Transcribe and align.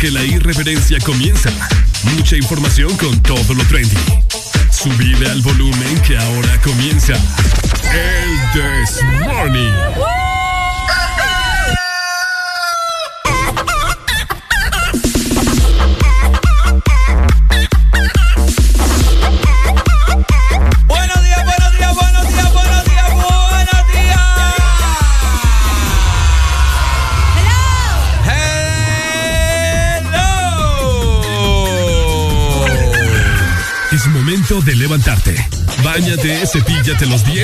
que 0.00 0.10
la 0.10 0.24
irreverencia 0.24 0.98
comienza. 1.00 1.50
Mucha 2.16 2.34
información 2.34 2.96
con 2.96 3.22
todo 3.22 3.52
lo 3.52 3.62
trendy. 3.64 3.79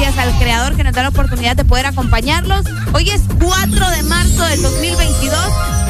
Gracias 0.00 0.26
al 0.26 0.38
creador 0.38 0.76
que 0.76 0.82
nos 0.82 0.94
da 0.94 1.02
la 1.02 1.10
oportunidad 1.10 1.56
de 1.56 1.64
poder 1.66 1.84
acompañarlos. 1.84 2.64
Hoy 2.94 3.10
es 3.10 3.20
4 3.38 3.90
de 3.90 4.02
marzo 4.04 4.42
del 4.46 4.62
2022 4.62 5.38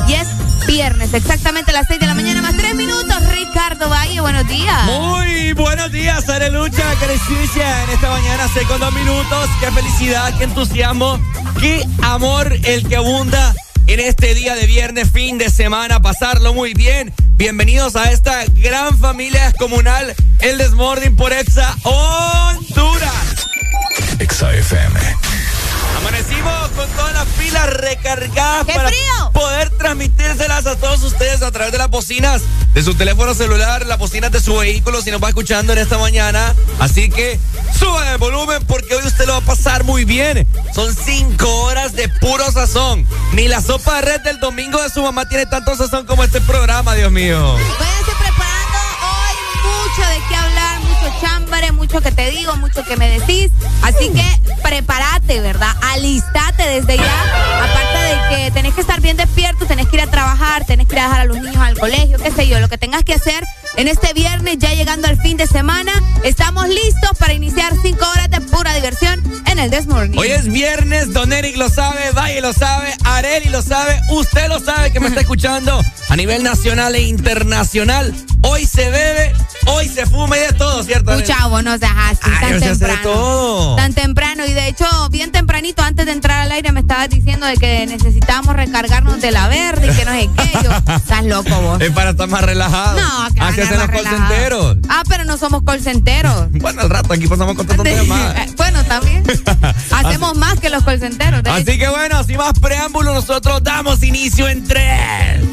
y 0.08 0.14
es 0.14 0.26
viernes, 0.66 1.14
exactamente 1.14 1.70
a 1.70 1.74
las 1.74 1.86
6 1.86 2.00
de 2.00 2.06
la 2.06 2.14
mañana 2.14 2.42
más 2.42 2.56
3 2.56 2.74
minutos. 2.74 3.14
Ricardo 3.32 3.88
Valle, 3.88 4.20
buenos 4.20 4.48
días. 4.48 4.84
Muy 4.86 5.52
buenos 5.52 5.92
días, 5.92 6.28
Arelucha, 6.28 6.82
Crescicia. 6.98 7.84
En 7.84 7.90
esta 7.90 8.10
mañana, 8.10 8.48
6 8.52 8.66
con 8.66 8.80
2 8.80 8.94
minutos. 8.94 9.48
Qué 9.60 9.70
felicidad, 9.70 10.36
qué 10.38 10.44
entusiasmo, 10.44 11.20
qué 11.60 11.86
amor 12.02 12.52
el 12.64 12.88
que 12.88 12.96
abunda 12.96 13.54
en 13.86 14.00
este 14.00 14.34
día 14.34 14.56
de 14.56 14.66
viernes, 14.66 15.08
fin 15.12 15.38
de 15.38 15.50
semana, 15.50 16.02
pasarlo 16.02 16.52
muy 16.52 16.74
bien. 16.74 17.14
Bienvenidos 17.36 17.94
a 17.94 18.10
esta 18.10 18.44
gran 18.46 18.98
familia 18.98 19.52
comunal, 19.52 20.16
el 20.40 20.58
Desmording 20.58 21.14
por 21.14 21.32
Exa 21.32 21.76
Honduras. 21.84 22.29
Exa 24.40 24.54
FM. 24.54 25.00
Amanecimos 25.98 26.70
con 26.74 26.88
todas 26.92 27.12
las 27.12 27.26
pilas 27.38 27.66
recargadas 27.74 28.64
¡Qué 28.64 28.72
para 28.72 28.88
frío! 28.88 29.32
poder 29.34 29.68
transmitírselas 29.76 30.66
a 30.66 30.76
todos 30.76 31.02
ustedes 31.02 31.42
a 31.42 31.50
través 31.50 31.72
de 31.72 31.78
las 31.78 31.90
bocinas 31.90 32.40
de 32.72 32.82
su 32.82 32.94
teléfono 32.94 33.34
celular, 33.34 33.84
las 33.84 33.98
bocinas 33.98 34.32
de 34.32 34.40
su 34.40 34.56
vehículo 34.56 35.02
si 35.02 35.10
nos 35.10 35.22
va 35.22 35.28
escuchando 35.28 35.74
en 35.74 35.80
esta 35.80 35.98
mañana. 35.98 36.54
Así 36.78 37.10
que 37.10 37.38
suban 37.78 38.08
el 38.08 38.16
volumen 38.16 38.64
porque 38.66 38.94
hoy 38.94 39.06
usted 39.06 39.26
lo 39.26 39.32
va 39.32 39.38
a 39.40 39.42
pasar 39.42 39.84
muy 39.84 40.06
bien. 40.06 40.46
Son 40.74 40.94
cinco 40.96 41.64
horas 41.64 41.92
de 41.92 42.08
puro 42.08 42.50
sazón. 42.50 43.06
Ni 43.34 43.46
la 43.46 43.60
sopa 43.60 43.96
de 43.96 44.02
red 44.02 44.20
del 44.22 44.40
domingo 44.40 44.80
de 44.82 44.88
su 44.88 45.02
mamá 45.02 45.28
tiene 45.28 45.44
tanto 45.44 45.76
sazón 45.76 46.06
como 46.06 46.24
este 46.24 46.40
programa, 46.40 46.94
Dios 46.94 47.12
mío. 47.12 47.56
Váyanse 47.78 48.12
preparando 48.18 48.78
hoy 49.02 49.36
mucho 49.66 50.08
de 50.08 50.28
qué 50.30 50.34
hablar, 50.34 50.80
mucho 50.80 51.20
chambre, 51.20 51.72
mucho 51.72 52.00
que 52.00 52.10
te 52.10 52.30
digo, 52.30 52.56
mucho 52.56 52.82
que 52.84 52.96
me 52.96 53.18
decís. 53.18 53.49
Así 53.82 54.10
que 54.10 54.40
prepárate, 54.62 55.40
¿verdad? 55.40 55.74
Alistate 55.92 56.66
desde 56.66 56.96
ya. 56.96 57.24
de 57.92 58.36
que 58.36 58.50
tenés 58.52 58.74
que 58.74 58.80
estar 58.80 59.00
bien 59.00 59.16
despierto, 59.16 59.66
tenés 59.66 59.88
que 59.88 59.96
ir 59.96 60.02
a 60.02 60.06
trabajar, 60.06 60.64
tenés 60.64 60.86
que 60.86 60.94
ir 60.94 61.00
a 61.00 61.04
dejar 61.04 61.20
a 61.20 61.24
los 61.24 61.36
niños 61.38 61.56
al 61.56 61.78
colegio, 61.78 62.18
qué 62.18 62.30
sé 62.30 62.46
yo, 62.46 62.60
lo 62.60 62.68
que 62.68 62.78
tengas 62.78 63.02
que 63.04 63.14
hacer 63.14 63.44
en 63.76 63.88
este 63.88 64.12
viernes, 64.12 64.58
ya 64.58 64.74
llegando 64.74 65.08
al 65.08 65.20
fin 65.20 65.36
de 65.36 65.46
semana, 65.46 65.92
estamos 66.24 66.68
listos 66.68 67.10
para 67.18 67.32
iniciar 67.32 67.72
cinco 67.82 68.04
horas 68.10 68.30
de 68.30 68.40
pura 68.40 68.74
diversión 68.74 69.22
en 69.46 69.58
el 69.58 69.70
Desmorning. 69.70 70.18
Hoy 70.18 70.28
es 70.28 70.46
viernes, 70.48 71.12
Don 71.12 71.32
Eric 71.32 71.56
lo 71.56 71.68
sabe, 71.68 72.10
Valle 72.12 72.40
lo 72.40 72.52
sabe, 72.52 72.94
Areli 73.04 73.48
lo 73.48 73.62
sabe, 73.62 74.00
usted 74.10 74.48
lo 74.48 74.60
sabe 74.60 74.92
que 74.92 75.00
me 75.00 75.08
está 75.08 75.20
escuchando 75.20 75.80
a 76.08 76.16
nivel 76.16 76.42
nacional 76.42 76.94
e 76.94 77.02
internacional. 77.02 78.14
Hoy 78.42 78.66
se 78.66 78.90
bebe, 78.90 79.32
se 80.00 80.06
fuma 80.06 80.36
y 80.36 80.40
de 80.40 80.52
todo, 80.54 80.82
¿cierto? 80.82 81.12
Mucha 81.12 81.48
no 81.62 81.78
seas 81.78 81.92
así, 82.10 82.30
tan 82.40 82.60
temprano. 82.60 83.02
todo. 83.02 83.76
Tan 83.76 83.92
temprano 83.92 84.46
y 84.46 84.52
de 84.52 84.68
hecho, 84.68 84.86
bien 85.10 85.30
tempranito 85.30 85.82
antes 85.82 86.06
de 86.06 86.12
entrar 86.12 86.40
al 86.40 86.52
aire 86.52 86.72
me 86.72 86.80
estabas 86.80 87.10
diciendo 87.10 87.46
de 87.46 87.56
que 87.56 87.86
necesitábamos 87.86 88.56
recargarnos 88.56 89.20
de 89.20 89.30
la 89.30 89.48
verde 89.48 89.88
y 89.92 89.96
que 89.96 90.04
no 90.04 90.12
sé 90.12 90.30
qué. 90.36 90.58
Yo, 90.64 90.70
estás 90.96 91.24
loco 91.24 91.50
vos. 91.60 91.80
Es 91.82 91.90
para 91.90 92.10
estar 92.10 92.28
más 92.28 92.42
relajado. 92.42 92.98
No, 92.98 93.34
que 93.34 93.40
Así 93.40 93.60
hacen 93.60 93.78
los 93.78 93.90
colcenteros. 93.90 94.76
Ah, 94.88 95.02
pero 95.06 95.24
no 95.24 95.36
somos 95.36 95.62
colcenteros. 95.62 96.46
bueno, 96.52 96.80
al 96.80 96.90
rato 96.90 97.12
aquí 97.12 97.26
pasamos 97.26 97.54
contando 97.56 97.84
más. 98.06 98.54
bueno, 98.56 98.82
también. 98.84 99.22
Hacemos 99.90 100.34
más 100.36 100.60
que 100.60 100.70
los 100.70 100.82
colcenteros. 100.82 101.42
Así 101.44 101.78
que 101.78 101.88
bueno, 101.88 102.24
sin 102.24 102.38
más 102.38 102.58
preámbulos, 102.58 103.14
nosotros 103.14 103.62
damos 103.62 104.02
inicio 104.02 104.48
en 104.48 104.66
3, 104.66 105.49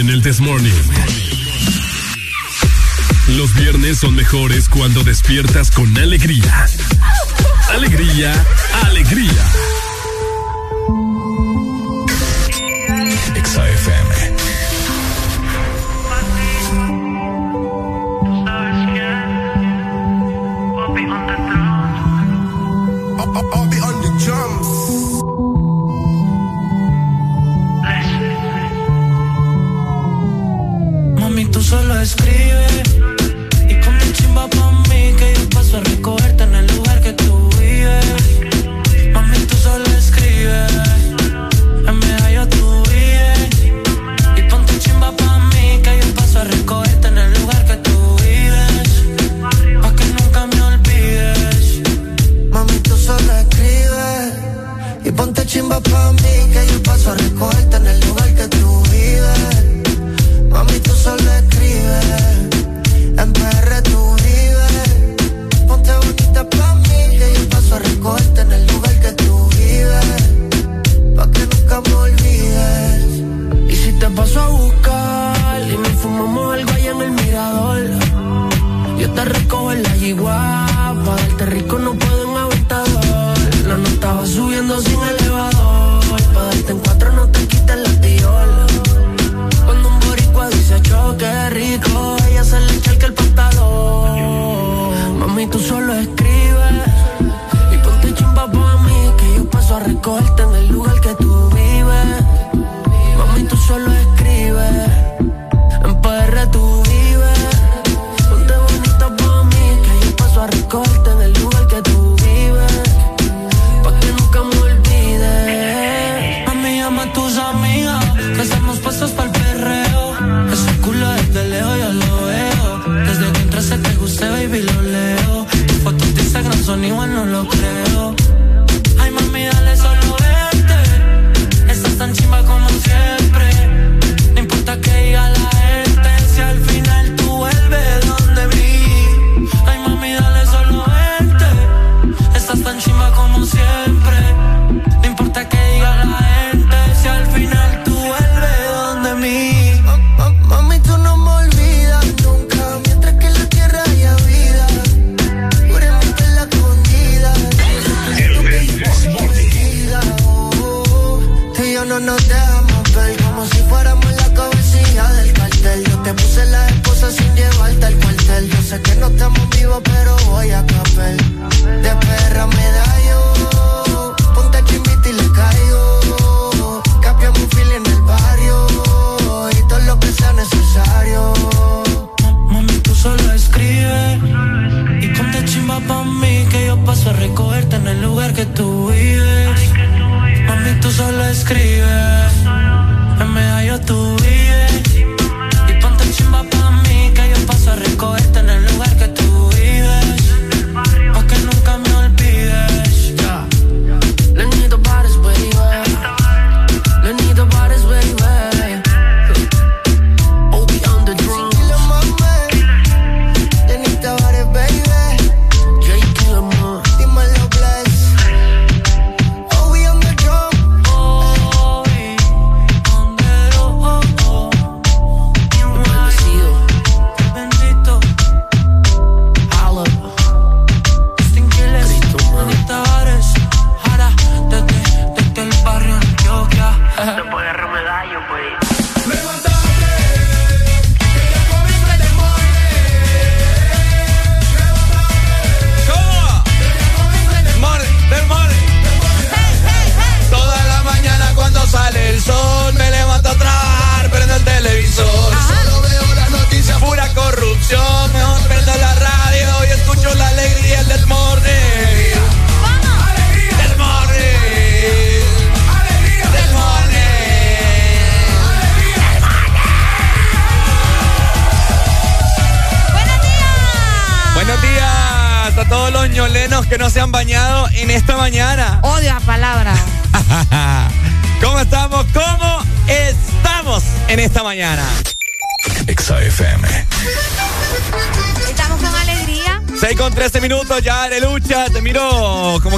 en 0.00 0.08
el 0.08 0.22
Desmorning. 0.22 0.72
Los 3.36 3.54
viernes 3.54 3.98
son 3.98 4.14
mejores 4.14 4.68
cuando 4.68 5.04
despiertas 5.04 5.70
con 5.70 5.89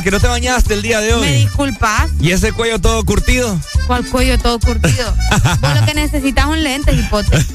que 0.03 0.11
no 0.11 0.21
te 0.21 0.27
bañaste 0.29 0.75
el 0.75 0.83
día 0.83 1.01
de 1.01 1.15
hoy. 1.15 1.21
Me 1.21 1.33
disculpas. 1.33 2.11
¿Y 2.21 2.33
ese 2.33 2.53
cuello 2.53 2.81
todo 2.81 3.05
curtido? 3.05 3.59
¿Cuál 3.87 4.05
cuello 4.07 4.39
todo 4.39 4.59
curtido? 4.59 5.15
Vos 5.61 5.81
lo 5.81 5.87
que 5.87 5.95
necesitas 5.95 6.47
un 6.47 6.63
lente, 6.63 6.93
hipote. 6.93 7.31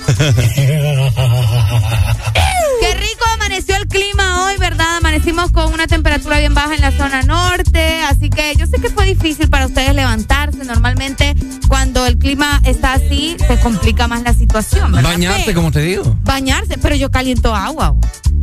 Qué 2.79 2.93
rico 2.93 3.25
amaneció 3.33 3.75
el 3.75 3.87
clima 3.87 4.45
hoy, 4.45 4.57
¿verdad? 4.57 4.97
Amanecimos 4.97 5.51
con 5.51 5.73
una 5.73 5.87
temperatura 5.87 6.39
bien 6.39 6.53
baja 6.53 6.75
en 6.75 6.81
la 6.81 6.91
zona 6.91 7.23
norte, 7.23 8.01
así 8.03 8.29
que 8.29 8.55
yo 8.55 8.67
sé 8.67 8.79
que 8.79 8.89
fue 8.89 9.05
difícil 9.05 9.49
para 9.49 9.65
ustedes 9.65 9.95
levantarse. 9.95 10.63
Normalmente 10.63 11.35
cuando 11.67 12.05
el 12.05 12.17
clima 12.17 12.61
está 12.63 12.93
así, 12.93 13.35
se 13.47 13.59
complica 13.59 14.07
más 14.07 14.23
la 14.23 14.33
situación. 14.33 14.91
¿verdad? 14.91 15.09
Bañarse, 15.09 15.43
pero, 15.45 15.55
como 15.57 15.71
te 15.71 15.81
digo. 15.81 16.17
Bañarse, 16.23 16.77
pero 16.77 16.95
yo 16.95 17.09
caliento 17.09 17.55
agua. 17.55 17.95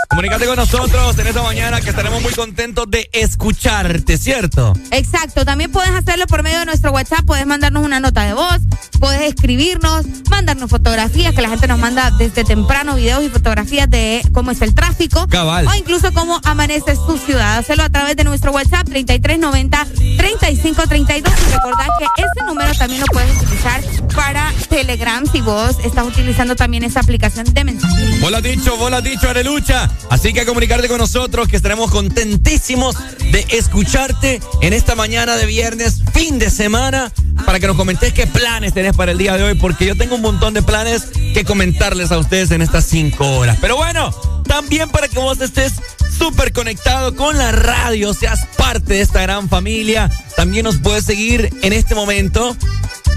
Comunícate 0.09 0.47
con 0.47 0.57
nosotros 0.57 1.19
en 1.19 1.26
esta 1.26 1.43
mañana 1.43 1.81
que 1.81 1.90
estaremos 1.90 2.23
muy 2.23 2.33
contentos 2.33 2.87
de 2.88 3.11
escucharte, 3.12 4.16
¿cierto? 4.16 4.73
Exacto. 4.90 5.45
También 5.45 5.71
puedes 5.71 5.90
hacerlo 5.90 6.26
por 6.26 6.43
medio 6.43 6.61
de 6.61 6.64
nuestro 6.64 6.90
WhatsApp, 6.90 7.26
puedes 7.26 7.47
mandarnos 7.47 7.85
una 7.85 8.00
nota 8.00 8.25
de 8.25 8.33
voz, 8.33 8.61
puedes 8.99 9.23
escribirnos, 9.23 10.04
mandarnos 10.30 10.71
fotografías, 10.71 11.35
que 11.35 11.42
la 11.42 11.49
gente 11.49 11.66
nos 11.68 11.78
manda 11.78 12.11
desde 12.18 12.45
temprano 12.45 12.97
videos 12.97 13.25
y 13.25 13.28
fotografías 13.28 13.90
de 13.90 14.23
cómo 14.33 14.50
es 14.50 14.62
el 14.62 14.75
tráfico. 14.75 15.26
Cabal. 15.28 15.66
O 15.66 15.75
incluso 15.75 16.12
cómo 16.12 16.40
amanece 16.45 16.97
su 16.97 17.18
ciudad. 17.18 17.59
Hacerlo 17.59 17.85
a 17.85 17.88
través 17.88 18.16
de 18.16 18.25
nuestro 18.25 18.52
WhatsApp 18.52 18.88
3390-3532. 18.88 21.18
Y 21.18 21.23
recordad 21.52 21.87
que 21.99 22.06
ese 22.23 22.47
número 22.47 22.73
también 22.75 23.00
lo 23.00 23.06
puedes 23.06 23.42
utilizar 23.42 23.83
para 24.14 24.52
Telegram 24.68 25.25
si 25.30 25.40
vos 25.40 25.76
estás 25.85 26.06
utilizando 26.06 26.56
también 26.56 26.85
esa 26.85 27.00
aplicación 27.00 27.52
de 27.52 27.64
mensajería. 27.64 28.18
Vos 28.21 28.30
lo 28.30 28.37
has 28.37 28.42
dicho, 28.42 28.76
vos 28.76 28.90
lo 28.90 28.97
has 28.97 29.04
dicho, 29.04 29.28
Arelucha. 29.28 29.90
Así 30.11 30.33
que 30.33 30.40
a 30.40 30.47
comunicarte 30.47 30.88
con 30.88 30.99
nosotros, 30.99 31.49
que 31.49 31.56
estaremos 31.56 31.90
contentísimos 31.90 32.97
de 33.18 33.47
escucharte 33.50 34.40
en 34.62 34.73
esta 34.73 34.95
mañana 34.95 35.37
de 35.37 35.47
viernes, 35.47 36.02
fin 36.12 36.38
de 36.38 36.50
semana, 36.50 37.12
para 37.47 37.61
que 37.61 37.69
nos 37.69 37.76
comentes 37.76 38.12
qué 38.12 38.26
planes 38.26 38.75
tenés 38.75 38.95
para 38.97 39.12
el 39.12 39.19
día 39.19 39.37
de 39.37 39.45
hoy, 39.45 39.55
porque 39.55 39.87
yo 39.87 39.97
tengo 39.97 40.17
un 40.17 40.21
montón 40.21 40.53
de 40.53 40.62
planes 40.62 41.05
que 41.33 41.45
comentarles 41.45 42.11
a 42.11 42.19
ustedes 42.19 42.50
en 42.50 42.61
estas 42.61 42.85
cinco 42.85 43.25
horas. 43.38 43.57
Pero 43.61 43.76
bueno, 43.76 44.11
también 44.47 44.91
para 44.91 45.07
que 45.07 45.19
vos 45.19 45.41
estés 45.41 45.75
súper 46.19 46.53
conectado 46.53 47.15
con 47.15 47.38
la 47.38 47.53
radio, 47.53 48.12
seas 48.12 48.47
parte 48.57 48.95
de 48.95 49.00
esta 49.00 49.23
gran 49.23 49.49
familia, 49.49 50.11
también 50.37 50.64
nos 50.64 50.79
puedes 50.79 51.05
seguir 51.05 51.51
en 51.62 51.73
este 51.73 51.94
momento 51.94 52.57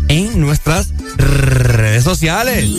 en 0.08 0.40
nuestras 0.40 0.94
redes 1.18 2.04
sociales. 2.04 2.70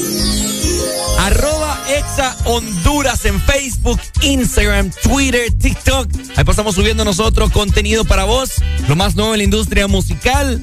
Arroba 1.19 1.79
Exa 1.89 2.37
Honduras 2.45 3.25
en 3.25 3.41
Facebook, 3.43 4.01
Instagram, 4.23 4.91
Twitter, 5.03 5.53
TikTok. 5.53 6.09
Ahí 6.37 6.45
pasamos 6.45 6.77
subiendo 6.77 7.05
nosotros 7.05 7.51
contenido 7.51 8.05
para 8.05 8.25
vos, 8.25 8.53
lo 8.89 8.97
más 8.97 9.17
nuevo 9.17 9.35
en 9.35 9.39
la 9.39 9.45
industria 9.45 9.87
musical. 9.87 10.63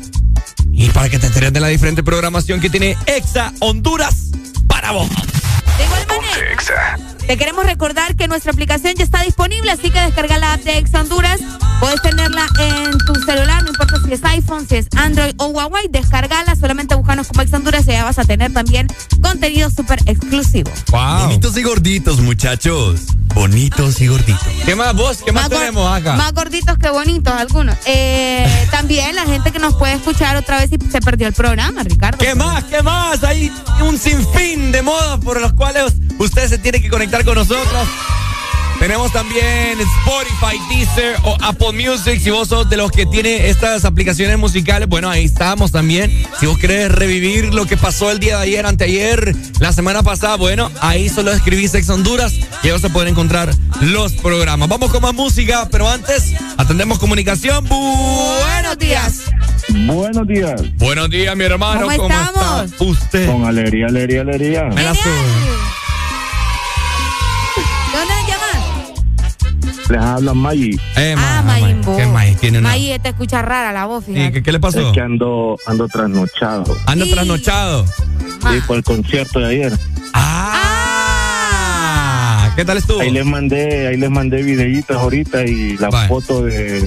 Y 0.77 0.91
para 0.91 1.09
que 1.09 1.17
te 1.17 1.25
enteres 1.25 1.51
de 1.51 1.59
la 1.59 1.69
diferente 1.69 2.03
programación 2.03 2.61
que 2.61 2.69
tiene 2.69 2.95
Exa 3.07 3.51
Honduras 3.59 4.27
para 4.67 4.91
vos. 4.91 5.09
De 5.09 5.83
igual 5.83 6.05
manera, 6.07 6.97
te 7.27 7.35
queremos 7.35 7.65
recordar 7.65 8.15
que 8.15 8.27
nuestra 8.27 8.51
aplicación 8.51 8.93
ya 8.95 9.03
está 9.03 9.21
disponible, 9.23 9.71
así 9.71 9.89
que 9.89 9.99
descarga 9.99 10.37
la 10.37 10.53
app 10.53 10.61
de 10.61 10.77
Ex 10.77 10.93
Honduras. 10.93 11.41
Puedes 11.79 12.01
tenerla 12.01 12.47
en 12.59 12.97
tu 12.99 13.15
celular, 13.15 13.63
no 13.63 13.69
importa 13.69 13.95
si 14.05 14.13
es 14.13 14.23
iPhone, 14.23 14.67
si 14.67 14.77
es 14.77 14.87
Android 14.95 15.33
o 15.37 15.47
Huawei. 15.47 15.87
Descargala, 15.89 16.55
solamente 16.55 16.95
buscanos 16.95 17.27
como 17.27 17.41
Ex 17.41 17.51
Honduras 17.53 17.83
y 17.87 17.91
ya 17.91 18.05
vas 18.05 18.19
a 18.19 18.23
tener 18.23 18.53
también 18.53 18.87
contenido 19.21 19.69
súper 19.69 19.99
exclusivo. 20.05 20.71
Wow. 20.91 21.23
Bonitos 21.23 21.57
y 21.57 21.63
gorditos, 21.63 22.21
muchachos. 22.21 23.16
Bonitos 23.37 24.01
y 24.01 24.07
gorditos. 24.07 24.47
¿Qué 24.65 24.75
más 24.75 24.95
vos? 24.95 25.19
¿Qué 25.23 25.31
más, 25.31 25.47
tenemos 25.47 25.87
acá? 25.87 26.15
Más 26.15 26.33
gorditos 26.33 26.75
que 26.79 26.89
bonitos 26.89 27.31
algunos. 27.31 27.75
Eh, 27.85 28.47
también 28.71 29.15
la 29.15 29.25
gente 29.25 29.51
que 29.51 29.59
nos 29.59 29.75
puede 29.75 29.93
escuchar 29.93 30.35
otra 30.37 30.59
vez 30.59 30.71
y 30.71 30.91
se 30.91 30.99
perdió 31.01 31.27
el 31.27 31.33
programa, 31.33 31.83
Ricardo. 31.83 32.17
¿Qué 32.17 32.33
más? 32.33 32.63
¿Qué 32.63 32.81
más? 32.81 33.23
Hay 33.23 33.51
un 33.81 33.95
sinfín 33.99 34.71
de 34.71 34.81
modos 34.81 35.23
por 35.23 35.39
los 35.39 35.53
cuales 35.53 35.93
usted 36.17 36.49
se 36.49 36.57
tiene 36.57 36.81
que 36.81 36.89
conectar 36.89 37.23
con 37.23 37.35
nosotros. 37.35 37.87
Tenemos 38.79 39.11
también 39.11 39.79
Spotify, 39.79 40.59
Deezer 40.69 41.17
o 41.23 41.35
Apple 41.41 41.73
Music. 41.73 42.19
Si 42.21 42.29
vos 42.29 42.47
sos 42.47 42.69
de 42.69 42.77
los 42.77 42.91
que 42.91 43.07
tiene 43.07 43.49
estas 43.49 43.85
aplicaciones 43.85 44.37
musicales, 44.37 44.87
bueno, 44.87 45.09
ahí 45.09 45.25
estamos 45.25 45.71
también. 45.71 46.11
Si 46.39 46.45
vos 46.45 46.59
querés 46.59 46.91
revivir 46.91 47.53
lo 47.53 47.65
que 47.65 47.75
pasó 47.75 48.11
el 48.11 48.19
día 48.19 48.37
de 48.37 48.43
ayer, 48.43 48.65
anteayer, 48.65 49.35
la 49.59 49.73
semana 49.73 50.03
pasada, 50.03 50.35
bueno, 50.37 50.71
ahí 50.79 51.09
solo 51.09 51.31
escribís 51.31 51.73
Ex 51.73 51.89
Honduras 51.89 52.33
y 52.63 52.69
ahí 52.69 52.79
se 52.79 52.89
pueden 52.89 53.09
encontrar 53.09 53.49
los 53.81 54.13
programas. 54.13 54.67
Vamos 54.69 54.91
con 54.91 55.01
más 55.01 55.13
música, 55.13 55.67
pero 55.71 55.87
antes 55.89 56.33
atendemos 56.57 56.99
comunicación. 56.99 57.65
Buenos 57.67 58.77
días. 58.77 59.21
Buenos 59.85 60.27
días. 60.27 60.61
Buenos 60.77 61.09
días, 61.09 61.35
mi 61.35 61.43
hermano. 61.43 61.81
¿Cómo, 61.81 61.91
estamos? 62.09 62.71
está 62.71 62.83
usted? 62.83 63.27
Con 63.31 63.45
alegría, 63.45 63.87
alegría, 63.87 64.21
alegría. 64.21 64.63
Me 64.65 64.83
la 64.83 64.93
Genial. 64.95 64.95
sube. 64.95 65.13
¿De 67.91 67.97
dónde 67.97 68.13
llamas? 68.27 69.89
Les 69.89 70.01
habla 70.01 70.33
Maggie. 70.33 70.79
Eh, 70.97 71.15
Ah, 71.17 71.41
ma- 71.45 71.59
Mayimbo. 71.59 71.91
ma- 71.91 71.97
¿Qué 71.97 72.05
más? 72.07 72.37
Tiene 72.37 72.59
una. 72.59 72.69
Mayi, 72.69 72.99
te 72.99 73.09
escucha 73.09 73.41
rara 73.41 73.71
la 73.71 73.85
voz, 73.85 74.05
fíjate. 74.05 74.31
¿qué, 74.33 74.43
qué 74.43 74.51
le 74.51 74.59
pasó? 74.59 74.79
Es 74.87 74.93
que 74.93 75.01
ando, 75.01 75.57
ando 75.65 75.87
trasnochado. 75.87 76.75
Anda 76.85 77.05
Sí. 77.05 77.11
trasnochado. 77.11 77.85
Ma. 78.41 78.53
Sí, 78.53 78.59
por 78.67 78.77
el 78.77 78.83
concierto 78.83 79.39
de 79.39 79.45
ayer. 79.47 79.73
Ah. 82.57 82.61
¿Qué 82.61 82.65
tal 82.65 82.77
estuvo? 82.77 82.99
Ahí 83.01 83.11
les 83.11 83.25
mandé, 83.25 83.87
ahí 83.87 83.97
les 83.97 84.09
mandé 84.09 84.41
videitos 84.41 84.97
ahorita 84.97 85.43
y 85.45 85.77
la 85.77 85.91
foto 86.07 86.41
de 86.43 86.81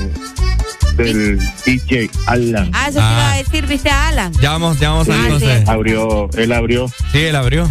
del 0.96 1.38
DJ 1.64 2.11
Alan. 2.26 2.70
Ah, 2.74 2.88
eso 2.88 2.98
te 2.98 3.04
Ah. 3.04 3.12
iba 3.12 3.33
a 3.33 3.37
decir, 3.38 3.66
¿viste 3.66 3.88
a 3.88 4.09
Alan? 4.09 4.33
Ya 4.42 4.50
vamos, 4.50 4.78
ya 4.80 4.90
vamos 4.90 5.09
a 5.09 5.14
Ah, 5.14 5.22
entonces. 5.24 5.68
Abrió, 5.68 6.28
él 6.37 6.52
abrió. 6.52 6.88
Sí, 7.12 7.18
él 7.18 7.37
abrió. 7.37 7.70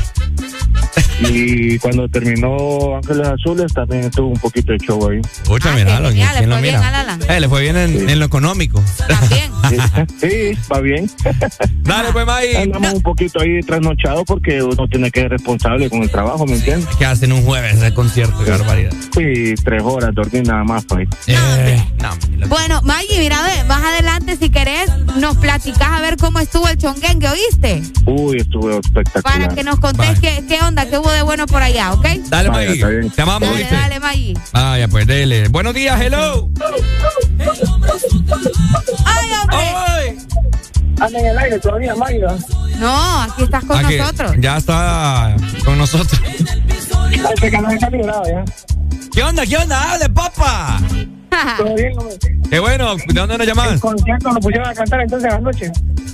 Y 1.21 1.77
cuando 1.79 2.08
terminó 2.08 2.95
Ángeles 2.97 3.27
Azules 3.27 3.73
también 3.73 4.10
tuvo 4.12 4.29
un 4.29 4.39
poquito 4.39 4.71
de 4.71 4.77
show 4.79 5.10
ahí. 5.10 5.19
Escucha, 5.19 5.69
Ah, 5.73 5.77
genial, 5.77 6.03
¿quién 6.13 6.27
le 6.34 6.47
lo 6.47 6.53
fue 6.55 6.62
bien 6.62 6.75
mira? 6.75 6.88
al 6.88 6.95
Alan. 6.95 7.19
Eh, 7.29 7.39
le 7.39 7.49
fue 7.49 7.62
bien 7.62 7.75
en, 7.77 7.89
Sí. 7.99 8.05
en 8.13 8.19
lo 8.19 8.25
económico. 8.25 8.84
También. 9.08 9.49
Sí, 10.19 10.58
va 10.71 10.79
bien. 10.79 11.10
Dale, 11.84 12.12
pues, 12.12 12.25
May. 12.25 12.55
Andamos 12.55 12.93
un 12.93 13.01
poquito 13.01 13.39
ahí 13.41 13.60
trasnochados 13.62 14.23
porque 14.25 14.63
uno 14.63 14.88
tiene 14.88 15.12
que 15.12 15.21
ser 15.21 15.29
responsable 15.32 15.89
con 15.89 16.01
el 16.01 16.10
trabajo, 16.10 16.45
¿me 16.47 16.55
entiendes? 16.55 16.88
¿Qué 16.97 17.05
hacen 17.05 17.32
un 17.34 17.43
jueves 17.43 17.79
de 17.79 17.93
concierto? 17.93 18.43
Qué 18.43 18.51
barbaridad. 18.51 18.91
Sí, 19.15 19.53
tres 19.63 19.84
horas, 19.84 20.13
dormir 20.15 20.47
nada 20.47 20.63
más, 20.63 20.86
pues. 20.86 21.08
Eh, 21.27 21.84
no, 22.01 22.10
mira. 22.32 22.47
Bueno, 22.47 22.82
Maggie, 22.84 23.19
mira, 23.19 23.41
ve, 23.43 23.63
más 23.65 23.84
adelante, 23.84 24.38
si 24.38 24.49
querés, 24.49 24.89
nos 25.17 25.38
platicás 25.38 25.89
a 25.91 26.01
ver 26.01 26.17
cómo 26.17 26.39
estuvo 26.39 26.67
el 26.67 26.77
chonguengue, 26.77 27.27
¿oíste? 27.29 27.82
Uy, 28.05 28.38
estuvo 28.38 28.71
espectacular. 28.79 29.23
Para 29.41 29.55
que 29.55 29.63
nos 29.63 29.79
contés 29.79 30.19
qué, 30.19 30.43
qué 30.47 30.60
onda, 30.62 30.89
qué 30.89 30.97
hubo 30.97 31.09
de 31.12 31.22
bueno 31.24 31.45
por 31.48 31.62
allá, 31.62 31.93
¿ok? 31.93 32.06
Dale, 32.30 32.50
Vaya, 32.50 32.72
está 32.72 32.88
bien. 32.88 33.10
Te 33.12 33.22
amamos, 33.22 33.50
Dale, 33.50 33.60
¿viste? 33.62 33.76
dale, 33.76 34.00
Maggie. 34.00 34.34
Ah, 34.54 34.78
ya, 34.80 34.88
pues, 34.88 35.08
dele. 35.08 35.48
Buenos 35.50 35.74
días, 35.74 36.00
hello. 36.02 36.50
¡Ay, 39.06 39.30
hombre! 39.41 39.58
¡Ay! 39.58 40.17
Anda 41.00 41.19
en 41.19 41.26
el 41.28 41.38
aire 41.38 41.60
todavía, 41.60 41.95
Mayra. 41.95 42.36
No, 42.78 43.22
aquí 43.22 43.43
estás 43.43 43.63
con 43.65 43.78
Aquí, 43.86 43.98
nosotros. 43.98 44.32
Ya 44.39 44.58
está 44.58 45.36
con 45.65 45.78
nosotros. 45.78 46.22
Parece 47.24 47.52
que 47.52 47.58
no 47.58 47.69
está 47.72 47.89
librado 47.89 48.24
ya. 48.26 48.45
¿Qué 49.13 49.24
onda? 49.24 49.45
¿Qué 49.45 49.58
onda? 49.58 49.93
¡Hable, 49.93 50.10
papa! 50.10 50.80
Todo 51.57 51.75
bien, 51.75 51.97
hombre. 51.97 52.15
Qué 52.49 52.59
bueno. 52.59 52.95
¿De 52.95 53.13
dónde 53.13 53.37
nos 53.37 53.47
El 53.47 53.53
llamas? 53.55 53.79
concierto 53.79 54.31
lo 54.31 54.39
pusieron 54.39 54.67
a 54.67 54.73
cantar 54.73 55.01
entonces 55.01 55.31
anoche. 55.33 55.71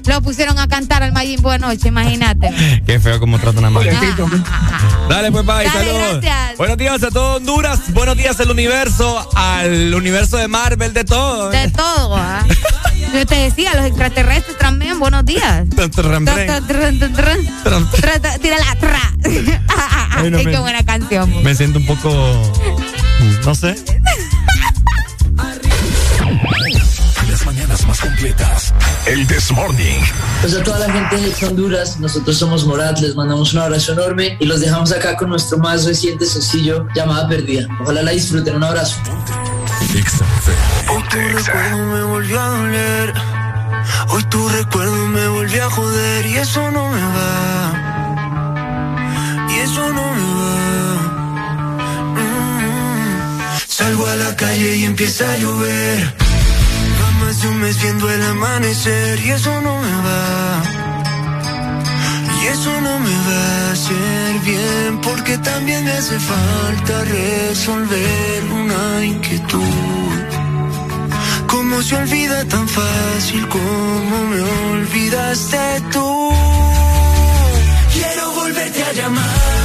Lo 0.08 0.22
pusieron 0.22 0.60
a 0.60 0.68
cantar 0.68 1.02
al 1.02 1.14
Mayimbo 1.14 1.50
anoche, 1.50 1.88
imagínate. 1.88 2.52
Qué 2.86 3.00
feo 3.00 3.20
como 3.20 3.40
tratan 3.40 3.66
a 3.66 3.70
May. 3.70 3.86
Pobrecito. 3.90 4.30
Dale, 5.10 5.32
pues, 5.32 5.46
bye, 5.46 5.56
Dale, 5.66 5.70
saludos. 5.70 6.22
gracias. 6.22 6.58
Buenos 6.58 6.78
días 6.78 7.04
a 7.04 7.10
todo 7.12 7.36
Honduras, 7.38 7.94
buenos 7.94 8.18
días 8.18 8.40
al 8.40 8.52
universo, 8.52 9.30
al 9.36 9.94
universo 9.96 10.38
de 10.38 10.48
Marvel, 10.48 10.94
de 10.94 11.04
todo. 11.06 11.50
De 11.50 11.70
todo, 11.72 12.16
¿ah? 12.18 12.44
Yo 13.14 13.26
te 13.26 13.36
decía, 13.36 13.74
los 13.76 13.86
extraterrestres 13.86 14.58
también, 14.58 15.00
buenos 15.00 15.26
días. 15.26 15.64
Tran. 15.76 15.90
Tran. 15.92 16.26
Tra- 16.26 18.20
tra- 18.22 18.40
Tírala, 18.40 18.76
tra. 18.80 19.00
Ay, 20.18 20.30
no 20.32 20.38
Ay, 20.38 20.46
me- 20.46 20.52
qué 20.52 20.60
buena 20.60 20.84
canción. 20.86 21.44
Me 21.44 21.56
siento 21.56 21.80
un 21.80 21.86
poco, 21.86 22.10
no 23.46 23.56
sé. 23.56 23.76
Las 27.46 27.54
mañanas 27.54 27.86
más 27.86 28.00
completas. 28.00 28.74
El 29.06 29.28
This 29.28 29.52
Morning. 29.52 30.00
Pues 30.42 30.56
a 30.56 30.64
toda 30.64 30.80
la 30.80 30.92
gente 30.92 31.18
de 31.18 31.46
Honduras, 31.46 32.00
nosotros 32.00 32.40
somos 32.40 32.66
Morat, 32.66 32.98
les 33.00 33.16
mandamos 33.16 33.54
un 33.54 33.60
abrazo 33.60 33.92
enorme 33.94 34.36
y 34.40 34.46
los 34.46 34.62
dejamos 34.62 34.92
acá 34.92 35.16
con 35.16 35.30
nuestro 35.30 35.60
más 35.60 35.86
reciente 35.86 36.26
sencillo, 36.26 36.88
Llamada 36.96 37.28
Perdida. 37.28 37.68
Ojalá 37.84 38.02
la 38.02 38.12
disfruten, 38.12 38.56
un 38.56 38.64
abrazo. 38.64 38.98
Tu 41.12 41.18
recuerdo 41.20 41.78
me 41.86 42.04
volvió 42.04 42.42
a 42.42 42.48
doler. 42.48 43.14
Hoy 44.10 44.24
tu 44.24 44.50
recuerdo 44.50 45.08
me 45.10 45.28
volvió 45.28 45.66
a 45.66 45.70
joder. 45.70 46.26
Y 46.26 46.38
eso 46.38 46.72
no 46.72 46.90
me 46.90 47.02
va. 47.02 47.74
Y 49.52 49.60
eso 49.60 49.94
no 49.94 50.14
me 50.16 50.24
va. 50.40 50.96
Mm. 52.16 53.60
Salgo 53.68 54.08
a 54.08 54.16
la 54.16 54.36
calle 54.36 54.78
y 54.78 54.86
empieza 54.86 55.32
a 55.32 55.38
llover. 55.38 56.25
Más 57.36 57.44
un 57.44 57.58
mes 57.60 57.82
viendo 57.82 58.10
el 58.10 58.24
amanecer. 58.24 59.20
Y 59.20 59.30
eso 59.32 59.62
no 59.62 59.76
me 59.82 59.96
va. 60.08 60.64
Y 62.42 62.48
eso 62.48 62.72
no 62.80 63.00
me 63.00 63.16
va 63.28 63.68
a 63.68 63.72
hacer 63.72 64.40
bien 64.46 65.02
porque 65.02 65.38
también 65.40 65.84
me 65.84 65.92
hace 65.92 66.18
falta 66.18 67.04
resolver 67.04 68.44
una 68.62 69.06
inquietud. 69.06 70.16
se 71.84 71.96
olvida 71.98 72.46
tan 72.46 72.68
fácil 72.68 73.48
como 73.50 74.18
me 74.32 74.42
olvidaste 74.72 75.82
tú. 75.92 76.32
Quiero 77.94 78.32
volverte 78.32 78.82
a 78.82 78.94
llamar 78.94 79.65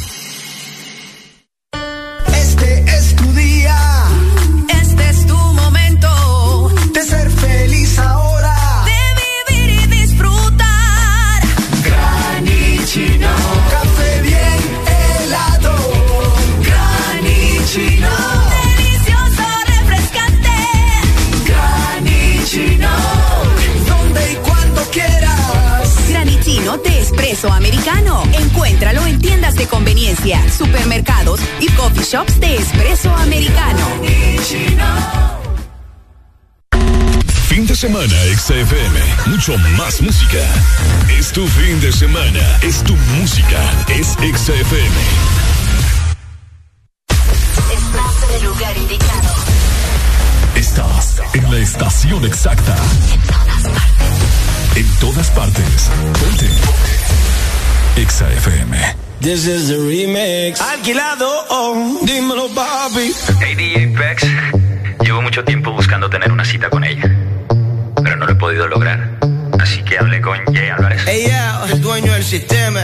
Este 2.41 2.83
es 2.87 3.15
tu 3.15 3.31
día. 3.33 4.20
De 26.77 27.01
espresso 27.01 27.51
americano. 27.51 28.23
Encuéntralo 28.31 29.05
en 29.05 29.19
tiendas 29.19 29.55
de 29.55 29.67
conveniencia, 29.67 30.39
supermercados 30.49 31.41
y 31.59 31.67
coffee 31.71 32.03
shops 32.03 32.39
de 32.39 32.55
espresso 32.55 33.13
americano. 33.13 33.85
Fin 37.49 37.67
de 37.67 37.75
semana 37.75 38.15
XFM. 38.37 38.99
Mucho 39.27 39.57
más 39.77 40.01
música. 40.01 40.39
Es 41.09 41.33
tu 41.33 41.45
fin 41.45 41.81
de 41.81 41.91
semana. 41.91 42.59
Es 42.61 42.81
tu 42.83 42.95
música. 43.19 43.59
Es 43.89 44.07
XFM. 44.13 44.95
Estás 47.73 48.29
en 48.29 48.35
el 48.35 48.43
lugar 48.45 48.77
indicado. 48.77 49.35
Estás 50.55 51.21
en 51.33 51.51
la 51.51 51.57
estación 51.59 52.23
exacta. 52.23 52.77
En 53.13 53.19
todas 53.21 53.63
partes. 53.63 54.20
Ponte. 54.71 55.61
Exa 57.97 58.25
FM. 58.31 58.73
This 59.19 59.45
is 59.45 59.67
the 59.67 59.75
remix. 59.75 60.59
Alquilado, 60.61 61.27
oh, 61.49 61.99
dímelo, 62.03 62.47
papi. 62.55 63.11
Hey 63.41 63.55
DJ 63.55 63.87
Pex, 63.97 64.23
llevo 65.03 65.21
mucho 65.21 65.43
tiempo 65.43 65.71
buscando 65.73 66.09
tener 66.09 66.31
una 66.31 66.45
cita 66.45 66.69
con 66.69 66.83
ella, 66.85 67.03
pero 68.01 68.15
no 68.15 68.25
lo 68.25 68.31
he 68.31 68.35
podido 68.35 68.67
lograr. 68.67 69.19
Así 69.59 69.83
que 69.83 69.97
hablé 69.99 70.21
con 70.21 70.37
Jay 70.53 70.69
Álvarez, 70.69 71.05
Ey, 71.05 71.25
yeah, 71.25 71.63
el 71.69 71.81
dueño 71.81 72.13
del 72.13 72.23
sistema. 72.23 72.81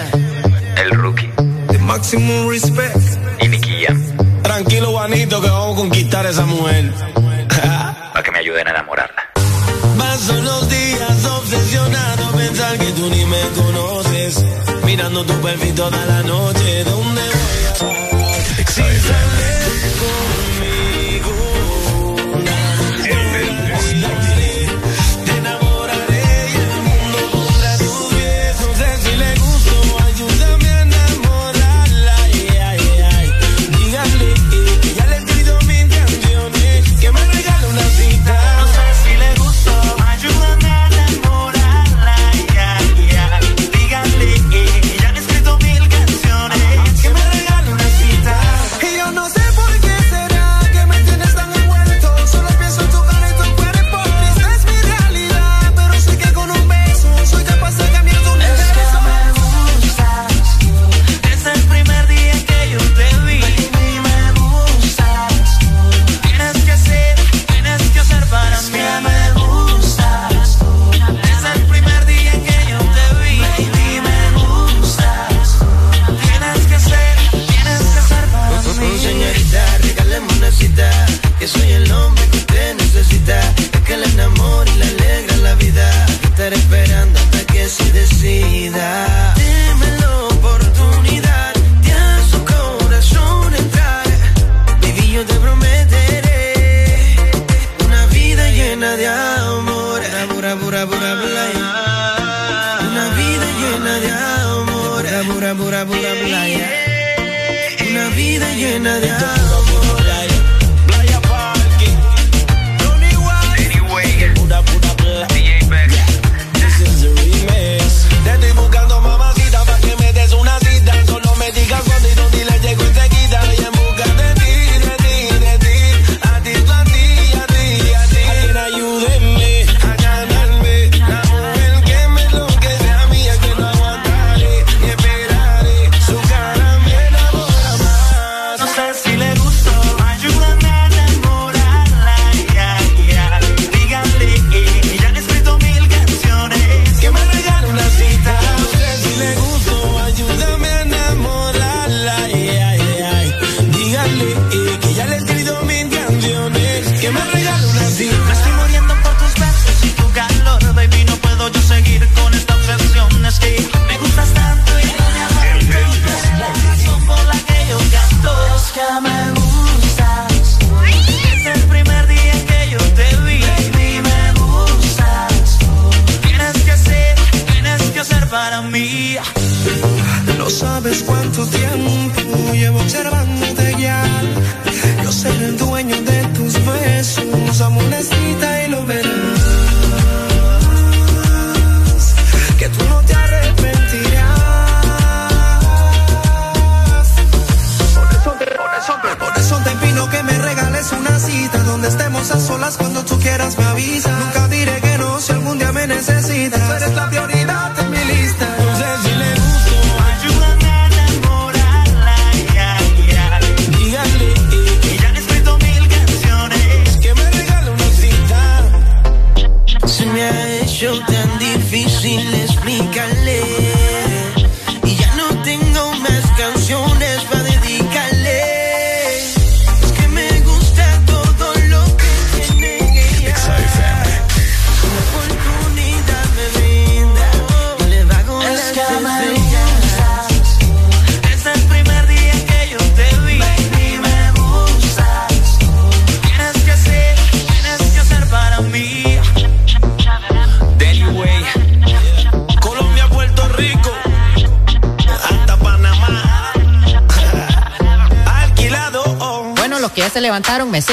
el 0.75 0.91
rookie, 0.91 1.29
The 1.69 1.77
maximum 1.79 2.49
respect. 2.49 2.97
y 3.39 3.47
Nicky 3.47 3.85
Jam, 3.85 4.03
Tranquilo, 4.43 4.91
Juanito, 4.91 5.41
que 5.41 5.49
vamos 5.49 5.73
a 5.73 5.79
conquistar 5.79 6.25
a 6.25 6.29
esa 6.31 6.45
mujer. 6.45 6.91
para 8.11 8.23
que 8.23 8.31
me 8.31 8.39
ayuden 8.39 8.67
a 8.67 8.71
enamorarla. 8.71 9.23
Paso 9.97 10.33
los 10.41 10.69
días 10.69 11.25
pensar 12.47 12.77
que 12.77 12.91
tú 12.93 13.09
ni 13.09 13.25
me 13.25 13.41
conoces. 13.55 14.43
Mirando 14.85 15.25
tu 15.25 15.33
perfil 15.41 15.75
toda 15.75 16.05
la 16.05 16.23
noche. 16.23 16.83
¿Dónde 16.83 17.21
voy 17.21 18.03
a 18.03 18.06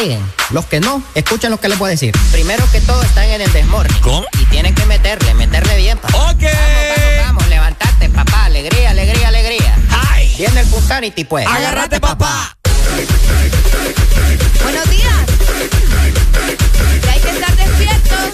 siguen. 0.05 0.33
Los 0.51 0.67
que 0.67 0.81
no, 0.81 1.03
escuchen 1.15 1.51
lo 1.51 1.59
que 1.59 1.69
les 1.69 1.79
voy 1.79 1.89
a 1.89 1.91
decir. 1.91 2.15
Primero 2.33 2.65
que 2.71 2.81
todo 2.81 3.03
están 3.03 3.25
en 3.29 3.41
el 3.41 3.53
desmorning. 3.53 4.01
¿Cómo? 4.01 4.27
Y 4.41 4.45
tienen 4.47 4.75
que 4.75 4.85
meterle, 4.87 5.35
meterle 5.35 5.77
bien, 5.77 5.99
papá. 5.99 6.31
Ok. 6.31 6.43
Vamos, 6.43 6.55
vamos, 6.97 7.27
vamos, 7.27 7.49
levantate, 7.49 8.09
papá. 8.11 8.45
Alegría, 8.45 8.91
alegría, 8.91 9.29
alegría. 9.29 9.77
Ay. 10.11 10.33
Viene 10.37 10.61
el 10.61 10.67
Punsanity, 10.67 11.25
pues. 11.25 11.47
Agárrate, 11.47 12.01
papá. 12.01 12.57
Buenos 14.63 14.91
días. 14.91 15.27
Y 17.05 17.09
hay 17.09 17.21
que 17.21 17.31
estar 17.31 17.57
despiertos. 17.57 18.31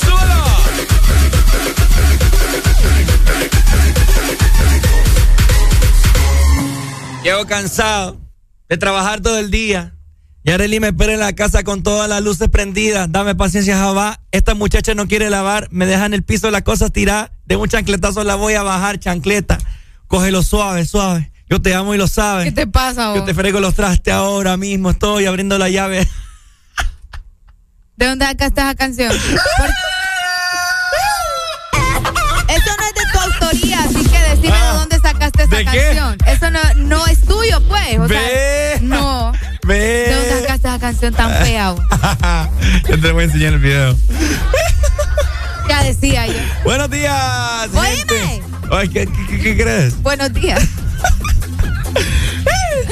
¡Súbelo! 0.00 0.44
Llego 7.22 7.46
cansado 7.46 8.15
de 8.68 8.76
trabajar 8.76 9.20
todo 9.20 9.38
el 9.38 9.50
día. 9.50 9.92
Y 10.44 10.50
Arely 10.52 10.78
me 10.78 10.88
espera 10.88 11.12
en 11.14 11.20
la 11.20 11.32
casa 11.34 11.64
con 11.64 11.82
todas 11.82 12.08
las 12.08 12.22
luces 12.22 12.48
prendidas. 12.48 13.10
Dame 13.10 13.34
paciencia, 13.34 13.76
Jabá. 13.76 14.20
Esta 14.30 14.54
muchacha 14.54 14.94
no 14.94 15.08
quiere 15.08 15.28
lavar. 15.28 15.66
Me 15.72 15.86
deja 15.86 16.06
en 16.06 16.14
el 16.14 16.22
piso 16.22 16.50
las 16.52 16.62
cosas 16.62 16.92
tiradas. 16.92 17.30
De 17.46 17.56
un 17.56 17.68
chancletazo 17.68 18.22
la 18.22 18.36
voy 18.36 18.54
a 18.54 18.62
bajar, 18.62 18.98
chancleta. 19.00 19.58
Cógelo 20.06 20.42
suave, 20.44 20.84
suave. 20.86 21.32
Yo 21.50 21.60
te 21.60 21.74
amo 21.74 21.94
y 21.94 21.98
lo 21.98 22.06
sabes. 22.06 22.44
¿Qué 22.46 22.52
te 22.52 22.66
pasa, 22.68 23.12
Yo 23.14 23.20
vos? 23.20 23.24
te 23.24 23.34
frego 23.34 23.58
los 23.60 23.74
trastes 23.74 24.14
ahora 24.14 24.56
mismo. 24.56 24.90
Estoy 24.90 25.26
abriendo 25.26 25.58
la 25.58 25.68
llave. 25.68 26.06
¿De 27.96 28.06
dónde 28.06 28.26
sacaste 28.26 28.60
esa 28.60 28.74
canción? 28.74 29.10
Por- 29.10 29.70
decime 34.46 34.56
Ah. 34.62 34.72
de 34.72 34.78
dónde 34.78 34.96
sacaste 35.00 35.42
esa 35.44 35.56
¿De 35.56 35.64
qué? 35.64 35.64
canción. 35.64 36.16
Eso 36.26 36.50
no, 36.50 36.60
no 36.76 37.06
es 37.06 37.20
tuyo, 37.20 37.60
pues. 37.68 37.98
O 37.98 38.08
sea, 38.08 38.20
no. 38.82 39.32
Ve. 39.66 39.74
¿De 39.78 40.14
dónde 40.14 40.40
sacaste 40.42 40.68
esa 40.68 40.78
canción 40.78 41.14
tan 41.14 41.30
fea? 41.44 41.74
Yo 42.88 43.00
te 43.00 43.12
voy 43.12 43.22
a 43.22 43.26
enseñar 43.26 43.52
el 43.54 43.58
video. 43.58 43.96
Ya 45.68 45.82
decía 45.82 46.26
yo. 46.28 46.34
Buenos 46.62 46.88
días, 46.90 47.68
gente. 47.72 48.42
Ay, 48.70 48.88
¿qué, 48.88 49.06
qué, 49.28 49.40
qué 49.40 49.56
crees? 49.56 50.00
Buenos 50.00 50.32
días. 50.32 50.62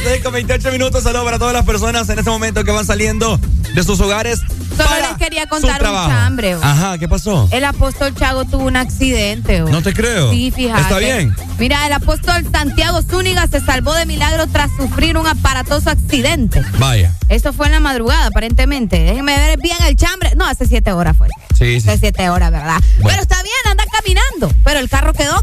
6 0.04 0.22
con 0.22 0.32
28 0.34 0.70
minutos. 0.70 1.02
Saludos 1.02 1.24
para 1.24 1.38
todas 1.38 1.54
las 1.54 1.64
personas 1.64 2.08
en 2.10 2.18
este 2.18 2.30
momento 2.30 2.62
que 2.62 2.70
van 2.70 2.84
saliendo 2.84 3.38
de 3.74 3.82
sus 3.82 3.98
hogares. 4.00 4.40
Solo 4.76 4.88
para 4.88 5.08
les 5.10 5.16
quería 5.18 5.46
contar 5.46 5.80
un 5.82 5.88
chambre. 6.08 6.56
vos. 6.56 6.64
Ajá, 6.64 6.98
¿qué 6.98 7.08
pasó? 7.08 7.48
El 7.52 7.64
apóstol 7.64 8.14
Chago 8.14 8.44
tuvo 8.44 8.64
un 8.64 8.76
accidente. 8.76 9.62
vos. 9.62 9.70
No 9.70 9.82
te 9.82 9.94
creo. 9.94 10.30
Sí, 10.30 10.50
fíjate. 10.54 10.82
¿Está 10.82 10.98
bien? 10.98 11.34
Mira, 11.58 11.86
el 11.86 11.92
apóstol 11.92 12.44
Santiago 12.50 13.00
Zúñiga 13.02 13.46
se 13.46 13.60
salvó 13.60 13.94
de 13.94 14.04
milagro 14.04 14.46
tras 14.48 14.70
sufrir 14.76 15.16
un 15.16 15.26
aparatoso 15.26 15.90
accidente. 15.90 16.60
Vaya. 16.78 17.14
Eso 17.28 17.52
fue 17.52 17.66
en 17.66 17.72
la 17.72 17.80
madrugada, 17.80 18.26
aparentemente. 18.26 18.98
Déjenme 18.98 19.36
ver 19.36 19.58
bien 19.60 19.76
el 19.86 19.96
chambre. 19.96 20.34
No, 20.36 20.44
hace 20.46 20.66
siete 20.66 20.92
horas 20.92 21.16
fue. 21.16 21.28
Sí, 21.56 21.80
sí. 21.80 21.88
Hace 21.88 21.98
siete 22.00 22.28
horas, 22.28 22.50
¿verdad? 22.50 22.80
Pero 23.02 23.22
está 23.22 23.40
bien, 23.42 23.54
anda 23.70 23.84
caminando. 23.90 24.52
Pero 24.64 24.80
el 24.80 24.88
carro 24.90 25.12
quedó 25.12 25.40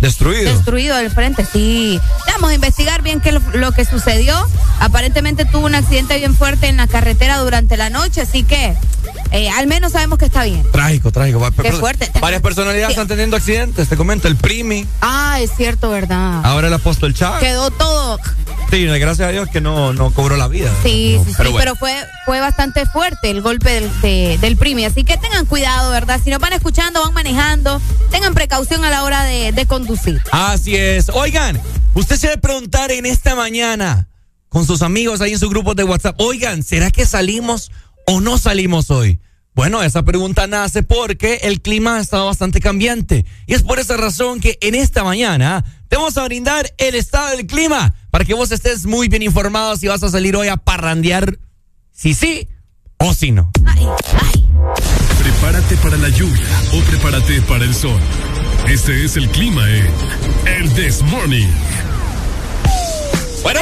Destruido. 0.00 0.52
destruido 0.54 0.96
del 0.96 1.10
frente, 1.10 1.44
sí. 1.44 2.00
Vamos 2.32 2.50
a 2.50 2.54
investigar 2.54 3.02
bien 3.02 3.20
qué 3.20 3.32
lo, 3.32 3.40
lo 3.54 3.72
que 3.72 3.84
sucedió. 3.84 3.97
Aparentemente 4.80 5.44
tuvo 5.44 5.66
un 5.66 5.74
accidente 5.74 6.18
bien 6.18 6.34
fuerte 6.34 6.68
en 6.68 6.76
la 6.76 6.86
carretera 6.86 7.38
durante 7.38 7.76
la 7.76 7.90
noche, 7.90 8.20
así 8.20 8.44
que 8.44 8.74
eh, 9.32 9.48
al 9.50 9.66
menos 9.66 9.92
sabemos 9.92 10.18
que 10.18 10.24
está 10.26 10.44
bien. 10.44 10.62
Trágico, 10.72 11.10
trágico. 11.12 11.40
Qué 11.62 11.72
fuerte. 11.72 12.10
Varias 12.20 12.42
personalidades 12.42 12.88
Sí. 12.88 12.92
están 12.92 13.08
teniendo 13.08 13.36
accidentes. 13.36 13.88
Te 13.88 13.96
comento, 13.96 14.28
el 14.28 14.36
Primi, 14.36 14.86
Ah, 15.00 15.38
es 15.40 15.50
cierto, 15.56 15.90
¿verdad? 15.90 16.40
ahora 16.44 16.68
el 16.68 16.74
apóstol 16.74 17.14
Chávez. 17.14 17.40
Quedó 17.40 17.70
todo. 17.70 18.18
Sí, 18.70 18.84
gracias 18.84 19.28
a 19.28 19.30
Dios 19.32 19.48
que 19.48 19.60
no, 19.62 19.94
no 19.94 20.10
cobró 20.10 20.36
la 20.36 20.46
vida. 20.46 20.70
Sí, 20.82 21.18
sí, 21.24 21.30
sí. 21.30 21.34
Pero 21.38 21.50
Pero, 21.56 21.74
bueno. 21.74 21.76
fue, 21.76 21.94
fue 22.26 22.40
bastante 22.40 22.84
fuerte 22.86 23.30
el 23.30 23.40
golpe 23.40 23.70
del, 23.70 24.00
de- 24.02 24.36
del 24.40 24.56
primi. 24.58 24.84
Así 24.84 25.04
que 25.04 25.16
tengan 25.16 25.46
cuidado, 25.46 25.90
¿verdad? 25.90 26.20
Si 26.22 26.28
nos 26.30 26.38
van 26.38 26.52
escuchando, 26.52 27.00
van 27.02 27.14
manejando, 27.14 27.80
tengan 28.10 28.34
precaución 28.34 28.84
a 28.84 28.90
la 28.90 29.04
hora 29.04 29.24
de, 29.24 29.52
de 29.52 29.66
conducir. 29.66 30.22
Así 30.32 30.76
es. 30.76 31.08
Oigan, 31.08 31.58
usted 31.94 32.16
se 32.16 32.26
debe 32.28 32.42
preguntar 32.42 32.90
en 32.90 33.06
esta 33.06 33.34
mañana 33.34 34.06
con 34.50 34.66
sus 34.66 34.82
amigos 34.82 35.20
ahí 35.22 35.32
en 35.32 35.38
su 35.38 35.48
grupo 35.48 35.74
de 35.74 35.84
WhatsApp, 35.84 36.16
oigan, 36.20 36.62
¿será 36.62 36.90
que 36.90 37.04
salimos 37.06 37.70
o 38.08 38.20
no 38.22 38.38
salimos 38.38 38.90
hoy? 38.90 39.20
Bueno, 39.54 39.82
esa 39.82 40.02
pregunta 40.02 40.46
nace 40.46 40.82
porque 40.82 41.40
el 41.42 41.60
clima 41.60 41.96
ha 41.96 42.00
estado 42.00 42.26
bastante 42.26 42.60
cambiante. 42.60 43.26
Y 43.46 43.54
es 43.54 43.62
por 43.62 43.78
esa 43.78 43.96
razón 43.96 44.40
que 44.40 44.56
en 44.62 44.74
esta 44.74 45.04
mañana 45.04 45.64
te 45.88 45.96
vamos 45.96 46.16
a 46.16 46.24
brindar 46.24 46.72
el 46.78 46.94
estado 46.94 47.36
del 47.36 47.46
clima 47.46 47.94
para 48.10 48.24
que 48.24 48.34
vos 48.34 48.50
estés 48.50 48.86
muy 48.86 49.08
bien 49.08 49.22
informado 49.22 49.76
si 49.76 49.88
vas 49.88 50.02
a 50.02 50.10
salir 50.10 50.36
hoy 50.36 50.48
a 50.48 50.56
parrandear, 50.56 51.38
si 51.92 52.14
sí 52.14 52.48
o 52.98 53.12
si 53.12 53.30
no. 53.30 53.50
Prepárate 55.22 55.76
para 55.76 55.98
la 55.98 56.08
lluvia 56.08 56.46
o 56.72 56.80
prepárate 56.88 57.42
para 57.42 57.64
el 57.64 57.74
sol. 57.74 58.00
Este 58.68 59.04
es 59.04 59.16
el 59.16 59.28
clima 59.28 59.68
en 59.68 59.86
El 60.46 60.72
This 60.74 61.02
Morning. 61.02 61.48
Bueno, 63.42 63.60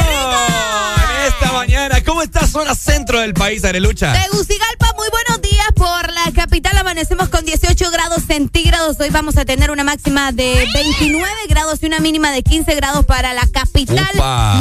mañana, 1.66 2.00
¿cómo 2.04 2.22
está 2.22 2.46
zona 2.46 2.76
centro 2.76 3.18
del 3.20 3.34
país, 3.34 3.64
Arelucha? 3.64 4.12
Tegucigalpa, 4.12 4.92
muy 4.96 5.08
buenos 5.10 5.42
días. 5.42 5.45
Por 5.74 6.12
la 6.12 6.32
capital 6.34 6.76
amanecemos 6.78 7.28
con 7.28 7.44
18 7.44 7.90
grados 7.90 8.22
centígrados. 8.26 8.98
Hoy 9.00 9.10
vamos 9.10 9.36
a 9.36 9.44
tener 9.44 9.70
una 9.70 9.84
máxima 9.84 10.32
de 10.32 10.66
29 10.72 11.28
grados 11.48 11.82
y 11.82 11.86
una 11.86 11.98
mínima 11.98 12.30
de 12.30 12.42
15 12.42 12.74
grados 12.76 13.04
para 13.04 13.34
la 13.34 13.46
capital. 13.46 14.08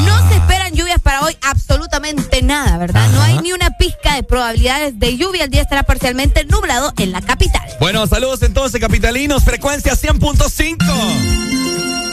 No 0.05 0.29
se 0.29 0.35
esperan 0.35 0.73
lluvias 0.73 0.99
para 0.99 1.21
hoy, 1.21 1.37
absolutamente 1.41 2.41
nada, 2.41 2.77
¿verdad? 2.77 3.09
No 3.09 3.21
hay 3.21 3.39
ni 3.39 3.53
una 3.53 3.77
pizca 3.77 4.15
de 4.15 4.23
probabilidades 4.23 4.99
de 4.99 5.17
lluvia. 5.17 5.45
El 5.45 5.51
día 5.51 5.61
estará 5.61 5.83
parcialmente 5.83 6.43
nublado 6.45 6.91
en 6.97 7.11
la 7.11 7.21
capital. 7.21 7.63
Bueno, 7.79 8.07
saludos 8.07 8.41
entonces, 8.41 8.81
capitalinos. 8.81 9.43
Frecuencia 9.43 9.93
100.5. 9.93 11.45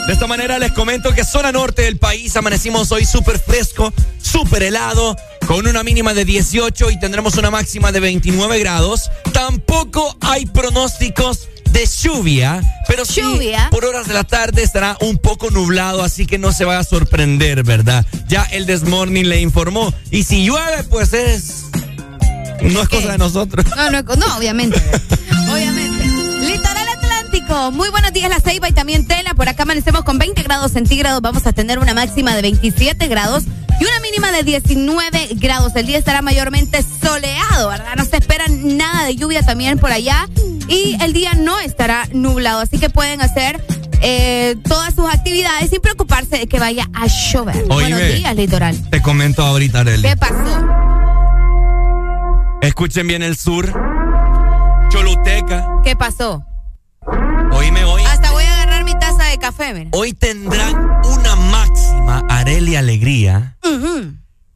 De 0.07 0.11
esta 0.11 0.27
manera 0.27 0.59
les 0.59 0.73
comento 0.73 1.13
que 1.13 1.23
zona 1.23 1.53
norte 1.53 1.83
del 1.83 1.97
país 1.97 2.35
amanecimos 2.35 2.91
hoy 2.91 3.05
súper 3.05 3.39
fresco, 3.39 3.93
súper 4.21 4.63
helado, 4.63 5.15
con 5.47 5.67
una 5.67 5.83
mínima 5.83 6.13
de 6.13 6.25
18 6.25 6.91
y 6.91 6.99
tendremos 6.99 7.35
una 7.35 7.51
máxima 7.51 7.91
de 7.91 7.99
29 7.99 8.59
grados. 8.59 9.09
Tampoco 9.33 10.15
hay 10.21 10.45
pronósticos 10.45 11.49
de 11.71 11.85
lluvia, 11.85 12.61
pero 12.87 13.03
sí 13.03 13.21
Lluvia. 13.21 13.69
por 13.71 13.83
horas 13.83 14.07
de 14.07 14.13
la 14.13 14.23
tarde 14.23 14.61
estará 14.61 14.95
un 15.01 15.17
poco 15.17 15.49
nublado, 15.49 16.03
así 16.03 16.25
que 16.25 16.37
no 16.37 16.51
se 16.51 16.65
va 16.65 16.77
a 16.77 16.83
sorprender, 16.83 17.63
¿verdad? 17.63 18.05
Ya 18.27 18.43
el 18.43 18.65
Desmorning 18.65 19.27
le 19.27 19.41
informó. 19.41 19.93
Y 20.11 20.23
si 20.23 20.45
llueve, 20.45 20.83
pues 20.89 21.13
es... 21.13 21.65
No 22.61 22.81
es 22.81 22.89
cosa 22.89 23.11
de 23.11 23.17
nosotros. 23.17 23.65
No, 23.75 23.89
no, 23.89 24.01
no, 24.01 24.37
obviamente. 24.37 24.81
obviamente. 25.51 26.02
Muy 27.53 27.89
buenos 27.89 28.11
días 28.13 28.31
La 28.31 28.39
Ceiba 28.39 28.67
y 28.67 28.71
también 28.71 29.05
Tela. 29.05 29.35
Por 29.35 29.47
acá 29.47 29.61
amanecemos 29.61 30.03
con 30.03 30.17
20 30.17 30.41
grados 30.41 30.71
centígrados. 30.71 31.21
Vamos 31.21 31.45
a 31.45 31.53
tener 31.53 31.77
una 31.77 31.93
máxima 31.93 32.35
de 32.35 32.41
27 32.41 33.07
grados. 33.07 33.43
y 33.79 33.85
una 33.85 33.99
mínima 34.01 34.31
de 34.31 34.41
19 34.41 35.29
grados. 35.35 35.75
El 35.75 35.85
día 35.85 35.99
estará 35.99 36.23
mayormente 36.23 36.83
soleado, 36.83 37.69
¿verdad? 37.69 37.95
No 37.95 38.05
se 38.05 38.17
espera 38.17 38.45
nada 38.49 39.05
de 39.05 39.15
lluvia 39.15 39.43
también 39.43 39.77
por 39.77 39.91
allá 39.91 40.27
y 40.67 40.97
el 40.99 41.13
día 41.13 41.35
no 41.35 41.59
estará 41.59 42.07
nublado, 42.11 42.59
así 42.59 42.79
que 42.79 42.89
pueden 42.89 43.21
hacer 43.21 43.63
eh, 44.01 44.55
todas 44.67 44.95
sus 44.95 45.07
actividades 45.07 45.69
sin 45.69 45.79
preocuparse 45.79 46.39
de 46.39 46.47
que 46.47 46.59
vaya 46.59 46.89
a 46.93 47.05
llover. 47.05 47.65
Buenos 47.65 47.99
días, 47.99 48.35
litoral. 48.35 48.89
Te 48.89 48.99
comento 49.03 49.43
ahorita, 49.43 49.81
Arely. 49.81 50.01
¿Qué 50.01 50.17
pasó? 50.17 50.67
Escuchen 52.61 53.07
bien 53.07 53.21
el 53.21 53.37
sur. 53.37 53.71
Choluteca. 54.89 55.67
¿Qué 55.83 55.95
pasó? 55.95 56.43
Oíme 57.53 57.83
hoy. 57.85 58.03
Hasta 58.03 58.31
voy 58.31 58.43
a 58.43 58.53
agarrar 58.53 58.83
mi 58.83 58.93
taza 58.99 59.23
de 59.25 59.37
café, 59.37 59.73
mira. 59.73 59.89
Hoy 59.93 60.13
tendrán 60.13 60.75
una 61.03 61.35
máxima, 61.35 62.23
Areli 62.29 62.75
Alegría, 62.75 63.57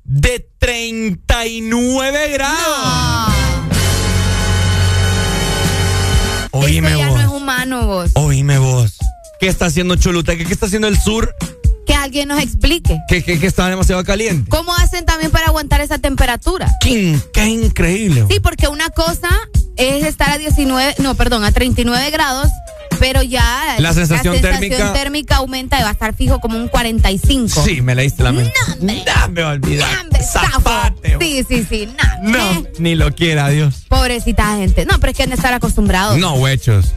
de 0.03 0.49
39 0.59 2.29
grados. 2.31 3.33
Oíme 6.51 6.87
Esto 6.89 6.99
ya 6.99 7.07
vos. 7.09 7.17
no 7.17 7.21
es 7.21 7.41
humano, 7.41 7.87
vos. 7.87 8.11
Oíme 8.15 8.57
vos. 8.57 8.97
¿Qué 9.39 9.47
está 9.47 9.65
haciendo 9.67 9.95
Choluteca? 9.95 10.43
¿Qué 10.43 10.53
está 10.53 10.65
haciendo 10.65 10.87
el 10.87 10.99
sur? 10.99 11.35
Que 11.85 11.93
alguien 11.93 12.27
nos 12.27 12.41
explique. 12.41 12.97
Que, 13.07 13.23
que, 13.23 13.39
que 13.39 13.47
está 13.47 13.67
demasiado 13.69 14.03
caliente. 14.03 14.49
¿Cómo 14.49 14.73
hacen 14.75 15.05
también 15.05 15.31
para 15.31 15.45
aguantar 15.47 15.81
esa 15.81 15.99
temperatura? 15.99 16.69
Qué, 16.81 17.17
qué 17.33 17.45
increíble. 17.45 18.25
Sí, 18.29 18.39
porque 18.39 18.67
una 18.67 18.89
cosa 18.89 19.29
es 19.77 20.03
estar 20.05 20.31
a 20.31 20.37
19, 20.37 20.95
no, 20.99 21.13
perdón, 21.15 21.43
a 21.43 21.51
39 21.51 22.09
grados, 22.09 22.49
pero 22.99 23.21
ya 23.21 23.75
La 23.79 23.93
sensación 23.93 24.39
térmica- 24.41 24.93
térmica 24.93 25.35
aumenta 25.37 25.79
y 25.79 25.83
va 25.83 25.89
a 25.89 25.91
estar 25.91 26.13
fijo 26.15 26.39
como 26.39 26.57
un 26.57 26.67
45. 26.67 27.61
Sí, 27.63 27.81
me 27.81 27.95
leíste 27.95 28.23
la 28.23 28.31
mente. 28.31 28.53
No, 28.81 28.93
me 29.29 29.43
olvidar. 29.43 29.87
Zapate. 30.21 31.17
Sí, 31.19 31.45
sí, 31.47 31.65
sí, 31.69 31.87
nah, 31.97 32.17
No, 32.31 32.37
eh, 32.51 32.71
ni 32.79 32.95
lo 32.95 33.13
quiera, 33.15 33.49
Dios. 33.49 33.85
pobrecita 33.87 34.55
gente. 34.57 34.85
No, 34.85 34.99
pero 34.99 35.11
es 35.11 35.17
que 35.17 35.23
han 35.23 35.29
de 35.29 35.35
estar 35.35 35.53
acostumbrados. 35.53 36.17
No, 36.17 36.33
huechos. 36.35 36.93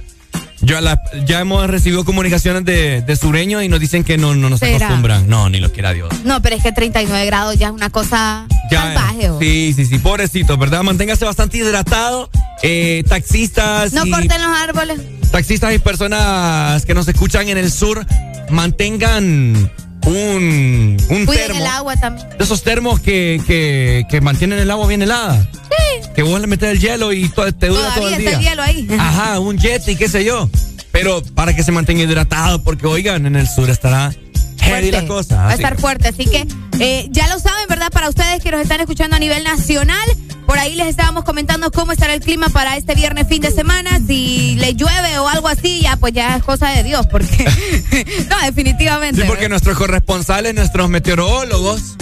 Yo 0.63 0.77
a 0.77 0.81
la- 0.81 1.01
ya 1.27 1.41
hemos 1.41 1.69
recibido 1.69 2.05
comunicaciones 2.05 2.65
de, 2.65 3.01
de 3.03 3.17
sureños 3.17 3.63
y 3.63 3.69
nos 3.69 3.81
dicen 3.81 4.05
que 4.05 4.19
no, 4.19 4.35
no 4.35 4.51
nos 4.51 4.61
¿Será? 4.61 4.77
acostumbran. 4.77 5.29
No, 5.29 5.49
ni 5.49 5.59
lo 5.59 5.73
quiera 5.73 5.93
Dios. 5.93 6.09
No, 6.25 6.43
pero 6.43 6.57
es 6.57 6.63
que 6.63 6.71
39 6.73 7.25
grados 7.27 7.57
ya 7.59 7.69
es 7.69 7.73
una 7.73 7.89
cosa 7.91 8.47
Ya, 8.71 8.83
salvaje. 8.95 9.31
sí, 9.41 9.73
sí, 9.75 9.87
sí, 9.87 9.99
pobrecito, 9.99 10.57
¿verdad? 10.59 10.83
Manténgase 10.83 11.25
bastante 11.25 11.57
hidratado. 11.59 12.31
Eh, 12.63 13.03
taxistas 13.09 13.93
No 13.95 14.05
y 14.05 14.11
corten 14.11 14.43
los 14.43 14.51
árboles. 14.59 15.01
taxistas 15.31 15.73
y 15.75 15.79
personas 15.79 16.85
que 16.85 16.93
nos 16.93 17.09
escuchan 17.09 17.49
en 17.49 17.57
el 17.57 17.73
sur, 17.73 18.05
mantengan 18.51 19.71
un, 20.07 20.97
un 21.09 21.27
Cuiden 21.27 21.47
termo. 21.49 21.61
el 21.61 21.67
agua 21.67 21.97
también. 21.97 22.29
De 22.31 22.45
esos 22.45 22.63
termos 22.63 23.01
que, 23.01 23.41
que, 23.47 24.05
que 24.09 24.21
mantienen 24.21 24.59
el 24.59 24.71
agua 24.71 24.87
bien 24.87 25.03
helada. 25.03 25.41
Sí. 25.53 26.09
Que 26.15 26.23
vos 26.23 26.41
le 26.41 26.47
metes 26.47 26.71
el 26.71 26.81
hielo 26.81 27.13
y 27.13 27.29
to- 27.29 27.53
te 27.53 27.69
dura 27.69 27.95
todo 27.95 28.09
el 28.09 28.15
está 28.15 28.31
día. 28.31 28.39
el 28.39 28.45
hielo 28.45 28.63
ahí. 28.63 28.89
Ajá, 28.99 29.39
un 29.39 29.59
jet 29.59 29.87
y 29.89 29.97
qué 29.97 30.09
sé 30.09 30.25
yo. 30.25 30.49
Pero 30.93 31.23
para 31.35 31.55
que 31.55 31.63
se 31.63 31.71
mantenga 31.73 32.03
hidratado, 32.03 32.63
porque 32.63 32.87
oigan, 32.87 33.25
en 33.27 33.37
el 33.37 33.47
sur 33.49 33.71
estará 33.71 34.13
heavy 34.61 34.91
la 34.91 35.07
cosa. 35.07 35.37
Va 35.45 35.51
a 35.51 35.55
estar 35.55 35.79
fuerte, 35.79 36.09
así 36.09 36.25
que 36.27 36.47
eh, 36.81 37.07
ya 37.11 37.29
lo 37.29 37.39
saben, 37.39 37.67
¿verdad? 37.69 37.91
Para 37.93 38.09
ustedes 38.09 38.43
que 38.43 38.51
nos 38.51 38.61
están 38.61 38.81
escuchando 38.81 39.15
a 39.17 39.19
nivel 39.19 39.45
nacional, 39.45 40.09
por 40.51 40.59
ahí 40.59 40.75
les 40.75 40.89
estábamos 40.89 41.23
comentando 41.23 41.71
cómo 41.71 41.93
estará 41.93 42.13
el 42.13 42.21
clima 42.21 42.49
para 42.49 42.77
este 42.77 42.97
viernes 42.97 43.29
fin 43.29 43.41
de 43.41 43.53
semana. 43.53 44.01
Si 44.05 44.57
le 44.57 44.75
llueve 44.75 45.17
o 45.21 45.29
algo 45.29 45.47
así, 45.47 45.83
ya 45.83 45.95
pues 45.95 46.13
ya 46.13 46.35
es 46.35 46.43
cosa 46.43 46.71
de 46.71 46.83
Dios, 46.83 47.07
porque 47.07 47.45
no, 48.29 48.37
definitivamente. 48.45 49.23
Sí, 49.23 49.29
porque 49.29 49.49
nuestros 49.49 49.79
corresponsales, 49.79 50.53
nuestros 50.53 50.89
meteorólogos, 50.89 51.95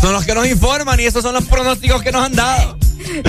son 0.00 0.12
los 0.12 0.24
que 0.24 0.32
nos 0.32 0.46
informan 0.46 1.00
y 1.00 1.06
esos 1.06 1.24
son 1.24 1.34
los 1.34 1.44
pronósticos 1.46 2.00
que 2.04 2.12
nos 2.12 2.24
han 2.24 2.36
dado. 2.36 2.78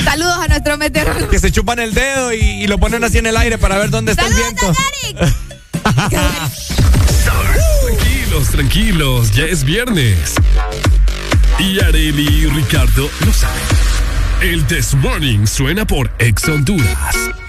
Saludos 0.04 0.38
a 0.38 0.48
nuestro 0.48 0.78
meteorólogo. 0.78 1.30
Que 1.30 1.40
se 1.40 1.52
chupan 1.52 1.80
el 1.80 1.96
dedo 1.96 2.32
y, 2.32 2.38
y 2.38 2.68
lo 2.68 2.78
ponen 2.78 3.04
así 3.04 3.18
en 3.18 3.26
el 3.26 3.38
aire 3.38 3.58
para 3.58 3.76
ver 3.80 3.90
dónde 3.90 4.12
está 4.12 4.28
el 4.28 4.36
viento. 4.36 4.72
Tranquilos, 7.88 8.50
tranquilos, 8.52 9.32
ya 9.32 9.46
es 9.46 9.64
viernes. 9.64 10.36
Y 11.58 11.80
Areli 11.80 12.44
y 12.44 12.46
Ricardo 12.46 13.10
lo 13.26 13.34
saben. 13.34 13.99
El 14.42 14.66
This 14.68 14.96
Morning 14.96 15.46
suena 15.46 15.86
por 15.86 16.10
Ex 16.18 16.48
Honduras. 16.48 17.49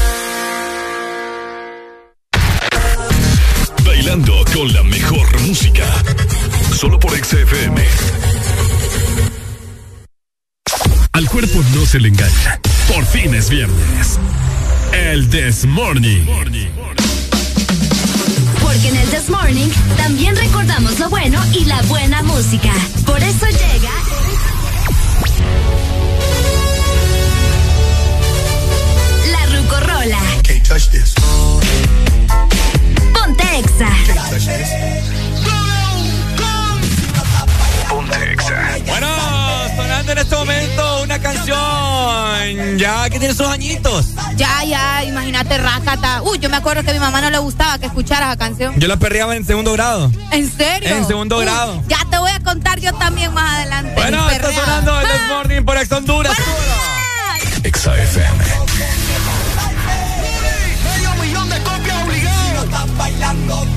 Con 4.11 4.73
la 4.73 4.83
mejor 4.83 5.41
música. 5.43 5.85
Solo 6.77 6.99
por 6.99 7.11
XFM. 7.11 7.81
Al 11.13 11.29
cuerpo 11.29 11.63
no 11.73 11.85
se 11.85 12.01
le 12.01 12.09
engaña. 12.09 12.59
Por 12.93 13.05
fin 13.05 13.33
es 13.33 13.49
viernes. 13.49 14.19
El 14.91 15.29
This 15.29 15.63
Morning. 15.63 16.25
Porque 18.61 18.89
en 18.89 18.97
el 18.97 19.07
This 19.11 19.29
Morning 19.29 19.69
también 19.95 20.35
recordamos 20.35 20.99
lo 20.99 21.09
bueno 21.09 21.41
y 21.53 21.63
la 21.63 21.81
buena 21.83 22.21
música. 22.23 22.73
Por 23.05 23.23
eso 23.23 23.45
llega. 23.45 23.91
La 29.31 29.45
Rucorola. 29.45 30.19
Can't 30.43 30.67
touch 30.67 30.89
this. 30.89 31.15
Ponte 33.61 33.85
Exa. 33.85 33.89
Ponte 37.89 38.31
Exa. 38.33 38.77
Bueno, 38.87 39.07
sonando 39.75 40.11
en 40.13 40.17
este 40.17 40.35
momento 40.35 41.01
una 41.03 41.19
canción 41.19 42.77
ya 42.77 43.09
que 43.09 43.19
tiene 43.19 43.33
sus 43.35 43.47
añitos. 43.47 44.07
Ya, 44.35 44.63
ya, 44.63 45.03
imagínate 45.03 45.57
Rakata. 45.59 46.23
Uy, 46.23 46.39
yo 46.39 46.49
me 46.49 46.57
acuerdo 46.57 46.83
que 46.83 46.89
a 46.89 46.93
mi 46.93 46.99
mamá 46.99 47.21
no 47.21 47.29
le 47.29 47.37
gustaba 47.37 47.77
que 47.77 47.85
escuchara 47.85 48.27
esa 48.29 48.37
canción. 48.37 48.73
Yo 48.79 48.87
la 48.87 48.97
perreaba 48.97 49.35
en 49.35 49.45
segundo 49.45 49.73
grado. 49.73 50.11
¿En 50.31 50.51
serio? 50.51 50.89
En 50.95 51.05
segundo 51.05 51.37
Uy, 51.37 51.43
grado. 51.45 51.83
Ya 51.87 51.99
te 52.09 52.17
voy 52.17 52.31
a 52.31 52.39
contar 52.39 52.79
yo 52.79 52.91
también 52.93 53.31
más 53.33 53.57
adelante. 53.57 53.93
Bueno, 53.95 54.27
está 54.29 54.51
sonando 54.53 54.99
el 55.01 55.07
This 55.07 55.15
Ah. 55.23 55.33
Morning 55.35 55.61
por 55.63 55.77
Ex 55.77 55.91
Honduras. 55.91 56.35
Exa 57.63 57.95
FM. 57.95 58.43
Bailando 63.21 63.70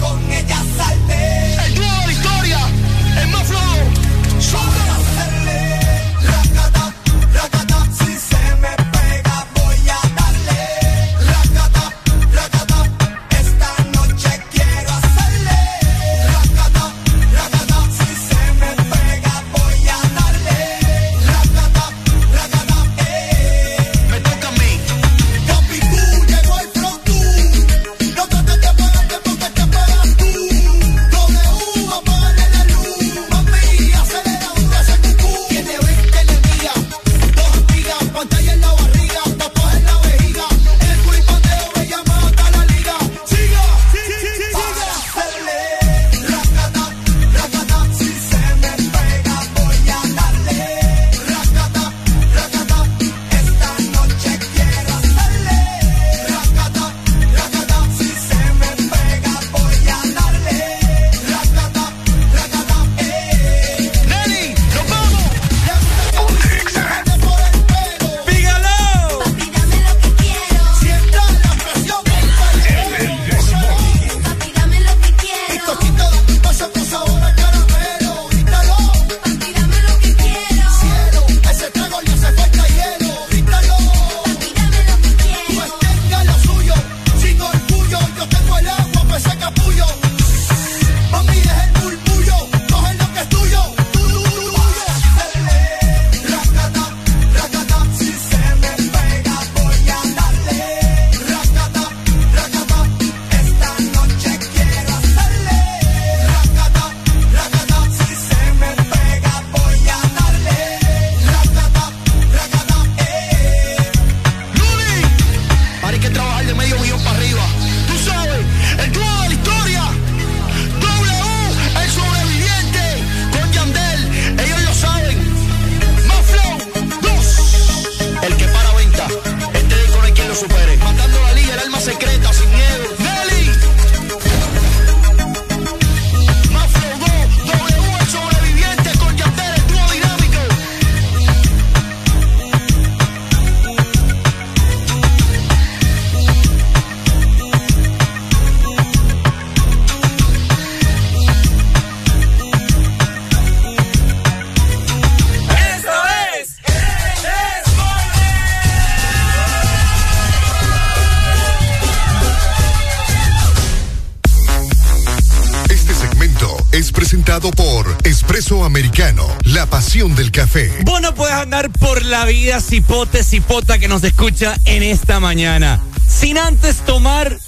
vida 172.24 172.60
cipote, 172.60 173.22
cipota 173.24 173.78
que 173.78 173.88
nos 173.88 174.04
escucha 174.04 174.56
en 174.64 174.82
esta 174.82 175.20
mañana. 175.20 175.80
Sin 176.06 176.38
antes 176.38 176.78
tomar 176.78 177.38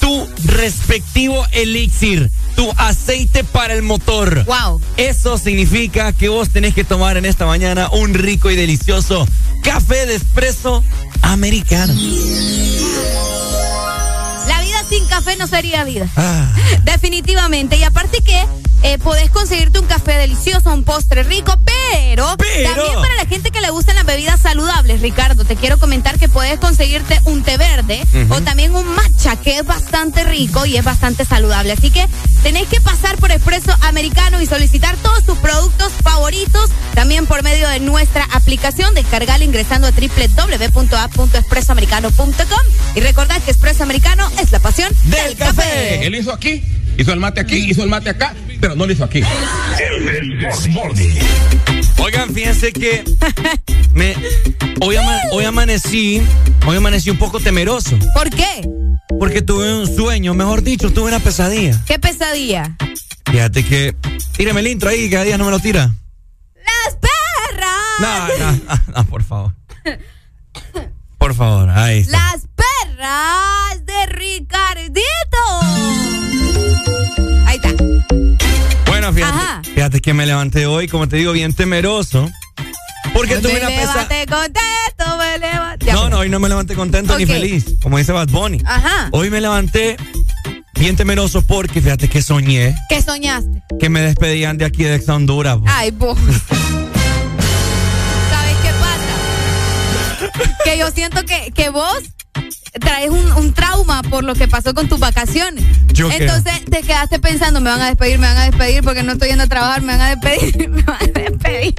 tu 0.00 0.28
respectivo 0.44 1.44
elixir, 1.52 2.30
tu 2.56 2.70
aceite 2.76 3.44
para 3.44 3.74
el 3.74 3.82
motor. 3.82 4.44
Wow. 4.44 4.80
Eso 4.96 5.38
significa 5.38 6.12
que 6.12 6.28
vos 6.28 6.50
tenés 6.50 6.74
que 6.74 6.84
tomar 6.84 7.16
en 7.16 7.24
esta 7.24 7.46
mañana 7.46 7.90
un 7.90 8.14
rico 8.14 8.50
y 8.50 8.56
delicioso 8.56 9.26
café 9.62 10.06
de 10.06 10.16
espresso 10.16 10.82
americano. 11.22 11.92
La 14.48 14.60
vida 14.62 14.84
sin 14.88 15.04
café 15.06 15.36
no 15.36 15.46
sería 15.46 15.84
vida. 15.84 16.08
Ah. 16.16 16.52
Definitivamente. 16.84 17.76
Y 17.76 17.84
aparte 17.84 18.22
que 18.22 18.44
eh, 18.82 18.98
podés 18.98 19.30
conseguirte 19.30 19.78
un 19.78 19.86
café 19.86 20.12
delicioso, 20.12 20.72
un 20.72 20.84
postre 20.84 21.22
rico, 21.22 21.58
pero, 21.64 22.36
Pero. 22.38 22.74
también 22.74 22.94
para 23.00 23.14
la 23.16 23.26
gente 23.26 23.50
que 23.50 23.60
le 23.60 23.70
gustan 23.70 23.94
las 23.96 24.06
bebidas 24.06 24.40
saludables, 24.40 25.00
Ricardo, 25.00 25.44
te 25.44 25.56
quiero 25.56 25.78
comentar 25.78 26.18
que 26.18 26.28
puedes 26.28 26.58
conseguirte 26.58 27.20
un 27.24 27.42
té 27.42 27.56
verde 27.56 28.02
o 28.30 28.40
también 28.40 28.74
un 28.74 28.86
matcha 28.94 29.36
que 29.36 29.58
es 29.58 29.66
bastante 29.66 30.24
rico 30.24 30.64
y 30.66 30.76
es 30.76 30.84
bastante 30.84 31.24
saludable. 31.24 31.72
Así 31.72 31.90
que 31.90 32.06
tenéis 32.42 32.68
que 32.68 32.80
pasar 32.80 33.16
por 33.18 33.30
Expreso 33.30 33.74
Americano 33.82 34.40
y 34.40 34.46
solicitar 34.46 34.96
todos 34.96 35.24
tus 35.24 35.38
productos 35.38 35.92
favoritos 36.02 36.70
también 36.94 37.26
por 37.26 37.42
medio 37.42 37.68
de 37.68 37.80
nuestra 37.80 38.24
aplicación. 38.32 38.94
Descargala 38.94 39.44
ingresando 39.44 39.86
a 39.86 39.90
www.app.expresoamericano.com 39.90 42.60
y 42.94 43.00
recordad 43.00 43.40
que 43.42 43.50
Expreso 43.50 43.82
Americano 43.82 44.28
es 44.40 44.52
la 44.52 44.58
pasión 44.60 44.90
del 45.04 45.36
café. 45.36 46.06
Él 46.06 46.14
hizo 46.14 46.32
aquí, 46.32 46.62
hizo 46.98 47.12
el 47.12 47.20
mate 47.20 47.40
aquí, 47.40 47.70
hizo 47.70 47.82
el 47.82 47.88
mate 47.88 48.10
acá, 48.10 48.34
pero 48.60 48.74
no 48.76 48.86
lo 48.86 48.92
hizo 48.92 49.04
aquí. 49.04 49.22
Oigan, 51.98 52.32
fíjense 52.34 52.72
que 52.72 53.04
me, 53.94 54.14
hoy, 54.80 54.96
ama- 54.96 55.20
hoy 55.32 55.44
amanecí, 55.44 56.22
hoy 56.66 56.76
amanecí 56.76 57.10
un 57.10 57.18
poco 57.18 57.40
temeroso. 57.40 57.98
¿Por 58.14 58.30
qué? 58.30 58.66
Porque 59.18 59.42
tuve 59.42 59.74
un 59.74 59.86
sueño, 59.94 60.34
mejor 60.34 60.62
dicho, 60.62 60.90
tuve 60.92 61.08
una 61.08 61.18
pesadilla. 61.20 61.80
¿Qué 61.86 61.98
pesadilla? 61.98 62.76
Fíjate 63.30 63.64
que, 63.64 63.94
tírame 64.36 64.60
el 64.60 64.68
intro 64.68 64.88
ahí, 64.90 65.00
que 65.04 65.10
cada 65.10 65.24
día 65.24 65.38
no 65.38 65.44
me 65.44 65.50
lo 65.50 65.58
tira. 65.60 65.94
¡Las 66.56 66.96
perras! 66.96 68.00
No, 68.00 68.28
no, 68.38 68.79
fíjate 80.00 80.02
que 80.02 80.14
me 80.14 80.26
levanté 80.26 80.66
hoy, 80.66 80.88
como 80.88 81.08
te 81.08 81.16
digo, 81.16 81.32
bien 81.32 81.52
temeroso. 81.52 82.30
Porque 83.12 83.36
tuve 83.36 83.54
me 83.54 83.58
una 83.60 83.68
pesadilla. 83.68 83.92
levanté 84.08 84.26
contento, 84.26 85.18
me 85.18 85.38
levanté. 85.38 85.92
No, 85.92 86.08
no, 86.10 86.18
hoy 86.18 86.28
no 86.28 86.38
me 86.40 86.48
levanté 86.48 86.74
contento 86.74 87.18
ni 87.18 87.26
feliz, 87.26 87.64
como 87.82 87.98
dice 87.98 88.12
Bad 88.12 88.28
Bunny. 88.28 88.62
Ajá. 88.64 89.08
Hoy 89.12 89.30
me 89.30 89.40
levanté 89.40 89.96
bien 90.74 90.96
temeroso 90.96 91.42
porque 91.42 91.82
fíjate 91.82 92.08
que 92.08 92.22
soñé 92.22 92.74
¿Qué 92.88 93.02
soñaste? 93.02 93.62
que 93.78 93.90
me 93.90 94.00
despedían 94.00 94.56
de 94.56 94.64
aquí 94.64 94.84
de 94.84 94.94
Exa 94.94 95.14
Honduras. 95.14 95.58
bo. 95.58 95.64
Ay, 95.68 95.90
vos. 95.90 96.16
¿Sabes 98.30 98.56
qué 98.62 98.70
pasa? 98.80 100.54
Que 100.64 100.78
yo 100.78 100.90
siento 100.90 101.22
que, 101.24 101.52
que 101.52 101.68
vos 101.70 101.98
traes 102.80 103.10
un, 103.10 103.32
un 103.32 103.52
trauma 103.52 104.02
por 104.02 104.24
lo 104.24 104.34
que 104.34 104.46
pasó 104.48 104.72
con 104.72 104.88
tus 104.88 104.98
vacaciones. 105.00 105.64
Yo 106.00 106.08
creo. 106.08 106.34
Entonces 106.34 106.64
te 106.64 106.80
quedaste 106.80 107.18
pensando, 107.18 107.60
me 107.60 107.68
van 107.68 107.82
a 107.82 107.86
despedir, 107.88 108.18
me 108.18 108.26
van 108.26 108.38
a 108.38 108.44
despedir 108.46 108.82
porque 108.82 109.02
no 109.02 109.12
estoy 109.12 109.28
yendo 109.28 109.44
a 109.44 109.48
trabajar, 109.48 109.82
me 109.82 109.96
van 109.98 110.00
a 110.00 110.16
despedir, 110.16 110.68
me 110.70 110.82
van 110.82 110.96
a 110.96 111.20
despedir. 111.20 111.74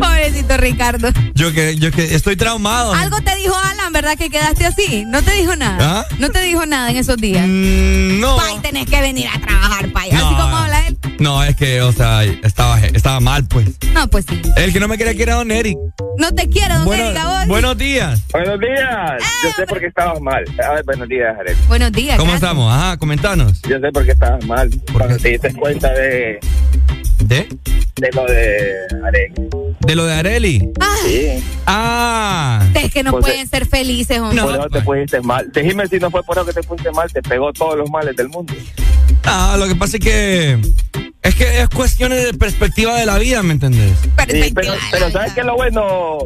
Pobrecito 0.00 0.56
Ricardo. 0.56 1.08
Yo 1.34 1.52
que, 1.52 1.76
yo 1.76 1.92
que 1.92 2.16
estoy 2.16 2.34
traumado. 2.34 2.92
Algo 2.94 3.20
te 3.20 3.36
dijo 3.36 3.56
Alan, 3.56 3.92
¿verdad? 3.92 4.16
Que 4.18 4.28
quedaste 4.28 4.66
así. 4.66 5.04
No 5.06 5.22
te 5.22 5.30
dijo 5.34 5.54
nada. 5.54 6.00
¿Ah? 6.00 6.06
No 6.18 6.30
te 6.30 6.40
dijo 6.42 6.66
nada 6.66 6.90
en 6.90 6.96
esos 6.96 7.16
días. 7.16 7.46
Mm, 7.46 8.18
no. 8.18 8.38
Pay, 8.38 8.58
tenés 8.58 8.86
que 8.86 9.00
venir 9.00 9.28
a 9.32 9.40
trabajar, 9.40 9.92
pay. 9.92 10.10
Así 10.10 10.34
como 10.34 10.56
habla 10.56 10.86
él. 10.88 10.98
No, 11.22 11.42
es 11.44 11.54
que, 11.54 11.80
o 11.82 11.92
sea, 11.92 12.24
estaba, 12.24 12.80
estaba 12.80 13.20
mal, 13.20 13.46
pues. 13.46 13.68
No, 13.94 14.08
pues 14.08 14.24
sí. 14.28 14.42
El 14.56 14.72
que 14.72 14.80
no 14.80 14.88
me 14.88 14.98
quería 14.98 15.14
que 15.14 15.22
era 15.22 15.34
Don 15.36 15.52
Eric. 15.52 15.78
No 16.18 16.34
te 16.34 16.48
quiero, 16.48 16.74
don 16.74 16.84
Bueno, 16.84 17.04
Erika, 17.04 17.26
vos. 17.28 17.46
buenos 17.46 17.78
días. 17.78 18.22
Buenos 18.32 18.58
días. 18.58 19.22
Yo 19.44 19.50
sé 19.54 19.64
por 19.66 19.78
qué 19.78 19.86
estabas 19.86 20.20
mal. 20.20 20.44
A 20.68 20.72
ver, 20.74 20.84
buenos 20.84 21.08
días, 21.08 21.32
Arel. 21.38 21.56
Buenos 21.68 21.92
días. 21.92 22.16
¿Cómo 22.18 22.32
gracias. 22.32 22.50
estamos? 22.50 22.72
Ajá, 22.74 22.96
comentanos. 22.96 23.62
Yo 23.62 23.78
sé 23.78 23.92
por 23.92 24.04
qué 24.04 24.10
estabas 24.12 24.44
mal. 24.46 24.68
Cuando 24.92 25.16
te 25.16 25.28
diste 25.28 25.54
cuenta 25.54 25.92
de, 25.92 26.40
¿De? 27.20 27.48
de 27.96 28.10
lo 28.12 28.26
de 28.26 28.74
Arel. 29.06 29.32
¿De 29.80 29.94
lo 29.94 30.04
de 30.06 30.14
Areli? 30.14 30.70
Sí. 31.04 31.44
Ah. 31.66 32.66
Es 32.74 32.92
que 32.92 33.04
no 33.04 33.12
Pues, 33.12 33.26
pueden 33.26 33.46
ser 33.48 33.66
felices, 33.66 34.18
hombre. 34.18 34.42
por 34.42 34.54
eso 34.54 34.68
te 34.70 34.80
pusiste 34.82 35.20
mal. 35.20 35.48
Decime 35.52 35.86
si 35.86 35.98
no 36.00 36.10
fue 36.10 36.22
por 36.24 36.36
eso 36.36 36.46
que 36.46 36.52
te 36.52 36.62
pusiste 36.64 36.90
mal. 36.90 37.10
Te 37.12 37.22
pegó 37.22 37.52
todos 37.52 37.78
los 37.78 37.88
males 37.90 38.16
del 38.16 38.28
mundo. 38.28 38.52
Ah, 39.24 39.54
lo 39.56 39.68
que 39.68 39.76
pasa 39.76 39.96
es 39.98 40.02
que. 40.02 40.58
Es 41.22 41.34
que 41.36 41.60
es 41.60 41.68
cuestiones 41.68 42.24
de 42.24 42.34
perspectiva 42.34 42.96
de 42.98 43.06
la 43.06 43.16
vida, 43.18 43.42
¿me 43.44 43.52
entendés? 43.52 43.92
Sí, 44.28 44.52
pero, 44.54 44.74
pero 44.90 45.10
¿sabes 45.10 45.32
qué 45.32 45.40
es 45.40 45.46
lo 45.46 45.54
bueno? 45.54 46.18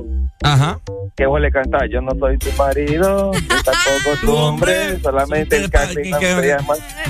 Ajá. 0.43 0.79
Que 1.17 1.27
vos 1.27 1.41
le 1.41 1.51
cantás, 1.51 1.83
yo 1.91 2.01
no 2.01 2.13
soy 2.19 2.39
tu 2.39 2.51
marido, 2.53 3.33
yo 3.33 3.41
tampoco 3.63 4.17
tu 4.23 4.33
hombre, 4.35 5.01
solamente 5.01 5.57
el 5.57 5.71
casi 5.71 5.97
no 6.11 6.19
me. 6.21 6.27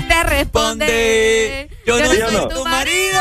Te 0.07 0.23
responde. 0.25 1.69
Yo 1.85 1.99
no 1.99 2.05
¿Sí 2.11 2.17
soy 2.19 2.33
no? 2.33 2.47
tu 2.49 2.63
marido. 2.65 3.19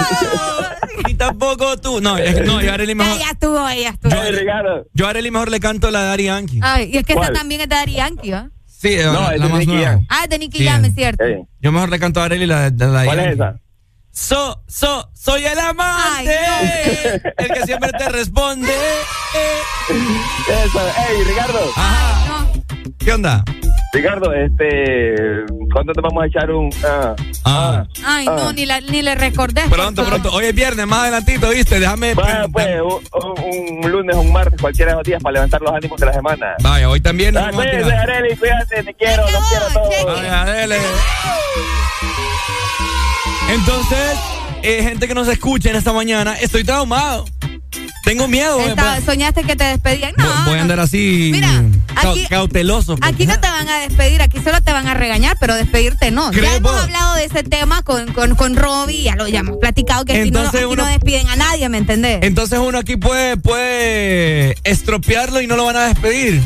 Ni 1.06 1.14
tampoco 1.14 1.76
tú. 1.76 2.00
No, 2.00 2.16
es 2.18 2.34
que 2.34 2.40
no, 2.42 2.60
yo 2.60 2.70
a 2.70 2.74
Areli 2.74 2.92
Ya, 2.92 2.96
mejor. 2.96 3.18
ya 3.18 3.30
estuvo, 3.30 3.68
ya 3.70 3.88
estuvo. 3.90 4.22
Ricardo. 4.32 4.86
Yo 4.94 5.06
a 5.06 5.10
Areli 5.10 5.30
mejor 5.30 5.50
le 5.50 5.60
canto 5.60 5.90
la 5.90 6.02
de 6.02 6.06
Dari 6.08 6.24
Yankee. 6.24 6.60
Ay, 6.62 6.90
y 6.92 6.98
es 6.98 7.04
que 7.04 7.14
¿Cuál? 7.14 7.30
esa 7.30 7.38
también 7.40 7.60
es 7.60 7.68
de 7.68 7.74
Daddy 7.76 7.92
Yankee, 7.94 8.30
¿va? 8.30 8.50
Sí, 8.66 8.96
No, 9.04 9.12
la, 9.12 9.34
es 9.34 9.40
la 9.40 9.46
de 9.46 9.52
más 9.52 9.66
Nicky. 9.66 9.82
Jam. 9.84 10.06
Ah, 10.08 10.20
es 10.24 10.30
de 10.30 10.38
Nicky 10.38 10.58
Sí. 10.58 10.66
Jam, 10.66 10.84
es 10.84 10.94
cierto. 10.94 11.24
Yo 11.60 11.72
mejor 11.72 11.88
le 11.88 11.98
canto 11.98 12.20
a 12.20 12.24
Areli 12.24 12.46
la 12.46 12.70
de 12.70 12.86
la 12.86 13.04
¿Cuál 13.04 13.20
es 13.20 13.34
esa? 13.34 13.60
So, 14.16 14.62
so, 14.66 15.10
soy 15.12 15.44
el 15.44 15.58
amante. 15.58 16.34
Ay, 16.34 17.20
El 17.36 17.48
que 17.48 17.62
siempre 17.64 17.90
te 17.92 18.08
responde. 18.08 18.72
Eso, 20.48 20.80
ey, 20.80 21.22
Ricardo. 21.24 21.60
Ajá. 21.76 22.24
No. 22.26 22.62
¿Qué 22.98 23.12
onda? 23.12 23.44
Ricardo, 23.92 24.32
este, 24.32 25.44
¿cuándo 25.70 25.92
te 25.92 26.00
vamos 26.00 26.24
a 26.24 26.26
echar 26.28 26.50
un 26.50 26.70
ah, 26.82 27.14
Ah. 27.44 27.84
Ay, 28.06 28.24
no, 28.24 28.54
ni, 28.54 28.64
la, 28.64 28.80
ni 28.80 29.02
le 29.02 29.14
recordé. 29.16 29.68
Pronto, 29.68 30.02
pronto. 30.06 30.30
Hoy 30.32 30.46
es 30.46 30.54
viernes, 30.54 30.86
más 30.86 31.00
adelantito, 31.00 31.50
¿viste? 31.50 31.78
Déjame. 31.78 32.14
Vaya, 32.14 32.46
pues, 32.50 32.68
un, 32.80 33.84
un 33.84 33.90
lunes, 33.92 34.16
un 34.16 34.32
martes, 34.32 34.58
cualquiera 34.58 34.92
de 34.92 34.96
los 34.96 35.04
días 35.04 35.22
para 35.22 35.34
levantar 35.34 35.60
los 35.60 35.72
ánimos 35.72 36.00
de 36.00 36.06
la 36.06 36.12
semana. 36.14 36.54
Vaya, 36.62 36.88
hoy 36.88 37.02
también. 37.02 37.36
Ah, 37.36 37.50
tirar. 37.50 37.92
Areli, 37.92 38.34
cuídate, 38.34 38.82
te 38.82 38.94
quiero, 38.94 39.30
los 39.30 39.48
quiero 39.50 39.66
a 39.66 39.72
todos. 39.74 40.04
Vaya, 40.06 40.44
dele. 40.46 40.78
Entonces, 43.48 44.18
eh, 44.62 44.82
gente 44.82 45.06
que 45.08 45.14
nos 45.14 45.28
escucha 45.28 45.70
en 45.70 45.76
esta 45.76 45.92
mañana, 45.92 46.34
estoy 46.34 46.64
traumado. 46.64 47.24
Tengo 48.04 48.28
miedo. 48.28 48.58
soñaste 49.04 49.42
que 49.42 49.56
te 49.56 49.64
despedían. 49.64 50.14
No, 50.16 50.24
voy, 50.24 50.34
voy 50.50 50.58
a 50.58 50.62
andar 50.62 50.78
así. 50.80 51.30
Mira, 51.32 51.64
aquí- 51.96 52.24
cauteloso. 52.28 52.96
pues. 52.96 53.12
Aquí 53.12 53.26
no 53.26 53.38
te 53.40 53.48
van 53.48 53.68
a 53.68 53.80
despedir, 53.80 54.22
aquí 54.22 54.38
solo 54.42 54.60
te 54.62 54.72
van 54.72 54.86
a 54.86 54.94
regañar, 54.94 55.36
pero 55.40 55.54
despedirte 55.56 56.12
no. 56.12 56.30
Ya 56.30 56.38
¿Crees 56.38 56.56
hemos 56.56 56.72
vos? 56.72 56.80
hablado 56.82 57.14
de 57.16 57.24
ese 57.24 57.42
tema 57.42 57.82
con, 57.82 58.12
con, 58.12 58.36
con 58.36 58.54
Robbie, 58.54 59.02
ya 59.02 59.16
lo 59.16 59.26
ya 59.26 59.40
hemos 59.40 59.56
platicado 59.58 60.04
que 60.04 60.20
aquí, 60.20 60.30
no, 60.30 60.40
aquí 60.40 60.58
uno- 60.64 60.84
no 60.84 60.86
despiden 60.86 61.28
a 61.28 61.36
nadie, 61.36 61.68
¿me 61.68 61.78
entendés? 61.78 62.20
Entonces 62.22 62.58
uno 62.60 62.78
aquí 62.78 62.96
puede, 62.96 63.36
puede 63.36 64.54
estropearlo 64.62 65.40
y 65.40 65.48
no 65.48 65.56
lo 65.56 65.64
van 65.64 65.76
a 65.76 65.86
despedir. 65.88 66.40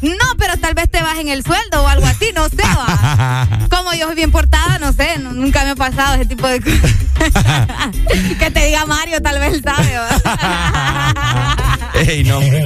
No, 0.00 0.16
pero 0.38 0.56
tal 0.58 0.74
vez 0.74 0.88
te 0.90 1.02
bajen 1.02 1.28
el 1.28 1.42
sueldo 1.42 1.82
o 1.82 1.88
algo 1.88 2.06
así, 2.06 2.26
no 2.34 2.48
sé, 2.48 2.56
va. 2.62 3.48
Como 3.70 3.92
yo 3.94 4.06
soy 4.06 4.14
bien 4.16 4.30
portada, 4.30 4.78
no 4.78 4.92
sé, 4.92 5.18
nu- 5.18 5.32
nunca 5.32 5.64
me 5.64 5.70
ha 5.70 5.74
pasado 5.76 6.14
ese 6.14 6.26
tipo 6.26 6.46
de 6.46 6.60
cosas. 6.60 6.92
que 8.38 8.50
te 8.50 8.66
diga 8.66 8.86
Mario, 8.86 9.20
tal 9.20 9.38
vez 9.40 9.54
él 9.54 9.62
sabe. 9.62 9.98
Ey, 12.06 12.22
no. 12.24 12.38
Qué 12.40 12.60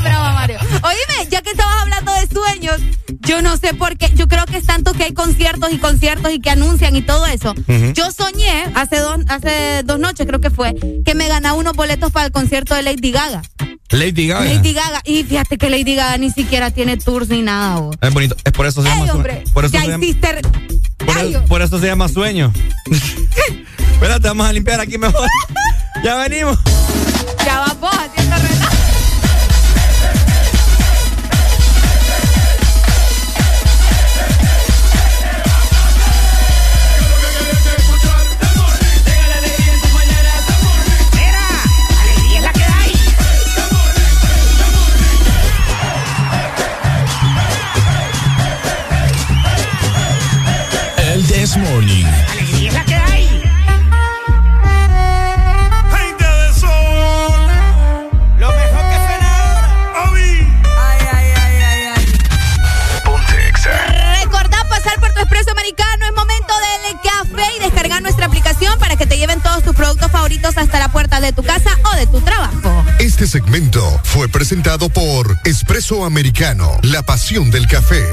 broma, 0.00 0.32
Mario. 0.32 0.58
Oíme, 0.82 1.28
ya 1.30 1.42
que 1.42 1.50
estabas 1.50 1.82
hablando 1.82 2.12
de 2.14 2.26
sueños, 2.28 2.80
yo 3.20 3.42
no 3.42 3.56
sé 3.58 3.74
por 3.74 3.96
qué. 3.98 4.10
Yo 4.14 4.26
creo 4.28 4.46
que 4.46 4.56
es 4.58 4.64
tanto 4.64 4.92
que 4.94 5.04
hay 5.04 5.12
conciertos 5.12 5.70
y 5.72 5.78
conciertos 5.78 6.32
y 6.32 6.40
que 6.40 6.50
anuncian 6.50 6.96
y 6.96 7.02
todo 7.02 7.26
eso. 7.26 7.54
Yo 7.94 8.10
soñé 8.10 8.64
hace 8.74 8.98
dos, 9.00 9.18
hace 9.28 9.82
dos 9.84 9.98
noches, 9.98 10.26
creo 10.26 10.40
que 10.40 10.50
fue, 10.50 10.74
que 11.04 11.14
me 11.14 11.28
ganaba 11.28 11.56
unos 11.56 11.74
boletos 11.74 12.10
para 12.10 12.26
el 12.26 12.32
concierto 12.32 12.74
de 12.74 12.82
Lady 12.82 13.10
Gaga. 13.10 13.42
Lady 13.90 14.26
Gaga. 14.28 14.44
Lady 14.44 14.72
Gaga. 14.74 15.00
Y 15.04 15.24
fíjate 15.24 15.56
que 15.56 15.70
Lady 15.70 15.94
Gaga 15.94 16.16
ni 16.18 16.28
siquiera 16.28 16.37
tiene 16.44 16.96
tours 16.96 17.28
ni 17.28 17.42
nada. 17.42 17.80
vos. 17.80 17.96
Es 18.00 18.12
bonito. 18.14 18.36
Es 18.44 18.52
por 18.52 18.66
eso 18.66 18.82
se 18.82 18.88
llama. 18.88 19.04
Ey, 19.04 19.10
hombre, 19.10 19.44
Por 19.52 19.64
eso 19.64 19.78
se 19.78 19.86
llama. 19.88 20.04
hiciste. 20.04 20.40
Por, 21.04 21.18
Ay, 21.18 21.34
el- 21.34 21.42
por 21.44 21.62
eso 21.62 21.78
se 21.80 21.86
llama 21.86 22.08
sueño. 22.08 22.52
Espérate, 23.92 24.28
vamos 24.28 24.46
a 24.46 24.52
limpiar 24.52 24.80
aquí 24.80 24.98
mejor. 24.98 25.28
ya 26.04 26.14
venimos. 26.16 26.58
ya 27.44 27.60
vas 27.60 27.80
vos 27.80 27.90
haciendo 27.92 28.36
relajo. 28.36 28.76
que 68.98 69.06
te 69.06 69.16
lleven 69.16 69.40
todos 69.40 69.62
tus 69.62 69.74
productos 69.74 70.10
favoritos 70.10 70.58
hasta 70.58 70.78
la 70.78 70.90
puerta 70.90 71.20
de 71.20 71.32
tu 71.32 71.42
casa 71.42 71.70
o 71.92 71.96
de 71.96 72.06
tu 72.06 72.20
trabajo. 72.20 72.84
Este 72.98 73.26
segmento 73.26 74.00
fue 74.02 74.28
presentado 74.28 74.88
por 74.88 75.38
Espresso 75.44 76.04
Americano, 76.04 76.78
la 76.82 77.02
pasión 77.02 77.50
del 77.50 77.66
café. 77.68 78.04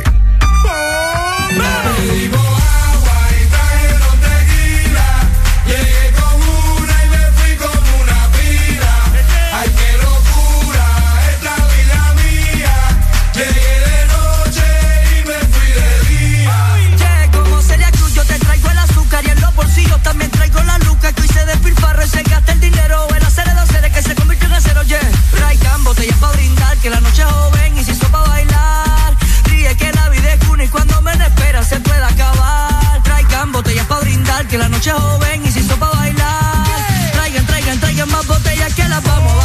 Que 34.56 34.60
la 34.60 34.70
noche 34.70 34.90
es 34.90 34.96
joven 34.96 35.46
y 35.46 35.52
si 35.52 35.60
hizo 35.60 35.76
para 35.78 35.92
bailar. 35.98 36.64
Traigan, 37.12 37.46
traigan, 37.46 37.80
traigan 37.80 38.10
más 38.10 38.26
botellas 38.26 38.74
que 38.74 38.88
las 38.88 39.04
vamos 39.04 39.34
a 39.44 39.45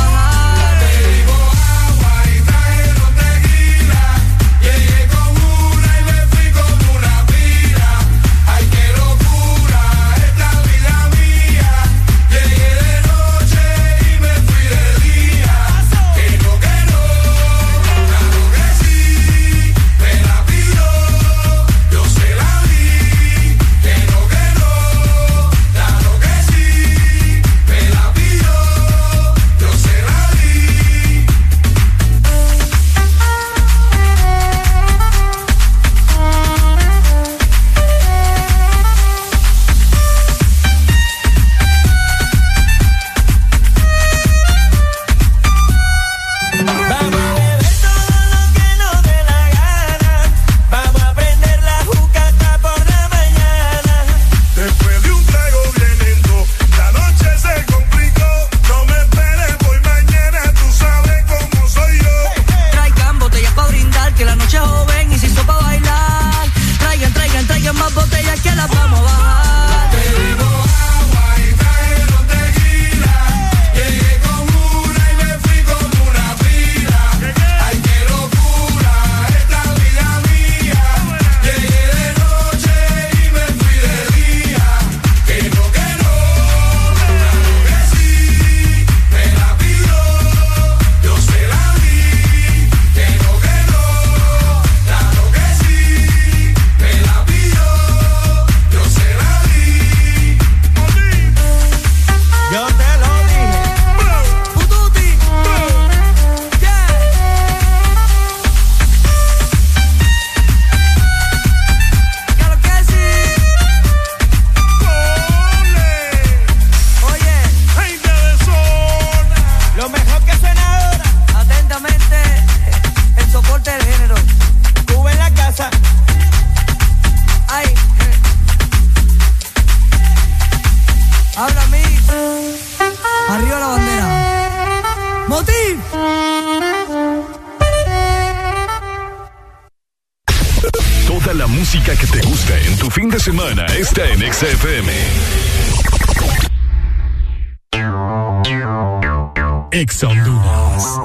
Ex 149.70 150.02
Honduras. 150.02 150.98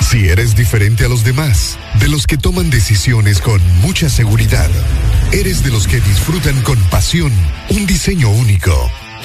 Si 0.00 0.28
eres 0.28 0.56
diferente 0.56 1.04
a 1.04 1.08
los 1.08 1.22
demás, 1.22 1.78
de 2.00 2.08
los 2.08 2.26
que 2.26 2.36
toman 2.36 2.70
decisiones 2.70 3.40
con 3.40 3.60
mucha 3.82 4.08
seguridad, 4.08 4.70
eres 5.30 5.62
de 5.62 5.70
los 5.70 5.86
que 5.86 6.00
disfrutan 6.00 6.60
con 6.62 6.78
pasión 6.90 7.32
un 7.70 7.86
diseño 7.86 8.30
único, 8.30 8.90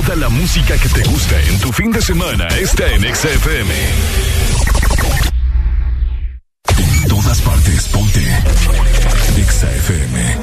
Toda 0.00 0.16
la 0.16 0.30
música 0.30 0.78
que 0.78 0.88
te 0.88 1.02
gusta 1.02 1.38
en 1.42 1.58
tu 1.60 1.70
fin 1.72 1.92
de 1.92 2.00
semana 2.00 2.48
está 2.58 2.90
en 2.90 3.02
XFM. 3.14 3.74
En 6.78 7.08
todas 7.08 7.38
partes, 7.42 7.88
ponte. 7.88 8.24
XFM. 9.46 10.36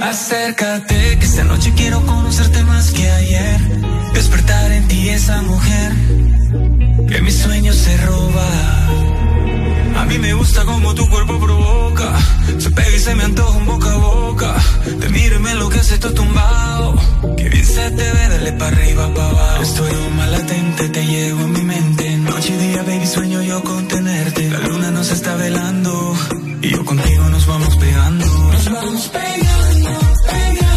Acércate, 0.00 1.18
que 1.18 1.26
esta 1.26 1.42
noche 1.42 1.72
quiero 1.74 2.06
conocerte 2.06 2.62
más 2.62 2.92
que 2.92 3.10
ayer. 3.10 3.60
Despertar 4.14 4.70
en 4.70 4.86
ti 4.86 5.08
esa 5.08 5.42
mujer 5.42 5.92
que 7.08 7.20
mis 7.20 7.36
sueños 7.36 7.74
se 7.74 7.96
roba. 8.06 9.19
A 10.00 10.06
mí 10.06 10.18
me 10.18 10.32
gusta 10.32 10.64
como 10.64 10.94
tu 10.94 11.06
cuerpo 11.10 11.38
provoca. 11.38 12.18
Se 12.58 12.70
pega 12.70 12.96
y 12.96 12.98
se 12.98 13.14
me 13.14 13.24
antoja 13.24 13.58
un 13.58 13.66
boca 13.66 13.92
a 13.92 13.96
boca. 13.96 14.54
Te 14.98 15.08
miro 15.10 15.36
y 15.36 15.38
me 15.40 15.50
enloquece 15.50 15.98
todo 15.98 16.14
tumbado. 16.14 16.94
Que 17.36 17.48
bien 17.50 17.66
se 17.66 17.90
te 17.90 18.12
ve, 18.14 18.28
dale 18.30 18.52
para 18.54 18.76
arriba, 18.76 19.14
para 19.14 19.28
abajo. 19.28 19.62
Estoy 19.62 19.92
un 19.92 20.16
mal 20.16 20.32
latente, 20.32 20.88
te 20.88 21.06
llevo 21.06 21.40
en 21.42 21.52
mi 21.52 21.62
mente. 21.64 22.16
Noche 22.16 22.54
y 22.54 22.56
día, 22.56 22.82
baby, 22.82 23.06
sueño 23.06 23.42
yo 23.42 23.62
con 23.62 23.88
tenerte. 23.88 24.50
La 24.50 24.60
luna 24.60 24.90
nos 24.90 25.10
está 25.10 25.36
velando. 25.36 26.16
Y 26.62 26.70
yo 26.70 26.82
contigo 26.82 27.24
nos 27.28 27.46
vamos 27.46 27.76
pegando. 27.76 28.26
Nos 28.26 28.72
vamos 28.72 29.08
pegando. 29.08 29.50
sonoritas 30.30 30.69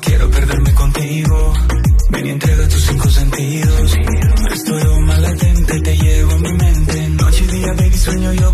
quiero 0.00 0.30
perderme 0.30 0.74
contigo. 0.74 1.52
Ven 2.10 2.26
y 2.26 2.30
entrega 2.30 2.68
tus 2.68 2.82
cinco 2.82 3.08
sentidos. 3.08 3.96
Estoy 4.52 4.82
un 4.82 5.04
mal 5.04 5.22
latente, 5.22 5.80
te 5.80 5.96
llevo 5.96 6.32
a 6.32 6.38
mi 6.38 6.52
mente. 6.52 7.08
Noche 7.10 7.44
y 7.44 7.46
día, 7.48 7.72
baby, 7.74 7.96
sueño 7.96 8.32
yo 8.32 8.52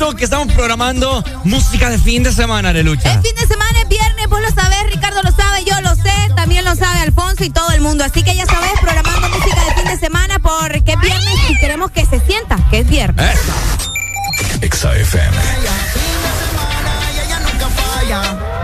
que 0.00 0.24
estamos 0.24 0.50
programando 0.54 1.22
música 1.44 1.90
de 1.90 1.98
fin 1.98 2.22
de 2.22 2.32
semana, 2.32 2.72
Lelucha. 2.72 3.12
Es 3.12 3.20
fin 3.20 3.34
de 3.34 3.46
semana, 3.46 3.82
es 3.82 3.88
viernes, 3.88 4.28
vos 4.28 4.40
lo 4.40 4.48
sabés, 4.48 4.90
Ricardo 4.90 5.22
lo 5.22 5.30
sabe, 5.30 5.62
yo 5.62 5.78
lo 5.82 5.94
sé, 5.94 6.12
también 6.34 6.64
lo 6.64 6.74
sabe 6.74 7.00
Alfonso 7.00 7.44
y 7.44 7.50
todo 7.50 7.70
el 7.72 7.82
mundo. 7.82 8.02
Así 8.02 8.22
que 8.22 8.34
ya 8.34 8.46
sabés, 8.46 8.72
programando 8.80 9.28
música 9.28 9.62
de 9.62 9.74
fin 9.74 9.84
de 9.84 9.98
semana 9.98 10.38
porque 10.38 10.92
es 10.92 11.00
viernes 11.00 11.34
y 11.50 11.58
queremos 11.58 11.90
que 11.90 12.06
se 12.06 12.18
sienta 12.20 12.56
que 12.70 12.78
es 12.78 12.88
viernes. 12.88 13.26
Eh. 13.26 13.38
Fin 14.48 14.60
de 14.60 16.32
semana, 16.48 16.92
y 17.14 17.52
nunca 17.52 17.68
falla. 17.68 18.59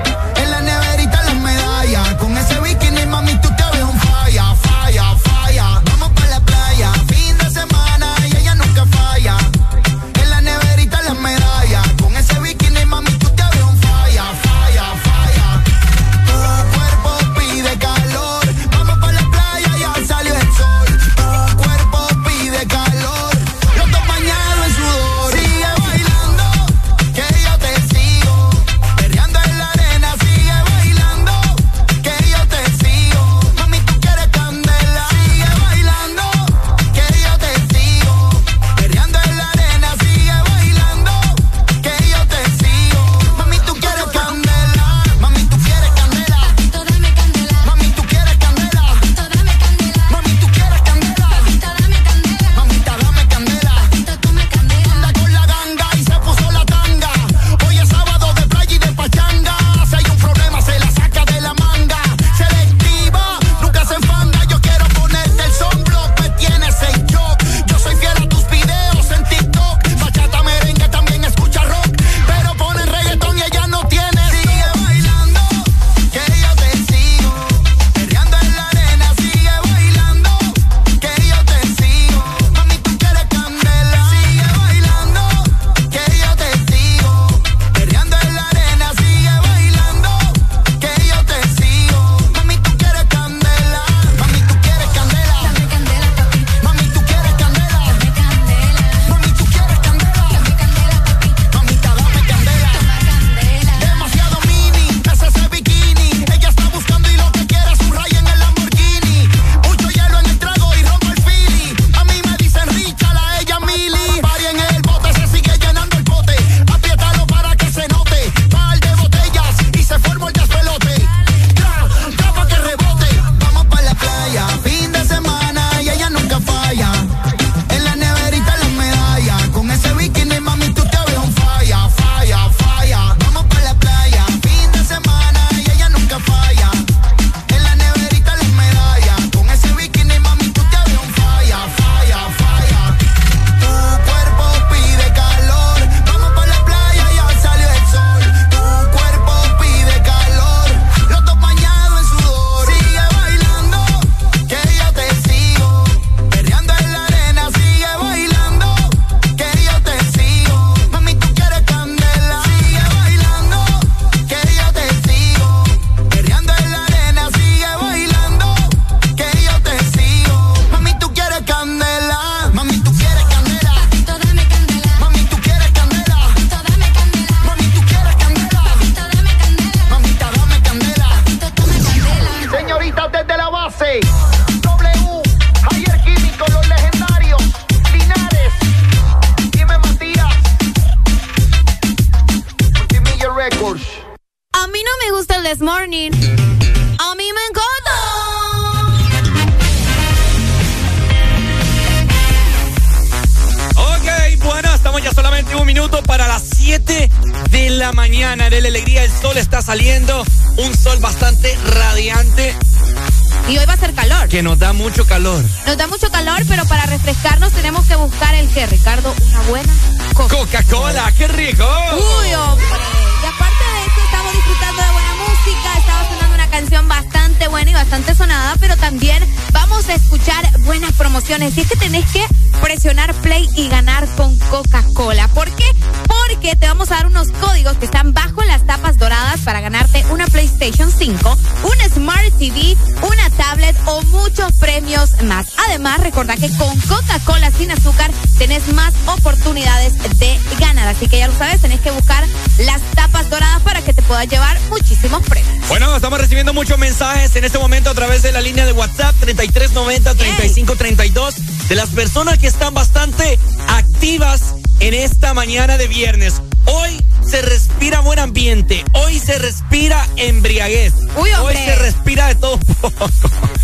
En 257.37 257.45
este 257.45 257.59
momento 257.59 257.91
a 257.91 257.95
través 257.95 258.23
de 258.23 258.33
la 258.33 258.41
línea 258.41 258.65
de 258.65 258.73
WhatsApp 258.73 259.15
3390-3532 259.21 261.35
de 261.69 261.75
las 261.75 261.91
personas 261.91 262.39
que 262.39 262.47
están 262.47 262.73
bastante 262.73 263.39
activas 263.69 264.55
en 264.81 264.95
esta 264.95 265.35
mañana 265.35 265.77
de 265.77 265.87
viernes. 265.87 266.41
Hoy 266.65 266.99
se 267.29 267.43
respira 267.43 268.01
buen 268.01 268.19
ambiente, 268.19 268.83
hoy 268.93 269.19
se 269.19 269.39
respira 269.39 270.09
embriaguez, 270.17 270.95
Uy, 271.17 271.29
hoy 271.43 271.55
se 271.55 271.77
respira 271.77 272.29
de 272.29 272.37
todo 272.37 272.59
poco. 272.59 273.11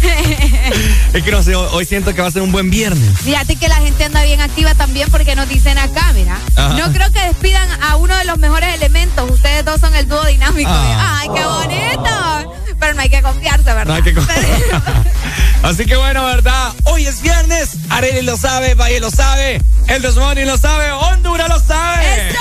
es 1.15 1.23
que 1.23 1.31
no 1.31 1.43
sé, 1.43 1.57
hoy 1.57 1.87
siento 1.87 2.15
que 2.15 2.21
va 2.21 2.29
a 2.29 2.31
ser 2.31 2.43
un 2.43 2.53
buen 2.53 2.69
viernes. 2.71 3.21
Fíjate 3.21 3.57
que 3.57 3.69
la 3.69 3.77
gente 3.77 4.05
anda 4.05 4.23
bien 4.23 4.43
activa 4.43 4.75
también 4.75 5.09
porque 5.11 5.35
nos 5.35 5.49
dicen 5.49 5.79
acá, 5.79 6.13
mira. 6.13 6.39
Ajá. 6.57 6.75
No 6.75 6.93
creo 6.93 7.11
que 7.11 7.21
despidan 7.21 7.67
a 7.83 7.97
uno 7.97 8.19
de 8.19 8.25
los 8.25 8.37
mejores 8.39 8.75
elementos. 8.75 9.31
Ustedes 9.31 9.65
dos 9.65 9.81
son 9.81 9.95
el 9.95 10.07
dúo 10.09 10.23
dinámico. 10.27 10.69
Ah. 10.71 11.21
Ay, 11.23 11.31
qué 11.35 11.45
bonito. 11.45 12.52
Pero 12.83 12.95
no 12.95 13.01
hay 13.03 13.11
que 13.11 13.23
confiarse, 13.23 13.63
¿verdad? 13.63 13.85
No 13.87 13.95
hay 13.95 14.03
que 14.03 14.13
co- 14.13 14.27
Así 15.63 15.85
que 15.87 15.95
bueno, 15.95 16.25
¿verdad? 16.27 16.73
Hoy 16.83 17.07
es 17.07 17.23
viernes, 17.23 17.77
Arely 17.91 18.23
lo 18.23 18.37
sabe, 18.37 18.75
Valle 18.75 18.99
lo 18.99 19.09
sabe, 19.09 19.63
el 19.87 20.03
Desmoni 20.03 20.45
lo 20.45 20.59
sabe, 20.59 20.91
Honduras 20.91 21.49
lo 21.49 21.61
sabe. 21.61 22.35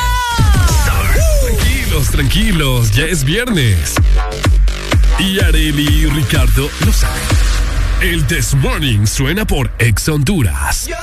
Tranquilos, 1.46 2.10
tranquilos, 2.10 2.92
ya 2.92 3.04
es 3.04 3.24
viernes. 3.24 3.94
Y 5.20 5.40
Areli 5.40 5.84
y 5.88 6.06
Ricardo 6.08 6.72
lo 6.86 6.92
saben. 6.92 7.22
El 8.02 8.26
This 8.26 8.56
Morning 8.56 9.06
suena 9.06 9.46
por 9.46 9.72
Ex 9.78 10.10
Honduras. 10.10 10.88
Yo 10.88 10.96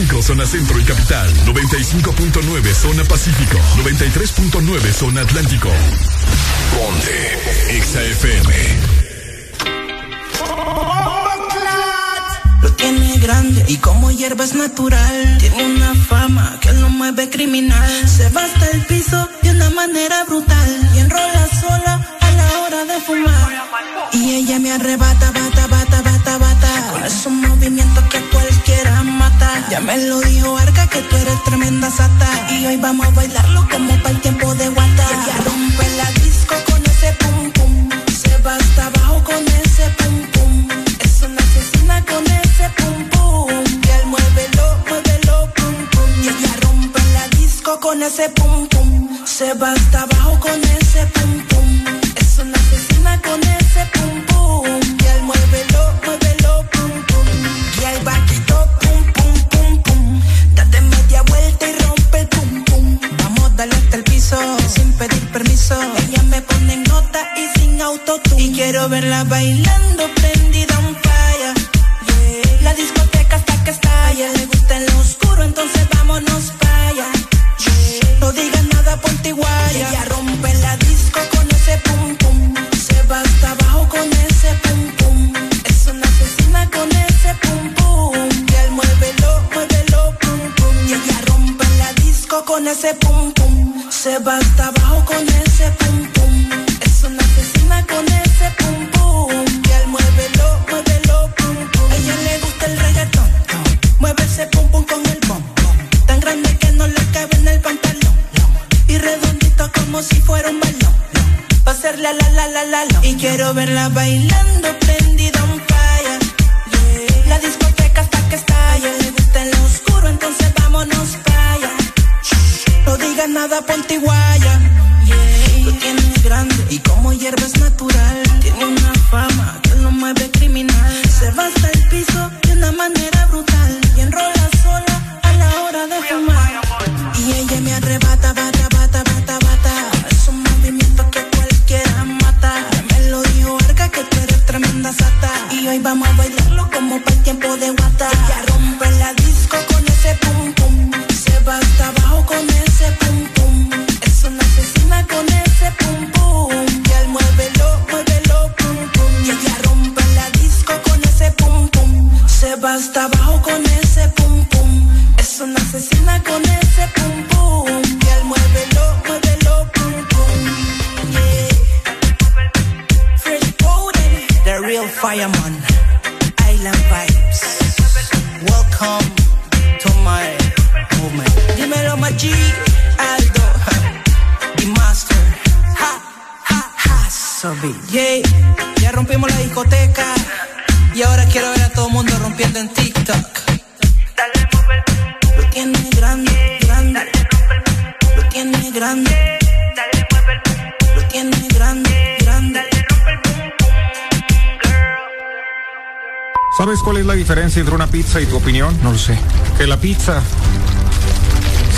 100.5 0.00 0.22
zona 0.22 0.46
centro 0.46 0.80
y 0.80 0.84
capital, 0.84 1.28
95.9 1.44 2.72
zona 2.72 3.04
pacífico, 3.04 3.58
93.9 3.84 4.92
zona 4.92 5.20
atlántico. 5.20 5.68
Ponte 6.74 7.82
XAFM. 7.82 8.50
Lo 12.62 12.72
tiene 12.72 13.18
grande 13.18 13.64
y 13.68 13.76
como 13.76 14.10
hierba 14.10 14.44
es 14.44 14.54
natural. 14.54 15.36
Tiene 15.38 15.64
una 15.66 15.94
fama 15.94 16.58
que 16.62 16.72
lo 16.72 16.88
mueve 16.88 17.28
criminal. 17.28 18.08
Se 18.08 18.30
va 18.30 18.44
hasta 18.44 18.70
el 18.70 18.86
piso 18.86 19.28
de 19.42 19.50
una 19.50 19.68
manera 19.70 20.24
brutal. 20.24 20.90
Y 20.94 21.00
enrola 21.00 21.48
sola 21.60 22.06
a 22.20 22.30
la 22.30 22.58
hora 22.60 22.84
de 22.86 23.00
fumar. 23.00 23.68
Y 24.12 24.34
ella 24.36 24.58
me 24.58 24.72
arrebata, 24.72 25.30
bata, 25.30 25.66
bata, 25.66 26.02
bata, 26.02 26.38
bata. 26.38 27.06
Esos 27.06 27.32
movimientos. 27.32 28.09
Ya 29.70 29.78
me 29.78 29.96
lo 29.98 30.18
dijo 30.20 30.56
Arca 30.56 30.88
que 30.88 31.00
tú 31.02 31.16
eres 31.16 31.44
tremenda 31.44 31.88
sata. 31.90 32.28
Y 32.50 32.66
hoy 32.66 32.76
vamos 32.76 33.06
a 33.06 33.10
bailarlo 33.10 33.68
como 33.70 33.94
para 33.98 34.10
el 34.10 34.20
tiempo 34.20 34.52
de 34.56 34.68
guata. 34.68 35.04
Ella 35.12 35.36
rompe 35.44 35.88
la 35.96 36.10
disco 36.24 36.56
con 36.68 36.84
ese 36.84 37.12
pum 37.20 37.52
pum. 37.52 37.88
Se 38.12 38.36
va 38.38 38.56
hasta 38.56 38.86
abajo 38.86 39.22
con 39.22 39.46
ese 39.62 39.88
pum 39.98 40.26
pum. 40.32 40.68
Es 40.98 41.22
una 41.22 41.40
asesina 41.40 42.04
con 42.04 42.24
ese 42.26 42.68
pum 42.78 43.08
pum. 43.10 43.64
Y 43.86 43.88
él 43.90 44.06
muévelo, 44.06 44.76
muévelo, 44.88 45.52
pum 45.54 45.74
pum. 45.92 46.10
Y 46.24 46.28
ella 46.28 46.56
rompe 46.62 47.00
la 47.14 47.28
disco 47.38 47.78
con 47.78 48.02
ese 48.02 48.28
pum 48.30 48.66
pum. 48.66 49.24
Se 49.24 49.54
va 49.54 49.70
hasta 49.70 50.02
abajo 50.02 50.40
con 50.40 50.60
ese 50.64 50.79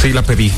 sí 0.03 0.13
la 0.13 0.23
pedí. 0.23 0.51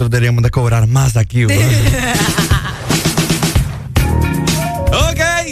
Nosotros 0.00 0.12
deberíamos 0.12 0.42
de 0.42 0.50
cobrar 0.50 0.86
más 0.86 1.18
aquí, 1.18 1.44
ok, 1.44 1.50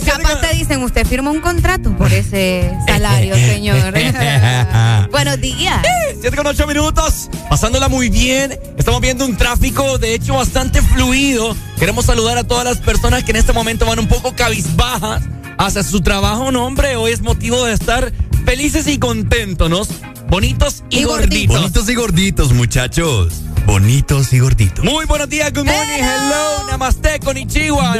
Capaz 0.07 0.41
te 0.41 0.57
dicen, 0.57 0.83
usted 0.83 1.07
firma 1.07 1.31
un 1.31 1.43
contrato 1.43 1.95
por 1.99 2.11
ese 2.11 2.73
salario, 2.87 3.35
señor. 3.37 3.93
Buenos 5.11 5.39
días. 5.39 5.83
7 6.19 6.35
con 6.35 6.47
8 6.47 6.67
minutos, 6.67 7.29
pasándola 7.51 7.91
muy 7.91 8.09
bien. 8.09 8.59
Estamos 8.79 9.03
viendo 9.03 9.27
un 9.27 9.37
tráfico, 9.37 9.99
de 9.99 10.15
hecho, 10.15 10.37
bastante 10.37 10.81
fluido. 10.81 11.55
Queremos 11.79 12.07
saludar 12.07 12.39
a 12.39 12.45
todas 12.45 12.65
las 12.65 12.79
personas 12.79 13.25
que 13.25 13.33
en 13.33 13.37
este 13.37 13.53
momento 13.53 13.85
van 13.85 13.99
un 13.99 14.09
poco 14.09 14.35
cabizbajas 14.35 15.25
hacia 15.59 15.83
su 15.83 16.01
trabajo, 16.01 16.51
no, 16.53 16.65
hombre. 16.65 16.97
Hoy 16.97 17.13
es 17.13 17.21
motivo 17.21 17.67
de 17.67 17.75
estar 17.75 18.15
felices 18.47 18.87
y 18.87 18.99
contentos, 18.99 19.69
¿no? 19.69 19.83
Bonitos 20.31 20.85
y, 20.89 21.01
Y 21.01 21.05
gorditos. 21.05 21.29
gorditos. 21.29 21.61
Bonitos 21.61 21.89
y 21.91 21.95
gorditos, 21.95 22.53
muchachos. 22.55 23.43
Bonitos 23.69 24.33
y 24.33 24.39
gorditos. 24.39 24.83
Muy 24.83 25.05
buenos 25.05 25.29
días, 25.29 25.53
good 25.53 25.67
morning, 25.67 26.01
hello, 26.03 26.67
namaste, 26.71 27.21
konnichiwa. 27.21 27.93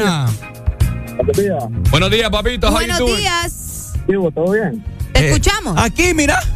Buenos 1.15 1.37
días. 1.37 1.63
Buenos 1.91 2.09
días, 2.09 2.29
papito. 2.31 2.67
how 2.69 2.81
you 2.81 2.87
Buenos 2.87 3.17
días. 3.17 3.93
Chivo, 4.07 4.31
¿todo 4.31 4.51
bien? 4.51 4.83
¿Te 5.13 5.19
Eh, 5.19 5.27
escuchamos? 5.29 5.77
Aquí, 5.77 6.13
mira. 6.15 6.41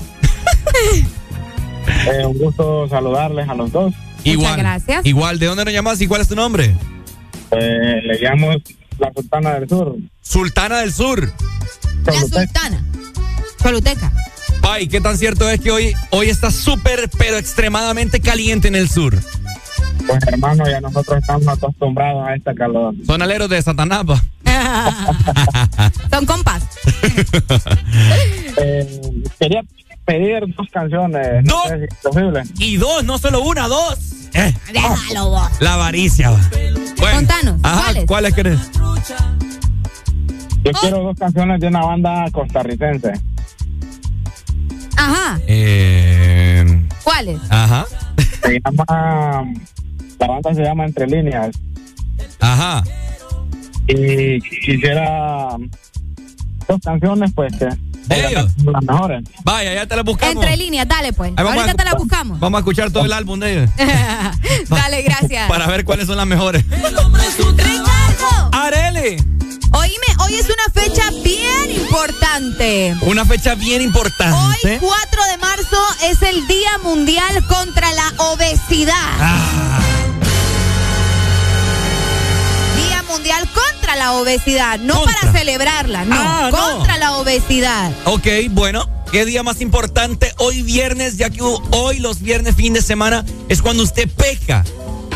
Eh, 2.07 2.25
un 2.25 2.37
gusto 2.37 2.87
saludarles 2.89 3.47
a 3.47 3.53
los 3.53 3.71
dos. 3.71 3.93
Igual. 4.23 4.57
gracias. 4.57 5.05
Igual, 5.05 5.37
¿de 5.37 5.45
dónde 5.47 5.65
nos 5.65 5.73
llamas 5.73 6.01
y 6.01 6.07
cuál 6.07 6.21
es 6.21 6.27
tu 6.29 6.35
nombre? 6.35 6.73
Eh, 7.51 8.01
le 8.03 8.19
llamo 8.19 8.51
la 8.97 9.11
Sultana 9.13 9.59
del 9.59 9.69
Sur. 9.69 9.95
Sultana 10.21 10.79
del 10.79 10.93
Sur. 10.93 11.31
La 12.05 12.13
sultana. 12.21 12.83
Choluteca. 13.61 14.11
Pai, 14.61 14.87
¿qué 14.87 15.01
tan 15.01 15.17
cierto 15.17 15.49
es 15.49 15.59
que 15.59 15.71
hoy, 15.71 15.93
hoy 16.11 16.29
está 16.29 16.49
súper, 16.51 17.09
pero 17.23 17.37
extremadamente 17.37 18.19
caliente 18.19 18.67
en 18.67 18.75
el 18.75 18.89
sur? 18.89 19.17
Pues 20.05 20.19
hermano, 20.27 20.65
ya 20.69 20.81
nosotros 20.81 21.19
estamos 21.21 21.47
acostumbrados 21.47 22.27
a 22.27 22.35
esta 22.35 22.53
calor. 22.53 22.93
Son 23.05 23.21
aleros 23.21 23.49
de 23.49 23.61
Satanás. 23.61 24.03
Son 26.09 26.25
compas. 26.25 26.63
Eh, 28.55 29.01
quería 29.39 29.61
pedir 30.05 30.41
dos 30.55 30.67
canciones. 30.71 31.43
No 31.43 31.55
¿Dos? 31.55 31.69
sé 31.69 31.77
si 31.79 31.83
es 31.85 31.95
posible. 32.03 32.43
Y 32.59 32.77
dos, 32.77 33.03
no 33.03 33.17
solo 33.17 33.41
una, 33.41 33.67
dos. 33.67 33.97
Eh, 34.33 34.53
Déjalo 34.71 35.29
vos. 35.29 35.49
la 35.59 35.73
avaricia, 35.73 36.29
va. 36.29 36.39
Bueno, 36.99 37.15
Contanos, 37.17 37.59
ajá, 37.63 37.81
¿cuáles? 37.83 38.05
¿cuáles 38.05 38.33
querés? 38.35 38.59
Yo 40.63 40.71
quiero 40.79 40.99
dos 41.01 41.17
canciones 41.17 41.59
de 41.61 41.67
una 41.67 41.81
banda 41.83 42.25
costarricense. 42.31 43.13
Ajá. 44.97 45.39
Eh, 45.47 46.22
¿Cuáles? 47.13 47.39
ajá, 47.49 47.85
Se 48.43 48.59
llama. 48.59 49.43
La 50.19 50.27
banda 50.27 50.53
se 50.53 50.61
llama 50.63 50.85
Entre 50.85 51.05
Líneas. 51.07 51.55
ajá. 52.39 52.83
Y 53.87 54.39
quisiera 54.41 55.57
dos 56.67 56.79
canciones, 56.83 57.31
pues, 57.35 57.53
que. 57.57 57.67
¿De 58.07 58.27
ellos? 58.27 58.51
Las 58.65 58.83
mejores. 58.83 59.23
Vaya, 59.45 59.73
ya 59.75 59.85
te 59.85 59.95
las 59.95 60.03
buscamos. 60.05 60.35
Entre 60.43 60.57
líneas, 60.57 60.87
dale 60.87 61.13
pues. 61.13 61.31
Ahí 61.37 61.45
Ahorita 61.45 61.71
a- 61.71 61.73
te 61.75 61.85
la 61.85 61.93
buscamos. 61.93 62.39
Vamos 62.39 62.57
a 62.57 62.61
escuchar 62.61 62.91
todo 62.91 63.05
el 63.05 63.13
álbum 63.13 63.39
de 63.39 63.53
ellos 63.53 63.69
dale, 64.69 65.01
gracias. 65.03 65.47
para 65.47 65.67
ver 65.67 65.85
cuáles 65.85 66.07
son 66.07 66.17
las 66.17 66.25
mejores. 66.27 66.65
Ricardo, 66.67 68.49
Arele, 68.51 69.17
oíme, 69.17 69.32
hoy 70.23 70.35
es 70.35 70.45
una 70.45 70.65
fecha 70.73 71.09
bien 71.23 71.71
importante. 71.71 72.95
una 73.01 73.25
fecha 73.25 73.55
bien 73.55 73.81
Hoy, 73.81 73.85
importante. 73.87 74.77
4 74.81 75.25
de 75.31 75.37
marzo, 75.37 75.77
es 76.03 76.21
el 76.21 76.45
Día 76.47 76.77
Mundial 76.83 77.45
contra 77.47 77.91
la 77.93 78.13
Obesidad. 78.17 78.93
Ah, 79.19 79.79
Día 82.77 83.03
Mundial 83.03 83.47
contra 83.53 83.95
la 83.95 84.13
Obesidad. 84.13 84.79
No 84.79 84.95
Contra. 85.01 85.19
para 85.21 85.31
celebrarla, 85.39 86.05
no. 86.05 86.15
Ah, 86.17 86.49
no. 86.51 86.57
contra 86.57 86.97
la 86.97 87.17
obesidad. 87.17 87.91
ok, 88.05 88.27
bueno. 88.49 88.89
¿Qué 89.11 89.25
día 89.25 89.43
más 89.43 89.61
importante? 89.61 90.33
Hoy 90.39 90.63
viernes, 90.63 91.17
ya 91.17 91.29
que 91.29 91.39
hoy 91.43 91.99
los 91.99 92.21
viernes, 92.21 92.55
fin 92.55 92.73
de 92.73 92.81
semana, 92.81 93.23
es 93.47 93.61
cuando 93.61 93.83
usted 93.83 94.09
peca. 94.09 94.63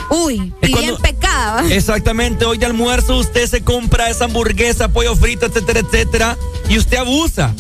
Uy, 0.09 0.53
bien 0.61 0.95
pecada. 1.01 1.61
¿va? 1.63 1.73
Exactamente, 1.73 2.45
hoy 2.45 2.57
de 2.57 2.65
almuerzo 2.65 3.17
usted 3.17 3.47
se 3.47 3.61
compra 3.61 4.09
esa 4.09 4.25
hamburguesa, 4.25 4.87
pollo 4.89 5.15
frito, 5.15 5.45
etcétera, 5.45 5.81
etcétera, 5.81 6.37
y 6.69 6.77
usted 6.77 6.97
abusa. 6.97 7.53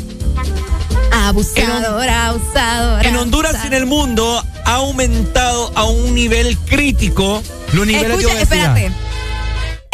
Abusadora, 1.11 2.27
abusadora. 2.27 3.01
En 3.07 3.15
Honduras 3.15 3.55
y 3.63 3.67
en 3.67 3.73
el 3.73 3.85
mundo 3.85 4.43
ha 4.65 4.75
aumentado 4.75 5.71
a 5.75 5.85
un 5.85 6.13
nivel 6.13 6.57
crítico 6.59 7.41
los 7.73 7.85
niveles 7.85 8.11
Escucha, 8.19 8.27
de 8.27 8.41
obesidad. 8.43 8.77
espérate. 8.77 8.95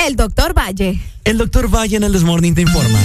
El 0.05 0.15
doctor 0.15 0.53
Valle. 0.57 0.99
El 1.23 1.37
doctor 1.37 1.73
Valle 1.73 1.97
en 1.97 2.03
el 2.03 2.11
Desmorning 2.11 2.53
te 2.55 2.61
informa. 2.61 2.99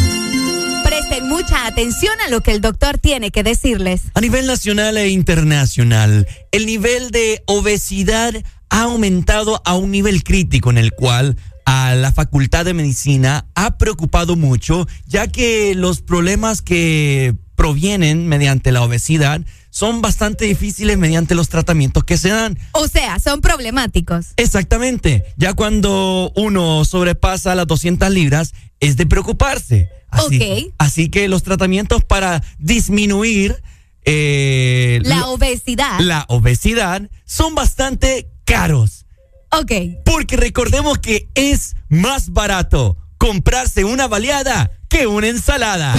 Presten 0.84 1.28
mucha 1.28 1.66
atención 1.66 2.12
a 2.26 2.28
lo 2.28 2.40
que 2.40 2.50
el 2.50 2.60
doctor 2.60 2.98
tiene 2.98 3.30
que 3.30 3.42
decirles. 3.42 4.02
A 4.14 4.20
nivel 4.20 4.46
nacional 4.46 4.96
e 4.96 5.08
internacional, 5.08 6.26
el 6.50 6.66
nivel 6.66 7.10
de 7.10 7.42
obesidad 7.46 8.34
ha 8.70 8.82
aumentado 8.82 9.62
a 9.64 9.74
un 9.76 9.90
nivel 9.90 10.22
crítico 10.24 10.70
en 10.70 10.78
el 10.78 10.92
cual 10.92 11.36
a 11.64 11.94
la 11.94 12.12
Facultad 12.12 12.64
de 12.64 12.74
Medicina 12.74 13.46
ha 13.54 13.76
preocupado 13.76 14.36
mucho, 14.36 14.86
ya 15.06 15.26
que 15.28 15.74
los 15.74 16.00
problemas 16.00 16.62
que 16.62 17.34
provienen 17.56 18.26
mediante 18.26 18.72
la 18.72 18.82
obesidad 18.82 19.40
son 19.70 20.00
bastante 20.00 20.46
difíciles 20.46 20.96
mediante 20.96 21.34
los 21.34 21.48
tratamientos 21.50 22.04
que 22.04 22.16
se 22.16 22.30
dan. 22.30 22.58
O 22.72 22.88
sea, 22.88 23.18
son 23.18 23.40
problemáticos. 23.40 24.28
Exactamente, 24.36 25.24
ya 25.36 25.52
cuando 25.54 26.32
uno 26.36 26.84
sobrepasa 26.84 27.54
las 27.54 27.66
200 27.66 28.10
libras 28.10 28.54
es 28.80 28.96
de 28.96 29.06
preocuparse. 29.06 29.88
Así, 30.10 30.40
Ok. 30.40 30.74
así 30.78 31.10
que 31.10 31.28
los 31.28 31.42
tratamientos 31.42 32.02
para 32.02 32.42
disminuir 32.58 33.62
eh, 34.10 35.00
La 35.02 35.18
lo- 35.18 35.30
obesidad. 35.32 36.00
la 36.00 36.24
obesidad 36.28 37.02
son 37.24 37.54
bastante 37.54 38.28
caros. 38.44 39.04
Ok. 39.50 39.72
Porque 40.04 40.36
recordemos 40.36 40.98
que 40.98 41.28
es 41.34 41.76
más 41.88 42.30
barato 42.32 42.96
comprarse 43.18 43.84
una 43.84 44.06
baleada 44.08 44.70
que 44.88 45.06
una 45.06 45.28
ensalada. 45.28 45.94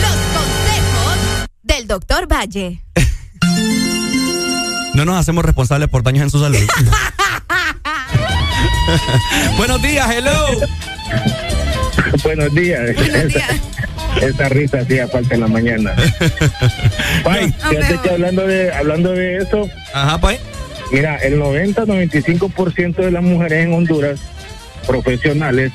Los 0.00 0.16
consejos 0.34 1.48
del 1.62 1.86
doctor 1.86 2.26
Valle. 2.30 2.82
No 4.94 5.04
nos 5.04 5.16
hacemos 5.16 5.44
responsables 5.44 5.88
por 5.88 6.02
daños 6.02 6.22
en 6.24 6.30
su 6.30 6.40
salud. 6.40 6.58
Buenos 9.56 9.82
días, 9.82 10.08
hello. 10.10 10.46
Buenos 12.22 12.54
días. 12.54 12.94
Buenos 12.94 13.28
días. 13.32 13.60
Esa 14.22 14.48
risa 14.48 14.78
hacía 14.80 15.06
falta 15.08 15.34
en 15.34 15.40
la 15.42 15.48
mañana. 15.48 15.94
Pai, 17.24 17.52
fíjate 17.68 17.98
que 18.02 18.10
hablando 18.10 18.46
de, 18.46 18.72
hablando 18.72 19.12
de 19.12 19.38
eso, 19.38 19.68
Ajá, 19.94 20.18
Pai. 20.20 20.38
mira, 20.92 21.16
el 21.16 21.38
90-95% 21.40 22.96
de 22.96 23.10
las 23.10 23.22
mujeres 23.22 23.64
en 23.66 23.72
Honduras 23.74 24.20
profesionales 24.86 25.72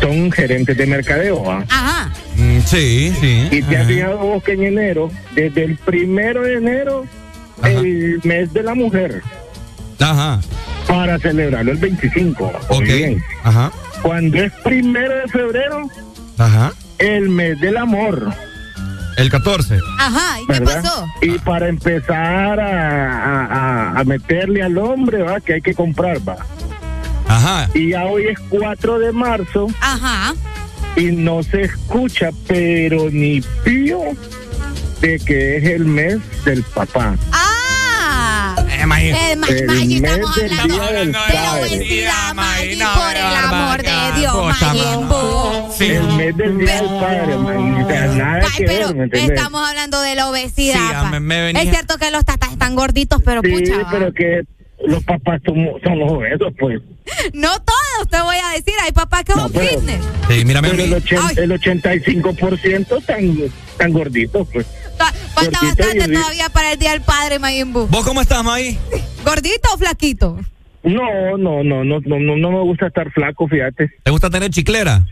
son 0.00 0.30
gerentes 0.32 0.76
de 0.76 0.86
mercadeo. 0.86 1.42
¿va? 1.44 1.64
Ajá. 1.68 2.10
Mm, 2.36 2.60
sí, 2.66 3.12
sí. 3.20 3.48
Y 3.50 3.62
te 3.62 3.76
has 3.76 3.86
fijado 3.86 4.18
vos 4.18 4.42
que 4.42 4.52
en 4.52 4.64
enero, 4.64 5.10
desde 5.34 5.64
el 5.64 5.76
primero 5.76 6.42
de 6.42 6.54
enero, 6.54 7.04
el 7.64 8.20
mes 8.24 8.52
de 8.52 8.62
la 8.62 8.74
mujer, 8.74 9.22
Ajá. 10.00 10.40
para 10.86 11.18
celebrarlo 11.18 11.72
el 11.72 11.78
25. 11.78 12.52
Ok. 12.68 12.82
Bien. 12.82 13.22
Ajá. 13.42 13.72
Cuando 14.02 14.38
es 14.42 14.52
primero 14.64 15.14
de 15.16 15.28
febrero, 15.28 15.88
Ajá. 16.38 16.72
El 16.98 17.28
mes 17.28 17.60
del 17.60 17.76
amor. 17.76 18.32
El 19.16 19.30
14. 19.30 19.78
Ajá. 19.98 20.40
¿Y 20.40 20.46
qué 20.46 20.60
pasó? 20.60 21.06
Y 21.22 21.38
para 21.40 21.68
empezar 21.68 22.60
a, 22.60 23.14
a- 23.14 23.46
a- 23.96 24.00
a 24.00 24.04
meterle 24.04 24.62
al 24.62 24.78
hombre, 24.78 25.22
va, 25.22 25.40
que 25.40 25.54
hay 25.54 25.60
que 25.60 25.74
comprar, 25.74 26.18
va. 26.28 26.36
Ajá. 27.26 27.68
Y 27.74 27.90
ya 27.90 28.04
hoy 28.04 28.26
es 28.28 28.38
4 28.48 28.98
de 29.00 29.12
marzo 29.12 29.66
Ajá. 29.80 30.34
y 30.96 31.06
no 31.12 31.42
se 31.42 31.62
escucha, 31.62 32.30
pero 32.46 33.10
ni 33.10 33.40
pío 33.64 34.00
de 35.00 35.18
que 35.18 35.56
es 35.58 35.64
el 35.64 35.84
mes 35.84 36.18
del 36.44 36.62
papá. 36.62 37.16
Ah. 37.32 37.47
Eh. 38.96 39.32
Eh, 39.32 39.36
Maggi, 39.66 39.96
estamos 39.96 40.38
hablando 40.38 41.18
de 41.26 41.34
la 41.34 41.54
obesidad, 41.60 42.34
Maggi, 42.34 42.76
no, 42.76 42.94
por 42.94 43.16
el 43.16 43.36
amor 43.36 43.82
de 43.82 44.20
Dios, 44.20 44.34
Maggi. 44.60 45.74
Sí. 45.78 45.84
El 45.84 46.08
mes 46.14 46.36
del 46.36 46.58
Día 46.58 46.74
del 46.76 46.86
Padre, 46.86 47.36
man. 47.36 47.84
O 47.84 47.88
sea, 47.88 48.06
nada 48.08 48.40
Ay, 48.44 48.50
que 48.58 48.64
pero 48.64 49.04
estamos 49.12 49.68
hablando 49.68 50.00
de 50.00 50.14
la 50.16 50.28
obesidad. 50.30 50.74
Sí, 50.74 50.92
pa. 50.92 51.10
me- 51.10 51.20
me 51.20 51.40
venía- 51.42 51.62
Es 51.62 51.70
cierto 51.70 51.98
que 51.98 52.10
los 52.10 52.24
tatas 52.24 52.50
están 52.52 52.74
gorditos, 52.74 53.20
pero 53.24 53.40
Sí, 53.44 53.50
pucha. 53.50 53.78
va. 53.84 53.90
pero 53.90 54.12
que 54.12 54.42
los 54.86 55.04
papás 55.04 55.40
son, 55.44 55.56
son 55.84 55.98
los 55.98 56.10
obesos, 56.12 56.52
pues. 56.58 56.80
No 57.32 57.48
todos, 57.60 58.08
te 58.10 58.20
voy 58.20 58.36
a 58.44 58.48
decir. 58.50 58.74
Hay 58.84 58.92
papás 58.92 59.22
que 59.24 59.32
son 59.32 59.52
pero- 59.52 59.68
fitness. 59.68 60.00
Sí, 60.28 60.44
mírame 60.44 60.68
a 60.68 60.70
Pero 60.72 60.82
el, 60.82 60.90
mí. 60.90 60.96
ochen- 60.96 61.20
Ay. 61.22 61.34
el 61.38 61.52
85% 61.52 63.00
tan, 63.06 63.36
tan 63.78 63.92
gorditos, 63.92 64.46
pues. 64.52 64.66
Ta- 64.98 65.12
Falta 65.34 65.60
Gordito 65.60 65.84
bastante 65.84 66.12
todavía 66.12 66.48
para 66.50 66.72
el 66.72 66.78
Día 66.78 66.90
del 66.90 67.00
Padre, 67.02 67.38
Mayimbu. 67.38 67.86
¿Vos 67.86 68.04
cómo 68.04 68.20
estás, 68.20 68.42
May? 68.44 68.78
¿Gordito 69.24 69.68
o 69.74 69.78
flaquito? 69.78 70.38
No, 70.84 71.36
no, 71.36 71.64
no, 71.64 71.82
no, 71.84 72.00
no, 72.00 72.18
no, 72.20 72.36
no 72.36 72.50
me 72.52 72.60
gusta 72.62 72.86
estar 72.86 73.10
flaco, 73.10 73.48
fíjate. 73.48 73.90
¿Te 74.02 74.10
gusta 74.10 74.30
tener 74.30 74.50
chiclera? 74.50 75.04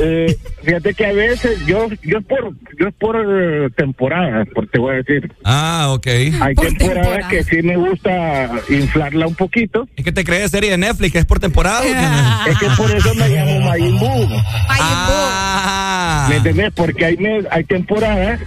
Eh, 0.00 0.36
fíjate 0.64 0.94
que 0.94 1.06
a 1.06 1.12
veces 1.12 1.64
yo, 1.66 1.86
yo 2.02 2.18
es 2.18 2.24
por, 2.24 2.54
yo 2.78 2.88
es 2.88 2.94
por 2.94 3.16
eh, 3.16 3.68
temporada, 3.76 4.44
por 4.46 4.66
te 4.68 4.80
voy 4.80 4.94
a 4.94 4.96
decir. 5.02 5.30
Ah, 5.44 5.88
ok. 5.90 6.06
Hay 6.06 6.54
Por 6.54 6.66
temporadas 6.66 6.78
temporada. 6.78 7.28
que 7.28 7.44
sí 7.44 7.62
me 7.62 7.76
gusta 7.76 8.50
inflarla 8.70 9.26
un 9.26 9.34
poquito. 9.34 9.86
¿Es 9.96 10.04
que 10.04 10.12
te 10.12 10.24
crees 10.24 10.50
serie 10.50 10.70
de 10.70 10.78
Netflix? 10.78 11.14
¿Es 11.14 11.26
por 11.26 11.38
temporada? 11.38 11.80
o 11.80 11.84
qué? 11.84 12.50
Es 12.50 12.58
que 12.58 12.66
por 12.76 12.90
eso 12.90 13.14
me 13.14 13.28
llamo 13.28 13.60
Majin 13.60 13.98
Buu. 13.98 14.28
Ah. 14.68 16.26
¿Me 16.28 16.36
entendés? 16.36 16.72
Porque 16.74 17.04
hay, 17.04 17.16
me- 17.18 17.44
hay 17.50 17.64
temporadas 17.64 18.40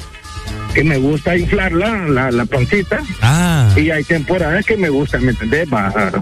que 0.73 0.83
me 0.83 0.97
gusta 0.97 1.37
inflarla, 1.37 1.95
la, 2.09 2.31
la 2.31 2.45
pancita, 2.45 2.99
Ah. 3.21 3.69
y 3.77 3.91
hay 3.91 4.03
temporadas 4.03 4.65
que 4.65 4.75
me 4.75 4.89
gusta, 4.89 5.17
¿me 5.19 5.31
entendés? 5.31 5.69
Bajar, 5.69 6.19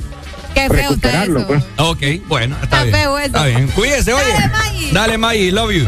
Qué 0.53 0.67
feo 0.67 0.69
está 0.69 0.81
recuperarlo, 0.89 1.39
eso. 1.39 1.47
pues. 1.47 1.63
Ok, 1.77 2.27
bueno, 2.27 2.55
está, 2.61 2.65
Está 2.65 2.83
bien. 2.83 2.95
feo 2.95 3.17
eso. 3.17 3.25
Está 3.27 3.45
bien. 3.45 3.67
Cuídese, 3.69 4.13
oye. 4.13 4.23
Dale, 4.31 4.47
Maggi. 4.49 4.91
Dale, 4.91 5.17
Maggie, 5.17 5.51
love 5.51 5.71
you. 5.71 5.87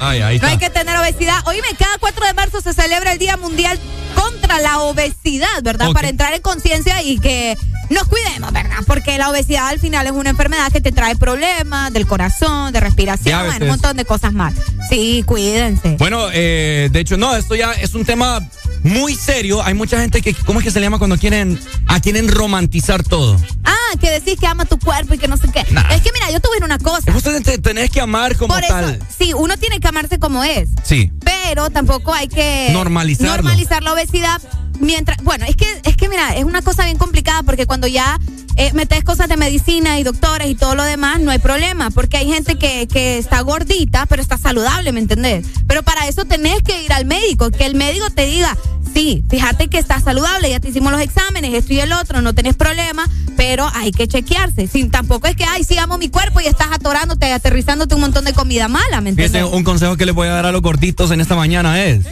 Ay, 0.00 0.20
ahí 0.22 0.38
No 0.38 0.46
está. 0.46 0.48
hay 0.48 0.58
que 0.58 0.70
tener 0.70 0.96
obesidad. 0.96 1.36
Oíme, 1.46 1.68
cada 1.78 1.96
4 1.98 2.26
de 2.26 2.34
marzo 2.34 2.60
se 2.60 2.72
celebra 2.74 3.12
el 3.12 3.18
Día 3.18 3.36
Mundial 3.36 3.78
contra 4.14 4.60
la 4.60 4.80
Obesidad, 4.80 5.62
¿verdad? 5.62 5.90
Para 5.92 6.08
entrar 6.08 6.32
en 6.34 6.40
conciencia 6.42 7.02
y 7.02 7.18
que 7.18 7.56
nos 7.90 8.04
cuidemos, 8.08 8.52
¿verdad? 8.52 8.78
Porque 8.86 9.18
la 9.18 9.28
obesidad 9.28 9.68
al 9.68 9.80
final 9.80 10.06
es 10.06 10.12
una 10.12 10.30
enfermedad 10.30 10.70
que 10.72 10.80
te 10.80 10.92
trae 10.92 11.16
problemas 11.16 11.92
del 11.92 12.06
corazón, 12.06 12.72
de 12.72 12.80
respiración, 12.80 13.44
bueno, 13.46 13.64
un 13.64 13.70
montón 13.72 13.96
de 13.96 14.04
cosas 14.04 14.32
más. 14.32 14.54
Sí, 14.88 15.22
cuídense. 15.26 15.96
Bueno, 15.98 16.28
eh, 16.32 16.88
de 16.92 17.00
hecho, 17.00 17.16
no, 17.16 17.34
esto 17.34 17.54
ya 17.54 17.72
es 17.72 17.94
un 17.94 18.04
tema 18.04 18.40
muy 18.84 19.16
serio. 19.16 19.60
Hay 19.62 19.74
mucha 19.74 20.00
gente 20.00 20.22
que, 20.22 20.32
¿cómo 20.34 20.60
es 20.60 20.64
que 20.64 20.70
se 20.70 20.78
le 20.78 20.86
llama 20.86 20.98
cuando 20.98 21.18
quieren, 21.18 21.58
a 21.88 21.98
quieren 22.00 22.28
romantizar 22.28 23.02
todo? 23.02 23.36
Ah, 23.64 23.74
que 24.00 24.10
decís 24.10 24.38
que 24.38 24.46
ama 24.46 24.64
tu 24.66 24.78
cuerpo 24.78 25.14
y 25.14 25.18
que 25.18 25.26
no 25.26 25.36
sé 25.36 25.48
qué. 25.52 25.60
Es 25.60 26.02
que 26.02 26.12
mira, 26.12 26.30
yo 26.30 26.38
decir 26.40 26.62
una 26.64 26.78
cosa. 26.78 27.10
Ustedes 27.16 27.42
te 27.42 27.58
tenés 27.58 27.90
que 27.90 28.00
amar 28.00 28.36
como 28.36 28.54
Por 28.54 28.62
tal. 28.62 29.00
sí, 29.18 29.32
uno 29.34 29.56
tiene 29.56 29.80
que 29.80 29.88
amarse 29.88 30.18
como 30.20 30.44
es. 30.44 30.68
Sí. 30.84 31.10
pero 31.24 31.70
tampoco 31.70 32.12
hay 32.14 32.28
que 32.28 32.70
Normalizarlo. 32.72 33.34
normalizar 33.42 33.82
la 33.82 33.92
obesidad 33.92 34.40
mientras 34.80 35.18
bueno 35.22 35.44
es 35.46 35.54
que 35.56 35.66
es 35.84 35.96
que 35.96 36.08
mira 36.08 36.34
es 36.34 36.44
una 36.44 36.60
cosa 36.60 36.84
bien 36.84 36.98
complicada 36.98 37.42
porque 37.44 37.64
cuando 37.64 37.86
ya 37.86 38.18
eh, 38.56 38.72
metes 38.72 39.04
cosas 39.04 39.28
de 39.28 39.36
medicina 39.36 39.98
y 39.98 40.02
doctores 40.02 40.48
y 40.48 40.54
todo 40.54 40.74
lo 40.74 40.84
demás 40.84 41.20
no 41.20 41.30
hay 41.30 41.38
problema 41.38 41.90
porque 41.90 42.16
hay 42.16 42.26
gente 42.30 42.56
que, 42.56 42.86
que 42.86 43.18
está 43.18 43.40
gordita 43.40 44.06
pero 44.06 44.22
está 44.22 44.38
saludable 44.38 44.92
¿me 44.92 45.00
entendés? 45.00 45.46
pero 45.66 45.82
para 45.82 46.06
eso 46.06 46.24
tenés 46.24 46.62
que 46.62 46.84
ir 46.84 46.92
al 46.92 47.04
médico 47.04 47.50
que 47.50 47.66
el 47.66 47.74
médico 47.74 48.10
te 48.10 48.26
diga 48.26 48.56
sí 48.94 49.24
fíjate 49.28 49.68
que 49.68 49.78
estás 49.78 50.04
saludable 50.04 50.50
ya 50.50 50.60
te 50.60 50.68
hicimos 50.68 50.92
los 50.92 51.00
exámenes 51.00 51.52
esto 51.52 51.74
y 51.74 51.80
el 51.80 51.92
otro 51.92 52.22
no 52.22 52.32
tenés 52.32 52.54
problema 52.54 53.04
pero 53.36 53.68
hay 53.74 53.90
que 53.90 54.08
chequearse 54.08 54.66
sin 54.68 54.90
tampoco 54.90 55.26
es 55.26 55.36
que 55.36 55.44
ay 55.44 55.64
sí 55.64 55.76
amo 55.76 55.98
mi 55.98 56.08
cuerpo 56.08 56.40
y 56.40 56.46
estás 56.46 56.68
atorándote 56.72 57.32
aterrizándote 57.32 57.94
un 57.94 58.00
montón 58.00 58.24
de 58.24 58.32
comida 58.32 58.68
mala 58.68 59.00
¿me 59.00 59.10
entiendes? 59.10 59.44
Un 59.44 59.64
consejo 59.64 59.96
que 59.96 60.06
le 60.06 60.12
voy 60.12 60.28
a 60.28 60.32
dar 60.32 60.46
a 60.46 60.52
los 60.52 60.62
gorditos 60.62 61.10
en 61.10 61.20
esta 61.20 61.34
mañana 61.34 61.82
es. 61.84 62.04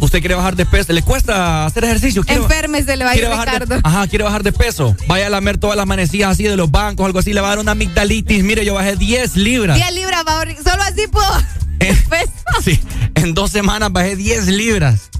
Usted 0.00 0.20
quiere 0.20 0.34
bajar 0.34 0.54
de 0.54 0.64
peso, 0.64 0.92
le 0.92 1.02
cuesta 1.02 1.66
hacer 1.66 1.84
ejercicio. 1.84 2.22
Quiere, 2.22 2.42
Enférmese, 2.42 2.96
le 2.96 3.04
va 3.04 3.10
a 3.10 3.16
ir 3.16 3.24
Ricardo. 3.28 3.74
de, 3.74 3.80
ajá, 3.82 4.06
quiere 4.06 4.24
bajar 4.24 4.42
de 4.44 4.52
peso. 4.52 4.96
Vaya 5.08 5.26
a 5.26 5.30
lamer 5.30 5.58
todas 5.58 5.76
las 5.76 5.86
manecillas 5.86 6.30
así 6.30 6.44
de 6.44 6.56
los 6.56 6.70
bancos, 6.70 7.04
algo 7.04 7.18
así, 7.18 7.32
le 7.32 7.40
va 7.40 7.48
a 7.48 7.50
dar 7.50 7.58
una 7.58 7.72
amigdalitis. 7.72 8.44
Mire, 8.44 8.64
yo 8.64 8.74
bajé 8.74 8.96
10 8.96 9.36
libras. 9.36 9.76
10 9.76 9.92
libras, 9.92 10.22
favor. 10.24 10.48
Solo 10.62 10.82
así 10.82 11.06
puedo. 11.10 11.32
Sí, 12.62 12.78
en 13.16 13.34
dos 13.34 13.50
semanas 13.50 13.92
bajé 13.92 14.14
10 14.14 14.46
libras. 14.46 15.10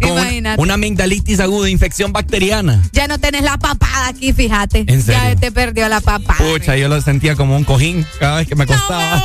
Con 0.00 0.10
una, 0.12 0.20
Imagínate. 0.22 0.62
una 0.62 0.74
amigdalitis 0.74 1.40
aguda, 1.40 1.68
infección 1.68 2.12
bacteriana. 2.12 2.82
Ya 2.92 3.06
no 3.08 3.18
tenés 3.18 3.42
la 3.42 3.56
papada 3.58 4.08
aquí, 4.08 4.32
fíjate. 4.32 4.84
¿En 4.86 5.02
serio? 5.02 5.20
Ya 5.22 5.36
te 5.36 5.52
perdió 5.52 5.88
la 5.88 6.00
papada. 6.00 6.38
Pucha, 6.38 6.76
yo 6.76 6.88
lo 6.88 7.00
sentía 7.00 7.36
como 7.36 7.56
un 7.56 7.64
cojín 7.64 8.06
cada 8.18 8.38
vez 8.38 8.48
que 8.48 8.56
me 8.56 8.66
costaba. 8.66 9.22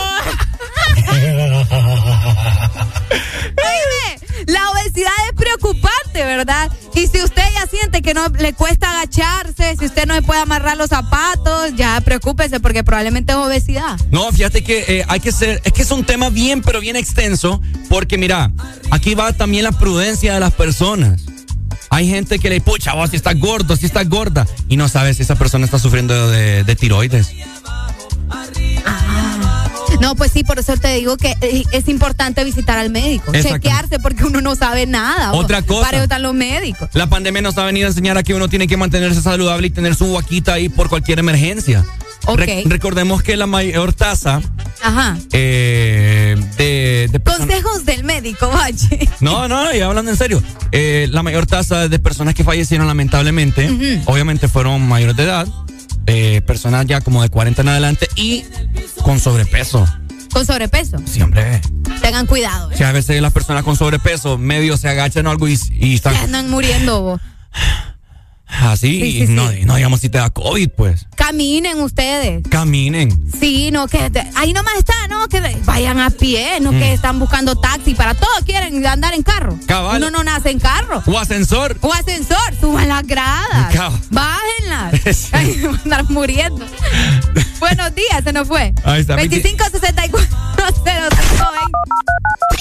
Oíme, 3.37 4.19
la 4.47 4.69
obesidad 4.95 5.11
es 5.29 5.35
preocupante, 5.35 6.23
¿verdad? 6.23 6.71
Y 6.93 7.07
si 7.07 7.21
usted 7.21 7.43
ya 7.53 7.67
siente 7.67 8.01
que 8.01 8.13
no 8.13 8.27
le 8.29 8.53
cuesta 8.53 8.89
agacharse, 8.91 9.75
si 9.77 9.85
usted 9.85 10.05
no 10.05 10.15
se 10.15 10.21
puede 10.21 10.39
amarrar 10.39 10.77
los 10.77 10.89
zapatos, 10.89 11.75
ya 11.75 11.99
preocúpese 12.01 12.59
porque 12.59 12.83
probablemente 12.83 13.33
es 13.33 13.37
obesidad. 13.37 13.99
No, 14.11 14.31
fíjate 14.31 14.63
que 14.63 14.85
eh, 14.87 15.05
hay 15.07 15.19
que 15.19 15.31
ser, 15.31 15.61
es 15.63 15.73
que 15.73 15.81
es 15.81 15.91
un 15.91 16.05
tema 16.05 16.29
bien, 16.29 16.61
pero 16.61 16.79
bien 16.79 16.95
extenso, 16.95 17.61
porque 17.89 18.17
mira, 18.17 18.51
aquí 18.91 19.15
va 19.15 19.33
también 19.33 19.65
la 19.65 19.73
prudencia 19.73 20.33
de 20.33 20.39
las 20.39 20.53
personas. 20.53 21.23
Hay 21.89 22.09
gente 22.09 22.39
que 22.39 22.49
le 22.49 22.61
pucha, 22.61 22.93
vos 22.93 23.09
si 23.09 23.17
estás 23.17 23.37
gordo, 23.39 23.75
si 23.75 23.85
estás 23.85 24.07
gorda, 24.07 24.47
y 24.69 24.77
no 24.77 24.87
sabes 24.87 25.17
si 25.17 25.23
esa 25.23 25.35
persona 25.35 25.65
está 25.65 25.77
sufriendo 25.77 26.29
de, 26.29 26.63
de 26.63 26.75
tiroides. 26.75 27.31
No, 30.01 30.15
pues 30.15 30.31
sí, 30.31 30.43
por 30.43 30.59
eso 30.59 30.75
te 30.77 30.93
digo 30.95 31.17
que 31.17 31.35
eh, 31.41 31.63
es 31.71 31.87
importante 31.87 32.43
visitar 32.43 32.77
al 32.77 32.89
médico, 32.89 33.31
chequearse 33.31 33.99
porque 33.99 34.23
uno 34.25 34.41
no 34.41 34.55
sabe 34.55 34.85
nada. 34.85 35.33
Otra 35.33 35.61
cosa. 35.61 35.81
Para 35.85 35.97
eso 35.97 36.03
están 36.03 36.21
los 36.23 36.33
médicos. 36.33 36.89
La 36.93 37.07
pandemia 37.07 37.41
nos 37.41 37.57
ha 37.57 37.65
venido 37.65 37.87
a 37.87 37.89
enseñar 37.89 38.17
a 38.17 38.23
que 38.23 38.33
uno 38.33 38.47
tiene 38.49 38.67
que 38.67 38.77
mantenerse 38.77 39.21
saludable 39.21 39.67
y 39.67 39.69
tener 39.69 39.95
su 39.95 40.11
vaquita 40.13 40.53
ahí 40.53 40.69
por 40.69 40.89
cualquier 40.89 41.19
emergencia. 41.19 41.83
Ok. 42.27 42.39
Re- 42.39 42.63
recordemos 42.65 43.21
que 43.21 43.37
la 43.37 43.45
mayor 43.45 43.93
tasa 43.93 44.41
Ajá. 44.81 45.15
eh, 45.31 46.35
de, 46.57 47.21
Consejos 47.23 47.85
del 47.85 48.03
médico, 48.03 48.49
Valle. 48.49 49.07
No, 49.19 49.47
no, 49.47 49.73
y 49.73 49.81
hablando 49.81 50.09
en 50.11 50.17
serio. 50.17 50.41
Eh, 50.71 51.07
la 51.11 51.21
mayor 51.23 51.45
tasa 51.45 51.87
de 51.87 51.99
personas 51.99 52.33
que 52.33 52.43
fallecieron, 52.43 52.87
lamentablemente, 52.87 54.01
obviamente 54.05 54.47
fueron 54.47 54.87
mayores 54.87 55.15
de 55.15 55.23
edad, 55.23 55.47
eh, 56.07 56.41
personas 56.41 56.85
ya 56.85 57.01
como 57.01 57.21
de 57.21 57.29
40 57.29 57.61
en 57.61 57.67
adelante 57.69 58.07
y 58.15 58.45
con 59.03 59.19
sobrepeso. 59.19 59.85
Con 60.33 60.45
sobrepeso. 60.45 60.97
Sí, 61.05 61.21
hombre. 61.21 61.61
Tengan 62.01 62.25
cuidado. 62.27 62.69
Si 62.75 62.83
a 62.83 62.91
veces 62.91 63.21
las 63.21 63.31
personas 63.31 63.63
con 63.63 63.75
sobrepeso 63.77 64.37
medio 64.37 64.75
se 64.77 64.89
agachan 64.89 65.25
o 65.27 65.31
algo 65.31 65.47
y, 65.47 65.57
y 65.71 65.95
están 65.95 66.13
Ya 66.13 66.23
andan 66.23 66.49
muriendo. 66.49 67.01
vos. 67.01 67.21
Así, 68.47 69.25
Sí, 69.25 69.27
no, 69.29 69.51
no 69.65 69.75
digamos 69.75 69.99
si 70.01 70.09
te 70.09 70.17
da 70.17 70.29
COVID, 70.29 70.69
pues. 70.69 71.07
Caminen 71.15 71.79
ustedes. 71.81 72.43
Caminen. 72.49 73.31
Sí, 73.39 73.71
no, 73.71 73.87
que 73.87 74.11
ahí 74.35 74.53
nomás 74.53 74.75
está, 74.77 74.93
no, 75.09 75.27
que 75.27 75.41
vayan 75.65 75.99
a 75.99 76.09
pie, 76.09 76.59
no 76.61 76.71
que 76.71 76.77
Mm. 76.91 76.93
están 76.93 77.19
buscando 77.19 77.55
taxi. 77.55 77.95
Para 77.95 78.13
todos 78.13 78.43
quieren 78.45 78.85
andar 78.85 79.13
en 79.13 79.23
carro. 79.23 79.57
Cabal. 79.65 79.97
Uno 79.97 80.11
no 80.11 80.23
nace 80.23 80.51
en 80.51 80.59
carro. 80.59 81.01
O 81.05 81.17
ascensor. 81.17 81.77
O 81.81 81.93
ascensor, 81.93 82.37
suban 82.59 82.87
las 82.89 83.05
gradas. 83.07 83.73
Cabal. 83.73 83.99
Bájenlas. 84.11 85.29
Ay, 85.33 85.59
van 85.61 85.75
a 85.75 85.81
andar 85.83 86.09
muriendo. 86.09 86.65
Buenos 87.59 87.95
días, 87.95 88.23
se 88.23 88.33
nos 88.33 88.47
fue. 88.47 88.73
Ahí 88.83 89.01
está. 89.01 89.15
2564 89.15 90.27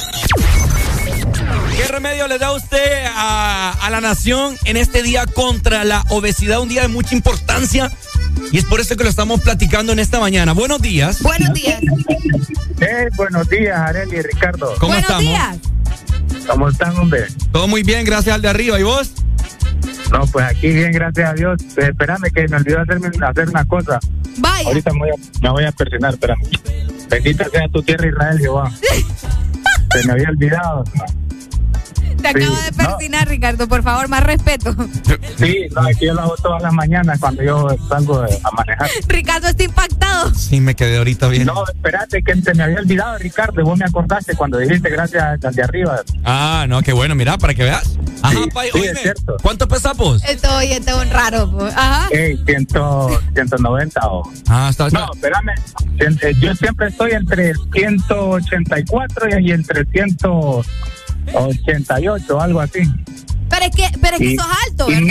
¿Qué 1.76 1.88
remedio 1.88 2.28
le 2.28 2.38
da 2.38 2.52
usted 2.52 3.04
a, 3.14 3.72
a 3.72 3.90
la 3.90 4.00
nación 4.00 4.56
en 4.64 4.76
este 4.76 5.02
día 5.02 5.26
contra 5.26 5.84
la 5.84 6.04
obesidad? 6.10 6.60
Un 6.60 6.68
día 6.68 6.82
de 6.82 6.88
mucha 6.88 7.14
importancia. 7.14 7.90
Y 8.52 8.58
es 8.58 8.64
por 8.64 8.80
eso 8.80 8.96
que 8.96 9.04
lo 9.04 9.10
estamos 9.10 9.40
platicando 9.40 9.92
en 9.92 9.98
esta 9.98 10.20
mañana. 10.20 10.52
Buenos 10.52 10.80
días. 10.80 11.20
Buenos 11.22 11.52
días. 11.52 11.80
Eh, 12.80 13.08
buenos 13.16 13.48
días, 13.48 13.76
Areli 13.78 14.16
y 14.16 14.22
Ricardo. 14.22 14.74
¿Cómo 14.78 14.92
Buenos 14.92 15.02
estamos? 15.02 15.22
días. 15.24 15.56
¿Cómo 16.46 16.68
están, 16.68 16.96
hombre? 16.96 17.26
Todo 17.52 17.66
muy 17.68 17.82
bien, 17.82 18.04
gracias 18.04 18.34
al 18.34 18.42
de 18.42 18.48
arriba. 18.48 18.78
¿Y 18.78 18.82
vos? 18.82 19.12
No, 20.12 20.26
pues 20.26 20.44
aquí 20.46 20.68
bien, 20.68 20.92
gracias 20.92 21.30
a 21.30 21.34
Dios. 21.34 21.60
Eh, 21.76 21.88
espérame 21.90 22.30
que 22.32 22.46
me 22.48 22.56
olvidó 22.56 22.80
hacerme, 22.80 23.08
hacer 23.26 23.48
una 23.48 23.64
cosa. 23.64 23.98
Vaya. 24.38 24.68
Ahorita 24.68 24.92
me 24.92 24.98
voy 25.00 25.10
a, 25.10 25.40
me 25.42 25.50
voy 25.50 25.64
a 25.64 25.72
persinar, 25.72 26.12
espérame. 26.14 26.40
Bendita 27.08 27.48
sea 27.50 27.68
tu 27.68 27.82
tierra, 27.82 28.08
Israel, 28.08 28.38
Jehová. 28.38 28.70
Se 29.92 30.06
me 30.06 30.12
había 30.12 30.28
olvidado. 30.28 30.84
Te 32.32 32.42
acabo 32.42 32.56
de 32.56 32.72
persinar, 32.72 33.28
Ricardo. 33.28 33.68
Por 33.68 33.82
favor, 33.82 34.08
más 34.08 34.22
respeto. 34.24 34.74
Sí, 35.36 35.66
no, 35.74 35.82
aquí 35.82 36.06
yo 36.06 36.14
lo 36.14 36.22
hago 36.22 36.36
todas 36.36 36.62
las 36.62 36.72
mañanas 36.72 37.18
cuando 37.20 37.42
yo 37.42 37.68
salgo 37.88 38.20
a 38.22 38.50
manejar. 38.52 38.88
Ricardo 39.08 39.48
está 39.48 39.62
impactado. 39.64 40.34
Sí, 40.34 40.60
me 40.60 40.74
quedé 40.74 40.96
ahorita 40.98 41.28
bien. 41.28 41.46
No, 41.46 41.64
espérate, 41.66 42.22
que 42.22 42.40
se 42.40 42.54
me 42.54 42.62
había 42.62 42.78
olvidado, 42.78 43.18
Ricardo. 43.18 43.62
Vos 43.62 43.78
me 43.78 43.84
acordaste 43.84 44.34
cuando 44.36 44.58
dijiste 44.58 44.88
gracias 44.90 45.44
al 45.44 45.54
de 45.54 45.62
arriba. 45.62 46.00
Ah, 46.24 46.66
no, 46.68 46.82
qué 46.82 46.92
bueno, 46.92 47.14
mira, 47.14 47.36
para 47.36 47.54
que 47.54 47.64
veas. 47.64 47.98
Ajá, 48.22 48.34
Sí, 48.34 48.48
pay, 48.54 48.70
sí, 48.72 48.78
oíme, 48.78 48.92
es 48.92 49.00
cierto. 49.00 49.36
¿cuánto 49.42 49.68
pesamos? 49.68 50.24
Esto, 50.24 50.48
oye, 50.56 50.76
este 50.76 50.90
es 50.92 50.96
un 50.96 51.10
raro. 51.10 51.50
po. 51.50 51.64
Ajá. 51.66 52.08
Hey, 52.10 52.40
100, 52.46 52.68
190 53.34 54.00
o... 54.08 54.22
Ah, 54.48 54.68
está, 54.70 54.88
No, 54.88 55.10
espérame. 55.12 55.50
Eh, 55.98 56.34
Yo 56.40 56.54
siempre 56.54 56.88
estoy 56.88 57.12
entre 57.12 57.52
184 57.72 59.38
y 59.40 59.52
entre 59.52 59.84
188, 61.32 62.40
algo 62.40 62.60
así. 62.60 62.80
Pero 63.54 63.66
es 63.66 63.76
que, 63.76 63.98
pero 64.00 64.14
es 64.16 64.18
que 64.20 64.32
Y- 64.32 64.36
sos 64.36 64.46
alto, 64.68 64.90
y 64.90 64.94
¿verdad? 64.94 65.06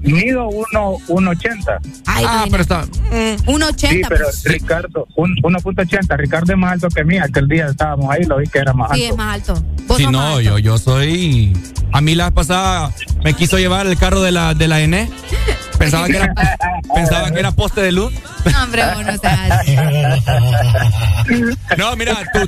mido, 0.00 0.16
mido 0.22 0.48
uno- 0.48 0.98
1.80. 1.08 1.80
Ay, 2.06 2.24
ah, 2.28 2.44
pero 2.48 2.62
está. 2.62 2.84
Un 3.46 3.62
80. 3.62 3.88
Sí, 3.88 4.02
pero 4.08 4.24
pues. 4.26 4.44
Ricardo, 4.44 5.08
un- 5.16 5.36
1.80. 5.42 6.16
Ricardo 6.16 6.52
es 6.52 6.58
más 6.58 6.72
alto 6.74 6.88
que 6.88 7.02
mí. 7.04 7.18
Aquel 7.18 7.48
día 7.48 7.66
estábamos 7.66 8.08
ahí, 8.12 8.24
lo 8.24 8.36
vi 8.36 8.46
que 8.46 8.58
era 8.60 8.72
más 8.72 8.90
Sí, 8.94 9.02
alto. 9.06 9.12
es 9.14 9.18
más 9.18 9.34
alto. 9.34 9.64
Vos 9.88 9.96
Sí, 9.96 10.06
no, 10.06 10.20
alto. 10.22 10.40
yo, 10.40 10.58
yo 10.58 10.78
soy. 10.78 11.52
A 11.92 12.00
mí 12.00 12.14
la 12.14 12.26
vez 12.26 12.34
pasada 12.34 12.92
me 13.24 13.34
quiso 13.34 13.58
llevar 13.58 13.86
el 13.88 13.96
carro 13.98 14.20
de 14.22 14.30
la, 14.30 14.54
de 14.54 14.68
la 14.68 14.80
N. 14.80 15.10
Pensaba 15.76 16.06
que 16.06 16.16
era, 16.16 16.32
pensaba 16.94 17.30
que 17.32 17.40
era 17.40 17.50
poste 17.52 17.80
de 17.80 17.90
luz. 17.90 18.12
No, 18.44 18.62
hombre, 18.62 18.82
vos 18.94 19.04
no 19.04 19.16
seas 19.18 19.50
así. 19.50 19.76
No, 21.76 21.96
mira, 21.96 22.16
tú, 22.32 22.40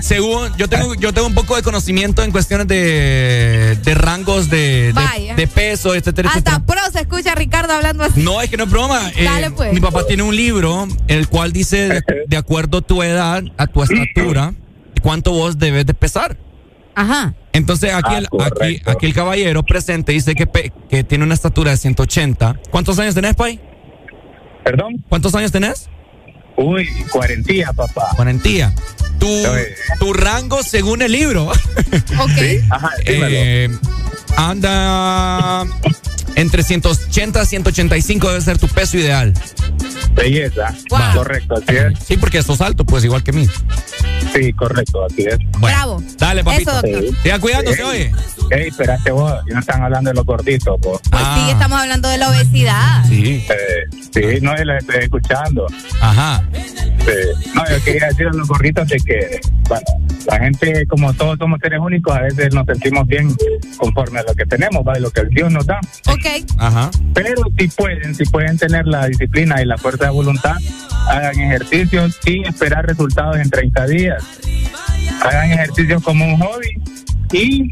según 0.00 0.54
yo 0.56 0.68
tengo, 0.68 0.94
yo 0.94 1.12
tengo 1.12 1.26
un 1.26 1.34
poco 1.34 1.56
de 1.56 1.62
conocimiento 1.62 2.22
en 2.22 2.30
cuestiones 2.32 2.66
de, 2.66 3.78
de 3.82 3.94
rangos 3.94 4.48
de, 4.50 4.87
de, 4.92 5.46
peso, 5.46 5.94
etcétera, 5.94 6.28
Hasta 6.28 6.50
etcétera. 6.52 6.66
pro 6.66 6.92
se 6.92 7.00
escucha 7.00 7.32
a 7.32 7.34
Ricardo 7.34 7.72
hablando 7.72 8.04
así. 8.04 8.22
No, 8.22 8.40
es 8.40 8.48
que 8.50 8.56
no 8.56 8.64
es 8.64 8.70
broma. 8.70 9.00
Eh, 9.16 9.24
Dale, 9.24 9.50
pues. 9.50 9.72
Mi 9.72 9.80
papá 9.80 10.06
tiene 10.06 10.22
un 10.22 10.34
libro 10.36 10.86
el 11.08 11.28
cual 11.28 11.52
dice 11.52 11.88
de, 11.88 12.02
de 12.26 12.36
acuerdo 12.36 12.78
a 12.78 12.80
tu 12.82 13.02
edad, 13.02 13.42
a 13.56 13.66
tu 13.66 13.82
estatura, 13.82 14.54
cuánto 15.02 15.32
vos 15.32 15.58
debes 15.58 15.86
de 15.86 15.94
pesar. 15.94 16.36
Ajá. 16.94 17.34
Entonces 17.52 17.92
aquí, 17.94 18.14
Ah, 18.14 18.18
el, 18.18 18.28
aquí, 18.42 18.82
aquí 18.86 19.06
el 19.06 19.14
caballero 19.14 19.62
presente 19.64 20.12
dice 20.12 20.34
que, 20.34 20.46
pe- 20.46 20.72
que 20.88 21.04
tiene 21.04 21.24
una 21.24 21.34
estatura 21.34 21.70
de 21.70 21.76
180. 21.76 22.60
¿Cuántos 22.70 22.98
años 22.98 23.14
tenés, 23.14 23.34
Pai? 23.34 23.60
¿Perdón? 24.64 25.04
¿Cuántos 25.08 25.34
años 25.34 25.50
tenés? 25.52 25.88
Uy, 26.58 26.88
cuarentía, 27.10 27.72
papá. 27.72 28.08
Cuarentía. 28.16 28.72
Tu, 29.20 29.26
tu 29.98 30.12
rango 30.12 30.62
según 30.62 31.02
el 31.02 31.12
libro. 31.12 31.50
Ok. 32.18 32.70
Ajá, 32.70 32.90
Eh, 33.06 33.68
anda 34.36 35.64
entre 36.34 36.62
180 36.62 37.40
a 37.40 37.44
185 37.44 38.28
debe 38.28 38.40
ser 38.40 38.58
tu 38.58 38.68
peso 38.68 38.96
ideal. 38.98 39.34
Belleza. 40.14 40.74
Correcto, 41.14 41.54
así 41.54 41.76
es. 41.76 41.98
Sí, 42.04 42.16
porque 42.16 42.42
sos 42.42 42.60
alto, 42.60 42.84
pues 42.84 43.04
igual 43.04 43.22
que 43.22 43.32
mí. 43.32 43.48
Sí, 44.34 44.52
correcto, 44.52 45.04
así 45.04 45.22
es. 45.22 45.38
Bravo. 45.60 46.02
Dale, 46.18 46.42
papito. 46.44 46.70
Eso, 46.70 46.82
doctor. 46.82 47.22
Siga 47.22 47.38
cuidándose, 47.38 47.82
oye. 47.84 48.12
Ey, 48.50 48.68
espérate 48.68 49.10
vos, 49.10 49.32
no 49.52 49.60
están 49.60 49.82
hablando 49.82 50.10
de 50.10 50.14
los 50.14 50.24
gorditos, 50.24 50.80
vos. 50.80 51.00
Pues 51.10 51.22
sí, 51.34 51.50
estamos 51.50 51.80
hablando 51.80 52.08
de 52.08 52.18
la 52.18 52.30
obesidad. 52.30 53.04
Sí. 53.08 53.44
Eh, 53.48 53.96
sí, 54.12 54.40
no, 54.40 54.54
la 54.54 54.78
estoy 54.78 54.96
escuchando. 55.02 55.66
Ajá. 56.00 56.42
Sí. 56.52 57.50
No, 57.54 57.62
yo 57.68 57.84
quería 57.84 58.08
decir 58.08 58.26
a 58.26 58.32
los 58.32 58.48
gorditos 58.48 58.88
de 58.88 58.96
que, 58.98 59.40
bueno, 59.68 59.84
la 60.26 60.38
gente, 60.38 60.86
como 60.86 61.12
todos 61.14 61.38
somos 61.38 61.58
seres 61.60 61.80
únicos, 61.80 62.14
a 62.14 62.20
veces 62.20 62.52
nos 62.52 62.66
sentimos 62.66 63.06
bien 63.06 63.34
conforme 63.76 64.20
a 64.20 64.22
lo 64.24 64.34
que 64.34 64.44
tenemos, 64.44 64.86
¿va? 64.86 64.98
Y 64.98 65.00
lo 65.00 65.10
que 65.10 65.20
el 65.20 65.28
Dios 65.30 65.50
nos 65.50 65.66
da. 65.66 65.80
Ok. 66.06 66.26
Ajá. 66.58 66.90
Pero 67.14 67.42
si 67.56 67.68
pueden, 67.68 68.14
si 68.14 68.24
pueden 68.24 68.58
tener 68.58 68.86
la 68.86 69.06
disciplina 69.06 69.62
y 69.62 69.64
la 69.64 69.78
fuerza 69.78 70.04
de 70.04 70.10
voluntad, 70.10 70.56
hagan 71.08 71.40
ejercicios 71.40 72.18
sin 72.22 72.44
esperar 72.44 72.86
resultados 72.86 73.36
en 73.38 73.48
30 73.48 73.86
días. 73.86 74.24
Hagan 75.22 75.52
ejercicios 75.52 76.02
como 76.02 76.26
un 76.26 76.38
hobby 76.38 76.80
y 77.32 77.70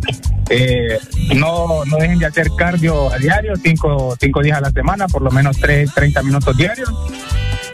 eh, 0.51 0.99
no, 1.35 1.85
no 1.85 1.97
dejen 1.99 2.19
de 2.19 2.27
hacer 2.27 2.49
cardio 2.57 3.13
a 3.13 3.19
diario, 3.19 3.53
cinco, 3.63 4.17
cinco 4.21 4.43
días 4.43 4.59
a 4.59 4.61
la 4.61 4.71
semana, 4.71 5.07
por 5.09 5.23
lo 5.23 5.31
menos 5.31 5.57
tres, 5.59 5.93
30 5.95 6.23
minutos 6.23 6.57
diarios, 6.57 6.91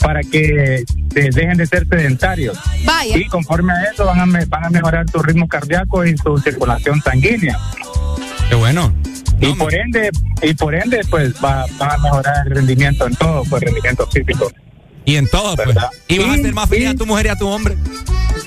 para 0.01 0.21
que 0.23 0.85
se 1.13 1.21
dejen 1.31 1.57
de 1.59 1.67
ser 1.67 1.87
sedentarios. 1.89 2.59
Vaya. 2.85 3.17
Y 3.19 3.27
conforme 3.27 3.73
a 3.73 3.83
eso 3.93 4.05
van 4.07 4.21
a, 4.21 4.27
me- 4.27 4.45
van 4.47 4.65
a 4.65 4.71
mejorar 4.71 5.09
su 5.11 5.23
ritmo 5.23 5.47
cardíaco 5.49 6.05
y 6.05 6.17
su 6.17 6.39
circulación 6.39 7.01
sanguínea. 7.03 7.59
Qué 8.49 8.55
bueno. 8.55 8.93
Y 9.41 9.53
por 9.55 9.75
ende, 9.75 10.11
y 10.41 10.55
por 10.55 10.75
ende, 10.75 11.01
pues 11.11 11.35
va, 11.45 11.67
va 11.81 11.95
a 11.95 11.99
mejorar 11.99 12.47
el 12.47 12.55
rendimiento 12.55 13.07
en 13.09 13.15
todo, 13.17 13.43
pues 13.51 13.63
rendimiento 13.63 14.07
físico. 14.07 14.51
Y 15.05 15.17
en 15.17 15.29
todo, 15.29 15.57
pues. 15.57 15.69
¿Verdad? 15.69 15.91
Y 16.09 16.19
vas 16.19 16.39
a 16.39 16.43
ser 16.43 16.55
más 16.55 16.69
feliz 16.69 16.89
a 16.89 16.95
tu 16.95 17.07
mujer 17.07 17.27
y 17.27 17.29
a 17.31 17.37
tu 17.37 17.49
hombre. 17.49 17.77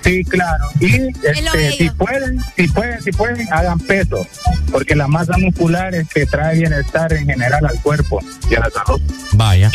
Sí, 0.03 0.23
claro. 0.23 0.65
Y 0.79 0.95
este, 1.23 1.71
si 1.77 1.89
pueden, 1.91 2.39
si 2.55 2.67
pueden, 2.67 3.01
si 3.03 3.11
pueden, 3.11 3.53
hagan 3.53 3.79
peso, 3.79 4.25
porque 4.71 4.95
la 4.95 5.07
masa 5.07 5.37
muscular 5.37 5.93
es 5.95 6.07
que 6.09 6.25
trae 6.25 6.57
bienestar 6.57 7.11
en 7.13 7.25
general 7.25 7.65
al 7.65 7.81
cuerpo 7.81 8.19
y 8.49 8.55
a 8.55 8.59
la 8.61 8.69
salud. 8.69 9.01
Vaya. 9.33 9.71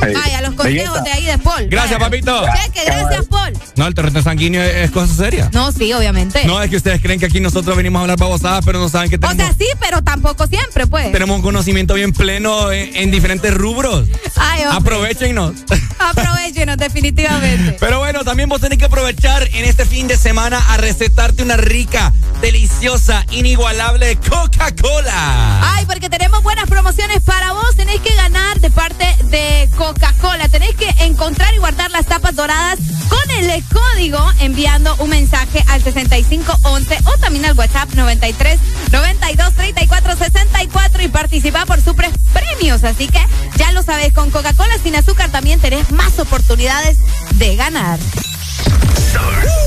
Vaya, 0.00 0.42
los 0.42 0.54
consejos 0.54 0.64
Belleza. 0.64 1.00
de 1.02 1.10
ahí 1.12 1.24
de 1.24 1.38
Paul. 1.38 1.66
Gracias, 1.68 1.98
Vaya. 1.98 2.10
papito. 2.10 2.44
Cheque, 2.64 2.80
gracias, 2.86 3.26
Paul. 3.26 3.52
No, 3.76 3.86
el 3.86 3.94
torrente 3.94 4.22
sanguíneo 4.22 4.62
es, 4.62 4.74
es 4.76 4.90
cosa 4.90 5.12
seria. 5.14 5.48
No, 5.52 5.72
sí, 5.72 5.92
obviamente. 5.92 6.44
No, 6.44 6.62
es 6.62 6.70
que 6.70 6.76
ustedes 6.76 7.00
creen 7.00 7.18
que 7.18 7.26
aquí 7.26 7.40
nosotros 7.40 7.76
venimos 7.76 8.00
a 8.00 8.02
hablar 8.02 8.18
babosadas, 8.18 8.64
pero 8.64 8.78
no 8.78 8.88
saben 8.88 9.10
que 9.10 9.16
o 9.16 9.20
tenemos, 9.20 9.42
sea, 9.42 9.54
sí, 9.58 9.66
pero 9.80 10.02
tampoco 10.02 10.46
siempre, 10.46 10.86
pues. 10.86 11.10
tenemos 11.12 11.36
un 11.36 11.42
conocimiento 11.42 11.94
bien 11.94 12.12
pleno 12.12 12.70
en, 12.72 12.94
en 12.94 13.10
diferentes 13.10 13.52
rubros. 13.54 14.06
Ay. 14.36 14.62
Aprovechenos. 14.70 15.54
Aprovechenos, 16.10 16.76
definitivamente. 16.76 17.76
Pero 17.80 17.98
bueno, 17.98 18.24
también 18.24 18.48
vos 18.48 18.60
tenés 18.60 18.78
que 18.78 18.84
aprovechar 18.84 19.42
en 19.42 19.64
este 19.64 19.84
fin 19.84 20.06
de 20.06 20.16
semana 20.16 20.58
a 20.68 20.76
recetarte 20.76 21.42
una 21.42 21.56
rica, 21.56 22.12
deliciosa, 22.40 23.24
inigualable 23.30 24.16
Coca-Cola. 24.16 25.74
Ay, 25.74 25.84
porque 25.86 26.08
tenemos 26.08 26.42
buenas 26.42 26.68
promociones 26.68 27.22
para 27.22 27.52
vos. 27.52 27.74
Tenés 27.76 28.00
que 28.00 28.14
ganar 28.14 28.60
de 28.60 28.70
parte 28.70 29.04
de 29.24 29.68
Coca-Cola. 29.76 30.48
Tenés 30.48 30.76
que 30.76 30.88
encontrar 31.00 31.52
y 31.54 31.58
guardar 31.58 31.90
las 31.90 32.06
tapas 32.06 32.36
doradas 32.36 32.78
con 33.08 33.30
el 33.30 33.64
código 33.64 34.18
enviando 34.40 34.94
un 34.98 35.10
mensaje 35.10 35.64
al 35.68 35.82
6511 35.82 36.98
o 37.04 37.18
también 37.18 37.44
al 37.46 37.56
WhatsApp 37.56 37.90
93 37.94 38.58
92 38.92 39.54
34 39.54 40.16
64 40.16 41.02
y 41.02 41.08
participar 41.08 41.66
por 41.66 41.80
super 41.80 42.10
premios. 42.32 42.84
Así 42.84 43.08
que 43.08 43.20
ya 43.56 43.72
lo 43.72 43.82
sabes, 43.82 44.12
con 44.12 44.30
Coca-Cola 44.30 44.74
sin 44.82 44.96
azúcar 44.96 45.30
también 45.30 45.60
tenés 45.60 45.90
más 45.96 46.18
oportunidades 46.18 46.98
de 47.34 47.56
ganar. 47.56 47.98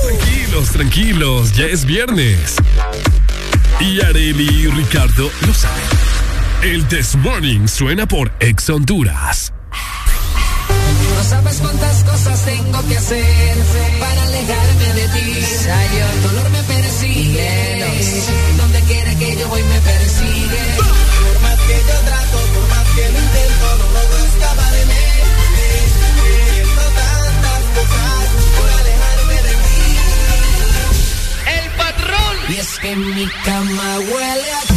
Tranquilos, 0.06 0.69
tranquilos, 0.72 1.51
ya 1.53 1.65
es 1.65 1.85
viernes. 1.85 2.56
Y 3.80 4.01
Areli 4.01 4.47
y 4.47 4.68
Ricardo 4.68 5.31
lo 5.45 5.53
saben. 5.53 5.84
El 6.61 6.85
This 6.88 7.15
Morning 7.15 7.68
suena 7.68 8.06
por 8.07 8.31
Ex 8.39 8.69
Honduras. 8.69 9.53
No 11.15 11.23
sabes 11.23 11.57
cuántas 11.61 12.03
cosas 12.03 12.45
tengo 12.45 12.88
que 12.88 12.97
hacer 12.97 13.57
para 13.99 14.23
alejarme 14.23 14.93
de 14.93 15.07
ti. 15.10 15.45
El 16.14 16.23
dolor 16.23 16.49
me 16.49 16.64
persigue. 16.64 17.69
Que 32.81 32.95
mi 32.95 33.27
cama 33.43 33.99
huele 33.99 34.69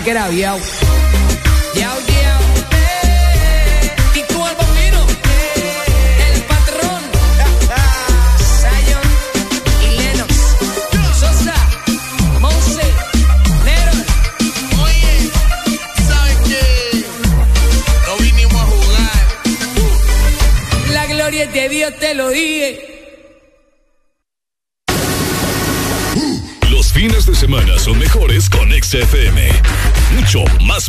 Check 0.00 0.08
it 0.08 0.16
out, 0.16 0.79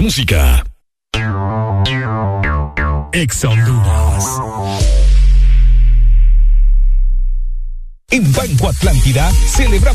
música. 0.01 0.63
Ex 3.13 3.45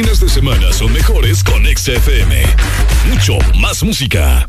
Fines 0.00 0.20
de 0.20 0.28
semana 0.28 0.72
son 0.72 0.92
mejores 0.92 1.42
con 1.42 1.66
XFM. 1.66 2.44
Mucho 3.10 3.36
más 3.56 3.82
música. 3.82 4.46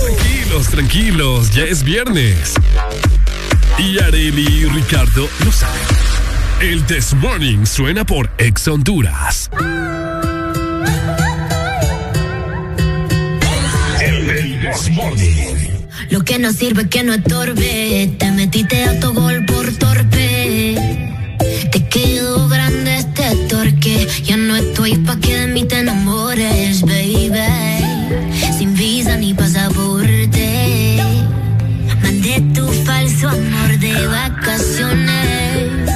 Tranquilos, 0.00 0.68
tranquilos, 0.68 1.50
ya 1.52 1.62
es 1.62 1.84
viernes. 1.84 2.54
Y 3.78 4.00
Areli 4.00 4.42
y 4.42 4.64
Ricardo 4.64 5.28
lo 5.44 5.52
saben. 5.52 5.80
El 6.60 6.84
This 6.86 7.14
Morning 7.14 7.64
suena 7.64 8.04
por 8.04 8.28
Ex 8.38 8.66
Honduras. 8.66 9.48
El 14.00 14.60
This 14.62 14.90
Morning. 14.90 15.86
Lo 16.10 16.24
que 16.24 16.40
no 16.40 16.52
sirve 16.52 16.88
que 16.88 17.04
no 17.04 17.14
estorbe. 17.14 18.16
Te 18.18 18.32
metiste 18.32 18.82
a 18.82 18.98
tu 18.98 19.12
gol 19.12 19.46
por 19.46 19.72
torpe. 19.74 20.74
Te 21.70 21.88
quedó 21.88 22.48
grande 22.48 22.98
este 22.98 23.17
torque. 23.88 24.22
Ya 24.24 24.36
no 24.36 24.56
estoy 24.56 24.96
pa' 24.98 25.16
que 25.16 25.36
de 25.36 25.46
mí 25.48 25.64
te 25.64 25.80
enamores, 25.80 26.82
baby. 26.82 27.30
Sin 28.56 28.74
visa 28.74 29.16
ni 29.16 29.34
pasaporte. 29.34 30.98
Mandé 32.02 32.40
tu 32.54 32.66
falso 32.84 33.28
amor 33.28 33.78
de 33.78 34.06
vacaciones. 34.06 35.90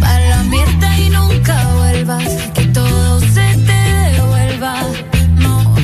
Para 0.00 0.28
la 0.30 0.42
mierda 0.44 0.98
y 0.98 1.10
nunca 1.10 1.66
vuelvas. 1.74 2.28
Que 2.54 2.64
todo 2.66 3.20
se 3.20 3.56
te 3.66 3.80
devuelva. 4.12 4.74
No, 5.36 5.74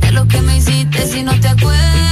de 0.00 0.12
lo 0.12 0.26
que 0.26 0.40
me 0.40 0.56
hiciste 0.58 1.06
si 1.06 1.22
no 1.22 1.38
te 1.40 1.48
acuerdas. 1.48 2.09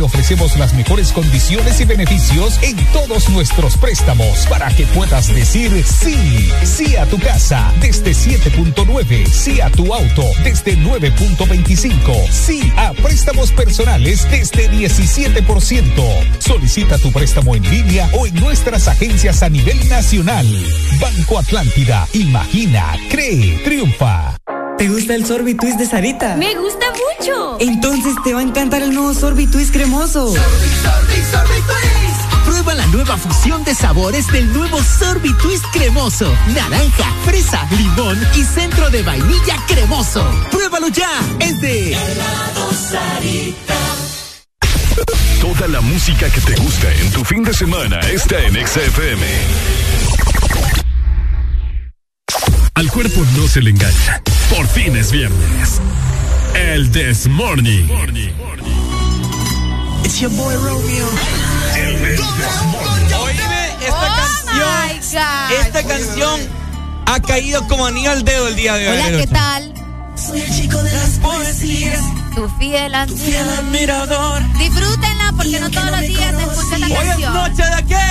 ofrecemos 0.00 0.56
las 0.56 0.74
mejores 0.74 1.12
condiciones 1.12 1.80
y 1.80 1.84
beneficios 1.84 2.58
en 2.62 2.76
todos 2.92 3.28
nuestros 3.30 3.76
préstamos 3.76 4.46
para 4.48 4.68
que 4.74 4.86
puedas 4.86 5.28
decir 5.34 5.84
sí, 5.84 6.48
sí 6.64 6.96
a 6.96 7.06
tu 7.06 7.18
casa 7.18 7.72
desde 7.80 8.12
7.9, 8.12 9.26
sí 9.26 9.60
a 9.60 9.70
tu 9.70 9.92
auto 9.94 10.24
desde 10.42 10.76
9.25, 10.78 12.28
sí 12.30 12.72
a 12.76 12.92
préstamos 12.92 13.52
personales 13.52 14.28
desde 14.30 14.70
17%. 14.70 16.40
Solicita 16.40 16.98
tu 16.98 17.12
préstamo 17.12 17.54
en 17.54 17.62
línea 17.70 18.08
o 18.18 18.26
en 18.26 18.34
nuestras 18.34 18.88
agencias 18.88 19.42
a 19.42 19.48
nivel 19.48 19.88
nacional. 19.88 20.46
Banco 21.00 21.38
Atlántida, 21.38 22.06
imagina, 22.12 22.96
cree, 23.10 23.58
triunfa. 23.64 24.36
¿Te 24.80 24.88
gusta 24.88 25.14
el 25.14 25.26
sorbitwist 25.26 25.78
de 25.78 25.84
Sarita? 25.84 26.36
Me 26.36 26.54
gusta 26.54 26.89
entonces 27.58 28.14
te 28.24 28.32
va 28.32 28.40
a 28.40 28.42
encantar 28.42 28.82
el 28.82 28.94
nuevo 28.94 29.12
Sorbit 29.12 29.50
Twist 29.50 29.72
cremoso. 29.72 30.28
Sorbit, 30.28 30.72
Sorbit, 30.82 31.24
Sorbit 31.30 31.64
Twist. 31.66 32.46
Prueba 32.46 32.74
la 32.74 32.86
nueva 32.86 33.16
fusión 33.18 33.62
de 33.64 33.74
sabores 33.74 34.26
del 34.28 34.50
nuevo 34.54 34.82
Sorbit 34.82 35.36
Twist 35.38 35.64
cremoso. 35.72 36.34
Naranja, 36.54 37.12
fresa, 37.24 37.66
limón 37.76 38.18
y 38.34 38.44
centro 38.44 38.88
de 38.88 39.02
vainilla 39.02 39.56
cremoso. 39.68 40.24
Pruébalo 40.50 40.88
ya. 40.88 41.10
Es 41.40 41.60
de 41.60 41.96
Toda 45.40 45.68
la 45.68 45.80
música 45.82 46.30
que 46.30 46.40
te 46.40 46.54
gusta 46.56 46.92
en 46.94 47.10
tu 47.12 47.24
fin 47.24 47.44
de 47.44 47.52
semana 47.52 48.00
está 48.00 48.40
en 48.40 48.54
XFM. 48.66 49.26
Al 52.74 52.90
cuerpo 52.90 53.20
no 53.36 53.46
se 53.46 53.60
le 53.60 53.70
engaña. 53.70 54.22
Por 54.48 54.66
fin 54.66 54.96
es 54.96 55.12
viernes 55.12 55.80
el 56.54 56.90
This 56.90 57.26
Morning. 57.26 57.86
It's 60.04 60.20
your 60.20 60.30
boy 60.30 60.54
Romeo. 60.54 61.08
El 61.76 61.98
This 61.98 62.20
Oíme 63.18 63.76
esta 63.80 63.94
oh 63.94 64.16
canción. 64.16 65.60
Esta 65.60 65.82
canción 65.84 66.40
ha 67.06 67.20
caído 67.20 67.66
como 67.68 67.86
anillo 67.86 68.10
al 68.10 68.24
dedo 68.24 68.48
el 68.48 68.56
día 68.56 68.74
de 68.74 68.88
hoy. 68.88 68.98
Hola, 68.98 69.18
¿qué 69.18 69.26
tal? 69.26 69.74
Soy 70.16 70.40
el 70.40 70.54
chico 70.54 70.82
de 70.82 70.92
las 70.92 71.10
poesías. 71.18 72.00
Tu 72.34 72.48
fiel, 72.58 72.92
tu 73.06 73.16
fiel 73.16 73.48
admirador. 73.58 74.42
Disfrútenla 74.58 75.32
porque 75.36 75.60
no 75.60 75.70
todos 75.70 75.90
los 75.90 76.00
días 76.00 76.34
se 76.36 76.42
escucha 76.42 76.78
la 76.78 76.88
canción. 76.88 77.36
Hoy 77.36 77.48
es 77.48 77.58
noche 77.58 77.76
de 77.76 77.86
qué? 77.86 78.09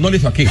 no 0.00 0.10
lo 0.10 0.16
hizo 0.16 0.28
aquí. 0.28 0.46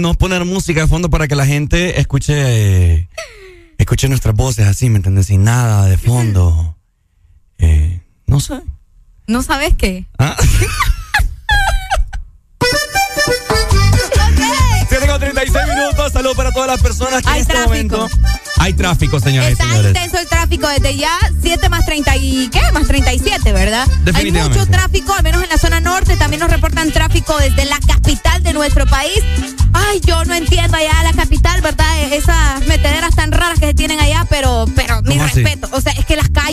No 0.00 0.14
poner 0.14 0.44
música 0.44 0.80
de 0.82 0.86
fondo 0.86 1.10
para 1.10 1.28
que 1.28 1.34
la 1.36 1.46
gente 1.46 2.00
escuche 2.00 2.34
eh, 2.36 3.08
escuche 3.78 4.08
nuestras 4.08 4.34
voces 4.34 4.66
así, 4.66 4.88
¿me 4.90 4.96
entiendes? 4.96 5.26
Sin 5.26 5.44
nada 5.44 5.86
de 5.86 5.96
fondo. 5.98 6.76
Eh, 7.58 8.00
no 8.26 8.40
sé. 8.40 8.60
¿No 9.26 9.42
sabes 9.42 9.74
qué? 9.74 10.06
Ah. 10.18 10.36
7 14.88 15.06
con 15.06 15.20
36 15.20 15.66
minutos. 15.68 16.12
Saludos 16.12 16.36
para 16.36 16.52
todas 16.52 16.68
las 16.68 16.82
personas 16.82 17.22
que 17.22 17.28
Hay 17.28 17.36
en 17.36 17.40
este 17.42 17.52
tráfico. 17.52 17.96
momento. 17.98 18.08
Hay 18.58 18.74
tráfico, 18.74 19.20
señoras 19.20 19.50
y 19.50 19.52
Está 19.52 19.64
señores. 19.64 19.88
intenso 19.94 20.18
el 20.18 20.26
tráfico 20.26 20.68
desde 20.68 20.96
ya 20.96 21.16
7 21.42 21.68
más 21.68 21.84
30 21.86 22.16
y 22.16 22.48
¿qué? 22.48 22.60
Más 22.72 22.86
37, 22.86 23.52
¿verdad? 23.52 23.86
Hay 24.14 24.32
mucho 24.32 24.66
tráfico, 24.66 25.14
al 25.14 25.22
menos 25.22 25.42
en 25.42 25.48
la 25.48 25.58
zona 25.58 25.80
norte. 25.80 26.16
También 26.16 26.40
nos 26.40 26.50
reportan 26.50 26.90
tráfico 26.92 27.36
desde 27.38 27.64
la 27.66 27.78
capital 27.86 28.42
de 28.42 28.52
nuestro 28.52 28.86
país. 28.86 29.20
Ay, 29.72 30.00
yo 30.04 30.24
no 30.24 30.34
entiendo 30.34 30.76
allá 30.76 31.02
la 31.04 31.12
capital, 31.12 31.60
¿verdad? 31.60 32.00
Esas 32.12 32.66
metederas 32.66 33.14
tan 33.14 33.30
raras 33.32 33.60
que 33.60 33.66
se 33.66 33.74
tienen 33.74 34.00
allá, 34.00 34.26
pero, 34.28 34.66
pero 34.74 35.02
mi 35.02 35.18
respeto. 35.18 35.68
O 35.72 35.80
sea, 35.80 35.92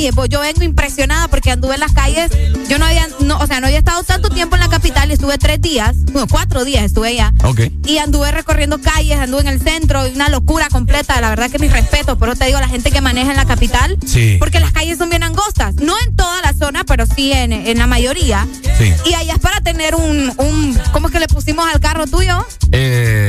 calles, 0.06 0.16
pues, 0.16 0.30
yo 0.30 0.40
vengo 0.42 0.64
impresionada 0.64 1.28
porque 1.28 1.52
anduve 1.52 1.76
en 1.76 1.80
las 1.80 1.94
calles. 1.94 2.32
Yo 2.70 2.78
no 2.78 2.86
había, 2.86 3.08
no, 3.22 3.38
o 3.40 3.48
sea, 3.48 3.60
no 3.60 3.68
había 3.68 3.80
estado 3.80 4.04
tanto 4.04 4.30
tiempo 4.30 4.56
en 4.56 4.62
la 4.62 4.70
capital 4.70 5.10
y 5.10 5.14
estuve 5.14 5.38
tres 5.38 5.62
días, 5.62 5.96
bueno, 6.12 6.28
cuatro 6.30 6.64
días 6.64 6.84
estuve 6.84 7.10
allá. 7.10 7.34
Ok. 7.44 7.62
Y 7.86 7.98
anduve 7.98 8.32
recorriendo 8.32 8.80
calles, 8.80 9.18
anduve 9.20 9.42
en 9.42 9.48
el 9.48 9.62
centro, 9.62 10.04
una 10.14 10.30
locura 10.30 10.68
completa. 10.70 11.20
La 11.22 11.30
verdad 11.30 11.50
que 11.50 11.60
mis 11.60 11.72
respetos, 11.72 12.18
por 12.18 12.30
eso 12.30 12.38
te 12.38 12.46
digo, 12.46 12.60
la 12.60 12.68
gente 12.68 12.92
que 12.92 13.02
maneja 13.02 13.32
en 13.32 13.38
la 13.38 13.46
capital. 13.46 13.98
Sí. 14.06 14.38
Porque 14.40 14.60
las 14.60 14.72
calles 14.72 14.98
son 14.98 15.10
bien 15.10 15.24
angostas. 15.24 15.76
No 15.76 15.96
en 16.06 16.16
toda 16.16 16.42
la 16.42 16.54
zona, 16.54 16.84
pero 16.84 17.06
sí 17.06 17.32
en, 17.32 17.52
en 17.54 17.78
la 17.78 17.88
mayoría. 17.88 18.48
Sí. 18.78 18.94
Y 19.06 19.14
allá 19.14 19.34
es 19.34 19.40
para 19.40 19.62
tener 19.62 19.96
un, 19.96 20.34
un. 20.38 20.80
¿Cómo 20.92 21.08
es 21.08 21.14
que 21.14 21.20
le 21.20 21.28
pusimos 21.28 21.66
al 21.72 21.80
carro 21.80 22.08
tuyo? 22.08 22.46
Eh, 22.72 23.25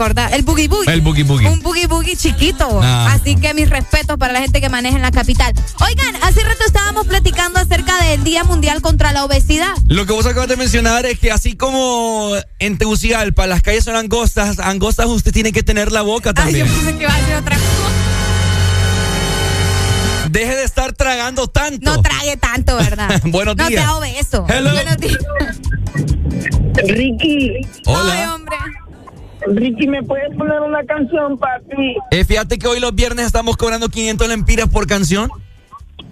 Acordás. 0.00 0.32
El 0.32 0.44
boogie 0.44 0.66
boogie. 0.66 0.90
el 0.94 1.02
boogie 1.02 1.24
boogie. 1.24 1.46
Un 1.46 1.60
boogie 1.60 1.86
boogie 1.86 2.16
chiquito. 2.16 2.80
Ah. 2.82 3.12
Así 3.12 3.36
que 3.36 3.52
mis 3.52 3.68
respetos 3.68 4.16
para 4.16 4.32
la 4.32 4.40
gente 4.40 4.58
que 4.62 4.70
maneja 4.70 4.96
en 4.96 5.02
la 5.02 5.10
capital. 5.10 5.52
Oigan, 5.78 6.16
hace 6.22 6.40
rato 6.42 6.64
estábamos 6.66 7.06
platicando 7.06 7.60
acerca 7.60 8.02
del 8.04 8.24
Día 8.24 8.42
Mundial 8.44 8.80
contra 8.80 9.12
la 9.12 9.26
Obesidad. 9.26 9.74
Lo 9.88 10.06
que 10.06 10.14
vos 10.14 10.24
acabas 10.24 10.48
de 10.48 10.56
mencionar 10.56 11.04
es 11.04 11.18
que 11.18 11.30
así 11.30 11.54
como 11.54 12.30
en 12.60 12.78
Tegucigalpa 12.78 13.46
las 13.46 13.60
calles 13.60 13.84
son 13.84 13.94
angostas, 13.94 14.58
angostas 14.58 15.04
usted 15.04 15.32
tiene 15.34 15.52
que 15.52 15.62
tener 15.62 15.92
la 15.92 16.00
boca 16.00 16.30
Ay, 16.34 16.34
yo 16.34 16.64
también. 16.64 16.66
pensé 16.66 16.96
que 16.96 17.02
iba 17.02 17.14
a 17.14 17.18
decir 17.18 17.34
otra 17.34 17.56
cosa. 17.56 17.66
Deje 20.30 20.56
de 20.56 20.64
estar 20.64 20.92
tragando 20.94 21.46
tanto. 21.48 21.94
No 21.94 22.00
trague 22.00 22.38
tanto, 22.38 22.76
¿verdad? 22.76 23.20
Buenos 23.26 23.54
No 23.54 23.68
días. 23.68 23.82
sea 23.82 23.96
obeso. 23.96 24.46
Hello. 24.48 24.72
Buenos 24.72 24.96
días. 24.96 25.18
Ricky, 26.88 27.66
Hola. 27.84 28.39
Ricky, 29.46 29.86
¿me 29.86 30.02
puedes 30.02 30.34
poner 30.36 30.60
una 30.60 30.84
canción, 30.84 31.38
papi? 31.38 31.96
Eh, 32.10 32.24
fíjate 32.24 32.58
que 32.58 32.66
hoy 32.66 32.80
los 32.80 32.94
viernes 32.94 33.26
estamos 33.26 33.56
cobrando 33.56 33.88
500 33.88 34.28
lempiras 34.28 34.68
por 34.68 34.86
canción. 34.86 35.30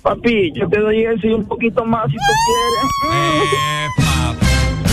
Papi, 0.02 0.52
yo 0.52 0.68
te 0.68 0.80
doy 0.80 1.04
eso 1.04 1.26
y 1.26 1.32
un 1.32 1.46
poquito 1.46 1.84
más 1.84 2.06
si 2.06 2.16
tú 2.16 2.22
quieres. 2.46 2.82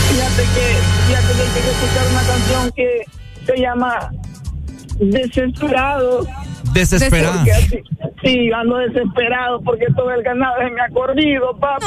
Fíjate 0.08 0.42
que, 0.42 0.76
fíjate 1.06 1.32
que 1.34 1.42
hay 1.42 1.48
que 1.52 1.70
escuchar 1.70 2.06
una 2.10 2.22
canción 2.22 2.70
que 2.74 3.04
se 3.46 3.60
llama 3.60 4.10
Desesperado. 4.98 6.26
Desesperado. 6.72 7.44
Sí, 8.22 8.50
ando 8.52 8.76
desesperado 8.78 9.60
porque 9.62 9.86
todo 9.94 10.10
el 10.10 10.22
ganado 10.22 10.56
se 10.58 10.70
me 10.70 10.80
ha 10.80 10.88
corrido, 10.88 11.56
papi. 11.58 11.86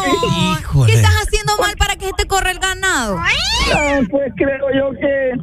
¿Qué 0.86 0.94
estás 0.94 1.14
haciendo 1.24 1.58
mal 1.58 1.76
para 1.78 1.96
que 1.96 2.06
se 2.06 2.14
te 2.14 2.26
corra 2.26 2.52
el 2.52 2.60
ganado? 2.60 3.18
Ah, 3.20 4.00
pues 4.10 4.32
creo 4.36 4.68
yo 4.74 4.92
que 5.00 5.34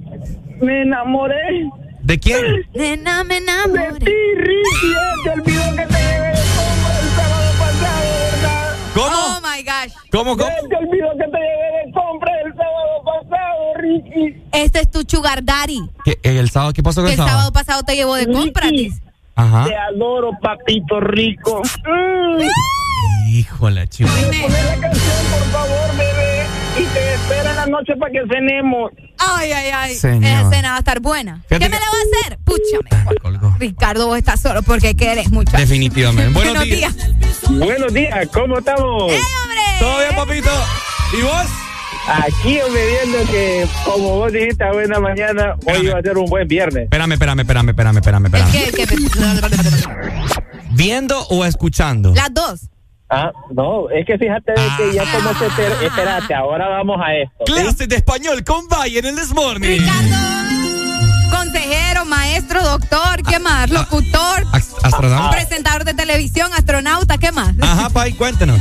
me 0.60 0.82
enamoré. 0.82 1.68
¿De 2.02 2.18
quién? 2.20 2.44
Nena, 2.74 3.24
me 3.24 3.34
De 3.34 3.40
enamoré. 3.40 3.92
ti, 3.98 4.12
Ricky, 4.36 4.92
eh, 4.92 5.22
te 5.24 5.30
olvidó 5.30 5.62
que 5.76 5.86
te 5.86 5.98
llevé 5.98 6.28
de 6.28 6.42
compra 6.56 7.00
el 7.00 7.08
sábado 7.16 7.52
pasado, 7.58 8.10
¿verdad? 8.32 8.76
¿Cómo? 8.94 9.16
Oh 9.16 9.40
my 9.42 9.62
gosh. 9.64 9.92
¿Cómo, 10.12 10.36
cómo? 10.36 10.48
Eh, 10.48 10.68
Te 10.68 10.76
olvidó 10.76 11.08
que 11.18 11.24
te 11.24 11.38
llevé 11.38 11.86
de 11.86 11.92
compra 11.92 12.32
el 12.44 12.52
sábado 12.54 13.02
pasado, 13.04 13.74
Ricky. 13.78 14.42
Este 14.52 14.80
es 14.80 14.90
tu 14.90 15.02
sugar 15.02 15.44
daddy. 15.44 15.80
¿Qué- 16.04 16.18
eh, 16.22 16.38
¿El 16.38 16.48
sábado? 16.50 16.72
¿Qué 16.72 16.82
pasó 16.82 17.00
con 17.00 17.08
Que 17.08 17.14
el 17.14 17.20
el 17.20 17.26
sábado? 17.26 17.38
sábado 17.38 17.52
pasado 17.52 17.82
te 17.82 17.96
llevó 17.96 18.14
de 18.14 18.26
dice. 18.70 19.02
Ajá. 19.34 19.64
Te 19.66 19.76
adoro, 19.76 20.30
papito 20.40 21.00
rico. 21.00 21.62
Mm. 21.86 23.28
Híjole, 23.30 23.86
chivo. 23.88 24.08
Poner 24.10 24.64
la 24.64 24.76
canción, 24.80 25.26
por 25.30 25.50
favor. 25.50 26.15
Y 26.78 26.84
te 26.84 27.14
espera 27.14 27.50
en 27.50 27.56
la 27.56 27.66
noche 27.66 27.94
para 27.98 28.12
que 28.12 28.20
cenemos. 28.30 28.90
Ay, 29.18 29.52
ay, 29.52 29.70
ay. 29.74 29.94
Señor. 29.94 30.24
Esa 30.24 30.50
cena 30.50 30.70
va 30.70 30.76
a 30.76 30.78
estar 30.80 31.00
buena. 31.00 31.42
Fíjate 31.48 31.58
¿Qué 31.58 31.70
me 31.70 31.76
que- 31.78 31.84
la 31.84 31.90
va 31.90 31.96
a 31.96 32.24
hacer? 32.26 32.38
Púchame. 32.44 33.56
Ricardo, 33.58 34.06
vos 34.08 34.18
estás 34.18 34.40
solo 34.40 34.62
porque 34.62 34.94
querés 34.94 35.30
mucho. 35.30 35.56
Definitivamente. 35.56 36.32
Buenos 36.34 36.64
días. 36.64 36.94
Buenos 37.50 37.92
días, 37.94 38.28
¿cómo 38.32 38.58
estamos? 38.58 39.12
¡Eh, 39.12 39.20
hombre! 39.42 39.60
¿Todo 39.78 39.98
bien, 39.98 40.14
papito? 40.16 40.50
¿Y 41.18 41.22
vos? 41.22 41.46
Aquí 42.08 42.60
hombre, 42.60 42.82
viendo 43.02 43.30
que, 43.32 43.66
como 43.84 44.16
vos 44.16 44.32
dijiste 44.32 44.64
buena 44.72 45.00
mañana, 45.00 45.56
hoy 45.66 45.86
va 45.88 45.98
a 45.98 46.02
ser 46.02 46.16
un 46.18 46.26
buen 46.26 46.46
viernes. 46.46 46.84
Espérame, 46.84 47.12
espérame, 47.12 47.40
espérame, 47.40 47.68
espérame, 47.70 47.96
espérame, 47.98 48.26
espérame. 48.26 48.52
¿Qué, 48.52 48.72
qué? 48.72 48.86
¿Viendo 50.72 51.20
o 51.28 51.44
escuchando? 51.44 52.12
Las 52.14 52.32
dos. 52.32 52.60
Ah, 53.08 53.30
no, 53.52 53.88
es 53.90 54.04
que 54.04 54.18
fíjate 54.18 54.52
de 54.52 54.68
que 54.76 54.92
ya 54.94 55.04
como 55.12 55.32
se... 55.34 55.48
ter- 55.50 55.84
Espérate, 55.84 56.34
ahora 56.34 56.68
vamos 56.68 56.96
a 57.00 57.14
esto. 57.14 57.44
¿sí? 57.46 57.52
Clase 57.52 57.86
de 57.86 57.96
español 57.96 58.42
con 58.44 58.66
Valle 58.68 58.98
en 58.98 59.06
el 59.06 59.16
Desmorning. 59.16 59.80
Consejero, 61.66 62.04
maestro, 62.04 62.62
doctor, 62.62 63.22
¿qué 63.28 63.40
más? 63.40 63.68
Locutor, 63.70 64.44
Ast- 64.52 64.76
Astronauta. 64.84 65.30
presentador 65.36 65.84
de 65.84 65.94
televisión, 65.94 66.52
astronauta, 66.56 67.18
¿qué 67.18 67.32
más? 67.32 67.56
Ajá, 67.60 67.90
Pai, 67.90 68.12
cuéntanos. 68.12 68.60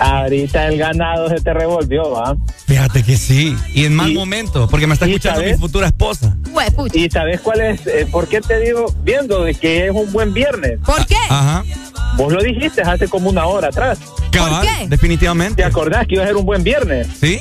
Ahorita 0.00 0.66
el 0.66 0.76
ganado 0.76 1.28
se 1.28 1.36
te 1.36 1.54
revolvió, 1.54 2.10
¿va? 2.10 2.36
Fíjate 2.66 3.04
que 3.04 3.16
sí. 3.16 3.56
Y 3.72 3.84
en 3.84 3.94
mal 3.94 4.10
Y- 4.10 4.14
momento, 4.14 4.66
porque 4.68 4.88
me 4.88 4.94
está 4.94 5.06
escuchando 5.06 5.40
sabes- 5.42 5.56
mi 5.58 5.60
futura 5.60 5.86
esposa. 5.86 6.36
Huepucha. 6.52 6.98
¿Y 6.98 7.08
sabes 7.08 7.40
cuál 7.40 7.60
es? 7.60 7.86
eh, 7.86 8.08
¿Por 8.10 8.26
qué 8.26 8.40
te 8.40 8.58
digo 8.58 8.92
viendo 9.04 9.44
de 9.44 9.54
que 9.54 9.86
es 9.86 9.92
un 9.92 10.10
buen 10.12 10.34
viernes? 10.34 10.80
¿Por 10.84 11.06
qué? 11.06 11.14
Ajá. 11.28 11.62
Vos 12.16 12.32
lo 12.32 12.42
dijiste 12.42 12.82
hace 12.82 13.06
como 13.06 13.30
una 13.30 13.46
hora 13.46 13.68
atrás. 13.68 14.00
Cabal, 14.32 14.66
qué? 14.66 14.88
definitivamente. 14.88 15.62
¿Te 15.62 15.64
acordás 15.68 16.04
que 16.08 16.14
iba 16.16 16.24
a 16.24 16.26
ser 16.26 16.36
un 16.36 16.44
buen 16.46 16.64
viernes? 16.64 17.06
¿Sí? 17.20 17.38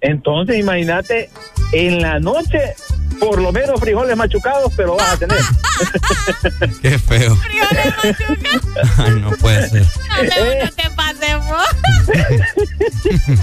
Entonces, 0.00 0.58
imagínate, 0.58 1.30
en 1.72 2.02
la 2.02 2.18
noche, 2.18 2.74
por 3.22 3.40
lo 3.40 3.52
menos 3.52 3.78
frijoles 3.80 4.16
machucados, 4.16 4.72
pero 4.76 4.96
vas 4.96 5.12
a 5.12 5.16
tener. 5.16 5.38
Qué 6.82 6.98
feo. 6.98 7.38
Ay, 8.98 9.12
no 9.20 9.30
puede 9.32 9.68
ser. 9.68 9.82
No 9.82 10.28
te, 10.28 10.64
no 10.64 10.70
te 10.72 10.90
pases, 10.96 11.36
vos. 11.46 11.68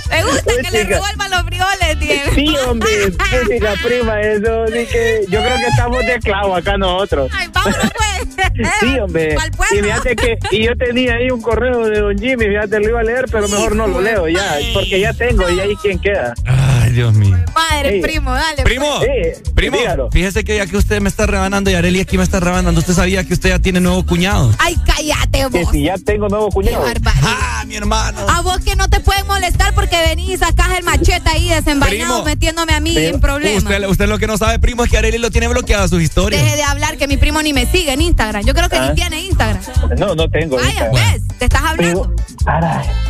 Me 0.10 0.24
gusta 0.24 0.54
que 0.62 0.72
le 0.72 0.84
revuelvan 0.84 1.32
los 1.32 1.42
frijoles, 1.44 2.00
Diego. 2.00 2.32
Sí, 2.36 2.58
hombre, 2.68 3.12
música 3.42 3.74
prima, 3.84 4.22
eso 4.22 4.68
sí 4.68 4.86
que 4.92 5.26
yo 5.30 5.42
creo 5.42 5.58
que 5.58 5.68
estamos 5.68 6.06
de 6.06 6.20
clavo 6.20 6.56
acá 6.56 6.78
nosotros. 6.78 7.32
Ay, 7.34 7.48
vámonos, 7.54 7.78
pues. 7.80 8.10
Sí, 8.80 8.98
hombre. 9.00 9.36
Y 9.72 9.82
fíjate 9.82 10.16
que 10.16 10.38
y 10.52 10.66
yo 10.66 10.76
tenía 10.78 11.14
ahí 11.16 11.30
un 11.30 11.42
correo 11.42 11.86
de 11.86 12.00
Don 12.00 12.18
Jimmy, 12.18 12.46
fíjate, 12.46 12.80
lo 12.80 12.90
iba 12.90 13.00
a 13.00 13.04
leer, 13.04 13.26
pero 13.32 13.48
mejor 13.48 13.76
no 13.76 13.88
lo 13.88 14.02
leo 14.02 14.28
ya, 14.28 14.58
porque 14.74 15.00
ya 15.00 15.14
tengo 15.14 15.50
y 15.50 15.60
ahí 15.60 15.76
quién 15.82 16.00
queda. 16.00 16.34
Ay, 16.46 16.92
Dios 16.92 17.14
mío. 17.14 17.38
Madre, 17.54 17.96
Ey. 17.96 18.02
primo, 18.02 18.34
dale. 18.34 18.64
Primo, 18.64 19.00
Sí, 19.02 19.42
primo, 19.56 19.69
dígalo. 19.78 20.10
fíjese 20.12 20.44
que 20.44 20.58
ya 20.58 20.66
que 20.66 20.78
usted 20.78 21.02
me 21.02 21.10
está 21.10 21.26
rebanando 21.26 21.70
y 21.70 21.74
Areli 21.76 22.00
aquí 22.02 22.18
me 22.18 22.24
está 22.24 22.40
rebanando, 22.40 22.80
usted 22.80 22.94
sabía 22.94 23.24
que 23.24 23.34
usted 23.34 23.50
ya 23.50 23.60
tiene 23.60 23.80
nuevo 23.80 24.06
cuñado. 24.06 24.52
Ay, 24.60 24.78
cállate, 24.86 25.40
Que 25.52 25.64
vos. 25.64 25.72
si 25.72 25.84
ya 25.84 25.96
tengo 25.98 26.28
nuevo 26.30 26.50
cuñado. 26.50 26.84
Ah, 27.24 27.64
mi 27.68 27.76
hermano. 27.76 28.18
A 28.30 28.42
vos 28.42 28.60
que 28.60 28.76
no 28.76 28.88
te 28.90 29.00
pueden 29.00 29.26
molestar 29.28 29.74
porque 29.74 29.98
venís 30.08 30.30
y 30.30 30.38
sacás 30.38 30.78
el 30.78 30.84
machete 30.84 31.30
ahí 31.30 31.50
desenvainado 31.50 32.16
Primo. 32.16 32.24
metiéndome 32.26 32.74
a 32.74 32.80
mí 32.80 32.94
Pero 32.96 33.16
en 33.16 33.22
problemas. 33.22 33.64
Usted, 33.64 33.88
usted 33.88 34.08
lo 34.08 34.18
que 34.20 34.28
no 34.28 34.38
sabe, 34.38 34.60
primo, 34.60 34.84
es 34.84 34.90
que 34.92 34.98
Areli 34.98 35.18
lo 35.18 35.32
tiene 35.32 35.48
bloqueada 35.48 35.88
sus 35.88 36.02
historias. 36.02 36.42
Deje 36.42 36.56
de 36.56 36.64
hablar 36.64 36.98
que 36.98 37.08
mi 37.08 37.18
primo 37.18 37.42
ni 37.42 37.54
me 37.54 37.66
sigue 37.66 37.94
en 37.94 38.02
Instagram. 38.02 38.44
Yo 38.46 38.54
creo 38.54 38.70
que 38.70 38.78
Ah. 38.78 38.90
ni 38.90 38.96
tiene 38.96 39.22
Instagram. 39.22 39.62
No, 39.98 40.16
no 40.16 40.30
tengo. 40.30 40.56
Vaya, 40.58 40.70
Instagram. 40.70 40.94
ves, 41.14 41.38
te 41.38 41.46
estás 41.46 41.62
hablando. 41.64 42.04
Primo, 42.04 42.16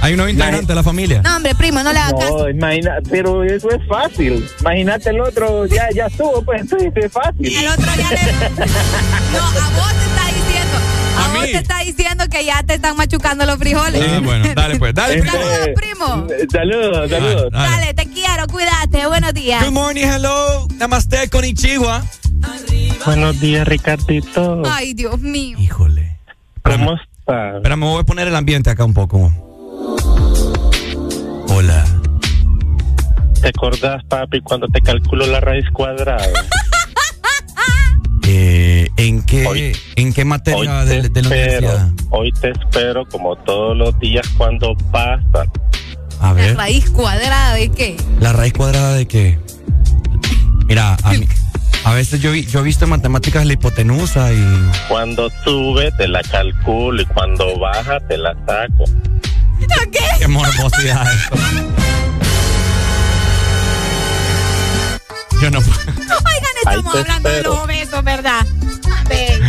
Hay 0.01 0.11
un 0.13 0.17
nuevo 0.17 0.29
integrante 0.31 0.67
de 0.67 0.75
la 0.75 0.83
familia. 0.83 1.21
No, 1.21 1.35
hombre, 1.37 1.55
primo, 1.55 1.81
no 1.83 1.93
le 1.93 1.99
hagas 1.99 2.13
caso. 2.19 2.37
No, 2.39 2.49
imagina, 2.49 2.97
pero 3.09 3.43
eso 3.43 3.69
es 3.71 3.85
fácil. 3.87 4.47
Imagínate 4.61 5.09
el 5.09 5.21
otro, 5.21 5.65
ya, 5.65 5.87
ya 5.93 6.07
estuvo, 6.07 6.41
pues 6.49 6.61
entonces 6.61 6.91
es 6.95 7.11
fácil. 7.11 7.45
El 7.57 7.67
otro 7.67 7.85
ya 7.95 8.09
le. 8.09 8.17
No, 9.31 9.43
a 9.43 9.69
vos 9.75 9.93
te 9.93 10.05
está 10.05 10.25
diciendo. 10.33 10.77
A, 11.17 11.25
A 11.25 11.27
vos 11.33 11.41
mí. 11.43 11.51
te 11.51 11.57
está 11.57 11.79
diciendo 11.79 12.23
que 12.31 12.45
ya 12.45 12.63
te 12.63 12.73
están 12.73 12.97
machucando 12.97 13.45
los 13.45 13.57
frijoles. 13.57 14.01
Ah, 14.09 14.19
bueno, 14.23 14.47
dale 14.55 14.79
pues, 14.79 14.93
dale. 14.95 15.21
primo. 15.21 15.31
Saludos, 15.31 15.69
primo. 15.75 16.27
Saludos, 16.51 17.09
saludos. 17.09 17.49
Ah, 17.53 17.63
dale. 17.69 17.79
Dale, 17.85 17.93
te 17.93 18.07
quiero, 18.07 18.47
cuídate. 18.47 19.05
Buenos 19.07 19.33
días. 19.35 19.63
Good 19.63 19.73
morning, 19.73 20.05
hello. 20.05 20.67
Namaste 20.77 21.29
con 21.29 21.45
Ichigua. 21.45 22.03
Buenos 23.05 23.39
días, 23.39 23.67
Ricardito. 23.67 24.63
Ay, 24.65 24.93
Dios 24.95 25.19
mío. 25.19 25.57
Híjole. 25.59 26.17
¿Cómo 26.63 26.93
estás? 26.95 27.55
Espera, 27.57 27.75
me 27.75 27.85
voy 27.85 28.01
a 28.01 28.03
poner 28.03 28.27
el 28.27 28.35
ambiente 28.35 28.71
acá 28.71 28.85
un 28.85 28.93
poco. 28.95 29.31
Hola. 31.49 31.85
¿Te 33.41 33.47
acordás, 33.49 34.03
papi, 34.05 34.41
cuando 34.41 34.67
te 34.67 34.81
calculo 34.81 35.25
la 35.27 35.39
raíz 35.39 35.65
cuadrada? 35.73 36.27
Eh, 38.31 38.87
¿En 38.97 39.23
qué, 39.23 39.47
Hoy- 39.47 39.75
en 39.95 40.13
qué 40.13 40.21
Hoy 40.21 40.25
materia 40.27 40.85
te, 40.85 41.01
de, 41.01 41.09
de 41.09 41.21
la 41.23 41.29
espero, 41.35 41.67
universidad? 41.67 41.89
hoy 42.11 42.31
te 42.33 42.51
espero 42.51 43.03
como 43.07 43.35
todos 43.37 43.75
los 43.75 43.97
días 43.99 44.27
cuando 44.37 44.75
pasa. 44.91 45.45
A 46.21 46.33
La 46.33 46.53
raíz 46.53 46.91
cuadrada 46.91 47.55
de 47.55 47.71
qué? 47.71 47.97
¿la 48.19 48.31
raíz 48.31 48.53
cuadrada 48.53 48.93
de 48.93 49.07
qué? 49.07 49.39
Mira, 50.67 50.95
a, 51.01 51.13
mí- 51.13 51.25
a 51.85 51.93
veces 51.95 52.21
yo, 52.21 52.31
vi- 52.31 52.45
yo 52.45 52.59
he 52.59 52.63
visto 52.63 52.83
en 52.85 52.91
matemáticas 52.91 53.47
la 53.47 53.53
hipotenusa 53.53 54.31
y... 54.31 54.45
Cuando 54.87 55.31
sube 55.43 55.91
te 55.93 56.07
la 56.07 56.21
calculo 56.21 57.01
y 57.01 57.05
cuando 57.07 57.57
baja 57.57 57.99
te 58.01 58.15
la 58.15 58.33
saco. 58.45 58.83
¿Qué? 59.91 59.99
Qué 60.19 60.27
morbosidad 60.27 61.11
esto. 61.11 61.35
Yo 65.41 65.49
no 65.51 65.61
puedo. 65.61 65.79
Oigan, 65.87 66.55
estamos 66.63 66.95
hablando 66.95 67.29
de 67.29 67.43
los 67.43 67.57
obesos, 67.59 68.03
¿verdad? 68.03 68.45
Ve. 69.07 69.39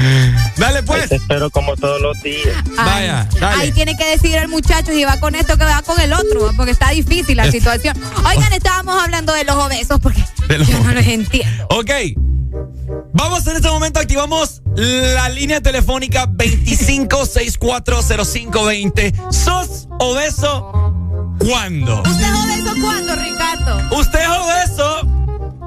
Dale 0.56 0.78
Ahí 0.78 0.84
pues. 0.86 1.08
te 1.08 1.16
espero 1.16 1.50
como 1.50 1.74
todos 1.76 2.00
los 2.00 2.22
días. 2.22 2.56
Ay, 2.78 3.08
Vaya, 3.08 3.28
dale. 3.40 3.62
Ahí 3.62 3.72
tiene 3.72 3.96
que 3.96 4.04
decir 4.06 4.36
el 4.36 4.46
muchacho 4.48 4.92
si 4.92 5.02
va 5.04 5.18
con 5.20 5.34
esto 5.34 5.56
que 5.58 5.64
va 5.64 5.82
con 5.82 6.00
el 6.00 6.12
otro, 6.12 6.52
porque 6.56 6.70
está 6.72 6.90
difícil 6.90 7.36
la 7.36 7.46
Es- 7.46 7.52
situación. 7.52 7.96
Oigan, 8.24 8.52
estábamos 8.52 9.02
hablando 9.02 9.32
de 9.34 9.44
los 9.44 9.56
obesos 9.56 9.98
porque 10.00 10.24
De 10.48 10.58
los 10.58 10.68
yo 10.68 10.78
no 10.82 10.92
los 10.92 11.06
entiendo. 11.06 11.66
Ok. 11.70 11.90
Vamos 13.12 13.46
en 13.46 13.56
este 13.56 13.68
momento, 13.68 14.00
activamos 14.00 14.62
la 14.76 15.28
línea 15.28 15.60
telefónica 15.60 16.26
25640520. 16.26 19.12
¿Sos 19.32 19.88
obeso 19.98 20.72
cuándo? 21.38 22.02
¿Usted 22.02 22.24
es 22.24 22.32
obeso 22.32 22.74
cuándo, 22.80 23.14
Ricardo? 23.16 23.96
Usted 23.96 24.20
es 24.20 24.28
obeso 24.28 24.89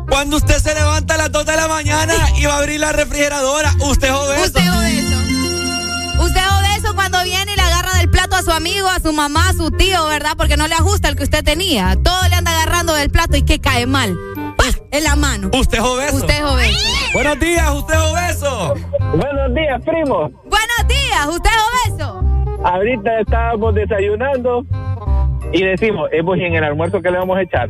cuando 0.10 0.38
usted 0.38 0.58
se 0.58 0.74
levanta 0.74 1.16
a 1.16 1.18
las 1.18 1.32
2 1.32 1.46
de 1.46 1.56
la 1.56 1.68
mañana 1.68 2.14
y 2.38 2.46
va 2.46 2.56
a 2.56 2.58
abrir 2.60 2.80
la 2.80 2.92
refrigeradora. 2.92 3.74
Usted 3.80 4.08
es 4.08 4.14
obeso. 4.14 4.44
Usted 4.44 4.62
es 4.62 4.70
obeso. 4.70 6.24
Usted 6.24 6.42
es 6.42 6.48
obeso 6.48 6.96
cuando 6.96 7.24
viene 7.24 7.54
y 7.54 7.56
le 7.56 7.62
agarra 7.62 7.98
del 7.98 8.10
plato 8.10 8.36
a 8.36 8.42
su 8.42 8.52
amigo, 8.52 8.88
a 8.88 9.00
su 9.00 9.14
mamá, 9.14 9.50
a 9.50 9.54
su 9.54 9.72
tío, 9.72 10.06
¿verdad? 10.06 10.34
Porque 10.38 10.58
no 10.58 10.68
le 10.68 10.76
ajusta 10.76 11.10
el 11.10 11.16
que 11.16 11.24
usted 11.24 11.44
tenía. 11.44 11.98
Todo 12.04 12.28
le 12.30 12.36
anda 12.36 12.52
agarrando 12.52 12.94
del 12.94 13.10
plato 13.10 13.38
y 13.38 13.44
que 13.44 13.60
cae 13.60 13.86
mal. 13.86 14.18
¡Pah! 14.58 14.64
En 14.92 15.04
la 15.04 15.16
mano. 15.16 15.50
Usted 15.54 15.80
es 15.80 15.84
obeso. 15.84 16.16
Usted 16.18 16.36
es 16.36 16.44
obeso. 16.44 16.78
Buenos 17.14 17.40
días, 17.40 17.72
usted 17.72 17.94
es 17.94 18.02
obeso. 18.02 18.74
Buenos 19.16 19.56
días, 19.56 19.82
primo. 19.84 20.30
Buenos 20.46 20.88
días, 20.88 21.28
usted 21.30 21.50
es 21.50 21.92
obeso. 21.92 22.24
Ahorita 22.64 23.20
estábamos 23.20 23.76
desayunando 23.76 24.66
y 25.54 25.64
decimos, 25.64 26.10
es 26.12 26.24
pues, 26.24 26.42
¿y 26.42 26.46
en 26.46 26.56
el 26.56 26.64
almuerzo 26.64 27.02
que 27.02 27.12
le 27.12 27.18
vamos 27.18 27.38
a 27.38 27.42
echar. 27.44 27.70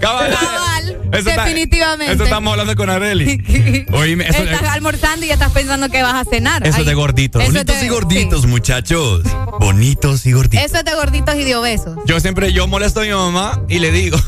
Cabal. 0.00 0.30
Cabal, 0.30 0.98
Eso 1.12 1.30
está- 1.30 1.44
definitivamente. 1.44 2.12
eso 2.12 2.24
estamos 2.24 2.50
hablando 2.52 2.74
con 2.76 2.90
Areli. 2.90 3.86
Oíme, 3.92 4.28
eso, 4.28 4.42
estás 4.42 4.62
almorzando 4.68 5.24
y 5.24 5.30
estás 5.30 5.52
pensando 5.52 5.88
que 5.88 6.02
vas 6.02 6.14
a 6.14 6.24
cenar. 6.28 6.66
eso 6.66 6.80
es 6.80 6.86
de 6.86 6.94
gorditos. 6.94 7.42
eso 7.42 7.52
Bonitos 7.52 7.80
de- 7.80 7.86
y 7.86 7.88
gorditos, 7.88 8.46
muchachos. 8.46 9.22
Bonitos 9.60 10.26
y 10.26 10.32
gorditos. 10.32 10.64
Eso 10.66 10.78
es 10.78 10.84
de 10.84 10.94
gorditos 10.94 11.34
y 11.36 11.44
de 11.44 11.56
obesos. 11.56 11.98
Yo 12.06 12.20
siempre, 12.20 12.52
yo 12.52 12.66
molesto 12.66 13.00
a 13.00 13.04
mi 13.04 13.10
mamá 13.10 13.62
y 13.68 13.78
le 13.78 13.90
digo, 13.92 14.18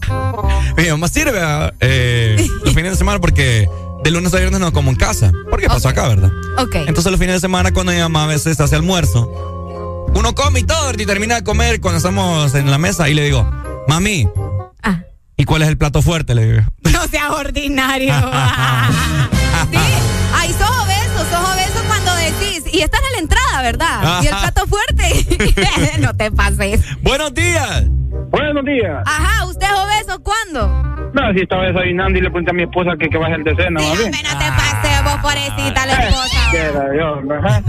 mi 0.76 0.88
mamá 0.90 1.08
sirve 1.08 1.40
ah, 1.40 1.72
eh, 1.80 2.36
los 2.64 2.74
fines 2.74 2.92
de 2.92 2.96
semana 2.96 3.20
porque 3.20 3.68
de 4.04 4.10
lunes 4.10 4.32
a 4.34 4.38
viernes 4.38 4.60
no 4.60 4.72
como 4.72 4.90
en 4.90 4.96
casa. 4.96 5.32
Porque 5.50 5.66
pasó 5.66 5.88
acá, 5.88 6.06
¿verdad? 6.08 6.30
Ok. 6.58 6.74
Entonces 6.86 7.10
los 7.10 7.18
fines 7.18 7.34
de 7.36 7.40
semana 7.40 7.72
cuando 7.72 7.90
mi 7.92 7.98
mamá 7.98 8.24
a 8.24 8.26
veces 8.28 8.60
hace 8.60 8.76
almuerzo, 8.76 10.06
uno 10.14 10.34
come 10.34 10.60
y 10.60 10.64
todo 10.64 10.92
y 10.96 11.06
termina 11.06 11.36
de 11.36 11.42
comer 11.44 11.80
cuando 11.80 11.96
estamos 11.96 12.54
en 12.54 12.70
la 12.70 12.78
mesa 12.78 13.08
y 13.08 13.14
le 13.14 13.24
digo, 13.24 13.50
mami, 13.88 14.28
Ah. 14.82 15.00
¿y 15.36 15.44
cuál 15.44 15.62
es 15.62 15.68
el 15.68 15.78
plato 15.78 16.02
fuerte? 16.02 16.34
Le 16.34 16.44
digo. 16.52 16.62
No 16.92 17.08
seas 17.08 17.30
ordinario. 17.30 18.14
sí. 19.72 19.78
Ay, 20.34 20.52
sos. 20.52 20.83
Y 22.74 22.80
esta 22.82 22.96
es 22.96 23.12
la 23.12 23.18
entrada, 23.20 23.62
¿verdad? 23.62 24.22
Y 24.22 24.26
el 24.26 24.34
Ajá. 24.34 24.50
plato 24.50 24.66
fuerte. 24.66 26.00
no 26.00 26.12
te 26.16 26.32
pases. 26.32 26.80
Buenos 27.02 27.32
días. 27.32 27.84
Buenos 28.30 28.64
días. 28.64 29.00
Ajá, 29.06 29.44
¿usted 29.46 29.64
es 29.64 29.78
obeso 29.78 30.20
cuándo? 30.24 30.66
No, 31.14 31.32
si 31.34 31.42
estaba 31.42 31.66
desayunando 31.66 32.18
y 32.18 32.22
le 32.22 32.30
pregunté 32.30 32.50
a 32.50 32.54
mi 32.54 32.64
esposa 32.64 32.90
que, 32.98 33.08
que 33.08 33.16
va 33.16 33.26
a 33.26 33.28
hacer 33.28 33.44
de 33.44 33.54
cena. 33.54 33.80
Dígame, 33.80 34.22
no 34.24 34.38
te 34.38 34.44
pases, 34.50 35.04
vos 35.04 35.16
pobrecita 35.22 35.86
la 35.86 35.92
esposa. 35.92 36.48
¿Qué 36.50 36.58
era 36.58 36.84
yo? 36.98 37.22
Ajá. 37.32 37.62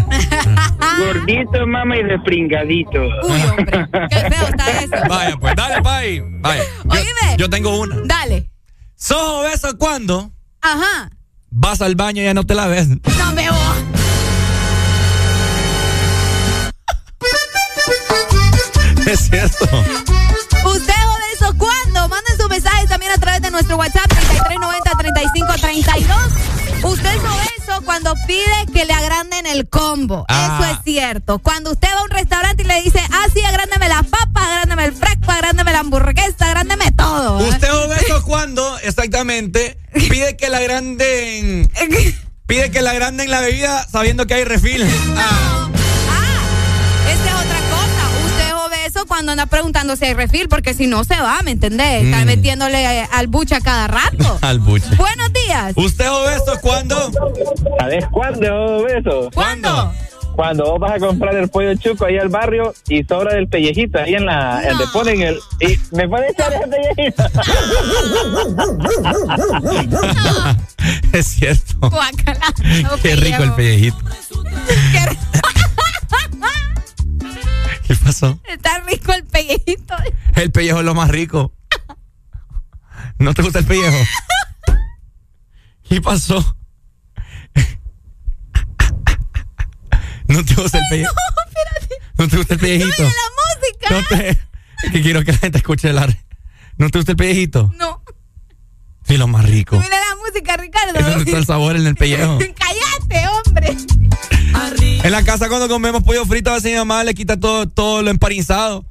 Gordito, 0.97 1.67
mamá, 1.67 1.97
y 1.97 2.03
despringadito. 2.03 2.99
Uy, 2.99 3.41
hombre, 3.43 3.87
qué 4.09 4.19
feo 4.31 4.47
está 4.47 4.71
eso. 4.71 5.07
Vaya, 5.07 5.37
pues 5.37 5.55
dale, 5.55 5.81
pay. 5.83 6.21
Vaya. 6.39 6.63
Yo, 6.63 6.89
Oíme. 6.89 7.37
yo 7.37 7.47
tengo 7.51 7.79
una. 7.79 7.97
Dale. 8.05 8.49
¿Sos 8.95 9.21
obeso 9.21 9.77
cuando 9.77 10.31
Ajá. 10.61 11.11
vas 11.51 11.83
al 11.83 11.93
baño 11.93 12.23
y 12.23 12.25
ya 12.25 12.33
no 12.33 12.43
te 12.43 12.55
la 12.55 12.65
ves? 12.65 12.87
No 12.89 13.31
me 13.33 13.47
voy. 13.51 14.04
Es 19.11 19.29
cierto. 19.29 19.65
¿Usted 20.65 20.93
es 20.93 21.41
obeso 21.43 21.55
cuándo? 21.57 22.07
Manden 22.09 22.37
sus 22.37 22.49
mensajes 22.49 22.89
también 22.89 23.11
a 23.11 23.17
través 23.17 23.39
de 23.41 23.51
nuestro 23.51 23.77
WhatsApp 23.77 24.11
3390-3532. 24.11 26.05
Usted 26.83 27.09
es 27.09 27.19
obeso 27.19 27.85
cuando 27.85 28.15
pide 28.25 28.65
que 28.73 28.85
le 28.85 28.93
agranden 28.93 29.45
el 29.45 29.69
combo. 29.69 30.25
Ah. 30.27 30.59
Eso 30.59 30.71
es 30.71 30.79
cierto. 30.83 31.37
Cuando 31.37 31.71
usted 31.71 31.87
va 31.93 31.99
a 31.99 32.03
un 32.03 32.09
restaurante 32.09 32.63
y 32.63 32.65
le 32.65 32.81
dice, 32.81 32.99
ah, 33.11 33.27
sí, 33.31 33.43
agrándeme 33.43 33.89
las 33.89 34.07
papas, 34.07 34.43
agrándeme 34.43 34.85
el 34.85 34.93
fresco, 34.93 35.31
agrándeme 35.31 35.71
la 35.71 35.79
hamburguesa, 35.79 36.47
agrándeme 36.47 36.91
todo. 36.91 37.39
¿eh? 37.41 37.49
¿Usted 37.49 37.67
es 37.67 37.73
obeso 37.73 38.23
cuando, 38.23 38.79
exactamente, 38.79 39.77
pide 39.93 40.35
que 40.35 40.49
la 40.49 40.57
agranden... 40.57 41.69
Pide 42.47 42.69
que 42.69 42.83
la 42.83 42.91
agranden 42.91 43.31
la 43.31 43.41
bebida 43.41 43.87
sabiendo 43.91 44.27
que 44.27 44.35
hay 44.35 44.43
refil. 44.43 44.87
Ah. 45.17 45.67
Obeso 49.05 49.07
cuando 49.07 49.31
anda 49.31 49.45
preguntando 49.45 49.95
si 49.95 50.05
hay 50.05 50.13
refil, 50.13 50.47
porque 50.49 50.73
si 50.73 50.87
no 50.87 51.03
se 51.03 51.15
va, 51.15 51.41
¿me 51.43 51.51
entendés? 51.51 52.03
Está 52.03 52.21
Mm. 52.23 52.25
metiéndole 52.25 53.01
eh, 53.01 53.07
al 53.11 53.27
buche 53.27 53.55
a 53.55 53.61
cada 53.61 53.87
rato. 53.87 54.37
Al 54.41 54.59
buche. 54.59 54.87
Buenos 54.97 55.31
días. 55.33 55.73
¿Usted 55.75 56.05
es 56.05 56.11
obeso 56.11 56.59
cuando? 56.61 57.11
¿Sabes 57.79 58.05
cuándo, 58.11 58.83
beso? 58.83 59.29
¿Cuándo? 59.33 59.93
Cuando 60.35 60.65
vos 60.71 60.79
vas 60.81 60.91
a 60.95 60.99
comprar 60.99 61.33
el 61.35 61.47
pollo 61.47 61.73
chuco 61.75 62.05
ahí 62.05 62.17
al 62.17 62.27
barrio 62.27 62.73
y 62.89 63.03
sobra 63.05 63.35
del 63.35 63.47
pellejito 63.47 63.99
ahí 63.99 64.15
en 64.15 64.25
la. 64.25 64.61
No. 64.61 64.69
Donde 64.69 64.87
ponen 64.91 65.21
el. 65.21 65.39
Y 65.61 65.79
me 65.95 66.09
puede 66.09 66.31
echar 66.31 66.51
ese 66.53 66.67
pellejito. 66.67 67.23
es 71.13 71.25
cierto. 71.25 71.89
Guácala. 71.89 72.53
Qué 73.01 73.15
rico 73.15 73.43
el 73.43 73.53
pellejito. 73.53 73.97
Qué 74.91 75.17
¿Qué 77.87 77.95
pasó? 77.95 78.39
Está 78.47 78.79
rico 78.79 79.13
el 79.13 79.23
pellejito. 79.25 79.95
El 80.35 80.51
pellejo 80.51 80.79
es 80.79 80.85
lo 80.85 80.95
más 80.95 81.09
rico. 81.09 81.53
¿No 83.19 83.33
te 83.33 83.41
gusta 83.41 83.59
el 83.59 83.65
pellejo? 83.65 83.97
¿Qué 85.87 86.01
pasó? 86.01 86.57
¿No 90.27 90.43
te 90.43 90.55
gusta 90.55 90.79
el 90.79 90.83
pellejo? 90.89 91.13
No, 91.13 91.43
espérate. 91.45 91.95
¿No 92.17 92.27
te 92.27 92.37
gusta 92.37 92.53
el 92.55 92.59
pellejito? 92.59 93.03
Oye, 93.03 93.13
la 93.13 93.89
música. 93.89 93.89
No 93.91 94.03
te... 94.17 94.29
Es 94.83 94.91
que 94.91 95.01
quiero 95.01 95.23
que 95.23 95.31
la 95.31 95.37
gente 95.37 95.57
escuche 95.59 95.89
el 95.89 95.97
ar. 95.97 96.17
¿No 96.77 96.89
te 96.89 96.97
gusta 96.97 97.11
el 97.11 97.17
pellejito? 97.17 97.71
No. 97.77 98.03
Sí, 99.07 99.17
lo 99.17 99.27
más 99.27 99.45
rico. 99.45 99.77
Mira 99.77 99.97
la 99.99 100.15
música, 100.15 100.57
Ricardo. 100.57 100.99
Es 100.99 101.05
donde 101.05 101.23
está 101.23 101.37
el 101.37 101.45
sabor 101.45 101.75
en 101.75 101.85
el 101.85 101.95
pellejo. 101.95 102.37
Cállate, 102.39 102.55
hombre. 103.47 103.75
En 105.03 105.11
la 105.11 105.23
casa 105.23 105.47
cuando 105.49 105.67
comemos 105.67 106.03
pollo 106.03 106.25
frito, 106.25 106.49
a 106.49 106.53
veces 106.55 106.71
mi 106.71 106.77
mamá 106.77 107.03
le 107.03 107.13
quita 107.13 107.39
todo, 107.39 107.67
todo 107.67 108.01
lo 108.01 108.09
emparizado. 108.09 108.85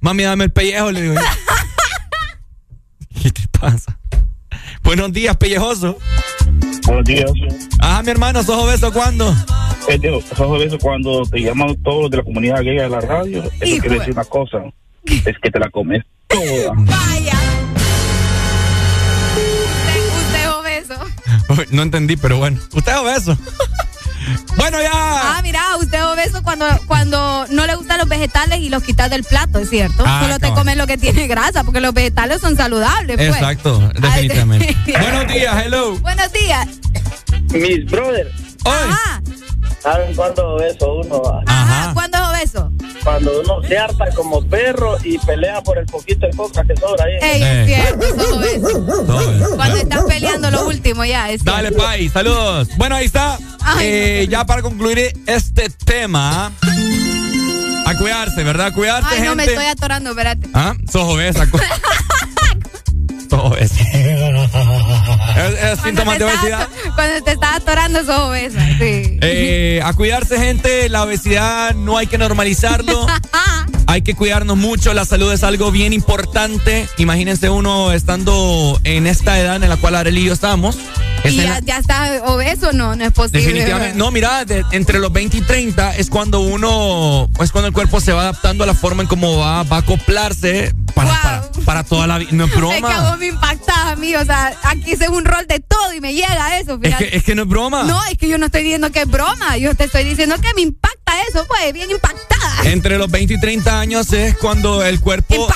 Mami, 0.00 0.24
dame 0.24 0.44
el 0.44 0.52
pellejo, 0.52 0.90
le 0.92 1.02
digo. 1.02 1.14
yo. 1.14 1.20
¿Qué 3.22 3.30
te 3.30 3.42
pasa? 3.58 3.98
Buenos 4.82 5.12
días, 5.12 5.36
pellejoso. 5.36 5.96
Buenos 6.86 7.04
días. 7.04 7.30
Ajá, 7.78 8.02
mi 8.02 8.10
hermano, 8.10 8.42
¿sos 8.42 8.62
obeso 8.62 8.92
cuándo? 8.92 9.34
Eh, 9.88 9.98
sos 10.28 10.40
obeso 10.40 10.78
cuando 10.78 11.22
te 11.24 11.40
llaman 11.40 11.74
todos 11.82 12.02
los 12.02 12.10
de 12.10 12.18
la 12.18 12.22
comunidad 12.24 12.62
gay 12.62 12.78
a 12.80 12.88
la 12.88 13.00
radio. 13.00 13.42
Eso 13.44 13.64
Hijo 13.64 13.80
quiere 13.80 13.88
de- 13.94 13.98
decir 14.00 14.12
una 14.14 14.24
cosa. 14.24 14.58
Es 15.06 15.38
que 15.42 15.50
te 15.50 15.58
la 15.58 15.70
comes 15.70 16.02
toda. 16.28 16.72
Vaya. 16.76 17.32
No 21.70 21.82
entendí, 21.82 22.16
pero 22.16 22.38
bueno. 22.38 22.58
Usted 22.72 22.92
es 22.92 22.98
obeso. 22.98 23.38
bueno, 24.56 24.80
ya. 24.80 24.90
Ah, 24.92 25.40
mira, 25.42 25.76
usted 25.80 25.98
es 25.98 26.04
obeso 26.04 26.42
cuando, 26.42 26.66
cuando 26.86 27.46
no 27.50 27.66
le 27.66 27.74
gustan 27.74 27.98
los 27.98 28.08
vegetales 28.08 28.60
y 28.60 28.68
los 28.68 28.82
quitas 28.82 29.10
del 29.10 29.24
plato, 29.24 29.58
es 29.58 29.68
cierto. 29.68 30.02
Ah, 30.06 30.22
Solo 30.22 30.38
te 30.38 30.50
comes 30.52 30.76
lo 30.76 30.86
que 30.86 30.96
tiene 30.96 31.26
grasa, 31.26 31.64
porque 31.64 31.80
los 31.80 31.92
vegetales 31.92 32.40
son 32.40 32.56
saludables. 32.56 33.16
Pues. 33.16 33.28
Exacto, 33.28 33.78
definitivamente. 34.00 34.76
Ay, 34.86 34.92
Buenos 35.00 35.32
días, 35.32 35.64
hello. 35.64 35.98
Buenos 35.98 36.32
días. 36.32 36.68
Mis 37.52 37.84
brothers, 37.86 38.30
Ajá. 38.64 39.22
¿Saben 39.80 40.14
cuándo 40.14 40.56
beso 40.56 40.94
uno? 41.04 41.22
va? 41.22 41.42
Ajá. 41.46 41.92
¿Cuándo 41.94 42.18
es 42.18 42.24
obeso? 42.24 42.72
Cuando 43.02 43.40
uno 43.40 43.62
se 43.68 43.78
harta 43.78 44.06
como 44.14 44.42
perro 44.46 44.96
y 45.04 45.18
pelea 45.18 45.62
por 45.62 45.78
el 45.78 45.86
poquito 45.86 46.26
de 46.26 46.36
coca 46.36 46.64
que 46.64 46.76
sobra 46.76 47.04
ahí. 47.04 47.18
Ey, 47.20 47.42
es 47.42 47.66
cierto, 47.66 48.36
obeso. 48.36 49.56
Cuando 49.56 49.76
estás 49.76 50.04
peleando 50.04 50.50
lo 50.50 50.66
último 50.66 51.04
ya, 51.04 51.30
es 51.30 51.44
Dale. 51.44 51.72
Pai, 51.72 52.08
saludos. 52.08 52.68
Bueno, 52.76 52.96
ahí 52.96 53.06
está. 53.06 53.36
Ay, 53.60 53.86
Eh, 53.86 54.26
ya 54.30 54.44
para 54.44 54.62
concluir 54.62 55.12
este 55.26 55.68
tema. 55.84 56.52
A 57.86 57.94
cuidarse, 57.98 58.42
¿verdad? 58.42 58.68
A 58.68 58.72
cuidarse, 58.72 59.08
Ay, 59.12 59.22
no 59.22 59.34
me 59.36 59.42
gente. 59.44 59.52
estoy 59.60 59.66
atorando, 59.70 60.10
espérate. 60.10 60.48
¿Ah? 60.54 60.74
Sos 60.90 61.02
obesa. 61.02 61.46
Sos 63.34 63.44
obesa. 63.52 63.74
es, 65.36 65.62
es 65.62 65.80
síntoma 65.80 66.16
de 66.16 66.24
obesidad. 66.24 66.68
Cuando 66.94 67.24
te 67.24 67.32
estás 67.32 67.56
atorando, 67.56 68.04
sos 68.04 68.18
obeso. 68.18 68.58
Sí. 68.78 69.18
Eh, 69.20 69.80
a 69.84 69.92
cuidarse, 69.92 70.38
gente. 70.38 70.88
La 70.88 71.02
obesidad 71.02 71.74
no 71.74 71.98
hay 71.98 72.06
que 72.06 72.18
normalizarlo. 72.18 73.06
Hay 73.86 74.00
que 74.00 74.14
cuidarnos 74.14 74.56
mucho. 74.56 74.94
La 74.94 75.04
salud 75.04 75.30
es 75.30 75.44
algo 75.44 75.70
bien 75.70 75.92
importante. 75.92 76.88
Imagínense 76.96 77.50
uno 77.50 77.92
estando 77.92 78.80
en 78.82 79.06
esta 79.06 79.38
edad 79.38 79.62
en 79.62 79.68
la 79.68 79.76
cual 79.76 79.94
Arely 79.94 80.22
y 80.22 80.24
yo 80.24 80.32
estamos. 80.32 80.78
¿Y 81.32 81.36
ya, 81.36 81.44
la- 81.44 81.60
ya 81.60 81.78
estás 81.78 82.22
obeso? 82.26 82.72
No, 82.72 82.94
no 82.96 83.04
es 83.04 83.12
posible. 83.12 83.40
Definitivamente. 83.42 83.96
No, 83.98 84.10
mira, 84.10 84.44
de- 84.44 84.64
entre 84.72 84.98
los 84.98 85.12
20 85.12 85.38
y 85.38 85.40
30 85.40 85.96
es 85.96 86.10
cuando 86.10 86.40
uno, 86.40 87.28
es 87.42 87.50
cuando 87.52 87.68
el 87.68 87.74
cuerpo 87.74 88.00
se 88.00 88.12
va 88.12 88.22
adaptando 88.22 88.64
a 88.64 88.66
la 88.66 88.74
forma 88.74 89.02
en 89.02 89.08
cómo 89.08 89.38
va, 89.38 89.62
va 89.64 89.76
a 89.76 89.80
acoplarse 89.80 90.74
para, 90.94 91.10
para, 91.22 91.42
para 91.64 91.84
toda 91.84 92.06
la 92.06 92.18
vida. 92.18 92.30
No 92.32 92.44
es 92.44 92.50
Es 92.54 92.54
que 92.54 92.60
broma. 92.60 93.10
vos 93.10 93.18
me 93.18 93.26
impactás 93.28 93.76
a 93.78 93.96
mí, 93.96 94.14
o 94.14 94.24
sea, 94.24 94.52
aquí 94.64 94.92
hice 94.92 95.08
un 95.08 95.24
rol 95.24 95.46
de 95.48 95.60
todo 95.60 95.92
y 95.94 96.00
me 96.00 96.12
llega 96.14 96.58
eso. 96.58 96.78
Es 96.82 96.94
que, 96.96 97.16
es 97.16 97.24
que 97.24 97.34
no 97.34 97.42
es 97.42 97.48
broma. 97.48 97.84
No, 97.84 98.00
es 98.10 98.18
que 98.18 98.28
yo 98.28 98.38
no 98.38 98.46
estoy 98.46 98.62
diciendo 98.62 98.90
que 98.92 99.02
es 99.02 99.08
broma, 99.08 99.56
yo 99.56 99.74
te 99.74 99.84
estoy 99.84 100.04
diciendo 100.04 100.36
que 100.40 100.52
me 100.54 100.62
impacta 100.62 101.03
eso, 101.28 101.44
pues, 101.46 101.72
bien 101.72 101.90
impactada. 101.90 102.70
Entre 102.70 102.98
los 102.98 103.10
20 103.10 103.34
y 103.34 103.40
30 103.40 103.80
años 103.80 104.12
es 104.12 104.36
cuando 104.38 104.82
el 104.84 105.00
cuerpo 105.00 105.46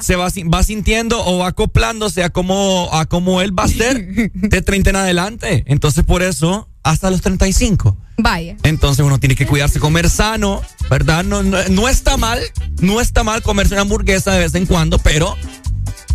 se 0.00 0.16
va, 0.16 0.28
va 0.52 0.62
sintiendo 0.62 1.24
o 1.24 1.38
va 1.38 1.48
acoplándose 1.48 2.22
a 2.24 2.30
cómo, 2.30 2.88
a 2.92 3.06
cómo 3.06 3.40
él 3.40 3.58
va 3.58 3.64
a 3.64 3.68
ser 3.68 4.06
de 4.34 4.62
30 4.62 4.90
en 4.90 4.96
adelante. 4.96 5.64
Entonces, 5.66 6.04
por 6.04 6.22
eso, 6.22 6.68
hasta 6.82 7.10
los 7.10 7.20
35. 7.22 7.96
Vaya. 8.18 8.56
Entonces 8.62 9.04
uno 9.04 9.18
tiene 9.20 9.34
que 9.36 9.46
cuidarse, 9.46 9.78
comer 9.78 10.08
sano, 10.08 10.62
¿verdad? 10.88 11.22
No, 11.24 11.42
no, 11.42 11.58
no 11.68 11.88
está 11.88 12.16
mal, 12.16 12.40
no 12.80 13.00
está 13.00 13.22
mal 13.22 13.42
comerse 13.42 13.74
una 13.74 13.82
hamburguesa 13.82 14.32
de 14.32 14.38
vez 14.40 14.54
en 14.54 14.64
cuando, 14.66 14.98
pero, 14.98 15.36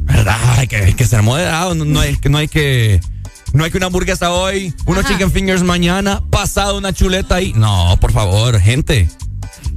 ¿verdad? 0.01 0.37
Hay 0.57 0.67
que, 0.67 0.77
hay 0.77 0.93
que 0.93 1.05
ser 1.05 1.21
moderado, 1.21 1.75
no, 1.75 1.85
no 1.85 1.99
hay, 1.99 2.17
que- 2.17 2.29
no 2.29 2.37
hay 2.39 2.47
que... 2.47 2.99
No 3.53 3.63
hay 3.63 3.71
que 3.71 3.77
una 3.77 3.87
hamburguesa 3.87 4.31
hoy, 4.31 4.73
unos 4.85 5.03
Ajá. 5.03 5.13
chicken 5.13 5.31
fingers 5.31 5.63
mañana, 5.63 6.21
pasado 6.29 6.77
una 6.77 6.93
chuleta 6.93 7.35
ahí. 7.35 7.53
No, 7.53 7.97
por 7.99 8.13
favor, 8.13 8.59
gente. 8.59 9.09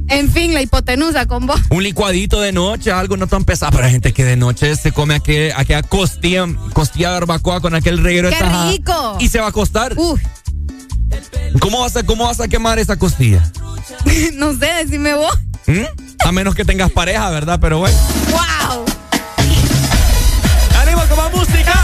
En 0.09 0.31
fin, 0.31 0.55
la 0.55 0.63
hipotenusa 0.63 1.27
con 1.27 1.47
vos. 1.47 1.61
Un 1.71 1.83
licuadito 1.83 2.41
de 2.41 2.53
noche, 2.53 2.93
algo 2.93 3.17
no 3.17 3.27
tan 3.27 3.45
pesado. 3.45 3.73
Pero 3.73 3.85
hay 3.87 3.93
gente 3.93 4.13
que 4.13 4.25
de 4.25 4.37
noche 4.37 4.77
se 4.77 4.93
come 4.93 5.15
aquel, 5.15 5.53
aquella 5.57 5.83
costilla, 5.83 6.47
costilla 6.73 7.09
de 7.09 7.15
barbacoa 7.15 7.61
con 7.61 7.75
aquel 7.75 8.03
reguero 8.03 8.29
de 8.29 8.35
¡Qué 8.35 8.41
tajada 8.41 8.71
rico! 8.71 9.17
Y 9.21 9.29
se 9.29 9.41
va 9.41 9.47
a 9.47 9.49
acostar. 9.49 9.97
¿Cómo 11.59 11.81
vas, 11.81 11.97
a, 11.97 12.05
¿Cómo 12.05 12.25
vas 12.25 12.41
a 12.41 12.49
quemar 12.49 12.79
esa 12.79 12.97
costilla? 12.97 13.43
no 14.35 14.53
sé, 14.57 14.67
decime 14.85 15.15
vos. 15.15 15.39
¿Mm? 15.67 15.85
A 16.27 16.33
menos 16.33 16.55
que 16.55 16.65
tengas 16.65 16.91
pareja, 16.91 17.31
¿verdad? 17.31 17.59
Pero 17.61 17.79
bueno. 17.79 17.97
¡Wow! 18.31 18.85
¡Ánimo 20.81 21.03
con 21.09 21.17
más 21.17 21.33
música! 21.33 21.84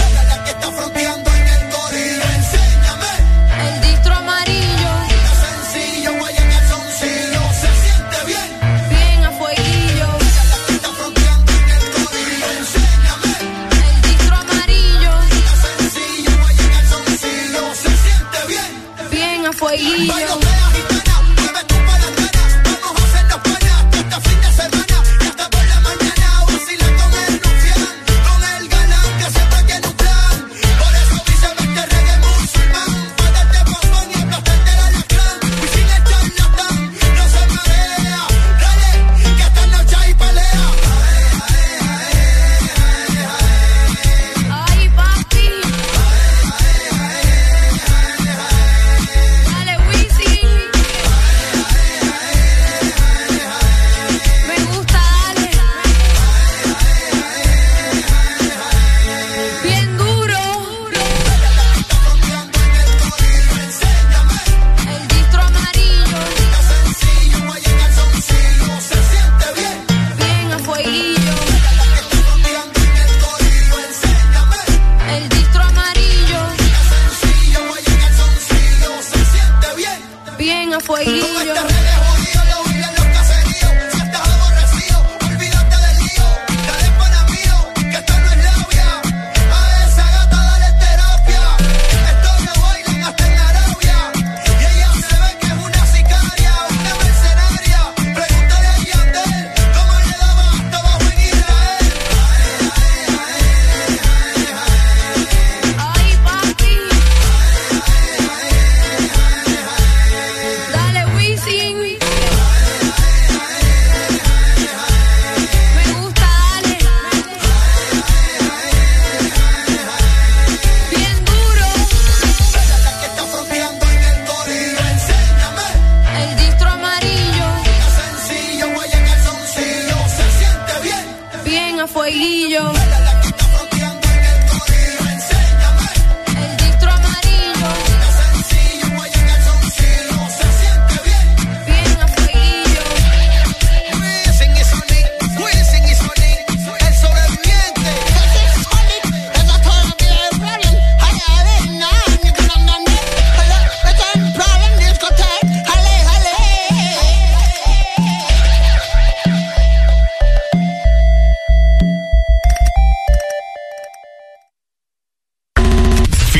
a 20.09 20.40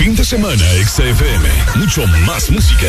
Fin 0.00 0.16
de 0.16 0.24
semana, 0.24 0.64
XFM. 0.82 1.46
Mucho 1.74 2.06
más 2.24 2.50
música. 2.50 2.88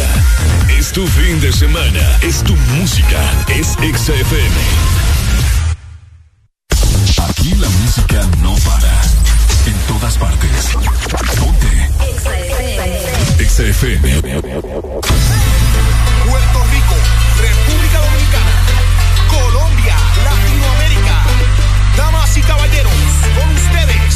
Es 0.69 0.93
tu 0.93 1.05
fin 1.05 1.41
de 1.41 1.51
semana. 1.51 2.17
Es 2.21 2.41
tu 2.41 2.55
música. 2.79 3.19
Es 3.49 3.73
XFM. 3.73 4.55
Aquí 7.27 7.53
la 7.55 7.67
música 7.67 8.25
no 8.41 8.55
para. 8.59 8.93
En 9.65 9.75
todas 9.89 10.17
partes. 10.17 10.69
Ponte. 11.37 11.89
XFM. 13.43 14.21
Puerto 16.29 16.59
Rico, 16.71 16.95
República 17.41 17.99
Dominicana, 18.07 18.55
Colombia, 19.27 19.97
Latinoamérica. 20.23 21.15
Damas 21.97 22.37
y 22.37 22.41
caballeros, 22.41 22.93
con 23.35 23.53
ustedes, 23.53 24.10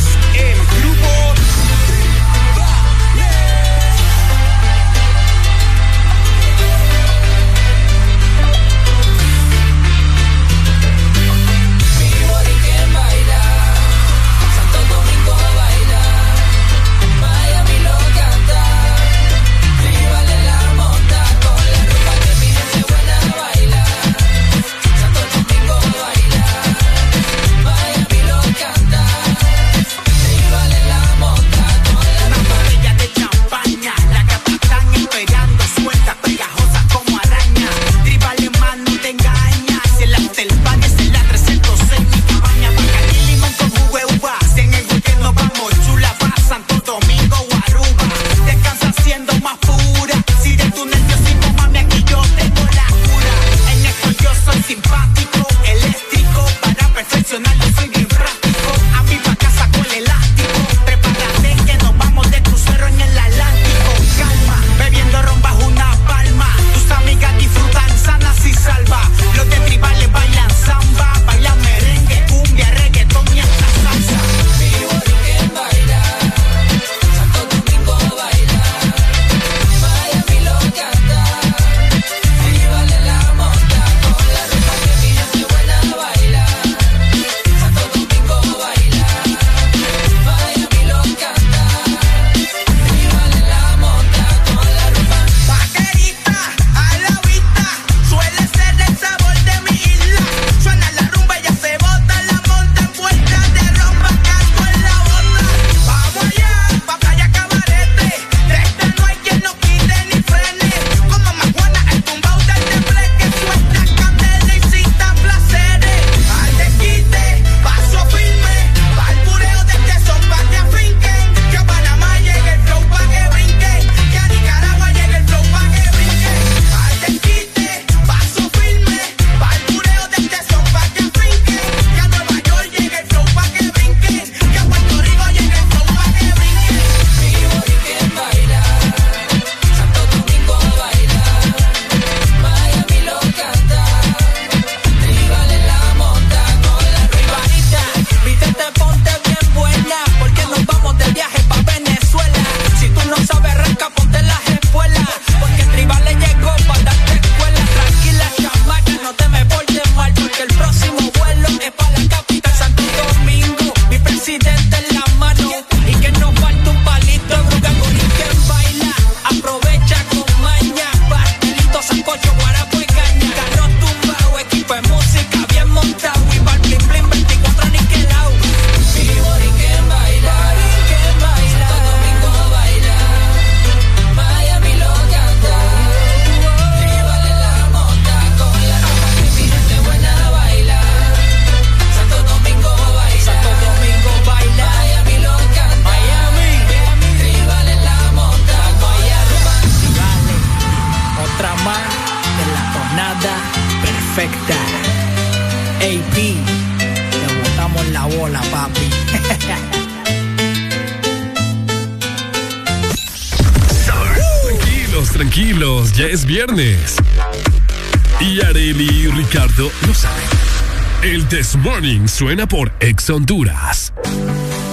Morning 221.66 222.08
suena 222.08 222.46
por 222.48 222.72
Ex 222.80 223.10
Honduras. 223.10 223.92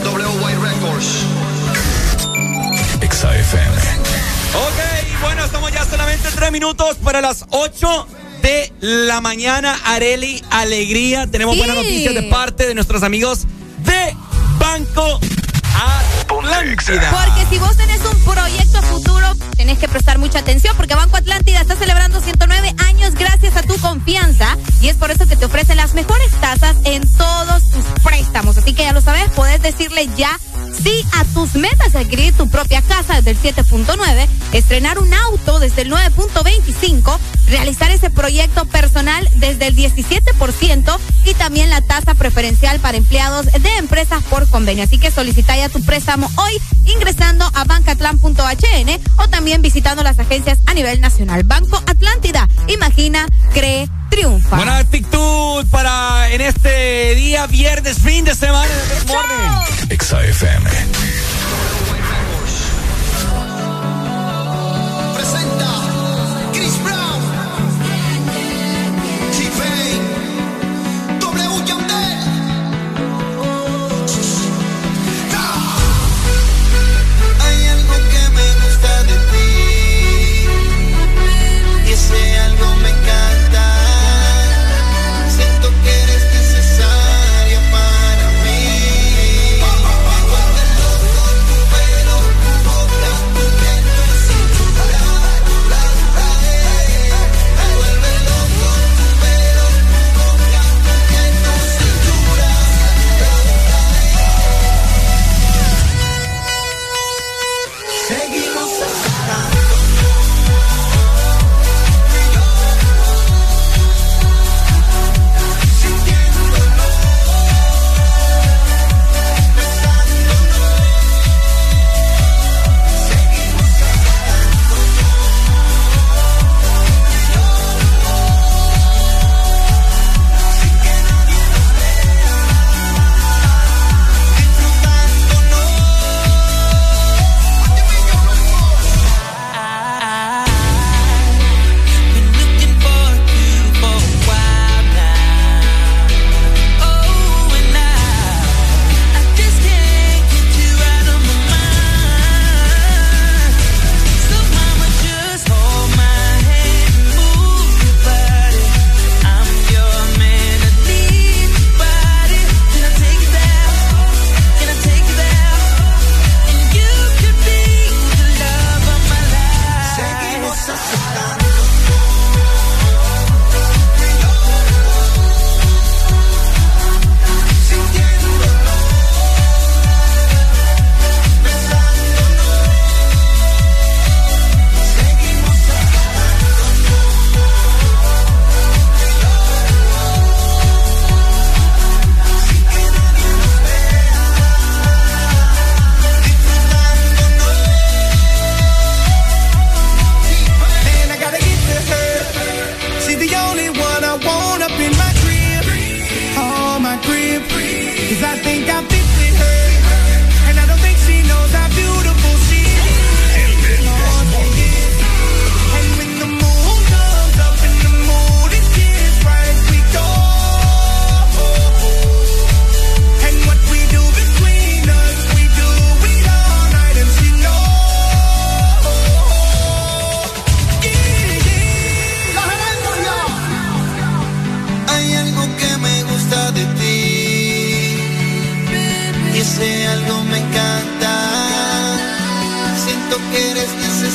WY 0.05 0.55
Records. 0.63 1.25
Exa 3.01 3.35
FM. 3.35 3.77
Ok, 4.55 5.23
bueno, 5.23 5.43
estamos 5.47 5.73
ya 5.73 5.87
solamente 5.87 6.29
tres 6.35 6.53
minutos 6.53 6.99
para 7.03 7.23
las 7.23 7.47
8 7.49 8.07
de 8.43 8.71
la 8.81 9.23
mañana. 9.23 9.75
Areli, 9.87 10.45
alegría. 10.51 11.27
Tenemos 11.27 11.55
Sí. 11.55 11.61
buenas 11.61 11.77
noticias 11.77 12.15
de 12.15 12.25
parte 12.25 12.67
de 12.67 12.75
nuestros 12.75 13.03
amigos 13.03 13.47
de 13.87 14.15
Banco 14.59 15.19
Atlántida. 16.29 17.11
Porque 17.11 17.47
si 17.51 17.59
vos 17.59 17.75
tenés 17.79 18.01
un 18.05 18.19
proyecto 18.23 18.77
a 18.79 18.83
futuro, 18.83 19.35
tenés 19.57 19.79
que 19.79 19.89
prestar 19.89 20.19
mucha 20.19 20.41
atención 20.41 20.77
porque 20.77 20.95
Banco 20.95 21.17
Atlántida 21.17 21.61
está 21.63 21.75
celebrando 21.75 22.21
109 22.21 22.75
años 22.87 23.15
gracias 23.15 23.57
a 23.57 23.63
tu 23.63 23.77
confianza 23.79 24.59
y 24.81 24.89
es 24.89 24.97
por 24.97 25.11
eso 25.11 25.22
te 25.43 25.47
ofrece 25.47 25.75
las 25.75 25.95
mejores 25.95 26.31
tasas 26.41 26.77
en 26.85 27.03
todos 27.17 27.69
tus 27.71 27.85
préstamos. 28.05 28.57
Así 28.59 28.75
que 28.75 28.85
ya 28.85 28.93
lo 28.93 29.01
sabes, 29.01 29.29
podés 29.31 29.61
decirle 29.61 30.09
ya 30.17 30.39
sí 30.85 31.05
a 31.19 31.25
tus 31.25 31.57
metas, 31.57 31.97
adquirir 31.97 32.33
tu 32.35 32.49
propia 32.49 32.81
casa 32.81 33.21
desde 33.21 33.51
el 33.51 33.57
7.9, 33.57 34.29
estrenar 34.53 35.01
un 35.01 35.13
auto 35.13 35.59
desde 35.59 35.83
el 35.83 35.91
9.25, 35.91 37.19
realizar 37.49 37.91
ese 37.91 38.09
proyecto 38.09 38.67
personal 38.67 39.29
desde 39.35 39.67
el 39.67 39.75
17% 39.75 40.99
y 41.25 41.35
también 41.35 41.71
la 41.71 41.81
tasa 41.81 42.15
preferencial 42.15 42.79
para 42.79 42.99
empleados 42.99 43.47
de 43.47 43.77
empresas 43.79 44.23
por 44.31 44.49
convenio. 44.49 44.85
Así 44.85 44.99
que 44.99 45.11
solicita 45.11 45.57
ya 45.57 45.69
tu 45.69 45.83
préstamo 45.83 46.31
hoy 46.37 46.61
ingresando 46.87 47.51
a 47.53 47.65
bancatlan.hn 47.65 49.01
o 49.17 49.29
también 49.29 49.61
visitando 49.61 50.05
las 50.05 50.21
agencias 50.21 50.61
a 50.67 50.75
nivel 50.75 51.01
nacional. 51.01 51.43
Banco 51.43 51.83
Atlántida, 51.87 52.49
imagina, 52.69 53.27
cree, 53.53 53.89
triunfa. 54.13 54.57
Día, 57.23 57.47
viernes, 57.47 57.99
fin 58.01 58.25
de 58.25 58.35
semana. 58.35 58.73
Morning. 59.07 59.91
Exa 59.91 60.19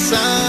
sun. 0.09 0.46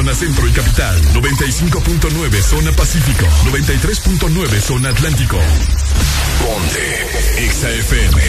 Zona 0.00 0.14
centro 0.14 0.48
y 0.48 0.52
capital, 0.52 0.98
95.9 1.12 2.40
zona 2.40 2.72
pacífico, 2.72 3.26
93.9 3.52 4.60
zona 4.60 4.88
atlántico. 4.88 5.36
Ponte 6.40 7.06
XAFM. 7.52 8.22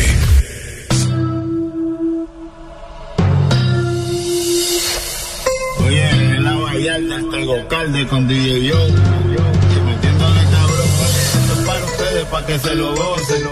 Oye, 5.85 6.10
en 6.10 6.43
la 6.43 6.56
Vallarta 6.57 7.19
tengo 7.31 7.68
calde 7.69 8.06
con 8.07 8.27
DJ 8.27 8.65
Yo. 8.65 8.88
Y 8.88 9.81
metiéndole 9.85 10.43
cabrón, 10.52 10.89
esto 11.39 11.53
es 11.53 11.65
para 11.65 11.85
ustedes, 11.85 12.26
para 12.26 12.48
que 12.48 12.60
se 12.60 12.76
lo 12.76 12.95
gocen. 12.95 13.43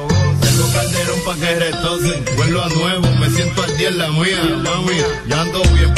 Tengo 0.41 0.73
calderón 0.73 1.19
para 1.25 1.39
que 1.39 1.55
retocen. 1.55 2.25
Vuelvo 2.35 2.61
a 2.63 2.67
nuevo, 2.67 3.15
me 3.15 3.29
siento 3.29 3.63
al 3.63 3.77
día 3.77 3.87
en 3.87 3.97
la 3.97 4.09
mía, 4.09 4.43
mami. 4.61 4.97
Ya 5.25 5.41
ando 5.41 5.61
bien 5.73 5.93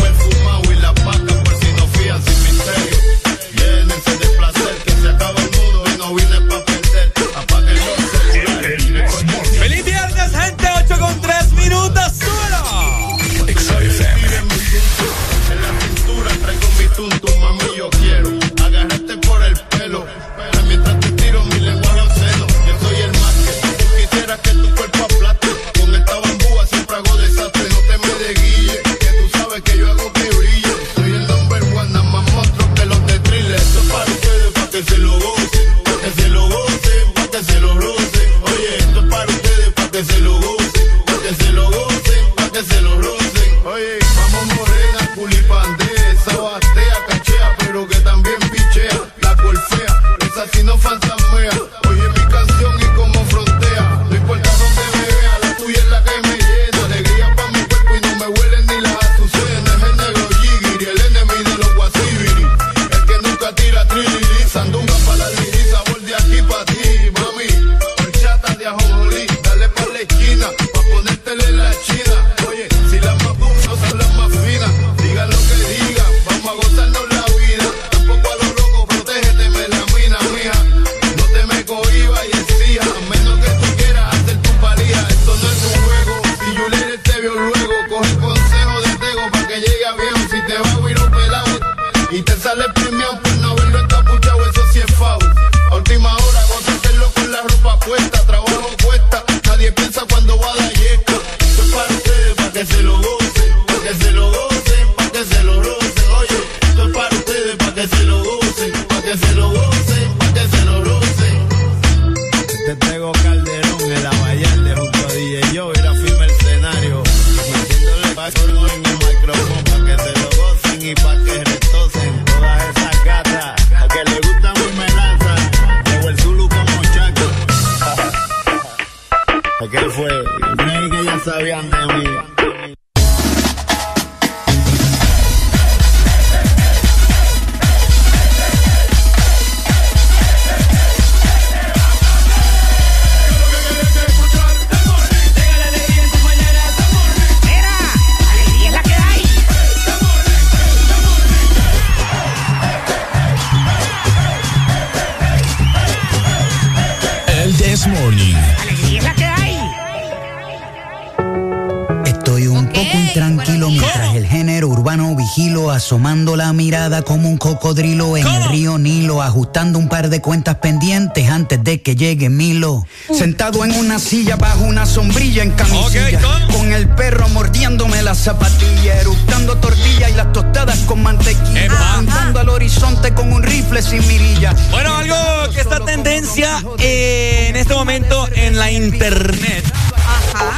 Un 169.73 169.87
par 169.87 170.09
de 170.09 170.21
cuentas 170.21 170.55
pendientes 170.55 171.29
antes 171.29 171.63
de 171.63 171.81
que 171.81 171.95
llegue 171.95 172.29
Milo. 172.29 172.85
Sentado 173.13 173.63
en 173.63 173.71
una 173.73 173.99
silla 173.99 174.35
bajo 174.35 174.65
una 174.65 174.85
sombrilla 174.85 175.43
en 175.43 175.51
camisilla, 175.51 176.19
con 176.51 176.73
el 176.73 176.89
perro 176.89 177.29
mordiéndome 177.29 178.01
la 178.01 178.13
zapatilla, 178.13 178.99
eructando 178.99 179.57
tortilla 179.57 180.09
y 180.09 180.13
las 180.13 180.33
tostadas 180.33 180.79
con 180.79 181.01
mantequilla, 181.01 181.93
apuntando 181.93 182.41
al 182.41 182.49
horizonte 182.49 183.13
con 183.13 183.31
un 183.31 183.43
rifle 183.43 183.81
sin 183.81 184.05
mirilla. 184.07 184.53
Bueno, 184.71 184.95
algo 184.97 185.15
que 185.53 185.61
está 185.61 185.79
tendencia 185.85 186.61
eh, 186.79 187.47
en 187.49 187.55
este 187.55 187.73
momento 187.73 188.27
en 188.35 188.57
la 188.57 188.71
internet. 188.71 189.63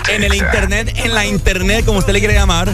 En 0.09 0.23
el 0.23 0.33
internet, 0.33 0.93
en 1.03 1.13
la 1.13 1.25
internet, 1.25 1.85
como 1.85 1.99
usted 1.99 2.13
le 2.13 2.19
quiere 2.19 2.35
llamar, 2.35 2.73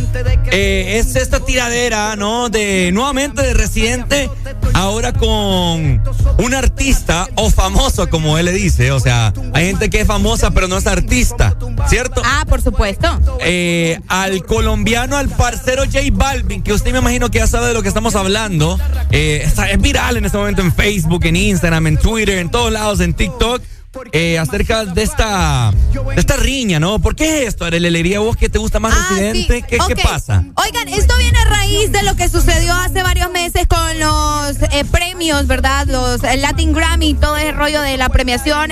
eh, 0.52 0.98
es 1.00 1.16
esta 1.16 1.40
tiradera, 1.40 2.16
¿no? 2.16 2.50
De 2.50 2.92
nuevamente 2.92 3.42
de 3.42 3.54
Residente, 3.54 4.30
ahora 4.74 5.14
con 5.14 6.02
un 6.38 6.54
artista 6.54 7.28
o 7.36 7.50
famoso, 7.50 8.10
como 8.10 8.38
él 8.38 8.46
le 8.46 8.52
dice. 8.52 8.92
O 8.92 9.00
sea, 9.00 9.34
hay 9.54 9.68
gente 9.68 9.90
que 9.90 10.02
es 10.02 10.08
famosa, 10.08 10.52
pero 10.52 10.68
no 10.68 10.78
es 10.78 10.88
artista, 10.88 11.56
¿cierto? 11.88 12.22
Ah, 12.24 12.46
por 12.48 12.62
supuesto. 12.62 13.08
Eh, 13.42 14.00
al 14.08 14.44
colombiano, 14.46 15.18
al 15.18 15.30
parcero 15.30 15.84
J 15.86 16.00
Balvin, 16.12 16.62
que 16.64 16.74
usted 16.74 16.92
me 16.92 17.00
imagino 17.00 17.30
que 17.30 17.40
ya 17.40 17.48
sabe 17.48 17.68
de 17.68 17.74
lo 17.74 17.82
que 17.82 17.88
estamos 17.90 18.16
hablando. 18.16 18.80
Eh, 19.12 19.48
es 19.72 19.82
viral 19.82 20.18
en 20.18 20.26
este 20.26 20.38
momento 20.38 20.62
en 20.62 20.74
Facebook, 20.74 21.26
en 21.26 21.36
Instagram, 21.36 21.88
en 21.88 21.98
Twitter, 21.98 22.38
en 22.38 22.50
todos 22.50 22.72
lados, 22.72 23.00
en 23.00 23.14
TikTok. 23.14 23.62
eh, 24.12 24.38
acerca 24.38 24.86
de 24.86 25.02
esta 25.02 25.72
de 26.14 26.20
esta 26.22 26.36
riña, 26.38 26.80
¿no? 26.80 27.00
¿Por 27.00 27.16
qué 27.16 27.42
es 27.42 27.50
esto? 27.50 27.66
Arelería, 27.66 28.20
vos 28.20 28.38
que 28.38 28.48
te 28.48 28.60
gusta 28.60 28.80
más 28.80 28.94
Residente, 29.10 29.64
¿Qué, 29.68 29.80
qué 29.88 29.96
pasa? 29.96 30.46
Oigan, 30.56 30.88
esto 30.90 31.18
viene 31.18 31.38
a 31.40 31.46
raíz 31.46 31.92
de 31.92 32.04
lo 32.04 32.16
que 32.16 32.30
sucedió 32.30 32.74
hace 32.76 32.99
con 33.90 34.00
los 34.00 34.58
eh, 34.72 34.86
premios, 34.86 35.48
¿verdad? 35.48 35.88
Los 35.88 36.24
eh, 36.24 36.38
Latin 36.38 36.74
Grammy, 36.74 37.14
todo 37.16 37.38
ese 37.38 37.52
rollo 37.52 37.82
de 37.82 37.98
la 37.98 38.10
premiación 38.10 38.70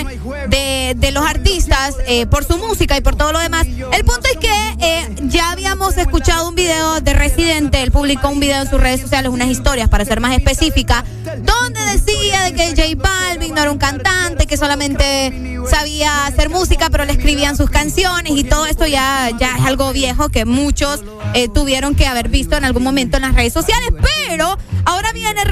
de, 0.49 0.93
de 0.95 1.11
los 1.11 1.25
artistas 1.25 1.95
eh, 2.07 2.25
por 2.25 2.43
su 2.45 2.57
música 2.57 2.97
y 2.97 3.01
por 3.01 3.15
todo 3.15 3.31
lo 3.31 3.39
demás. 3.39 3.65
El 3.65 4.03
punto 4.05 4.27
es 4.31 4.37
que 4.37 4.75
eh, 4.79 5.09
ya 5.23 5.51
habíamos 5.51 5.97
escuchado 5.97 6.49
un 6.49 6.55
video 6.55 7.01
de 7.01 7.13
Residente, 7.13 7.81
él 7.81 7.91
publicó 7.91 8.29
un 8.29 8.39
video 8.39 8.61
en 8.61 8.69
sus 8.69 8.79
redes 8.79 9.01
sociales, 9.01 9.31
unas 9.31 9.47
historias 9.47 9.89
para 9.89 10.05
ser 10.05 10.19
más 10.19 10.35
específica, 10.35 11.03
donde 11.41 11.79
decía 11.91 12.43
de 12.43 12.53
que 12.53 12.69
J 12.69 12.83
Balvin 12.95 13.55
no 13.55 13.61
era 13.61 13.71
un 13.71 13.77
cantante, 13.77 14.45
que 14.45 14.57
solamente 14.57 15.57
sabía 15.69 16.25
hacer 16.27 16.49
música, 16.49 16.89
pero 16.89 17.05
le 17.05 17.13
escribían 17.13 17.57
sus 17.57 17.69
canciones 17.69 18.33
y 18.35 18.43
todo 18.43 18.65
esto 18.65 18.85
ya, 18.85 19.31
ya 19.39 19.57
es 19.57 19.65
algo 19.65 19.91
viejo 19.93 20.29
que 20.29 20.45
muchos 20.45 21.03
eh, 21.33 21.47
tuvieron 21.49 21.95
que 21.95 22.05
haber 22.05 22.29
visto 22.29 22.55
en 22.55 22.65
algún 22.65 22.83
momento 22.83 23.17
en 23.17 23.23
las 23.23 23.33
redes 23.35 23.53
sociales. 23.53 23.89
Pero 24.27 24.57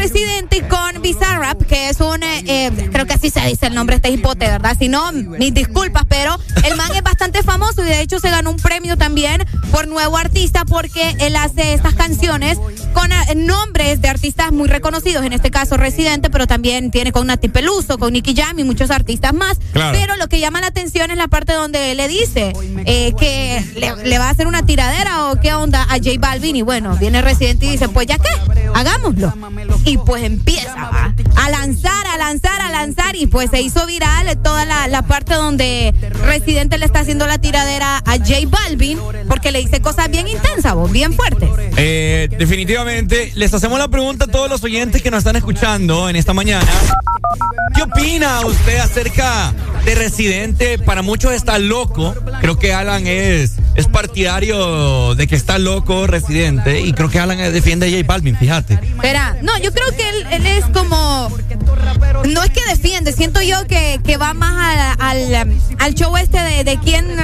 Residente 0.06 0.62
con 0.68 1.02
Bizarrap, 1.02 1.64
que 1.64 1.90
es 1.90 2.00
un, 2.00 2.22
eh, 2.22 2.44
eh, 2.46 2.90
creo 2.92 3.08
que 3.08 3.16
así 3.16 3.32
se 3.32 3.42
dice 3.48 3.66
el 3.66 3.74
nombre 3.74 3.96
este 3.96 4.12
hipote, 4.12 4.46
¿verdad? 4.46 4.76
Si 4.78 4.88
no, 4.88 5.12
mis 5.12 5.52
disculpas, 5.52 6.04
pero 6.08 6.38
el 6.64 6.76
man 6.76 6.92
es 6.94 7.02
bastante 7.02 7.42
famoso 7.42 7.82
y 7.82 7.86
de 7.86 8.02
hecho 8.02 8.20
se 8.20 8.30
ganó 8.30 8.52
un 8.52 8.58
premio 8.58 8.98
también 8.98 9.44
por 9.72 9.88
nuevo 9.88 10.16
artista 10.16 10.64
porque 10.64 11.16
él 11.22 11.36
hace 11.36 11.74
estas 11.74 11.96
canciones 11.96 12.60
con 12.94 13.12
eh, 13.12 13.36
nombres 13.36 14.00
de 14.00 14.08
artistas 14.08 14.52
muy 14.52 14.68
reconocidos, 14.68 15.26
en 15.26 15.34
este 15.34 15.50
caso 15.50 15.76
Residente, 15.76 16.30
pero 16.30 16.46
también 16.46 16.92
tiene 16.92 17.12
con 17.12 17.26
Nati 17.26 17.48
Peluso, 17.48 17.98
con 17.98 18.14
Nicky 18.14 18.36
Jam 18.36 18.60
y 18.60 18.64
muchos 18.64 18.92
artistas 18.92 19.34
más. 19.34 19.58
Claro. 19.74 19.98
Pero 20.00 20.18
lo 20.18 20.28
que 20.28 20.40
llama 20.40 20.62
la 20.62 20.68
atención 20.68 21.10
es 21.10 21.18
la 21.18 21.28
parte 21.28 21.54
donde 21.54 21.96
le 21.96 22.08
dice 22.08 22.54
eh, 22.86 23.12
que 23.20 23.66
le, 23.76 24.08
le 24.08 24.20
va 24.20 24.28
a 24.28 24.30
hacer 24.30 24.46
una 24.46 24.64
tiradera 24.64 25.32
o 25.32 25.42
qué 25.42 25.56
onda 25.56 25.82
a 25.82 25.98
J 25.98 26.12
Balvin 26.20 26.56
y 26.58 26.62
bueno, 26.62 26.96
viene 26.98 27.24
Residente 27.24 27.66
y 27.66 27.72
dice, 27.72 27.90
pues 27.90 28.06
ya 28.06 28.20
qué, 28.20 28.30
hagámoslo. 28.76 29.34
Y 29.86 29.98
pues 30.00 30.24
empieza 30.24 30.90
a 31.36 31.50
lanzar, 31.50 32.08
a 32.08 32.18
lanzar, 32.18 32.62
a 32.62 32.72
lanzar 32.72 33.16
y 33.16 33.28
pues 33.28 33.50
se 33.52 33.62
hizo 33.62 33.86
viral 33.86 34.36
toda 34.42 34.66
la, 34.66 35.02
parte 35.04 35.36
donde 35.36 35.94
Residente 36.26 36.78
le 36.78 36.86
está 36.86 37.00
haciendo 37.02 37.28
la 37.28 37.38
tiradera 37.38 37.98
a 37.98 38.18
J 38.18 38.34
Balvin 38.48 39.00
porque 39.28 39.52
le 39.52 39.60
dice 39.60 39.82
cosas 39.82 40.10
bien 40.10 40.28
intensas, 40.28 40.76
bien 40.92 41.14
fuertes. 41.14 41.50
Eh, 41.78 42.30
definitivamente, 42.38 43.32
les 43.36 43.54
hacemos 43.54 43.78
la 43.78 43.88
pregunta 43.88 44.26
a 44.26 44.28
todos 44.28 44.50
los 44.50 44.64
oyentes 44.64 45.02
que 45.02 45.12
nos 45.12 45.20
están 45.20 45.36
escuchando 45.36 46.10
en 46.10 46.16
esta 46.16 46.34
mañana. 46.34 46.68
¿Qué 47.76 47.84
opina 47.84 48.40
usted 48.46 48.80
acerca 48.80 49.54
de 49.84 49.96
Residente? 49.96 50.80
Para 50.80 51.02
muchos 51.02 51.34
está 51.34 51.60
loco. 51.60 52.16
Creo 52.40 52.58
que 52.58 52.74
Alan 52.74 53.06
es, 53.06 53.56
es 53.76 53.88
partidario 53.88 55.14
de 55.16 55.28
que 55.28 55.36
está 55.36 55.58
loco 55.60 56.08
Residente. 56.08 56.82
Y 56.82 56.94
creo 56.94 57.10
que 57.10 57.20
Alan 57.20 57.38
defiende 57.52 57.88
a 57.88 57.90
J 57.90 58.04
Balvin, 58.08 58.38
fíjate. 58.38 58.80
Espera, 59.06 59.38
no, 59.44 59.56
yo 59.60 59.72
creo 59.72 59.88
que 59.96 60.10
él, 60.10 60.28
él 60.32 60.46
es 60.48 60.66
como. 60.74 61.30
No 62.28 62.42
es 62.44 62.50
que 62.50 62.62
defiende, 62.68 63.14
siento 63.14 63.40
yo 63.44 63.68
que, 63.68 64.00
que 64.04 64.18
va 64.18 64.34
más 64.34 64.56
a- 64.58 64.94
al, 64.94 65.36
al 65.78 65.94
show 65.94 66.18
este 66.18 66.42
de, 66.42 66.64
de 66.64 66.80
quién. 66.80 67.16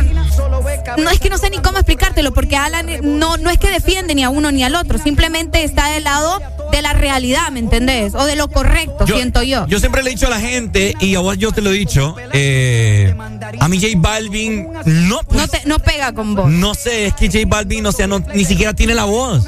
No 0.98 1.10
es 1.10 1.20
que 1.20 1.30
no 1.32 1.40
sé 1.40 1.50
ni 1.50 1.58
cómo 1.58 1.80
explicártelo, 1.80 2.34
porque 2.36 2.56
Alan 2.56 2.88
no, 3.02 3.38
no 3.38 3.50
es 3.50 3.58
que 3.58 3.72
defiende 3.72 4.14
ni 4.14 4.24
a 4.24 4.30
uno 4.30 4.52
ni 4.52 4.64
al 4.64 4.76
otro, 4.76 5.00
simplemente 5.00 5.64
está 5.64 5.88
del 5.90 6.04
lado 6.04 6.40
de 6.72 6.82
la 6.84 6.94
realidad, 6.94 7.50
¿me 7.52 7.60
entendés? 7.60 8.14
O 8.14 8.26
de 8.26 8.36
lo 8.36 8.48
correcto, 8.50 9.08
siento 9.08 9.42
yo. 9.42 9.66
Yo 9.68 9.80
siempre 9.80 10.04
le 10.04 10.12
he 10.12 10.14
dicho 10.14 10.28
a 10.28 10.30
la 10.30 10.40
gente, 10.40 10.96
y 11.00 11.16
a 11.16 11.20
vos 11.20 11.36
yo 11.40 11.52
te 11.52 11.62
lo 11.62 11.72
he 11.72 11.74
dicho, 11.74 12.16
eh, 12.32 13.16
a 13.60 13.68
mi 13.68 13.80
J 13.82 13.94
Balvin 13.98 14.68
no, 14.86 15.20
pues, 15.24 15.40
No, 15.42 15.48
te, 15.48 15.62
no 15.66 15.80
pega 15.80 16.14
con 16.14 16.36
vos. 16.36 16.48
no 16.50 16.76
sé, 16.76 17.08
es 17.08 17.14
que 17.16 17.26
J 17.28 17.40
Balvin, 17.48 17.86
o 17.88 17.92
sea, 17.92 18.06
no, 18.06 18.20
ni 18.20 18.46
siquiera 18.46 18.74
tiene 18.76 18.94
la 18.94 19.06
voz. 19.06 19.46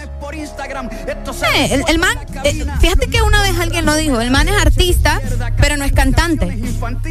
Eh, 1.55 1.67
el, 1.71 1.83
el 1.87 1.99
man, 1.99 2.17
eh, 2.43 2.65
fíjate 2.79 3.07
que 3.07 3.21
una 3.21 3.41
vez 3.41 3.57
alguien 3.59 3.85
lo 3.85 3.95
dijo, 3.95 4.19
el 4.21 4.31
man 4.31 4.47
es 4.47 4.55
artista, 4.61 5.21
pero 5.57 5.77
no 5.77 5.85
es 5.85 5.91
cantante. 5.93 6.59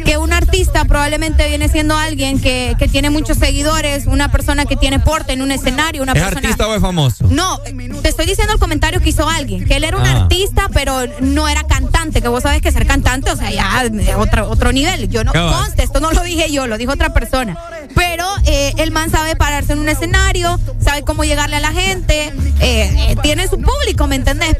Que 0.05 0.17
un 0.17 0.33
artista 0.33 0.85
probablemente 0.85 1.47
viene 1.47 1.67
siendo 1.69 1.95
alguien 1.97 2.39
que, 2.39 2.75
que 2.77 2.87
tiene 2.87 3.09
muchos 3.09 3.37
seguidores, 3.37 4.05
una 4.05 4.31
persona 4.31 4.65
que 4.65 4.75
tiene 4.75 4.99
porte 4.99 5.33
en 5.33 5.41
un 5.41 5.51
escenario, 5.51 6.03
una 6.03 6.13
¿Es 6.13 6.19
persona... 6.21 6.39
artista 6.47 6.67
o 6.67 6.75
es 6.75 6.81
famoso? 6.81 7.25
No, 7.29 7.59
te 8.01 8.09
estoy 8.09 8.25
diciendo 8.25 8.53
el 8.53 8.59
comentario 8.59 8.99
que 9.01 9.09
hizo 9.09 9.27
alguien, 9.27 9.65
que 9.65 9.75
él 9.75 9.83
era 9.83 9.97
un 9.97 10.03
Ah. 10.05 10.23
artista, 10.23 10.67
pero 10.73 11.05
no 11.21 11.47
era 11.47 11.63
cantante, 11.63 12.21
que 12.21 12.27
vos 12.27 12.43
sabes 12.43 12.61
que 12.61 12.71
ser 12.71 12.85
cantante, 12.85 13.31
o 13.31 13.35
sea, 13.35 13.49
ya 13.51 13.83
eh, 13.85 14.15
otro, 14.15 14.49
otro 14.49 14.71
nivel. 14.71 15.09
Yo 15.09 15.23
no 15.23 15.31
conste, 15.33 15.83
esto 15.83 15.99
no 15.99 16.11
lo 16.11 16.21
dije 16.23 16.51
yo, 16.51 16.67
lo 16.67 16.77
dijo 16.77 16.91
otra 16.91 17.13
persona. 17.13 17.57
Pero 17.95 18.25
eh, 18.45 18.73
el 18.77 18.91
man 18.91 19.09
sabe 19.09 19.35
pararse 19.35 19.73
en 19.73 19.79
un 19.79 19.89
escenario, 19.89 20.59
sabe 20.79 21.03
cómo 21.03 21.23
llegarle 21.23 21.55
a 21.57 21.59
la 21.59 21.71
gente, 21.71 22.27
eh, 22.59 23.11
eh, 23.11 23.15
tiene 23.21 23.47
su 23.47 23.59
público, 23.59 24.07
¿me 24.07 24.15
entendés? 24.15 24.55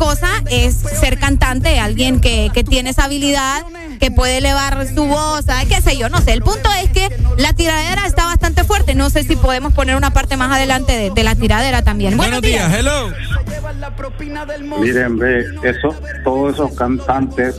Cosa 0.00 0.42
es 0.50 0.76
ser 0.76 1.18
cantante, 1.18 1.78
alguien 1.78 2.22
que, 2.22 2.50
que 2.54 2.64
tiene 2.64 2.88
esa 2.88 3.04
habilidad, 3.04 3.66
que 4.00 4.10
puede 4.10 4.38
elevar 4.38 4.88
su 4.88 5.04
voz, 5.04 5.44
¿sabes? 5.44 5.68
qué 5.68 5.82
sé 5.82 5.98
yo, 5.98 6.08
no 6.08 6.22
sé. 6.22 6.32
El 6.32 6.40
punto 6.40 6.70
es 6.82 6.88
que 6.88 7.14
la 7.36 7.52
tiradera 7.52 8.06
está 8.06 8.24
bastante 8.24 8.64
fuerte. 8.64 8.94
No 8.94 9.10
sé 9.10 9.24
si 9.24 9.36
podemos 9.36 9.74
poner 9.74 9.96
una 9.96 10.10
parte 10.10 10.38
más 10.38 10.50
adelante 10.50 10.96
de, 10.96 11.10
de 11.10 11.22
la 11.22 11.34
tiradera 11.34 11.82
también. 11.82 12.16
Buenos, 12.16 12.40
días. 12.40 12.72
hello. 12.72 13.12
Miren, 14.80 15.18
ve, 15.18 15.44
eso, 15.64 15.94
todos 16.24 16.54
esos 16.54 16.72
cantantes, 16.72 17.56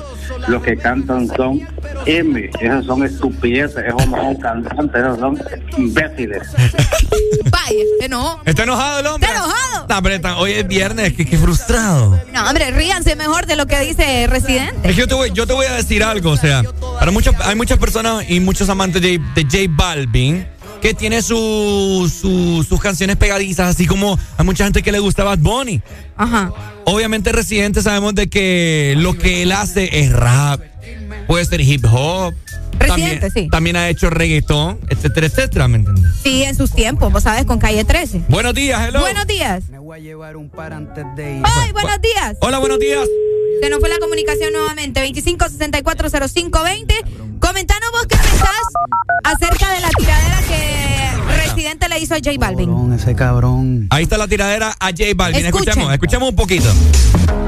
los 0.47 0.63
que 0.63 0.77
cantan 0.77 1.27
son 1.27 1.61
M, 2.07 2.49
esos 2.59 2.85
son 2.88 3.03
estupideces, 3.03 3.85
esos 3.85 4.07
no 4.07 4.18
son 4.18 4.35
cantantes, 4.38 4.99
esos 4.99 5.19
son 5.19 5.39
imbéciles. 5.77 6.47
Vaya. 7.66 8.42
¿Está 8.46 8.64
enojado 8.64 9.00
el 9.00 9.08
hombre? 9.08 9.30
Está 9.30 9.40
enojado. 9.40 9.86
No, 9.88 9.98
hombre, 9.98 10.16
está- 10.16 10.38
hoy 10.38 10.52
es 10.54 10.68
viernes, 10.68 11.14
que, 11.14 11.26
que 11.26 11.38
frustrado. 11.38 12.20
No, 12.34 12.48
hombre, 12.48 12.72
ríanse 12.72 13.16
mejor 13.16 13.46
de 13.46 13.56
lo 13.56 13.68
que 13.68 13.80
dice 13.82 14.28
Residente. 14.28 14.76
Es 14.84 14.96
que 14.96 15.02
yo 15.02 15.08
te 15.08 15.14
voy, 15.14 15.32
yo 15.34 15.46
te 15.48 15.54
voy 15.54 15.66
a 15.66 15.74
decir 15.74 16.04
algo, 16.04 16.32
o 16.32 16.38
sea, 16.38 16.64
para 17.00 17.12
hay 17.46 17.56
muchas 17.56 17.78
personas 17.78 18.26
y 18.30 18.40
muchos 18.40 18.70
amantes 18.70 19.02
de, 19.02 19.20
de 19.36 19.44
J 19.44 19.58
Balvin 19.70 20.48
que 20.82 20.94
tiene 20.96 21.22
su, 21.22 22.12
su- 22.22 22.66
sus 22.68 22.80
canciones 22.82 23.16
pegadizas, 23.18 23.70
así 23.76 23.86
como 23.86 24.18
a 24.38 24.44
mucha 24.44 24.64
gente 24.64 24.82
que 24.82 24.92
le 24.92 25.00
gusta 25.00 25.24
Bad 25.24 25.38
Bunny. 25.40 25.80
Ajá. 26.18 26.52
Obviamente 26.86 27.32
Residente 27.32 27.82
sabemos 27.84 28.16
de 28.16 28.28
que 28.30 28.96
lo 28.98 29.16
que 29.16 29.44
él 29.44 29.52
hace 29.52 30.00
es 30.02 30.12
rap, 30.12 30.62
puede 31.28 31.46
ser 31.46 31.62
hip 31.62 31.86
hop. 31.92 32.34
Residente, 32.82 33.28
también, 33.28 33.45
sí. 33.45 33.49
También 33.49 33.76
ha 33.76 33.90
hecho 33.90 34.10
reggaetón, 34.10 34.80
etcétera, 34.90 35.28
etcétera, 35.28 35.68
¿me 35.68 35.78
entiendes? 35.78 36.12
Sí, 36.24 36.44
en 36.44 36.56
sus 36.56 36.72
tiempos, 36.72 37.12
vos 37.12 37.24
sabes, 37.24 37.45
con 37.45 37.60
calle 37.60 37.84
13. 37.84 38.24
Buenos 38.28 38.53
días, 38.53 38.82
hello. 38.88 39.02
Buenos 39.02 39.28
días. 39.28 39.64
Ay, 39.72 41.72
buenos 41.72 42.02
días. 42.02 42.38
Hola, 42.41 42.60
buenos 42.60 42.80
días. 42.80 43.08
Se 43.62 43.70
nos 43.70 43.80
fue 43.80 43.90
la 43.90 43.99
comunicación 43.99 44.53
nuevamente. 44.53 45.02
25640520. 45.02 46.95
Comentanos 47.40 47.91
vos 47.91 48.06
qué 48.08 48.18
pensás 48.18 48.62
acerca 49.24 49.74
de 49.74 49.82
la 49.82 49.90
tiradera 49.90 50.40
que 50.48 51.01
le 51.91 51.99
hizo 51.99 52.15
a 52.15 52.18
J 52.18 52.31
Balvin. 52.39 52.93
Ese 52.93 53.15
cabrón. 53.15 53.88
Ahí 53.89 54.03
está 54.03 54.18
la 54.18 54.27
tiradera 54.27 54.73
a 54.80 54.88
J 54.88 55.03
Balvin. 55.15 55.45
Escuchen. 55.45 55.69
Escuchemos, 55.69 55.93
escuchemos 55.93 56.30
un 56.30 56.35
poquito. 56.35 56.69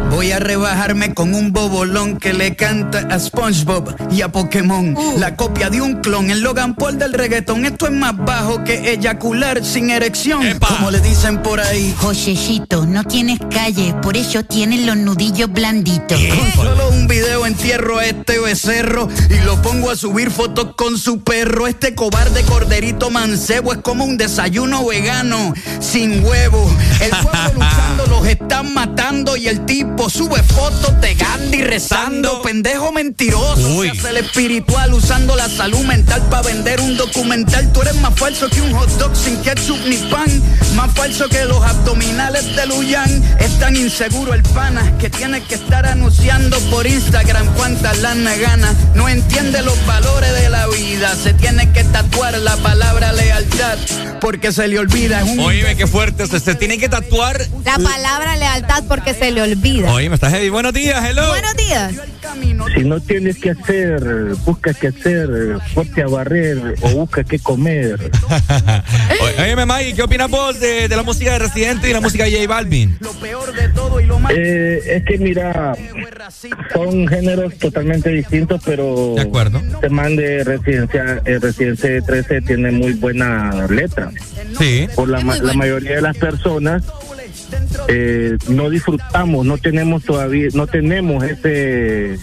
Voy 0.09 0.31
a 0.31 0.37
rebajarme 0.37 1.15
con 1.15 1.33
un 1.33 1.53
bobolón 1.53 2.17
que 2.17 2.33
le 2.33 2.55
canta 2.55 2.99
a 3.09 3.19
SpongeBob 3.19 3.95
y 4.11 4.21
a 4.21 4.31
Pokémon. 4.31 4.95
La 5.17 5.35
copia 5.35 5.71
de 5.71 5.81
un 5.81 6.01
clon, 6.01 6.29
el 6.29 6.41
Logan 6.41 6.75
Paul 6.75 6.99
del 6.99 7.13
reggaetón. 7.13 7.65
Esto 7.65 7.87
es 7.87 7.93
más 7.93 8.15
bajo 8.15 8.63
que 8.63 8.91
eyacular 8.91 9.65
sin 9.65 9.89
erección. 9.89 10.43
Como 10.59 10.91
le 10.91 10.99
dicen 10.99 11.41
por 11.41 11.59
ahí. 11.59 11.95
Joshecito, 11.97 12.85
no 12.85 13.03
tienes 13.05 13.39
calle, 13.49 13.95
por 14.03 14.15
eso 14.15 14.43
tienes 14.43 14.85
los 14.85 14.97
nudillos 14.97 15.51
blanditos. 15.51 16.19
Con 16.19 16.51
solo 16.63 16.89
un 16.89 17.07
video 17.07 17.47
entierro 17.47 17.97
a 17.97 18.05
este 18.05 18.39
becerro 18.39 19.09
y 19.31 19.43
lo 19.45 19.59
pongo 19.63 19.89
a 19.89 19.95
subir 19.95 20.29
fotos 20.29 20.75
con 20.75 20.99
su 20.99 21.23
perro. 21.23 21.65
Este 21.65 21.95
cobarde 21.95 22.43
corderito 22.43 23.09
mancebo 23.09 23.73
es 23.73 23.79
como 23.79 24.05
un 24.05 24.17
desayuno 24.33 24.83
vegano 24.83 25.53
sin 25.79 26.25
huevo. 26.25 26.67
El 26.99 27.11
pueblo 27.11 27.53
luchando 27.53 28.07
los 28.23 28.31
están 28.31 28.73
matando 28.73 29.35
y 29.35 29.47
el 29.47 29.65
tipo 29.65 30.09
sube 30.09 30.41
fotos 30.43 30.99
de 31.01 31.15
Gandhi 31.15 31.63
rezando. 31.63 32.41
Pendejo 32.41 32.91
mentiroso. 32.91 33.67
Uy. 33.75 33.89
Se 33.89 33.99
hace 33.99 34.09
el 34.09 34.17
espiritual 34.17 34.93
usando 34.93 35.35
la 35.35 35.49
salud 35.49 35.83
mental 35.85 36.21
para 36.29 36.43
vender 36.43 36.79
un 36.79 36.97
documental. 36.97 37.71
Tú 37.73 37.81
eres 37.81 37.95
más 37.95 38.13
falso 38.15 38.49
que 38.49 38.61
un 38.61 38.73
hot 38.73 38.89
dog 38.97 39.15
sin 39.15 39.37
ketchup 39.41 39.79
ni 39.87 39.97
pan. 40.09 40.27
Más 40.75 40.91
falso 40.93 41.27
que 41.29 41.43
los 41.45 41.61
abdominales 41.63 42.55
de 42.55 42.65
Luyan. 42.65 43.23
Es 43.39 43.59
tan 43.59 43.75
inseguro 43.75 44.33
el 44.33 44.43
pana 44.43 44.97
que 44.97 45.09
tiene 45.09 45.41
que 45.43 45.55
estar 45.55 45.85
anunciando 45.85 46.59
por 46.71 46.87
Instagram 46.87 47.47
cuántas 47.55 47.99
lana 47.99 48.35
gana. 48.35 48.73
No 48.95 49.09
entiende 49.09 49.61
los 49.61 49.85
valores 49.85 50.33
de 50.33 50.49
la 50.49 50.67
vida. 50.67 51.15
Se 51.15 51.33
tiene 51.33 51.71
que 51.71 51.83
tatuar 51.83 52.37
la 52.37 52.55
palabra 52.57 53.11
lealtad 53.13 53.77
porque 54.21 54.53
se 54.53 54.67
le 54.69 54.79
olvida. 54.79 55.21
Es 55.21 55.29
un 55.29 55.39
Oíme, 55.39 55.75
qué 55.75 55.85
fuerte. 55.85 56.25
Se, 56.27 56.39
se 56.39 56.55
tiene 56.55 56.77
que 56.77 56.87
tatuar. 56.87 57.45
La 57.65 57.77
palabra 57.77 58.12
lealtad 58.19 58.83
porque 58.87 59.13
se 59.13 59.31
le 59.31 59.41
olvida. 59.41 59.91
Oíme, 59.91 60.15
está 60.15 60.29
heavy. 60.29 60.49
Buenos 60.49 60.73
días, 60.73 61.03
hello. 61.09 61.27
Buenos 61.27 61.55
días. 61.55 61.93
Si 62.75 62.83
no 62.83 62.99
tienes 62.99 63.37
que 63.37 63.51
hacer, 63.51 64.01
busca 64.45 64.73
qué 64.73 64.87
hacer, 64.87 65.29
ponte 65.73 66.01
a 66.01 66.07
barrer 66.07 66.75
o 66.81 66.89
busca 66.89 67.23
qué 67.23 67.39
comer. 67.39 68.11
O- 69.37 69.41
Oíme, 69.41 69.65
Maggie, 69.65 69.93
¿qué 69.93 70.01
opinas 70.03 70.29
vos 70.29 70.59
de, 70.59 70.87
de 70.87 70.95
la 70.95 71.03
música 71.03 71.33
de 71.33 71.39
Residente 71.39 71.89
y 71.89 71.93
la 71.93 72.01
música 72.01 72.23
de 72.25 72.31
J 72.31 72.47
Balvin? 72.47 72.97
Eh, 74.31 74.81
es 74.87 75.03
que 75.05 75.17
mira, 75.17 75.75
son 76.73 77.07
géneros 77.07 77.57
totalmente 77.57 78.09
distintos, 78.09 78.61
pero 78.65 79.13
De 79.15 79.21
acuerdo. 79.21 79.59
este 79.59 79.89
man 79.89 80.15
de 80.15 80.43
residencia, 80.43 81.21
eh, 81.25 81.39
Residencia 81.39 81.89
13 82.01 82.41
tiene 82.41 82.71
muy 82.71 82.93
buena 82.93 83.67
letra. 83.67 84.09
Sí. 84.57 84.87
Por 84.95 85.09
la, 85.09 85.19
ma- 85.21 85.37
la 85.37 85.53
mayoría 85.53 85.95
de 85.97 86.01
las 86.01 86.17
personas 86.17 86.83
eh, 87.87 88.37
no 88.47 88.69
disfrutamos, 88.69 89.45
no 89.45 89.57
tenemos 89.57 90.03
todavía, 90.03 90.47
no 90.53 90.67
tenemos 90.67 91.23
ese, 91.23 92.17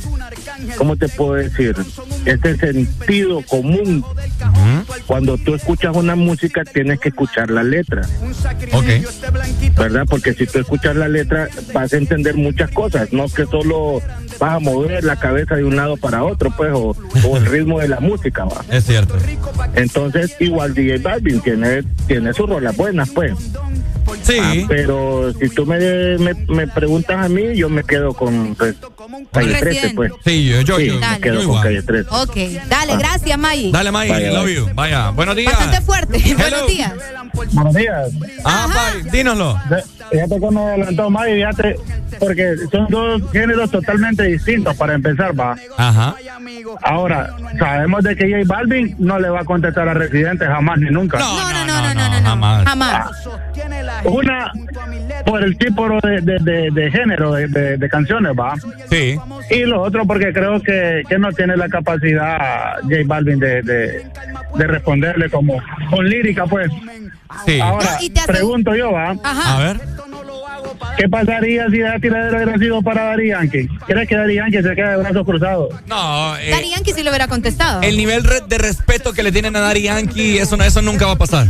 ¿cómo 0.77 0.97
te 0.97 1.09
puedo 1.09 1.35
decir? 1.35 1.77
Ese 2.25 2.57
sentido 2.57 3.43
común 3.43 4.05
cuando 5.07 5.37
tú 5.39 5.55
escuchas 5.55 5.97
una 5.97 6.15
música 6.15 6.65
tienes 6.65 7.01
que 7.01 7.09
escuchar 7.09 7.51
la 7.51 7.63
letra. 7.63 8.03
Ok. 8.73 9.77
¿Verdad? 9.77 10.05
Porque 10.09 10.35
si 10.35 10.47
tú 10.47 10.61
escuchas 10.61 10.97
la 10.97 11.09
letra 11.09 11.49
vas 11.73 11.93
a 11.93 11.97
entender 11.97 12.37
muchas 12.37 12.71
cosas, 12.71 13.13
no 13.13 13.29
que 13.29 13.47
solo 13.47 14.01
vas 14.39 14.57
a 14.57 14.59
mover 14.59 15.05
la 15.05 15.17
cabeza 15.17 15.57
de 15.57 15.65
un 15.65 15.77
lado 15.77 15.97
para 15.97 16.25
otro, 16.25 16.51
pues, 16.57 16.71
o, 16.73 16.97
o 17.27 17.37
el 17.37 17.47
ritmo 17.51 17.81
de 17.81 17.89
la 17.89 18.01
música, 18.01 18.45
va. 18.45 18.65
Es 18.71 18.85
cierto. 18.85 19.17
Entonces, 19.75 20.37
igual 20.41 20.75
DJ 20.75 20.99
Balvin 20.99 21.41
tiene, 21.41 21.83
tiene 22.07 22.33
sus 22.33 22.49
rolas 22.49 22.77
buenas, 22.77 23.11
pues. 23.11 23.33
Sí. 24.23 24.39
Ah, 24.41 24.55
pero 24.69 25.33
si 25.35 25.49
tú 25.49 25.67
me, 25.67 25.79
me, 26.19 26.35
me 26.35 26.67
preguntas 26.69 27.25
a 27.25 27.29
mí, 27.29 27.57
yo 27.57 27.69
me 27.69 27.85
quedo 27.85 28.15
con 28.15 28.55
pues, 28.55 28.77
Calle 29.33 29.49
13, 29.49 29.65
Residente. 29.65 29.95
pues. 29.97 30.13
Sí, 30.25 30.49
yo, 30.49 30.61
yo, 30.63 30.77
Sí, 30.77 30.87
yo. 30.87 30.95
me 30.95 31.01
Dale. 31.01 31.21
quedo 31.21 31.43
Yo 31.43 31.49
con. 31.49 31.63
Calle 31.63 31.83
13. 31.83 32.09
Ok, 32.11 32.37
dale, 32.69 32.97
gracias, 32.99 33.39
Maggie. 33.39 33.71
Dale, 33.73 33.91
Maggie, 33.91 34.13
Vaya, 34.13 34.31
love 34.33 34.43
vaya. 34.45 34.55
you. 34.55 34.69
Vaya, 34.75 35.11
buenos 35.11 35.37
días. 35.37 35.53
Bastante 35.53 35.81
fuerte. 35.81 36.19
Buenos 36.37 36.67
días. 36.67 36.93
Buenos 37.53 37.75
días. 37.75 38.11
Ah, 38.45 38.67
Pai, 38.73 39.11
dínoslo. 39.11 39.59
Fíjate 40.11 40.41
que 40.41 40.51
me 40.51 40.61
adelantó 40.61 41.09
más 41.11 41.29
y 41.29 41.33
fíjate, 41.35 41.77
porque 42.19 42.55
son 42.71 42.87
dos 42.89 43.23
géneros 43.33 43.71
totalmente 43.71 44.25
distintos 44.25 44.77
para 44.77 44.95
empezar, 44.95 45.39
va. 45.39 45.57
Ajá. 45.77 46.15
Ahora, 46.83 47.35
sabemos 47.59 48.03
de 48.03 48.17
que 48.17 48.25
J 48.31 48.43
Balvin 48.47 48.97
no 48.99 49.19
le 49.19 49.29
va 49.31 49.41
a 49.41 49.45
contestar 49.45 49.89
a 49.89 49.95
Residente 49.95 50.45
jamás 50.47 50.79
ni 50.79 50.91
nunca. 50.91 51.19
No, 51.19 51.37
no, 51.53 51.65
no, 51.67 51.81
no, 51.83 51.95
no, 51.95 52.09
no, 52.11 52.21
no. 52.21 52.27
jamás. 52.29 52.65
Jamás. 52.65 53.11
Una, 54.05 54.53
por 55.27 55.43
el 55.45 55.57
tipo 55.59 55.89
de, 56.03 56.21
de, 56.23 56.39
de- 56.41 56.71
de 56.73 56.91
género 56.91 57.33
de, 57.33 57.47
de- 57.49 57.77
de 57.77 57.89
canciones, 57.89 58.33
va. 58.39 58.55
Sí. 58.91 59.19
Y 59.51 59.61
lo 59.65 59.83
otro 59.83 60.05
porque 60.07 60.33
creo 60.33 60.61
que, 60.61 61.03
que 61.09 61.19
no 61.19 61.31
tiene 61.33 61.57
la 61.57 61.69
capacidad 61.69 62.81
J 62.83 62.97
Balvin 63.07 63.39
de, 63.39 63.63
de, 63.63 64.07
de 64.57 64.67
responderle 64.67 65.31
como 65.31 65.61
con 65.91 66.09
lírica, 66.09 66.47
pues. 66.47 66.71
Sí. 67.47 67.61
Ahora, 67.61 67.97
No, 67.99 68.05
y 68.05 68.11
te 68.11 68.21
pregunto 68.27 68.75
yo, 68.75 68.93
va. 68.93 69.17
Ajá. 69.23 69.57
A 69.57 69.61
ver. 69.61 69.81
¿Qué 70.97 71.09
pasaría 71.09 71.69
si 71.71 71.79
la 71.79 71.99
tiradera 71.99 72.37
hubiera 72.43 72.59
sido 72.59 72.83
para 72.83 73.05
Daddy 73.05 73.29
Yankee? 73.29 73.69
¿Crees 73.87 74.09
que 74.09 74.17
Daddy 74.17 74.35
Yankee 74.35 74.63
se 74.63 74.75
queda 74.75 74.91
de 74.91 74.97
brazos 74.99 75.25
cruzados? 75.25 75.69
No, 75.87 76.37
eh, 76.37 76.51
Daddy 76.51 76.71
Yankee 76.71 76.93
sí 76.93 77.03
lo 77.03 77.11
hubiera 77.11 77.27
contestado. 77.29 77.81
el 77.83 77.97
nivel 77.97 78.23
de 78.49 78.59
respeto 78.59 79.13
que 79.13 79.23
le 79.23 79.33
tienen 79.33 79.55
a 79.57 79.61
Daddy 79.61 79.83
Yankee, 79.83 80.39
eso, 80.39 80.57
no- 80.57 80.65
eso 80.65 80.83
nunca 80.83 81.07
va 81.07 81.13
a 81.13 81.17
pasar. 81.17 81.47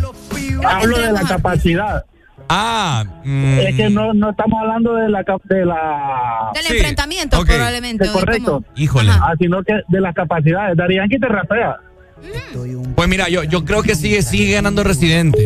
Hablo 0.65 0.99
de 0.99 1.13
la 1.13 1.23
capacidad. 1.23 2.05
Ah, 2.53 3.05
mm, 3.25 3.59
Es 3.61 3.77
que 3.77 3.89
no, 3.91 4.13
no 4.13 4.31
estamos 4.31 4.61
hablando 4.61 4.95
de 4.95 5.09
la 5.09 5.23
de 5.45 5.65
la 5.65 6.51
Del 6.53 6.65
Sí. 6.65 6.73
enfrentamiento, 6.77 7.45
probablemente. 7.45 8.07
de 8.07 8.13
correcto, 8.13 8.63
cómo- 8.65 8.65
híjole. 8.77 9.11
Ah, 9.13 9.35
sino 9.39 9.63
que 9.63 9.75
de 9.87 10.01
las 10.01 10.13
capacidades. 10.15 10.77
Daddy 10.77 10.97
Yankee 10.97 11.19
te 11.21 11.29
rapea. 11.29 11.77
Pues 12.97 13.09
mira, 13.09 13.29
yo, 13.29 13.45
yo 13.45 13.65
creo 13.65 13.83
que 13.83 13.95
sigue, 13.95 14.21
sigue 14.23 14.53
ganando 14.55 14.83
Residente. 14.83 15.39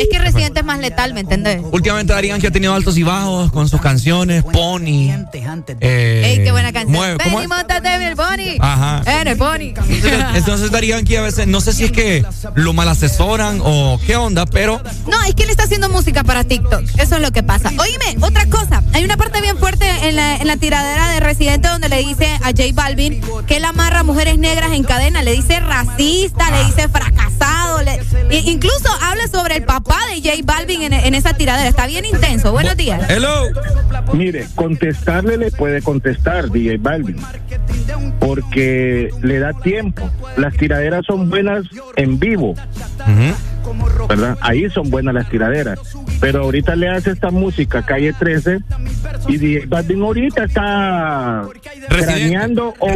Es 0.00 0.08
que 0.10 0.18
Residente 0.18 0.60
es 0.60 0.66
más 0.66 0.78
letal, 0.78 1.12
¿me 1.14 1.20
entendés? 1.20 1.60
Últimamente 1.72 2.12
Daddy 2.12 2.28
Yankee 2.28 2.46
ha 2.46 2.50
tenido 2.50 2.74
altos 2.74 2.96
y 2.96 3.02
bajos 3.02 3.52
con 3.52 3.68
sus 3.68 3.80
canciones, 3.80 4.42
Pony. 4.44 5.10
Eh, 5.80 6.22
Ey, 6.24 6.44
qué 6.44 6.50
buena 6.52 6.72
canción. 6.72 6.92
mueve- 6.96 7.18
¿cómo 7.22 7.36
Ven 7.38 7.44
y 7.44 7.48
montate 7.48 7.94
en 7.94 8.02
el 8.02 8.16
pony. 8.16 8.56
Ajá. 8.58 9.20
En 9.20 9.28
el 9.28 9.36
pony. 9.36 9.60
Entonces, 9.76 10.12
entonces 10.34 10.70
Daddy 10.70 10.88
Yankee 10.88 11.16
a 11.16 11.22
veces, 11.22 11.46
no 11.46 11.60
sé 11.60 11.72
si 11.72 11.84
es 11.84 11.92
que 11.92 12.24
lo 12.54 12.72
mal 12.72 12.88
asesoran 12.88 13.60
o 13.62 14.00
qué 14.06 14.16
onda, 14.16 14.46
pero 14.46 14.80
No, 15.06 15.22
es 15.24 15.34
que 15.34 15.42
él 15.44 15.50
está 15.50 15.64
haciendo 15.64 15.88
música 15.90 16.24
para 16.24 16.44
TikTok. 16.44 16.82
Eso 16.98 17.16
es 17.16 17.22
lo 17.22 17.30
que 17.32 17.42
pasa. 17.42 17.68
Oíme, 17.78 18.16
otra 18.24 18.46
cosa. 18.46 18.82
Hay 18.94 19.04
una 19.04 19.16
parte 19.16 19.40
bien 19.40 19.58
fuerte 19.58 19.86
en 20.08 20.16
la, 20.16 20.36
en 20.36 20.46
la 20.46 20.56
tiradera 20.56 21.08
de 21.10 21.20
Residente 21.20 21.68
donde 21.68 21.88
le 21.88 21.98
dice 21.98 22.26
a 22.42 22.46
J 22.48 22.62
Balvin 22.72 23.20
que 23.46 23.56
él 23.58 23.64
amarra 23.64 24.00
a 24.00 24.02
mujeres 24.02 24.38
negras 24.38 24.72
en 24.72 24.82
cadena. 24.84 25.22
Le 25.22 25.32
dice 25.32 25.60
racista, 25.60 26.50
le 26.50 26.64
dice 26.64 26.88
fracasado. 26.88 27.82
le- 27.82 28.00
e- 28.30 28.42
incluso 28.50 28.88
habla 29.02 29.26
sobre 29.28 29.56
el 29.56 29.64
papá 29.64 29.89
de 30.08 30.20
J 30.22 30.42
Balvin 30.44 30.82
en, 30.82 30.92
en 30.92 31.14
esa 31.14 31.34
tiradera. 31.34 31.68
Está 31.68 31.86
bien 31.86 32.04
intenso. 32.04 32.52
Buenos 32.52 32.76
días. 32.76 33.08
hello. 33.10 33.48
Mire, 34.12 34.46
contestarle 34.54 35.36
le 35.36 35.50
puede 35.50 35.82
contestar 35.82 36.50
DJ 36.50 36.78
Balvin. 36.78 37.20
Porque 38.18 39.10
le 39.22 39.38
da 39.38 39.52
tiempo. 39.52 40.10
Las 40.36 40.54
tiraderas 40.56 41.04
son 41.06 41.30
buenas 41.30 41.64
en 41.96 42.18
vivo. 42.18 42.54
¿Verdad? 44.08 44.38
Ahí 44.40 44.68
son 44.70 44.90
buenas 44.90 45.14
las 45.14 45.28
tiraderas. 45.28 45.78
Pero 46.20 46.42
ahorita 46.42 46.76
le 46.76 46.88
hace 46.88 47.12
esta 47.12 47.30
música, 47.30 47.82
calle 47.82 48.12
13, 48.12 48.60
y 49.28 49.38
DJ 49.38 49.66
Balvin 49.66 50.02
ahorita 50.02 50.44
está 50.44 51.44
craneando 51.88 52.74
o 52.78 52.88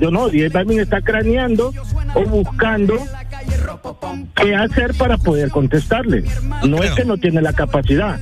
yo 0.00 0.10
no, 0.10 0.28
DJ 0.28 0.48
Balvin 0.48 0.80
está 0.80 1.00
craneando 1.00 1.72
o 2.14 2.22
buscando 2.24 2.98
qué 4.34 4.54
hacer 4.54 4.94
para 4.94 5.16
poder 5.16 5.50
contestarle. 5.50 6.24
No 6.66 6.82
es 6.82 6.90
que 6.92 7.04
no 7.04 7.16
tiene 7.16 7.40
la 7.40 7.52
capacidad. 7.52 8.18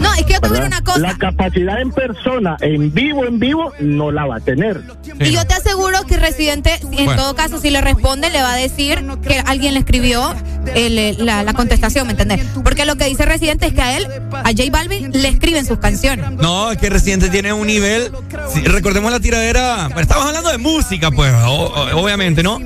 No, 0.00 0.12
es 0.14 0.24
que 0.26 0.34
yo 0.34 0.40
te 0.40 0.48
voy 0.48 0.58
a 0.58 0.64
una 0.64 0.82
cosa. 0.82 0.98
La 0.98 1.16
capacidad 1.16 1.80
en 1.80 1.90
persona, 1.92 2.56
en 2.60 2.92
vivo, 2.92 3.24
en 3.24 3.38
vivo, 3.38 3.72
no 3.80 4.10
la 4.10 4.26
va 4.26 4.36
a 4.36 4.40
tener. 4.40 4.82
Y 5.20 5.30
yo 5.32 5.46
te 5.46 5.54
aseguro 5.54 6.04
que 6.06 6.16
Residente, 6.16 6.74
en 6.92 7.04
Bueno. 7.06 7.16
todo 7.22 7.34
caso, 7.34 7.58
si 7.60 7.70
le 7.70 7.80
responde, 7.80 8.28
le 8.30 8.42
va 8.42 8.52
a 8.54 8.56
decir 8.56 9.04
que 9.22 9.38
alguien 9.46 9.74
le 9.74 9.80
escribió 9.80 10.34
el- 10.74 11.24
la, 11.24 11.42
la 11.44 11.54
contestación, 11.54 12.06
¿me 12.06 12.12
entendés? 12.12 12.40
Porque 12.64 12.84
lo 12.84 12.96
que 12.96 13.04
dice 13.06 13.24
Residente 13.24 13.66
es 13.66 13.72
que 13.72 13.80
a 13.80 13.96
él, 13.96 14.06
a 14.32 14.50
J 14.50 14.64
Balvin, 14.70 15.10
le 15.12 15.28
escriben 15.28 15.64
sus 15.64 15.78
canciones. 15.78 16.30
No, 16.32 16.70
es 16.72 16.78
que 16.78 16.90
Residente 16.90 17.30
tiene 17.30 17.52
un 17.52 17.66
nivel. 17.66 18.10
sí, 18.52 18.60
recordemos 18.64 19.10
la 19.12 19.20
tiradera. 19.20 19.84
Bueno, 19.86 20.00
estamos 20.00 20.26
hablando 20.26 20.50
de 20.50 20.58
música, 20.58 21.10
pues, 21.10 21.32
o- 21.32 21.46
o- 21.66 22.00
obviamente, 22.02 22.42
¿no? 22.42 22.58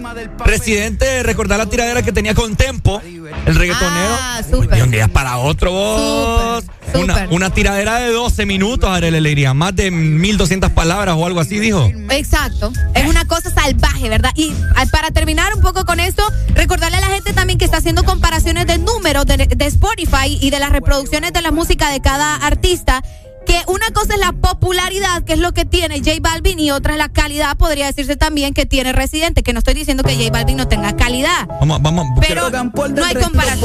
Residente, 0.44 1.22
recordar 1.22 1.58
la 1.58 1.66
tiradera 1.66 2.02
que 2.02 2.12
tenía 2.12 2.34
con 2.34 2.56
Tempo, 2.56 3.00
el 3.46 3.54
reggaetonero. 3.54 4.16
Ah, 4.20 4.40
súper. 4.48 4.70
De 4.78 4.82
un 4.82 4.90
día 4.90 5.08
para 5.08 5.38
otro, 5.38 5.70
vos. 5.72 6.64
Súper, 6.92 7.01
Una, 7.04 7.28
una 7.30 7.50
tiradera 7.50 7.98
de 7.98 8.12
12 8.12 8.46
minutos, 8.46 8.90
Arele, 8.90 9.20
le 9.20 9.28
diría. 9.30 9.54
Más 9.54 9.74
de 9.74 9.90
1200 9.90 10.70
palabras 10.70 11.14
o 11.18 11.26
algo 11.26 11.40
así, 11.40 11.58
dijo. 11.58 11.90
Exacto. 12.10 12.72
Es 12.94 13.06
una 13.06 13.24
cosa 13.26 13.50
salvaje, 13.50 14.08
¿verdad? 14.08 14.30
Y 14.36 14.52
para 14.90 15.10
terminar 15.10 15.54
un 15.54 15.62
poco 15.62 15.84
con 15.84 16.00
esto, 16.00 16.22
recordarle 16.54 16.98
a 16.98 17.00
la 17.00 17.08
gente 17.08 17.32
también 17.32 17.58
que 17.58 17.64
está 17.64 17.78
haciendo 17.78 18.04
comparaciones 18.04 18.66
de 18.66 18.78
números 18.78 19.26
de, 19.26 19.36
de 19.36 19.66
Spotify 19.66 20.38
y 20.40 20.50
de 20.50 20.58
las 20.58 20.70
reproducciones 20.70 21.32
de 21.32 21.42
la 21.42 21.50
música 21.50 21.90
de 21.90 22.00
cada 22.00 22.36
artista. 22.36 23.02
Que 23.46 23.60
una 23.66 23.90
cosa 23.92 24.14
es 24.14 24.20
la 24.20 24.32
popularidad, 24.32 25.24
que 25.24 25.32
es 25.34 25.38
lo 25.38 25.52
que 25.52 25.64
tiene 25.64 25.98
J 25.98 26.12
Balvin, 26.20 26.58
y 26.60 26.70
otra 26.70 26.92
es 26.92 26.98
la 26.98 27.08
calidad, 27.08 27.56
podría 27.56 27.86
decirse 27.86 28.16
también 28.16 28.54
que 28.54 28.66
tiene 28.66 28.92
Residente. 28.92 29.42
Que 29.42 29.52
no 29.52 29.58
estoy 29.58 29.74
diciendo 29.74 30.02
que 30.04 30.14
J 30.16 30.30
Balvin 30.30 30.56
no 30.56 30.68
tenga 30.68 30.94
calidad, 30.96 31.46
Vamos, 31.60 31.82
vamos. 31.82 32.06
pero 32.20 32.50
no 32.50 33.04
hay 33.04 33.14
comparación. 33.16 33.60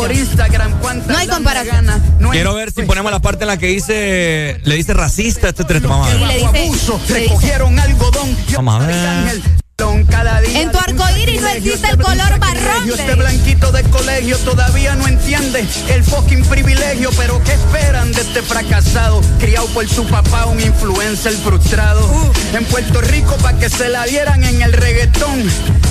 No 1.08 1.18
hay 1.18 1.28
comparación. 1.28 1.88
Quiero 2.32 2.54
ver 2.54 2.72
si 2.72 2.84
ponemos 2.84 3.12
la 3.12 3.20
parte 3.20 3.44
en 3.44 3.48
la 3.48 3.58
que 3.58 3.68
dice, 3.68 4.60
le 4.64 4.76
dice 4.76 4.94
racista 4.94 5.48
a 5.48 5.50
este 5.52 5.64
tres. 5.64 5.82
Vamos 5.84 6.08
a 6.08 6.16
Y 6.16 6.20
ver. 6.20 6.28
le 6.28 6.34
dice, 6.36 6.52
le 6.52 6.62
dice, 6.72 7.14
Recogieron 7.14 7.80
algodón. 7.80 8.38
Vamos 8.56 8.84
a 8.84 8.88
ver. 8.88 9.42
En 9.80 10.72
tu 10.72 10.80
arcoíris 10.80 11.40
no 11.40 11.50
existe 11.50 11.88
el 11.88 11.98
color 11.98 12.40
marrón. 12.40 12.90
Este 12.90 13.14
blanquito 13.14 13.72
de 13.72 13.84
colegio 13.84 14.36
todavía 14.40 14.96
no 14.96 15.08
entiende 15.08 15.64
el 15.90 16.04
fucking 16.04 16.44
privilegio, 16.46 17.12
pero 17.16 17.40
¿qué 17.44 17.54
esperan 17.54 18.12
de 18.12 18.22
este 18.22 18.42
fracasado? 18.42 19.22
Criado 19.40 19.68
por 19.68 19.88
su 19.88 20.04
papá, 20.08 20.48
un 20.48 20.60
influencer 20.60 21.34
frustrado. 21.34 22.10
En 22.54 22.66
Puerto 22.66 23.02
Rico 23.02 23.36
para 23.38 23.60
que 23.60 23.70
se 23.70 23.90
la 23.90 24.06
dieran 24.06 24.44
en 24.44 24.64
el 24.64 24.74
reggaetón. 24.74 25.44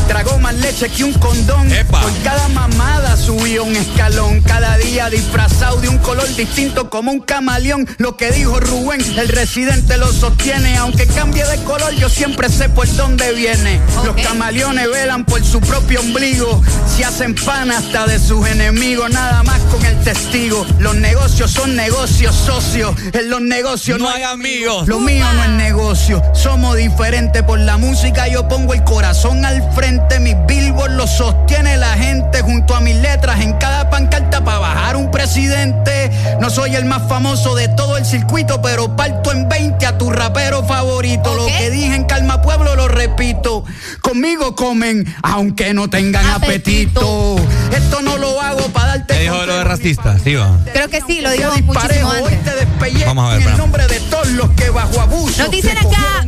Tragó 0.09 0.39
más 0.39 0.55
leche 0.55 0.89
que 0.89 1.05
un 1.05 1.13
condón. 1.15 1.71
Epa. 1.71 2.01
Por 2.01 2.23
cada 2.23 2.49
mamada 2.49 3.17
subió 3.17 3.65
un 3.65 3.77
escalón. 3.77 4.41
Cada 4.43 4.77
día 4.79 5.11
disfrazado 5.11 5.81
de 5.81 5.89
un 5.89 5.99
color 5.99 6.29
distinto 6.35 6.91
como 6.91 7.13
un 7.13 7.21
camaleón. 7.21 7.89
Lo 7.99 8.17
que 8.17 8.31
dijo 8.31 8.59
Rubén, 8.59 9.01
el 9.17 9.29
residente 9.29 9.97
lo 9.97 10.13
sostiene. 10.13 10.77
Aunque 10.77 11.07
cambie 11.07 11.45
de 11.45 11.63
color, 11.65 11.93
yo 11.95 12.09
siempre 12.09 12.49
sé 12.49 12.69
por 12.69 12.93
dónde 12.97 13.33
viene. 13.33 13.76
Los 14.05 14.17
camaleones 14.17 14.89
velan 14.91 15.25
por 15.25 15.45
su 15.45 15.61
propio 15.61 16.01
ombligo. 16.01 16.63
Se 16.87 17.05
hacen 17.05 17.35
pan 17.35 17.71
hasta 17.71 18.07
de 18.07 18.19
sus 18.19 18.47
enemigos. 18.47 19.11
Nada 19.11 19.43
más 19.43 19.61
con 19.73 19.85
el 19.85 19.99
testigo. 20.03 20.67
Los 20.79 20.95
negocios 20.97 21.51
son 21.51 21.77
negocios 21.77 22.35
socios. 22.35 22.95
En 23.13 23.31
los 23.31 23.41
negocios 23.41 23.99
No 23.99 24.09
hay 24.09 24.23
amigos. 24.23 24.87
Lo 24.87 25.01
mío 25.01 25.25
no 25.35 25.45
es 25.45 25.51
negocio. 25.51 26.23
Somos 26.35 26.77
diferentes 26.77 27.43
por 27.43 27.59
la 27.59 27.77
música. 27.77 28.29
Yo 28.29 28.49
pongo 28.49 28.75
el 28.75 28.85
corazón 28.85 29.45
al 29.45 29.63
frente. 29.73 30.21
Mis 30.21 30.37
billboards 30.47 30.95
lo 30.95 31.07
sostiene 31.07 31.77
la 31.77 31.95
gente 31.95 32.43
junto 32.43 32.75
a 32.75 32.81
mis 32.81 32.97
letras 32.97 33.41
en 33.41 33.55
cada 33.55 33.91
pancarta 33.91 34.45
para 34.45 34.59
bajar 34.59 34.97
un 34.97 35.11
presidente. 35.11 36.11
No 36.41 36.51
soy 36.51 36.77
el 36.77 36.85
más 36.85 37.09
famoso 37.09 37.55
de 37.55 37.69
todo 37.69 37.97
el 37.97 38.05
circuito, 38.05 38.61
pero 38.63 38.95
parto 38.97 39.33
en 39.33 39.49
20 39.49 39.87
a 39.87 39.99
tu 39.99 40.11
rapero 40.11 40.65
favorito. 40.65 41.35
Lo 41.35 41.47
que 41.47 41.71
dije 41.71 41.95
en 41.95 42.05
Calma 42.05 42.43
Pueblo 42.43 42.75
lo 42.77 42.89
repito. 42.89 43.65
Conmigo 44.01 44.55
comen, 44.55 45.13
aunque 45.23 45.75
no 45.75 45.89
tengan 45.89 46.27
apetito. 46.27 47.37
Esto 47.73 48.03
no 48.03 48.17
lo 48.19 48.41
hago 48.41 48.69
para 48.69 48.99
darte. 48.99 49.15
¿Qué 49.15 49.21
dijo 49.23 49.41
de 49.41 49.47
lo 49.47 49.57
de 49.57 49.65
racista? 49.65 50.19
Sí, 50.19 50.35
va. 50.35 50.59
creo 50.73 50.89
que 50.89 51.01
sí, 51.07 51.21
lo 51.21 51.31
dijo 51.31 51.51
Te 51.53 51.63
muchísimo 51.63 52.11
antes. 52.11 52.45
te 52.45 53.05
Vamos 53.05 53.33
a 53.33 53.37
ver, 53.37 53.43
en 53.43 53.53
el 53.53 53.59
nombre 53.59 53.87
de 53.87 54.01
todos 54.01 54.29
los 54.29 54.51
que 54.51 54.71
bajo 54.71 55.01
abuso. 55.01 55.43
Nos 55.43 55.51
dicen 55.51 55.77
acá, 55.79 56.25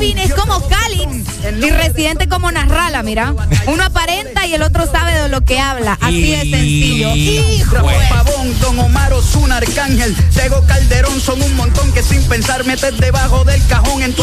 es 0.00 0.32
como 0.34 0.60
Calix 0.68 1.26
y 1.60 1.70
Residente 1.70 2.28
como 2.28 2.50
Narrala, 2.52 3.02
mira. 3.02 3.34
Uno 3.66 3.82
aparenta 3.84 4.46
y 4.46 4.54
el 4.54 4.62
otro 4.62 4.86
sabe 4.90 5.12
de 5.14 5.28
lo 5.28 5.40
que 5.40 5.58
habla. 5.58 5.98
Así 6.00 6.30
de 6.30 6.40
sencillo. 6.42 7.14
Hijo 7.14 7.76
Pavón, 8.08 8.58
Don 8.60 8.78
Omar 8.78 9.12
Osuna, 9.12 9.56
Arcángel, 9.56 10.14
Tego 10.34 10.62
Calderón 10.66 11.20
son 11.20 11.42
un 11.42 11.54
montón 11.56 11.92
que 11.92 12.02
sin 12.02 12.22
pensar 12.24 12.64
metes 12.64 12.96
debajo 12.98 13.44
del 13.44 13.64
cajón 13.66 14.02
en 14.02 14.12
tu 14.14 14.22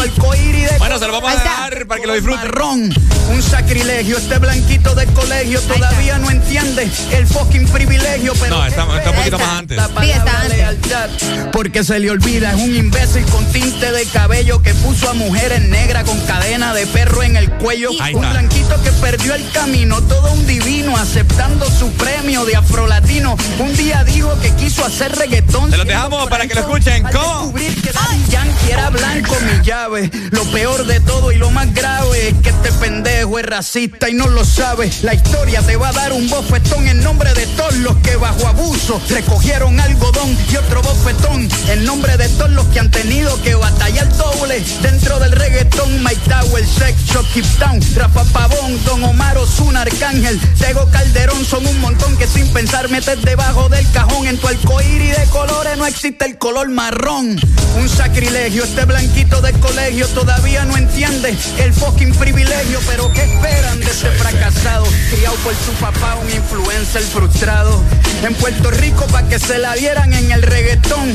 Bueno, 0.78 0.98
se 0.98 1.06
lo 1.06 1.12
vamos 1.20 1.32
a 1.32 1.44
dar 1.44 1.86
para 1.86 2.00
que 2.00 2.06
lo 2.06 2.14
disfruten. 2.14 2.40
marrón. 2.40 2.94
Un 3.30 3.42
sacrilegio, 3.42 4.16
este 4.18 4.38
blanquito 4.38 4.94
de 4.94 5.06
colegio 5.06 5.60
todavía 5.62 6.18
no 6.18 6.30
entiende 6.30 6.88
el 7.12 7.26
fucking 7.26 7.66
privilegio, 7.68 8.32
pero 8.40 8.56
No, 8.58 8.66
está, 8.66 8.82
está 8.96 9.10
un 9.10 9.16
poquito 9.16 9.38
más 9.38 9.48
antes. 9.58 9.76
palabra 9.88 10.44
lealtad, 10.48 11.08
porque 11.52 11.84
se 11.84 11.98
le 11.98 12.10
olvida, 12.10 12.52
es 12.52 12.60
un 12.62 12.74
imbécil 12.74 13.24
con 13.26 13.44
tinte 13.52 13.90
de 13.92 14.04
cabello 14.06 14.62
que 14.62 14.74
puso 14.74 15.10
a 15.10 15.14
mujeres 15.14 15.62
negras 15.66 16.04
con 16.04 16.18
cadena 16.20 16.74
de 16.74 16.86
perro 16.86 17.22
en 17.22 17.36
el 17.36 17.50
cuello. 17.50 17.90
Un 17.90 18.20
blanquito 18.20 18.80
que 18.82 18.92
perdió 18.92 19.34
el 19.34 19.48
camino, 19.50 20.02
todo 20.02 20.32
un 20.32 20.46
divino, 20.46 20.96
aceptando 20.96 21.70
su 21.70 21.90
premio 21.92 22.44
de 22.44 22.56
afrolatino. 22.56 23.36
Un 23.58 23.76
día 23.76 24.04
dijo 24.04 24.38
que 24.40 24.50
quiso 24.52 24.84
hacer 24.84 25.14
reggaetón. 25.16 25.70
Se 25.70 25.76
los 25.76 25.86
dejamos 25.86 26.28
para 26.28 26.46
que 26.46 26.54
lo 26.54 26.60
escuchen. 26.60 27.04
¿Cómo? 27.12 27.52
que 27.54 27.92
Yankee 28.28 28.70
era 28.70 28.90
blanco, 28.90 29.34
mi 29.40 29.64
llave. 29.64 30.10
Lo 30.30 30.44
peor 30.44 30.86
de 30.86 31.00
todo 31.00 31.32
y 31.32 31.36
lo 31.36 31.50
más 31.50 31.72
grave 31.74 32.28
es 32.28 32.34
que 32.42 32.50
este 32.50 32.72
pendejo 32.72 33.38
es 33.38 33.46
racista 33.46 34.08
y 34.08 34.14
no 34.14 34.28
lo 34.28 34.44
sabe. 34.44 34.90
La 35.02 35.14
historia 35.14 35.62
te 35.62 35.76
va 35.76 35.88
a 35.88 35.92
dar 35.92 36.12
un 36.12 36.28
bofetón 36.28 36.88
en 36.88 37.02
nombre 37.02 37.32
de 37.34 37.46
todos 37.48 37.74
los 37.76 37.96
que 37.98 38.16
bajo 38.16 38.46
abuso 38.46 39.00
recogieron 39.08 39.78
algodón 39.80 40.36
y 40.50 40.56
otro 40.56 40.82
bofetón. 40.82 41.48
En 41.68 41.84
nombre 41.84 42.16
de 42.16 42.28
todos 42.30 42.50
los 42.50 42.66
que 42.66 42.80
han 42.80 42.90
tenido 42.90 43.40
que 43.42 43.54
batallar 43.54 44.08
doble 44.16 44.62
dentro 44.82 45.18
del 45.18 45.32
reggaetón. 45.32 45.55
Mike 46.02 46.20
Tower, 46.28 46.64
Sex 46.66 47.02
Shop, 47.06 47.24
Keep 47.32 47.46
Town, 47.58 47.80
Rafa 47.94 48.24
Pavón, 48.24 48.78
Don 48.84 49.02
Omar 49.04 49.38
Osuna, 49.38 49.82
Arcángel, 49.82 50.38
Tego 50.58 50.86
Calderón 50.90 51.44
son 51.44 51.66
un 51.66 51.80
montón 51.80 52.16
que 52.18 52.26
sin 52.26 52.46
pensar 52.52 52.90
metes 52.90 53.22
debajo 53.22 53.68
del 53.70 53.90
cajón. 53.90 54.26
En 54.26 54.36
tu 54.36 54.48
arcoíris 54.48 55.16
de 55.16 55.24
colores 55.30 55.78
no 55.78 55.86
existe 55.86 56.26
el 56.26 56.36
color 56.36 56.68
marrón. 56.68 57.40
Un 57.78 57.88
sacrilegio, 57.88 58.64
este 58.64 58.84
blanquito 58.84 59.40
de 59.40 59.52
colegio 59.54 60.06
todavía 60.08 60.64
no 60.66 60.76
entiende 60.76 61.34
el 61.58 61.72
fucking 61.72 62.14
privilegio. 62.14 62.78
Pero 62.86 63.10
¿qué 63.12 63.22
esperan 63.22 63.80
de 63.80 63.86
este 63.86 64.10
fracasado? 64.10 64.84
Criado 65.10 65.36
por 65.36 65.54
su 65.54 65.72
papá, 65.80 66.16
un 66.16 66.30
influencer 66.30 67.02
frustrado. 67.02 67.82
En 68.22 68.34
Puerto 68.34 68.70
Rico 68.70 69.06
pa' 69.06 69.22
que 69.22 69.38
se 69.38 69.58
la 69.58 69.74
dieran 69.74 70.12
en 70.12 70.30
el 70.32 70.42
reggaetón. 70.42 71.14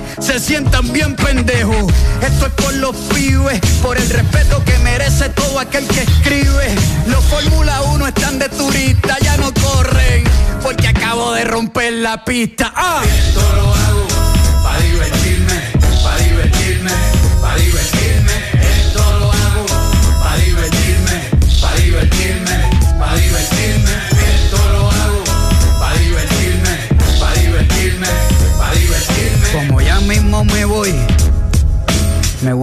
se 0.19 0.39
sientan 0.39 0.91
bien 0.91 1.15
pendejos. 1.15 1.91
Esto 2.21 2.45
es 2.45 2.53
por 2.53 2.73
los 2.75 2.95
pibes, 3.13 3.59
por 3.81 3.97
el 3.97 4.09
respeto 4.09 4.63
que 4.65 4.77
merece 4.79 5.29
todo 5.29 5.59
aquel 5.59 5.87
que 5.87 6.01
escribe. 6.01 6.75
Los 7.07 7.23
Fórmula 7.25 7.81
1 7.81 8.07
están 8.07 8.39
de 8.39 8.49
turista, 8.49 9.17
ya 9.21 9.37
no 9.37 9.53
corren, 9.53 10.23
porque 10.61 10.87
acabo 10.87 11.33
de 11.33 11.43
romper 11.43 11.93
la 11.93 12.23
pista. 12.23 12.71
¡Ah! 12.75 13.01
Esto 13.03 13.41
lo 13.55 13.73
hago 13.73 14.00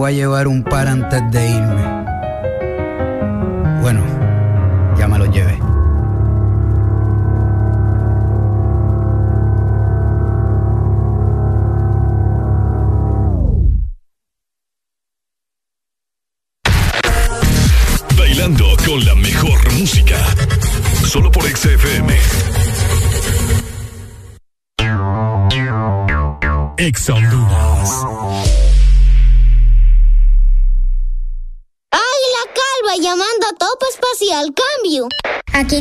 a 0.09 0.11
llevar 0.11 0.47
un 0.47 0.63
par 0.63 0.87
antes 0.87 1.21
de 1.31 1.51
irme. 1.51 2.05
Bueno, 3.79 4.01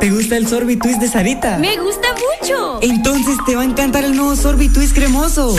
¿Te 0.00 0.10
gusta 0.10 0.36
el 0.36 0.46
Sorbitwist 0.46 1.00
de 1.00 1.08
Sarita? 1.08 1.58
Me 1.58 1.76
gusta 1.76 2.08
mucho. 2.12 2.78
Entonces 2.82 3.36
te 3.44 3.56
va 3.56 3.62
a 3.62 3.64
encantar 3.64 4.04
el 4.04 4.14
nuevo 4.14 4.36
Sorbitwist 4.36 4.94
cremoso. 4.94 5.56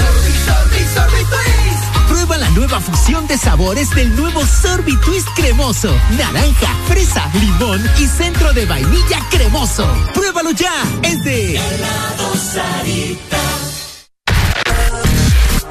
Prueba 2.08 2.38
la 2.38 2.50
nueva 2.52 2.80
fusión 2.80 3.28
de 3.28 3.38
sabores 3.38 3.90
del 3.96 4.16
nuevo 4.16 4.42
Sorbitwist 4.46 5.28
cremoso. 5.36 5.94
Naranja, 6.18 6.74
fresa, 6.88 7.30
limón 7.34 7.84
y 8.00 8.06
centro 8.08 8.54
de 8.54 8.66
vainilla 8.66 9.20
cremoso. 9.30 9.86
Pruébalo 10.14 10.52
ya. 10.52 10.72
Es 11.04 11.22
de 11.26 11.60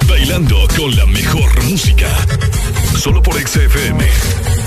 Bailando 0.06 0.68
con 0.76 0.94
la 0.94 1.06
mejor 1.06 1.64
música. 1.64 2.06
Solo 2.98 3.22
por 3.22 3.34
XFM. 3.40 4.57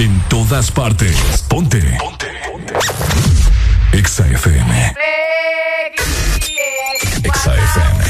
En 0.00 0.18
todas 0.30 0.70
partes. 0.70 1.44
Ponte. 1.46 1.98
Ponte. 1.98 2.26
Exa 3.92 4.26
FM. 4.28 4.94
Exa 7.22 7.54
FM. 7.54 8.09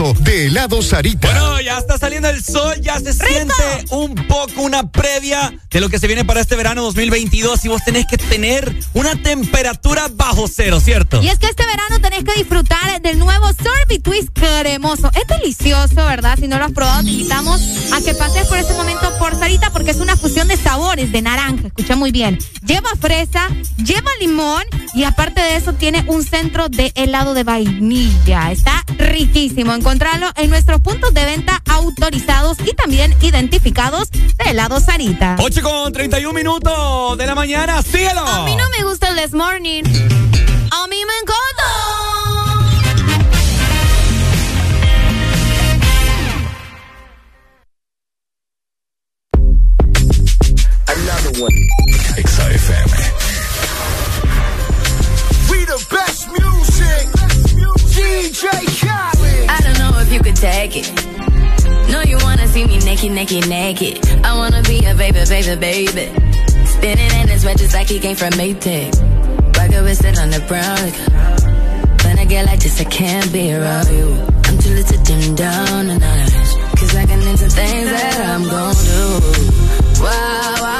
De 0.00 0.46
helado 0.46 0.80
Sarita. 0.80 1.28
Bueno, 1.28 1.60
ya 1.60 1.76
está 1.76 1.98
saliendo 1.98 2.30
el 2.30 2.42
sol, 2.42 2.80
ya 2.80 2.98
se 3.00 3.12
siente 3.12 3.52
un 3.90 4.14
poco 4.14 4.62
una 4.62 4.90
previa 4.90 5.52
de 5.70 5.80
lo 5.80 5.90
que 5.90 5.98
se 5.98 6.06
viene 6.06 6.24
para 6.24 6.40
este 6.40 6.56
verano 6.56 6.80
2022 6.82 7.62
y 7.66 7.68
vos 7.68 7.84
tenés 7.84 8.06
que 8.06 8.16
tener 8.16 8.74
una 8.94 9.14
temperatura 9.22 10.08
bajo 10.10 10.48
cero, 10.48 10.80
¿cierto? 10.80 11.22
Y 11.22 11.28
es 11.28 11.38
que 11.38 11.48
este 11.48 11.66
verano 11.66 12.00
tenés 12.00 12.24
que 12.24 12.32
disfrutar 12.32 13.02
del 13.02 13.18
nuevo 13.18 13.46
Sorbet 13.48 14.02
Twist 14.02 14.30
cremoso. 14.32 15.10
Es 15.14 15.26
delicioso, 15.26 15.96
¿verdad? 15.96 16.38
Si 16.40 16.48
no 16.48 16.56
lo 16.56 16.64
has 16.64 16.72
probado, 16.72 17.02
te 17.02 17.10
invitamos 17.10 17.60
a 17.92 18.00
que 18.00 18.14
pases 18.14 18.46
por 18.46 18.56
este 18.56 18.72
momento 18.72 19.06
por 19.18 19.38
Sarita 19.38 19.70
porque 19.70 19.90
es 19.90 19.98
una 19.98 20.16
fusión 20.16 20.48
de 20.48 20.56
sabores 20.56 21.12
de 21.12 21.20
naranja. 21.20 21.68
Muy 22.00 22.12
bien. 22.12 22.38
Lleva 22.64 22.88
fresa, 22.98 23.46
lleva 23.76 24.10
limón 24.20 24.62
y 24.94 25.04
aparte 25.04 25.42
de 25.42 25.56
eso 25.56 25.74
tiene 25.74 26.02
un 26.06 26.24
centro 26.24 26.70
de 26.70 26.92
helado 26.94 27.34
de 27.34 27.44
vainilla. 27.44 28.50
Está 28.50 28.82
riquísimo. 28.96 29.74
Encontrarlo 29.74 30.26
en 30.36 30.48
nuestros 30.48 30.80
puntos 30.80 31.12
de 31.12 31.26
venta 31.26 31.62
autorizados 31.68 32.56
y 32.64 32.72
también 32.72 33.14
identificados 33.20 34.10
de 34.10 34.50
helado 34.50 34.80
Sarita. 34.80 35.36
8 35.40 35.60
con 35.60 35.92
31 35.92 36.32
minutos 36.32 37.18
de 37.18 37.26
la 37.26 37.34
mañana, 37.34 37.82
síguelo. 37.82 38.26
A 38.26 38.46
mí 38.46 38.56
no 38.56 38.64
me 38.78 38.82
gusta 38.82 39.10
el 39.10 39.16
This 39.16 39.34
Morning. 39.34 39.82
A 39.84 40.86
mí 40.86 40.96
me 41.04 41.16
encanta. 41.20 41.89
Another 51.00 51.40
one. 51.40 51.56
XFM. 52.20 52.88
We 55.50 55.64
the 55.64 55.80
best 55.88 56.28
music. 56.28 57.04
DJ 57.96 58.44
Khaled. 58.80 59.48
I 59.48 59.60
don't 59.64 59.78
know 59.78 59.98
if 60.00 60.12
you 60.12 60.20
could 60.20 60.36
take 60.36 60.76
it. 60.76 60.88
No, 61.90 62.02
you 62.02 62.18
wanna 62.22 62.46
see 62.48 62.66
me 62.66 62.78
naked, 62.80 63.12
naked, 63.12 63.48
naked. 63.48 63.98
I 64.24 64.36
wanna 64.36 64.62
be 64.62 64.84
a 64.84 64.94
baby, 64.94 65.24
baby, 65.28 65.56
baby. 65.58 66.06
Spinning 66.66 67.12
in 67.20 67.28
his 67.28 67.46
red 67.46 67.56
just 67.58 67.74
like 67.74 67.88
he 67.88 67.98
came 67.98 68.16
from 68.16 68.30
Maytag. 68.32 68.92
Rocket 69.56 69.82
with 69.82 70.04
it 70.04 70.18
on 70.18 70.28
the 70.30 70.40
brown. 70.48 70.90
When 72.04 72.18
I 72.18 72.24
get 72.26 72.44
like 72.44 72.60
this, 72.60 72.78
I 72.80 72.84
can't 72.84 73.32
be 73.32 73.54
around 73.54 73.88
you. 73.88 74.08
I'm 74.44 74.58
too 74.58 74.74
little 74.74 74.98
to 74.98 75.04
dim 75.04 75.34
down 75.34 75.86
the 75.86 75.98
night. 75.98 76.30
Cause 76.76 76.94
I 76.94 77.06
can 77.06 77.20
into 77.20 77.48
things 77.48 77.90
that 77.90 78.20
I'm 78.28 78.42
gon' 78.44 78.74
do. 78.74 79.40
Wow, 80.00 80.08
wow, 80.08 80.60
wow. 80.60 80.79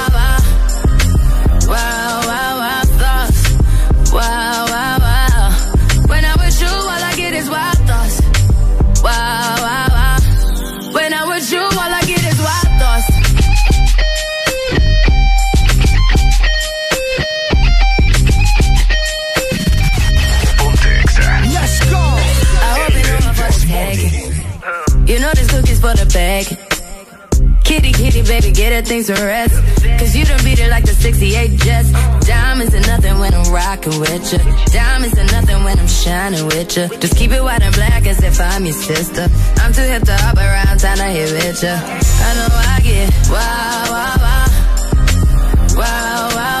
Kitty, 28.21 28.41
baby, 28.41 28.51
get 28.53 28.73
her 28.73 28.81
things 28.81 29.07
to 29.07 29.13
rest. 29.13 29.55
Cause 29.99 30.15
you 30.15 30.25
done 30.25 30.43
beat 30.43 30.59
it 30.59 30.69
like 30.69 30.85
the 30.85 30.93
68 30.93 31.59
Jets. 31.59 31.91
Diamonds 32.25 32.73
are 32.75 32.81
nothing 32.81 33.19
when 33.19 33.33
I'm 33.33 33.51
rocking 33.51 33.99
with 33.99 34.33
you. 34.33 34.39
Diamonds 34.71 35.17
are 35.17 35.25
nothing 35.25 35.63
when 35.63 35.79
I'm 35.79 35.87
shining 35.87 36.45
with 36.45 36.77
you. 36.77 36.87
Just 36.99 37.15
keep 37.17 37.31
it 37.31 37.41
white 37.41 37.61
and 37.61 37.73
black 37.75 38.05
as 38.05 38.21
if 38.23 38.39
I'm 38.39 38.65
your 38.65 38.73
sister. 38.73 39.27
I'm 39.57 39.73
too 39.73 39.81
hip 39.81 40.03
to 40.03 40.15
hop 40.15 40.37
around, 40.37 40.79
time 40.79 40.97
to 40.97 41.03
hit 41.03 41.31
with 41.31 41.63
ya. 41.63 41.75
I 41.75 42.33
know 42.35 42.47
I 42.51 42.79
get 42.83 43.09
wow, 43.29 43.85
wow, 43.89 44.15
wow. 44.17 44.47
Wow, 45.73 46.29
wow, 46.35 46.60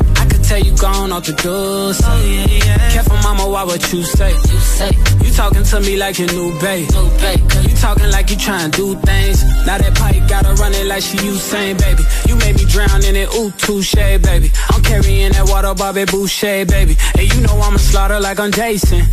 Tell 0.51 0.59
you 0.59 0.75
gone 0.75 1.13
off 1.13 1.23
the. 1.23 1.93
Say. 1.93 2.05
Oh, 2.05 2.25
yeah, 2.27 2.65
yeah. 2.65 2.91
Careful, 2.91 3.15
mama, 3.23 3.47
why 3.47 3.63
what 3.63 3.81
you 3.93 4.03
say? 4.03 4.31
You 4.31 4.59
say. 4.59 4.91
You 5.23 5.31
talking 5.31 5.63
to 5.63 5.79
me 5.79 5.95
like 5.95 6.19
your 6.19 6.27
new 6.27 6.51
babe. 6.59 6.91
New 6.91 7.07
babe. 7.23 7.39
You 7.63 7.75
talking 7.77 8.11
like 8.11 8.29
you 8.29 8.35
trying 8.35 8.69
to 8.69 8.75
do 8.75 8.95
things. 8.99 9.45
Now 9.65 9.77
that 9.77 9.95
pipe 9.95 10.27
gotta 10.27 10.53
run 10.55 10.73
it 10.73 10.87
like 10.87 11.03
she 11.03 11.15
Usain, 11.19 11.79
baby. 11.79 12.03
You 12.27 12.35
made 12.35 12.57
me 12.57 12.65
drown 12.65 13.01
in 13.05 13.15
it, 13.15 13.33
ooh, 13.33 13.51
touche, 13.51 13.95
baby. 13.95 14.51
I'm 14.67 14.83
carrying 14.83 15.31
that 15.31 15.47
water, 15.47 15.73
Bobby 15.73 16.03
Boucher, 16.03 16.65
baby. 16.65 16.97
And 17.17 17.33
you 17.33 17.39
know 17.47 17.55
I'ma 17.55 17.77
slaughter 17.77 18.19
like 18.19 18.37
I'm 18.37 18.51
Jason. 18.51 19.07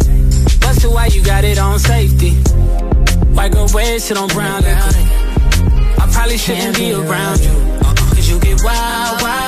Busted, 0.58 0.90
why 0.90 1.06
you 1.06 1.22
got 1.22 1.44
it 1.44 1.58
on 1.60 1.78
safety? 1.78 2.32
White 3.30 3.52
girl, 3.52 3.68
red 3.68 4.02
shit 4.02 4.16
on 4.16 4.26
brown 4.30 4.62
liquor. 4.62 6.02
I 6.02 6.08
probably 6.10 6.36
shouldn't 6.36 6.76
be 6.76 6.92
around 6.94 7.38
you. 7.38 7.54
Uh-uh. 7.86 7.94
Cause 7.94 8.28
you 8.28 8.40
get 8.40 8.58
wild, 8.64 9.22
wild, 9.22 9.47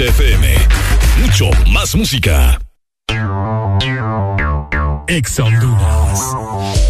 XFM. 0.00 0.46
Mucho 1.20 1.50
más 1.66 1.94
música. 1.94 2.58
Ex 5.08 5.38
Honduras. 5.38 6.89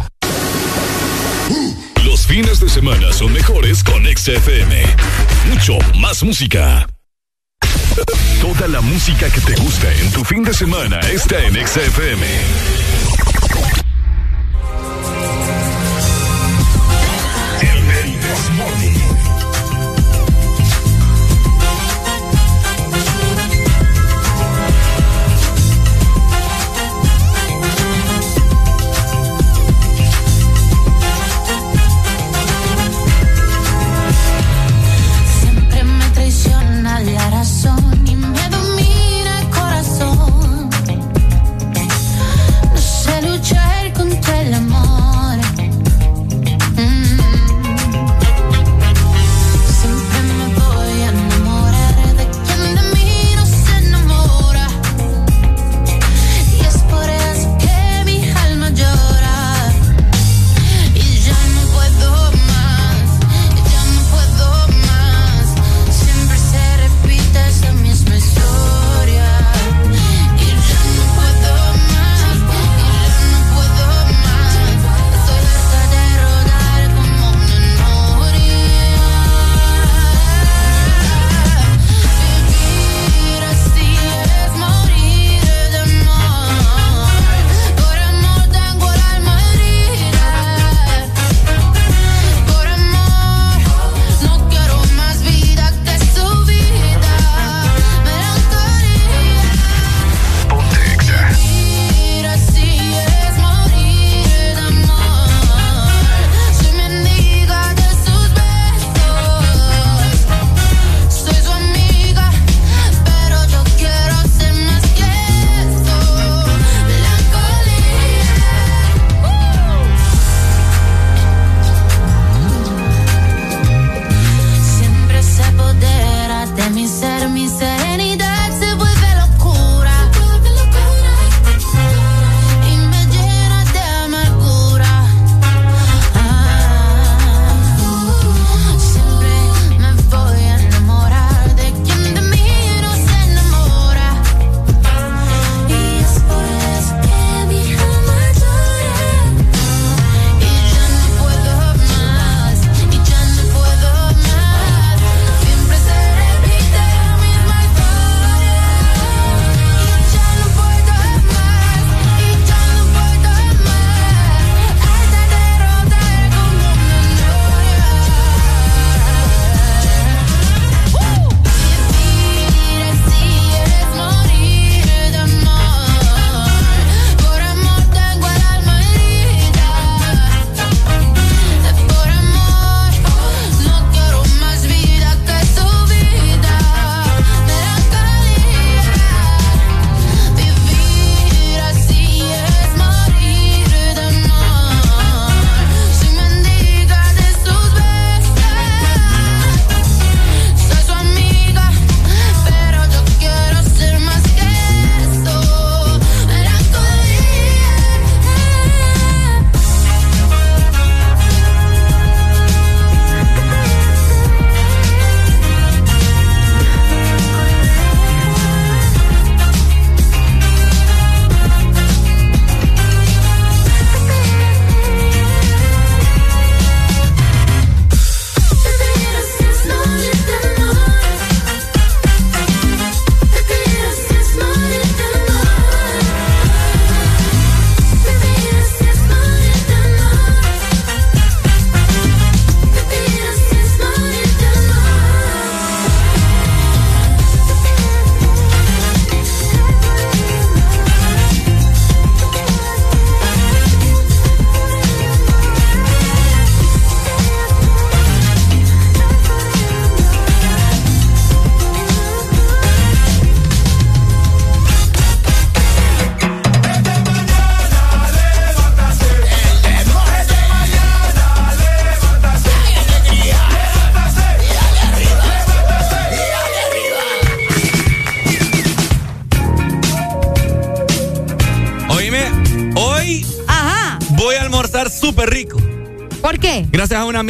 Los 2.05 2.25
fines 2.25 2.59
de 2.59 2.69
semana 2.69 3.13
son 3.13 3.31
mejores 3.31 3.83
con 3.83 4.03
XFM. 4.05 4.83
Mucho 5.49 5.77
más 5.99 6.23
música. 6.23 6.87
Toda 8.41 8.67
la 8.67 8.81
música 8.81 9.29
que 9.29 9.41
te 9.41 9.55
gusta 9.61 9.93
en 9.93 10.11
tu 10.11 10.23
fin 10.23 10.43
de 10.43 10.53
semana 10.53 10.99
está 11.01 11.43
en 11.45 11.55
XFM. 11.55 12.25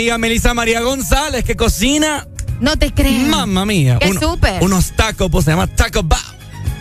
Amiga 0.01 0.17
Melissa 0.17 0.55
María 0.55 0.81
González 0.81 1.43
que 1.45 1.55
cocina. 1.55 2.27
No 2.59 2.75
te 2.75 2.91
creo. 2.91 3.27
Mamma 3.27 3.67
mía. 3.67 3.99
Qué 4.01 4.09
Uno- 4.09 4.19
súper. 4.19 4.63
Unos 4.63 4.95
tacos, 4.95 5.29
pues 5.29 5.45
se 5.45 5.51
llama 5.51 5.67
Taco 5.67 6.01
Bar. 6.01 6.19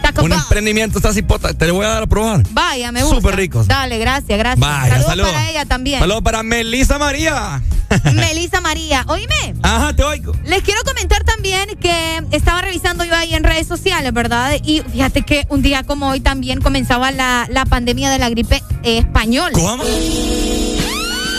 Taco 0.00 0.22
Un 0.22 0.32
emprendimiento 0.32 0.96
está 0.98 1.10
así, 1.10 1.20
te 1.58 1.66
lo 1.66 1.74
voy 1.74 1.84
a 1.84 1.88
dar 1.90 2.02
a 2.04 2.06
probar. 2.06 2.42
Vaya, 2.50 2.90
me 2.92 3.02
gusta. 3.02 3.16
Súper 3.16 3.36
ricos. 3.36 3.66
Dale, 3.68 3.98
gracias, 3.98 4.38
gracias. 4.38 4.58
Vaya, 4.58 4.88
Saludos 4.88 5.06
saludos. 5.10 5.32
para 5.32 5.50
ella 5.50 5.64
también. 5.66 6.00
Saludos 6.00 6.22
para 6.22 6.42
Melissa 6.42 6.98
María. 6.98 7.62
Melissa 8.14 8.62
María. 8.62 9.04
Oíme. 9.08 9.54
Ajá, 9.62 9.94
te 9.94 10.02
oigo. 10.02 10.32
Les 10.46 10.62
quiero 10.62 10.80
comentar 10.84 11.22
también 11.24 11.68
que 11.78 12.22
estaba 12.30 12.62
revisando 12.62 13.04
yo 13.04 13.14
ahí 13.14 13.34
en 13.34 13.44
redes 13.44 13.66
sociales, 13.66 14.14
¿verdad? 14.14 14.54
Y 14.64 14.80
fíjate 14.80 15.20
que 15.22 15.44
un 15.50 15.60
día 15.60 15.82
como 15.82 16.08
hoy 16.08 16.20
también 16.20 16.62
comenzaba 16.62 17.10
la, 17.10 17.46
la 17.50 17.66
pandemia 17.66 18.08
de 18.08 18.18
la 18.18 18.30
gripe 18.30 18.62
eh, 18.82 18.98
española. 18.98 19.50
¿Cómo? 19.52 19.82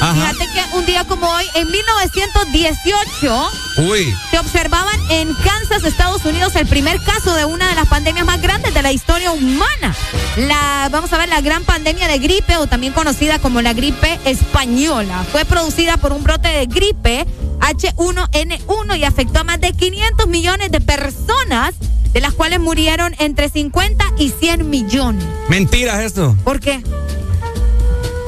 Ajá. 0.02 0.34
Fíjate 0.34 0.52
que 0.52 0.78
un 0.78 0.86
día 0.88 1.04
como 1.06 1.28
hoy, 1.30 1.46
en 1.54 1.70
1918, 1.70 3.52
Uy. 3.78 4.16
se 4.32 4.40
observaban 4.40 5.00
en 5.12 5.32
Kansas, 5.36 5.84
Estados 5.84 6.26
Unidos, 6.26 6.56
el 6.56 6.66
primer 6.66 7.00
caso 7.02 7.36
de 7.36 7.46
una 7.46 7.70
de 7.70 7.76
las 7.76 7.88
pandemias 7.88 8.26
más 8.26 8.42
grandes 8.42 8.74
de 8.74 8.82
la 8.82 8.92
historia 8.92 9.32
humana. 9.32 9.96
La, 10.38 10.90
vamos 10.92 11.14
a 11.14 11.20
ver, 11.20 11.30
la 11.30 11.42
gran 11.42 11.64
pandemia 11.66 12.08
de 12.08 12.18
gripe, 12.18 12.58
o 12.58 12.66
también 12.66 12.94
conocida 12.94 13.38
como 13.38 13.62
la 13.62 13.74
gripe 13.74 14.20
española. 14.26 15.24
Fue 15.32 15.46
producida 15.46 15.98
por 15.98 16.14
un 16.14 16.24
brote 16.24 16.48
de 16.48 16.66
gripe 16.66 17.28
H1N1 17.60 18.98
y 18.98 19.04
afectó 19.04 19.42
a 19.42 19.44
más 19.44 19.62
de 19.62 19.72
500 19.74 20.28
millones 20.28 20.72
de 20.72 20.82
personas, 20.82 21.76
de 22.12 22.22
las 22.22 22.34
cuales 22.34 22.60
murieron 22.60 23.16
entre 23.20 23.50
50 23.50 24.04
y 24.18 24.30
100 24.30 24.68
millones. 24.70 25.24
Mentiras 25.48 26.00
eso. 26.00 26.36
¿Por 26.44 26.60
qué? 26.60 26.82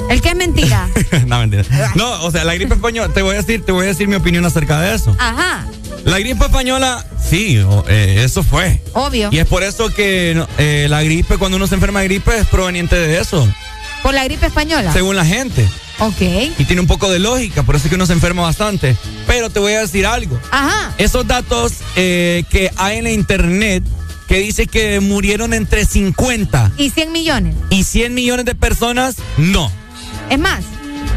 ¿El 0.10 0.22
qué 0.22 0.30
es 0.30 0.36
mentira? 0.36 0.90
no, 1.28 1.40
mentira. 1.40 1.64
No, 1.96 2.24
o 2.24 2.32
sea, 2.32 2.44
la 2.44 2.54
gripe 2.56 2.76
española, 2.76 3.12
te 3.14 3.22
voy 3.22 3.34
a 3.36 3.38
decir, 3.38 3.64
te 3.66 3.72
voy 3.72 3.86
a 3.86 3.88
decir 3.90 4.08
mi 4.08 4.16
opinión 4.16 4.46
acerca 4.46 4.80
de 4.82 4.96
eso. 4.96 5.16
Ajá, 5.20 5.66
La 6.04 6.20
gripe 6.20 6.46
española, 6.46 7.06
sí, 7.30 7.60
eh, 7.88 8.22
eso 8.24 8.44
fue. 8.44 8.82
obvio. 8.94 9.30
Y 9.32 9.40
es 9.40 9.48
por 9.48 9.64
eso 9.64 9.90
que 9.90 10.46
eh, 10.58 10.88
la 10.90 11.02
gripe, 11.04 11.38
cuando 11.38 11.58
uno 11.58 11.68
se 11.68 11.76
enferma 11.76 12.02
de 12.02 12.08
gripe, 12.08 12.38
es 12.38 12.48
proveniente 12.48 12.96
de 12.96 13.20
eso, 13.20 13.48
Por 14.04 14.14
la 14.14 14.24
gripe 14.26 14.46
española. 14.46 14.92
según 14.94 15.16
la 15.16 15.26
gente. 15.26 15.68
Ok. 16.00 16.22
Y 16.58 16.66
tiene 16.66 16.82
un 16.82 16.88
poco 16.88 17.10
de 17.10 17.20
lógica, 17.20 17.64
por 17.64 17.76
eso 17.76 17.86
es 17.86 17.90
que 17.90 17.96
uno 17.96 18.06
se 18.06 18.14
enferma 18.14 18.42
bastante. 18.42 18.96
Pero 19.28 19.50
te 19.50 19.60
voy 19.60 19.74
a 19.74 19.80
decir 19.82 20.06
algo. 20.06 20.40
Ajá. 20.52 20.92
Esos 20.98 21.26
datos 21.28 21.74
eh, 21.96 22.44
que 22.50 22.70
hay 22.78 22.98
en 22.98 23.04
la 23.06 23.12
internet, 23.12 23.84
que 24.28 24.40
dice 24.40 24.68
que 24.68 25.00
murieron 25.00 25.54
entre 25.54 25.86
50 25.86 26.72
¿Y 26.78 26.90
100 26.90 27.12
millones? 27.12 27.56
y 27.70 27.84
100 27.84 28.14
millones 28.14 28.46
de 28.46 28.56
personas, 28.56 29.16
no. 29.38 29.72
Es 30.30 30.40
más, 30.40 30.64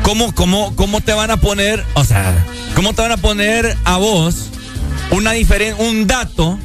¿Cómo, 0.03 0.33
cómo, 0.35 0.75
cómo 0.77 1.01
te 1.01 1.13
van 1.15 1.31
a 1.31 1.37
poner, 1.39 1.85
o 1.95 2.05
sea, 2.05 2.33
cómo 2.75 2.93
te 2.95 3.03
van 3.03 3.13
a 3.13 3.17
poner 3.17 3.77
a 3.85 3.97
vos 3.97 4.51
una 5.11 5.33
diferen 5.33 5.75
un 5.79 6.07
dato 6.07 6.59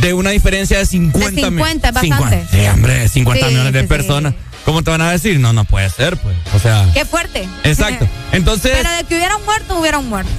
de 0.00 0.12
una 0.14 0.30
diferencia 0.30 0.78
de 0.78 0.86
50 0.86 1.30
De 1.30 1.42
50, 1.46 1.92
mil- 1.92 2.10
bastante. 2.10 2.46
Sí, 2.50 2.66
hombre, 2.66 3.08
50 3.08 3.46
Sí, 3.46 3.52
millones 3.52 3.72
de 3.72 3.80
sí, 3.80 3.84
sí. 3.84 3.88
personas. 3.88 4.34
¿Cómo 4.64 4.82
te 4.82 4.90
van 4.90 5.00
a 5.00 5.10
decir? 5.10 5.40
No, 5.40 5.52
no 5.52 5.64
puede 5.64 5.88
ser, 5.88 6.16
pues. 6.18 6.36
O 6.54 6.58
sea, 6.58 6.86
qué 6.94 7.04
fuerte. 7.04 7.48
exacto. 7.64 8.06
Entonces, 8.32 8.72
Pero 8.76 8.90
de 8.96 9.04
que 9.04 9.16
hubiera 9.16 9.36
un 9.36 9.44
muerto, 9.44 9.78
hubiera 9.78 9.98
un 9.98 10.08
muerto. 10.08 10.30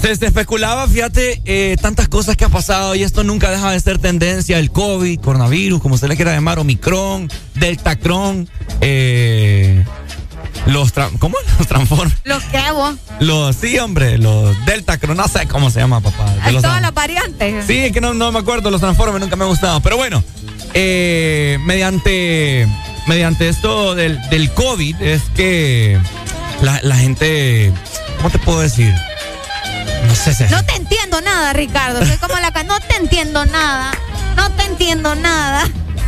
Se, 0.00 0.16
se 0.16 0.26
especulaba, 0.26 0.86
fíjate, 0.88 1.42
eh, 1.44 1.76
tantas 1.80 2.08
cosas 2.08 2.36
que 2.36 2.44
ha 2.44 2.48
pasado 2.48 2.94
y 2.94 3.02
esto 3.02 3.24
nunca 3.24 3.50
deja 3.50 3.70
de 3.70 3.80
ser 3.80 3.98
tendencia. 3.98 4.58
El 4.58 4.70
COVID, 4.70 5.20
coronavirus, 5.20 5.80
como 5.80 5.98
se 5.98 6.08
le 6.08 6.16
quiera 6.16 6.32
llamar, 6.32 6.58
Omicron, 6.58 7.28
Deltacron, 7.54 8.48
eh, 8.80 9.84
los, 10.66 10.92
¿cómo? 11.18 11.36
Los 11.58 11.68
Transform. 11.68 12.10
Los 12.24 12.42
que 12.44 12.70
vos. 12.72 12.96
Los, 13.20 13.56
sí, 13.56 13.78
hombre, 13.78 14.18
los 14.18 14.54
Deltacron, 14.66 15.16
no 15.16 15.28
sé 15.28 15.46
cómo 15.46 15.70
se 15.70 15.80
llama, 15.80 16.00
papá. 16.00 16.34
los 16.50 16.62
Todas 16.62 16.82
las 16.82 16.94
variantes. 16.94 17.64
Sí, 17.66 17.78
es 17.78 17.92
que 17.92 18.00
no, 18.00 18.14
no 18.14 18.32
me 18.32 18.38
acuerdo, 18.38 18.70
los 18.70 18.80
Transformers 18.80 19.20
nunca 19.20 19.36
me 19.36 19.44
han 19.44 19.50
gustado. 19.50 19.80
Pero 19.80 19.96
bueno, 19.96 20.22
eh, 20.74 21.58
mediante, 21.62 22.68
mediante 23.06 23.48
esto 23.48 23.94
del, 23.94 24.20
del 24.28 24.50
COVID 24.52 25.00
es 25.00 25.22
que 25.34 25.98
la, 26.62 26.80
la 26.82 26.96
gente, 26.96 27.72
¿cómo 28.18 28.30
te 28.30 28.38
puedo 28.38 28.60
decir? 28.60 28.92
No 30.16 30.22
sé 30.24 30.34
si... 30.34 30.44
No 30.52 30.64
te 30.64 30.74
entiendo 30.76 31.20
nada, 31.20 31.52
Ricardo. 31.52 32.04
Soy 32.04 32.16
como 32.16 32.38
la 32.40 32.50
ca- 32.52 32.62
No 32.64 32.78
te 32.80 32.96
entiendo 32.96 33.44
nada. 33.46 33.92
No 34.36 34.50
te 34.52 34.64
entiendo 34.64 35.14
nada. 35.14 35.64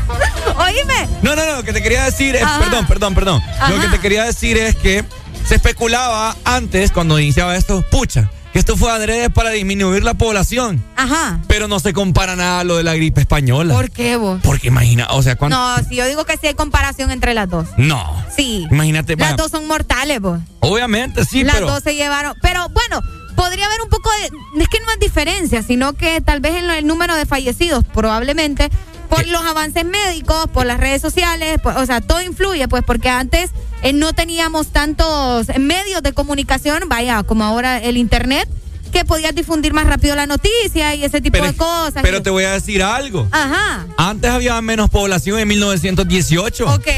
Oíme. 0.59 1.09
No, 1.23 1.37
no, 1.37 1.45
no, 1.45 1.57
lo 1.57 1.63
que 1.63 1.73
te 1.73 1.83
quería 1.83 2.05
decir 2.05 2.37
es, 2.37 2.43
Ajá. 2.43 2.59
perdón, 2.61 2.87
perdón, 2.87 3.15
perdón. 3.15 3.43
Lo 3.71 3.81
que 3.81 3.89
te 3.89 3.99
quería 4.01 4.25
decir 4.25 4.57
es 4.57 4.75
que 4.77 5.05
se 5.47 5.57
especulaba 5.57 6.35
antes, 6.45 6.91
cuando 6.93 7.19
iniciaba 7.19 7.57
esto, 7.57 7.83
pucha, 7.91 8.31
que 8.53 8.59
esto 8.59 8.77
fue 8.77 8.91
adrede 8.91 9.29
para 9.31 9.51
disminuir 9.51 10.03
la 10.03 10.15
población. 10.15 10.83
Ajá. 10.97 11.41
Pero 11.47 11.69
no 11.69 11.79
se 11.81 11.93
compara 11.93 12.37
nada 12.37 12.61
a 12.61 12.65
lo 12.65 12.77
de 12.79 12.83
la 12.85 12.95
gripe 12.95 13.21
española. 13.21 13.75
¿Por 13.75 13.91
qué 13.91 14.17
vos? 14.17 14.41
Porque 14.43 14.69
imagina, 14.69 15.07
o 15.11 15.23
sea, 15.23 15.37
cuando... 15.37 15.57
No, 15.59 15.77
si 15.89 15.97
yo 15.97 16.07
digo 16.07 16.25
que 16.25 16.37
sí 16.39 16.47
hay 16.47 16.55
comparación 16.55 17.11
entre 17.11 17.35
las 17.35 17.49
dos. 17.49 17.67
No. 17.77 18.25
Sí. 18.35 18.67
Imagínate, 18.71 19.17
Las 19.17 19.31
vaya, 19.33 19.37
dos 19.43 19.51
son 19.51 19.67
mortales, 19.67 20.21
vos. 20.21 20.41
obviamente 20.61 21.25
sí, 21.27 21.45
Las 21.45 21.57
pero... 21.57 21.67
dos 21.69 21.83
se 21.83 21.95
llevaron. 21.95 22.35
Pero 22.41 22.69
bueno, 22.71 23.01
podría 23.39 23.67
haber 23.67 23.81
un 23.83 23.89
poco 23.89 24.11
de. 24.21 24.61
Es 24.63 24.69
que 24.69 24.81
no 24.81 24.91
es 24.93 24.99
diferencia, 25.01 25.63
sino 25.63 25.93
que 25.95 26.21
tal 26.21 26.41
vez 26.41 26.57
en 26.57 26.69
el 26.71 26.87
número 26.87 27.15
de 27.15 27.25
fallecidos, 27.25 27.85
probablemente, 27.95 28.69
por 29.09 29.27
los 29.29 29.43
avances 29.45 29.85
médicos, 29.85 30.47
por 30.53 30.67
las 30.67 30.79
redes 30.79 31.01
sociales, 31.01 31.61
por- 31.63 31.77
o 31.77 31.87
sea, 31.87 32.01
todo 32.01 32.21
influye, 32.21 32.67
pues, 32.69 32.83
porque 32.85 33.09
antes 33.09 33.51
eh, 33.83 33.93
no 33.93 34.13
teníamos 34.13 34.69
tantos 34.69 35.47
medios 35.59 36.03
de 36.03 36.13
comunicación, 36.13 36.83
vaya, 36.89 37.23
como 37.23 37.45
ahora 37.45 37.79
el 37.79 37.97
Internet, 37.97 38.49
que 38.93 39.05
podías 39.05 39.35
difundir 39.35 39.73
más 39.73 39.87
rápido 39.87 40.17
la 40.17 40.27
noticia 40.27 40.95
y 40.95 41.05
ese 41.05 41.21
tipo 41.21 41.35
pero, 41.39 41.47
de 41.47 41.55
cosas. 41.57 42.03
pero 42.03 42.23
te 42.23 42.31
voy 42.31 42.45
a 42.45 42.53
decir 42.53 42.83
algo. 42.83 43.29
Ajá. 43.31 43.87
Antes 43.99 44.31
había 44.31 44.61
menos 44.63 44.91
población 44.91 45.39
en 45.39 45.47
1918. 45.49 46.67
Ok. 46.75 46.89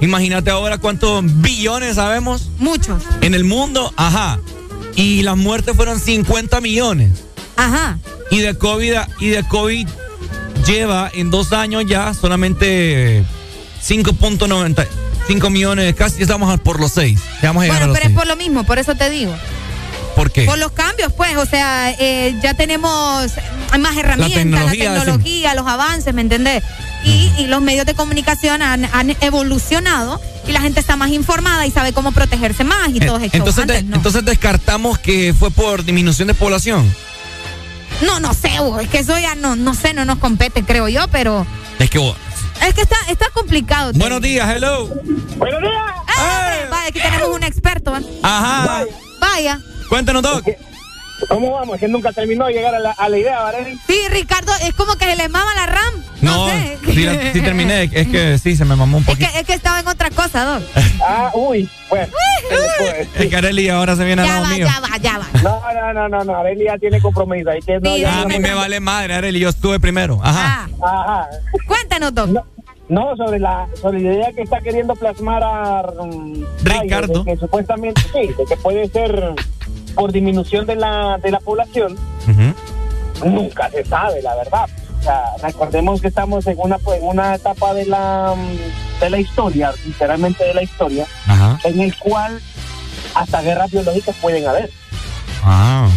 Imagínate 0.00 0.50
ahora 0.50 0.78
cuántos 0.78 1.22
billones 1.42 1.96
sabemos. 1.96 2.50
Muchos. 2.58 3.02
En 3.20 3.34
el 3.34 3.44
mundo, 3.44 3.92
ajá. 3.96 4.38
Y 4.98 5.22
las 5.22 5.36
muertes 5.36 5.76
fueron 5.76 6.00
50 6.00 6.60
millones. 6.60 7.10
Ajá. 7.56 7.98
Y 8.32 8.38
de 8.40 8.58
COVID, 8.58 8.94
y 9.20 9.28
de 9.28 9.44
COVID 9.44 9.86
lleva 10.66 11.08
en 11.14 11.30
dos 11.30 11.52
años 11.52 11.84
ya 11.86 12.12
solamente 12.14 13.24
5.95 13.86 15.50
millones, 15.50 15.94
casi 15.94 16.22
estamos 16.22 16.58
por 16.60 16.80
los 16.80 16.92
6. 16.92 17.18
Ya 17.42 17.48
vamos 17.50 17.62
a 17.62 17.66
llegar 17.66 17.78
Bueno, 17.78 17.84
a 17.84 17.86
los 17.88 17.94
pero 17.96 18.06
es 18.08 18.08
seis. 18.08 18.18
por 18.18 18.26
lo 18.26 18.36
mismo, 18.36 18.64
por 18.64 18.78
eso 18.78 18.94
te 18.96 19.08
digo. 19.08 19.34
¿Por 20.16 20.32
qué? 20.32 20.44
Por 20.46 20.58
los 20.58 20.72
cambios, 20.72 21.12
pues, 21.12 21.36
o 21.36 21.46
sea, 21.46 21.92
eh, 21.92 22.36
ya 22.42 22.54
tenemos 22.54 23.30
más 23.78 23.96
herramientas, 23.96 24.34
la 24.36 24.40
tecnología, 24.72 24.94
tecnología, 24.94 25.54
los 25.54 25.66
avances, 25.68 26.12
¿me 26.12 26.22
entendés? 26.22 26.64
Y, 27.04 27.32
y 27.38 27.46
los 27.46 27.60
medios 27.62 27.86
de 27.86 27.94
comunicación 27.94 28.60
han, 28.60 28.84
han 28.86 29.16
evolucionado 29.20 30.20
y 30.46 30.52
la 30.52 30.60
gente 30.60 30.80
está 30.80 30.96
más 30.96 31.10
informada 31.10 31.64
y 31.66 31.70
sabe 31.70 31.92
cómo 31.92 32.12
protegerse 32.12 32.64
más 32.64 32.88
y 32.90 33.00
todo 33.00 33.16
eso. 33.18 33.26
Eh, 33.26 33.30
entonces, 33.34 33.62
Antes 33.62 33.76
de- 33.76 33.82
no. 33.84 33.96
entonces 33.96 34.24
descartamos 34.24 34.98
que 34.98 35.34
fue 35.38 35.50
por 35.50 35.84
disminución 35.84 36.28
de 36.28 36.34
población. 36.34 36.92
no, 38.02 38.20
no 38.20 38.34
sé, 38.34 38.50
bo, 38.60 38.78
es 38.80 38.88
que 38.88 38.98
eso 38.98 39.18
ya 39.18 39.34
no, 39.34 39.56
no 39.56 39.74
sé, 39.74 39.92
no 39.94 40.04
nos 40.04 40.18
compete, 40.18 40.62
creo 40.64 40.88
yo, 40.88 41.06
pero 41.08 41.46
Es 41.78 41.88
que 41.90 41.98
vos- 41.98 42.16
es 42.66 42.74
que 42.74 42.80
está, 42.82 42.96
está 43.08 43.26
complicado. 43.32 43.92
te 43.92 43.98
Buenos 43.98 44.20
días, 44.20 44.48
hello. 44.54 44.86
Buenos 45.36 45.60
días. 45.62 45.72
¡Eh! 46.18 46.66
Vaya, 46.70 46.88
aquí 46.88 47.00
tenemos 47.00 47.28
un 47.28 47.42
experto. 47.44 47.96
¿eh? 47.96 48.02
Ajá. 48.22 48.84
Vaya. 49.20 49.60
Cuéntanos, 49.88 50.22
Doc. 50.22 50.44
¿Cómo 51.28 51.52
vamos? 51.52 51.74
Es 51.74 51.80
que 51.80 51.88
nunca 51.88 52.12
terminó 52.12 52.46
de 52.46 52.52
llegar 52.52 52.74
a 52.74 52.78
la, 52.78 52.90
a 52.92 53.08
la 53.08 53.18
idea, 53.18 53.42
¿vale? 53.42 53.76
Sí, 53.86 53.98
Ricardo, 54.10 54.52
es 54.62 54.72
como 54.74 54.94
que 54.96 55.04
se 55.06 55.16
le 55.16 55.28
mama 55.28 55.52
la 55.54 55.66
RAM. 55.66 55.94
No, 56.20 56.46
No, 56.46 56.48
sé. 56.52 56.78
sí, 56.92 57.02
la- 57.04 57.32
sí 57.32 57.40
terminé. 57.40 57.84
Es 57.92 58.08
que 58.08 58.38
sí, 58.42 58.56
se 58.56 58.64
me 58.64 58.76
mamó 58.76 58.98
un 58.98 59.02
Es 59.02 59.08
poquito. 59.10 59.30
que, 59.32 59.40
es 59.40 59.46
que 59.46 59.54
estaba 59.54 59.80
en 59.80 59.88
otra 59.88 60.10
cosa, 60.10 60.44
Doc. 60.44 60.62
Ah, 61.02 61.30
uy, 61.34 61.68
bueno. 61.90 62.06
Es 63.16 63.28
que 63.28 63.36
Areli 63.36 63.68
ahora 63.68 63.96
se 63.96 64.04
viene 64.04 64.22
al 64.22 64.28
Ya 64.28 64.34
lado 64.34 64.44
va, 64.46 64.50
mío. 64.54 64.66
ya 64.66 64.80
va, 64.80 64.96
ya 64.98 65.18
va. 65.18 65.26
No, 65.42 65.60
no, 65.74 65.92
no, 65.92 66.08
no, 66.08 66.24
no, 66.24 66.36
Arely 66.38 66.64
ya 66.66 66.78
tiene 66.78 67.00
compromiso. 67.00 67.50
Ahí 67.50 67.60
que 67.60 67.78
no, 67.80 67.94
Sí, 67.94 68.00
ya 68.00 68.18
Ah, 68.18 68.22
a 68.22 68.24
mí 68.26 68.38
me 68.38 68.54
vale 68.54 68.78
madre, 68.80 69.14
Areli. 69.14 69.40
Yo 69.40 69.48
estuve 69.48 69.80
primero. 69.80 70.20
Ajá. 70.22 70.68
Ah, 70.82 71.24
Ajá. 71.24 71.28
cuéntanos, 71.66 72.14
Doc. 72.14 72.28
No, 72.28 72.44
no, 72.88 73.16
sobre 73.16 73.38
la, 73.38 73.66
sobre 73.80 74.00
la 74.00 74.12
idea 74.14 74.32
que 74.32 74.42
está 74.42 74.60
queriendo 74.60 74.94
plasmar 74.94 75.42
a 75.44 75.82
mm, 76.04 76.44
Ricardo. 76.62 77.22
de 77.24 77.32
que 77.32 77.38
supuestamente 77.38 78.00
sí, 78.12 78.28
de 78.38 78.44
que 78.48 78.56
puede 78.62 78.88
ser 78.88 79.34
por 79.98 80.12
disminución 80.12 80.64
de 80.64 80.76
la, 80.76 81.18
de 81.20 81.32
la 81.32 81.40
población, 81.40 81.98
nunca 83.24 83.68
se 83.68 83.84
sabe, 83.84 84.22
la 84.22 84.36
verdad. 84.36 84.68
O 85.00 85.02
sea, 85.02 85.24
recordemos 85.42 86.00
que 86.00 86.06
estamos 86.06 86.46
en 86.46 86.56
una, 86.56 86.78
pues, 86.78 87.00
en 87.00 87.08
una 87.08 87.34
etapa 87.34 87.74
de 87.74 87.84
la, 87.86 88.32
mm, 88.36 89.00
de 89.00 89.10
la 89.10 89.18
historia, 89.18 89.72
literalmente 89.84 90.44
de 90.44 90.54
la 90.54 90.62
historia, 90.62 91.04
en 91.64 91.80
el 91.80 91.98
cual 91.98 92.40
hasta 93.12 93.42
guerras 93.42 93.72
biológicas 93.72 94.14
pueden 94.20 94.46
haber. 94.46 94.70
Ah. 95.42 95.88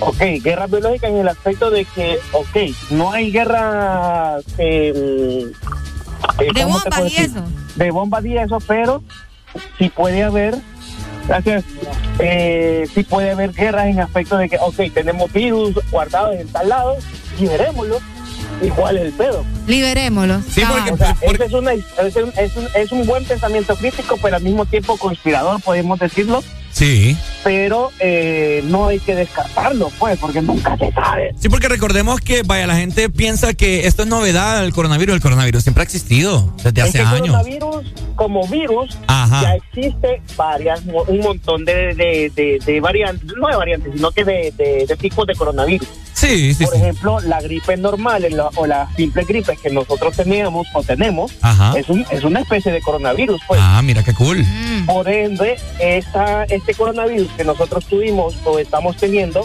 Ok, 0.00 0.18
guerras 0.42 0.68
biológicas 0.68 1.10
en 1.10 1.18
el 1.18 1.28
aspecto 1.28 1.70
de 1.70 1.84
que, 1.84 2.18
ok, 2.32 2.56
no 2.90 3.12
hay 3.12 3.30
guerras 3.30 4.42
eh, 4.58 5.46
eh, 6.40 6.48
De 6.52 6.62
¿cómo 6.64 6.80
te 6.80 6.90
bombas 6.90 7.12
y 7.12 7.16
eso. 7.18 7.44
De 7.76 7.90
bombas 7.92 8.24
y 8.24 8.36
eso, 8.36 8.58
pero 8.66 9.00
sí 9.78 9.90
puede 9.90 10.24
haber 10.24 10.56
Gracias. 11.28 11.64
Eh, 12.18 12.86
sí 12.94 13.02
puede 13.04 13.30
haber 13.32 13.52
guerras 13.52 13.86
en 13.86 14.00
aspecto 14.00 14.36
de 14.38 14.48
que, 14.48 14.56
ok, 14.60 14.76
tenemos 14.94 15.32
virus 15.32 15.74
guardados 15.90 16.36
en 16.36 16.48
tal 16.48 16.68
lado, 16.68 16.96
liberémoslo. 17.38 17.98
¿Y 18.62 18.68
cuál 18.68 18.96
es 18.96 19.02
el 19.06 19.12
pedo? 19.12 19.44
Liberémoslo. 19.66 20.40
Sí, 20.48 20.62
porque, 20.66 20.92
o 20.92 20.96
sea, 20.96 21.16
ese 21.20 21.44
es, 21.44 21.52
una- 21.52 21.72
es 21.74 22.16
un, 22.16 22.32
es 22.38 22.56
un- 22.56 22.68
es 22.74 22.92
un 22.92 23.06
buen 23.06 23.24
pensamiento 23.24 23.76
crítico, 23.76 24.16
pero 24.22 24.36
al 24.36 24.42
mismo 24.42 24.64
tiempo 24.64 24.96
conspirador, 24.96 25.60
podemos 25.60 25.98
decirlo. 25.98 26.42
Sí. 26.76 27.16
Pero 27.42 27.90
eh, 28.00 28.60
no 28.66 28.88
hay 28.88 28.98
que 28.98 29.14
descartarlo, 29.14 29.90
pues, 29.98 30.18
porque 30.18 30.42
nunca 30.42 30.76
se 30.76 30.92
sabe. 30.92 31.34
Sí, 31.40 31.48
porque 31.48 31.68
recordemos 31.68 32.20
que, 32.20 32.42
vaya, 32.42 32.66
la 32.66 32.76
gente 32.76 33.08
piensa 33.08 33.54
que 33.54 33.86
esto 33.86 34.02
es 34.02 34.08
novedad, 34.08 34.62
el 34.62 34.74
coronavirus. 34.74 35.14
El 35.14 35.22
coronavirus 35.22 35.62
siempre 35.62 35.80
ha 35.80 35.84
existido 35.84 36.52
desde 36.62 36.82
Es 36.82 36.88
hace 36.88 36.92
que 36.92 36.98
el 36.98 37.06
años. 37.06 37.20
coronavirus, 37.28 37.94
como 38.14 38.46
virus, 38.48 38.98
Ajá. 39.06 39.40
ya 39.42 39.54
existe 39.54 40.20
varias, 40.36 40.82
un 41.06 41.20
montón 41.20 41.64
de, 41.64 41.94
de, 41.94 42.30
de- 42.34 42.58
de 42.64 42.80
variantes, 42.80 43.26
no 43.40 43.48
de 43.48 43.56
variantes, 43.56 43.92
sino 43.94 44.10
que 44.10 44.24
de, 44.24 44.52
de- 44.58 44.84
de 44.86 44.96
tipos 44.96 45.26
de 45.26 45.34
coronavirus. 45.34 45.88
Sí, 46.12 46.54
sí, 46.54 46.64
Por 46.64 46.72
sí. 46.74 46.80
ejemplo, 46.80 47.20
la 47.20 47.40
gripe 47.42 47.76
normal 47.76 48.24
el- 48.24 48.40
o 48.40 48.66
la 48.66 48.88
simple 48.96 49.24
gripe 49.24 49.54
que 49.62 49.68
nosotros 49.70 50.16
teníamos 50.16 50.66
o 50.74 50.82
tenemos 50.82 51.32
Ajá. 51.42 51.74
es, 51.78 51.88
un- 51.90 52.06
es 52.10 52.24
una 52.24 52.40
especie 52.40 52.72
de 52.72 52.80
coronavirus. 52.80 53.40
Pues. 53.46 53.60
Ah, 53.62 53.80
mira 53.82 54.02
qué 54.02 54.12
cool. 54.14 54.44
Por 54.86 55.08
ende, 55.08 55.56
esta, 55.78 56.44
este 56.66 56.74
coronavirus 56.82 57.28
que 57.36 57.44
nosotros 57.44 57.86
tuvimos 57.86 58.36
o 58.44 58.58
estamos 58.58 58.96
teniendo 58.96 59.44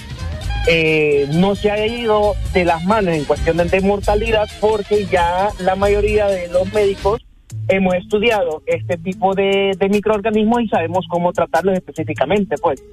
eh, 0.67 1.27
no 1.33 1.53
se 1.55 1.69
ha 1.69 1.85
ido 1.85 2.33
de 2.51 2.65
las 2.65 2.83
manos 2.83 3.13
en 3.13 3.25
cuestión 3.25 3.57
de, 3.57 3.81
mortalidad 3.81 4.47
porque 4.59 5.05
ya 5.05 5.49
la 5.59 5.75
mayoría 5.75 6.25
de 6.27 6.47
los 6.47 6.71
médicos 6.73 7.23
hemos 7.67 7.93
estudiado 7.93 8.63
este 8.65 8.97
tipo 8.97 9.35
de, 9.35 9.75
de 9.77 9.89
microorganismos 9.89 10.63
y 10.63 10.67
sabemos 10.67 11.05
cómo 11.09 11.31
tratarlos 11.31 11.75
específicamente, 11.75 12.55
pues. 12.57 12.83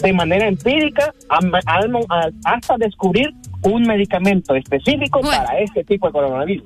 De 0.00 0.12
manera 0.12 0.46
empírica 0.46 1.12
a- 1.28 2.30
hasta 2.44 2.76
descubrir 2.76 3.30
un 3.62 3.82
medicamento 3.82 4.54
específico 4.54 5.20
para 5.20 5.58
este 5.58 5.82
tipo 5.84 6.06
de 6.06 6.12
coronavirus. 6.12 6.64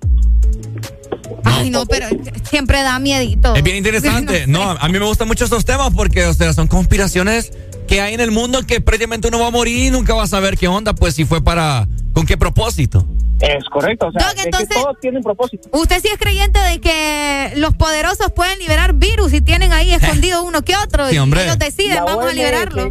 Ay, 1.45 1.71
no, 1.71 1.87
pero 1.87 2.07
siempre 2.45 2.83
da 2.83 2.99
miedito. 2.99 3.55
Es 3.55 3.63
bien 3.63 3.77
interesante. 3.77 4.47
No, 4.47 4.63
a 4.63 4.89
mí 4.89 4.99
me 4.99 5.05
gustan 5.05 5.29
mucho 5.29 5.45
estos 5.45 5.65
temas 5.65 5.93
porque, 5.95 6.25
o 6.27 6.35
sea, 6.35 6.53
son 6.53 6.67
conspiraciones 6.69 7.53
que 7.89 8.01
hay 8.01 8.15
en 8.15 8.21
el 8.21 8.31
mundo 8.31 8.61
que 8.67 8.81
prácticamente 8.81 9.29
uno 9.29 9.39
va 9.41 9.47
a 9.49 9.51
morir 9.51 9.77
y 9.87 9.91
nunca 9.91 10.15
va 10.15 10.25
a 10.25 10.27
saber 10.27 10.57
qué 10.57 10.69
onda, 10.69 10.93
pues 10.95 11.15
si 11.15 11.25
fue 11.25 11.43
para, 11.43 11.87
con 12.13 12.27
qué 12.27 12.37
propósito. 12.37 13.07
Es 13.41 13.65
correcto, 13.71 14.07
o 14.07 14.13
sea, 14.13 14.23
Doc, 14.29 14.37
es 14.37 14.43
que 14.43 14.49
entonces- 14.49 14.83
todos 14.83 14.97
tienen 15.01 15.23
propósito. 15.23 15.69
¿Usted 15.73 16.01
sí 16.01 16.09
es 16.13 16.19
creyente 16.19 16.59
de 16.59 16.81
que 16.81 17.53
los 17.57 17.75
poderosos 17.75 18.33
pueden 18.35 18.59
liberar 18.59 18.95
virus 18.95 19.33
y 19.35 19.41
tienen 19.43 19.73
ahí 19.73 19.93
escondido 19.93 20.43
uno 20.43 20.63
que 20.63 20.75
otro? 20.77 21.07
Sí, 21.09 21.17
y 21.17 21.19
ellos 21.19 21.59
deciden, 21.59 21.97
La 21.97 22.05
vamos 22.05 22.27
a 22.27 22.33
liberarlo. 22.33 22.91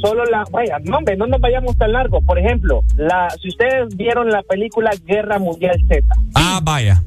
Solo 0.00 0.24
la, 0.26 0.44
vaya, 0.52 0.76
no, 0.84 0.98
hombre, 0.98 1.16
no 1.16 1.26
nos 1.26 1.40
vayamos 1.40 1.76
tan 1.76 1.90
largo. 1.92 2.20
Por 2.20 2.38
ejemplo, 2.38 2.82
la, 2.96 3.28
si 3.42 3.48
ustedes 3.48 3.88
vieron 3.96 4.28
la 4.28 4.42
película 4.42 4.90
Guerra 5.06 5.38
Mundial 5.40 5.74
Z, 5.88 6.06
Ah, 6.34 6.60
vaya. 6.62 7.02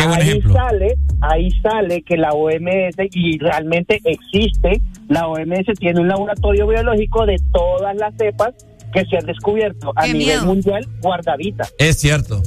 Qué 0.00 0.06
buen 0.08 0.20
ahí 0.20 0.28
ejemplo. 0.28 0.52
sale, 0.54 0.96
ahí 1.20 1.50
sale 1.62 2.02
que 2.02 2.16
la 2.16 2.30
OMS 2.30 2.96
y 3.12 3.38
realmente 3.38 4.00
existe, 4.04 4.80
la 5.08 5.26
OMS 5.28 5.66
tiene 5.78 6.00
un 6.00 6.08
laboratorio 6.08 6.66
biológico 6.66 7.26
de 7.26 7.36
todas 7.52 7.94
las 7.96 8.14
cepas 8.16 8.54
que 8.92 9.04
se 9.06 9.18
han 9.18 9.26
descubierto 9.26 9.92
a 9.96 10.02
Qué 10.06 10.12
nivel 10.14 10.26
miedo. 10.26 10.44
mundial 10.46 10.86
guardaditas. 11.00 11.72
Es 11.78 11.98
cierto. 11.98 12.42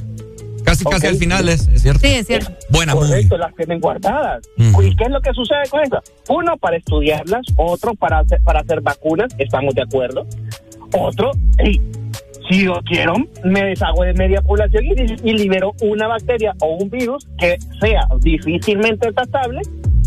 Casi, 0.63 0.85
casi 0.85 1.07
al 1.07 1.15
final 1.17 1.49
es, 1.49 1.67
es 1.67 1.81
cierto. 1.81 1.99
Sí, 1.99 2.13
es 2.15 2.25
cierto. 2.25 2.51
Buena 2.69 2.95
movie. 2.95 3.09
Correcto, 3.09 3.37
las 3.37 3.53
tienen 3.55 3.79
guardadas. 3.81 4.41
¿Y 4.57 4.95
qué 4.95 5.03
es 5.03 5.09
lo 5.09 5.19
que 5.21 5.31
sucede 5.33 5.63
con 5.69 5.81
eso? 5.81 5.99
Uno, 6.29 6.55
para 6.57 6.77
estudiarlas, 6.77 7.41
otro, 7.57 7.93
para 7.95 8.19
hacer, 8.19 8.41
para 8.43 8.61
hacer 8.61 8.79
vacunas, 8.81 9.33
estamos 9.37 9.75
de 9.75 9.81
acuerdo. 9.81 10.25
Otro, 10.93 11.31
hey, 11.57 11.81
si 12.53 12.65
yo 12.65 12.73
quiero, 12.85 13.15
me 13.43 13.63
deshago 13.63 14.03
de 14.03 14.13
media 14.13 14.41
población 14.41 14.85
y, 14.85 15.29
y 15.29 15.33
libero 15.33 15.73
una 15.81 16.07
bacteria 16.07 16.53
o 16.61 16.77
un 16.77 16.89
virus 16.89 17.27
que 17.37 17.57
sea 17.79 18.07
difícilmente 18.19 19.11
tratable 19.11 19.61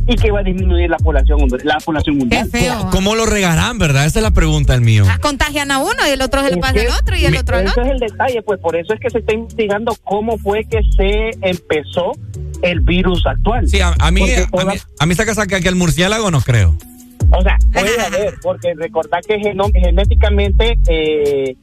y 0.09 0.15
que 0.15 0.31
va 0.31 0.41
a 0.41 0.43
disminuir 0.43 0.89
la 0.89 0.99
población, 0.99 1.41
la 1.65 1.79
población 1.79 2.19
mundial. 2.19 2.49
¿Cómo 2.93 3.15
lo 3.17 3.27
regarán, 3.27 3.79
verdad? 3.79 4.07
Esa 4.07 4.21
es 4.21 4.23
la 4.23 4.31
pregunta, 4.31 4.75
el 4.75 4.81
mío. 4.81 5.05
Ah, 5.09 5.19
Contagian 5.21 5.71
a 5.73 5.79
uno 5.79 6.07
y 6.07 6.11
el 6.11 6.23
otro 6.23 6.43
se 6.43 6.51
le 6.51 6.55
Es 6.55 6.61
pasa 6.61 6.75
que 6.75 6.81
al 6.81 6.93
otro 6.93 7.17
y 7.17 7.25
el 7.25 7.37
otro 7.37 7.57
al 7.57 7.67
Ese 7.67 7.81
es 7.81 7.89
el 7.89 7.99
detalle, 7.99 8.43
pues 8.43 8.61
por 8.61 8.77
eso 8.77 8.95
es 8.95 9.01
que 9.01 9.11
se 9.11 9.19
está 9.19 9.35
investigando 9.35 9.97
cómo 10.05 10.39
fue 10.39 10.65
que 10.65 10.81
se 10.97 11.31
empezó 11.43 12.13
el 12.63 12.81
virus 12.81 13.27
actual. 13.27 13.69
Sí, 13.69 13.81
a, 13.81 13.95
a 13.99 14.11
mí, 14.11 14.23
a, 14.33 14.65
mí, 14.65 14.75
a 14.99 15.07
mí 15.07 15.15
saca 15.15 15.35
saca 15.35 15.61
que 15.61 15.69
el 15.69 15.75
murciélago 15.75 16.31
no 16.31 16.41
creo. 16.41 16.77
O 17.31 17.43
sea, 17.43 17.59
puede 17.73 18.01
haber, 18.07 18.35
porque 18.43 18.75
recordar 18.75 19.23
que 19.23 19.39
genéticamente 19.41 20.79
eh, 20.89 21.57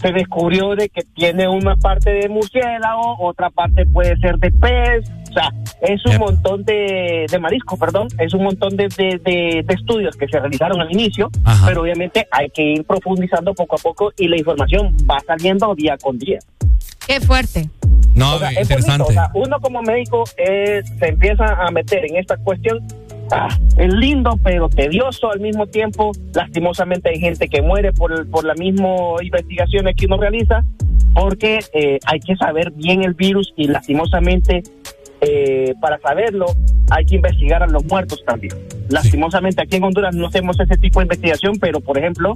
se 0.00 0.12
descubrió 0.12 0.74
de 0.76 0.88
que 0.88 1.02
tiene 1.14 1.48
una 1.48 1.76
parte 1.76 2.10
de 2.10 2.28
murciélago, 2.28 3.16
otra 3.20 3.50
parte 3.50 3.84
puede 3.86 4.16
ser 4.18 4.36
de 4.38 4.50
pez, 4.52 5.10
o 5.30 5.32
sea, 5.32 5.50
es 5.82 6.04
un 6.06 6.18
montón 6.18 6.64
de, 6.64 7.26
de 7.30 7.38
marisco, 7.38 7.76
perdón, 7.76 8.08
es 8.18 8.32
un 8.34 8.44
montón 8.44 8.76
de, 8.76 8.88
de- 8.96 9.20
de- 9.24 9.62
de 9.64 9.74
estudios 9.74 10.16
que 10.16 10.26
se 10.28 10.38
realizaron 10.40 10.80
al 10.80 10.90
inicio, 10.92 11.30
pero 11.66 11.82
obviamente 11.82 12.26
hay 12.30 12.48
que 12.50 12.62
ir 12.62 12.84
profundizando 12.84 13.54
poco 13.54 13.76
a 13.76 13.78
poco 13.78 14.12
y 14.16 14.28
la 14.28 14.38
información 14.38 14.96
va 15.10 15.18
saliendo 15.26 15.74
día 15.74 15.96
con 15.98 16.18
día. 16.18 16.38
Qué 17.06 17.20
fuerte. 17.20 17.68
No, 18.14 18.34
O 18.34 18.38
sea, 18.38 18.50
es 18.50 18.62
interesante. 18.62 19.02
bonito, 19.04 19.20
o 19.20 19.24
sea, 19.24 19.30
uno 19.34 19.60
como 19.60 19.82
médico 19.82 20.24
eh, 20.36 20.82
se 20.98 21.08
empieza 21.08 21.44
a 21.44 21.70
meter 21.70 22.04
en 22.06 22.16
esta 22.16 22.36
cuestión. 22.38 22.78
Ah, 23.32 23.48
es 23.76 23.94
lindo, 23.94 24.38
pero 24.42 24.68
tedioso 24.68 25.30
al 25.30 25.40
mismo 25.40 25.66
tiempo. 25.66 26.12
Lastimosamente 26.34 27.10
hay 27.10 27.18
gente 27.18 27.48
que 27.48 27.62
muere 27.62 27.92
por, 27.92 28.28
por 28.30 28.44
la 28.44 28.54
misma 28.54 28.88
investigaciones 29.22 29.94
que 29.96 30.06
uno 30.06 30.16
realiza, 30.18 30.62
porque 31.14 31.60
eh, 31.72 31.98
hay 32.06 32.20
que 32.20 32.36
saber 32.36 32.70
bien 32.72 33.02
el 33.02 33.14
virus 33.14 33.52
y 33.56 33.68
lastimosamente 33.68 34.62
eh, 35.20 35.74
para 35.80 35.98
saberlo 35.98 36.46
hay 36.90 37.04
que 37.04 37.16
investigar 37.16 37.62
a 37.62 37.66
los 37.66 37.84
muertos 37.84 38.22
también. 38.24 38.54
Lastimosamente 38.88 39.62
aquí 39.62 39.76
en 39.76 39.84
Honduras 39.84 40.14
no 40.14 40.28
hacemos 40.28 40.58
ese 40.60 40.76
tipo 40.76 41.00
de 41.00 41.04
investigación, 41.04 41.58
pero 41.60 41.80
por 41.80 41.98
ejemplo, 41.98 42.32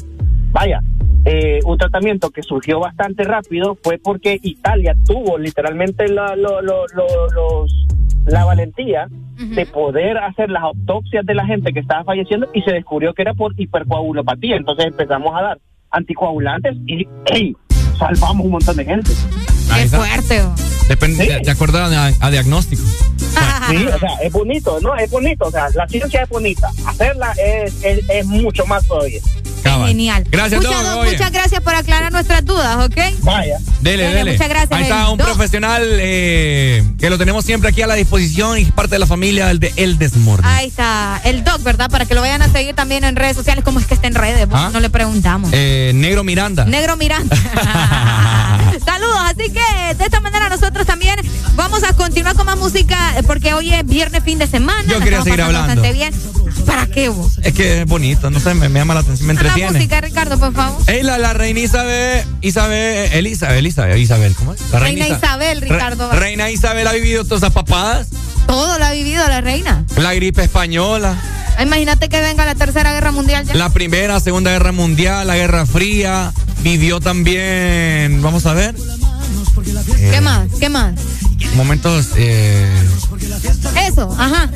vaya, 0.53 0.81
eh, 1.25 1.61
un 1.65 1.79
tratamiento 1.79 2.31
que 2.31 2.43
surgió 2.43 2.81
bastante 2.81 3.25
rápido 3.25 3.77
fue 3.83 3.99
porque 3.99 4.39
Italia 4.43 4.95
tuvo 5.07 5.39
literalmente 5.39 6.09
la, 6.09 6.35
lo- 6.37 6.61
lo- 6.63 6.87
lo- 6.95 7.29
los, 7.35 7.87
la 8.27 8.45
valentía 8.45 9.09
de 9.37 9.67
poder 9.67 10.19
hacer 10.19 10.51
las 10.51 10.63
autopsias 10.63 11.25
de 11.27 11.35
la 11.35 11.45
gente 11.47 11.73
que 11.73 11.81
estaba 11.81 12.05
falleciendo 12.05 12.47
y 12.55 12.63
se 12.63 12.71
descubrió 12.73 13.13
que 13.15 13.23
era 13.23 13.35
por 13.35 13.53
hipercoagulopatía. 13.59 14.57
Entonces 14.57 14.87
empezamos 14.87 15.33
a 15.37 15.43
dar 15.43 15.59
anticoagulantes 15.91 16.77
y 16.87 17.07
salvamos 17.99 18.45
un 18.47 18.53
montón 18.53 18.77
de 18.77 18.85
gente. 18.85 19.11
Qué 19.75 19.89
fuerte. 19.89 20.43
Depende, 20.89 21.27
de, 21.27 21.41
de 21.41 21.51
acuerdo 21.51 21.79
a, 21.79 22.07
a 22.21 22.31
diagnóstico. 22.31 22.83
Sí, 23.71 23.87
o 23.87 23.99
sea, 23.99 24.11
es 24.23 24.33
bonito, 24.33 24.79
¿no? 24.81 24.95
Es 24.97 25.11
bonito, 25.11 25.47
o 25.47 25.51
sea, 25.51 25.69
la 25.75 25.87
ciencia 25.89 26.23
es 26.23 26.29
bonita. 26.29 26.69
Hacerla 26.87 27.33
es, 27.43 27.83
es, 27.85 28.01
es 28.11 28.27
mucho 28.27 28.67
más 28.67 28.87
todavía. 28.87 29.21
Genial. 29.63 30.25
Gracias, 30.31 30.63
Muchas, 30.63 30.83
Doc, 30.83 31.01
oye. 31.01 31.13
muchas 31.13 31.33
gracias 31.33 31.61
por 31.61 31.75
aclarar 31.75 32.13
nuestras 32.13 32.45
dudas, 32.45 32.87
¿ok? 32.87 32.97
Vaya. 33.21 33.59
Dele, 33.81 34.03
Dele, 34.05 34.15
dele. 34.15 34.33
muchas 34.33 34.49
gracias, 34.49 34.73
Ahí 34.73 34.83
está 34.83 35.09
un 35.11 35.19
profesional 35.19 35.83
eh, 35.85 36.85
que 36.99 37.11
lo 37.11 37.19
tenemos 37.19 37.45
siempre 37.45 37.71
aquí 37.71 37.83
a 37.83 37.87
la 37.87 37.95
disposición 37.95 38.59
y 38.59 38.63
es 38.63 38.73
parte 38.73 38.95
de 38.95 38.99
la 38.99 39.07
familia 39.07 39.47
del 39.47 39.59
de 39.61 39.73
El 39.77 39.99
Desmorning. 39.99 40.47
Ahí 40.47 40.69
está, 40.69 41.21
el 41.25 41.45
doc, 41.45 41.63
¿verdad? 41.63 41.91
Para 41.91 42.07
que 42.07 42.15
lo 42.15 42.21
vayan 42.21 42.43
a 42.43 42.49
seguir 42.49 42.75
también 42.75 43.05
en 43.05 43.17
redes 43.17 43.37
sociales. 43.37 43.65
¿Cómo 43.65 43.79
es 43.81 43.87
que 43.87 43.95
está 43.95 44.07
en 44.07 44.15
redes? 44.15 44.47
¿Ah? 44.53 44.71
No 44.73 44.81
le 44.81 44.91
preguntamos. 44.91 45.51
Eh, 45.53 45.93
Negro 45.95 46.25
Miranda. 46.25 46.65
Negro 46.65 46.97
Miranda. 46.97 47.37
Saludos, 48.85 49.19
así 49.25 49.51
que 49.51 49.95
de 49.95 50.05
esta 50.05 50.21
manera 50.21 50.49
nosotros 50.49 50.87
también 50.87 51.17
vamos 51.55 51.83
a 51.85 51.93
continuar 51.93 52.35
con 52.37 52.47
más 52.47 52.59
música 52.59 53.19
eh, 53.19 53.23
porque 53.23 53.55
hoy 53.55 53.73
es 53.73 53.85
viernes, 53.85 54.23
fin 54.25 54.39
de 54.39 54.47
semana. 54.47 54.85
Yo 54.87 55.01
quería 55.01 55.23
seguir 55.23 55.43
hablando. 55.43 55.67
Bastante 55.69 55.93
bien. 55.93 56.15
¿Para 56.67 56.87
qué 56.87 57.09
vos? 57.09 57.39
Es 57.43 57.53
que 57.55 57.81
es 57.83 57.87
bonito, 57.87 58.31
no 58.31 58.39
sé, 58.41 58.55
me, 58.55 58.69
me 58.69 58.81
llama 58.81 58.95
la 58.95 59.01
atención, 59.01 59.27
me 59.27 59.33
La 59.57 59.71
música, 59.73 60.01
Ricardo, 60.01 60.39
por 60.39 60.53
favor. 60.55 60.81
Ey, 60.87 61.03
la, 61.03 61.19
la 61.19 61.33
reina 61.35 61.61
Isabel, 61.61 62.25
Isabel, 62.41 63.13
Elisa, 63.13 63.57
Elisa, 63.57 63.97
Isabel, 63.97 64.35
¿cómo 64.35 64.55
es? 64.55 64.61
La 64.71 64.79
Reina 64.81 65.07
Isa- 65.07 65.17
Isabel, 65.19 65.61
Ricardo. 65.61 66.11
reina 66.13 66.51
Isabel 66.51 66.87
ha 66.87 66.93
vivido 66.93 67.25
todas 67.25 67.43
esas 67.43 67.53
papadas. 67.53 68.09
Todo 68.47 68.79
lo 68.79 68.85
ha 68.85 68.93
vivido 68.93 69.27
la 69.29 69.41
reina. 69.41 69.85
La 69.97 70.15
gripe 70.15 70.43
española, 70.43 71.17
Imagínate 71.61 72.09
que 72.09 72.21
venga 72.21 72.45
la 72.47 72.55
tercera 72.55 72.93
guerra 72.93 73.13
mundial 73.13 73.45
ya. 73.45 73.55
la 73.55 73.69
primera, 73.71 74.19
segunda 74.21 74.51
guerra 74.51 74.73
mundial, 74.73 75.27
la 75.27 75.37
guerra 75.37 75.67
fría. 75.67 76.33
Vivió 76.61 76.99
también, 77.01 78.23
vamos 78.23 78.47
a 78.47 78.55
ver, 78.55 78.75
¿Qué 80.11 80.21
más? 80.21 80.49
¿Qué 80.59 80.69
más? 80.69 80.95
momentos, 81.55 82.09
eh, 82.17 82.67
Eso, 83.87 84.15
ajá. 84.19 84.49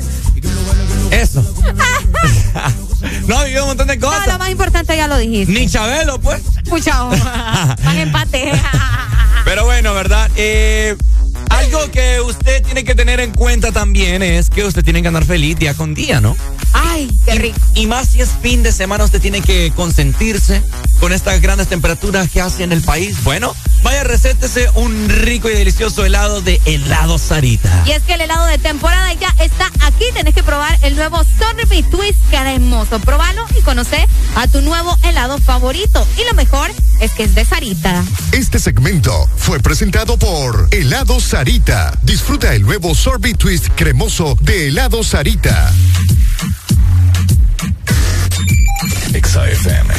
eso. 1.11 1.41
no, 3.27 3.43
vivió 3.43 3.63
un 3.63 3.67
montón 3.69 3.87
de 3.87 3.97
No, 3.97 4.07
cosas. 4.07 4.27
lo 4.27 4.37
más 4.39 4.49
importante 4.49 4.97
ya 4.97 5.07
lo 5.07 5.17
dijiste. 5.17 5.53
Ni 5.53 5.67
Chabelo, 5.69 6.19
pues. 6.19 6.41
Pucha, 6.67 7.05
oh. 7.05 7.09
van 7.83 7.97
empate. 7.97 8.51
Pero 9.45 9.65
bueno, 9.65 9.93
¿verdad? 9.93 10.29
Eh, 10.35 10.97
Algo 11.49 11.91
que 11.91 12.21
usted 12.21 12.63
tiene 12.63 12.83
que 12.83 12.95
tener 12.95 13.19
en 13.19 13.31
cuenta 13.31 13.71
también 13.71 14.21
es 14.21 14.49
que 14.49 14.63
usted 14.63 14.83
tiene 14.83 15.01
que 15.01 15.07
andar 15.07 15.25
feliz 15.25 15.57
día 15.57 15.73
con 15.73 15.93
día, 15.93 16.21
¿no? 16.21 16.35
Ay, 16.73 17.09
qué 17.25 17.35
rico. 17.35 17.57
Y 17.75 17.87
más 17.87 18.09
si 18.09 18.21
es 18.21 18.29
fin 18.41 18.63
de 18.63 18.71
semana, 18.71 19.03
usted 19.03 19.21
tiene 19.21 19.41
que 19.41 19.71
consentirse 19.75 20.61
con 20.99 21.13
estas 21.13 21.41
grandes 21.41 21.67
temperaturas 21.67 22.29
que 22.29 22.41
hace 22.41 22.63
en 22.63 22.71
el 22.71 22.81
país. 22.81 23.23
Bueno, 23.23 23.55
vaya, 23.83 24.03
recétese 24.03 24.69
un 24.75 25.09
rico 25.09 25.49
y 25.49 25.53
delicioso 25.53 26.05
helado 26.05 26.41
de 26.41 26.59
helado 26.65 27.17
Sarita. 27.17 27.83
Y 27.85 27.91
es 27.91 28.03
que 28.03 28.13
el 28.13 28.21
helado 28.21 28.45
de 28.47 28.57
temporada 28.57 29.13
ya 29.13 29.33
está 29.39 29.71
aquí. 29.81 30.05
Tenés 30.13 30.33
que 30.33 30.43
probar 30.43 30.77
el 30.81 30.95
nuevo 30.95 31.23
Sorby 31.37 31.83
Twist 31.83 32.19
cremoso. 32.29 32.99
Probalo 32.99 33.45
y 33.57 33.61
conoce 33.61 34.05
a 34.35 34.47
tu 34.47 34.61
nuevo 34.61 34.97
helado 35.03 35.37
favorito. 35.37 36.05
Y 36.17 36.25
lo 36.25 36.33
mejor 36.33 36.71
es 36.99 37.11
que 37.11 37.23
es 37.23 37.35
de 37.35 37.45
Sarita. 37.45 38.03
Este 38.31 38.59
segmento 38.59 39.29
fue 39.35 39.59
presentado 39.59 40.17
por 40.17 40.67
Helado 40.71 41.19
Sarita. 41.19 41.36
Disfruta 42.01 42.55
el 42.55 42.63
nuevo 42.63 42.95
Sorbet 42.95 43.37
Twist 43.37 43.67
cremoso 43.75 44.35
de 44.41 44.69
Helado 44.69 45.03
Sarita. 45.03 45.71
Exa 49.13 49.47
FM. 49.47 49.93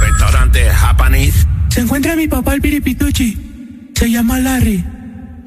Restaurante 0.00 0.68
Japanese. 0.68 1.46
Se 1.68 1.80
encuentra 1.82 2.16
mi 2.16 2.26
papá 2.26 2.54
el 2.54 2.60
piripituchi. 2.60 3.92
Se 3.94 4.10
llama 4.10 4.40
Larry. 4.40 4.93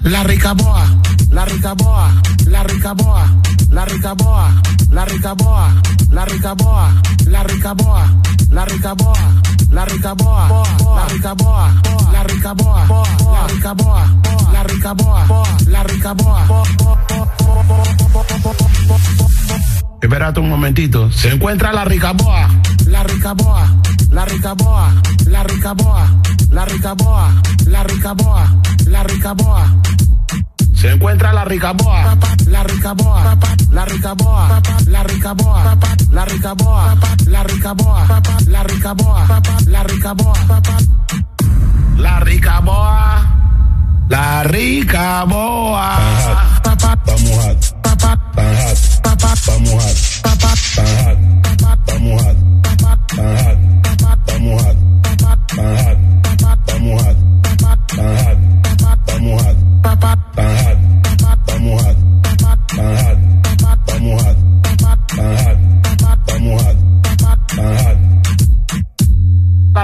La 0.08 0.24
Ricaboa, 0.24 0.86
la 1.32 1.44
Ricaboa, 1.44 2.22
la 2.46 2.64
Ricaboa, 2.64 3.28
la 3.72 3.84
Ricaboa, 3.84 4.62
la 4.90 5.04
Ricaboa, 5.04 5.82
la 6.12 6.24
Ricaboa, 6.24 6.94
la 7.26 7.44
Ricaboa, 7.44 8.10
la 8.50 8.64
Ricaboa, 8.64 9.28
la 9.70 9.86
Ricaboa, 9.86 10.62
la 10.94 11.04
Ricaboa, 11.04 11.74
la 12.14 12.24
Ricaboa, 12.24 12.88
la 13.34 13.48
Ricaboa, 13.48 14.06
la 14.54 14.64
Ricaboa, 14.64 15.26
la 15.68 15.84
Ricaboa. 15.84 16.48
Espérate 20.02 20.40
un 20.40 20.50
momentito. 20.50 21.12
Se 21.12 21.30
encuentra 21.30 21.74
la 21.74 21.84
Ricaboa, 21.84 22.48
la 22.86 23.04
Ricaboa, 23.04 23.68
la 24.12 24.26
Ricaboa, 24.26 24.94
la 25.26 25.44
Ricaboa, 25.44 26.08
la 26.52 26.66
Ricaboa, 26.66 27.34
la 27.66 27.84
Ricaboa, 27.84 28.56
la 28.86 29.04
Ricaboa. 29.04 29.76
Se 30.76 30.92
encuentra 30.92 31.34
la 31.34 31.46
Ricaboa, 31.46 32.16
la 32.46 32.64
Ricaboa, 32.64 33.38
la 33.72 33.86
Ricaboa, 33.86 34.62
la 34.86 35.04
Ricaboa, 35.04 35.78
la 36.12 36.26
Ricaboa, 36.26 36.96
la 37.28 37.44
Ricaboa, 37.44 38.06
la 38.48 38.64
Ricaboa, 38.64 39.28
la 39.68 39.84
Ricaboa, 39.84 40.34
la 41.98 42.20
Ricaboa, 42.20 43.26
la 44.10 44.44
Ricaboa. 44.44 45.98
Vamos 47.06 47.38
a. 47.40 47.77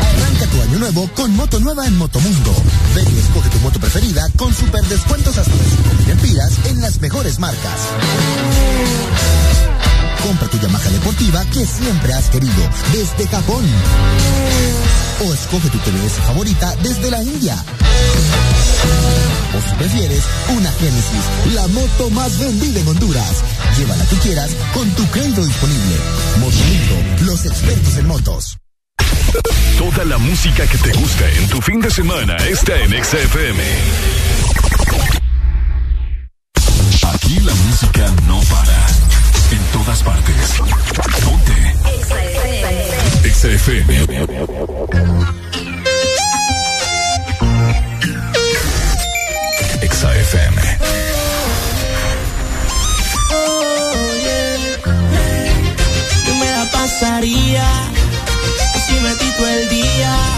Arranca 0.00 0.46
tu 0.46 0.62
año 0.62 0.78
nuevo 0.78 1.10
con 1.14 1.34
moto 1.36 1.60
nueva 1.60 1.86
en 1.86 1.96
Motomundo. 1.96 2.54
Ven 2.94 3.06
y 3.14 3.18
escoge 3.18 3.48
tu 3.50 3.58
moto 3.58 3.80
preferida 3.80 4.28
con 4.36 4.54
super 4.54 4.82
descuentos 4.84 5.38
hasta 5.38 5.52
de 5.52 5.64
5.000 6.06 6.10
empiras 6.10 6.52
en 6.66 6.80
las 6.80 7.00
mejores 7.00 7.38
marcas. 7.38 7.80
Compra 10.22 10.48
tu 10.48 10.58
Yamaha 10.58 10.90
deportiva 10.90 11.44
que 11.46 11.66
siempre 11.66 12.12
has 12.12 12.28
querido 12.28 12.68
desde 12.92 13.26
Japón. 13.28 13.64
O 15.26 15.34
escoge 15.34 15.68
tu 15.70 15.78
TVS 15.78 16.12
favorita 16.26 16.74
desde 16.82 17.10
la 17.10 17.22
India. 17.22 17.56
O 19.56 19.68
si 19.68 19.74
prefieres, 19.76 20.24
una 20.56 20.70
Genesis, 20.72 21.54
la 21.54 21.66
moto 21.68 22.10
más 22.10 22.38
vendida 22.38 22.80
en 22.80 22.88
Honduras. 22.88 23.42
Llévala 23.76 24.04
que 24.06 24.16
quieras 24.16 24.50
con 24.72 24.88
tu 24.90 25.04
crédito 25.10 25.44
disponible. 25.44 25.96
Motomundo, 26.38 27.24
los 27.32 27.44
expertos 27.44 27.96
en 27.96 28.06
motos. 28.06 28.59
Toda 29.78 30.04
la 30.04 30.18
música 30.18 30.66
que 30.66 30.78
te 30.78 30.92
gusta 30.92 31.28
en 31.30 31.48
tu 31.48 31.60
fin 31.60 31.80
de 31.80 31.90
semana 31.90 32.36
está 32.36 32.76
en 32.80 32.92
Exa 32.92 33.18
FM. 33.18 33.62
Aquí 37.12 37.40
la 37.40 37.54
música 37.54 38.06
no 38.26 38.40
para. 38.42 38.86
En 39.52 39.58
todas 39.72 40.02
partes. 40.02 40.54
Ponte. 41.24 41.74
Exa 43.24 43.48
FM. 43.48 44.16
Exa 49.82 50.14
FM. 50.16 50.78
Yo 56.26 56.34
me 56.36 56.50
la 56.50 56.70
pasaría 56.70 57.64
el 59.46 59.68
día. 59.68 60.29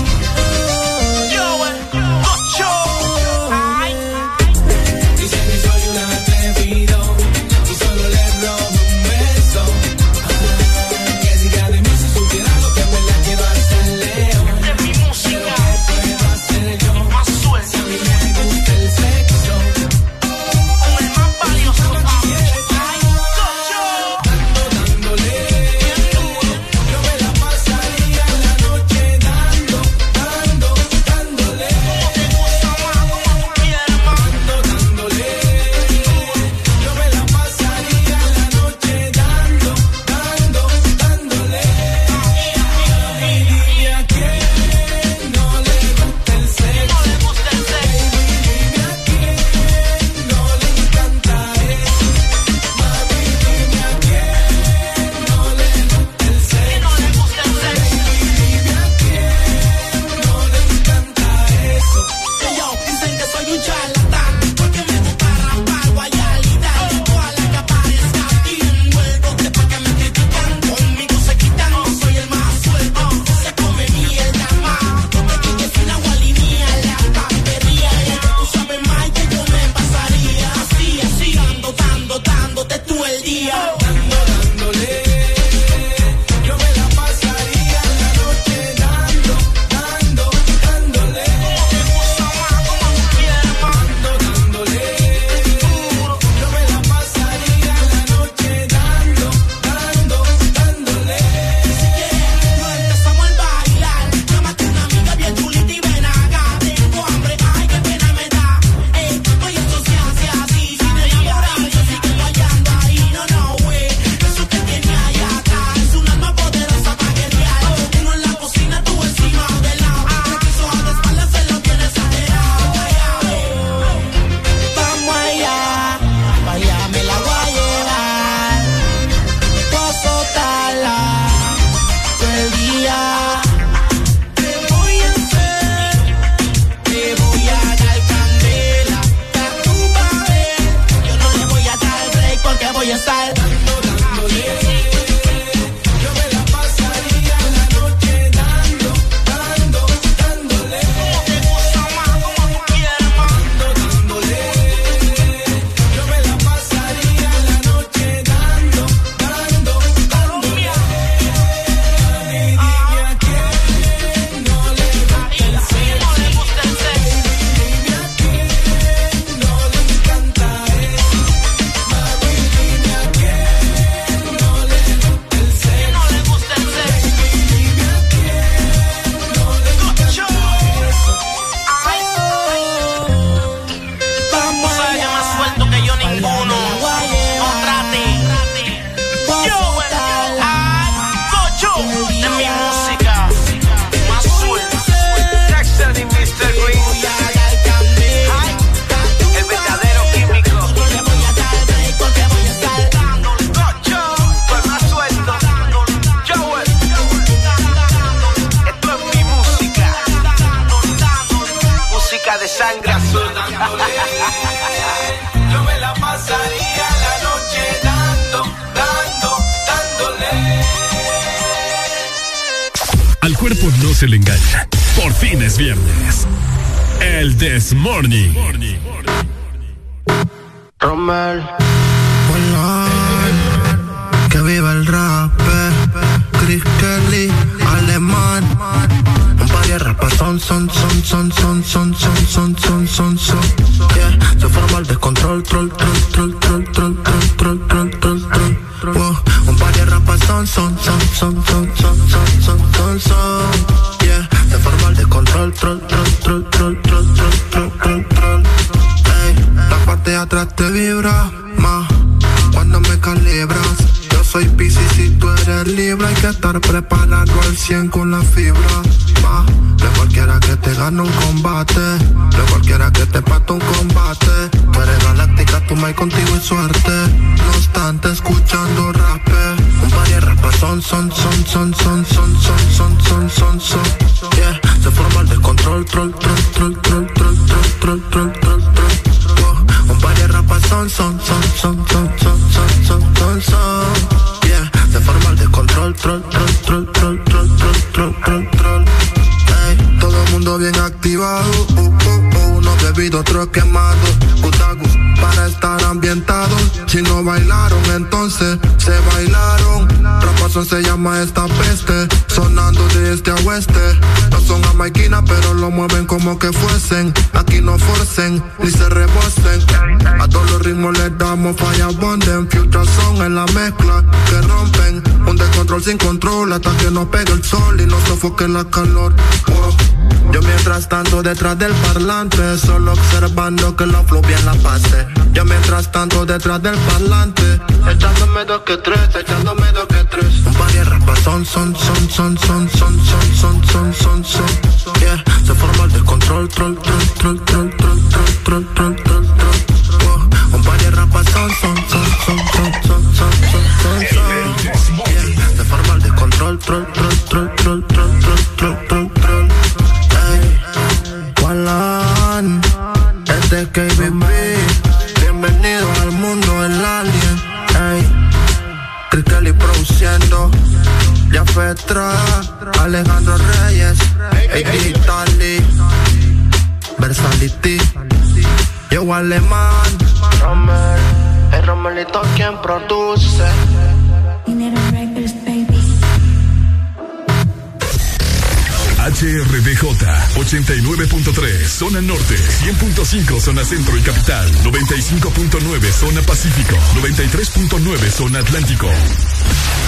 93.9 398.33 398.33
Zona 398.33 398.39
Atlántico. 398.39 398.89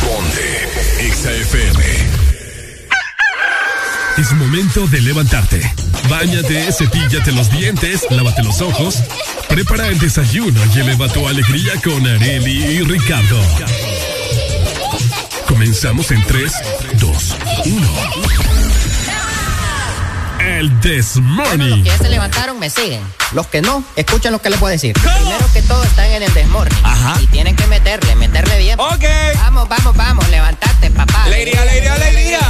Ponte 0.02 0.68
XAFM. 1.14 1.82
Es 4.18 4.32
momento 4.32 4.86
de 4.86 5.00
levantarte. 5.00 5.72
Báñate, 6.10 6.70
cepíllate 6.72 7.32
los 7.32 7.50
dientes, 7.50 8.02
lávate 8.10 8.42
los 8.42 8.60
ojos, 8.60 9.02
prepara 9.48 9.88
el 9.88 9.98
desayuno 9.98 10.60
y 10.74 10.80
eleva 10.80 11.08
tu 11.08 11.26
alegría 11.26 11.72
con 11.82 12.06
Areli 12.06 12.64
y 12.64 12.80
Ricardo. 12.82 13.40
Comenzamos 15.48 16.10
en 16.10 16.22
3, 16.26 16.52
2, 17.00 17.36
1. 17.64 18.23
El 20.58 20.80
This 20.80 21.14
Bueno, 21.14 21.44
los 21.46 21.58
Morning. 21.58 21.82
que 21.82 21.90
ya 21.90 21.98
se 21.98 22.08
levantaron 22.08 22.58
me 22.60 22.70
siguen. 22.70 23.02
Los 23.32 23.48
que 23.48 23.60
no, 23.60 23.82
escuchen 23.96 24.30
lo 24.30 24.40
que 24.40 24.50
les 24.50 24.58
puedo 24.60 24.70
decir. 24.70 24.94
Primero 24.94 25.44
que 25.52 25.62
todo 25.62 25.82
están 25.82 26.06
en 26.06 26.22
el 26.22 26.32
desmorning. 26.32 26.78
Y 27.20 27.26
tienen 27.26 27.56
que 27.56 27.66
meterle, 27.66 28.14
meterle 28.14 28.58
bien. 28.58 28.78
Ok. 28.78 29.04
Vamos, 29.36 29.68
vamos, 29.68 29.96
vamos, 29.96 30.28
levantate, 30.28 30.90
papá. 30.90 31.24
Alegría, 31.24 31.60
alegría, 31.62 31.94
alegría. 31.94 32.40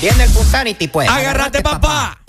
Viene 0.00 0.24
el 0.24 0.30
Punsanity, 0.30 0.88
pues. 0.88 1.08
Agárrate, 1.10 1.60
papá. 1.60 2.16
Oíme. 2.16 2.25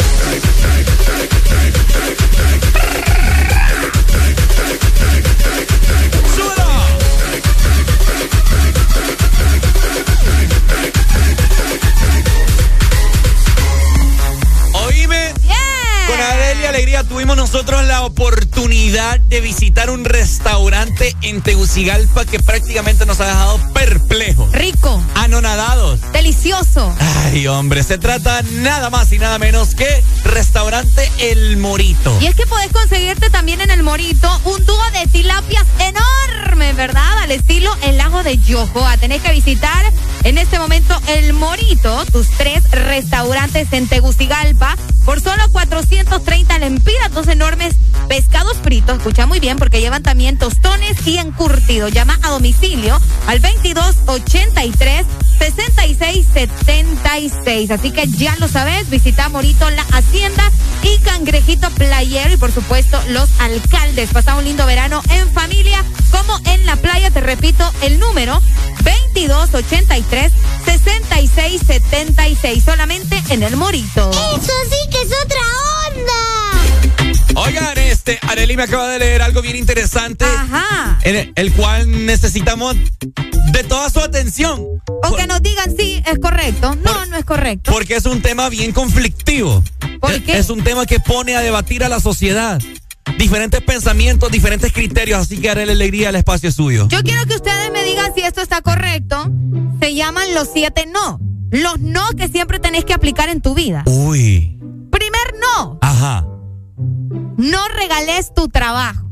Tuvimos 17.27 17.51
nosotros 17.51 17.83
la 17.83 18.03
oportunidad 18.03 19.19
de 19.19 19.41
visitar 19.41 19.89
un 19.89 20.05
restaurante 20.05 21.13
en 21.23 21.41
Tegucigalpa 21.41 22.23
que 22.23 22.39
prácticamente 22.39 23.05
nos 23.05 23.19
ha 23.19 23.25
dejado 23.25 23.59
perplejos. 23.73 24.49
Rico. 24.53 25.03
Anonadados. 25.15 25.99
Delicioso. 26.13 26.95
Ay, 27.25 27.45
hombre, 27.47 27.83
se 27.83 27.97
trata 27.97 28.41
nada 28.61 28.89
más 28.89 29.11
y 29.11 29.19
nada 29.19 29.39
menos 29.39 29.75
que 29.75 30.03
restaurante 30.23 31.11
El 31.19 31.57
Morito. 31.57 32.17
Y 32.21 32.27
es 32.27 32.35
que 32.35 32.45
podés 32.45 32.71
conseguirte 32.71 33.29
también 33.29 33.59
en 33.59 33.71
el 33.71 33.83
Morito 33.83 34.29
un 34.45 34.65
dúo 34.65 34.91
de 34.93 35.07
tilapias 35.07 35.65
enorme, 35.79 36.71
¿verdad? 36.73 37.17
Al 37.23 37.31
estilo 37.31 37.75
el 37.81 37.97
lago 37.97 38.23
de 38.23 38.37
Yojoa. 38.37 38.95
Tenés 38.97 39.21
que 39.21 39.33
visitar 39.33 39.91
en 40.23 40.37
este 40.37 40.59
momento 40.59 40.97
el 41.07 41.33
Morito, 41.33 42.05
tus 42.05 42.29
tres 42.37 42.69
restaurantes 42.71 43.71
en 43.73 43.87
Tegucigalpa, 43.87 44.77
por 45.07 45.19
solo 45.21 45.41
430 45.53 46.59
lempiras, 46.59 47.13
dos 47.13 47.29
enormes 47.29 47.75
pescados 48.09 48.57
fritos. 48.57 48.97
Escucha 48.97 49.25
muy 49.25 49.39
bien 49.39 49.57
porque 49.57 49.79
llevan 49.79 50.03
también 50.03 50.37
tostones 50.37 51.07
y 51.07 51.17
encurtido. 51.17 51.87
Llama 51.87 52.19
a 52.23 52.31
domicilio 52.31 52.99
al 53.25 53.41
2283 53.41 55.05
6676. 55.39 57.71
Así 57.71 57.91
que 57.91 58.05
ya 58.07 58.35
lo 58.35 58.49
sabes, 58.49 58.89
visita 58.89 59.29
Morito 59.29 59.69
La 59.69 59.85
Hacienda 59.93 60.51
y 60.83 60.99
Cangrejito 60.99 61.69
Playero 61.69 62.33
y 62.33 62.37
por 62.37 62.51
supuesto 62.51 63.01
los 63.07 63.29
alcaldes. 63.39 64.09
Pasa 64.11 64.35
un 64.35 64.43
lindo 64.43 64.65
verano 64.65 65.01
en 65.09 65.31
familia 65.31 65.85
como 66.11 66.37
en 66.49 66.65
la 66.65 66.75
playa. 66.75 67.11
Te 67.11 67.21
repito 67.21 67.63
el 67.81 67.97
número 67.97 68.41
2283 68.83 70.33
6676. 70.65 72.61
Solamente 72.61 73.23
en 73.29 73.43
el 73.43 73.55
Morito. 73.55 74.11
Eso 74.11 74.51
sí 74.69 74.76
que 74.89 75.01
es 75.01 75.09
otra 75.23 75.39
onda. 75.89 77.41
Oigan, 77.41 77.77
este. 77.77 78.19
Areli 78.27 78.55
me 78.57 78.63
acaba 78.63 78.87
de 78.89 78.99
leer 78.99 79.21
algo 79.21 79.41
bien 79.41 79.55
interesante. 79.55 80.25
Ajá. 80.25 80.99
En 81.03 81.15
el, 81.15 81.33
el 81.35 81.53
cual 81.53 82.05
necesitamos 82.05 82.75
de 83.51 83.63
toda 83.63 83.89
su 83.89 83.99
atención. 83.99 84.61
O 85.03 85.15
que 85.15 85.27
nos 85.27 85.41
digan 85.41 85.75
sí, 85.77 86.01
es 86.05 86.19
correcto. 86.19 86.75
No, 86.83 87.05
no 87.05 87.17
es 87.17 87.25
correcto. 87.25 87.71
Porque 87.71 87.95
es 87.95 88.05
un 88.05 88.21
tema 88.21 88.49
bien 88.49 88.71
conflictivo. 88.71 89.63
¿Por 89.99 90.11
Es- 90.13 90.23
qué? 90.23 90.37
Es 90.37 90.49
un 90.49 90.63
tema 90.63 90.85
que 90.85 90.99
pone 90.99 91.35
a 91.35 91.41
debatir 91.41 91.83
a 91.83 91.89
la 91.89 91.99
sociedad. 91.99 92.59
Diferentes 93.17 93.61
pensamientos, 93.61 94.29
diferentes 94.31 94.71
criterios, 94.73 95.19
así 95.21 95.37
que 95.37 95.49
haré 95.49 95.65
la 95.65 95.71
alegría, 95.71 96.09
el 96.09 96.15
espacio 96.17 96.49
es 96.49 96.55
suyo. 96.55 96.87
Yo 96.89 97.01
quiero 97.03 97.25
que 97.25 97.35
ustedes 97.35 97.71
me 97.71 97.83
digan 97.83 98.13
si 98.13 98.21
esto 98.21 98.41
está 98.41 98.61
correcto. 98.61 99.31
Se 99.81 99.93
llaman 99.95 100.33
los 100.35 100.49
siete 100.53 100.85
no. 100.91 101.19
Los 101.49 101.79
no 101.79 102.05
que 102.17 102.27
siempre 102.27 102.59
tenés 102.59 102.83
que 102.83 102.93
aplicar 102.93 103.29
en 103.29 103.41
tu 103.41 103.53
vida. 103.55 103.83
Uy. 103.85 104.56
No 107.97 108.03
regales 108.03 108.31
tu 108.31 108.47
trabajo. 108.47 109.09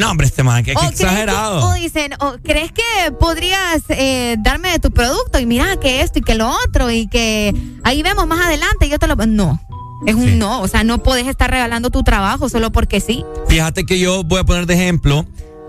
No, 0.06 0.11
hombre, 0.11 0.27
este 0.27 0.43
man, 0.43 0.64
que, 0.64 0.74
que 0.74 0.85
exagerado. 0.85 1.67
o 1.69 1.74
dicen, 1.74 2.14
o 2.19 2.35
¿crees 2.43 2.72
que 2.72 3.11
podrías 3.19 3.82
eh, 3.90 4.35
darme 4.40 4.72
de 4.72 4.80
tu 4.80 4.92
producto? 4.92 5.40
Y 5.40 5.45
mira 5.45 5.77
que 5.77 6.01
esto 6.01 6.19
y 6.19 6.22
que 6.22 6.35
lo 6.35 6.50
otro 6.66 6.92
y 6.92 7.08
que 7.08 7.53
ahí 7.84 8.03
vemos 8.03 8.27
más 8.27 8.45
adelante. 8.45 8.88
Yo 8.90 9.00
te 9.00 9.08
lo. 9.08 9.16
No. 9.16 9.59
Es 10.06 10.14
un 10.16 10.38
no. 10.38 10.61
O 10.61 10.67
sea, 10.67 10.84
no 10.84 11.01
podés 11.01 11.25
estar 11.27 11.50
regalando 11.50 11.90
tu 11.90 12.03
trabajo 12.03 12.50
solo 12.50 12.72
porque 12.72 13.00
sí. 13.01 13.25
Fíjate 13.48 13.85
que 13.85 13.98
yo 14.00 14.24
voy 14.24 14.40
a 14.40 14.43
poner 14.43 14.66
de 14.67 14.75
ejemplo 14.75 15.25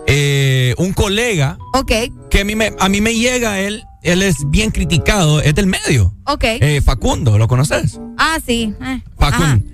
eh, 0.06 0.74
un 0.78 0.92
colega 0.92 1.58
Ok, 1.72 1.92
que 2.30 2.40
a 2.40 2.44
mí, 2.44 2.54
me, 2.54 2.72
a 2.78 2.88
mí 2.88 3.00
me 3.00 3.14
llega, 3.14 3.58
él, 3.60 3.82
él 4.02 4.22
es 4.22 4.36
bien 4.50 4.70
criticado, 4.70 5.40
es 5.40 5.54
del 5.54 5.66
medio. 5.66 6.14
ok. 6.26 6.44
Eh, 6.44 6.80
Facundo, 6.84 7.38
¿lo 7.38 7.48
conoces? 7.48 7.98
ah, 8.18 8.38
sí. 8.44 8.74
eh, 8.82 9.00
Facundo. 9.18 9.64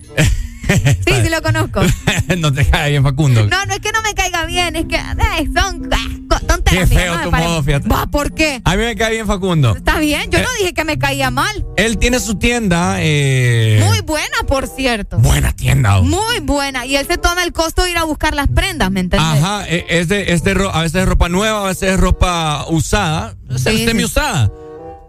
Sí, 1.06 1.14
sí 1.24 1.28
lo 1.30 1.42
conozco. 1.42 1.80
no 2.38 2.52
te 2.52 2.64
cae 2.66 2.90
bien, 2.90 3.02
Facundo. 3.02 3.46
No, 3.46 3.64
no 3.66 3.72
es 3.74 3.80
que 3.80 3.92
no 3.92 4.02
me 4.02 4.14
caiga 4.14 4.46
bien, 4.46 4.76
es 4.76 4.86
que 4.86 4.96
eh, 4.96 5.48
son 5.54 5.88
ah, 5.92 5.96
co- 6.28 6.38
Qué 6.38 6.46
tonterías. 6.46 6.88
feo 6.88 7.14
no 7.16 7.22
tu 7.24 7.30
parece. 7.30 7.48
modo, 7.48 7.62
fíjate. 7.62 7.88
Va, 7.88 8.06
¿por 8.06 8.32
qué? 8.34 8.60
A 8.64 8.70
mí 8.76 8.82
me 8.84 8.96
cae 8.96 9.12
bien 9.12 9.26
Facundo. 9.26 9.76
Está 9.76 9.98
bien, 9.98 10.30
yo 10.30 10.38
Eh. 10.38 10.42
no 10.42 10.48
dije 10.58 10.74
que 10.74 10.84
me 10.84 10.98
caía 10.98 11.30
mal. 11.30 11.64
Él 11.76 11.98
tiene 11.98 12.20
su 12.20 12.36
tienda. 12.36 12.96
Eh, 13.00 13.82
Muy 13.86 14.00
buena, 14.00 14.36
por 14.46 14.66
cierto. 14.66 15.18
buena 15.18 15.52
tienda. 15.54 15.98
oh. 15.98 16.02
Muy 16.04 16.40
buena. 16.40 16.86
Y 16.86 16.96
él 16.96 17.06
se 17.06 17.18
toma 17.18 17.42
el 17.44 17.52
costo 17.52 17.84
de 17.84 17.90
ir 17.92 17.98
a 17.98 18.04
buscar 18.04 18.34
las 18.34 18.48
prendas, 18.48 18.90
¿me 18.90 19.00
entiendes? 19.00 19.42
Ajá, 19.42 19.64
eh, 19.68 19.84
es 19.88 20.08
de, 20.08 20.32
es 20.32 20.42
de 20.44 20.54
ro- 20.54 20.74
a 20.74 20.82
veces 20.82 21.02
es 21.02 21.08
ropa 21.08 21.28
nueva, 21.28 21.64
a 21.64 21.66
veces 21.68 21.92
es 21.94 22.00
ropa 22.00 22.64
usada, 22.68 23.34
Sí, 23.56 23.84
semi 23.84 24.04
usada. 24.04 24.50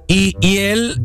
Y, 0.07 0.35
y 0.41 0.57
él 0.57 1.01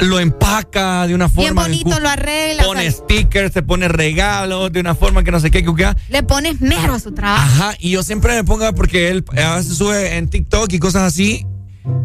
lo 0.00 0.20
empaca 0.20 1.06
de 1.06 1.14
una 1.14 1.28
forma. 1.28 1.66
Bien 1.66 1.82
bonito, 1.82 2.00
lo 2.00 2.08
arregla. 2.08 2.64
Pone 2.64 2.90
stickers, 2.90 3.52
se 3.52 3.62
pone 3.62 3.88
regalos 3.88 4.72
de 4.72 4.80
una 4.80 4.94
forma 4.94 5.24
que 5.24 5.30
no 5.30 5.40
sé 5.40 5.50
qué, 5.50 5.64
que 5.64 5.74
qué. 5.74 5.92
le 6.08 6.22
pones 6.22 6.60
mero 6.60 6.94
a 6.94 7.00
su 7.00 7.12
trabajo. 7.12 7.42
Ajá, 7.42 7.76
y 7.78 7.90
yo 7.90 8.02
siempre 8.02 8.34
me 8.34 8.44
pongo 8.44 8.72
porque 8.74 9.10
él 9.10 9.24
a 9.36 9.56
veces 9.56 9.76
sube 9.76 10.16
en 10.16 10.28
TikTok 10.28 10.72
y 10.72 10.78
cosas 10.78 11.02
así. 11.02 11.46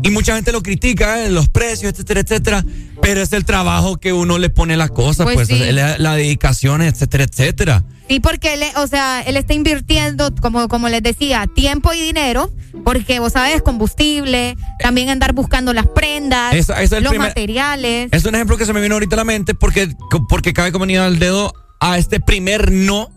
Y 0.03 0.11
mucha 0.11 0.35
gente 0.35 0.51
lo 0.51 0.61
critica, 0.61 1.23
eh, 1.23 1.31
los 1.31 1.49
precios, 1.49 1.91
etcétera, 1.93 2.19
etcétera. 2.21 2.65
Pero 3.01 3.21
es 3.21 3.33
el 3.33 3.45
trabajo 3.45 3.97
que 3.97 4.13
uno 4.13 4.37
le 4.37 4.49
pone 4.49 4.77
las 4.77 4.91
cosas, 4.91 5.23
Pues 5.25 5.35
pues, 5.35 5.47
sí. 5.47 5.71
la, 5.71 5.97
la 5.97 6.15
dedicación, 6.15 6.81
etcétera, 6.81 7.23
etcétera. 7.23 7.83
Sí, 8.07 8.19
porque 8.19 8.53
él, 8.53 8.63
o 8.75 8.87
sea, 8.87 9.21
él 9.21 9.37
está 9.37 9.53
invirtiendo, 9.53 10.33
como, 10.41 10.67
como 10.67 10.89
les 10.89 11.01
decía, 11.01 11.47
tiempo 11.55 11.93
y 11.93 12.01
dinero, 12.01 12.51
porque 12.83 13.19
vos 13.19 13.33
sabes, 13.33 13.61
combustible, 13.61 14.57
también 14.79 15.09
andar 15.09 15.33
buscando 15.33 15.73
las 15.73 15.87
prendas, 15.87 16.53
es 16.53 16.67
los 16.69 16.99
primer- 17.09 17.19
materiales. 17.29 18.09
Es 18.11 18.25
un 18.25 18.35
ejemplo 18.35 18.57
que 18.57 18.65
se 18.65 18.73
me 18.73 18.81
vino 18.81 18.95
ahorita 18.95 19.15
a 19.15 19.17
la 19.17 19.23
mente 19.23 19.55
porque, 19.55 19.89
porque 20.29 20.53
cabe 20.53 20.71
como 20.71 20.83
al 20.85 21.19
dedo 21.19 21.53
a 21.79 21.97
este 21.97 22.19
primer 22.19 22.71
no 22.71 23.09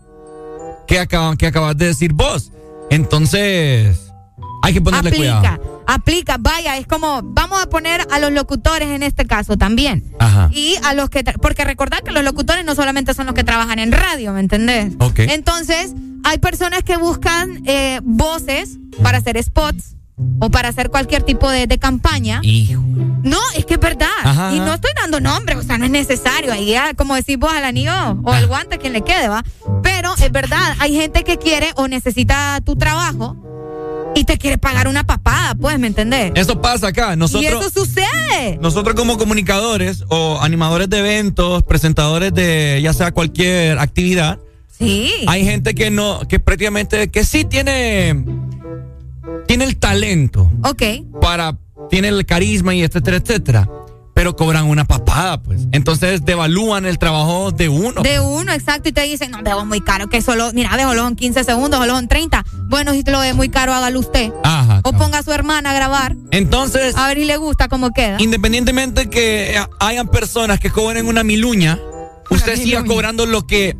que, 0.87 0.99
acaban, 0.99 1.35
que 1.37 1.47
acabas 1.47 1.77
de 1.77 1.87
decir 1.87 2.13
vos. 2.13 2.51
Entonces, 2.89 4.11
hay 4.63 4.73
que 4.73 4.81
ponerle 4.81 5.09
aplica, 5.09 5.39
cuidado. 5.57 5.74
Aplica, 5.87 6.37
vaya, 6.39 6.77
es 6.77 6.87
como, 6.87 7.21
vamos 7.23 7.61
a 7.61 7.67
poner 7.69 8.05
a 8.11 8.19
los 8.19 8.31
locutores 8.31 8.89
en 8.89 9.03
este 9.03 9.25
caso 9.25 9.57
también. 9.57 10.03
Ajá. 10.19 10.49
Y 10.53 10.75
a 10.83 10.93
los 10.93 11.09
que, 11.09 11.23
porque 11.41 11.63
recordad 11.63 11.99
que 11.99 12.11
los 12.11 12.23
locutores 12.23 12.65
no 12.65 12.75
solamente 12.75 13.13
son 13.13 13.25
los 13.25 13.35
que 13.35 13.43
trabajan 13.43 13.79
en 13.79 13.91
radio, 13.91 14.33
¿me 14.33 14.39
entendés? 14.39 14.93
Ok. 14.99 15.19
Entonces, 15.19 15.93
hay 16.23 16.37
personas 16.39 16.83
que 16.83 16.97
buscan 16.97 17.61
eh, 17.65 17.99
voces 18.03 18.77
para 19.03 19.17
hacer 19.19 19.41
spots 19.43 19.95
o 20.39 20.49
para 20.49 20.69
hacer 20.69 20.89
cualquier 20.89 21.23
tipo 21.23 21.49
de, 21.49 21.67
de 21.67 21.77
campaña. 21.77 22.39
Hijo. 22.43 22.81
No, 23.23 23.39
es 23.55 23.65
que 23.65 23.73
es 23.73 23.79
verdad. 23.79 24.07
Ajá, 24.23 24.53
y 24.55 24.59
no 24.59 24.73
estoy 24.75 24.91
dando 24.95 25.19
nombre, 25.19 25.55
o 25.55 25.63
sea, 25.63 25.77
no 25.77 25.85
es 25.85 25.91
necesario. 25.91 26.53
Ahí 26.53 26.67
ya, 26.67 26.93
como 26.93 27.15
decís 27.15 27.37
vos, 27.37 27.51
al 27.51 27.65
anillo 27.65 27.91
o 28.23 28.31
Ah. 28.31 28.39
el 28.39 28.47
guante, 28.47 28.77
quien 28.77 28.93
le 28.93 29.01
quede, 29.01 29.27
va. 29.27 29.43
Pero 29.83 30.13
es 30.21 30.31
verdad, 30.31 30.75
hay 30.79 30.93
gente 30.95 31.23
que 31.23 31.37
quiere 31.37 31.71
o 31.75 31.87
necesita 31.87 32.61
tu 32.63 32.75
trabajo 32.75 33.35
y 34.15 34.23
te 34.23 34.37
quiere 34.37 34.57
pagar 34.57 34.87
una 34.87 35.03
papada, 35.03 35.53
pues, 35.55 35.77
¿me 35.77 35.87
entendés? 35.87 36.31
Eso 36.35 36.61
pasa 36.61 36.87
acá. 36.87 37.15
Nosotros, 37.15 37.43
y 37.43 37.47
eso 37.47 37.69
sucede. 37.69 38.57
nosotros 38.61 38.95
como 38.95 39.17
comunicadores 39.17 40.03
o 40.07 40.39
animadores 40.41 40.89
de 40.89 40.99
eventos, 40.99 41.61
presentadores 41.63 42.33
de 42.33 42.79
ya 42.81 42.93
sea 42.93 43.11
cualquier 43.11 43.77
actividad, 43.77 44.39
Sí. 44.77 45.11
hay 45.27 45.45
gente 45.45 45.73
que 45.75 45.89
no, 45.89 46.21
que 46.27 46.39
prácticamente, 46.39 47.09
que 47.09 47.23
sí 47.23 47.45
tiene, 47.45 48.25
tiene 49.47 49.63
el 49.65 49.77
talento 49.77 50.51
Ok. 50.63 50.83
para, 51.21 51.57
tiene 51.89 52.07
el 52.09 52.25
carisma 52.25 52.73
y 52.75 52.83
etcétera, 52.83 53.17
etcétera. 53.17 53.69
Pero 54.25 54.35
cobran 54.35 54.65
una 54.65 54.85
papada, 54.85 55.39
pues. 55.39 55.67
Entonces 55.71 56.25
devalúan 56.25 56.87
el 56.87 56.97
trabajo 56.97 57.51
de 57.51 57.69
uno. 57.69 58.01
De 58.01 58.19
uno, 58.19 58.51
exacto, 58.53 58.89
y 58.89 58.91
te 58.91 59.01
dicen, 59.03 59.29
no, 59.29 59.43
veo 59.43 59.63
muy 59.65 59.81
caro, 59.81 60.09
que 60.09 60.19
solo, 60.23 60.49
mira, 60.51 60.75
ve, 60.75 60.81
solo 60.81 61.03
son 61.03 61.15
15 61.15 61.43
segundos, 61.43 61.79
solo 61.79 61.93
son 61.93 62.07
30. 62.07 62.43
Bueno, 62.67 62.93
si 62.93 63.03
te 63.03 63.11
lo 63.11 63.19
ve 63.19 63.33
muy 63.35 63.49
caro, 63.49 63.71
hágalo 63.71 63.99
usted. 63.99 64.33
Ajá. 64.43 64.81
O 64.83 64.93
ponga 64.93 65.19
a 65.19 65.23
su 65.23 65.31
hermana 65.31 65.69
a 65.69 65.73
grabar, 65.75 66.15
Entonces, 66.31 66.95
a 66.97 67.07
ver 67.07 67.19
si 67.19 67.25
le 67.25 67.37
gusta 67.37 67.67
cómo 67.67 67.91
queda. 67.91 68.17
independientemente 68.19 69.11
que 69.11 69.61
hayan 69.79 70.07
personas 70.07 70.59
que 70.59 70.71
cobren 70.71 71.05
una 71.05 71.23
miluña, 71.23 71.77
usted 72.31 72.55
siga 72.55 72.79
miluña. 72.81 72.87
cobrando 72.95 73.27
lo 73.27 73.45
que 73.45 73.77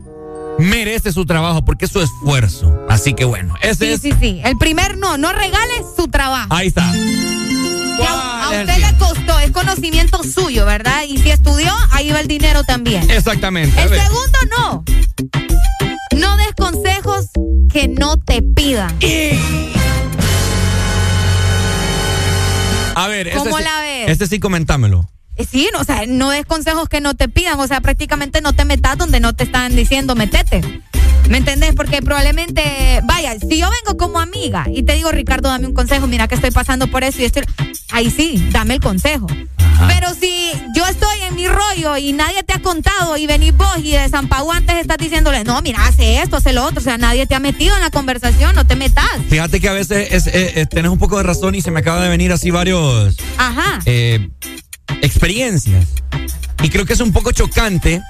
merece 0.60 1.12
su 1.12 1.26
trabajo, 1.26 1.66
porque 1.66 1.86
es 1.86 1.92
su 1.92 2.02
esfuerzo. 2.02 2.72
Así 2.88 3.16
que 3.16 3.26
bueno, 3.26 3.56
ese 3.64 3.86
Sí, 3.88 3.92
es. 3.94 4.02
sí, 4.02 4.12
sí. 4.20 4.42
El 4.46 4.60
primer 4.60 4.96
no, 4.96 5.18
no 5.18 5.34
regale 5.34 5.74
su 5.98 6.08
trabajo. 6.08 6.50
Ahí 6.54 6.68
está. 6.68 6.86
A, 8.04 8.50
usted 8.50 8.78
le 8.78 8.98
costó, 8.98 9.40
es 9.40 9.52
conocimiento 9.52 10.22
suyo, 10.24 10.66
¿verdad? 10.66 11.04
Y 11.08 11.18
si 11.18 11.32
estudió, 11.32 11.74
ahí 11.92 12.12
va 12.12 12.20
el 12.20 12.28
dinero 12.28 12.64
también. 12.64 13.10
Exactamente. 13.10 13.82
El 13.82 13.90
segundo 13.90 14.38
no. 14.58 14.84
No 16.16 16.38
des 16.38 16.54
consejos 16.56 17.26
que 17.72 17.88
no 17.88 18.18
te 18.18 18.42
pidan. 18.42 18.96
A 22.96 23.08
ver, 23.08 23.28
ese 23.28 23.38
¿Cómo 23.38 23.60
la 23.60 23.82
ves? 23.82 24.10
Este 24.10 24.28
sí, 24.28 24.40
comentámelo. 24.40 25.10
Eh, 25.38 25.46
Sí, 25.50 25.70
no, 25.74 25.80
o 25.80 25.84
sea, 25.84 26.04
no 26.08 26.30
des 26.30 26.46
consejos 26.46 26.90
que 26.90 27.02
no 27.02 27.14
te 27.14 27.28
pidan, 27.30 27.60
o 27.60 27.68
sea, 27.68 27.82
prácticamente 27.82 28.42
no 28.42 28.54
te 28.54 28.66
metas 28.66 28.98
donde 28.98 29.20
no 29.20 29.34
te 29.34 29.44
están 29.44 29.76
diciendo 29.76 30.16
metete. 30.16 30.62
¿Me 31.30 31.38
entendés? 31.38 31.74
Porque 31.76 32.02
probablemente, 32.02 33.02
vaya, 33.04 33.38
si 33.40 33.58
yo 33.58 33.70
vengo 33.70 33.98
como 33.98 34.20
amiga 34.20 34.68
y 34.72 34.84
te 34.84 34.94
digo, 34.94 35.12
Ricardo, 35.12 35.50
dame 35.50 35.66
un 35.68 35.74
consejo, 35.74 36.08
mira 36.08 36.28
que 36.28 36.36
estoy 36.36 36.52
pasando 36.52 36.88
por 36.88 37.04
eso 37.04 37.22
y 37.22 37.26
estoy, 37.26 37.44
ahí 37.92 38.12
sí, 38.12 38.48
dame 38.52 38.76
el 38.76 38.80
consejo. 38.80 39.28
Pero 39.88 40.14
si 40.14 40.52
yo 40.74 40.86
estoy 40.86 41.18
en 41.28 41.36
mi 41.36 41.48
rollo 41.48 41.98
y 41.98 42.14
nadie 42.14 42.44
te 42.44 42.54
ha 42.54 42.62
contado 42.62 43.18
y 43.18 43.28
venís 43.28 43.56
vos 43.56 43.78
y 43.84 43.92
de 43.92 44.08
San 44.10 44.30
antes 44.54 44.76
estás 44.78 44.98
diciéndole, 44.98 45.44
no, 45.44 45.62
mira, 45.62 45.86
hace 45.86 46.22
esto, 46.22 46.38
hace 46.38 46.54
lo 46.54 46.64
otro, 46.64 46.80
o 46.80 46.84
sea, 46.84 46.98
nadie 46.98 47.26
te 47.26 47.36
ha 47.36 47.40
metido 47.40 47.76
en 47.76 47.82
la 47.82 47.90
conversación, 47.90 48.56
no 48.56 48.66
te 48.66 48.76
metas. 48.76 49.06
Fíjate 49.30 49.60
que 49.60 49.68
a 49.68 49.74
veces 49.74 50.28
es, 50.28 50.70
tenés 50.70 50.92
un 50.92 51.00
poco 51.00 51.18
de 51.18 51.24
razón 51.24 51.56
y 51.56 51.62
se 51.62 51.72
me 51.72 51.80
acaba 51.80 52.02
de 52.02 52.10
venir 52.10 52.32
así 52.32 52.52
varios 52.52 53.18
Ajá. 53.38 53.80
eh, 53.86 54.30
experiencias. 55.02 55.88
Y 56.64 56.70
creo 56.70 56.86
que 56.86 56.94
es 56.94 57.00
un 57.00 57.12
poco 57.12 57.32
chocante 57.32 58.02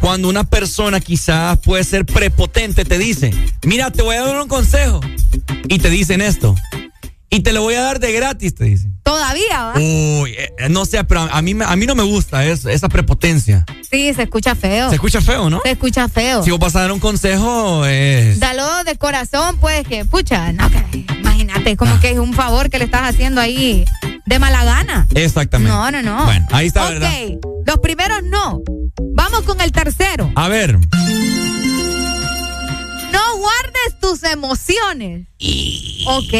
cuando 0.00 0.28
una 0.28 0.44
persona 0.44 1.00
quizás 1.00 1.58
puede 1.60 1.82
ser 1.84 2.04
prepotente, 2.04 2.84
te 2.84 2.98
dice, 2.98 3.30
mira, 3.64 3.90
te 3.90 4.02
voy 4.02 4.16
a 4.16 4.24
dar 4.24 4.40
un 4.40 4.48
consejo. 4.48 5.00
Y 5.68 5.78
te 5.78 5.90
dicen 5.90 6.20
esto. 6.20 6.54
Y 7.30 7.40
te 7.40 7.52
lo 7.52 7.62
voy 7.62 7.74
a 7.74 7.80
dar 7.82 7.98
de 7.98 8.12
gratis, 8.12 8.54
te 8.54 8.64
dicen. 8.64 8.94
Todavía, 9.02 9.64
¿va? 9.64 9.74
Uy, 9.76 10.30
eh, 10.38 10.50
no 10.70 10.84
sé, 10.84 11.02
pero 11.04 11.22
a 11.22 11.42
mí, 11.42 11.54
a 11.66 11.74
mí 11.76 11.86
no 11.86 11.94
me 11.94 12.04
gusta 12.04 12.44
es- 12.46 12.64
esa 12.64 12.88
prepotencia. 12.88 13.64
Sí, 13.90 14.14
se 14.14 14.22
escucha 14.22 14.54
feo. 14.54 14.88
Se 14.90 14.94
escucha 14.96 15.20
feo, 15.20 15.50
¿no? 15.50 15.60
Se 15.64 15.72
escucha 15.72 16.08
feo. 16.08 16.44
Si 16.44 16.50
vos 16.50 16.60
vas 16.60 16.76
a 16.76 16.82
dar 16.82 16.92
un 16.92 17.00
consejo, 17.00 17.84
es... 17.86 18.38
Dalo 18.38 18.84
de 18.84 18.96
corazón, 18.96 19.56
pues, 19.58 19.86
que, 19.88 20.04
pucha, 20.04 20.52
no, 20.52 20.70
que, 20.70 21.04
imagínate, 21.18 21.70
Ah. 21.72 21.76
como 21.76 21.98
que 22.00 22.10
es 22.12 22.18
un 22.18 22.34
favor 22.34 22.70
que 22.70 22.78
le 22.78 22.84
estás 22.84 23.02
haciendo 23.02 23.40
ahí 23.40 23.84
de 24.26 24.38
mala 24.38 24.64
gana. 24.64 25.06
Exactamente. 25.14 25.72
No, 25.74 25.90
no, 25.90 26.02
no. 26.02 26.24
Bueno, 26.24 26.46
ahí 26.52 26.66
está, 26.66 26.84
Ok, 26.84 26.90
¿verdad? 26.90 27.12
los 27.66 27.78
primeros 27.78 28.22
no. 28.24 28.60
Vamos 29.14 29.42
con 29.42 29.60
el 29.60 29.70
tercero. 29.72 30.30
A 30.34 30.48
ver. 30.48 30.78
No 33.12 33.36
guardes 33.38 34.00
tus 34.00 34.22
emociones. 34.24 35.26
Ok. 36.06 36.34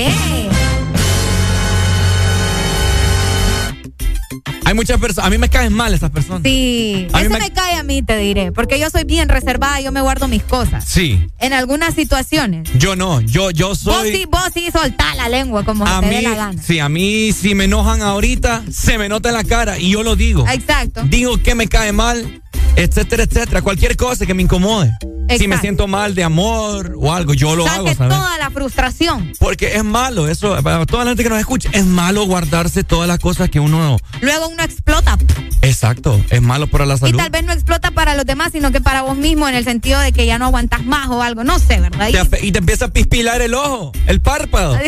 Hay 4.67 4.75
muchas 4.75 4.99
personas, 4.99 5.27
a 5.27 5.31
mí 5.31 5.39
me 5.39 5.49
caen 5.49 5.73
mal 5.73 5.93
esas 5.93 6.11
personas. 6.11 6.43
Sí, 6.45 7.07
A 7.13 7.21
eso 7.21 7.31
me- 7.31 7.39
me... 7.39 7.51
cae 7.53 7.77
a 7.77 7.83
mí, 7.83 8.03
te 8.03 8.17
diré, 8.17 8.51
porque 8.53 8.79
yo 8.79 8.89
soy 8.91 9.05
bien 9.05 9.29
reservada, 9.29 9.81
yo 9.81 9.93
me 9.93 10.01
guardo 10.01 10.27
mis 10.29 10.43
cosas. 10.43 10.85
Sí, 10.87 11.27
En 11.39 11.53
algunas 11.53 11.95
situaciones. 11.95 12.69
yo 12.79 12.97
no, 12.97 13.21
yo, 13.21 13.51
yo 13.51 13.69
Vos 13.69 13.79
soy... 13.81 14.13
sí, 14.13 14.25
vos 14.31 14.49
sí 14.55 14.69
soltá 14.73 15.15
la 15.17 15.29
lengua 15.29 15.65
como 15.65 15.87
a 15.87 16.01
te 16.01 16.07
mí, 16.07 16.15
dé 16.17 16.23
la 16.23 16.35
gana. 16.35 16.63
sí, 16.63 16.79
a 16.79 16.89
mí 16.89 17.33
si 17.33 17.55
me 17.55 17.65
enojan 17.65 18.03
ahorita, 18.03 18.63
se 18.71 18.99
me 18.99 19.09
nota 19.09 19.29
en 19.29 19.35
la 19.35 19.45
cara 19.45 19.79
y 19.79 19.91
yo 19.91 20.03
lo 20.03 20.17
digo. 20.17 20.47
Exacto. 20.49 21.03
Digo 21.05 21.39
que 21.43 21.55
me 21.55 21.69
cae 21.69 21.93
mal, 21.93 22.43
etcétera, 22.77 23.25
etcétera. 23.25 23.63
Cualquier 23.63 23.97
cosa 23.97 24.27
que 24.27 24.35
me 24.35 24.43
incomode. 24.43 24.91
Si 25.39 25.49
me 25.49 25.57
siento 25.59 25.89
mal 25.89 26.15
de 26.15 26.23
amor 26.23 26.95
o 27.01 27.13
algo, 27.13 27.33
yo 27.33 27.57
lo 27.57 27.67
hago, 27.67 27.87
¿sabes? 27.95 28.15
toda 28.15 28.37
la 28.39 28.51
frustración. 28.51 29.33
Porque 29.41 29.75
es 29.75 29.83
malo, 29.83 30.29
eso, 30.29 30.55
para 30.63 30.85
toda 30.85 31.05
la 31.05 31.11
gente 31.13 31.23
que 31.23 31.31
nos 31.31 31.39
escucha, 31.41 31.71
es 31.73 31.85
malo 31.87 32.27
guardarse 32.27 32.85
todas 32.85 33.09
las 33.09 33.19
cosas 33.19 33.49
que 33.49 33.59
uno. 33.59 33.97
Luego 34.21 34.49
uno 34.49 34.63
explota. 34.63 35.17
Exacto, 35.63 36.23
es 36.29 36.43
malo 36.43 36.67
para 36.67 36.85
la 36.85 36.95
Y 36.97 36.99
salud. 36.99 37.17
tal 37.19 37.31
vez 37.31 37.43
no 37.43 37.55
explota 37.55 37.91
para 37.91 38.15
los 38.15 38.27
demás, 38.27 38.53
sino 38.53 38.71
que 38.71 38.83
para 38.83 39.01
vos 39.01 39.17
mismo 39.17 39.49
en 39.49 39.55
el 39.55 39.65
sentido 39.65 39.99
de 39.99 40.13
que 40.13 40.27
ya 40.27 40.39
no 40.39 40.45
aguantas 40.45 40.85
más 40.85 41.09
o 41.09 41.23
algo. 41.23 41.43
No 41.43 41.59
sé, 41.59 41.81
¿verdad? 41.81 42.11
Te 42.29 42.45
y 42.47 42.53
te 42.53 42.59
empieza 42.59 42.85
a 42.85 42.89
pispilar 42.89 43.41
el 43.41 43.55
ojo, 43.55 43.93
el 44.07 44.21
párpado. 44.21 44.79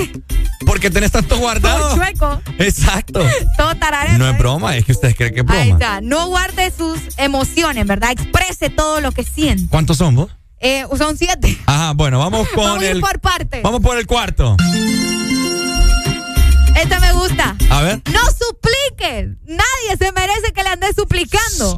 Porque 0.67 0.91
tenés 0.91 1.13
tanto 1.13 1.39
guardado. 1.39 1.79
Todo 1.81 1.97
chueco, 1.97 2.43
Exacto. 2.59 3.25
todo 3.57 3.75
tarareo. 3.77 4.19
No 4.19 4.29
es 4.29 4.37
broma, 4.39 4.77
es 4.77 4.85
que 4.85 4.93
ustedes 4.93 5.15
creen 5.17 5.35
que 5.35 5.41
es 5.41 5.47
Ahí 5.49 5.71
broma. 5.71 5.85
está. 5.85 6.01
No 6.03 6.27
guarde 6.29 6.73
sus 6.77 6.99
emociones, 7.17 7.76
¿verdad? 7.85 8.13
Exprese 8.13 8.71
todo 8.71 9.01
lo 9.01 9.13
que 9.13 9.23
siente. 9.25 9.67
¿Cuántos 9.69 9.99
son 9.99 10.15
vos? 10.15 10.31
Eh, 10.59 10.85
son 10.97 11.19
siete. 11.19 11.59
Ajá, 11.67 11.93
bueno, 11.93 12.19
vamos 12.19 12.49
con 12.55 12.65
Vamos 12.65 12.83
el. 12.83 13.01
por 13.01 13.21
partes. 13.21 13.63
Vamos 13.63 13.81
por 13.81 13.99
el 13.99 14.07
cuarto. 14.07 14.57
Este 16.77 17.01
me 17.01 17.13
gusta. 17.13 17.57
A 17.71 17.83
ver. 17.83 18.03
No 18.13 18.21
supliques. 18.39 19.29
Nadie 19.47 19.97
se 19.99 20.13
merece 20.13 20.53
que 20.55 20.63
le 20.63 20.69
andes 20.71 20.95
suplicando. 20.97 21.77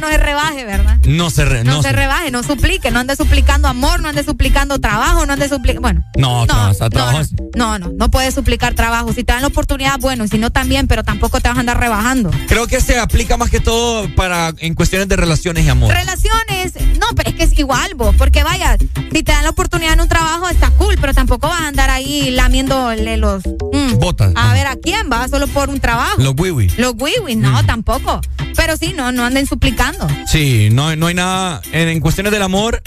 No 0.00 0.08
se 0.08 0.16
rebaje, 0.18 0.64
¿verdad? 0.64 0.98
No 1.06 1.30
se 1.30 1.44
re- 1.44 1.64
No, 1.64 1.76
no 1.76 1.82
se 1.82 1.92
rebaje, 1.92 2.30
no 2.30 2.42
suplique, 2.42 2.90
no 2.90 3.00
ande 3.00 3.16
suplicando 3.16 3.68
amor, 3.68 4.00
no 4.00 4.08
ande 4.08 4.24
suplicando 4.24 4.78
trabajo, 4.80 5.24
no 5.26 5.32
ande 5.32 5.48
suplicando. 5.48 5.80
Bueno. 5.82 6.04
No, 6.16 6.46
No, 6.46 6.74
trabajo 6.90 7.20
es- 7.20 7.32
No, 7.54 7.78
no, 7.78 7.90
no 7.94 8.10
puedes 8.10 8.34
suplicar 8.34 8.74
trabajo. 8.74 9.12
Si 9.12 9.24
te 9.24 9.32
dan 9.32 9.42
la 9.42 9.48
oportunidad, 9.48 9.98
bueno, 10.00 10.26
si 10.28 10.38
no 10.38 10.50
también, 10.50 10.86
pero 10.88 11.04
tampoco 11.04 11.40
te 11.40 11.48
vas 11.48 11.56
a 11.56 11.60
andar 11.60 11.78
rebajando. 11.78 12.30
Creo 12.48 12.66
que 12.66 12.80
se 12.80 12.98
aplica 12.98 13.36
más 13.36 13.50
que 13.50 13.60
todo 13.60 14.12
para 14.14 14.52
en 14.58 14.74
cuestiones 14.74 15.08
de 15.08 15.16
relaciones 15.16 15.64
y 15.64 15.68
amor. 15.68 15.92
Relaciones, 15.94 16.72
no, 16.98 17.06
pero 17.14 17.30
es 17.30 17.36
que 17.36 17.44
es 17.44 17.58
igual 17.58 17.94
vos, 17.94 18.14
porque 18.16 18.42
vaya, 18.42 18.76
si 18.78 19.22
te 19.22 19.32
dan 19.32 19.44
la 19.44 19.50
oportunidad 19.50 19.92
en 19.94 20.00
un 20.00 20.08
trabajo 20.08 20.48
está 20.48 20.70
cool, 20.70 20.96
pero 21.00 21.14
tampoco 21.14 21.48
vas 21.48 21.60
a 21.62 21.68
andar 21.68 21.90
ahí 21.90 22.30
lamiéndole 22.30 23.16
los... 23.16 23.42
mm, 23.46 23.98
Botas. 23.98 24.32
a 24.36 24.52
ver, 24.52 24.66
¿a 24.66 24.76
quién 24.76 25.08
va? 25.10 25.28
Solo 25.28 25.46
por 25.48 25.68
un 25.70 25.80
trabajo. 25.80 26.20
Los 26.20 26.34
wiwi. 26.36 26.68
Los 26.78 26.94
wiwi, 26.98 27.36
no, 27.36 27.64
tampoco. 27.66 28.20
Pero 28.56 28.76
sí, 28.76 28.92
no, 28.96 29.10
no 29.12 29.24
anden 29.24 29.46
suplicando. 29.46 29.73
Sí, 30.26 30.68
no, 30.70 30.94
no 30.96 31.06
hay 31.06 31.14
nada. 31.14 31.60
En, 31.72 31.88
en 31.88 32.00
cuestiones 32.00 32.32
del 32.32 32.42
amor, 32.42 32.82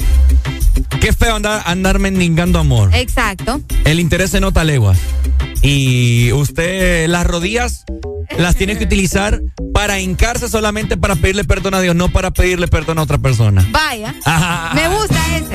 qué 0.99 1.13
feo 1.13 1.35
andar, 1.35 1.63
andar 1.65 1.99
mendigando 1.99 2.59
amor. 2.59 2.93
Exacto. 2.93 3.61
El 3.85 3.99
interés 3.99 4.31
se 4.31 4.39
nota 4.39 4.63
leguas. 4.63 4.97
Y 5.61 6.31
usted 6.33 7.07
las 7.07 7.25
rodillas 7.25 7.83
las 8.37 8.55
tiene 8.55 8.77
que 8.77 8.83
utilizar 8.83 9.41
para 9.73 9.99
hincarse 9.99 10.49
solamente 10.49 10.97
para 10.97 11.15
pedirle 11.15 11.43
perdón 11.43 11.73
a 11.73 11.81
Dios, 11.81 11.95
no 11.95 12.09
para 12.09 12.31
pedirle 12.31 12.67
perdón 12.67 12.99
a 12.99 13.03
otra 13.03 13.17
persona. 13.17 13.65
Vaya. 13.71 14.13
Ajá. 14.25 14.73
Me 14.75 14.87
gusta 14.87 15.15
ese. 15.35 15.53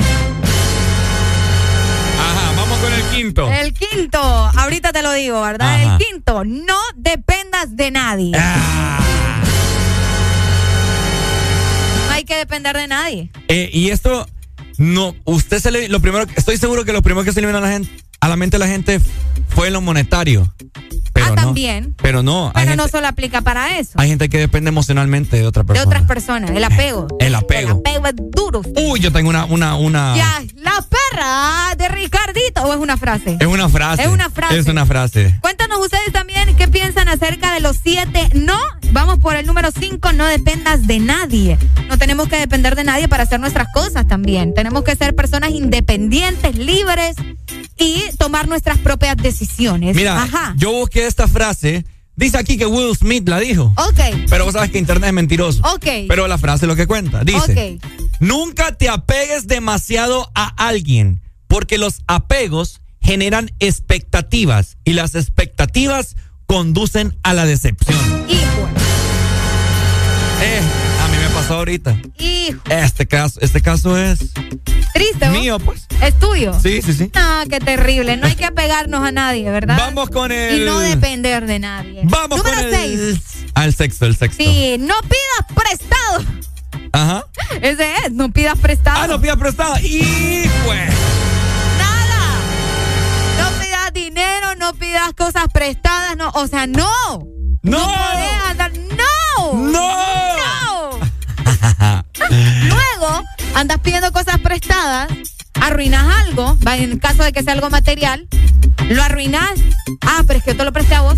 Ajá, 2.19 2.53
vamos 2.55 2.77
con 2.79 2.93
el 2.93 3.01
quinto. 3.15 3.51
El 3.51 3.73
quinto, 3.73 4.19
ahorita 4.19 4.91
te 4.91 5.01
lo 5.01 5.13
digo, 5.13 5.41
¿verdad? 5.41 5.75
Ajá. 5.75 5.97
El 5.97 6.05
quinto, 6.05 6.43
no 6.43 6.77
dependas 6.95 7.75
de 7.75 7.91
nadie. 7.91 8.31
Ah. 8.37 9.32
Que 12.25 12.35
depender 12.35 12.75
de 12.75 12.87
nadie. 12.87 13.29
Eh, 13.47 13.69
y 13.73 13.89
esto, 13.89 14.27
no, 14.77 15.15
usted 15.25 15.59
se 15.59 15.71
le, 15.71 15.89
lo 15.89 15.99
primero, 15.99 16.25
estoy 16.35 16.57
seguro 16.57 16.85
que 16.85 16.93
lo 16.93 17.01
primero 17.01 17.25
que 17.25 17.33
se 17.33 17.41
le 17.41 17.47
vino 17.47 17.57
a 17.57 17.61
la 17.61 17.71
gente, 17.71 17.89
a 18.21 18.29
la 18.29 18.35
mente 18.35 18.55
de 18.55 18.59
la 18.59 18.67
gente 18.67 19.01
fue 19.49 19.69
lo 19.69 19.81
monetario. 19.81 20.53
Pero 21.35 21.41
no, 21.41 21.47
también. 21.47 21.95
Pero 22.01 22.23
no, 22.23 22.51
Pero 22.53 22.67
gente, 22.69 22.75
no 22.83 22.87
solo 22.87 23.07
aplica 23.07 23.41
para 23.41 23.77
eso. 23.77 23.91
hay 23.95 24.09
gente 24.09 24.29
que 24.29 24.37
depende 24.37 24.69
emocionalmente 24.69 25.37
de 25.37 25.45
otra 25.47 25.63
De 25.63 25.67
persona. 25.67 25.87
otras 25.87 26.03
personas. 26.03 26.51
El 26.51 26.63
apego. 26.63 27.07
El 27.19 27.35
apego. 27.35 27.71
El 27.71 27.77
apego 27.77 28.07
es 28.07 28.13
duro. 28.31 28.61
Uy, 28.75 28.99
yo 28.99 29.11
tengo 29.11 29.29
una, 29.29 29.45
una, 29.45 29.75
una. 29.75 30.15
Ya, 30.15 30.41
la 30.57 30.83
perra 30.89 31.75
de 31.77 31.87
Ricardito. 31.89 32.61
¿O 32.63 32.73
es 32.73 32.79
una 32.79 32.97
frase? 32.97 33.37
Es 33.39 33.47
una 33.47 33.69
frase. 33.69 34.03
Es 34.03 34.09
una 34.09 34.29
frase. 34.29 34.57
Es 34.57 34.67
una 34.67 34.85
frase. 34.85 35.35
Cuéntanos 35.41 35.79
ustedes 35.79 36.11
también 36.11 36.55
qué 36.55 36.67
piensan 36.67 37.07
acerca 37.09 37.53
de 37.53 37.59
los 37.59 37.77
siete 37.81 38.29
no. 38.33 38.57
Vamos 38.91 39.17
por 39.19 39.35
el 39.35 39.45
número 39.47 39.69
cinco, 39.71 40.11
no 40.13 40.25
dependas 40.25 40.85
de 40.85 40.99
nadie. 40.99 41.57
No 41.89 41.97
tenemos 41.97 42.27
que 42.27 42.37
depender 42.37 42.75
de 42.75 42.83
nadie 42.83 43.07
para 43.07 43.23
hacer 43.23 43.39
nuestras 43.39 43.67
cosas 43.73 44.07
también. 44.07 44.53
Tenemos 44.53 44.83
que 44.83 44.95
ser 44.95 45.15
personas 45.15 45.49
independientes, 45.51 46.55
libres 46.57 47.15
y 47.77 48.03
tomar 48.17 48.47
nuestras 48.47 48.77
propias 48.77 49.17
decisiones. 49.17 49.95
Mira, 49.95 50.21
Ajá. 50.21 50.53
yo 50.57 50.71
busqué 50.71 51.07
esta 51.07 51.22
frase. 51.27 51.85
Dice 52.15 52.37
aquí 52.37 52.57
que 52.57 52.65
Will 52.65 52.95
Smith 52.95 53.27
la 53.27 53.39
dijo. 53.39 53.73
Ok. 53.75 54.27
Pero 54.29 54.45
vos 54.45 54.53
sabes 54.53 54.69
que 54.69 54.77
Internet 54.77 55.07
es 55.07 55.13
mentiroso. 55.13 55.61
Ok. 55.73 55.87
Pero 56.07 56.27
la 56.27 56.37
frase 56.37 56.65
es 56.65 56.67
lo 56.67 56.75
que 56.75 56.85
cuenta. 56.87 57.23
Dice. 57.23 57.79
Nunca 58.19 58.75
te 58.75 58.89
apegues 58.89 59.47
demasiado 59.47 60.31
a 60.35 60.47
alguien, 60.67 61.21
porque 61.47 61.77
los 61.77 62.01
apegos 62.07 62.81
generan 63.01 63.51
expectativas 63.59 64.77
y 64.85 64.93
las 64.93 65.15
expectativas 65.15 66.15
conducen 66.45 67.17
a 67.23 67.33
la 67.33 67.45
decepción. 67.45 67.97
Hijo. 68.29 68.69
Eh, 70.41 70.61
pasó 71.43 71.55
ahorita. 71.55 71.97
Hijo. 72.19 72.61
Este 72.69 73.05
caso, 73.05 73.39
este 73.41 73.61
caso 73.61 73.97
es 73.97 74.19
Triste. 74.93 75.27
¿vos? 75.27 75.37
mío, 75.37 75.59
pues. 75.59 75.87
¿Es 76.01 76.17
tuyo? 76.19 76.53
Sí, 76.59 76.81
sí, 76.81 76.93
sí. 76.93 77.11
No, 77.13 77.43
qué 77.49 77.59
terrible. 77.59 78.15
No 78.17 78.27
hay 78.27 78.35
que 78.35 78.45
apegarnos 78.45 79.03
a 79.03 79.11
nadie, 79.11 79.49
¿verdad? 79.49 79.77
Vamos 79.77 80.09
con 80.09 80.31
el. 80.31 80.61
Y 80.61 80.65
no 80.65 80.79
depender 80.79 81.45
de 81.45 81.59
nadie. 81.59 82.01
Vamos 82.03 82.37
Número 82.37 82.55
con 82.55 82.65
el. 82.65 82.73
seis. 82.73 83.45
Al 83.55 83.73
sexto, 83.73 84.05
el 84.05 84.15
sexto. 84.15 84.41
Sí, 84.43 84.77
no 84.79 84.93
pidas 85.01 85.53
prestado. 85.53 86.23
Ajá. 86.91 87.25
Ese 87.61 87.93
es, 88.05 88.11
no 88.11 88.31
pidas 88.31 88.57
prestado. 88.59 88.99
Ah, 89.01 89.07
no 89.07 89.19
pidas 89.19 89.37
prestado. 89.37 89.75
Y 89.79 90.47
pues. 90.65 90.89
Nada. 91.77 92.39
No 93.39 93.63
pidas 93.63 93.93
dinero, 93.93 94.55
no 94.57 94.73
pidas 94.75 95.13
cosas 95.13 95.45
prestadas, 95.53 96.15
no, 96.15 96.29
o 96.29 96.47
sea, 96.47 96.67
no. 96.67 97.27
No. 97.63 97.93
andar, 98.49 98.71
no. 98.71 99.53
No. 99.53 99.71
No. 99.71 100.52
Luego 102.63 103.23
andas 103.55 103.79
pidiendo 103.79 104.11
cosas 104.11 104.39
prestadas, 104.39 105.07
arruinas 105.59 106.25
algo, 106.25 106.57
en 106.65 106.91
el 106.91 106.99
caso 106.99 107.23
de 107.23 107.31
que 107.31 107.43
sea 107.43 107.53
algo 107.53 107.69
material, 107.69 108.27
lo 108.89 109.03
arruinas. 109.03 109.51
Ah, 110.01 110.23
pero 110.27 110.39
es 110.39 110.45
que 110.45 110.51
yo 110.51 110.57
te 110.57 110.63
lo 110.65 110.73
presté 110.73 110.95
a 110.95 111.01
vos. 111.01 111.17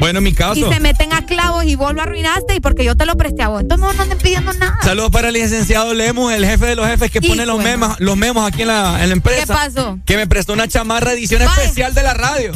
Bueno, 0.00 0.18
en 0.18 0.24
mi 0.24 0.32
caso. 0.32 0.58
Y 0.58 0.72
se 0.72 0.80
meten 0.80 1.12
a 1.12 1.26
clavos 1.26 1.64
y 1.64 1.74
vos 1.74 1.92
lo 1.94 2.02
arruinaste 2.02 2.54
y 2.56 2.60
porque 2.60 2.84
yo 2.84 2.96
te 2.96 3.06
lo 3.06 3.16
presté 3.16 3.42
a 3.42 3.48
vos. 3.48 3.62
Entonces 3.62 3.86
no, 3.86 3.92
no 3.92 4.02
anden 4.02 4.18
pidiendo 4.18 4.52
nada. 4.54 4.78
Saludos 4.82 5.10
para 5.10 5.28
el 5.28 5.34
licenciado 5.34 5.94
Lemus, 5.94 6.32
el 6.32 6.44
jefe 6.44 6.66
de 6.66 6.76
los 6.76 6.86
jefes 6.86 7.10
que 7.10 7.20
pone 7.20 7.46
los 7.46 7.62
memes, 7.62 7.90
los 7.98 8.16
memos 8.16 8.46
aquí 8.46 8.62
en 8.62 8.68
la, 8.68 9.02
en 9.02 9.08
la 9.08 9.14
empresa. 9.14 9.46
¿Qué 9.46 9.52
pasó? 9.52 9.98
Que 10.04 10.16
me 10.16 10.26
prestó 10.26 10.52
una 10.52 10.68
chamarra 10.68 11.12
edición 11.12 11.42
especial 11.42 11.94
de 11.94 12.02
la 12.02 12.14
radio. 12.14 12.52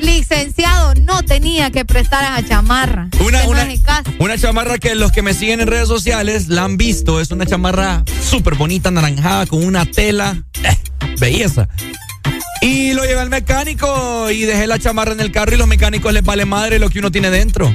Licenciado, 0.00 0.94
no 0.94 1.22
tenía 1.22 1.70
que 1.70 1.84
prestar 1.84 2.24
a 2.24 2.38
esa 2.38 2.48
chamarra. 2.48 3.08
Una, 3.24 3.42
no 3.44 3.50
una, 3.50 3.66
caso. 3.84 4.10
una 4.18 4.38
chamarra 4.38 4.78
que 4.78 4.94
los 4.94 5.12
que 5.12 5.22
me 5.22 5.34
siguen 5.34 5.60
en 5.60 5.66
redes 5.66 5.88
sociales 5.88 6.48
la 6.48 6.64
han 6.64 6.76
visto. 6.76 7.20
Es 7.20 7.30
una 7.30 7.46
chamarra 7.46 8.04
súper 8.22 8.54
bonita, 8.54 8.88
anaranjada, 8.88 9.46
con 9.46 9.64
una 9.64 9.84
tela. 9.86 10.42
Eh, 10.64 10.76
belleza. 11.20 11.68
Y 12.60 12.94
lo 12.94 13.04
llevé 13.04 13.20
al 13.20 13.30
mecánico 13.30 14.30
y 14.30 14.42
dejé 14.42 14.66
la 14.66 14.78
chamarra 14.78 15.12
en 15.12 15.20
el 15.20 15.30
carro 15.30 15.54
y 15.54 15.58
los 15.58 15.68
mecánicos 15.68 16.12
les 16.12 16.24
vale 16.24 16.44
madre 16.46 16.78
lo 16.78 16.90
que 16.90 16.98
uno 16.98 17.10
tiene 17.12 17.30
dentro. 17.30 17.74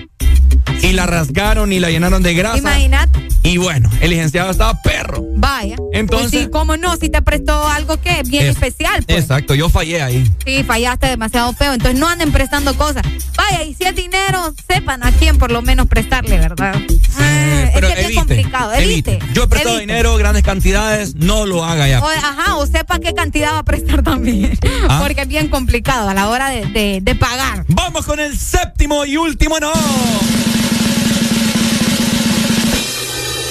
Y 0.82 0.94
la 0.94 1.06
rasgaron 1.06 1.72
y 1.72 1.80
la 1.80 1.90
llenaron 1.90 2.24
de 2.24 2.34
grasa. 2.34 2.58
Imagínate. 2.58 3.28
Y 3.44 3.58
bueno, 3.58 3.90
el 4.02 4.10
licenciado 4.12 4.52
estaba 4.52 4.82
perro. 4.82 5.24
Vaya. 5.36 5.76
Entonces- 5.94 6.32
Pues 6.32 6.44
sí, 6.44 6.50
¿cómo 6.52 6.78
no? 6.78 6.96
Si 6.98 7.10
te 7.10 7.22
prestó 7.22 7.68
algo 7.68 7.98
que 8.00 8.20
es 8.20 8.30
bien 8.30 8.46
Es- 8.46 8.52
especial. 8.52 9.04
Pues. 9.06 9.20
Exacto, 9.20 9.56
yo 9.56 9.70
fallé 9.70 10.02
ahí. 10.02 10.30
Sí, 10.46 10.64
fallaste 10.64 11.08
demasiado 11.08 11.52
feo. 11.54 11.74
Entonces 11.74 12.00
no 12.00 12.08
anden 12.08 12.32
prestando 12.32 12.76
cosas. 12.78 13.04
Vaya, 13.36 13.64
y 13.64 13.74
si 13.74 13.84
es 13.84 13.96
dinero, 13.96 14.54
sepan 14.68 15.04
a 15.04 15.12
quién 15.12 15.38
por 15.38 15.52
lo 15.52 15.62
menos 15.62 15.88
prestarle, 15.88 16.38
¿verdad? 16.38 16.76
Ah, 17.18 17.70
Pero 17.74 17.88
es 17.88 17.94
que 17.96 18.02
es 18.02 18.08
bien 18.08 18.20
evite, 18.20 18.36
complicado. 18.36 18.74
Evite. 18.74 19.20
Yo 19.34 19.44
he 19.44 19.48
prestado 19.48 19.76
evite. 19.78 19.92
dinero, 19.94 20.16
grandes 20.18 20.44
cantidades, 20.44 21.16
no 21.16 21.46
lo 21.46 21.64
haga 21.66 21.88
ya. 21.88 22.00
O, 22.02 22.08
ajá, 22.08 22.56
o 22.58 22.66
sepa 22.68 23.00
qué 23.00 23.14
cantidad 23.14 23.54
va 23.54 23.60
a 23.60 23.64
prestar 23.64 24.04
también. 24.04 24.58
Ah. 24.90 25.00
Porque 25.02 25.22
es 25.22 25.28
bien 25.28 25.48
complicado 25.48 26.10
a 26.10 26.14
la 26.14 26.28
hora 26.30 26.50
de, 26.50 26.66
de- 26.66 27.00
de 27.02 27.16
pagar. 27.16 27.66
Vamos 27.68 28.06
con 28.06 28.20
el 28.20 28.38
séptimo 28.38 29.06
y 29.06 29.18
último 29.18 29.60
no. 29.60 29.72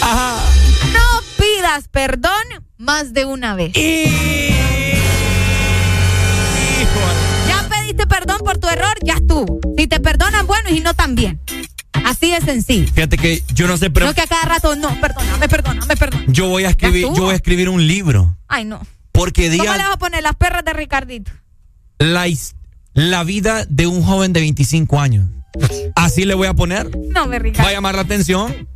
Ajá. 0.02 0.42
No 0.92 1.20
pidas 1.38 1.88
perdón 1.88 2.32
más 2.78 3.12
de 3.12 3.24
una 3.24 3.54
vez. 3.54 3.72
Ya 7.48 7.68
pediste 7.68 8.06
perdón 8.06 8.38
por 8.44 8.58
tu 8.58 8.68
error, 8.68 8.94
ya 9.02 9.14
estuvo. 9.14 9.60
Si 9.76 9.86
te 9.86 10.00
perdonan, 10.00 10.46
bueno, 10.46 10.70
y 10.70 10.74
si 10.74 10.80
no, 10.80 10.94
también. 10.94 11.40
Así 12.04 12.30
de 12.30 12.40
sencillo. 12.40 12.90
Fíjate 12.94 13.18
que 13.18 13.42
yo 13.52 13.66
no 13.66 13.76
sé, 13.76 13.90
pero 13.90 14.06
no 14.06 14.14
que 14.14 14.22
a 14.22 14.26
cada 14.26 14.42
rato, 14.44 14.74
no, 14.76 14.98
perdóname, 15.00 15.48
perdóname, 15.48 15.96
perdóname. 15.96 16.32
yo 16.32 16.48
voy 16.48 16.64
a 16.64 16.70
escribir, 16.70 17.06
yo 17.14 17.24
voy 17.24 17.32
a 17.32 17.36
escribir 17.36 17.68
un 17.68 17.86
libro. 17.86 18.36
Ay, 18.48 18.64
no. 18.64 18.80
Porque 19.12 19.50
¿Cómo 19.56 19.64
le 19.72 19.78
vas 19.84 19.92
a 19.94 19.98
poner 19.98 20.22
las 20.22 20.34
perras 20.36 20.64
de 20.64 20.72
Ricardito? 20.72 21.30
la, 21.98 22.26
la 22.94 23.24
vida 23.24 23.66
de 23.68 23.86
un 23.86 24.02
joven 24.02 24.32
de 24.32 24.40
25 24.40 24.98
años. 25.00 25.26
Así 25.94 26.24
le 26.24 26.34
voy 26.34 26.46
a 26.46 26.54
poner. 26.54 26.90
No, 27.10 27.26
me 27.26 27.32
Va 27.32 27.36
a 27.36 27.38
Ricardo. 27.40 27.70
llamar 27.70 27.96
la 27.96 28.02
atención. 28.02 28.68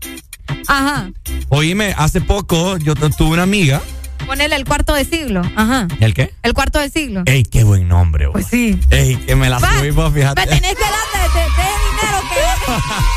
Ajá. 0.69 1.11
Oíme, 1.49 1.95
hace 1.97 2.21
poco 2.21 2.77
yo 2.79 2.95
tu- 2.95 3.11
tuve 3.11 3.31
una 3.35 3.43
amiga. 3.43 3.81
Ponele 4.27 4.57
el 4.57 4.65
cuarto 4.65 4.95
de 4.95 5.05
siglo. 5.05 5.43
Ajá. 5.55 5.87
¿El 6.01 6.15
qué? 6.15 6.33
El 6.43 6.55
cuarto 6.55 6.79
de 6.79 6.89
siglo. 6.89 7.23
Ey, 7.27 7.43
qué 7.45 7.63
buen 7.65 7.89
nombre, 7.89 8.29
Pues 8.31 8.47
sí. 8.47 8.79
Ey, 8.91 9.17
que 9.17 9.37
me 9.37 9.51
la 9.51 9.59
Va, 9.59 9.79
subí, 9.79 9.91
vos, 9.91 10.13
fíjate. 10.15 10.41
Me 10.41 10.47
tenés 10.47 10.75
que 10.75 10.83
dar 10.83 10.93
de, 11.13 11.39
de- 11.39 11.45
de 11.45 11.69
dinero 11.91 12.19
que 12.31 12.35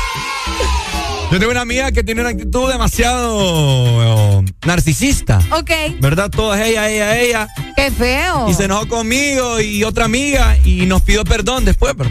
Yo 1.30 1.38
tengo 1.38 1.52
una 1.52 1.60
amiga 1.60 1.92
que 1.92 2.02
tiene 2.02 2.22
una 2.22 2.30
actitud 2.30 2.70
demasiado 2.70 3.36
oh, 3.36 4.42
narcisista. 4.66 5.38
Ok. 5.50 5.70
¿Verdad? 6.00 6.30
Todas 6.30 6.58
ella, 6.60 6.88
ella, 6.88 7.18
ella. 7.18 7.48
Qué 7.76 7.90
feo. 7.90 8.48
Y 8.48 8.54
se 8.54 8.64
enojó 8.64 8.88
conmigo 8.88 9.60
y 9.60 9.84
otra 9.84 10.06
amiga 10.06 10.56
y 10.64 10.86
nos 10.86 11.02
pidió 11.02 11.24
perdón 11.24 11.66
después, 11.66 11.94
pero. 11.98 12.10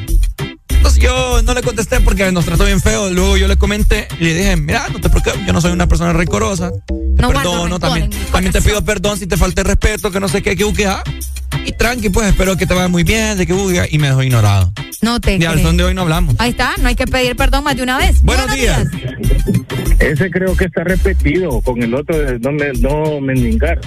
Entonces 0.77 1.03
yo 1.03 1.41
no 1.43 1.53
le 1.53 1.61
contesté 1.61 1.99
porque 1.99 2.31
nos 2.31 2.45
trató 2.45 2.65
bien 2.65 2.81
feo. 2.81 3.09
Luego 3.09 3.38
yo 3.38 3.47
le 3.47 3.57
comenté 3.57 4.07
y 4.19 4.23
le 4.23 4.33
dije, 4.33 4.56
mira, 4.56 4.88
no 4.91 4.99
te 4.99 5.09
preocupes, 5.09 5.45
yo 5.45 5.53
no 5.53 5.61
soy 5.61 5.72
una 5.72 5.88
persona 5.88 6.14
rencorosa. 6.14 6.72
Te 6.72 7.22
No 7.22 7.30
perdono 7.30 7.64
rencor 7.64 7.80
también. 7.80 8.09
También 8.31 8.53
te 8.53 8.61
pido 8.61 8.83
perdón 8.83 9.17
si 9.17 9.27
te 9.27 9.38
falté 9.38 9.64
respeto, 9.64 10.11
que 10.11 10.19
no 10.19 10.27
sé 10.27 10.41
qué, 10.41 10.56
que 10.56 10.73
que 10.73 10.88
ah. 10.88 11.03
Y 11.65 11.72
tranqui, 11.73 12.09
pues 12.09 12.27
espero 12.27 12.56
que 12.56 12.65
te 12.65 12.73
vaya 12.73 12.88
muy 12.88 13.03
bien, 13.03 13.38
de 13.38 13.45
que 13.45 13.53
bugue. 13.53 13.88
Y 13.91 13.97
me 13.97 14.07
dejó 14.07 14.23
ignorado. 14.23 14.72
No 15.01 15.19
te 15.19 15.38
Y 15.38 15.45
al 15.45 15.61
son 15.61 15.77
de 15.77 15.83
hoy 15.83 15.93
no 15.93 16.01
hablamos. 16.01 16.35
Ahí 16.39 16.51
está, 16.51 16.73
no 16.80 16.88
hay 16.88 16.95
que 16.95 17.06
pedir 17.06 17.35
perdón 17.35 17.64
más 17.64 17.75
de 17.75 17.83
una 17.83 17.97
vez. 17.97 18.22
Buenos 18.23 18.53
días. 18.53 18.88
Ese 19.99 20.30
creo 20.30 20.56
que 20.56 20.65
está 20.65 20.83
repetido 20.83 21.61
con 21.61 21.81
el 21.81 21.93
otro 21.93 22.17
de 22.17 22.39
no, 22.39 22.51
me, 22.51 22.72
no 22.73 23.19
mendigar. 23.19 23.80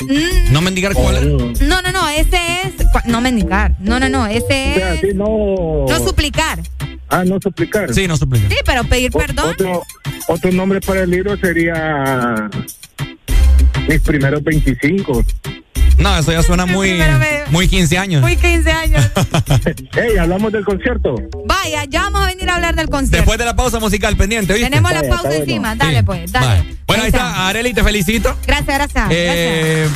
Mm, 0.00 0.52
No 0.52 0.60
mendigar 0.60 0.92
cuál 0.94 1.16
es. 1.16 1.60
no, 1.62 1.80
no, 1.82 1.92
no, 1.92 2.08
ese 2.08 2.36
es. 2.64 2.74
No 3.06 3.20
mendigar. 3.20 3.72
No, 3.80 3.98
no, 3.98 4.08
no, 4.08 4.26
ese 4.26 4.44
O 4.44 4.48
sea, 4.74 4.94
es. 4.94 5.00
sí, 5.00 5.08
no. 5.14 5.86
No 5.88 5.98
suplicar. 6.04 6.60
Ah, 7.08 7.24
no 7.24 7.38
suplicar. 7.40 7.92
Sí, 7.94 8.06
no 8.08 8.16
suplicar. 8.16 8.50
Sí, 8.50 8.56
pero 8.64 8.84
pedir 8.84 9.10
O- 9.14 9.18
perdón. 9.18 9.50
Otro, 9.50 9.82
otro 10.28 10.52
nombre 10.52 10.80
para 10.80 11.02
el 11.02 11.10
libro 11.10 11.36
sería 11.36 12.50
mis 13.88 14.00
primeros 14.00 14.42
25. 14.42 15.24
No, 15.98 16.16
eso 16.18 16.32
ya 16.32 16.42
suena 16.42 16.66
muy, 16.66 16.98
muy 17.50 17.68
15 17.68 17.98
años. 17.98 18.22
Muy 18.22 18.36
15 18.36 18.70
años. 18.72 19.10
Hey, 19.92 20.16
hablamos 20.20 20.52
del 20.52 20.64
concierto. 20.64 21.14
Vaya, 21.46 21.84
ya 21.84 22.02
vamos 22.02 22.22
a 22.22 22.26
venir 22.26 22.48
a 22.50 22.54
hablar 22.56 22.74
del 22.76 22.88
concierto. 22.88 23.16
Después 23.16 23.38
de 23.38 23.44
la 23.44 23.56
pausa 23.56 23.78
musical 23.80 24.16
pendiente, 24.16 24.52
¿viste? 24.52 24.68
Tenemos 24.68 24.92
la 24.92 25.02
pausa 25.02 25.22
bueno. 25.28 25.34
encima. 25.42 25.74
Dale, 25.74 25.98
Sí. 25.98 26.02
pues, 26.04 26.32
dale. 26.32 26.46
Vale. 26.46 26.76
Bueno, 26.86 27.02
ahí 27.04 27.08
está, 27.08 27.48
Areli, 27.48 27.72
te 27.74 27.82
felicito. 27.82 28.36
Gracias, 28.46 28.66
gracias. 28.78 29.06
Eh, 29.10 29.88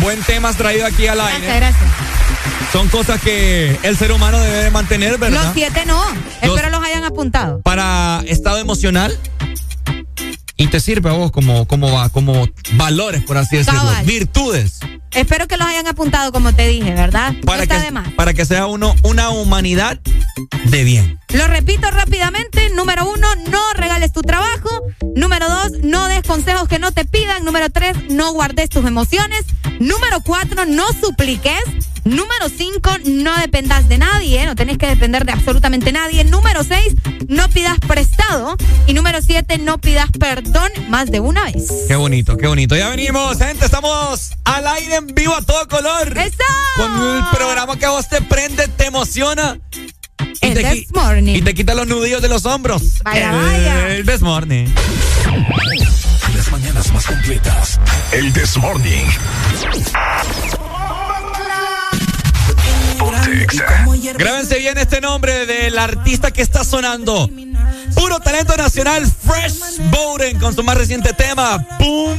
buen 0.00 0.20
tema 0.22 0.48
has 0.50 0.56
traído 0.56 0.86
aquí 0.86 1.06
al 1.06 1.16
gracias. 1.18 1.42
aire. 1.42 1.56
Gracias, 1.58 1.80
gracias. 1.80 2.72
Son 2.72 2.88
cosas 2.88 3.20
que 3.20 3.76
el 3.82 3.96
ser 3.96 4.12
humano 4.12 4.38
debe 4.40 4.64
de 4.64 4.70
mantener, 4.70 5.18
¿verdad? 5.18 5.44
Los 5.44 5.54
siete 5.54 5.84
no. 5.86 6.02
Los- 6.42 6.54
Espero 6.56 6.70
los 6.70 6.82
hayan 6.84 7.04
apuntado. 7.04 7.60
Para 7.62 8.22
estado 8.26 8.58
emocional. 8.58 9.16
Y 10.62 10.68
te 10.68 10.78
sirve 10.78 11.10
a 11.10 11.14
vos 11.14 11.32
como, 11.32 11.66
como, 11.66 12.08
como 12.10 12.46
valores, 12.74 13.24
por 13.24 13.36
así 13.36 13.56
decirlo. 13.56 13.80
Cabal. 13.80 14.06
Virtudes. 14.06 14.78
Espero 15.14 15.46
que 15.46 15.56
los 15.56 15.66
hayan 15.66 15.86
apuntado 15.86 16.32
como 16.32 16.54
te 16.54 16.66
dije, 16.68 16.92
¿verdad? 16.94 17.34
Para 17.44 17.66
no 17.66 18.02
que, 18.04 18.10
para 18.16 18.34
que 18.34 18.44
sea 18.46 18.66
uno 18.66 18.94
una 19.02 19.30
humanidad 19.30 19.98
de 20.64 20.84
bien. 20.84 21.18
Lo 21.32 21.46
repito 21.46 21.90
rápidamente. 21.90 22.70
Número 22.70 23.08
uno, 23.10 23.26
no 23.50 23.60
regales 23.74 24.12
tu 24.12 24.22
trabajo. 24.22 24.68
Número 25.14 25.48
dos, 25.48 25.72
no 25.82 26.08
des 26.08 26.22
consejos 26.22 26.68
que 26.68 26.78
no 26.78 26.92
te 26.92 27.04
pidan. 27.04 27.44
Número 27.44 27.70
tres, 27.70 27.96
no 28.10 28.32
guardes 28.32 28.70
tus 28.70 28.84
emociones. 28.84 29.44
Número 29.80 30.20
cuatro, 30.22 30.64
no 30.66 30.84
supliques. 31.00 31.62
Número 32.04 32.48
cinco, 32.54 32.90
no 33.04 33.36
dependas 33.38 33.88
de 33.88 33.98
nadie. 33.98 34.44
No 34.44 34.56
tenés 34.56 34.76
que 34.76 34.86
depender 34.86 35.24
de 35.24 35.32
absolutamente 35.32 35.92
nadie. 35.92 36.24
Número 36.24 36.64
seis, 36.64 36.94
no 37.28 37.48
pidas 37.48 37.78
prestado. 37.86 38.56
Y 38.86 38.94
número 38.94 39.22
siete, 39.22 39.58
no 39.58 39.78
pidas 39.78 40.10
perdón 40.18 40.70
más 40.88 41.10
de 41.10 41.20
una 41.20 41.44
vez. 41.44 41.70
Qué 41.86 41.94
bonito, 41.94 42.36
qué 42.36 42.48
bonito. 42.48 42.76
Ya 42.76 42.88
venimos, 42.88 43.38
gente. 43.38 43.64
Estamos 43.64 44.32
al 44.44 44.66
aire 44.66 45.01
en 45.08 45.14
vivo 45.14 45.34
a 45.34 45.42
todo 45.42 45.66
color. 45.68 46.16
¡Eso! 46.16 46.36
Con 46.76 47.16
el 47.16 47.24
programa 47.30 47.76
que 47.78 47.86
a 47.86 47.90
vos 47.90 48.08
te 48.08 48.22
prende, 48.22 48.68
te 48.68 48.86
emociona. 48.86 49.58
Y 50.40 50.46
El 50.46 50.54
te, 50.54 50.64
This 50.64 50.92
Morning. 50.92 51.34
y 51.36 51.42
te 51.42 51.54
quita 51.54 51.74
los 51.74 51.86
nudillos 51.86 52.22
de 52.22 52.28
los 52.28 52.44
hombros. 52.46 53.02
Vaya, 53.04 53.30
el, 53.30 53.36
vaya. 53.36 53.88
El 53.88 54.06
This 54.06 54.20
Morning. 54.22 54.66
Las 56.34 56.50
mañanas 56.50 56.92
más 56.92 57.06
completas. 57.06 57.80
El 58.12 58.32
This 58.32 58.56
Morning. 58.56 59.06
Grábense 64.16 64.58
bien 64.58 64.78
este 64.78 65.00
nombre 65.00 65.46
del 65.46 65.78
artista 65.78 66.30
que 66.30 66.42
está 66.42 66.64
sonando. 66.64 67.28
Puro 67.94 68.20
talento 68.20 68.56
nacional, 68.56 69.06
Fresh 69.06 69.78
Bowden, 69.90 70.38
con 70.38 70.54
su 70.54 70.62
más 70.62 70.76
reciente 70.76 71.12
tema, 71.12 71.64
Boom 71.78 72.18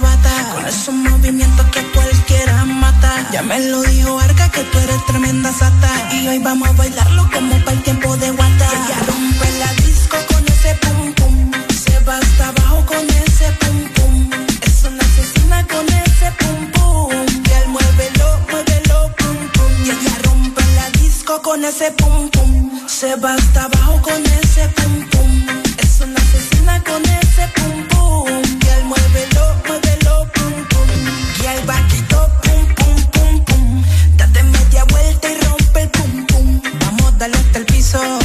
Bata. 0.00 0.52
Con 0.54 0.66
esos 0.66 0.94
movimientos 0.94 1.66
que 1.66 1.82
cualquiera 1.92 2.64
mata. 2.64 3.28
Ya 3.32 3.42
me 3.42 3.58
lo 3.68 3.82
dijo 3.82 4.18
Arca 4.18 4.50
que 4.50 4.62
tú 4.64 4.78
eres 4.78 5.04
tremenda 5.06 5.52
sata. 5.52 5.90
Y 6.14 6.28
hoy 6.28 6.38
vamos 6.38 6.68
a 6.68 6.72
bailarlo 6.72 7.28
como 7.30 7.58
para 7.64 7.72
el 7.72 7.82
tiempo 7.82 8.16
de 8.16 8.30
guata. 8.30 8.66
Ella 8.72 8.98
rompe 9.06 9.46
la 9.58 9.72
disco 9.84 10.16
con 10.28 10.46
ese 10.48 10.74
pum 10.76 11.12
pum. 11.14 11.50
Se 11.84 11.98
va 12.00 12.16
hasta 12.16 12.48
abajo 12.48 12.86
con 12.86 13.04
ese 13.10 13.52
pum 13.60 13.88
pum. 13.94 14.30
Es 14.62 14.84
una 14.84 15.04
asesina 15.04 15.66
con 15.66 15.86
ese 15.86 16.32
pum 16.38 16.70
pum. 16.72 17.12
Y 17.48 17.52
él 17.52 17.68
muévelo, 17.68 18.40
muévelo, 18.50 19.14
pum 19.18 19.36
pum. 19.54 19.72
Y 19.84 19.90
ella 19.90 20.16
rompe 20.24 20.62
la 20.76 20.88
disco 21.00 21.42
con 21.42 21.64
ese 21.64 21.90
pum 21.92 22.30
pum. 22.30 22.88
Se 22.88 23.16
va 23.16 23.34
hasta 23.34 23.64
abajo 23.64 24.00
con 24.02 24.22
ese 24.24 24.29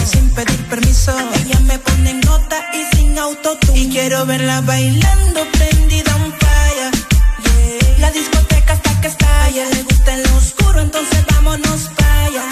sin 0.06 0.30
pedir 0.30 0.64
permiso. 0.70 1.12
Ella 1.42 1.60
me 1.62 1.80
pone 1.80 2.12
en 2.12 2.20
nota 2.22 2.58
y 2.72 2.96
sin 2.96 3.18
autotune. 3.18 3.80
Y 3.80 3.90
quiero 3.90 4.24
verla 4.26 4.62
bailando 4.62 5.42
prendida 5.54 6.16
un 6.18 6.32
fire. 6.34 6.92
Yeah. 7.44 8.00
La 8.00 8.12
discoteca 8.12 8.74
hasta 8.74 9.02
que 9.02 9.08
está. 9.08 9.26
A 9.44 9.50
ella 9.50 9.66
le 9.72 9.82
gusta 9.84 10.14
en 10.14 10.24
lo 10.24 10.36
oscuro, 10.38 10.82
entonces 10.82 11.26
vámonos 11.32 11.90
para 11.98 12.26
allá. 12.26 12.46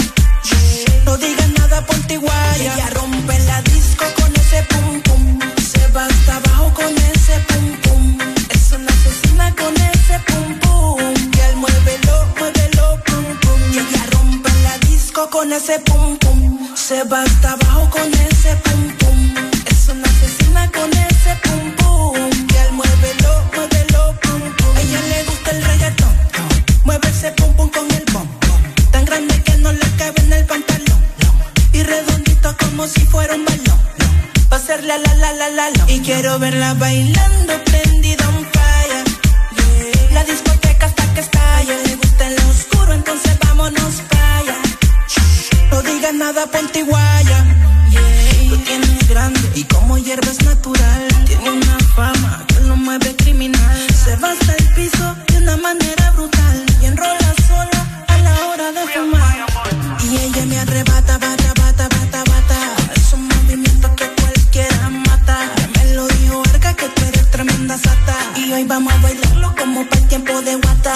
No 1.05 1.17
digas 1.17 1.49
nada, 1.49 1.85
ponte 1.85 2.17
guaya. 2.17 2.73
Ella 2.73 2.89
rompe 2.95 3.37
la 3.39 3.61
disco 3.61 4.05
con 4.19 4.35
ese 4.35 4.63
pum 4.69 5.01
pum. 5.01 5.39
Se 5.61 5.87
va 5.89 6.05
hasta 6.05 6.37
abajo 6.37 6.73
con 6.73 6.97
ese 6.97 7.37
pum 7.47 7.77
pum. 7.83 8.17
Es 8.49 8.71
una 8.71 8.91
asesina 8.91 9.53
con 9.55 9.75
ese 9.75 10.17
pum 10.27 10.59
pum. 10.61 11.13
Y 11.35 11.39
él 11.41 11.55
muévelo, 11.57 12.25
muévelo, 12.39 13.03
pum 13.05 13.25
pum. 13.41 13.61
Y 13.71 13.77
ella 13.77 14.03
rompe 14.13 14.49
la 14.63 14.77
disco 14.79 15.29
con 15.29 15.53
ese 15.53 15.79
pum 15.81 16.17
pum. 16.17 16.22
Se 16.83 17.01
va 17.05 17.21
hasta 17.21 17.53
abajo 17.53 17.89
con 17.91 18.13
ese 18.13 18.57
pum 18.57 18.91
pum. 18.97 19.33
Es 19.67 19.87
una 19.87 20.03
asesina 20.03 20.69
con 20.69 20.91
ese 20.91 21.33
pum 21.41 21.71
pum. 21.77 22.29
Y 22.53 22.57
él 22.57 22.73
muévelo, 22.73 23.31
muévelo, 23.55 24.19
pum 24.21 24.41
pum. 24.57 24.75
A 24.75 24.81
ella 24.81 25.01
le 25.07 25.23
gusta 25.23 25.51
el 25.51 25.63
reggaetón. 25.63 26.13
Mueve 26.83 27.07
ese 27.07 27.31
pum 27.31 27.55
pum 27.55 27.69
con 27.69 27.89
el 27.89 28.03
bom. 28.11 28.27
Tan 28.91 29.05
grande 29.05 29.41
que 29.43 29.55
no 29.59 29.71
le 29.71 29.87
cabe 29.97 30.21
en 30.23 30.33
el 30.33 30.45
pantalón. 30.45 31.01
Y 31.71 31.83
redondito 31.83 32.53
como 32.57 32.85
si 32.85 32.99
fuera 33.05 33.35
un 33.35 33.45
balón. 33.45 33.79
Va 34.51 34.57
a 34.57 34.59
ser 34.59 34.83
la 34.83 34.97
la 34.97 35.15
la 35.15 35.31
la 35.31 35.49
la 35.51 35.69
la. 35.69 35.89
Y 35.89 36.01
quiero 36.01 36.37
verla 36.37 36.73
bailando 36.73 37.63
prendida 37.63 38.27
un 38.27 38.45
fire. 38.51 39.05
La 40.11 40.25
discoteca 40.25 40.87
hasta 40.87 41.13
que 41.13 41.21
estalla. 41.21 41.77
Le 41.85 41.95
gusta 41.95 42.27
en 42.27 42.35
lo 42.35 42.49
oscuro, 42.49 42.91
entonces 42.93 43.39
vámonos 43.39 44.01
para 44.09 44.37
allá. 44.39 44.62
No 45.73 45.81
digas 45.81 46.13
nada, 46.13 46.45
ponte 46.45 46.83
guaya. 46.83 47.39
Yeah. 47.89 48.49
Lo 48.51 48.57
tiene 48.57 48.99
grande 49.09 49.41
y 49.55 49.63
como 49.63 49.97
hierba 49.97 50.29
es 50.29 50.39
natural. 50.45 51.07
Tiene 51.25 51.49
una 51.49 51.77
fama 51.95 52.45
que 52.47 52.59
lo 52.59 52.75
mueve 52.75 53.15
criminal. 53.15 53.87
Se 53.91 54.15
va 54.17 54.29
hasta 54.33 54.53
el 54.53 54.65
piso 54.75 55.15
de 55.29 55.37
una 55.39 55.57
manera 55.57 56.11
brutal. 56.11 56.63
Y 56.79 56.85
enrola 56.85 57.33
sola 57.47 57.79
a 58.07 58.17
la 58.19 58.33
hora 58.45 58.71
de 58.71 58.83
fumar. 58.93 59.47
Y 60.03 60.15
ella 60.17 60.45
me 60.45 60.59
arrebata, 60.59 61.17
bata, 61.17 61.53
bata, 61.59 61.89
bata, 61.89 62.23
bata. 62.31 62.59
Es 62.95 63.11
un 63.13 63.27
movimiento 63.27 63.95
que 63.95 64.07
cualquiera 64.21 64.89
mata. 64.89 65.39
Me 65.75 65.95
lo 65.95 66.07
dijo 66.07 66.43
Arca 66.53 66.75
que 66.75 66.87
tú 66.87 67.01
eres 67.03 67.31
tremenda 67.31 67.79
sata. 67.79 68.15
Y 68.35 68.53
hoy 68.53 68.63
vamos 68.65 68.93
a 68.93 68.97
bailarlo 68.97 69.55
como 69.55 69.89
para 69.89 70.01
el 70.01 70.07
tiempo 70.07 70.39
de 70.43 70.53
guata. 70.53 70.95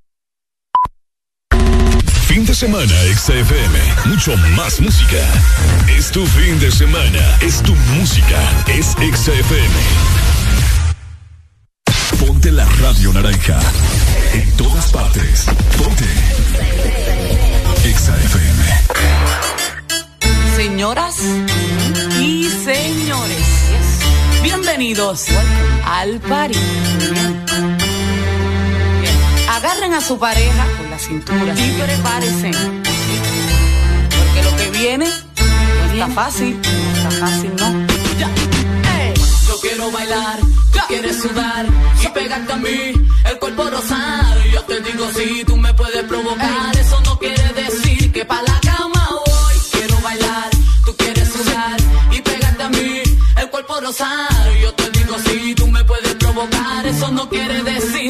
Fin 2.27 2.45
de 2.45 2.55
semana, 2.55 2.93
XFM. 3.15 3.79
Mucho 4.05 4.35
más 4.55 4.79
música. 4.79 5.17
Es 5.97 6.11
tu 6.11 6.25
fin 6.25 6.59
de 6.59 6.71
semana. 6.71 7.37
Es 7.41 7.61
tu 7.61 7.75
música. 7.97 8.39
Es 8.67 8.87
XFM. 8.87 9.75
Ponte 12.19 12.51
la 12.51 12.65
radio 12.65 13.11
naranja. 13.13 13.59
En 14.33 14.51
todas 14.57 14.91
partes. 14.91 15.45
Ponte. 15.77 16.05
XFM. 17.83 18.61
Señoras 20.55 21.15
y 22.19 22.47
señores, 22.63 23.45
bienvenidos 24.43 25.25
al 25.83 26.19
party. 26.19 26.59
Agarren 29.63 29.93
a 29.93 30.01
su 30.01 30.17
pareja 30.17 30.65
con 30.75 30.89
la 30.89 30.97
cintura 30.97 31.53
y 31.55 31.71
prepárense. 31.79 32.51
Porque 34.09 34.43
lo 34.43 34.57
que 34.57 34.69
viene 34.71 35.05
no 35.05 35.93
está 35.93 36.07
fácil, 36.07 36.59
no 36.59 36.97
está 36.97 37.11
fácil, 37.11 37.51
¿no? 37.57 37.87
Yo 39.47 39.59
quiero 39.61 39.91
bailar, 39.91 40.39
tú 40.39 40.79
quieres 40.87 41.21
sudar 41.21 41.67
y 42.03 42.07
pegarte 42.07 42.53
a 42.53 42.55
mí, 42.55 42.93
el 43.29 43.37
cuerpo 43.37 43.69
rosado. 43.69 44.41
Yo 44.51 44.63
te 44.63 44.81
digo 44.81 45.07
si 45.13 45.43
tú 45.45 45.55
me 45.57 45.71
puedes 45.75 46.05
provocar, 46.05 46.75
eso 46.75 46.99
no 47.01 47.19
quiere 47.19 47.53
decir 47.53 48.11
que 48.11 48.25
pa' 48.25 48.41
la 48.41 48.59
cama 48.61 49.09
voy. 49.11 49.55
Quiero 49.73 49.95
bailar, 50.01 50.49
tú 50.85 50.95
quieres 50.97 51.31
sudar 51.31 51.77
y 52.11 52.19
pegarte 52.19 52.63
a 52.63 52.69
mí, 52.69 53.03
el 53.37 53.49
cuerpo 53.51 53.79
rosado. 53.79 54.55
Yo 54.59 54.73
te 54.73 54.89
digo 54.89 55.15
si 55.19 55.53
tú 55.53 55.67
me 55.67 55.83
puedes 55.83 56.15
provocar, 56.15 56.87
eso 56.87 57.11
no 57.11 57.29
quiere 57.29 57.61
decir 57.61 58.00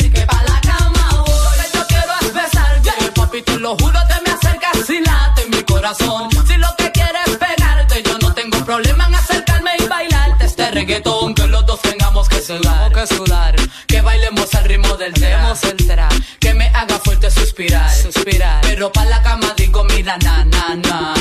te 3.41 3.59
lo 3.59 3.77
juro, 3.77 3.99
te 4.07 4.21
me 4.21 4.31
acercas 4.31 4.89
y 4.89 4.99
late 4.99 5.45
mi 5.49 5.63
corazón. 5.63 6.29
Si 6.47 6.57
lo 6.57 6.67
que 6.77 6.91
quieres 6.91 7.27
es 7.27 7.37
pegarte, 7.37 8.03
yo 8.03 8.17
no 8.19 8.33
tengo 8.33 8.63
problema 8.65 9.07
en 9.07 9.15
acercarme 9.15 9.71
y 9.79 9.87
bailarte 9.87 10.45
este 10.45 10.71
reggaetón. 10.71 11.33
Que 11.33 11.47
los 11.47 11.65
dos 11.65 11.81
tengamos 11.81 12.27
que 12.29 12.41
sudar, 12.41 12.91
que 12.91 13.07
sudar. 13.07 13.55
Que 13.87 14.01
bailemos 14.01 14.53
al 14.55 14.65
ritmo 14.65 14.95
del 14.97 15.13
tema. 15.13 15.53
Que 16.39 16.53
me 16.53 16.67
haga 16.69 16.99
fuerte 16.99 17.29
suspirar, 17.29 17.89
suspirar. 17.93 18.61
Pero 18.61 18.91
pa' 18.91 19.05
la 19.05 19.21
cama 19.21 19.53
digo, 19.55 19.83
mira, 19.85 20.17
na, 20.17 20.45
na, 20.45 20.75
na. 20.75 21.20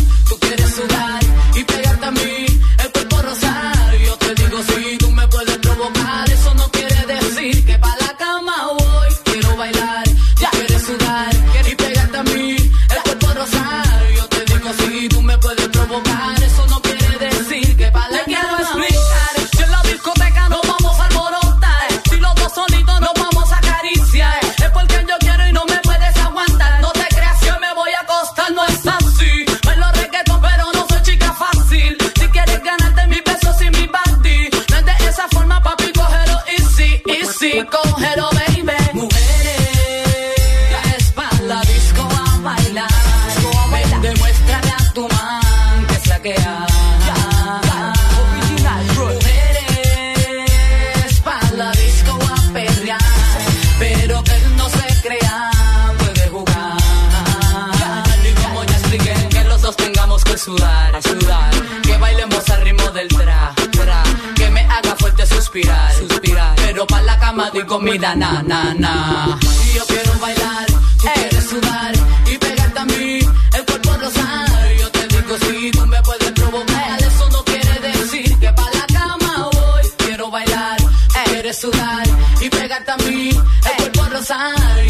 doy 67.49 67.65
comida, 67.65 68.15
na, 68.15 68.43
na, 68.43 68.73
na. 68.73 69.39
Y 69.65 69.77
yo 69.77 69.83
quiero 69.87 70.13
bailar, 70.19 70.65
tú 70.97 71.07
quieres 71.13 71.45
sudar 71.49 71.93
y 72.31 72.37
pegarte 72.37 72.79
a 72.79 72.85
mí, 72.85 73.19
el 73.57 73.65
cuerpo 73.65 73.91
rosar. 73.99 74.75
Yo 74.79 74.91
te 74.91 75.07
digo 75.07 75.37
si 75.39 75.71
tú 75.71 75.85
me 75.87 76.01
puedes 76.03 76.31
provocar, 76.31 77.01
eso 77.01 77.29
no 77.31 77.43
quiere 77.43 77.79
decir 77.79 78.37
que 78.39 78.53
para 78.53 78.71
la 78.71 78.85
cama 78.87 79.49
voy. 79.51 79.83
Quiero 79.97 80.29
bailar, 80.29 80.77
quieres 81.25 81.57
sudar 81.59 82.03
y 82.41 82.49
pegarte 82.49 82.91
a 82.91 82.97
mí, 82.97 83.29
el 83.29 83.77
cuerpo 83.77 84.05
rosar. 84.11 84.80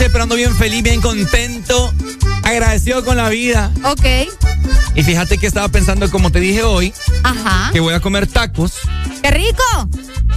Sé, 0.00 0.08
pero 0.10 0.22
ando 0.24 0.34
bien 0.34 0.56
feliz, 0.56 0.82
bien 0.82 1.02
contento, 1.02 1.92
agradecido 2.42 3.04
con 3.04 3.18
la 3.18 3.28
vida. 3.28 3.70
Ok. 3.84 4.06
Y 4.94 5.02
fíjate 5.02 5.36
que 5.36 5.46
estaba 5.46 5.68
pensando, 5.68 6.10
como 6.10 6.32
te 6.32 6.40
dije 6.40 6.62
hoy, 6.62 6.94
Ajá. 7.22 7.68
que 7.70 7.80
voy 7.80 7.92
a 7.92 8.00
comer 8.00 8.26
tacos. 8.26 8.72
¡Qué 9.22 9.30
rico! 9.30 9.62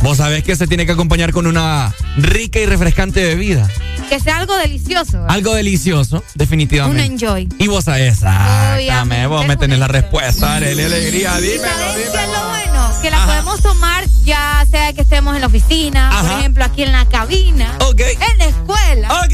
Vos 0.01 0.17
sabés 0.17 0.43
que 0.43 0.57
se 0.57 0.67
tiene 0.67 0.85
que 0.85 0.91
acompañar 0.91 1.31
con 1.31 1.47
una 1.47 1.93
rica 2.17 2.59
y 2.59 2.65
refrescante 2.65 3.23
bebida. 3.23 3.69
Que 4.09 4.19
sea 4.19 4.37
algo 4.39 4.53
delicioso. 4.57 5.23
Algo 5.29 5.53
delicioso, 5.55 6.17
Un 6.17 6.23
definitivamente. 6.35 7.05
enjoy. 7.05 7.47
Y 7.57 7.67
vos 7.67 7.85
sabés, 7.85 8.15
exactamente, 8.15 9.27
vos 9.27 9.47
me 9.47 9.55
tenés 9.55 9.79
la 9.79 9.87
respuesta, 9.87 10.55
haré 10.57 10.75
la 10.75 10.87
alegría, 10.87 11.39
¿Y 11.39 11.41
dímelo, 11.43 11.63
dímelo. 11.95 12.19
es 12.19 12.27
lo 12.29 12.49
bueno? 12.49 12.91
Que 13.01 13.09
la 13.09 13.25
podemos 13.25 13.61
tomar 13.61 14.03
ya 14.25 14.65
sea 14.69 14.93
que 14.93 15.01
estemos 15.01 15.35
en 15.35 15.41
la 15.41 15.47
oficina, 15.47 16.11
por 16.21 16.39
ejemplo, 16.39 16.63
aquí 16.65 16.83
en 16.83 16.91
la 16.91 17.05
cabina, 17.07 17.77
en 17.97 18.37
la 18.37 18.45
escuela 18.45 19.07
o 19.21 19.27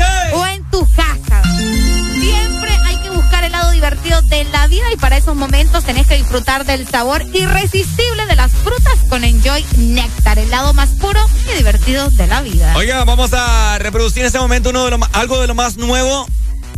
de 4.29 4.43
la 4.45 4.67
vida 4.67 4.85
y 4.93 4.97
para 4.97 5.17
esos 5.17 5.35
momentos 5.35 5.83
tenés 5.83 6.07
que 6.07 6.15
disfrutar 6.15 6.65
del 6.65 6.87
sabor 6.87 7.23
irresistible 7.33 8.25
de 8.27 8.35
las 8.35 8.51
frutas 8.51 8.95
con 9.09 9.23
Enjoy 9.23 9.65
Néctar, 9.77 10.37
el 10.39 10.49
lado 10.51 10.73
más 10.73 10.89
puro 10.91 11.19
y 11.51 11.57
divertido 11.57 12.09
de 12.11 12.27
la 12.27 12.41
vida. 12.41 12.73
Oiga, 12.77 13.03
vamos 13.05 13.31
a 13.33 13.77
reproducir 13.79 14.21
en 14.21 14.27
este 14.27 14.39
momento 14.39 14.69
uno 14.69 14.85
de 14.85 14.91
lo 14.91 14.99
algo 15.13 15.41
de 15.41 15.47
lo 15.47 15.55
más 15.55 15.77
nuevo 15.77 16.27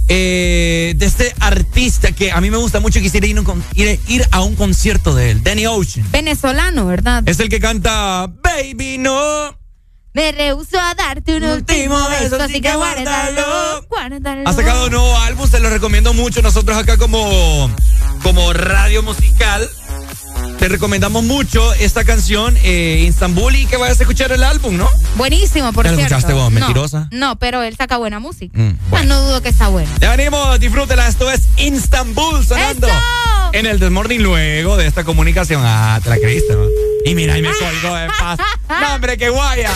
eh, 0.07 0.93
de 0.95 1.05
este 1.05 1.33
artista 1.39 2.11
que 2.11 2.31
a 2.31 2.39
mí 2.41 2.49
me 2.49 2.57
gusta 2.57 2.79
mucho 2.79 2.99
y 2.99 3.01
quisiera 3.03 3.27
ir, 3.27 3.37
a 3.37 3.39
un 3.41 3.45
con- 3.45 3.63
ir- 3.75 3.99
ir 4.07 4.27
a 4.31 4.41
un 4.41 4.55
concierto 4.55 5.13
de 5.13 5.31
él, 5.31 5.43
Danny 5.43 5.67
Ocean. 5.67 6.09
Venezolano, 6.11 6.85
¿verdad? 6.85 7.23
Es 7.25 7.39
el 7.39 7.49
que 7.49 7.59
canta 7.59 8.27
Baby 8.41 8.97
No. 8.97 9.57
Me 10.13 10.33
rehuso 10.33 10.77
a 10.77 10.93
darte 10.93 11.37
un 11.37 11.43
último 11.43 11.97
beso, 12.09 12.41
así 12.41 12.59
que 12.59 12.75
guárdalo. 12.75 13.80
Guárdalo. 14.09 14.49
Ha 14.49 14.53
sacado 14.53 14.85
un 14.85 14.91
nuevo 14.91 15.17
álbum, 15.19 15.47
se 15.47 15.59
lo 15.59 15.69
recomiendo 15.69 16.13
mucho. 16.13 16.41
Nosotros 16.41 16.75
acá 16.77 16.97
como, 16.97 17.69
como 18.23 18.51
radio 18.53 19.03
musical 19.03 19.69
te 20.57 20.67
recomendamos 20.69 21.23
mucho 21.23 21.73
esta 21.75 22.03
canción, 22.03 22.57
eh, 22.63 23.05
Istanbul, 23.07 23.55
y 23.55 23.65
que 23.67 23.77
vayas 23.77 23.99
a 23.99 24.03
escuchar 24.03 24.31
el 24.31 24.43
álbum, 24.43 24.75
¿no? 24.77 24.89
Buenísimo, 25.15 25.71
por 25.73 25.85
¿Ya 25.85 25.91
lo 25.91 25.97
cierto. 25.97 26.15
escuchaste 26.15 26.33
vos, 26.33 26.51
No, 26.51 26.59
mentirosa? 26.59 27.07
No, 27.11 27.35
pero 27.37 27.61
él 27.61 27.75
saca 27.77 27.97
buena 27.97 28.19
música. 28.19 28.57
Mm, 28.57 28.71
Ah, 28.91 29.03
No 29.03 29.21
dudo 29.21 29.41
que 29.41 29.49
está 29.49 29.67
bueno. 29.67 29.89
Ya 29.99 30.15
venimos, 30.15 30.59
disfrútela. 30.59 31.07
Esto 31.07 31.29
es 31.29 31.41
Istanbul 31.57 32.43
sonando 32.45 32.87
en 33.53 33.65
el 33.67 33.79
Desmorning 33.79 34.21
luego 34.23 34.77
de 34.77 34.87
esta 34.87 35.03
comunicación. 35.03 35.61
Ah, 35.63 35.99
te 36.03 36.09
la 36.09 36.17
creíste, 36.17 36.53
¿no? 36.55 36.65
Y 37.05 37.13
mira, 37.15 37.37
y 37.37 37.41
me 37.43 37.49
colgó 37.49 37.95
de 37.95 38.07
paz. 38.19 38.39
No, 38.81 38.95
hombre, 38.95 39.17
qué 39.17 39.29
guaya. 39.29 39.69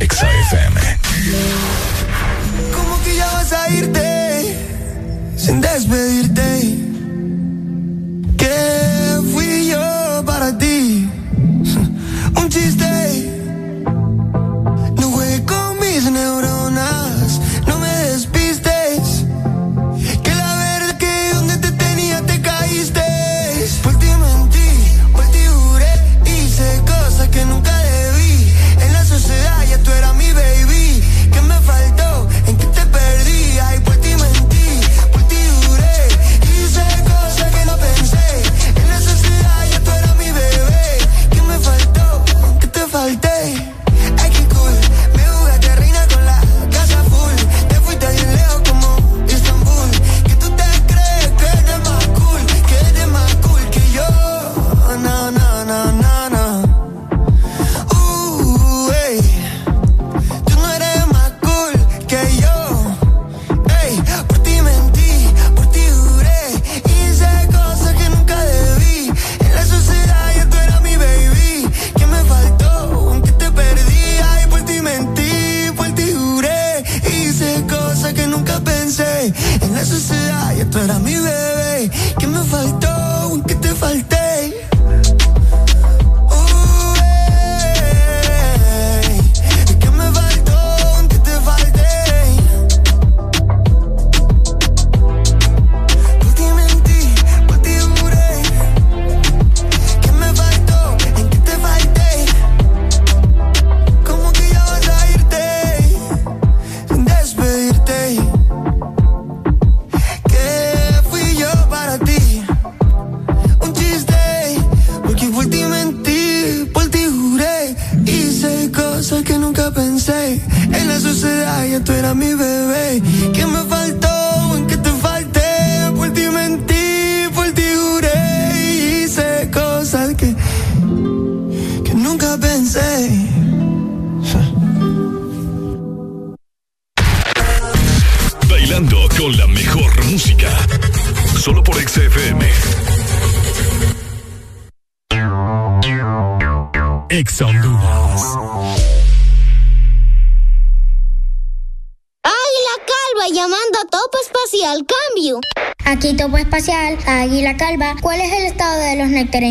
Exa 0.00 0.28
a 3.52 3.68
irte 3.70 4.56
sin 5.36 5.60
despedirte. 5.60 6.87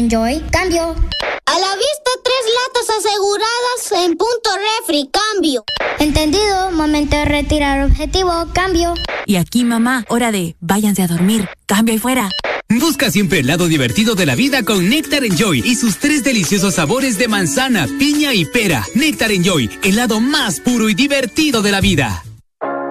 Enjoy. 0.08 0.42
Cambio. 0.52 0.84
A 0.84 1.60
la 1.60 1.76
vista, 1.76 2.11
tres 2.24 2.44
latas 2.56 2.98
aseguradas 2.98 4.06
en 4.06 4.16
punto 4.16 4.50
refri. 4.80 5.10
Cambio. 5.11 5.66
Entendido. 6.00 6.72
Momento 6.72 7.18
de 7.18 7.26
retirar 7.26 7.84
objetivo. 7.84 8.32
Cambio. 8.53 8.94
Y 9.26 9.36
aquí, 9.36 9.66
mamá, 9.66 10.06
hora 10.08 10.32
de 10.32 10.56
váyanse 10.61 11.02
a 11.02 11.08
dormir. 11.08 11.50
Cambio 11.66 11.94
y 11.94 12.00
fuera. 12.00 12.30
Busca 12.69 13.11
siempre 13.11 13.40
el 13.40 13.48
lado 13.48 13.68
divertido 13.68 14.16
de 14.16 14.26
la 14.26 14.36
vida 14.36 14.64
con 14.64 14.88
Nectar 14.88 15.26
Enjoy 15.26 15.61
y 15.66 15.76
sus 15.76 15.98
tres 15.98 16.24
deliciosos 16.24 16.76
sabores 16.76 17.18
de 17.18 17.27
manzana, 17.27 17.86
piña 18.00 18.34
y 18.34 18.45
pera. 18.45 18.86
Nectar 18.95 19.34
Enjoy, 19.34 19.69
el 19.84 19.98
lado 19.98 20.22
más 20.22 20.61
puro 20.61 20.88
y 20.88 20.94
divertido 20.94 21.61
de 21.61 21.72
la 21.72 21.82
vida. 21.82 22.24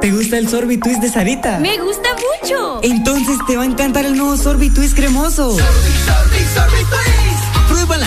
¿Te 0.00 0.12
gusta 0.12 0.38
el 0.38 0.48
sorbitwist 0.48 1.00
de 1.00 1.10
Sarita? 1.10 1.58
Me 1.58 1.78
gusta 1.78 2.10
mucho. 2.14 2.80
Entonces 2.82 3.38
te 3.46 3.56
va 3.56 3.64
a 3.64 3.66
encantar 3.66 4.04
el 4.04 4.16
nuevo 4.16 4.36
sorbitwist 4.36 4.94
cremoso. 4.94 5.50
Sorbi, 5.50 5.64
sorbi, 5.64 6.44
sorbi, 6.54 7.05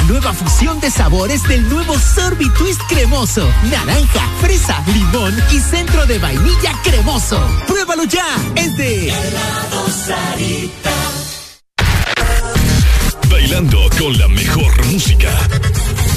nueva 0.10 0.34
fusión 0.34 0.80
de 0.82 0.90
sabores 0.90 1.44
del 1.44 1.70
nuevo 1.70 1.98
Sorbi 1.98 2.50
Twist 2.50 2.82
cremoso. 2.90 3.48
Naranja, 3.70 4.28
fresa, 4.42 4.84
limón 4.88 5.36
y 5.52 5.60
centro 5.60 6.06
de 6.08 6.18
vainilla 6.18 6.74
cremoso. 6.84 7.40
¡Pruébalo 7.68 8.06
ya! 8.06 8.26
Es 8.56 8.76
de 8.76 9.14
Sarita. 10.06 10.92
Bailando 13.30 13.88
con 14.00 14.18
la 14.18 14.28
mejor 14.28 14.86
música. 14.88 15.30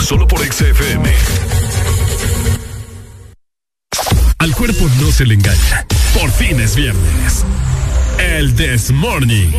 Solo 0.03 0.27
por 0.27 0.41
XFM. 0.41 1.13
Al 4.39 4.55
cuerpo 4.55 4.89
no 5.01 5.13
se 5.13 5.27
le 5.27 5.35
engaña. 5.35 5.87
Por 6.19 6.31
fin 6.31 6.59
es 6.61 6.75
viernes. 6.75 7.45
El 8.19 8.55
This 8.55 8.91
Morning. 8.91 9.51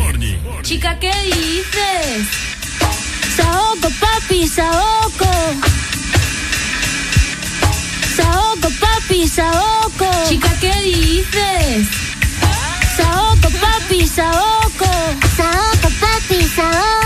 Chica, 0.62 0.98
¿qué 0.98 1.12
dices? 1.24 2.43
Saoco, 3.36 3.88
papi, 4.00 4.46
saoco. 4.46 5.30
Saoco, 8.16 8.68
papi, 8.80 9.28
saoco. 9.28 10.06
Chica, 10.28 10.50
¿qué 10.60 10.72
dices? 10.82 11.88
Saoco, 12.96 13.48
papi, 13.60 14.06
saoco. 14.06 14.90
Saoco, 15.36 15.88
papi, 16.00 16.42
saoco. 16.56 17.03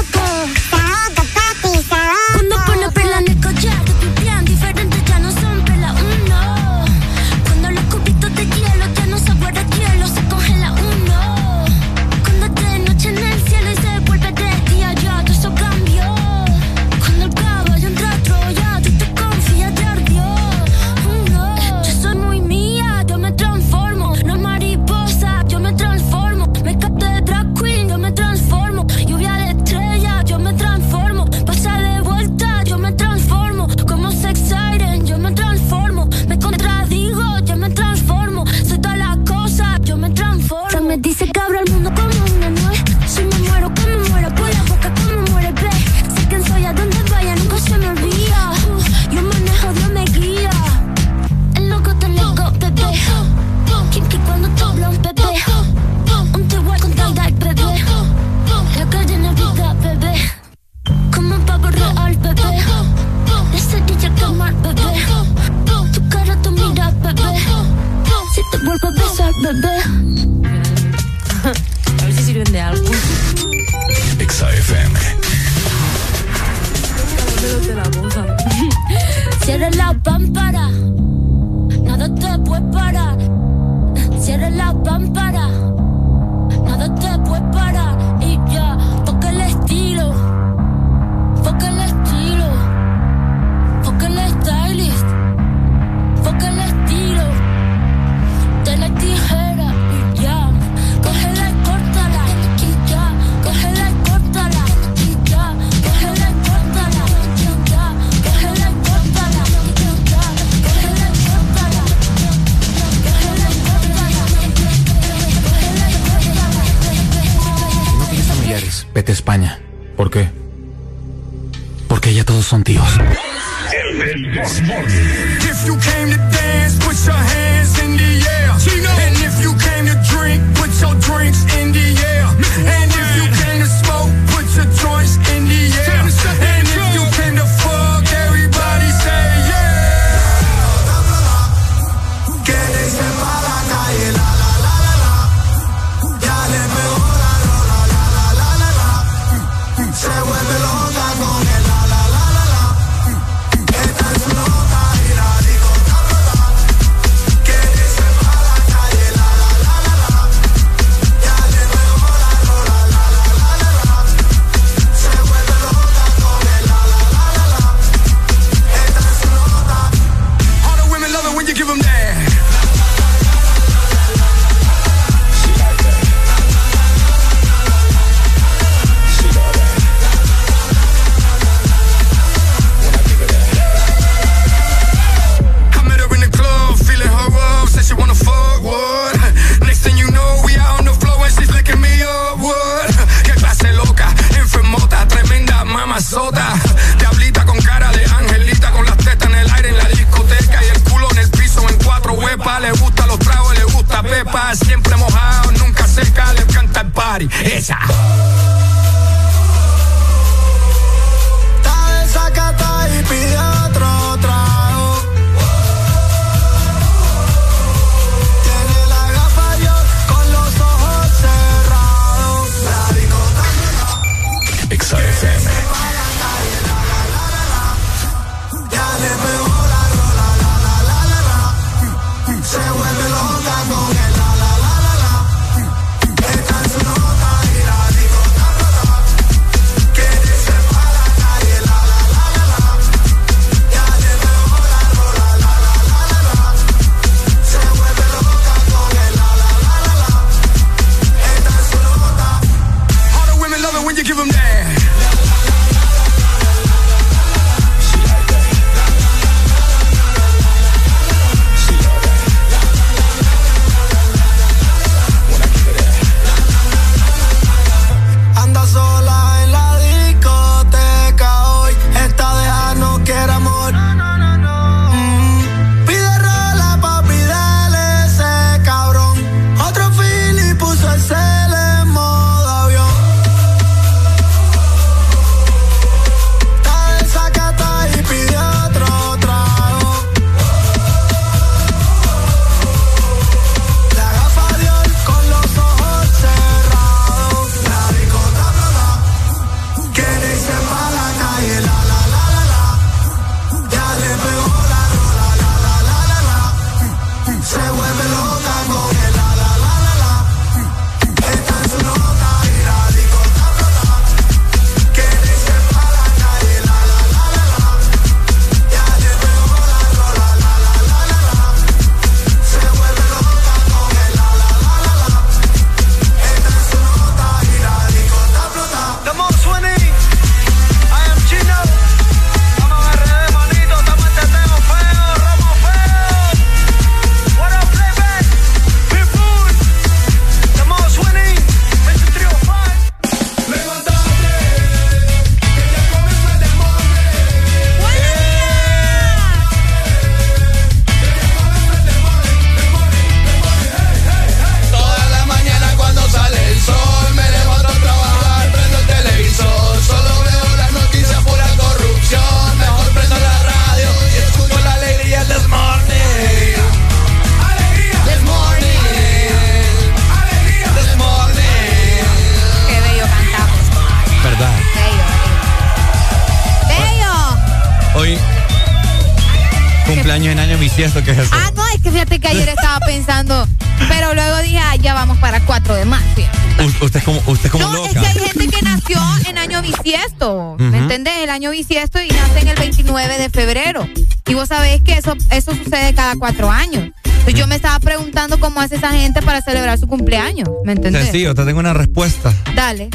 Cada 396.08 396.16
cuatro 396.18 396.50
años. 396.50 396.90
Entonces 397.04 397.34
yo 397.34 397.46
me 397.46 397.56
estaba 397.56 397.78
preguntando 397.80 398.40
cómo 398.40 398.60
hace 398.60 398.76
esa 398.76 398.92
gente 398.92 399.20
para 399.20 399.42
celebrar 399.42 399.78
su 399.78 399.86
cumpleaños, 399.86 400.48
¿me 400.64 400.72
entendés? 400.72 401.02
Sencillo, 401.04 401.34
te 401.34 401.44
tengo 401.44 401.60
una 401.60 401.74
respuesta. 401.74 402.32
Dale. 402.54 402.88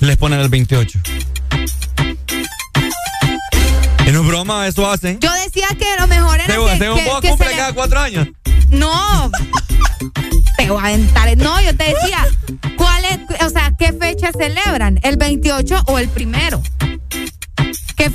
Les 0.00 0.16
ponen 0.16 0.40
el 0.40 0.48
28. 0.48 0.98
Y 4.06 4.10
no 4.10 4.22
broma, 4.24 4.66
eso 4.66 4.90
hacen. 4.90 5.20
Yo 5.20 5.30
decía 5.44 5.68
que 5.78 5.86
lo 6.00 6.06
mejor 6.08 6.40
era 6.40 6.46
Según, 6.54 6.70
que, 6.70 6.78
según 6.78 6.98
que- 6.98 7.04
vos, 7.04 7.20
que 7.20 7.28
cumple 7.28 7.50
cada 7.56 7.72
cuatro 7.72 8.00
años. 8.00 8.28
No. 8.70 9.30
Te 10.56 10.68
voy 10.70 10.82
a 10.82 10.86
aventar. 10.86 11.36
No, 11.36 11.60
yo 11.60 11.76
te 11.76 11.84
decía, 11.84 12.26
¿cuál 12.76 13.04
es, 13.04 13.42
o 13.44 13.50
sea, 13.50 13.72
qué 13.78 13.92
fecha 13.92 14.30
celebran? 14.32 14.98
¿El 15.04 15.16
28 15.16 15.82
o 15.86 15.98
el 16.00 16.08
primero? 16.08 16.60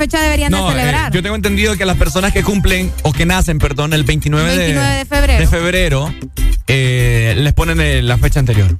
¿Qué 0.01 0.05
fecha 0.07 0.19
deberían 0.21 0.51
No, 0.51 0.65
de 0.65 0.71
eh, 0.71 0.79
celebrar? 0.79 1.11
yo 1.13 1.21
tengo 1.21 1.35
entendido 1.35 1.77
que 1.77 1.85
las 1.85 1.95
personas 1.95 2.33
que 2.33 2.41
cumplen 2.41 2.91
o 3.03 3.13
que 3.13 3.23
nacen, 3.27 3.59
perdón, 3.59 3.93
el 3.93 4.03
29, 4.03 4.57
29 4.57 4.95
de 4.95 5.05
febrero. 5.05 5.39
de 5.39 5.47
febrero, 5.47 6.15
eh, 6.65 7.35
les 7.37 7.53
ponen 7.53 7.79
eh, 7.79 8.01
la 8.01 8.17
fecha 8.17 8.39
anterior. 8.39 8.79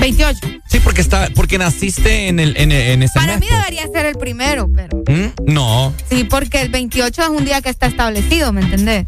28. 0.00 0.40
Sí, 0.68 0.80
porque 0.80 1.02
está, 1.02 1.28
porque 1.36 1.56
naciste 1.58 2.26
en 2.26 2.40
el, 2.40 2.56
en, 2.56 2.72
en 2.72 3.00
ese 3.04 3.14
Para 3.14 3.34
mes. 3.36 3.42
mí 3.42 3.46
debería 3.48 3.86
ser 3.92 4.06
el 4.06 4.16
primero, 4.16 4.68
pero 4.74 5.04
¿Mm? 5.06 5.52
No. 5.52 5.94
sí, 6.10 6.24
porque 6.24 6.62
el 6.62 6.68
28 6.70 7.22
es 7.22 7.28
un 7.28 7.44
día 7.44 7.60
que 7.62 7.68
está 7.70 7.86
establecido, 7.86 8.52
¿me 8.52 8.62
entendés? 8.62 9.04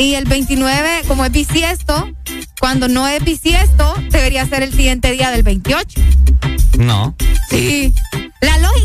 Y 0.00 0.14
el 0.14 0.24
29, 0.24 1.02
como 1.06 1.24
es 1.24 1.30
bisiesto, 1.30 2.10
cuando 2.58 2.88
no 2.88 3.06
es 3.06 3.22
bisiesto, 3.22 3.94
debería 4.10 4.44
ser 4.46 4.64
el 4.64 4.72
siguiente 4.72 5.12
día 5.12 5.30
del 5.30 5.44
28. 5.44 6.00
No. 6.78 7.14
Sí. 7.48 7.94
La 8.40 8.58
lógica 8.58 8.75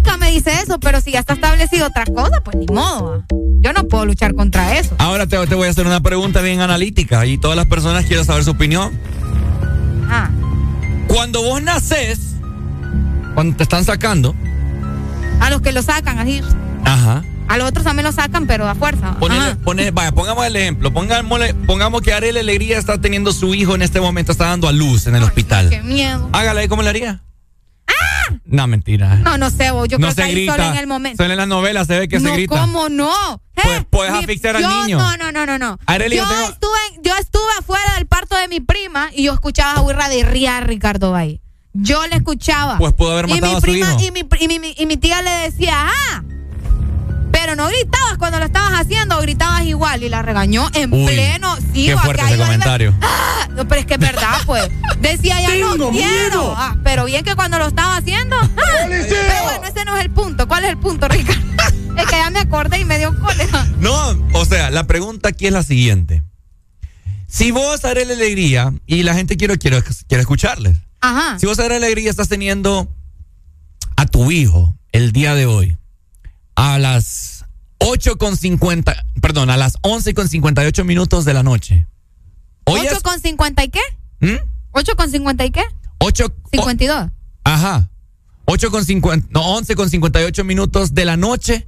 dice 0.43 0.61
eso, 0.63 0.79
pero 0.79 1.01
si 1.01 1.11
ya 1.11 1.19
está 1.19 1.33
establecido 1.33 1.87
otra 1.87 2.05
cosa, 2.05 2.41
pues 2.43 2.57
ni 2.57 2.65
modo. 2.67 3.19
¿va? 3.19 3.25
Yo 3.61 3.73
no 3.73 3.87
puedo 3.87 4.05
luchar 4.05 4.33
contra 4.33 4.77
eso. 4.77 4.95
Ahora 4.97 5.27
te, 5.27 5.37
te 5.47 5.55
voy 5.55 5.67
a 5.67 5.71
hacer 5.71 5.85
una 5.85 6.01
pregunta 6.01 6.41
bien 6.41 6.61
analítica 6.61 7.25
y 7.25 7.37
todas 7.37 7.55
las 7.57 7.67
personas 7.67 8.05
quieren 8.05 8.25
saber 8.25 8.43
su 8.43 8.51
opinión. 8.51 8.91
Ajá. 10.07 10.31
Cuando 11.07 11.41
vos 11.43 11.61
naces, 11.61 12.19
cuando 13.33 13.55
te 13.57 13.63
están 13.63 13.83
sacando, 13.85 14.35
A 15.39 15.49
los 15.49 15.61
que 15.61 15.71
lo 15.71 15.81
sacan 15.81 16.19
así. 16.19 16.41
ajá. 16.85 17.23
A 17.47 17.57
los 17.57 17.67
otros 17.67 17.83
también 17.83 18.05
lo 18.05 18.13
sacan, 18.13 18.47
pero 18.47 18.65
a 18.65 18.75
fuerza. 18.75 19.17
Ponele- 19.19 19.39
Ajá. 19.51 19.57
pone- 19.65 19.91
vaya, 19.91 20.13
pongamos 20.13 20.45
el 20.45 20.55
ejemplo. 20.55 20.89
Pongámosle- 20.93 21.53
pongamos 21.65 22.01
que 22.01 22.13
Arely 22.13 22.39
Alegría 22.39 22.77
está 22.77 23.01
teniendo 23.01 23.33
su 23.33 23.53
hijo 23.53 23.75
en 23.75 23.81
este 23.81 23.99
momento, 23.99 24.31
está 24.31 24.45
dando 24.45 24.69
a 24.69 24.71
luz 24.71 25.05
en 25.07 25.15
el 25.17 25.23
hospital. 25.23 25.69
Qué 25.69 25.81
miedo. 25.81 26.29
Hágale, 26.31 26.69
¿cómo 26.69 26.81
le 26.81 26.89
haría? 26.89 27.20
No, 28.51 28.67
mentira. 28.67 29.15
No, 29.15 29.37
no 29.37 29.49
sé, 29.49 29.71
vos. 29.71 29.87
Yo 29.87 29.97
no 29.97 30.07
creo 30.07 30.11
se 30.15 30.21
que 30.21 30.27
ahí 30.27 30.31
grita. 30.33 30.53
solo 30.55 30.65
en 30.69 30.75
el 30.77 30.87
momento. 30.87 31.23
Solo 31.23 31.33
en 31.33 31.37
las 31.39 31.47
novelas 31.47 31.87
se 31.87 31.97
ve 31.99 32.07
que 32.07 32.19
no, 32.19 32.29
se 32.29 32.35
grita. 32.35 32.59
¿cómo 32.59 32.89
no? 32.89 33.41
Pues 33.55 33.85
puedes 33.89 34.11
Mi- 34.13 34.19
asfixiar 34.19 34.55
al 34.57 34.63
yo- 34.63 34.83
niño. 34.83 34.97
No, 34.99 35.17
no, 35.17 35.31
no, 35.31 35.45
no, 35.45 35.57
no. 35.57 35.79
Arely, 35.85 36.17
yo, 36.17 36.23
yo 36.23 36.29
tengo- 36.29 36.49
estuve, 36.49 37.01
yo 37.03 37.15
estuve 37.17 37.51
afuera 37.59 37.95
del 37.95 38.05
parto 38.07 38.35
de 38.35 38.47
mi 38.47 38.59
prima 38.59 39.09
y 39.13 39.23
yo 39.23 39.33
escuchaba 39.33 39.79
a 39.79 39.81
Huirra 39.81 40.09
de 40.09 40.47
a 40.47 40.59
Ricardo 40.61 41.11
Bay. 41.11 41.41
Yo 41.73 42.05
le 42.07 42.17
escuchaba. 42.17 42.77
Pues 42.77 42.93
pudo 42.93 43.11
haber 43.13 43.29
y 43.29 43.33
matado 43.35 43.51
mi 43.51 43.57
a 43.57 43.59
su 43.59 43.61
prima, 43.61 43.87
hijo. 43.91 43.99
Y 44.01 44.11
mi, 44.11 44.25
y, 44.55 44.59
mi, 44.59 44.73
y 44.77 44.85
mi 44.85 44.97
tía 44.97 45.21
le 45.21 45.31
decía, 45.49 45.73
ah, 45.87 46.23
pero 47.31 47.55
no 47.55 47.67
gritabas 47.67 48.17
cuando 48.19 48.39
lo 48.39 48.45
estabas 48.45 48.73
haciendo, 48.81 49.17
gritabas 49.21 49.63
igual. 49.63 50.03
Y 50.03 50.09
la 50.09 50.21
regañó 50.21 50.69
en 50.73 50.91
Uy, 50.93 51.05
pleno. 51.05 51.55
Sí, 51.73 51.85
qué 51.85 51.97
fuerte 51.97 52.23
ese 52.23 52.33
ahí 52.33 52.39
ahí 52.39 52.45
comentario. 52.45 52.93
Ah, 53.01 53.47
no, 53.55 53.65
pero 53.67 53.79
es 53.81 53.87
que 53.87 53.93
es 53.93 53.99
verdad, 53.99 54.37
pues. 54.45 54.69
Decía 54.99 55.39
ya 55.41 55.47
no 55.55 55.71
Tengo 55.71 55.91
quiero. 55.91 55.91
miedo. 55.91 56.53
Ah, 56.57 56.75
pero 56.91 57.05
bien 57.05 57.23
que 57.23 57.35
cuando 57.35 57.57
lo 57.57 57.67
estaba 57.67 57.95
haciendo. 57.95 58.35
ah, 58.41 58.49
pero 58.89 59.43
bueno, 59.45 59.65
ese 59.65 59.85
no 59.85 59.95
es 59.95 60.03
el 60.03 60.11
punto. 60.11 60.45
¿Cuál 60.45 60.65
es 60.65 60.71
el 60.71 60.77
punto, 60.77 61.07
Ricardo? 61.07 61.41
es 61.97 62.05
que 62.05 62.11
ya 62.17 62.29
me 62.31 62.39
acordé 62.39 62.79
y 62.79 62.85
me 62.85 62.97
dio 62.97 63.17
cólera. 63.17 63.65
No, 63.79 64.09
o 64.33 64.43
sea, 64.43 64.69
la 64.71 64.87
pregunta 64.87 65.29
aquí 65.29 65.47
es 65.47 65.53
la 65.53 65.63
siguiente. 65.63 66.21
Si 67.27 67.51
vos, 67.51 67.85
Arely 67.85 68.11
Alegría, 68.11 68.73
y 68.87 69.03
la 69.03 69.13
gente 69.13 69.37
quiero, 69.37 69.57
quiero, 69.57 69.81
quiero 70.09 70.19
escucharles. 70.19 70.79
Ajá. 70.99 71.39
Si 71.39 71.45
vos, 71.45 71.59
Arely 71.59 71.75
Alegría, 71.85 72.09
estás 72.09 72.27
teniendo 72.27 72.93
a 73.95 74.05
tu 74.05 74.29
hijo 74.29 74.75
el 74.91 75.13
día 75.13 75.33
de 75.33 75.45
hoy 75.45 75.77
a 76.55 76.77
las 76.77 77.45
8 77.77 78.17
con 78.17 78.35
50, 78.35 79.05
perdón, 79.21 79.49
a 79.49 79.55
las 79.55 79.77
11 79.81 80.13
con 80.13 80.27
58 80.27 80.83
minutos 80.83 81.23
de 81.23 81.33
la 81.33 81.41
noche. 81.43 81.87
Hoy 82.65 82.81
¿8 82.81 82.97
es- 82.97 82.99
con 83.01 83.17
50 83.17 83.63
y 83.63 83.69
qué? 83.69 83.81
¿Mm? 84.19 84.39
¿8 84.73 84.95
con 84.97 85.09
50 85.09 85.45
y 85.45 85.51
qué? 85.51 85.63
8, 86.01 86.33
52. 86.53 87.09
Ajá. 87.43 87.89
8 88.45 88.71
con 88.71 88.83
50, 88.85 89.27
no, 89.31 89.41
11 89.55 89.75
con 89.75 89.89
58 89.89 90.43
minutos 90.43 90.93
de 90.93 91.05
la 91.05 91.15
noche 91.17 91.67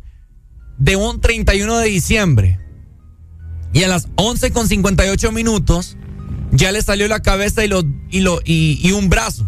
de 0.78 0.96
un 0.96 1.22
31 1.22 1.78
de 1.78 1.88
diciembre. 1.88 2.60
Y 3.74 3.84
a 3.84 3.88
las 3.88 4.08
11 4.16 4.52
con 4.52 4.68
58 4.68 5.32
minutos 5.32 5.98
ya 6.52 6.72
le 6.72 6.82
salió 6.82 7.08
la 7.08 7.22
cabeza 7.22 7.64
y, 7.64 7.68
lo, 7.68 7.84
y, 8.10 8.20
lo, 8.22 8.40
y, 8.46 8.80
y 8.88 8.92
un 8.92 9.10
brazo 9.10 9.48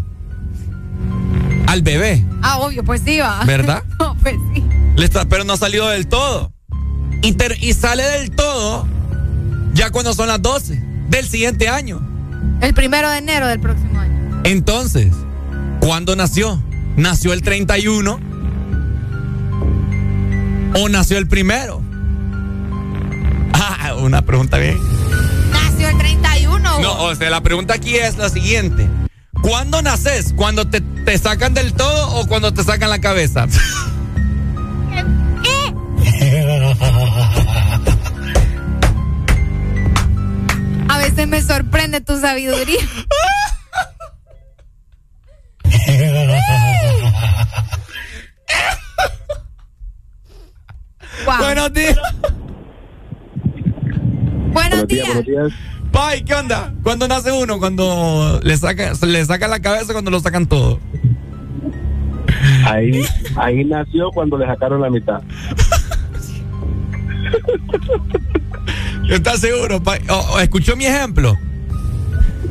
al 1.67 1.81
bebé, 1.81 2.23
Ah, 2.41 2.59
obvio, 2.59 2.83
pues 2.83 3.01
sí 3.03 3.19
va. 3.19 3.43
¿verdad? 3.45 3.83
No, 3.99 4.15
pues 4.21 4.35
sí. 4.53 4.63
Le 4.95 5.05
está- 5.05 5.25
pero 5.25 5.43
no 5.43 5.53
ha 5.53 5.57
salido 5.57 5.89
del 5.89 6.07
todo. 6.07 6.53
Y, 7.23 7.33
ter- 7.33 7.57
y 7.61 7.73
sale 7.73 8.03
del 8.03 8.31
todo 8.31 8.87
ya 9.73 9.89
cuando 9.89 10.13
son 10.13 10.27
las 10.27 10.41
12 10.41 10.75
del 11.09 11.27
siguiente 11.27 11.67
año. 11.69 11.99
El 12.61 12.73
primero 12.75 13.09
de 13.09 13.17
enero 13.17 13.47
del 13.47 13.59
próximo 13.59 13.99
año. 13.99 14.14
Entonces, 14.45 15.11
¿cuándo 15.79 16.15
nació? 16.15 16.61
¿Nació 16.97 17.33
el 17.33 17.41
31? 17.41 18.19
¿O 20.75 20.89
nació 20.89 21.17
el 21.17 21.27
primero? 21.27 21.81
Ah, 23.57 23.95
una 23.95 24.21
pregunta 24.23 24.57
bien. 24.57 24.77
Nació 25.51 25.89
el 25.89 25.97
31. 25.97 26.79
No, 26.79 27.03
o 27.03 27.15
sea, 27.15 27.29
la 27.29 27.41
pregunta 27.41 27.73
aquí 27.75 27.95
es 27.95 28.17
la 28.17 28.29
siguiente. 28.29 28.87
¿Cuándo 29.41 29.81
naces? 29.81 30.33
¿Cuando 30.35 30.67
te, 30.67 30.81
te 30.81 31.17
sacan 31.17 31.53
del 31.53 31.73
todo 31.73 32.11
o 32.15 32.27
cuando 32.27 32.53
te 32.53 32.63
sacan 32.63 32.89
la 32.89 32.99
cabeza? 32.99 33.47
A 40.89 40.97
veces 40.97 41.27
me 41.27 41.41
sorprende 41.41 42.01
tu 42.01 42.19
sabiduría. 42.19 42.81
Wow. 51.25 51.37
Buenos 51.39 51.73
días. 51.73 51.97
Buenos 54.53 54.87
días. 54.87 55.51
Pai, 55.91 56.23
¿qué 56.23 56.33
onda? 56.35 56.73
¿Cuándo 56.83 57.07
nace 57.07 57.31
uno? 57.31 57.57
Cuando 57.57 58.39
le 58.43 58.57
saca, 58.57 58.91
le 59.05 59.25
sacan 59.25 59.49
la 59.49 59.59
cabeza 59.59 59.91
o 59.91 59.93
cuando 59.93 60.11
lo 60.11 60.19
sacan 60.19 60.45
todo. 60.45 60.79
Ahí, 62.65 63.01
ahí 63.37 63.63
nació 63.65 64.11
cuando 64.11 64.37
le 64.37 64.45
sacaron 64.45 64.81
la 64.81 64.89
mitad. 64.89 65.21
¿Estás 69.09 69.39
seguro? 69.39 69.81
Pai? 69.81 69.99
O- 70.09 70.33
o, 70.35 70.39
¿Escuchó 70.39 70.75
mi 70.75 70.85
ejemplo? 70.85 71.37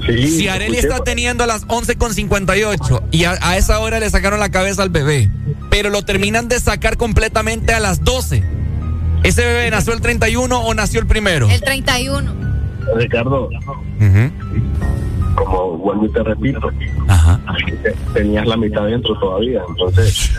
Sí, 0.06 0.28
si 0.28 0.48
Areli 0.48 0.76
está 0.76 1.02
teniendo 1.04 1.44
a 1.44 1.46
las 1.46 1.66
11.58 1.66 3.02
y 3.10 3.24
a, 3.24 3.38
a 3.40 3.56
esa 3.56 3.78
hora 3.78 4.00
le 4.00 4.10
sacaron 4.10 4.38
la 4.40 4.50
cabeza 4.50 4.82
al 4.82 4.90
bebé, 4.90 5.30
pero 5.70 5.88
lo 5.90 6.02
terminan 6.02 6.48
de 6.48 6.58
sacar 6.60 6.96
completamente 6.96 7.72
a 7.72 7.80
las 7.80 8.04
12. 8.04 8.42
¿Ese 9.22 9.44
bebé 9.44 9.70
nació 9.70 9.94
el 9.94 10.00
31 10.02 10.60
o 10.60 10.74
nació 10.74 11.00
el 11.00 11.06
primero? 11.06 11.48
El 11.48 11.60
31. 11.62 12.34
Ricardo, 12.96 13.48
como 15.36 15.78
vuelvo 15.78 16.06
y 16.06 16.12
te 16.12 16.22
repito, 16.22 16.60
te- 17.82 17.94
tenías 18.12 18.46
la 18.46 18.56
mitad 18.56 18.84
dentro 18.86 19.18
todavía, 19.18 19.62
entonces, 19.68 20.30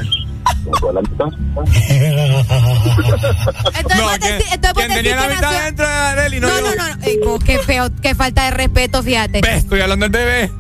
¿Quién 4.74 4.90
decís 4.90 4.96
tenía 4.96 5.16
la 5.16 5.28
mitad 5.30 5.64
dentro 5.66 5.88
de 5.88 5.94
Areli? 5.94 6.40
No, 6.40 6.48
No, 6.48 6.62
no, 6.62 6.76
no. 6.76 6.88
no. 6.88 6.96
Vos, 7.26 7.44
qué 7.44 7.60
feo, 7.60 7.90
qué 8.02 8.16
falta 8.16 8.46
de 8.46 8.52
respeto, 8.52 9.04
fíjate. 9.04 9.40
Estoy 9.56 9.82
hablando 9.82 10.08
del 10.10 10.12
bebé. 10.26 10.52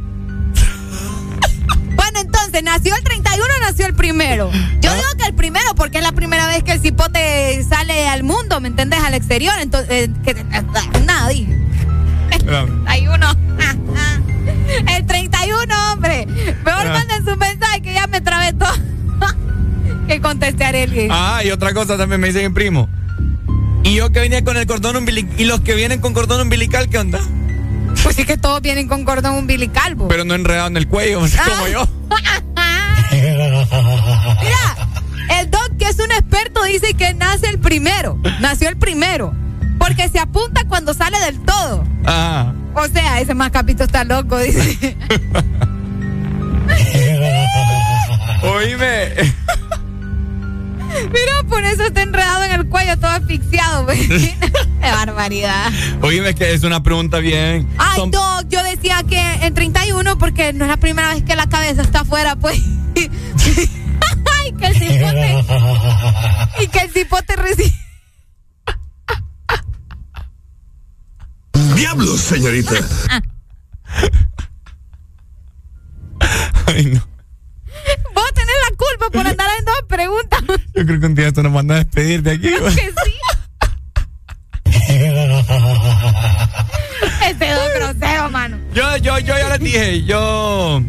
Bueno, 1.96 2.20
entonces, 2.20 2.64
¿nació 2.64 2.96
el 2.96 3.04
31 3.04 3.44
o 3.44 3.62
nació 3.62 3.86
el 3.88 3.94
primero? 3.96 4.52
Yo 4.82 4.92
Ah. 4.92 4.96
digo 4.96 5.08
que 5.18 5.26
el 5.26 5.34
primero, 5.34 5.74
porque 5.76 5.98
es 6.00 6.04
la 6.04 6.12
primera 6.12 6.48
vez 6.48 6.64
que 6.64 6.74
el 6.74 6.82
cipote 6.82 7.64
sale 7.68 8.08
al 8.08 8.24
mundo, 8.24 8.60
¿me 8.60 8.68
entendés? 8.68 9.00
Al 9.00 9.14
exterior. 9.14 9.54
Entonces, 9.60 9.90
eh, 9.92 10.10
que, 10.24 10.34
dije. 10.34 11.48
El 12.32 12.46
31. 12.46 13.26
El 14.96 15.06
31, 15.06 15.92
hombre. 15.94 16.26
Mejor 16.26 16.88
Ah. 16.88 16.94
manden 16.94 17.26
su 17.26 17.36
mensaje 17.38 17.82
que 17.82 17.94
ya 17.94 18.08
me 18.08 18.22
trabé 18.22 18.54
todo. 18.54 18.74
que 20.08 20.22
contesté 20.22 20.66
a 20.66 20.70
Arely. 20.70 21.08
Ah, 21.12 21.42
y 21.44 21.52
otra 21.52 21.74
cosa 21.74 21.98
también 21.98 22.22
me 22.22 22.28
dice 22.28 22.48
mi 22.48 22.54
primo. 22.54 22.90
Y 23.84 23.96
yo 23.96 24.12
que 24.12 24.20
venía 24.20 24.44
con 24.44 24.58
el 24.58 24.66
cordón 24.66 24.96
umbilical. 24.96 25.40
¿Y 25.40 25.46
los 25.46 25.62
que 25.62 25.76
vienen 25.76 26.02
con 26.02 26.14
cordón 26.14 26.42
umbilical 26.42 26.90
qué 26.90 26.98
onda? 26.98 27.20
Pues 28.04 28.16
sí 28.16 28.26
que 28.26 28.38
todos 28.38 28.62
vienen 28.62 28.88
con 28.88 29.06
cordón 29.06 29.36
umbilical, 29.36 29.96
bo. 29.96 30.08
Pero 30.08 30.26
no 30.26 30.34
enredado 30.34 30.68
en 30.68 30.78
el 30.78 30.88
cuello, 30.88 31.20
como 31.48 31.68
yo. 31.68 31.88
Mira, 33.12 34.76
el 35.40 35.52
doc, 35.52 35.78
que 35.78 35.86
es 35.86 36.00
un 36.00 36.12
experto, 36.12 36.64
dice 36.64 36.94
que 36.96 37.14
nace 37.14 37.48
el 37.48 37.60
primero. 37.60 38.20
Nació 38.42 38.70
el 38.70 38.78
primero. 38.78 39.34
Porque 39.80 40.10
se 40.10 40.20
apunta 40.20 40.64
cuando 40.68 40.94
sale 40.94 41.20
del 41.20 41.40
todo. 41.42 41.84
Ah. 42.06 42.54
O 42.74 42.88
sea, 42.88 43.22
ese 43.22 43.34
más 43.36 43.52
capito 43.52 43.84
está 43.84 44.04
loco, 44.04 44.38
dice. 44.40 44.98
Oíme. 48.44 49.35
Mira, 51.16 51.44
por 51.50 51.64
eso 51.64 51.84
está 51.86 52.02
enredado 52.02 52.44
en 52.44 52.52
el 52.52 52.68
cuello, 52.68 52.98
todo 52.98 53.12
asfixiado. 53.12 53.86
güey. 53.86 54.08
Qué 54.40 54.92
barbaridad. 54.92 55.72
Oíme 56.02 56.36
que 56.36 56.54
es 56.54 56.64
una 56.64 56.84
pregunta 56.84 57.20
bien. 57.20 57.68
Ay, 57.78 58.00
Son- 58.00 58.12
Doc, 58.12 58.46
yo 58.50 58.62
decía 58.64 59.02
que 59.08 59.20
en 59.46 59.54
31 59.54 60.18
porque 60.18 60.52
no 60.54 60.66
es 60.66 60.70
la 60.70 60.78
primera 60.78 61.14
vez 61.14 61.24
que 61.24 61.36
la 61.36 61.48
cabeza 61.48 61.82
está 61.84 62.02
afuera, 62.02 62.36
pues. 62.36 62.60
Ay, 62.96 64.52
que 64.60 64.68
el 64.68 64.76
cipote. 64.76 65.44
y 66.64 66.68
que 66.68 66.80
el 66.80 66.92
cipote 66.92 67.36
recibe. 67.38 67.72
Diablos, 71.76 72.20
señorita. 72.22 72.76
Ay, 76.68 76.86
no. 76.86 77.02
Vos 78.14 78.34
tenés 78.34 78.56
la 78.70 78.76
culpa 78.78 79.10
por 79.12 79.28
andar 79.28 79.48
haciendo 79.50 79.72
preguntas. 79.88 80.35
Yo 80.76 80.86
creo 80.86 81.00
que 81.00 81.06
un 81.06 81.16
día 81.16 81.28
esto 81.28 81.42
nos 81.44 81.52
manda 81.54 81.76
a 81.76 81.78
despedir 81.80 82.22
de 82.24 82.32
aquí. 82.32 82.50
güey. 82.60 82.76
que 82.76 82.82
sí. 82.82 82.92
Este 87.28 87.50
Doc 87.50 87.70
grosero, 87.76 88.30
mano. 88.30 88.58
Yo, 88.74 88.98
yo, 88.98 89.20
yo 89.20 89.38
ya 89.38 89.50
les 89.50 89.60
dije, 89.60 90.04
yo. 90.04 90.82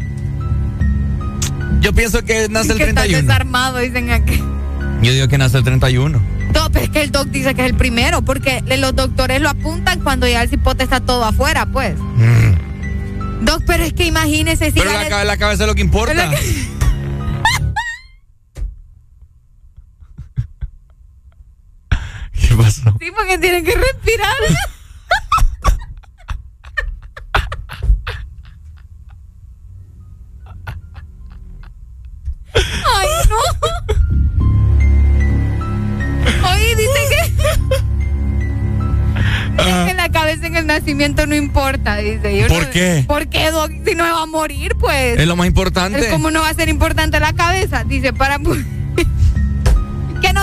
Yo 1.81 1.93
pienso 1.93 2.25
que 2.25 2.49
nace 2.49 2.73
el 2.73 2.79
que 2.79 2.85
está 2.85 3.03
31. 3.03 3.27
desarmado, 3.29 3.79
dicen 3.79 4.11
aquí. 4.11 4.43
Yo 5.03 5.13
digo 5.13 5.29
que 5.29 5.39
nace 5.39 5.59
el 5.59 5.65
31. 5.65 6.21
No, 6.55 6.71
pero 6.73 6.85
es 6.85 6.91
que 6.91 7.03
el 7.03 7.13
doc 7.13 7.29
dice 7.29 7.55
que 7.55 7.63
es 7.63 7.69
el 7.71 7.77
primero, 7.77 8.23
porque 8.23 8.63
los 8.79 8.95
doctores 8.95 9.41
lo 9.41 9.49
apuntan 9.51 10.01
cuando 10.01 10.27
ya 10.27 10.43
el 10.43 10.49
cipote 10.49 10.85
está 10.85 11.01
todo 11.01 11.25
afuera, 11.25 11.67
pues. 11.67 11.95
Doc, 13.43 13.63
pero 13.67 13.85
es 13.85 13.93
que 13.93 14.05
imagínese 14.07 14.71
si 14.73 14.79
Pero 14.79 14.93
la, 14.93 15.09
cabe- 15.09 15.25
la 15.27 15.37
cabeza 15.37 15.65
es 15.65 15.69
lo 15.69 15.75
que 15.75 15.83
importa. 15.83 16.31
¿Qué 22.57 22.63
pasó? 22.63 22.83
Sí, 22.99 23.11
porque 23.15 23.39
tienen 23.39 23.65
que 23.65 23.75
respirar. 23.75 24.35
Ay, 32.55 33.09
no. 33.29 33.37
Oye, 36.53 36.77
dice 36.77 37.01
que. 37.11 37.17
Es 39.59 39.87
que 39.87 39.95
la 39.95 40.09
cabeza 40.11 40.47
en 40.47 40.57
el 40.57 40.67
nacimiento 40.67 41.27
no 41.27 41.35
importa, 41.35 41.97
dice. 41.97 42.39
Yo 42.39 42.47
¿Por 42.49 42.65
no- 42.65 42.71
qué? 42.71 43.05
¿Por 43.07 43.29
qué, 43.29 43.51
Doc? 43.51 43.71
Si 43.87 43.95
no 43.95 44.05
va 44.05 44.23
a 44.23 44.27
morir, 44.27 44.77
pues. 44.79 45.19
Es 45.19 45.27
lo 45.27 45.37
más 45.37 45.47
importante. 45.47 46.09
¿Cómo 46.11 46.31
no 46.31 46.41
va 46.41 46.51
a 46.51 46.55
ser 46.55 46.69
importante 46.69 47.19
la 47.21 47.33
cabeza? 47.33 47.85
Dice, 47.85 48.13
para... 48.13 48.39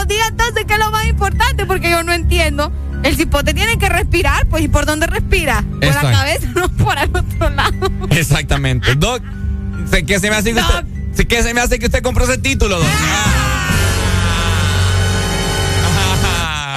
nos 0.04 0.08
diga 0.08 0.28
entonces 0.28 0.66
qué 0.68 0.74
es 0.74 0.80
lo 0.80 0.92
más 0.92 1.06
importante, 1.06 1.66
porque 1.66 1.90
yo 1.90 2.04
no 2.04 2.12
entiendo. 2.14 2.72
El 3.04 3.16
cipote 3.16 3.54
tiene 3.54 3.78
que 3.78 3.90
respirar, 3.90 4.46
pues, 4.48 4.64
¿y 4.64 4.68
por 4.68 4.86
dónde 4.86 5.08
respira? 5.08 5.62
Por 5.70 5.84
Exacto. 5.84 6.10
la 6.10 6.18
cabeza, 6.18 6.48
no 6.56 6.70
por 6.70 6.98
el 6.98 7.10
otro 7.16 7.50
lado. 7.50 7.74
Exactamente. 8.10 8.96
Doc, 8.96 9.22
sé 9.90 10.06
que 10.06 10.20
se 10.20 10.30
me 10.30 10.36
hace 10.36 10.54
que 10.54 10.60
usted, 10.60 10.86
sé 11.14 11.26
que 11.28 11.44
se 11.44 11.54
me 11.54 11.62
hace 11.62 11.80
que 11.80 11.86
usted 11.88 12.02
compró 12.04 12.26
ese 12.26 12.38
título, 12.38 12.80
Doc. 12.80 12.88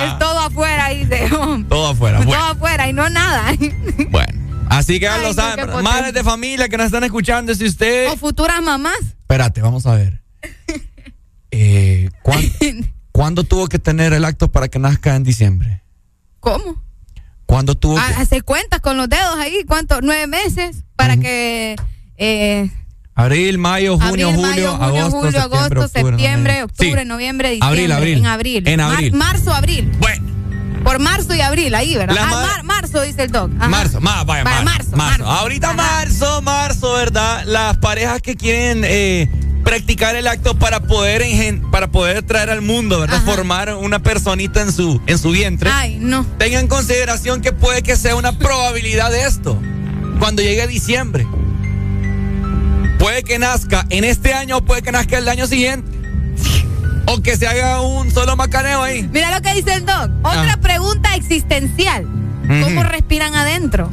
Es 0.04 0.18
todo 0.18 0.38
afuera, 0.40 0.88
dice. 0.90 1.28
Todo 1.68 1.88
afuera. 1.88 2.18
Todo 2.18 2.26
Bueno, 2.28 2.44
afuera 2.44 2.88
y 2.88 2.92
no 2.92 3.08
nada. 3.08 3.44
bueno. 4.10 4.46
Así 4.68 4.94
que 4.94 5.06
ya 5.06 5.14
Ay, 5.14 5.22
lo 5.22 5.32
saben. 5.32 5.82
Madres 5.82 6.12
de 6.12 6.22
familia 6.22 6.68
que 6.68 6.76
nos 6.76 6.86
están 6.86 7.02
escuchando, 7.04 7.54
si 7.54 7.64
usted. 7.66 8.08
O 8.10 8.16
futuras 8.16 8.60
mamás. 8.62 8.98
Espérate, 9.00 9.62
vamos 9.62 9.86
a 9.86 9.94
ver. 9.94 10.22
Eh, 11.50 12.10
¿cuán- 12.22 12.42
¿Cuándo 13.16 13.44
tuvo 13.44 13.66
que 13.68 13.78
tener 13.78 14.12
el 14.12 14.26
acto 14.26 14.48
para 14.48 14.68
que 14.68 14.78
nazca 14.78 15.16
en 15.16 15.24
diciembre? 15.24 15.82
¿Cómo? 16.38 16.82
¿Cuándo 17.46 17.74
tuvo 17.74 17.94
que.? 17.94 18.00
Ah, 18.02 18.16
Hace 18.20 18.42
cuentas 18.42 18.80
con 18.80 18.98
los 18.98 19.08
dedos 19.08 19.38
ahí. 19.38 19.64
¿Cuánto? 19.66 20.02
Nueve 20.02 20.26
meses 20.26 20.84
para 20.96 21.16
que. 21.16 21.76
Eh, 22.18 22.70
Abril, 23.14 23.56
mayo, 23.56 23.94
junio, 23.98 24.08
abril, 24.08 24.24
julio, 24.26 24.42
mayo, 24.46 24.72
junio, 24.76 24.84
agosto, 24.84 25.16
julio, 25.16 25.32
septiembre, 25.32 25.40
agosto, 25.40 25.80
octubre, 25.86 25.88
septiembre, 25.88 26.52
noviembre. 26.58 26.62
octubre, 26.64 27.00
Sí. 27.02 27.08
noviembre, 27.08 27.50
diciembre. 27.52 27.68
Abril, 27.68 27.92
abril. 27.92 28.18
En 28.18 28.26
abril. 28.26 28.68
En 28.68 28.80
Mar- 28.80 28.92
abril. 28.94 29.12
marzo, 29.14 29.54
abril. 29.54 29.92
Bueno. 29.98 30.26
Por 30.84 30.98
marzo 30.98 31.34
y 31.34 31.40
abril, 31.40 31.74
ahí, 31.74 31.96
¿verdad? 31.96 32.16
Ah, 32.20 32.26
mar- 32.30 32.64
marzo, 32.64 33.00
dice 33.00 33.22
el 33.22 33.32
doc. 33.32 33.50
Ajá. 33.58 33.68
Marzo, 33.68 34.00
ma- 34.02 34.24
vaya, 34.24 34.44
marzo, 34.44 34.64
marzo, 34.64 34.96
marzo. 34.96 35.24
Ahorita 35.24 35.72
marzo, 35.72 36.42
marzo, 36.42 36.92
¿verdad? 36.92 37.44
Las 37.46 37.78
parejas 37.78 38.20
que 38.20 38.36
quieren 38.36 38.82
eh, 38.84 39.30
practicar 39.66 40.14
el 40.14 40.28
acto 40.28 40.54
para 40.56 40.78
poder 40.80 41.24
para 41.72 41.88
poder 41.88 42.22
traer 42.22 42.50
al 42.50 42.62
mundo, 42.62 43.00
¿verdad? 43.00 43.20
Formar 43.24 43.74
una 43.74 43.98
personita 43.98 44.62
en 44.62 44.72
su 44.72 45.00
en 45.06 45.18
su 45.18 45.30
vientre. 45.32 45.68
Ay, 45.72 45.98
no. 46.00 46.24
Tengan 46.38 46.62
en 46.62 46.68
consideración 46.68 47.42
que 47.42 47.52
puede 47.52 47.82
que 47.82 47.96
sea 47.96 48.14
una 48.14 48.38
probabilidad 48.38 49.10
de 49.10 49.26
esto 49.26 49.60
cuando 50.20 50.40
llegue 50.40 50.66
diciembre. 50.68 51.26
Puede 53.00 53.24
que 53.24 53.38
nazca 53.40 53.84
en 53.90 54.04
este 54.04 54.32
año 54.34 54.58
o 54.58 54.64
puede 54.64 54.82
que 54.82 54.92
nazca 54.92 55.18
el 55.18 55.28
año 55.28 55.46
siguiente. 55.48 55.90
O 57.06 57.20
que 57.20 57.36
se 57.36 57.46
haga 57.46 57.80
un 57.82 58.10
solo 58.12 58.36
macaneo 58.36 58.82
ahí. 58.82 59.08
Mira 59.12 59.30
lo 59.30 59.42
que 59.42 59.52
dice 59.54 59.74
el 59.74 59.84
doc. 59.84 60.10
Otra 60.22 60.54
Ah. 60.54 60.60
pregunta 60.60 61.14
existencial. 61.16 62.06
¿Cómo 62.62 62.82
respiran 62.84 63.34
adentro? 63.34 63.90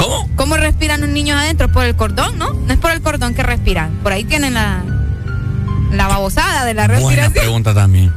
¿Cómo? 0.00 0.28
¿Cómo 0.36 0.56
respiran 0.56 1.00
los 1.00 1.10
niños 1.10 1.38
adentro? 1.38 1.70
Por 1.70 1.84
el 1.84 1.94
cordón, 1.96 2.38
¿no? 2.38 2.52
No 2.54 2.72
es 2.72 2.78
por 2.78 2.90
el 2.90 3.00
cordón 3.00 3.34
que 3.34 3.42
respiran. 3.42 3.90
Por 4.02 4.12
ahí 4.12 4.24
tienen 4.24 4.54
la, 4.54 4.82
la 5.92 6.08
babosada 6.08 6.64
de 6.64 6.74
la 6.74 6.86
Buena 6.86 7.00
respiración. 7.00 7.32
pregunta 7.32 7.74
también. 7.74 8.12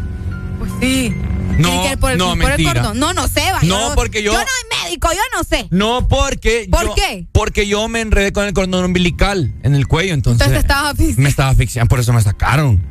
Pues 0.60 0.72
sí. 0.80 1.14
No, 1.60 1.70
por 2.00 2.12
el, 2.12 2.18
no, 2.18 2.30
por 2.30 2.36
el 2.52 2.58
mentira. 2.58 2.74
cordón. 2.74 3.00
No, 3.00 3.14
no 3.14 3.28
sé, 3.28 3.42
vaya. 3.52 3.68
No, 3.68 3.94
porque 3.95 4.24
yo- 4.24 4.32
Yo 4.34 4.40
no 4.40 4.44
soy 4.45 4.86
médico, 4.90 5.10
yo 5.14 5.20
no 5.38 5.44
sé. 5.44 5.68
No, 5.70 6.08
porque. 6.08 6.68
¿Por 6.72 6.86
yo- 6.86 6.95
qué? 6.95 7.28
Porque 7.32 7.68
yo 7.68 7.88
me 7.90 8.02
enredé 8.02 8.34
con 8.34 8.45
el 8.45 8.53
cordón 8.53 8.84
umbilical 8.84 9.53
en 9.62 9.76
el 9.76 9.88
cuello, 9.88 10.14
entonces. 10.16 10.48
Entonces 10.48 10.66
te 10.66 10.74
estaba 10.74 10.90
asfixiando. 10.90 11.22
Me 11.22 11.30
estaba 11.30 11.50
asfixiando, 11.50 11.90
por 11.90 12.00
eso 12.00 12.12
me 12.12 12.22
sacaron. 12.22 12.82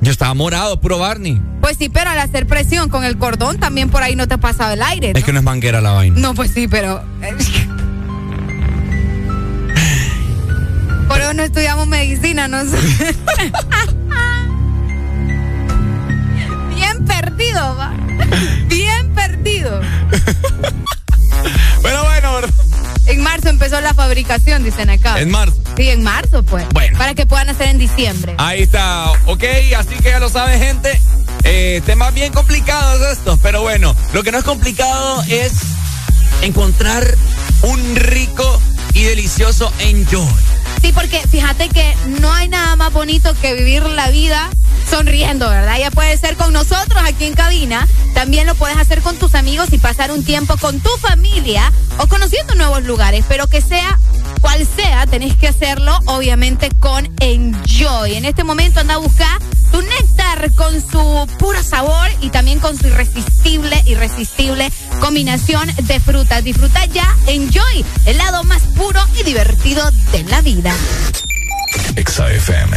Yo 0.00 0.10
estaba 0.10 0.32
morado, 0.34 0.80
puro 0.80 0.98
Barney. 0.98 1.40
Pues 1.60 1.76
sí, 1.76 1.88
pero 1.88 2.10
al 2.10 2.18
hacer 2.18 2.46
presión 2.46 2.88
con 2.88 3.04
el 3.04 3.16
cordón 3.18 3.58
también 3.58 3.90
por 3.90 4.02
ahí 4.02 4.16
no 4.16 4.26
te 4.28 4.38
pasaba 4.38 4.72
el 4.72 4.82
aire. 4.82 5.12
¿no? 5.12 5.18
Es 5.18 5.24
que 5.24 5.32
no 5.32 5.38
es 5.38 5.44
manguera 5.44 5.80
la 5.80 5.90
vaina. 5.92 6.16
No, 6.18 6.34
pues 6.34 6.50
sí, 6.52 6.66
pero. 6.68 7.02
Por 11.18 11.24
eso 11.24 11.34
no 11.34 11.42
estudiamos 11.42 11.88
medicina, 11.88 12.46
no 12.46 12.64
sé. 12.64 12.76
Bien 16.76 17.04
perdido, 17.04 17.74
va. 17.74 17.92
Bien 18.68 19.12
perdido. 19.16 19.80
Pero 21.82 22.04
bueno, 22.04 22.34
¿verdad? 22.34 22.54
En 23.06 23.20
marzo 23.20 23.48
empezó 23.48 23.80
la 23.80 23.94
fabricación, 23.94 24.62
dicen 24.62 24.90
acá. 24.90 25.18
En 25.18 25.32
marzo. 25.32 25.60
Sí, 25.76 25.88
en 25.88 26.04
marzo, 26.04 26.44
pues. 26.44 26.64
Bueno. 26.72 26.96
Para 26.96 27.14
que 27.14 27.26
puedan 27.26 27.48
hacer 27.48 27.66
en 27.66 27.78
diciembre. 27.78 28.36
Ahí 28.38 28.62
está, 28.62 29.10
ok, 29.26 29.42
así 29.76 29.96
que 29.96 30.10
ya 30.10 30.20
lo 30.20 30.28
saben, 30.28 30.60
gente. 30.60 31.00
Eh, 31.42 31.82
temas 31.84 32.14
bien 32.14 32.32
complicados 32.32 33.04
estos, 33.10 33.40
pero 33.42 33.60
bueno, 33.60 33.92
lo 34.12 34.22
que 34.22 34.30
no 34.30 34.38
es 34.38 34.44
complicado 34.44 35.24
es 35.24 35.50
encontrar 36.42 37.02
un 37.62 37.96
rico 37.96 38.62
y 38.94 39.02
delicioso 39.02 39.72
enjoy. 39.80 40.57
Sí, 40.80 40.92
porque 40.92 41.20
fíjate 41.28 41.68
que 41.68 41.94
no 42.20 42.32
hay 42.32 42.48
nada 42.48 42.76
más 42.76 42.92
bonito 42.92 43.34
que 43.40 43.54
vivir 43.54 43.82
la 43.82 44.10
vida 44.10 44.48
sonriendo, 44.88 45.48
¿verdad? 45.48 45.78
Ya 45.78 45.90
puede 45.90 46.16
ser 46.16 46.36
con 46.36 46.52
nosotros 46.52 47.02
aquí 47.04 47.24
en 47.24 47.34
cabina, 47.34 47.86
también 48.14 48.46
lo 48.46 48.54
puedes 48.54 48.76
hacer 48.76 49.02
con 49.02 49.16
tus 49.16 49.34
amigos 49.34 49.68
y 49.72 49.78
pasar 49.78 50.10
un 50.10 50.24
tiempo 50.24 50.56
con 50.56 50.80
tu 50.80 50.90
familia 50.98 51.72
o 51.98 52.06
conociendo 52.06 52.54
nuevos 52.54 52.84
lugares, 52.84 53.24
pero 53.28 53.46
que 53.46 53.60
sea 53.60 53.98
cual 54.40 54.66
sea, 54.76 55.06
tenés 55.06 55.36
que 55.36 55.48
hacerlo 55.48 55.98
obviamente 56.06 56.70
con 56.78 57.08
Enjoy. 57.20 58.14
En 58.14 58.24
este 58.24 58.44
momento 58.44 58.80
anda 58.80 58.94
a 58.94 58.98
buscar 58.98 59.40
tu 59.70 59.82
néctar 59.82 60.52
con 60.54 60.80
su 60.80 61.26
puro 61.38 61.62
sabor 61.62 62.08
y 62.20 62.30
también 62.30 62.58
con 62.60 62.76
su 62.76 62.86
irresistible, 62.86 63.82
irresistible 63.86 64.70
combinación 65.00 65.68
de 65.82 66.00
frutas. 66.00 66.44
Disfruta 66.44 66.84
ya 66.86 67.16
Enjoy, 67.26 67.84
el 68.06 68.18
lado 68.18 68.44
más 68.44 68.62
puro 68.76 69.00
y 69.18 69.22
divertido 69.22 69.90
de 70.12 70.24
la 70.24 70.40
vida. 70.40 70.74
Exa 71.96 72.30
FM. 72.30 72.76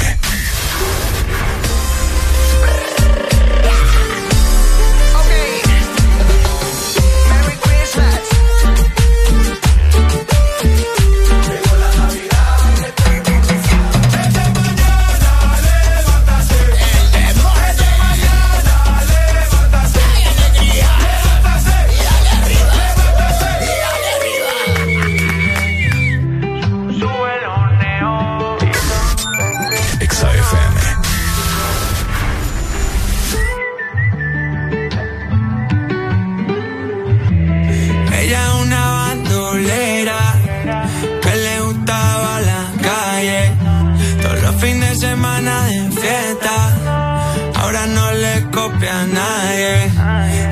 Ganas 45.20 45.70
de 45.70 46.02
fiesta. 46.02 46.56
Ahora 47.56 47.86
no 47.88 48.12
le 48.14 48.50
copia 48.52 49.02
a 49.02 49.06
nadie. 49.06 49.92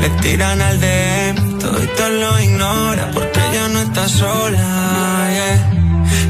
Le 0.01 0.09
tiran 0.21 0.61
al 0.61 0.79
DM, 0.79 1.59
todo 1.59 1.77
esto 1.77 2.09
lo 2.09 2.39
ignora 2.39 3.11
porque 3.13 3.39
ella 3.51 3.67
no 3.69 3.79
está 3.81 4.07
sola. 4.07 5.27
Yeah. 5.31 5.71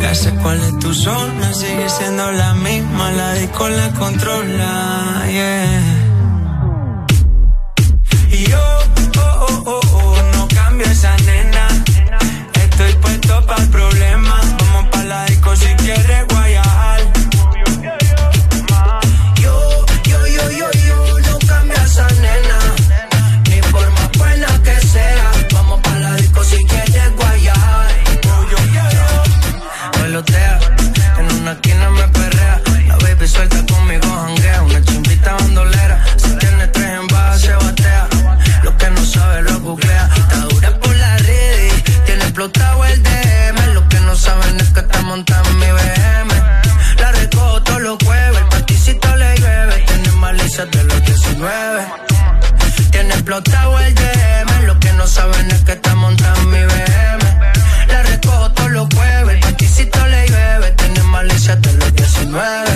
Ya 0.01 0.15
sé 0.15 0.31
cuál 0.41 0.59
es 0.61 0.79
tu 0.79 0.93
zona, 0.93 1.53
sigue 1.53 1.89
siendo 1.89 2.31
la 2.31 2.53
misma, 2.53 3.11
la 3.11 3.33
disco 3.33 3.69
la 3.69 3.89
controla. 3.91 5.23
Y 8.31 8.43
yo, 8.49 8.59
oh, 9.17 9.47
oh, 9.47 9.63
oh, 9.65 9.81
oh, 9.93 10.21
no 10.33 10.47
cambio 10.47 10.85
esa 10.85 11.15
nena. 11.17 11.67
Estoy 12.53 12.93
puesto 12.93 13.45
para 13.45 13.61
el 13.63 13.69
problema. 13.69 14.35
Vamos 14.59 14.85
para 14.91 15.03
la 15.03 15.25
disco 15.25 15.55
si 15.55 15.67
quieres 15.83 16.27
suelta 33.29 33.63
conmigo, 33.65 34.07
janguea. 34.07 34.63
Una 34.63 34.81
chimbita 34.81 35.33
bandolera. 35.33 36.03
Si 36.17 36.29
tiene 36.37 36.67
tres 36.67 36.89
en 36.99 37.07
baja, 37.07 37.37
se 37.37 37.53
batea. 37.53 38.07
Lo 38.63 38.75
que 38.77 38.89
no 38.89 39.05
sabe 39.05 39.41
lo 39.43 39.59
googlea. 39.59 40.09
Está 40.15 40.37
dura 40.49 40.79
por 40.79 40.95
la 40.95 41.17
red. 41.17 41.71
Tiene 42.05 42.23
explotado 42.23 42.85
el 42.85 43.03
DM. 43.03 43.73
Lo 43.73 43.87
que 43.87 43.99
no 44.01 44.15
saben 44.15 44.59
es 44.59 44.69
que 44.69 44.79
está 44.79 45.01
montada 45.01 45.47
en 45.49 45.59
mi 45.59 45.71
BM. 45.77 46.31
La 46.97 47.11
recojo 47.11 47.61
todos 47.63 47.81
los 47.81 47.97
jueves. 48.03 48.39
El 48.39 48.47
paticito 48.47 49.15
le 49.15 49.37
llueve. 49.37 49.83
Tiene 49.87 50.11
malicia 50.13 50.65
de 50.65 50.83
los 50.83 51.01
19. 51.05 51.85
Tiene 52.91 53.13
explotado 53.13 53.79
el 53.79 53.95
DM. 53.95 54.65
Lo 54.65 54.79
que 54.79 54.91
no 54.93 55.07
saben 55.07 55.51
es 55.51 55.61
que 55.61 55.73
está 55.73 55.95
montada 55.95 56.37
en 56.41 56.49
mi 56.49 56.63
BM. 56.71 57.23
La 57.87 58.03
recojo 58.03 58.51
todos 58.53 58.71
los 58.71 58.87
jueves. 58.93 59.35
El 59.35 59.39
paticito 59.41 60.07
le 60.07 60.27
llueve. 60.27 60.71
Tiene 60.71 61.03
malicia 61.03 61.55
de 61.55 61.73
los 61.73 61.93
19. 61.93 62.68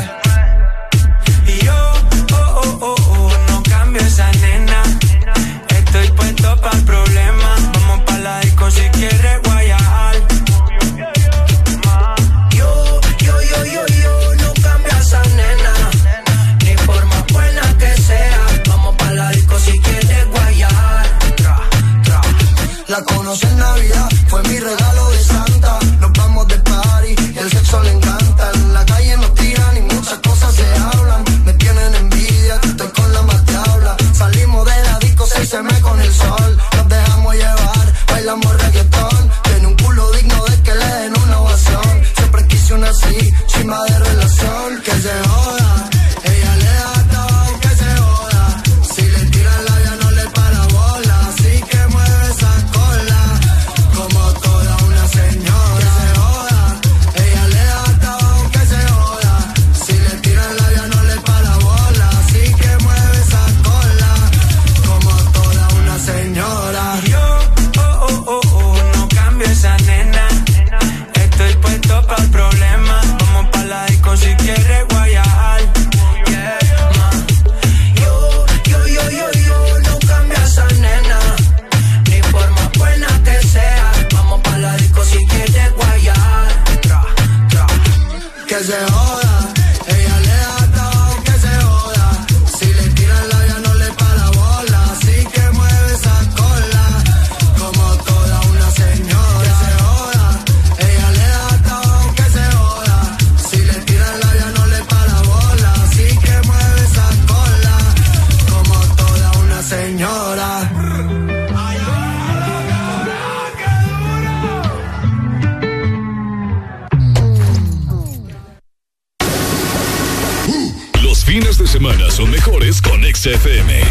Con 123.23 123.33
XFM. 123.33 123.81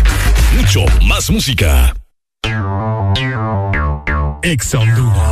Mucho 0.56 0.84
más 1.06 1.30
música. 1.30 1.94
Ex 4.42 4.74
Honduras. 4.74 5.31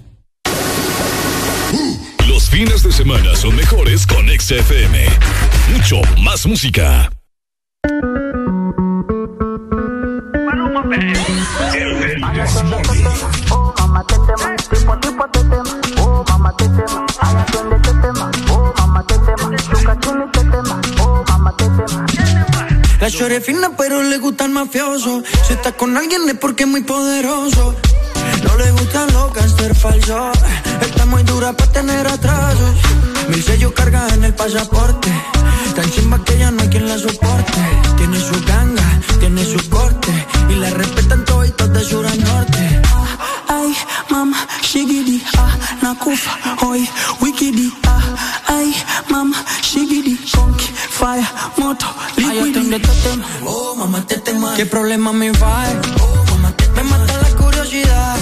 Fines 2.51 2.83
de 2.83 2.91
semana 2.91 3.33
son 3.33 3.55
mejores 3.55 4.05
con 4.05 4.27
XFM. 4.27 5.05
Mucho 5.73 6.01
más 6.21 6.45
música. 6.45 7.09
La 22.99 23.09
chore 23.09 23.39
fina, 23.39 23.71
pero 23.77 24.03
le 24.03 24.17
gusta 24.17 24.43
el 24.43 24.51
mafioso. 24.51 25.23
Si 25.47 25.53
está 25.53 25.71
con 25.71 25.95
alguien 25.95 26.27
es 26.27 26.35
porque 26.35 26.63
es 26.63 26.69
muy 26.69 26.81
poderoso. 26.81 27.77
No 28.43 28.57
le 28.57 28.71
gusta 28.71 29.05
tan 29.05 29.13
loca 29.13 29.39
es 29.45 29.51
ser 29.53 29.75
falso. 29.75 30.31
Está 30.81 31.05
muy 31.05 31.23
dura 31.23 31.53
para 31.53 31.71
tener 31.71 32.07
atrasos. 32.07 32.75
Mil 33.29 33.43
sellos 33.43 33.73
carga 33.73 34.07
en 34.13 34.23
el 34.23 34.33
pasaporte. 34.33 35.09
Tan 35.75 35.89
chimba 35.91 36.23
que 36.23 36.37
ya 36.37 36.51
no 36.51 36.61
hay 36.61 36.69
quien 36.69 36.87
la 36.87 36.97
soporte. 36.97 37.61
Tiene 37.97 38.19
su 38.19 38.43
ganga, 38.45 38.99
tiene 39.19 39.43
su 39.45 39.69
corte. 39.69 40.11
Y 40.49 40.55
la 40.55 40.69
respetan 40.71 41.23
todos 41.25 41.41
de 41.73 41.83
sur 41.83 42.05
a 42.05 42.15
norte. 42.15 42.81
Ay, 43.47 43.75
mama, 44.09 44.47
shigidi, 44.61 45.21
ah, 45.37 45.55
nakufa, 45.81 46.31
hoy, 46.65 46.87
wikidi, 47.21 47.71
ah, 47.85 48.01
ay, 48.47 48.73
mama, 49.09 49.37
shigidi, 49.61 50.17
conky, 50.33 50.65
fire, 50.89 51.27
moto, 51.57 51.85
liquidi. 52.17 52.73
Ay, 52.73 52.81
tema, 53.03 53.27
oh, 53.45 53.75
mamá, 53.75 54.05
te 54.07 54.17
tema. 54.17 54.55
¿Qué 54.55 54.65
problema 54.65 55.11
me 55.13 55.31
va? 55.31 55.65
Oh, 56.01 56.23
mamá, 56.31 56.51
te 56.55 56.67
Me 56.69 56.83
mata 56.83 57.17
la 57.21 57.29
curiosidad, 57.35 58.17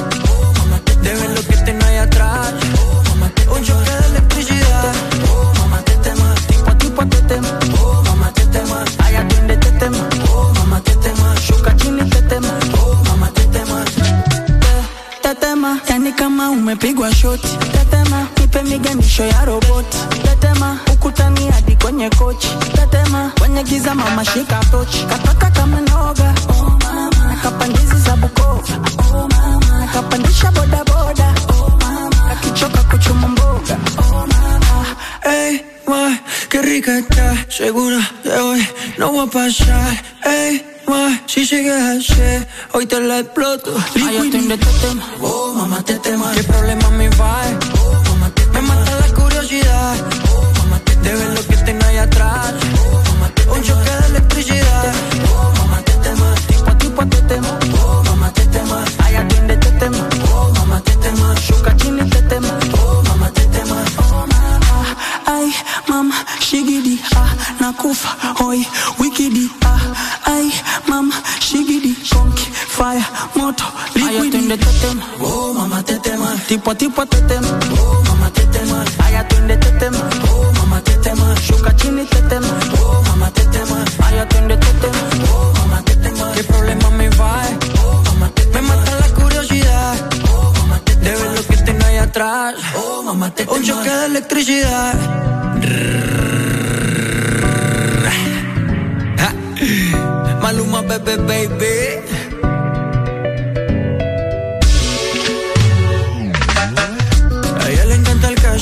Yani 16.09 16.17
kama 16.17 16.49
umepigwa 16.51 17.13
shoti. 17.15 17.47
Tetema, 17.71 18.27
nipe 18.39 18.63
miganisho 18.63 19.23
ya 19.25 19.45
roboti. 19.45 19.97
Tetema, 20.23 20.79
ukutani 20.93 21.47
hadi 21.51 21.75
kwenye 21.75 22.09
kochi. 22.09 22.47
Tetema, 22.75 23.31
kwenye 23.39 23.63
giza 23.63 23.95
mama 23.95 24.25
shika 24.25 24.59
tochi. 24.71 25.05
Kataka 25.05 25.51
kama 25.51 25.81
noga, 25.81 26.33
oh 26.49 26.77
mama. 26.83 27.11
Nakapandizi 27.29 27.95
za 27.95 28.15
Bukova, 28.15 28.79
oh 29.13 29.27
mama. 29.27 29.79
Nakapandisha 29.79 30.51
boda 30.51 30.83
boda, 30.83 31.33
oh 31.49 31.69
mama. 31.81 32.09
Kakichoka 32.29 32.83
kuchuma 32.83 33.27
mboga, 33.27 33.77
oh 33.99 34.25
mama. 34.27 34.85
Ey, 35.25 35.61
ma, 35.87 36.17
qué 36.49 36.61
rica 36.61 36.97
está, 36.97 37.35
segura 37.49 37.99
de 38.23 38.31
hoy 38.39 38.67
no 38.97 39.11
voy 39.11 39.27
a 39.27 39.29
pasar. 39.29 40.03
Ey, 40.25 40.63
ma, 40.89 41.21
si 41.27 41.45
sigues 41.45 41.81
así, 41.81 42.45
hoy 42.73 42.85
te 42.85 42.99
la 42.99 43.19
exploto. 43.19 43.73
Ay, 43.95 44.17
yo 44.17 44.29
tengo 44.31 44.53
este 44.53 44.87
tema, 44.87 45.03
oh 45.21 45.53
mamá, 45.53 45.83
te 45.83 45.99
tema. 45.99 46.31
¿Qué 46.33 46.43
problema 46.43 46.89
me 46.89 47.09
va? 47.09 47.78
moto, 73.35 73.63
liquid. 73.95 74.21
Ay, 74.21 74.29
tetem. 74.29 74.51
Este 74.51 74.87
oh, 75.19 75.53
mama, 75.53 75.83
tetem. 75.83 76.19
Tipo, 76.47 76.75
tipo, 76.75 77.03
este 77.03 77.17
tetem. 77.21 77.43
Oh, 77.79 78.01
mama, 78.07 78.29
tetem. 78.31 78.67
Ay, 79.03 79.15
atiende 79.15 79.53
este 79.53 79.71
tetem. 79.71 79.93
Oh, 80.29 80.51
mama, 80.53 80.81
tetem. 80.81 81.17
Shuka 81.41 81.75
chini 81.75 82.05
tetem. 82.05 82.43
Oh, 82.81 83.01
mama, 83.07 83.29
tetem. 83.31 83.67
Ay, 84.03 84.19
atiende 84.19 84.57
tetem. 84.57 84.91
Oh, 85.31 85.53
mama, 85.57 85.81
tetem. 85.83 86.13
¿Qué 86.35 86.43
problema 86.43 86.89
me 86.91 87.09
va? 87.09 87.41
Oh, 87.83 88.01
mama, 88.05 88.29
tetem. 88.33 88.53
Me 88.53 88.61
mata 88.61 88.95
la 88.99 89.07
curiosidad. 89.13 89.95
Oh, 90.31 90.53
mama, 90.59 90.79
tetem. 90.85 91.03
De 91.03 91.11
ver 91.11 91.31
lo 91.37 91.43
que 91.47 91.57
tengo 91.57 91.85
ahí 91.85 91.97
atrás. 91.97 92.55
Oh, 92.75 93.03
mama, 93.03 93.29
tetem. 93.33 93.53
Un 93.53 93.63
choque 93.63 93.89
de 93.89 94.05
electricidad. 94.05 94.93
Maluma, 100.41 100.81
bebé, 100.81 101.17
baby. 101.17 101.47
baby. 101.59 102.18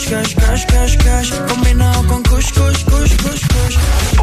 Cash, 0.09 0.35
cash, 0.35 0.65
cash, 0.65 0.97
cash, 0.97 1.31
Combinado 1.47 2.07
con 2.07 2.23
kush, 2.23 2.51
kush, 2.53 2.83
kush, 2.85 3.13
kush, 3.23 3.43
kush. 3.53 3.75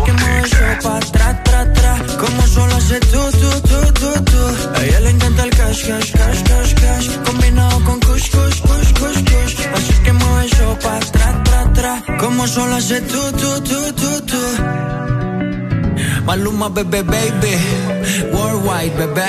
Que 0.05 0.13
mueve 0.13 0.47
eso 0.47 0.65
pa' 0.83 1.01
tra, 1.13 1.43
tra, 1.45 1.73
tra. 1.73 1.93
Como 2.19 2.43
solo 2.47 2.77
hace 2.77 3.01
tú, 3.01 3.23
tú, 3.41 3.51
tú, 3.69 3.81
tú, 4.01 4.25
tú 4.25 4.41
A 4.75 4.85
ella 4.85 5.01
le 5.01 5.11
encanta 5.11 5.45
el 5.45 5.51
cash, 5.51 5.87
cash, 5.87 6.13
cash, 6.13 6.43
cash, 6.43 6.75
cash. 6.75 7.07
Combinado 7.25 7.85
con 7.85 8.01
kush, 8.01 8.31
kush, 8.31 8.61
kush, 8.69 8.93
kush, 9.01 9.21
kush. 9.31 9.55
Así 9.77 9.95
que 10.05 10.13
mueve 10.13 10.47
eso 10.47 10.79
pa' 10.83 11.01
tra, 11.01 11.43
tra, 11.45 11.73
tra. 11.73 12.17
Como 12.19 12.47
solo 12.47 12.77
hace 12.77 13.01
tú, 13.03 13.23
tú, 13.33 13.61
tú, 13.63 13.93
tú, 13.93 14.21
tú 14.31 14.43
Maluma, 16.25 16.69
bebé, 16.69 17.03
baby. 17.03 17.55
Worldwide, 18.33 18.97
bebé. 18.97 19.29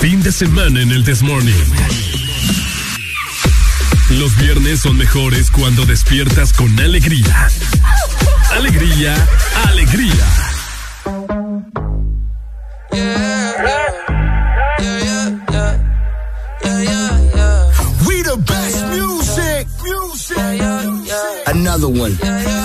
Fin 0.00 0.22
de 0.22 0.30
semana 0.30 0.82
en 0.82 0.90
el 0.90 1.02
Desmorning. 1.04 1.95
Los 4.18 4.34
viernes 4.38 4.80
son 4.80 4.96
mejores 4.96 5.50
cuando 5.50 5.84
despiertas 5.84 6.52
con 6.54 6.78
alegría. 6.80 7.48
Alegría, 8.52 9.14
alegría. 9.68 10.26
We 18.06 18.22
the 18.22 18.36
best 18.38 18.86
music. 18.86 19.66
Music. 19.84 20.38
Another 21.46 21.88
one. 21.88 22.55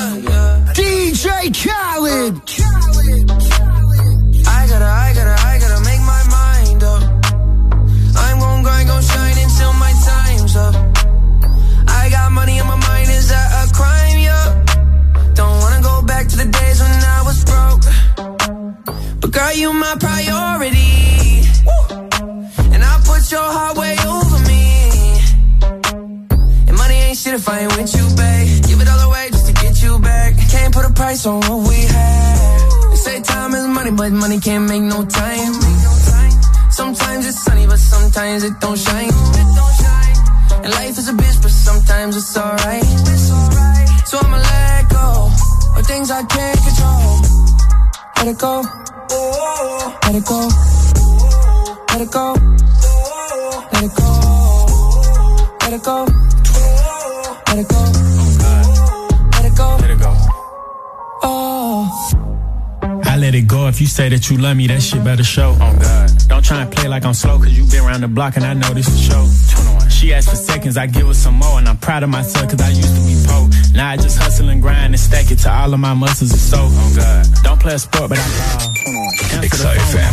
That 64.11 64.29
you 64.29 64.37
love 64.37 64.57
me, 64.57 64.67
that 64.67 64.81
shit 64.81 65.03
better 65.03 65.23
show. 65.23 65.55
Oh 65.59 65.79
God. 65.79 66.09
Don't 66.27 66.43
try 66.43 66.61
and 66.61 66.71
play 66.71 66.87
like 66.87 67.05
I'm 67.05 67.13
slow, 67.13 67.37
cause 67.37 67.51
you 67.57 67.65
been 67.65 67.83
around 67.83 68.01
the 68.01 68.07
block 68.07 68.35
and 68.35 68.45
I 68.45 68.53
know 68.53 68.69
this 68.73 68.87
for 68.87 68.97
sure. 68.97 69.89
She 69.89 70.13
asked 70.13 70.29
for 70.29 70.35
seconds, 70.35 70.77
I 70.77 70.87
give 70.87 71.07
her 71.07 71.13
some 71.13 71.35
more, 71.35 71.57
and 71.59 71.67
I'm 71.67 71.77
proud 71.77 72.03
of 72.03 72.09
myself 72.09 72.49
cause 72.49 72.61
I 72.61 72.69
used 72.69 72.93
to 72.95 73.01
be 73.07 73.15
poor. 73.27 73.49
Now 73.73 73.89
I 73.89 73.97
just 73.97 74.17
hustle 74.19 74.49
and 74.49 74.61
grind 74.61 74.93
and 74.93 74.99
stack 74.99 75.31
it 75.31 75.39
to 75.39 75.51
all 75.51 75.73
of 75.73 75.79
my 75.79 75.93
muscles 75.93 76.31
and 76.31 76.39
soul. 76.39 76.69
Oh 76.69 76.93
God. 76.95 77.25
Don't 77.43 77.59
play 77.59 77.73
a 77.73 77.79
sport, 77.79 78.09
but 78.09 78.19
I 78.19 78.27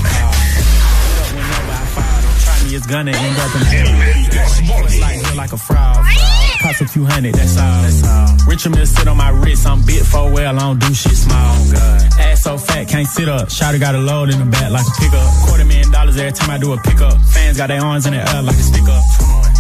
ball. 0.05 0.33
Me, 2.65 2.75
it's 2.75 2.87
gonna 2.87 3.13
end 3.13 3.39
up 3.39 3.55
in 3.57 3.63
It's 4.87 5.01
like, 5.01 5.37
like 5.37 5.53
a 5.53 5.59
fraud. 5.59 6.38
Cost 6.61 6.81
a 6.83 6.89
few 6.89 7.05
hundred, 7.05 7.35
that's 7.35 7.57
all. 7.57 7.83
That's 7.83 8.03
all. 8.05 8.37
Richard 8.49 8.75
Mill 8.75 8.87
sit 8.87 9.07
on 9.07 9.17
my 9.17 9.31
wrist, 9.31 9.67
I'm 9.67 9.81
bit 9.87 10.05
for 10.05 10.31
well, 10.33 10.57
I 10.57 10.59
don't 10.59 10.81
do 10.81 10.93
shit 10.93 11.13
small. 11.13 11.55
Ass 12.19 12.43
so 12.43 12.59
fat, 12.59 12.89
can't 12.89 13.07
sit 13.07 13.29
up. 13.29 13.49
Shotty 13.49 13.79
got 13.79 13.95
a 13.95 13.99
load 13.99 14.31
in 14.31 14.39
the 14.39 14.45
back 14.45 14.71
like 14.71 14.87
a 14.87 14.95
pickup. 15.01 15.29
Quarter 15.47 15.65
million 15.65 15.91
dollars 15.93 16.17
every 16.17 16.33
time 16.33 16.51
I 16.51 16.59
do 16.59 16.73
a 16.73 16.79
pickup. 16.79 17.15
Fans 17.31 17.57
got 17.57 17.69
their 17.69 17.81
arms 17.81 18.07
in 18.07 18.13
the 18.15 18.19
air 18.19 18.43
like 18.43 18.57
a 18.57 18.63
stick 18.63 18.83
up. 18.83 19.03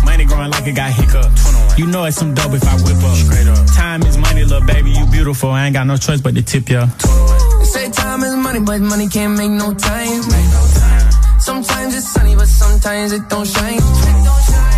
Money 0.05 0.25
growing 0.25 0.51
like 0.51 0.67
it 0.67 0.75
got 0.75 0.91
hiccup. 0.91 1.31
You 1.78 1.86
know 1.86 2.05
it's 2.05 2.17
some 2.17 2.35
dope 2.35 2.52
if 2.52 2.65
I 2.67 2.75
whip 2.83 2.99
up. 2.99 3.17
Straight 3.17 3.47
up. 3.47 3.67
Time 3.77 4.02
is 4.02 4.18
money, 4.18 4.43
little 4.43 4.67
baby, 4.67 4.91
you 4.91 5.07
beautiful. 5.07 5.51
I 5.51 5.67
ain't 5.67 5.75
got 5.75 5.86
no 5.86 5.97
choice 5.97 6.20
but 6.20 6.35
to 6.35 6.43
tip 6.43 6.68
ya. 6.68 6.86
They 6.86 7.65
say 7.65 7.91
time 7.91 8.23
is 8.25 8.35
money, 8.35 8.60
but 8.60 8.81
money 8.81 9.09
can't 9.09 9.39
make 9.39 9.51
no 9.51 9.73
time. 9.73 10.23
Sometimes 11.39 11.94
it's 11.94 12.09
sunny, 12.09 12.35
but 12.35 12.49
sometimes 12.49 13.12
it 13.12 13.28
don't 13.28 13.47
shine. 13.47 14.77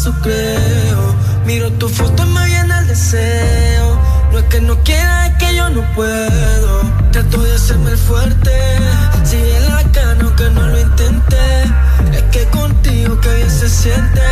eso. 0.00 0.14
Miro 1.44 1.70
tu 1.72 1.88
foto 1.88 2.22
y 2.22 2.26
me 2.30 2.46
viene 2.46 2.78
el 2.78 2.86
deseo. 2.86 4.00
No 4.32 4.38
es 4.38 4.44
que 4.44 4.60
no 4.60 4.82
quiera, 4.82 5.26
es 5.26 5.34
que 5.36 5.54
yo 5.54 5.68
no 5.68 5.82
puedo. 5.94 6.82
Trato 7.12 7.42
de 7.42 7.54
hacerme 7.54 7.90
el 7.90 7.98
fuerte. 7.98 8.50
Sigue 9.24 9.60
la 9.68 9.82
cano 9.92 10.34
que 10.36 10.44
no 10.50 10.68
lo 10.68 10.80
intenté. 10.80 11.64
Es 12.12 12.22
que 12.32 12.44
contigo 12.46 13.20
que 13.20 13.34
bien 13.34 13.50
se 13.50 13.68
siente. 13.68 14.22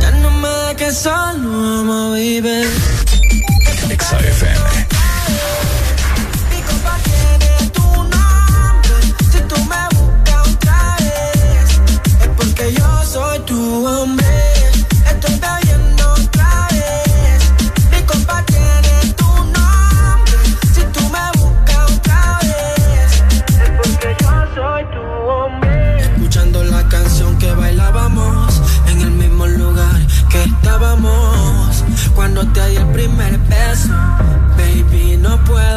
Ya 0.00 0.10
no 0.22 0.30
me 0.30 0.48
dejes 0.48 0.98
solo, 0.98 1.84
mamá, 1.84 2.10
baby. 2.10 2.64
XAFM 3.98 4.86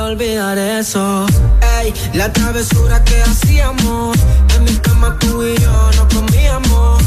olvidar 0.09 0.57
eso. 0.57 1.27
Ey, 1.79 1.93
la 2.13 2.31
travesura 2.33 3.03
que 3.03 3.21
hacíamos. 3.21 4.17
En 4.55 4.63
mi 4.63 4.75
cama 4.77 5.15
tú 5.19 5.43
y 5.43 5.55
yo 5.57 5.91
no 5.97 6.07
comíamos. 6.07 7.03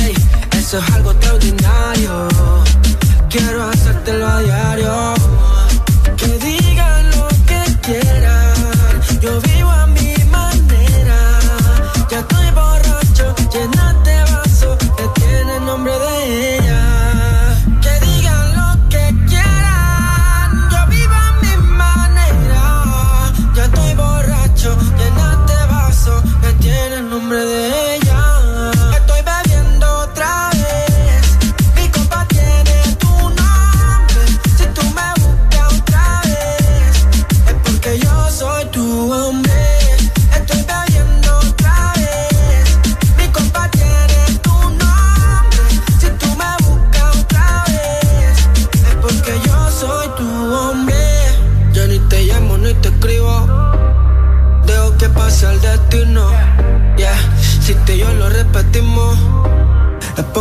Ey, 0.00 0.14
eso 0.56 0.78
es 0.78 0.90
algo 0.92 1.10
extraordinario. 1.12 2.28
Quiero 3.28 3.68
hacértelo 3.68 4.26
a 4.26 4.40
diario. 4.40 5.13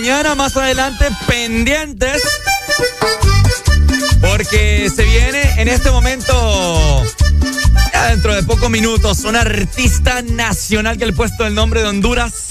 Mañana. 0.00 0.34
Más 0.34 0.56
adelante, 0.56 1.06
pendientes. 1.28 2.20
Porque 4.20 4.90
se 4.92 5.04
viene 5.04 5.62
en 5.62 5.68
este 5.68 5.92
momento, 5.92 7.04
ya 7.92 8.06
dentro 8.06 8.34
de 8.34 8.42
pocos 8.42 8.68
minutos, 8.70 9.22
un 9.22 9.36
artista 9.36 10.20
nacional 10.22 10.98
que 10.98 11.06
le 11.06 11.12
he 11.12 11.14
puesto 11.14 11.46
el 11.46 11.54
nombre 11.54 11.82
de 11.82 11.86
Honduras. 11.90 12.48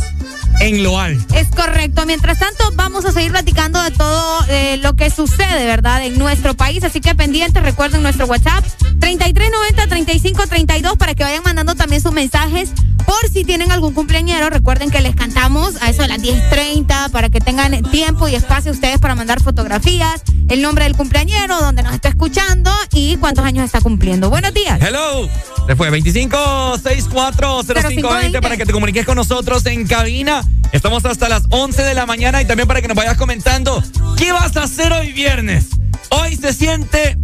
en 0.61 0.83
lo 0.83 0.97
alto. 0.97 1.35
Es 1.35 1.49
correcto. 1.49 2.05
Mientras 2.05 2.39
tanto, 2.39 2.71
vamos 2.75 3.03
a 3.03 3.11
seguir 3.11 3.31
platicando 3.31 3.83
de 3.83 3.91
todo 3.91 4.45
eh, 4.47 4.77
lo 4.77 4.93
que 4.95 5.09
sucede, 5.09 5.65
¿verdad? 5.65 6.05
En 6.05 6.17
nuestro 6.17 6.53
país. 6.53 6.81
Así 6.85 7.01
que 7.01 7.13
pendientes, 7.13 7.61
recuerden 7.61 8.03
nuestro 8.03 8.25
WhatsApp 8.27 8.63
3390-3532 9.03 10.97
para 10.97 11.13
que 11.13 11.23
vayan 11.23 11.43
mandando 11.43 11.75
también 11.75 12.01
sus 12.01 12.13
mensajes. 12.13 12.71
Por 13.05 13.29
si 13.29 13.43
tienen 13.43 13.69
algún 13.73 13.93
cumpleañero, 13.93 14.49
recuerden 14.49 14.89
que 14.89 15.01
les 15.01 15.13
cantamos 15.13 15.75
a 15.81 15.89
eso 15.89 16.03
de 16.03 16.07
las 16.07 16.21
10.30 16.21 17.11
para 17.11 17.27
que 17.29 17.41
tengan 17.41 17.83
tiempo 17.91 18.29
y 18.29 18.35
espacio 18.35 18.71
ustedes 18.71 18.99
para 18.99 19.13
mandar 19.13 19.41
fotografías, 19.41 20.23
el 20.47 20.61
nombre 20.61 20.85
del 20.85 20.95
cumpleañero, 20.95 21.59
donde 21.59 21.83
nos 21.83 21.93
está 21.93 22.07
escuchando 22.07 22.71
y 22.93 23.17
cuántos 23.17 23.43
años 23.43 23.65
está 23.65 23.81
cumpliendo. 23.81 24.29
Buenos 24.29 24.53
días. 24.53 24.79
Hello. 24.81 25.27
Después 25.67 25.91
25640520 25.91 28.41
para 28.41 28.55
que 28.55 28.65
te 28.65 28.71
comuniques 28.71 29.05
con 29.05 29.17
nosotros 29.17 29.65
en 29.65 29.85
cabina. 29.85 30.43
Estamos 30.71 31.03
hasta 31.03 31.27
las 31.27 31.43
11 31.49 31.83
de 31.83 31.93
la 31.93 32.05
mañana 32.05 32.41
y 32.41 32.45
también 32.45 32.69
para 32.69 32.81
que 32.81 32.87
nos 32.87 32.95
vayas 32.95 33.17
comentando 33.17 33.83
qué 34.17 34.31
vas 34.31 34.55
a 34.55 34.63
hacer 34.63 34.93
hoy 34.93 35.11
viernes. 35.11 35.65
Hoy 36.09 36.37
se 36.37 36.53
siente 36.53 37.17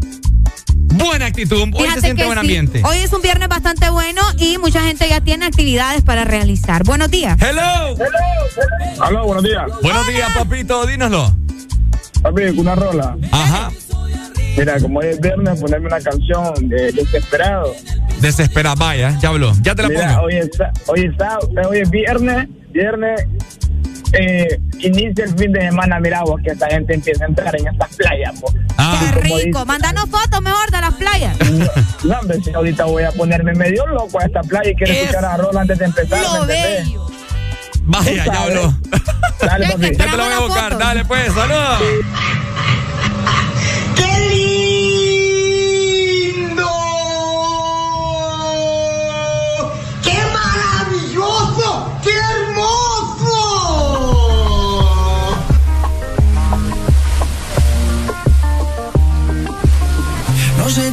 buena 0.93 1.25
actitud, 1.27 1.69
hoy 1.73 1.89
se 1.93 2.01
siente 2.01 2.25
buen 2.25 2.37
ambiente. 2.37 2.81
Hoy 2.85 2.97
es 2.97 3.11
un 3.13 3.21
viernes 3.21 3.47
bastante 3.47 3.89
bueno 3.89 4.21
y 4.37 4.57
mucha 4.57 4.81
gente 4.81 5.07
ya 5.07 5.21
tiene 5.21 5.45
actividades 5.45 6.01
para 6.01 6.25
realizar. 6.25 6.83
Buenos 6.83 7.09
días. 7.11 7.37
Hello. 7.41 7.95
Aló, 9.01 9.25
buenos 9.25 9.43
días. 9.43 9.65
Buenos 9.81 10.07
días, 10.07 10.31
papito, 10.35 10.85
dínoslo. 10.85 11.33
Papi, 12.21 12.43
una 12.57 12.75
rola. 12.75 13.17
Ajá. 13.31 13.71
Mira, 14.57 14.79
como 14.79 14.99
hoy 14.99 15.07
es 15.07 15.21
viernes, 15.21 15.61
ponerme 15.61 15.87
una 15.87 16.01
canción 16.01 16.67
de 16.67 16.91
Desesperado. 16.91 17.73
Desesperado, 18.19 18.75
vaya, 18.77 19.17
ya 19.21 19.29
habló. 19.29 19.53
Ya 19.61 19.73
te 19.73 19.83
la 19.83 19.89
Mira, 19.89 20.07
pongo. 20.15 20.21
hoy 20.23 20.35
es, 20.35 20.49
hoy, 20.87 21.05
es, 21.05 21.65
hoy 21.65 21.77
es 21.79 21.89
viernes, 21.89 22.47
viernes, 22.71 23.25
eh, 24.13 24.59
inicia 24.79 25.25
el 25.25 25.37
fin 25.37 25.51
de 25.51 25.61
semana, 25.61 25.99
mira 25.99 26.21
vos, 26.23 26.41
que 26.43 26.51
esta 26.51 26.67
gente 26.67 26.95
empieza 26.95 27.25
a 27.25 27.27
entrar 27.27 27.55
en 27.59 27.67
estas 27.67 27.95
playas, 27.95 28.39
po. 28.39 28.53
Ah. 28.77 28.99
Qué 28.99 29.21
rico. 29.21 29.65
Mándanos 29.65 30.09
fotos 30.09 30.41
mejor 30.41 30.71
de 30.71 30.81
las 30.81 30.93
playas. 30.95 31.37
No, 32.03 32.17
hombre, 32.17 32.41
si 32.41 32.51
ahorita 32.51 32.85
voy 32.85 33.03
a 33.03 33.11
ponerme 33.11 33.53
medio 33.53 33.85
loco 33.87 34.21
a 34.21 34.25
esta 34.25 34.41
playa 34.41 34.71
y 34.71 34.75
quiero 34.75 34.93
Es 34.93 34.99
escuchar 34.99 35.25
a 35.25 35.37
Rola 35.37 35.61
antes 35.61 35.77
de 35.77 35.85
empezar, 35.85 36.39
lo 36.39 36.45
bello. 36.45 37.07
Vaya, 37.83 38.25
ya 38.25 38.41
habló. 38.43 38.73
Dale, 39.41 39.67
papi. 39.67 39.95
Ya 39.97 40.05
te 40.05 40.17
lo 40.17 40.23
voy 40.23 40.33
a 40.33 40.39
buscar, 40.39 40.77
dale 40.77 41.05
pues, 41.05 41.33
saludos. 41.33 41.79
¡Qué 41.79 42.88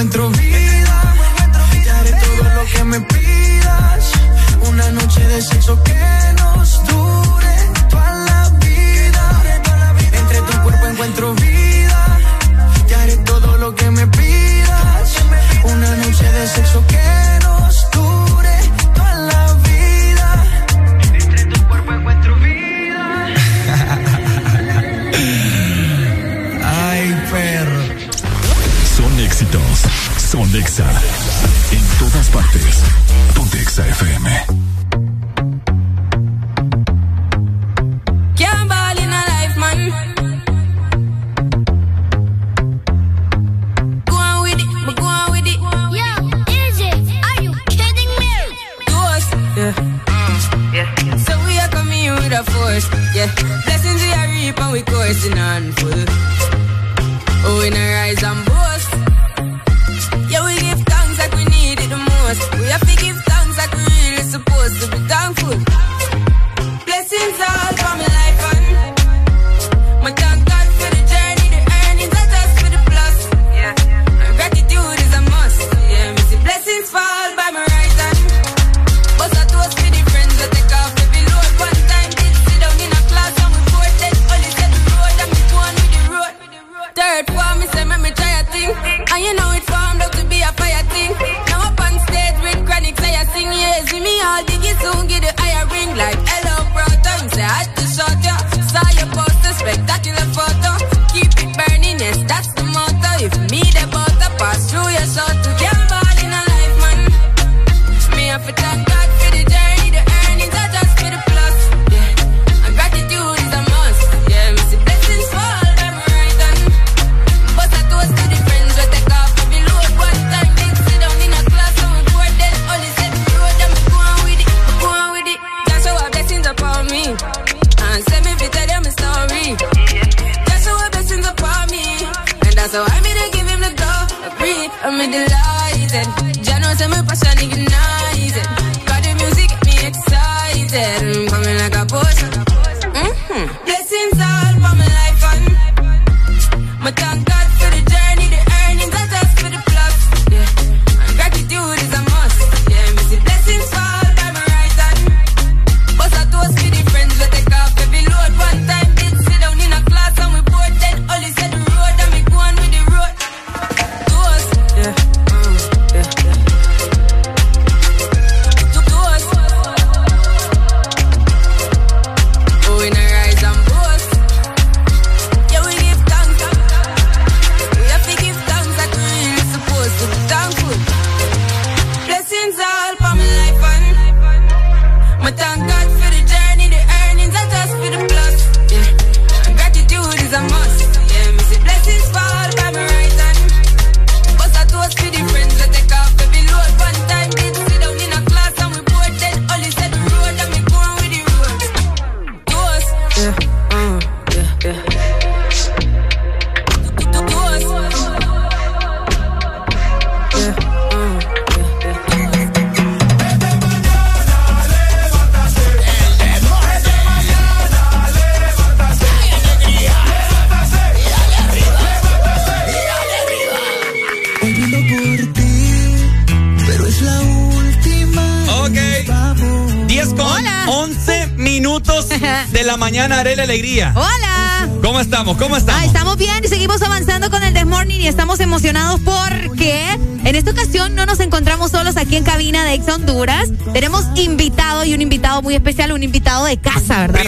encuentro 0.00 0.37
Son 30.48 31.07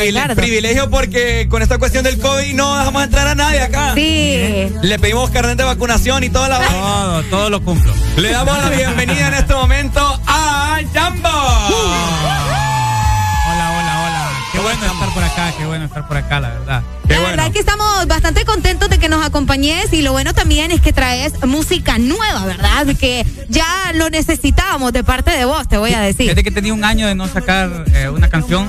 Ricardo? 0.00 0.34
privilegio 0.36 0.90
porque 0.90 1.46
con 1.48 1.62
esta 1.62 1.78
cuestión 1.78 2.04
del 2.04 2.18
COVID 2.18 2.54
no 2.54 2.76
dejamos 2.78 3.04
entrar 3.04 3.28
a 3.28 3.34
nadie 3.34 3.60
acá. 3.60 3.92
Sí. 3.94 4.68
Le 4.82 4.98
pedimos 4.98 5.30
carnet 5.30 5.56
de 5.56 5.64
vacunación 5.64 6.24
y 6.24 6.30
toda 6.30 6.48
la 6.48 6.58
Todo, 6.60 7.22
todo 7.24 7.50
lo 7.50 7.62
cumplo. 7.62 7.92
Le 8.16 8.30
damos 8.30 8.56
la 8.58 8.68
bienvenida 8.70 9.28
en 9.28 9.34
este 9.34 9.54
momento 9.54 10.00
a 10.26 10.78
Jambo. 10.92 11.28
Hola, 11.28 12.40
hola, 13.48 14.06
hola. 14.06 14.30
Qué 14.52 14.58
bueno 14.58 14.86
estar 14.86 15.14
por 15.14 15.24
acá, 15.24 15.52
qué 15.58 15.66
bueno 15.66 15.84
estar 15.84 16.08
por 16.08 16.16
acá, 16.16 16.40
la 16.40 16.48
verdad. 16.50 16.82
Qué 17.06 17.14
La 17.14 17.20
verdad 17.20 17.46
es 17.46 17.52
que 17.52 17.58
estamos 17.58 18.06
bastante 18.06 18.44
contentos 18.44 18.88
de 18.88 18.98
que 18.98 19.08
nos 19.08 19.24
acompañes 19.24 19.92
y 19.92 20.02
lo 20.02 20.12
bueno 20.12 20.32
también 20.34 20.70
es 20.70 20.80
que 20.80 20.92
traes 20.92 21.32
música 21.44 21.98
nueva, 21.98 22.44
¿verdad? 22.46 22.86
Que 22.98 23.26
ya 23.48 23.92
lo 23.94 24.10
necesitábamos 24.10 24.92
de 24.92 25.02
parte 25.04 25.30
de 25.32 25.44
vos, 25.44 25.68
te 25.68 25.78
voy 25.78 25.92
a 25.94 26.00
decir. 26.00 26.26
Fíjate 26.26 26.44
que 26.44 26.50
tenía 26.50 26.74
un 26.74 26.84
año 26.84 27.06
de 27.06 27.14
no 27.14 27.26
sacar 27.26 27.84
eh, 27.94 28.08
una 28.08 28.28
canción 28.28 28.68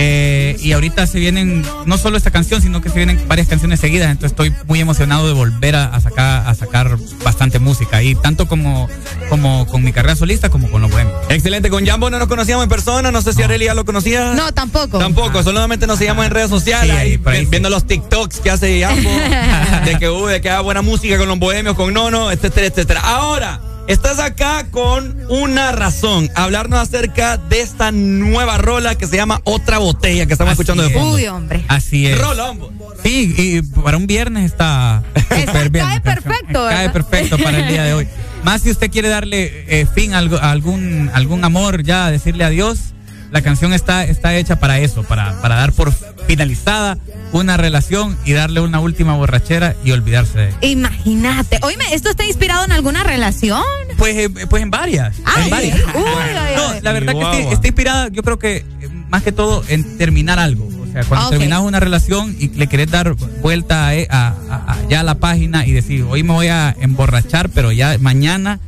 eh, 0.00 0.56
y 0.60 0.70
ahorita 0.70 1.08
se 1.08 1.18
vienen 1.18 1.64
no 1.84 1.98
solo 1.98 2.16
esta 2.16 2.30
canción, 2.30 2.62
sino 2.62 2.80
que 2.80 2.88
se 2.88 2.94
vienen 2.94 3.20
varias 3.26 3.48
canciones 3.48 3.80
seguidas. 3.80 4.12
Entonces 4.12 4.30
estoy 4.30 4.54
muy 4.68 4.78
emocionado 4.78 5.26
de 5.26 5.32
volver 5.32 5.74
a, 5.74 5.86
a 5.86 6.00
sacar 6.00 6.46
a 6.46 6.54
sacar 6.54 6.96
bastante 7.24 7.58
música 7.58 8.00
y 8.00 8.14
tanto 8.14 8.46
como 8.46 8.88
como 9.28 9.66
con 9.66 9.82
mi 9.82 9.92
carrera 9.92 10.14
solista 10.14 10.50
como 10.50 10.70
con 10.70 10.82
los 10.82 10.90
buenos. 10.92 11.12
Excelente, 11.28 11.68
con 11.68 11.84
Jambo 11.84 12.10
no 12.10 12.20
nos 12.20 12.28
conocíamos 12.28 12.62
en 12.62 12.68
persona, 12.68 13.10
no 13.10 13.20
sé 13.22 13.32
si 13.32 13.42
Arely 13.42 13.64
ya 13.64 13.74
lo 13.74 13.84
conocía. 13.84 14.34
No, 14.34 14.52
tampoco. 14.52 14.98
Tampoco, 14.98 15.42
solamente 15.42 15.88
nos 15.88 15.98
seguimos 15.98 16.24
en 16.24 16.30
redes 16.30 16.50
sociales, 16.50 16.94
Sí, 16.94 16.96
ahí, 16.96 17.20
ahí, 17.24 17.46
viendo 17.46 17.68
los 17.68 17.84
TikToks 17.84 18.38
que 18.38 18.50
hace 18.50 18.80
Jambo, 18.80 19.10
de 19.84 19.98
que, 19.98 20.08
uh, 20.08 20.26
de 20.26 20.40
que 20.40 20.48
haga 20.48 20.60
buena 20.60 20.82
música 20.82 21.18
con 21.18 21.26
los 21.26 21.40
bohemios, 21.40 21.74
con 21.74 21.92
Nono, 21.92 22.30
etcétera, 22.30 22.68
etcétera. 22.68 23.00
Ahora, 23.00 23.60
estás 23.88 24.18
acá 24.20 24.66
con 24.70 25.18
una 25.28 25.72
razón, 25.72 26.30
hablarnos 26.36 26.78
acerca 26.78 27.36
de 27.36 27.60
esta 27.60 27.90
nueva 27.90 28.56
rola 28.58 28.94
que 28.94 29.06
se 29.08 29.16
llama 29.16 29.40
Otra 29.44 29.78
Botella, 29.78 30.26
que 30.26 30.32
estamos 30.34 30.52
Así 30.52 30.62
escuchando 30.62 30.84
de 30.84 30.90
fondo. 30.90 31.14
Uy, 31.16 31.26
hombre. 31.26 31.64
Así 31.68 32.06
es. 32.06 32.16
Rola, 32.18 32.50
hombre. 32.50 32.68
Sí, 33.02 33.34
y 33.36 33.62
para 33.80 33.96
un 33.96 34.06
viernes 34.06 34.44
está 34.44 35.02
súper 35.46 35.70
bien. 35.70 35.84
cae 35.86 36.00
perfecto, 36.00 36.66
Cae 36.68 36.90
perfecto 36.90 37.38
para 37.38 37.58
el 37.58 37.68
día 37.68 37.82
de 37.84 37.94
hoy. 37.94 38.08
Más 38.44 38.62
si 38.62 38.70
usted 38.70 38.90
quiere 38.90 39.08
darle 39.08 39.64
eh, 39.68 39.86
fin 39.92 40.14
a, 40.14 40.18
algo- 40.18 40.38
a 40.38 40.52
algún, 40.52 41.10
algún 41.12 41.44
amor, 41.44 41.82
ya 41.82 42.08
decirle 42.10 42.44
adiós, 42.44 42.94
la 43.30 43.42
canción 43.42 43.72
está, 43.72 44.04
está 44.04 44.34
hecha 44.36 44.58
para 44.58 44.78
eso, 44.78 45.02
para, 45.02 45.40
para 45.42 45.56
dar 45.56 45.72
por 45.72 45.92
finalizada 46.26 46.98
una 47.32 47.56
relación 47.56 48.16
y 48.24 48.32
darle 48.32 48.60
una 48.60 48.80
última 48.80 49.14
borrachera 49.16 49.74
y 49.84 49.90
olvidarse 49.92 50.38
de 50.38 50.48
ella. 50.48 50.58
Imagínate. 50.62 51.58
Oíme, 51.62 51.84
¿esto 51.92 52.08
está 52.10 52.24
inspirado 52.24 52.64
en 52.64 52.72
alguna 52.72 53.04
relación? 53.04 53.62
Pues, 53.96 54.16
eh, 54.16 54.30
pues 54.48 54.62
en 54.62 54.70
varias. 54.70 55.16
Ay, 55.24 55.44
en 55.44 55.50
varias. 55.50 55.78
uy, 55.94 56.02
ay, 56.36 56.56
No, 56.56 56.68
ay. 56.70 56.80
la 56.82 56.92
verdad 56.92 57.12
que 57.14 57.20
está, 57.40 57.52
está 57.54 57.66
inspirada, 57.66 58.08
yo 58.08 58.22
creo 58.22 58.38
que 58.38 58.56
eh, 58.58 58.64
más 59.10 59.22
que 59.22 59.32
todo 59.32 59.62
en 59.68 59.98
terminar 59.98 60.38
algo. 60.38 60.66
O 60.66 60.90
sea, 60.92 61.04
cuando 61.04 61.28
terminas 61.30 61.60
una 61.60 61.80
relación 61.80 62.34
y 62.38 62.48
le 62.48 62.66
querés 62.66 62.90
dar 62.90 63.12
vuelta 63.42 63.88
a, 63.88 63.90
a- 63.90 64.28
a- 64.50 64.72
a- 64.72 64.88
ya 64.88 65.00
a 65.00 65.02
la 65.02 65.16
página 65.16 65.66
y 65.66 65.72
decir, 65.72 66.04
hoy 66.08 66.22
me 66.22 66.32
voy 66.32 66.48
a 66.48 66.74
emborrachar, 66.80 67.50
pero 67.50 67.72
ya 67.72 67.96
mañana 68.00 68.58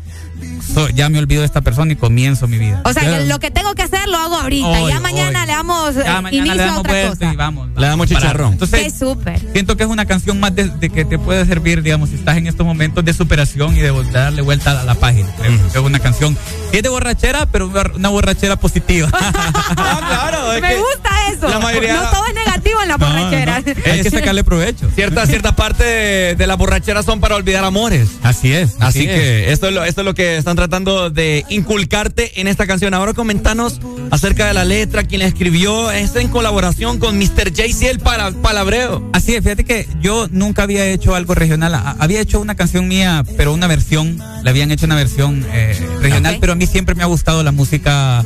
so- 0.63 0.89
ya 0.91 1.09
me 1.09 1.19
olvido 1.19 1.41
de 1.43 1.47
esta 1.47 1.61
persona 1.61 1.93
y 1.93 1.97
comienzo 1.97 2.47
mi 2.49 2.59
vida. 2.59 2.83
O 2.85 2.93
sea, 2.93 3.21
lo 3.21 3.39
que 3.39 3.51
tengo 3.51 3.75
que 3.75 3.83
hacer 3.83 4.09
lo 4.09 4.19
hago 4.19 4.37
ahorita. 4.37 4.69
Hoy, 4.69 4.93
ya 4.93 5.01
mañana 5.01 5.41
hoy. 5.41 5.47
le 5.47 5.53
damos 5.53 5.95
ya 5.95 6.01
eh, 6.19 6.23
mañana 6.23 6.31
inicio 6.31 6.55
le 6.55 6.63
a 6.63 6.67
damos 6.67 6.81
otra 6.81 6.93
vuelta 6.93 7.11
cosa. 7.19 7.33
y 7.33 7.37
vamos. 7.37 7.69
Le 7.77 7.87
damos 7.87 8.09
Para- 8.09 8.21
chicharrón. 8.21 8.53
Entonces, 8.55 8.81
Qué 8.85 8.91
súper. 8.91 9.41
Siento 9.53 9.77
que 9.77 9.83
es 9.85 9.89
una 9.89 10.07
canción 10.07 10.41
más 10.41 10.55
de, 10.55 10.69
de 10.69 10.91
que 10.91 11.05
te 11.05 11.19
puede 11.19 11.45
servir, 11.47 11.83
digamos, 11.83 12.11
si 12.11 12.17
estás 12.17 12.37
en 12.37 12.47
estos 12.47 12.67
momentos 12.67 13.05
de 13.05 13.13
superación 13.13 13.77
y 13.77 13.81
de 13.81 13.93
darle 14.13 14.43
vuelta 14.43 14.81
a 14.81 14.85
la, 14.85 14.95
página. 14.95 15.29
Es 15.73 15.77
una 15.81 15.99
canción 15.99 16.37
que 16.71 16.79
es 16.79 16.83
de 16.83 16.89
borrachera, 16.89 17.47
pero 17.47 17.69
una, 17.97 18.09
borrachera 18.09 18.57
positiva. 18.57 19.09
Ah, 19.13 20.01
claro, 20.09 20.53
es 20.53 20.61
Me 20.63 20.69
que 20.69 20.77
gusta 20.77 21.11
eso. 21.33 21.49
la 21.49 21.59
mayoría- 21.59 21.95
No 21.95 22.11
todo 22.11 22.27
es 22.27 22.35
negativo. 22.35 22.70
Negativo 22.81 22.83
en 22.83 22.89
la 22.89 22.97
borrachera. 22.97 23.57
Hay 23.93 24.03
que 24.03 24.11
sacarle 24.11 24.45
provecho. 24.45 24.91
Cierta, 24.95 25.27
cierta 25.27 25.57
parte 25.57 25.85
de, 25.85 26.35
de 26.37 26.47
las 26.47 26.57
borracheras 26.57 27.05
son 27.05 27.21
para 27.21 27.37
olvidar 27.37 27.65
amores. 27.65 28.09
Así 28.23 28.53
es. 28.53 28.77
Así, 28.81 29.07
que 29.07 29.53
esto 29.53 29.69
es, 29.69 29.75
lo, 29.75 29.85
esto 29.85 30.01
es 30.01 30.05
lo 30.05 30.15
que 30.15 30.37
están 30.37 30.57
tratando 30.57 31.11
de 31.11 31.45
inculcarte 31.49 32.41
en 32.41 32.49
esta 32.49 32.67
canción. 32.67 32.95
Ahora 32.95 33.15
comentanos 33.15 33.81
acerca 34.11 34.47
de 34.47 34.55
la 34.55 34.65
letra, 34.65 35.05
quién 35.05 35.21
la 35.21 35.27
escribió. 35.27 35.91
Es 35.91 36.15
en 36.17 36.29
colaboración 36.29 36.99
con 36.99 37.19
Mr. 37.19 37.53
JC, 37.53 37.83
el 37.85 38.01
para, 38.01 38.31
palabreo. 38.33 39.09
Así 39.13 39.35
es, 39.35 39.43
fíjate 39.43 39.65
que 39.65 39.89
yo 40.01 40.29
nunca 40.31 40.63
había 40.63 40.87
hecho 40.87 41.15
algo 41.15 41.35
regional. 41.35 41.75
Había 41.99 42.21
hecho 42.21 42.41
una 42.41 42.55
canción 42.55 42.89
mía, 42.89 43.25
pero 43.37 43.53
una 43.53 43.67
versión, 43.67 44.19
le 44.43 44.51
habían 44.51 44.71
hecho 44.71 44.87
una 44.87 44.97
versión 44.97 45.47
eh, 45.53 45.79
regional, 46.01 46.39
pero 46.41 46.53
a 46.53 46.57
mí 46.57 46.67
siempre 46.67 46.95
me 46.95 47.03
ha 47.03 47.07
gustado 47.07 47.43
la 47.43 47.53
música 47.53 48.25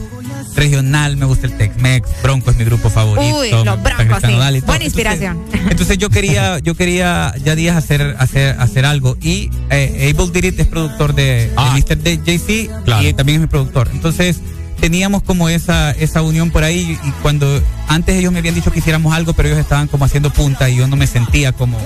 regional, 0.54 1.16
me 1.16 1.26
gusta 1.26 1.46
el 1.46 1.56
Tex-Mex, 1.56 2.08
Bronco 2.22 2.50
es 2.50 2.56
mi 2.56 2.64
grupo 2.64 2.90
favorito. 2.90 3.38
Uy, 3.38 3.50
los 3.50 3.82
broncos, 3.82 4.22
sí. 4.24 4.60
Buena 4.66 4.84
inspiración. 4.84 5.38
Entonces 5.70 5.98
yo 5.98 6.10
quería, 6.10 6.58
yo 6.60 6.74
quería 6.74 7.34
ya 7.44 7.54
días 7.54 7.76
hacer, 7.76 8.16
hacer, 8.18 8.56
hacer 8.60 8.84
algo. 8.86 9.16
Y 9.20 9.50
eh, 9.70 10.12
Abel 10.14 10.32
Did 10.32 10.44
It 10.44 10.60
es 10.60 10.66
productor 10.66 11.14
de, 11.14 11.50
Ah. 11.56 11.74
de 11.74 11.80
Mr. 11.80 11.98
de 12.02 12.16
JC 12.18 12.70
y 13.02 13.12
también 13.14 13.36
es 13.36 13.40
mi 13.42 13.46
productor. 13.46 13.88
Entonces 13.92 14.40
teníamos 14.80 15.22
como 15.22 15.48
esa, 15.48 15.92
esa 15.92 16.20
unión 16.22 16.50
por 16.50 16.62
ahí 16.64 16.98
y 17.02 17.10
cuando 17.22 17.62
antes 17.88 18.16
ellos 18.16 18.32
me 18.32 18.40
habían 18.40 18.54
dicho 18.54 18.70
que 18.70 18.80
hiciéramos 18.80 19.14
algo, 19.14 19.32
pero 19.32 19.48
ellos 19.48 19.60
estaban 19.60 19.88
como 19.88 20.04
haciendo 20.04 20.30
punta 20.30 20.68
y 20.68 20.76
yo 20.76 20.86
no 20.88 20.96
me 20.96 21.06
sentía 21.06 21.52
como 21.52 21.78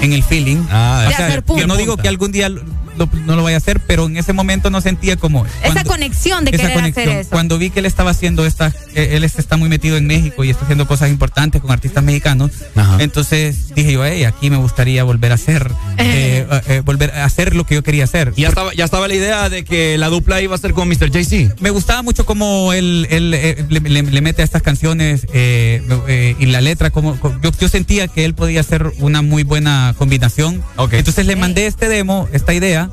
en 0.00 0.12
el 0.12 0.22
feeling. 0.22 0.64
Ah, 0.70 1.04
De 1.08 1.14
hacer 1.14 1.42
punta. 1.42 1.60
yo 1.60 1.66
no 1.66 1.76
digo 1.76 1.96
que 1.96 2.08
algún 2.08 2.32
día 2.32 2.48
lo- 2.96 3.08
no 3.24 3.36
lo 3.36 3.42
vaya 3.42 3.56
a 3.56 3.58
hacer, 3.58 3.80
pero 3.80 4.06
en 4.06 4.16
ese 4.16 4.32
momento 4.32 4.70
no 4.70 4.80
sentía 4.80 5.16
como 5.16 5.46
Esa 5.62 5.84
conexión 5.84 6.44
de 6.44 6.50
esa 6.50 6.62
querer 6.62 6.74
conexión. 6.76 7.08
hacer 7.08 7.20
eso. 7.20 7.30
Cuando 7.30 7.58
vi 7.58 7.70
que 7.70 7.80
él 7.80 7.86
estaba 7.86 8.10
haciendo 8.10 8.44
estas, 8.46 8.74
eh, 8.94 9.10
él 9.12 9.24
está 9.24 9.56
muy 9.56 9.68
metido 9.68 9.96
en 9.96 10.06
México 10.06 10.44
y 10.44 10.50
está 10.50 10.64
haciendo 10.64 10.86
cosas 10.86 11.10
importantes 11.10 11.60
con 11.62 11.70
artistas 11.70 12.02
mexicanos, 12.04 12.50
entonces 12.98 13.74
dije 13.74 13.92
yo, 13.92 14.04
hey, 14.04 14.24
aquí 14.24 14.50
me 14.50 14.56
gustaría 14.56 15.04
volver 15.04 15.32
a 15.32 15.34
hacer, 15.36 15.70
eh, 15.98 16.46
eh, 16.68 16.82
volver 16.84 17.10
a 17.12 17.24
hacer 17.24 17.54
lo 17.54 17.64
que 17.64 17.74
yo 17.74 17.82
quería 17.82 18.04
hacer. 18.04 18.32
Y 18.36 18.42
ya 18.42 18.48
estaba, 18.48 18.72
ya 18.74 18.84
estaba 18.84 19.08
la 19.08 19.14
idea 19.14 19.48
de 19.48 19.64
que 19.64 19.98
la 19.98 20.08
dupla 20.08 20.40
iba 20.40 20.54
a 20.54 20.58
ser 20.58 20.72
con 20.72 20.88
Mr. 20.88 21.10
JC. 21.10 21.54
Me 21.60 21.70
gustaba 21.70 22.02
mucho 22.02 22.24
cómo 22.26 22.72
él, 22.72 23.06
él, 23.10 23.30
le, 23.30 23.64
le- 23.68 24.02
le 24.02 24.20
mete 24.20 24.42
a 24.42 24.44
estas 24.44 24.62
canciones 24.62 25.26
eh, 25.32 25.82
eh, 26.08 26.36
y 26.38 26.46
la 26.46 26.60
letra, 26.60 26.90
como 26.90 27.18
co- 27.18 27.34
yo, 27.42 27.50
yo 27.58 27.68
sentía 27.68 28.08
que 28.08 28.24
él 28.24 28.34
podía 28.34 28.60
hacer 28.60 28.92
una 28.98 29.22
muy 29.22 29.42
buena 29.42 29.94
combinación. 29.98 30.62
Entonces 30.92 31.26
le 31.26 31.36
mandé 31.36 31.66
este 31.66 31.88
demo, 31.88 32.28
esta 32.32 32.54
idea. 32.54 32.85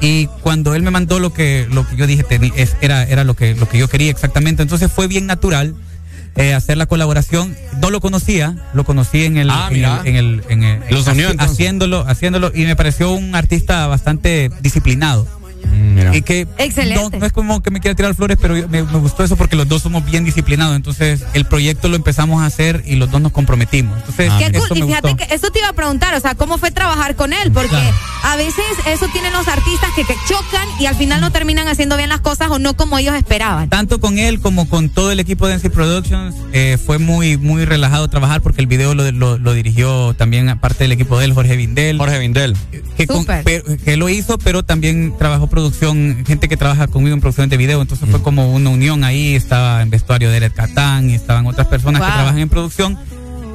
Y 0.00 0.26
cuando 0.42 0.74
él 0.74 0.82
me 0.82 0.90
mandó 0.90 1.18
lo 1.18 1.32
que, 1.32 1.66
lo 1.70 1.86
que 1.86 1.96
yo 1.96 2.06
dije, 2.06 2.24
es- 2.56 2.76
era, 2.80 3.02
era 3.04 3.24
lo 3.24 3.34
que, 3.34 3.54
lo 3.54 3.68
que 3.68 3.78
yo 3.78 3.88
quería 3.88 4.10
exactamente. 4.10 4.62
Entonces 4.62 4.90
fue 4.90 5.06
bien 5.08 5.26
natural 5.26 5.74
eh, 6.36 6.54
hacer 6.54 6.76
la 6.78 6.86
colaboración. 6.86 7.56
No 7.80 7.90
lo 7.90 8.00
conocía, 8.00 8.56
lo 8.72 8.84
conocí 8.84 9.24
en 9.24 9.36
el, 9.36 9.50
Ah, 9.50 9.68
en 9.70 9.84
el, 9.84 10.06
en 10.06 10.16
el, 10.16 10.42
en 10.48 10.62
el- 10.62 10.80
Los 10.90 11.06
unió, 11.08 11.28
haci- 11.28 11.32
entonces. 11.32 11.54
haciéndolo, 11.54 12.04
haciéndolo 12.06 12.52
y 12.54 12.64
me 12.64 12.76
pareció 12.76 13.12
un 13.12 13.34
artista 13.34 13.86
bastante 13.88 14.50
disciplinado. 14.60 15.26
Y 16.12 16.22
que 16.22 16.46
Excelente. 16.58 17.02
No, 17.12 17.18
no 17.20 17.26
es 17.26 17.32
como 17.32 17.62
que 17.62 17.70
me 17.70 17.80
quiera 17.80 17.94
tirar 17.94 18.14
flores, 18.14 18.36
pero 18.40 18.54
me, 18.54 18.82
me 18.82 18.98
gustó 18.98 19.22
eso 19.22 19.36
porque 19.36 19.54
los 19.56 19.68
dos 19.68 19.82
somos 19.82 20.04
bien 20.04 20.24
disciplinados. 20.24 20.74
Entonces, 20.76 21.24
el 21.34 21.44
proyecto 21.44 21.88
lo 21.88 21.96
empezamos 21.96 22.42
a 22.42 22.46
hacer 22.46 22.82
y 22.86 22.96
los 22.96 23.10
dos 23.10 23.20
nos 23.20 23.32
comprometimos. 23.32 23.96
Entonces, 23.98 24.32
Qué 24.38 24.56
eso 24.56 24.68
cool. 24.68 24.78
Y 24.78 24.82
fíjate 24.82 25.12
gustó. 25.12 25.26
que 25.28 25.34
eso 25.34 25.50
te 25.50 25.58
iba 25.60 25.68
a 25.68 25.72
preguntar, 25.72 26.14
o 26.14 26.20
sea, 26.20 26.34
¿cómo 26.34 26.58
fue 26.58 26.70
trabajar 26.70 27.14
con 27.16 27.32
él? 27.32 27.52
Porque 27.52 27.68
Claro. 27.70 27.96
a 28.24 28.36
veces 28.36 28.64
eso 28.86 29.06
tienen 29.12 29.32
los 29.32 29.46
artistas 29.48 29.90
que, 29.94 30.04
que 30.04 30.14
chocan 30.28 30.66
y 30.80 30.86
al 30.86 30.96
final 30.96 31.20
no 31.20 31.30
terminan 31.30 31.68
haciendo 31.68 31.96
bien 31.96 32.08
las 32.08 32.20
cosas 32.20 32.50
o 32.50 32.58
no 32.58 32.74
como 32.74 32.98
ellos 32.98 33.14
esperaban. 33.14 33.68
Tanto 33.68 34.00
con 34.00 34.18
él 34.18 34.40
como 34.40 34.68
con 34.68 34.88
todo 34.88 35.12
el 35.12 35.20
equipo 35.20 35.46
de 35.46 35.54
NC 35.54 35.70
Productions 35.70 36.34
eh, 36.52 36.78
fue 36.84 36.98
muy 36.98 37.36
muy 37.36 37.64
relajado 37.64 38.08
trabajar 38.08 38.40
porque 38.40 38.60
el 38.60 38.66
video 38.66 38.94
lo, 38.94 39.10
lo- 39.12 39.38
lo 39.38 39.52
dirigió 39.52 40.14
también 40.14 40.48
aparte 40.48 40.84
del 40.84 40.92
equipo 40.92 41.18
de 41.18 41.26
él, 41.26 41.32
Jorge 41.34 41.56
Vindel. 41.56 41.98
Jorge 41.98 42.18
Vindel. 42.18 42.56
Que, 42.96 43.06
con- 43.06 43.26
que 43.26 43.96
lo 43.96 44.08
hizo, 44.08 44.38
pero 44.38 44.62
también 44.62 45.14
trabajó 45.18 45.46
producción, 45.50 46.24
gente 46.26 46.48
que 46.48 46.56
trabaja 46.56 46.86
conmigo 46.86 47.14
en 47.14 47.20
producción 47.20 47.48
de 47.50 47.56
video. 47.58 47.82
Entonces 47.82 48.08
fue 48.08 48.22
como 48.22 48.52
una 48.54 48.70
unión 48.70 49.04
ahí. 49.04 49.34
Estaba 49.34 49.82
en 49.82 49.90
vestuario 49.90 50.30
de 50.30 50.38
Eret 50.38 50.54
Catán 50.54 51.10
y 51.10 51.14
estaban 51.14 51.46
otras 51.46 51.66
personas 51.66 52.00
que 52.00 52.06
Wow. 52.06 52.14
trabajan 52.14 52.38
en 52.38 52.48
producción. 52.48 52.98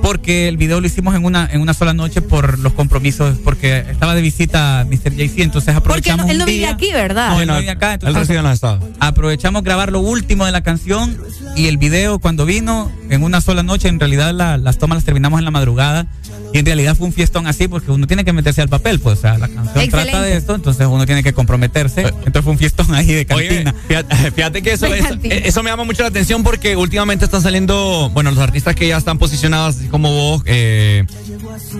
Porque 0.02 0.48
el 0.48 0.58
video 0.58 0.82
lo 0.82 0.86
hicimos 0.88 1.16
en 1.16 1.26
una 1.26 1.50
en 1.52 1.62
una 1.62 1.74
sola 1.74 1.94
noche 1.94 2.22
por 2.22 2.60
los 2.60 2.74
compromisos, 2.74 3.40
porque 3.44 3.80
estaba 3.90 4.14
de 4.14 4.22
visita 4.22 4.86
Mr. 4.88 5.16
JC, 5.16 5.42
entonces 5.42 5.74
Porque 5.74 5.74
no- 5.74 5.78
aprovechamos 5.78 6.30
él 6.30 6.38
no 6.38 6.44
un 6.44 6.48
vive 6.48 6.60
día- 6.60 6.70
aquí, 6.72 6.92
¿verdad? 6.94 7.30
No, 7.32 7.42
él 7.42 7.48
no 7.48 7.58
vive 7.58 7.72
acá, 7.72 7.94
Él 7.96 8.00
entonces 8.10 8.38
estados. 8.54 8.84
aprovechamos 9.00 9.64
grabar 9.64 9.92
lo 9.92 10.02
último 10.02 10.46
de 10.46 10.52
la 10.52 10.62
canción 10.62 11.18
y 11.56 11.68
el 11.68 11.78
video 11.78 12.20
cuando 12.20 12.46
vino 12.46 12.92
en 13.10 13.24
una 13.24 13.42
sola 13.42 13.64
noche, 13.64 13.88
en 13.88 14.00
realidad 14.00 14.32
la- 14.32 14.58
las 14.58 14.78
tomas 14.78 14.98
las 14.98 15.06
terminamos 15.06 15.40
en 15.40 15.46
la 15.46 15.52
madrugada 15.52 16.06
y 16.54 16.60
en 16.60 16.66
realidad 16.66 16.96
fue 16.96 17.08
un 17.08 17.14
fiestón 17.14 17.48
así 17.48 17.68
porque 17.68 17.92
uno 17.92 18.08
tiene 18.08 18.24
que 18.24 18.34
meterse 18.34 18.62
al 18.62 18.70
papel, 18.70 19.00
pues 19.00 19.20
o 19.20 19.22
sea, 19.22 19.38
la 19.38 19.48
canción 19.48 19.84
Excelente. 19.84 20.12
trata 20.12 20.22
de 20.22 20.38
esto, 20.38 20.56
entonces 20.56 20.88
uno 20.88 21.06
tiene 21.06 21.24
que 21.24 21.34
comprometerse, 21.34 22.02
entonces 22.02 22.44
fue 22.44 22.52
un 22.54 22.58
fiestón 22.58 22.94
ahí 22.94 23.08
de 23.08 23.28
Oye, 23.34 23.48
cantina. 23.48 23.76
fíjate, 23.88 24.32
fíjate 24.32 24.62
que 24.62 24.74
eso, 24.74 24.86
eso, 24.88 25.10
cantina. 25.10 25.36
eso 25.36 25.64
me 25.64 25.70
llama 25.70 25.84
mucho 25.84 26.04
la 26.04 26.10
atención 26.10 26.44
porque 26.44 26.76
últimamente 26.76 27.26
están 27.26 27.42
saliendo, 27.42 28.10
bueno, 28.14 28.32
los 28.32 28.40
artistas 28.40 28.76
que 28.76 28.88
ya 28.88 28.98
están 28.98 29.18
posicionados 29.18 29.78
así 29.78 29.88
como 29.88 30.12
vos 30.12 30.44
eh, 30.46 31.06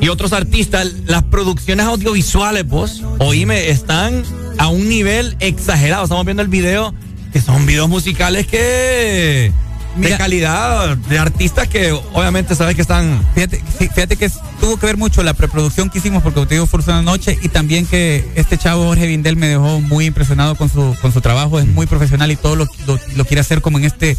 y 0.02 0.10
otros 0.10 0.34
artistas, 0.34 0.88
las 1.06 1.24
producciones 1.24 1.86
audiovisuales, 1.86 2.68
vos, 2.68 3.04
oíme, 3.20 3.70
están 3.70 4.24
a 4.58 4.68
un 4.68 4.88
nivel 4.90 5.36
exagerado. 5.40 6.04
Estamos 6.04 6.26
viendo 6.26 6.42
el 6.42 6.50
video, 6.50 6.94
que 7.34 7.42
son 7.42 7.66
videos 7.66 7.90
musicales 7.90 8.48
que... 8.48 9.52
de 9.96 10.02
Mira. 10.02 10.18
calidad, 10.18 10.98
de 10.98 11.18
artistas 11.20 11.68
que 11.70 11.92
obviamente 11.92 12.54
sabes 12.56 12.76
que 12.76 12.82
están... 12.82 13.26
Fíjate, 13.34 13.64
sí, 13.80 13.88
fíjate 13.88 14.18
que 14.18 14.30
tuvo 14.60 14.78
que 14.78 14.86
ver 14.86 14.98
mucho 14.98 15.24
la 15.24 15.34
preproducción 15.34 15.90
que 15.90 16.00
hicimos 16.00 16.22
porque 16.22 16.46
te 16.46 16.56
digo 16.56 16.68
fue 16.68 16.82
una 16.88 17.02
noche 17.02 17.38
y 17.42 17.50
también 17.50 17.86
que 17.86 18.30
este 18.36 18.58
chavo 18.58 18.86
Jorge 18.86 19.08
Vindel 19.08 19.36
me 19.38 19.48
dejó 19.48 19.80
muy 19.82 20.06
impresionado 20.06 20.56
con 20.56 20.70
su 20.70 20.96
con 21.02 21.14
su 21.14 21.22
trabajo, 21.22 21.60
es 21.60 21.66
muy 21.68 21.86
profesional 21.86 22.32
y 22.32 22.36
todo 22.36 22.56
lo, 22.56 22.68
lo, 22.88 23.00
lo 23.16 23.26
quiere 23.26 23.42
hacer 23.42 23.62
como 23.62 23.78
en 23.78 23.86
este 23.86 24.18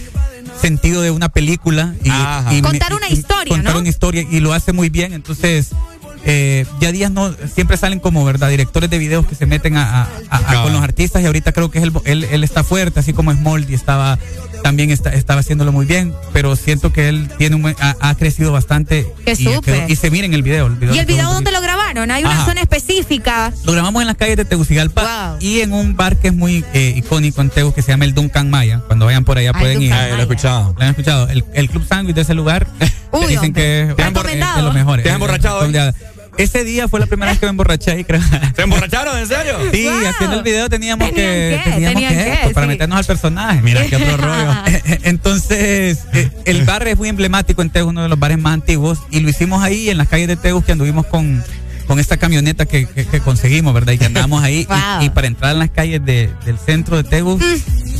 sentido 0.60 1.02
de 1.02 1.10
una 1.10 1.28
película 1.28 1.94
y, 2.02 2.08
me- 2.08 2.62
Contar 2.62 2.94
una 2.94 3.08
y 3.10 3.12
historia, 3.12 3.55
contar 3.55 3.74
¿no? 3.74 3.80
una 3.80 3.88
historia 3.88 4.26
y 4.30 4.40
lo 4.40 4.55
hace 4.55 4.72
muy 4.72 4.88
bien, 4.88 5.12
entonces 5.12 5.70
eh, 6.28 6.66
ya 6.80 6.90
días 6.92 7.10
no 7.10 7.32
siempre 7.55 7.76
salen 7.76 8.00
como 8.00 8.24
verdad 8.24 8.48
directores 8.50 8.90
de 8.90 8.98
videos 8.98 9.26
que 9.26 9.34
se 9.36 9.46
meten 9.46 9.76
a, 9.76 10.02
a- 10.02 10.08
a- 10.28 10.36
a- 10.36 10.40
Cabal. 10.42 10.62
con 10.64 10.72
los 10.72 10.82
artistas 10.82 11.22
y 11.22 11.26
ahorita 11.26 11.52
creo 11.52 11.70
que 11.70 11.78
es 11.78 11.84
el, 11.84 11.92
él, 12.05 12.24
él 12.24 12.42
está 12.44 12.64
fuerte 12.64 13.00
así 13.00 13.12
como 13.12 13.32
Smoldy 13.32 13.74
estaba 13.74 14.18
también 14.62 14.90
está, 14.90 15.10
estaba 15.14 15.40
haciéndolo 15.40 15.70
muy 15.70 15.86
bien 15.86 16.12
pero 16.32 16.56
siento 16.56 16.92
que 16.92 17.08
él 17.08 17.28
tiene 17.38 17.55
un 17.56 17.66
ha, 17.80 17.96
ha 18.00 18.14
crecido 18.16 18.50
bastante 18.52 19.06
y, 19.24 19.36
súper. 19.36 19.60
quedó- 19.62 19.88
y 19.88 19.96
se 19.96 20.10
mira 20.10 20.26
en 20.26 20.34
el 20.34 20.42
video, 20.42 20.66
el 20.66 20.74
video 20.74 20.94
¿Y 20.94 20.98
el 20.98 21.06
video 21.06 21.32
dónde 21.32 21.52
lo 21.52 21.60
grabaron? 21.60 22.10
¿Hay 22.10 22.24
una 22.24 22.32
Ajá. 22.32 22.46
zona 22.46 22.60
específica? 22.60 23.52
Lo 23.64 23.72
grabamos 23.72 24.00
en 24.02 24.08
las 24.08 24.16
calles 24.16 24.36
de 24.36 24.44
Tegucigalpa 24.44 25.30
Wow. 25.30 25.38
y 25.40 25.60
en 25.60 25.72
un 25.72 25.94
bar 25.96 26.16
que 26.16 26.28
es 26.28 26.34
muy 26.34 26.64
eh, 26.74 26.94
icónico 26.96 27.40
en 27.40 27.50
Tegus 27.50 27.72
que 27.74 27.82
se 27.82 27.92
llama 27.92 28.05
el 28.05 28.14
Duncan 28.14 28.50
Maya. 28.50 28.80
Cuando 28.86 29.06
vayan 29.06 29.24
por 29.24 29.38
allá 29.38 29.52
Ah, 29.55 29.58
pueden 29.58 29.80
ir. 29.82 29.90
Lo 29.90 30.16
he 30.16 30.20
escuchado. 30.22 30.74
¿Lo 30.76 30.82
han 30.82 30.90
escuchado? 30.90 31.28
El, 31.28 31.44
el 31.55 31.70
Club 31.70 31.86
Sandwich 31.86 32.14
de 32.16 32.22
ese 32.22 32.34
lugar 32.34 32.66
Uy, 33.12 33.26
dicen 33.26 33.38
hombre. 33.46 33.52
que 33.52 33.80
es, 33.82 33.96
de 34.56 34.62
los 34.62 34.74
mejores. 34.74 35.05
¿Te 35.05 35.10
has 35.10 35.14
emborrachado 35.14 35.60
hoy? 35.60 35.72
Ese 36.39 36.65
día 36.65 36.86
fue 36.89 37.00
la 37.00 37.06
primera 37.06 37.31
vez 37.32 37.40
que 37.40 37.47
me 37.47 37.50
emborraché 37.50 37.92
ahí, 37.92 38.05
creo. 38.05 38.20
¿Se 38.56 38.62
emborracharon, 38.62 39.18
en 39.18 39.26
serio? 39.26 39.55
Sí, 39.73 39.86
Wow. 39.89 40.06
haciendo 40.08 40.36
el 40.36 40.42
video 40.42 40.68
teníamos 40.68 41.08
que, 41.10 41.60
que, 41.65 41.70
teníamos 41.70 42.02
que, 42.02 42.39
pues, 42.42 42.55
para 42.55 42.66
meternos 42.66 42.98
al 42.98 43.05
personaje. 43.05 43.62
Mira 43.62 43.86
qué 43.86 43.97
otro 43.97 44.16
rollo. 44.18 44.55
Entonces, 45.05 46.00
eh, 46.12 46.31
el 46.44 46.65
bar 46.65 46.86
es 46.89 46.97
muy 46.98 47.08
emblemático 47.08 47.62
en 47.62 47.70
Tegus, 47.70 47.90
uno 47.90 48.02
de 48.02 48.08
los 48.08 48.18
bares 48.18 48.39
más 48.39 48.55
antiguos, 48.55 48.98
y 49.10 49.20
lo 49.20 49.28
hicimos 49.31 49.62
ahí 49.62 49.89
en 49.90 49.98
las 49.98 50.08
calles 50.08 50.28
de 50.28 50.36
Tegus 50.36 50.65
que 50.65 50.73
anduvimos 50.73 51.06
con 51.06 51.42
con 51.86 52.00
esta 52.00 52.16
camioneta 52.16 52.66
que, 52.66 52.84
que- 52.84 53.05
que 53.06 53.20
conseguimos, 53.20 53.73
¿verdad? 53.73 53.92
Y 53.92 53.98
que 53.98 54.06
andamos 54.06 54.42
ahí. 54.42 54.62
y- 54.62 54.65
Wow. 54.66 55.02
y, 55.02 55.10
para 55.10 55.28
entrar 55.28 55.52
en 55.52 55.60
las 55.60 55.70
calles 55.70 56.05
de- 56.05 56.28
del 56.44 56.58
centro 56.58 56.97
de 56.97 57.05
Tegus 57.05 57.40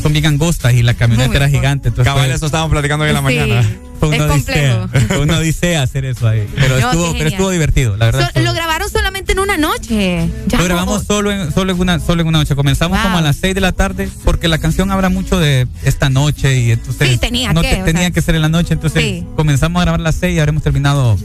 son 0.02 0.12
bien 0.12 0.26
angostas 0.26 0.73
y 0.74 0.82
la 0.82 0.94
camioneta 0.94 1.28
Muy 1.28 1.36
era 1.36 1.48
gigante. 1.48 1.90
Entonces 1.90 2.12
Cabal, 2.12 2.28
eso 2.32 2.47
estábamos 2.47 2.73
platicando 2.73 3.05
hoy 3.05 3.10
en 3.10 3.15
la 3.15 3.20
Sí. 3.20 3.24
mañana. 3.24 3.65
Fue 3.99 4.08
una 4.08 4.16
Es 4.26 4.31
odisea. 4.31 4.78
complejo. 4.81 5.07
Fue 5.08 5.18
una 5.20 5.39
odisea 5.39 5.83
hacer 5.83 6.05
eso 6.05 6.28
ahí. 6.28 6.47
Pero, 6.55 6.78
No, 6.81 6.91
estuvo, 6.91 7.12
pero 7.12 7.28
estuvo 7.28 7.50
divertido, 7.50 7.97
la 7.97 8.07
verdad. 8.07 8.20
So- 8.20 8.26
estuvo- 8.28 8.44
lo 8.44 8.52
grabaron 8.55 8.91
solamente 8.91 9.33
en 9.33 9.39
una 9.41 9.57
noche. 9.57 10.28
Ya 10.47 10.58
lo 10.58 10.65
no- 10.65 10.68
grabamos 10.68 11.05
solo 11.05 11.31
en, 11.33 11.52
solo 11.52 11.73
en 11.73 11.81
una 11.81 11.99
solo 12.00 12.23
en 12.23 12.28
una 12.28 12.39
noche. 12.39 12.55
Comenzamos 12.55 12.99
Wow. 12.99 13.05
como 13.07 13.18
a 13.18 13.23
las 13.23 13.36
6 13.36 13.55
de 13.55 13.60
la 13.60 13.73
tarde 13.73 14.08
porque 14.25 14.49
la 14.49 14.58
canción 14.58 14.91
habla 14.91 15.08
mucho 15.08 15.39
de 15.39 15.66
esta 15.84 16.08
noche 16.10 16.58
y 16.60 16.70
entonces 16.73 17.08
Sí, 17.10 17.18
tenía 17.18 17.52
no 17.52 17.62
que, 17.62 17.68
te- 17.76 17.83
tenía 17.84 18.02
sea. 18.02 18.10
que 18.10 18.23
ser 18.23 18.34
en 18.34 18.42
la 18.42 18.49
noche, 18.49 18.75
entonces 18.75 19.02
Sí. 19.02 19.26
comenzamos 19.36 19.81
a 19.81 19.84
grabar 19.84 20.00
a 20.00 20.02
las 20.02 20.16
6 20.16 20.36
y 20.36 20.39
habremos 20.39 20.62
terminado 20.62 21.16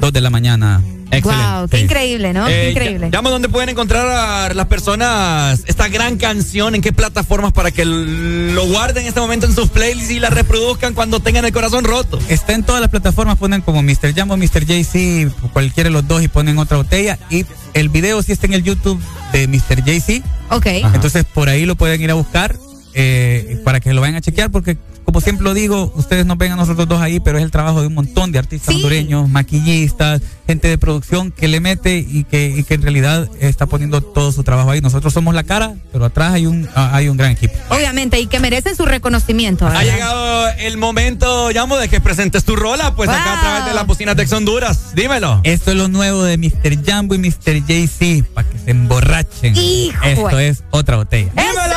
2 0.00 0.12
de 0.12 0.20
la 0.20 0.30
mañana. 0.30 0.80
Wow, 1.22 1.68
qué 1.70 1.78
Sí. 1.78 1.82
increíble, 1.84 2.32
¿no? 2.32 2.48
Eh, 2.48 2.50
Qué 2.52 2.70
increíble. 2.72 3.10
llama 3.12 3.30
dónde 3.30 3.48
pueden 3.48 3.68
encontrar 3.68 4.06
a 4.08 4.52
las 4.52 4.66
personas 4.66 5.62
esta 5.66 5.86
gran 5.88 6.16
canción, 6.18 6.74
en 6.74 6.82
qué 6.82 6.92
plataformas 6.92 7.52
para 7.52 7.70
que 7.70 7.84
lo 7.84 8.66
guarden 8.66 9.02
en 9.04 9.08
este 9.08 9.20
momento 9.20 9.46
en 9.46 9.54
sus 9.54 9.68
playlists 9.70 10.10
y 10.10 10.18
la 10.18 10.30
reproduzcan 10.30 10.94
cuando 10.94 11.20
tengan 11.20 11.44
el 11.44 11.52
corazón 11.52 11.84
roto. 11.84 12.05
Está 12.28 12.54
en 12.54 12.62
todas 12.62 12.80
las 12.80 12.90
plataformas, 12.90 13.38
ponen 13.38 13.60
como 13.60 13.82
Mr. 13.82 14.14
Jam 14.14 14.30
o 14.30 14.36
Mr. 14.36 14.64
JC, 14.64 15.30
cualquiera 15.52 15.88
de 15.88 15.92
los 15.92 16.06
dos 16.06 16.22
y 16.22 16.28
ponen 16.28 16.58
otra 16.58 16.76
botella. 16.76 17.18
Y 17.30 17.44
el 17.74 17.88
video 17.88 18.22
sí 18.22 18.32
está 18.32 18.46
en 18.46 18.54
el 18.54 18.62
YouTube 18.62 19.00
de 19.32 19.48
Mr. 19.48 19.82
JC. 19.84 20.22
Ok. 20.50 20.66
Entonces 20.94 21.24
por 21.24 21.48
ahí 21.48 21.66
lo 21.66 21.76
pueden 21.76 22.00
ir 22.00 22.10
a 22.10 22.14
buscar 22.14 22.56
eh, 22.94 23.60
para 23.64 23.80
que 23.80 23.92
lo 23.92 24.00
vayan 24.00 24.16
a 24.16 24.20
chequear 24.20 24.50
porque 24.50 24.78
como 25.06 25.20
siempre 25.20 25.44
lo 25.44 25.54
digo, 25.54 25.92
ustedes 25.94 26.26
nos 26.26 26.36
ven 26.36 26.52
a 26.52 26.56
nosotros 26.56 26.88
dos 26.88 27.00
ahí, 27.00 27.20
pero 27.20 27.38
es 27.38 27.44
el 27.44 27.52
trabajo 27.52 27.80
de 27.80 27.86
un 27.86 27.94
montón 27.94 28.32
de 28.32 28.40
artistas 28.40 28.74
hondureños, 28.74 29.28
maquillistas, 29.28 30.20
gente 30.48 30.66
de 30.66 30.78
producción 30.78 31.30
que 31.30 31.46
le 31.46 31.60
mete 31.60 31.96
y 31.98 32.24
que, 32.24 32.48
y 32.48 32.64
que 32.64 32.74
en 32.74 32.82
realidad 32.82 33.30
está 33.38 33.66
poniendo 33.66 34.00
todo 34.00 34.32
su 34.32 34.42
trabajo 34.42 34.72
ahí. 34.72 34.80
Nosotros 34.80 35.12
somos 35.14 35.32
la 35.32 35.44
cara, 35.44 35.74
pero 35.92 36.06
atrás 36.06 36.34
hay 36.34 36.46
un, 36.46 36.68
ah, 36.74 36.90
hay 36.92 37.08
un 37.08 37.16
gran 37.16 37.30
equipo. 37.30 37.54
Obviamente, 37.70 38.18
y 38.18 38.26
que 38.26 38.40
merecen 38.40 38.74
su 38.74 38.84
reconocimiento. 38.84 39.64
Ha 39.68 39.84
llegado 39.84 40.48
el 40.58 40.76
momento, 40.76 41.52
Llamo, 41.52 41.76
de 41.76 41.88
que 41.88 42.00
presentes 42.00 42.44
tu 42.44 42.56
rola, 42.56 42.96
pues 42.96 43.08
acá 43.08 43.38
a 43.38 43.40
través 43.40 43.66
de 43.66 43.74
las 43.74 43.86
bocinas 43.86 44.16
de 44.16 44.24
Ex 44.24 44.32
Honduras. 44.32 44.94
Dímelo. 44.96 45.40
Esto 45.44 45.70
es 45.70 45.76
lo 45.76 45.86
nuevo 45.86 46.24
de 46.24 46.36
Mr. 46.36 46.84
Jambo 46.84 47.14
y 47.14 47.18
Mr. 47.18 47.64
JC, 47.64 48.24
para 48.34 48.48
que 48.48 48.58
se 48.58 48.72
emborrachen. 48.72 49.56
Hijo. 49.56 50.04
Esto 50.04 50.38
es 50.40 50.64
otra 50.72 50.96
botella. 50.96 51.30
¡Dímelo! 51.32 51.76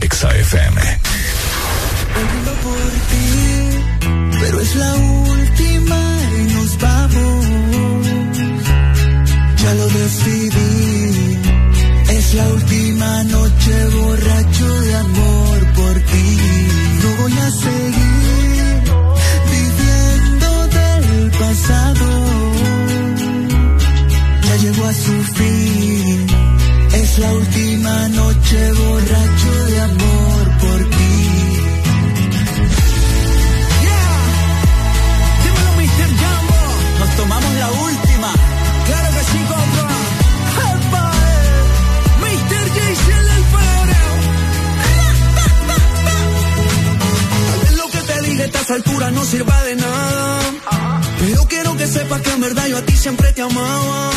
Exa 0.00 0.30
FM. 0.36 0.80
Por 2.14 2.92
ti, 3.10 3.28
pero 4.40 4.60
es 4.60 4.76
la 4.76 4.94
última 4.94 6.00
y 6.38 6.42
nos 6.54 6.78
vamos. 6.78 7.46
Ya 9.62 9.74
lo 9.74 9.86
decidí, 9.88 11.38
es 12.10 12.34
la 12.34 12.48
última 12.48 13.24
noche 13.24 13.72
borracho 13.96 14.80
de 14.82 14.94
amor 14.96 15.58
por 15.74 15.94
ti. 16.10 16.38
No 17.02 17.08
voy 17.22 17.32
a 17.32 17.50
seguir 17.50 18.82
viviendo 19.54 20.66
del 20.78 21.30
pasado. 21.30 22.06
Ya 24.46 24.56
llegó 24.56 24.84
a 24.84 24.92
su 24.92 25.22
fin, 25.36 26.26
es 26.92 27.18
la 27.18 27.32
última 27.32 28.08
noche 28.08 28.72
borracho 28.72 29.29
te 48.70 48.76
dije 48.76 48.76
a 48.76 48.76
estas 48.76 48.76
alturas 48.76 49.12
no 49.12 49.24
sirva 49.24 49.64
de 49.64 49.74
nada. 49.76 50.40
Pero 51.18 51.44
quiero 51.48 51.76
que 51.76 51.86
sepas 51.86 52.20
que 52.22 52.30
en 52.30 52.40
verdad 52.40 52.66
yo 52.68 52.76
a 52.78 52.82
ti 52.82 52.96
siempre 52.96 53.32
te 53.32 53.42
amaba. 53.42 54.10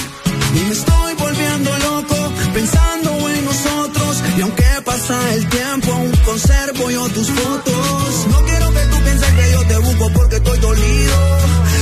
Y 0.56 0.59
me 0.67 0.73
estoy 0.73 1.14
volviendo 1.15 1.72
loco 1.80 2.15
pensando 2.53 3.30
en 3.30 3.45
nosotros. 3.45 4.23
Y 4.38 4.41
aunque 4.41 4.65
pasa 4.85 5.15
el 5.33 5.48
tiempo, 5.49 5.91
aún 5.93 6.11
conservo 6.25 6.91
yo 6.91 7.09
tus 7.09 7.30
fotos. 7.30 8.27
No 8.30 8.40
quiero 8.45 8.72
que 8.73 8.85
tú 8.91 8.98
pienses 9.03 9.32
que 9.33 9.51
yo 9.51 9.61
te 9.67 9.77
busco 9.77 10.09
porque 10.14 10.35
estoy 10.35 10.59
dolido. 10.59 11.17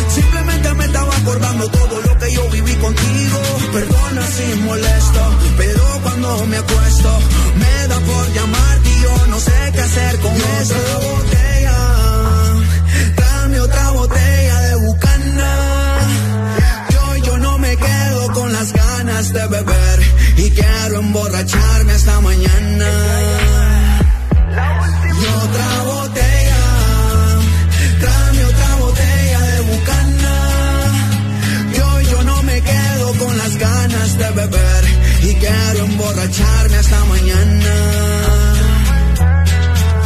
Simplemente 0.09 0.74
me 0.74 0.85
estaba 0.85 1.16
acordando 1.17 1.67
todo 1.69 2.01
lo 2.01 2.17
que 2.19 2.32
yo 2.32 2.50
viví 2.50 2.75
contigo. 2.75 3.40
Perdona 3.74 4.24
si 4.27 4.59
molesto, 4.61 5.22
pero 5.58 5.83
cuando 6.03 6.45
me 6.48 6.58
acuesto, 6.58 7.19
me 7.56 7.88
da 7.88 8.00
por 8.00 8.33
llamarte 8.33 8.90
y 8.90 9.01
yo 9.01 9.27
no 9.27 9.40
sé 9.40 9.72
qué 9.74 9.82
hacer 9.82 10.19
con 10.19 10.35
esa 10.35 10.80
botella. 10.98 11.51
De 19.34 19.48
beber 19.48 20.00
y 20.38 20.50
quiero 20.51 21.00
emborracharme 21.00 21.93
hasta 21.93 22.19
mañana. 22.22 22.90
Y 25.22 25.26
otra 25.43 25.84
botella, 25.84 26.64
dame 28.01 28.45
otra 28.45 28.76
botella 28.76 29.40
de 29.40 29.61
bucana. 29.61 30.35
Yo, 31.77 32.01
yo 32.01 32.24
no 32.24 32.43
me 32.43 32.61
quedo 32.61 33.14
con 33.19 33.38
las 33.38 33.58
ganas 33.58 34.18
de 34.18 34.32
beber 34.32 34.84
y 35.24 35.34
quiero 35.35 35.85
emborracharme 35.85 36.77
hasta 36.77 37.06
mañana. 37.06 37.74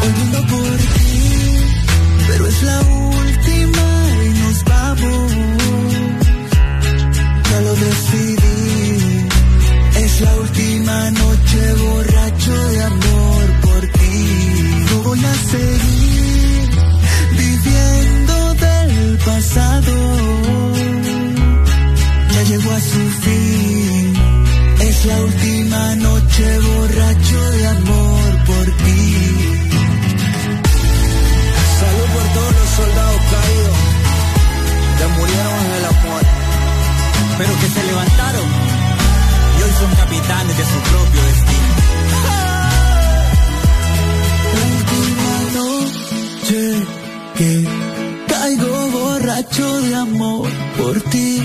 Hoy 0.02 0.12
por 0.52 0.78
ti, 0.78 1.58
pero 2.28 2.48
es 2.48 2.64
la 2.64 2.80
última 2.80 2.95
pasado. 19.26 20.45
Borracho 49.46 49.82
de 49.82 49.96
amor 49.96 50.50
por 50.78 51.02
ti. 51.10 51.42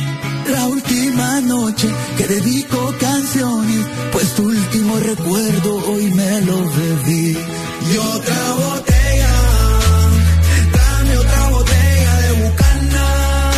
La 0.49 0.67
última 0.67 1.41
noche 1.43 1.89
que 2.17 2.27
dedico 2.27 2.95
canciones, 2.99 3.87
pues 4.12 4.35
tu 4.35 4.45
último 4.45 4.97
recuerdo 4.99 5.77
hoy 5.91 6.11
me 6.15 6.41
lo 6.43 6.59
bebí. 6.70 7.37
Y 7.93 7.97
otra 7.97 8.53
botella, 8.53 9.35
dame 10.73 11.17
otra 11.19 11.49
botella 11.51 12.17
de 12.20 12.33
bucana. 12.43 13.53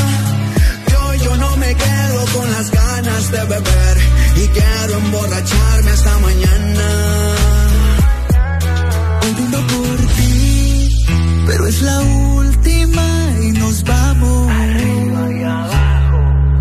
Yo, 0.90 1.14
yo 1.24 1.36
no 1.36 1.56
me 1.56 1.74
quedo 1.74 2.24
con 2.36 2.50
las 2.52 2.70
ganas 2.70 3.30
de 3.30 3.44
beber 3.44 3.96
y 4.36 4.48
quiero 4.48 4.98
emborracharme 4.98 5.90
hasta 5.90 6.18
mañana. 6.18 6.88
Hoy 9.22 9.32
por 9.72 9.98
ti, 10.16 10.21
pero 11.46 11.66
es 11.66 11.82
la 11.82 12.00
última 12.00 13.06
y 13.42 13.52
nos 13.52 13.82
vamos. 13.84 14.52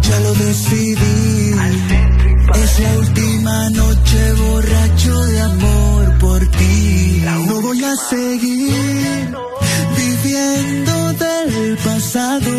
Ya 0.01 0.19
lo 0.19 0.33
decidí, 0.33 1.55
es 2.63 2.79
la 2.79 2.97
última 2.97 3.69
noche 3.69 4.33
borracho 4.33 5.25
de 5.25 5.41
amor 5.41 6.17
por 6.19 6.39
ti. 6.47 7.23
No 7.47 7.61
voy 7.61 7.83
a 7.83 7.95
seguir 7.95 9.29
viviendo 9.97 11.13
del 11.13 11.77
pasado. 11.77 12.51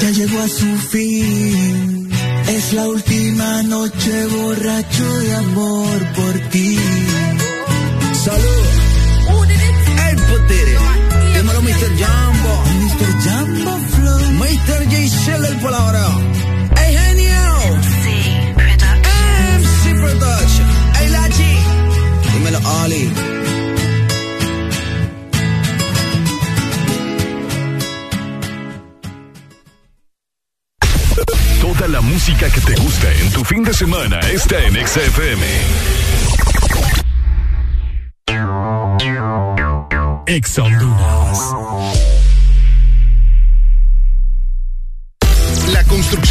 Ya 0.00 0.10
llegó 0.10 0.38
a 0.40 0.48
su 0.48 0.76
fin. 0.92 2.10
Es 2.48 2.72
la 2.72 2.88
última 2.88 3.62
noche 3.62 4.26
borracho 4.26 5.20
de 5.20 5.34
amor 5.34 5.98
por 6.16 6.50
ti. 6.50 6.78
Salud. 8.24 8.69
Jumbo 13.22 13.76
Flow. 13.94 14.20
Mr. 14.40 14.80
J. 14.88 15.08
Shell, 15.08 15.44
el 15.44 15.56
palabra. 15.60 16.04
Hey, 16.76 16.96
genio. 16.96 17.44
MC 19.58 19.82
Production. 20.00 20.66
Hey, 20.94 21.08
Lachi. 21.10 21.52
Dímelo, 22.32 22.60
Ali. 22.82 23.12
Toda 31.60 31.88
la 31.88 32.00
música 32.00 32.48
que 32.50 32.60
te 32.62 32.74
gusta 32.76 33.12
en 33.12 33.32
tu 33.32 33.44
fin 33.44 33.62
de 33.64 33.74
semana 33.74 34.18
está 34.20 34.64
en 34.64 34.76
Exa 34.76 35.02
FM. 35.02 35.46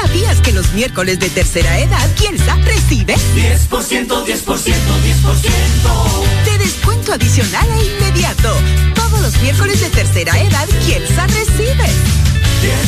¿Sabías 0.00 0.40
que 0.40 0.52
los 0.52 0.72
miércoles 0.72 1.20
de 1.20 1.30
tercera 1.30 1.78
edad 1.78 2.12
Kielsa 2.14 2.56
recibe 2.56 3.14
10%, 3.14 3.68
10%, 3.68 4.06
10%, 4.06 4.44
10% 4.44 6.44
de 6.44 6.58
descuento 6.58 7.12
adicional 7.12 7.68
e 7.78 7.84
inmediato? 7.84 8.52
Todos 8.94 9.20
los 9.20 9.40
miércoles 9.40 9.80
de 9.80 9.90
tercera 9.90 10.36
edad 10.40 10.68
Kielsa 10.84 11.28
recibe 11.28 11.88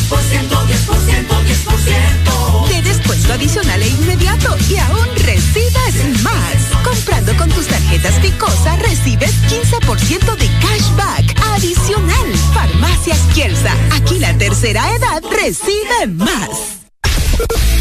10%, 0.09 0.49
10%, 0.49 1.45
10% 1.45 2.69
de 2.69 2.83
descuento 2.83 3.33
adicional 3.33 3.83
e 3.83 3.89
inmediato 3.89 4.57
y 4.69 4.77
aún 4.77 5.07
recibes 5.25 6.23
más. 6.23 6.57
Comprando 6.83 7.35
con 7.37 7.49
tus 7.51 7.67
tarjetas 7.67 8.15
Ficosa 8.21 8.77
recibes 8.77 9.33
15% 9.49 10.37
de 10.37 10.49
cashback 10.61 11.41
adicional. 11.55 12.37
Farmacias 12.53 13.21
Kielsa, 13.33 13.73
aquí 13.93 14.19
la 14.19 14.37
tercera 14.37 14.95
edad 14.95 15.23
recibe 15.31 16.07
más. 16.09 16.86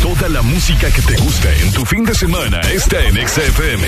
Toda 0.02 0.30
la 0.30 0.42
música 0.42 0.92
que 0.92 1.02
te 1.02 1.16
gusta 1.18 1.54
en 1.56 1.72
tu 1.72 1.86
fin 1.86 2.04
de 2.04 2.14
semana 2.14 2.60
está 2.62 3.00
en 3.02 3.16
XFM. 3.28 3.88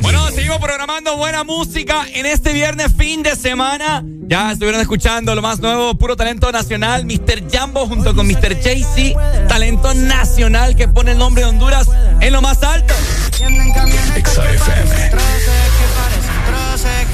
Bueno, 0.00 0.30
seguimos 0.30 0.58
programando 0.58 1.16
buena 1.16 1.44
música 1.44 2.06
en 2.12 2.26
este 2.26 2.52
viernes 2.52 2.92
fin 2.96 3.22
de 3.22 3.36
semana. 3.36 4.02
Ya 4.26 4.52
estuvieron 4.52 4.80
escuchando 4.80 5.34
lo 5.34 5.42
más 5.42 5.60
nuevo, 5.60 5.94
puro 5.94 6.16
talento 6.16 6.50
nacional, 6.50 7.04
Mr. 7.04 7.50
Jambo 7.50 7.86
junto 7.86 8.14
con 8.14 8.26
Mr. 8.26 8.60
Jay-Z, 8.62 9.46
talento 9.48 9.92
nacional 9.94 10.76
que 10.76 10.88
pone 10.88 11.12
el 11.12 11.18
nombre 11.18 11.44
de 11.44 11.50
Honduras 11.50 11.88
en 12.20 12.32
lo 12.32 12.40
más 12.40 12.62
alto. 12.62 12.94
XFM 13.34 15.10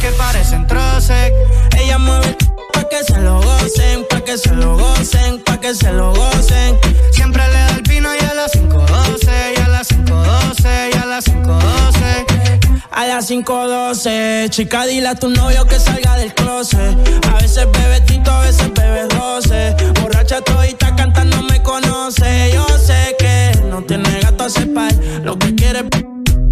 que 0.05 0.11
parecen 0.19 0.67
troces. 0.67 1.33
Ella 1.79 1.97
mueve 1.97 2.37
pa' 2.75 2.87
que 2.91 3.03
se 3.05 3.19
lo 3.21 3.41
gocen, 3.41 4.05
pa' 4.11 4.21
que 4.21 4.37
se 4.37 4.55
lo 4.55 4.77
gocen, 4.77 5.43
pa' 5.43 5.59
que 5.59 5.75
se 5.75 5.91
lo 5.93 6.13
gocen. 6.13 6.79
Siempre 7.11 7.43
le 7.49 7.59
da 7.59 7.71
el 7.71 7.83
pino 7.83 8.11
y 8.15 8.23
a 8.25 8.35
las 8.35 8.53
5.12, 8.53 9.55
y 9.57 9.61
a 9.63 9.69
las 9.69 9.89
5.12, 9.89 10.91
y 10.93 10.99
a 10.99 11.07
las 11.07 11.25
5.12. 11.27 12.81
A 12.91 13.07
las 13.07 13.31
5.12, 13.31 14.51
chica, 14.51 14.85
dile 14.85 15.09
a 15.09 15.15
tu 15.15 15.31
novio 15.31 15.67
que 15.67 15.81
salga 15.81 16.17
del 16.17 16.35
closet. 16.35 16.95
A 17.31 17.37
veces 17.41 17.67
bebe 17.73 18.01
tito, 18.03 18.31
a 18.31 18.41
veces 18.41 18.73
bebe 18.75 19.09
roce. 19.09 19.75
Borracha 20.03 20.43
todita 20.43 20.95
cantando 20.97 21.43
me 21.45 21.63
conoce. 21.63 22.51
Yo 22.53 22.67
sé 22.79 23.17
que 23.19 23.59
no 23.71 23.83
tiene 23.83 24.21
gato 24.21 24.45
a 24.45 24.51
separ. 24.51 24.93
Lo 25.23 25.39
que 25.39 25.55
quiere 25.55 25.83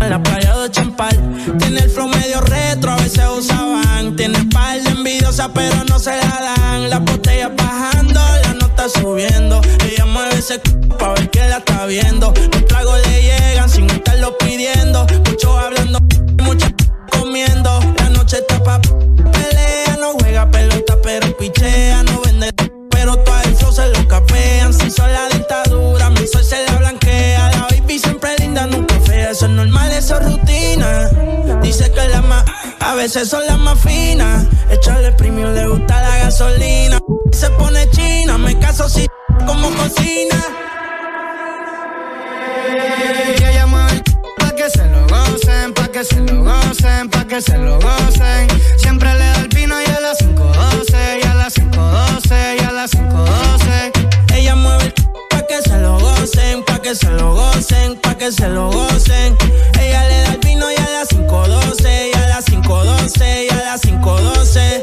la 0.09 0.23
playa 0.23 0.57
de 0.59 0.71
champal. 0.71 1.17
Tiene 1.59 1.81
el 1.81 1.91
flow 1.91 2.09
medio 2.09 2.41
retro, 2.41 2.93
a 2.93 2.97
veces 2.97 3.25
usaban. 3.37 4.17
Tiene 4.17 4.39
espalda 4.39 4.91
envidiosa, 4.91 5.49
pero 5.53 5.85
no 5.89 5.99
se 5.99 6.17
la 6.17 6.55
dan. 6.57 6.91
Las 6.91 7.01
botellas 7.01 7.51
bajando, 7.57 8.21
la 8.43 8.55
nota 8.55 8.89
subiendo. 8.89 9.61
Ella 9.85 10.07
mueve 10.07 10.39
ese 10.39 10.59
pa' 10.99 11.15
ver 11.15 11.31
quién 11.31 11.51
la 11.51 11.59
está 11.59 11.87
viendo. 11.87 12.33
Los 12.53 12.67
tragos 12.67 13.01
le 13.07 13.23
llegan 13.23 13.69
sin 13.69 13.89
estarlo 13.91 14.37
pidiendo. 14.39 15.07
Muchos 15.27 15.57
hablando, 15.57 16.01
muchos 16.43 16.73
comiendo. 17.11 17.81
La 17.99 18.09
noche 18.11 18.39
está 18.39 18.63
pa' 18.63 18.81
pelea, 18.81 19.97
no 20.01 20.13
juega 20.21 20.51
pelota, 20.51 20.97
pero 21.03 21.37
pichea, 21.37 22.03
no 22.05 22.21
vende. 22.23 22.51
Pero 22.91 23.17
todo 23.17 23.41
el 23.45 23.55
flow 23.57 23.73
se 23.73 23.89
lo 23.89 24.09
capean. 24.09 24.73
Si 24.73 24.91
son 24.91 25.13
la 25.13 25.29
dentadura, 25.29 26.11
mi 26.11 26.27
sol 26.27 26.45
se 26.45 26.65
la 26.67 26.77
blanquea. 26.77 27.51
La 27.53 27.67
baby 27.71 27.99
siempre 27.99 28.31
linda, 28.39 28.67
nunca 28.67 28.92
eso 29.33 29.47
es 29.47 29.52
normal, 29.52 29.91
eso 29.93 30.20
es 30.20 30.27
rutina. 30.27 31.09
Dice 31.62 31.91
que 31.91 32.09
las 32.09 32.23
más, 32.23 32.44
a 32.81 32.94
veces 32.94 33.31
son 33.31 33.44
las 33.47 33.59
más 33.59 33.81
finas. 33.81 34.44
Echarle 34.70 35.11
premium 35.12 35.55
le 35.55 35.67
gusta 35.67 36.02
la 36.02 36.19
gasolina. 36.19 36.99
Se 37.33 37.49
pone 37.51 37.89
china, 37.91 38.36
me 38.36 38.59
caso 38.59 38.89
si 38.91 39.07
como 39.47 39.70
cocina. 39.70 40.36
Y 43.39 43.43
ella 43.43 43.67
mueve 43.67 44.02
pa' 44.39 44.55
que 44.55 44.69
se 44.69 44.85
lo 44.86 45.07
gocen, 45.07 45.73
pa' 45.73 45.89
que 45.89 46.05
se 46.05 46.20
lo 46.20 46.44
gocen, 46.44 47.09
pa' 47.09 47.25
que 47.25 47.41
se 47.41 47.57
lo 47.57 47.81
gocen. 47.81 48.49
Siempre 48.77 49.15
le 49.15 49.25
da 49.25 49.41
el 49.41 49.49
vino 49.49 49.81
y 49.81 49.86
a 49.86 50.01
las 50.01 50.19
5.12, 50.19 51.20
y 51.23 51.27
a 51.27 51.35
las 51.35 51.55
5.12, 51.55 52.61
y 52.61 52.65
a 52.65 52.73
las 52.73 52.91
5.12. 52.93 54.35
Ella 54.35 54.57
mueve 54.57 54.85
el 54.85 55.12
que 55.53 55.69
se 55.69 55.79
lo 55.81 55.99
gocen, 55.99 56.65
pa' 56.65 56.79
que 56.81 56.95
se 56.95 57.11
lo 57.11 57.35
gocen, 57.35 57.97
pa' 58.01 58.17
que 58.17 58.33
se 58.33 58.49
lo 58.49 58.71
gocen. 58.71 59.37
Ella 59.79 60.09
le 60.09 60.23
da 60.23 60.33
el 60.33 60.39
vino 60.39 60.65
y 60.71 60.77
a 60.77 60.89
las 60.99 61.09
512, 61.09 62.11
y 62.11 62.17
a 62.17 62.29
las 62.29 62.45
512, 62.47 63.45
y 63.45 63.53
a 63.53 63.57
las 63.57 63.81
512. 63.83 64.83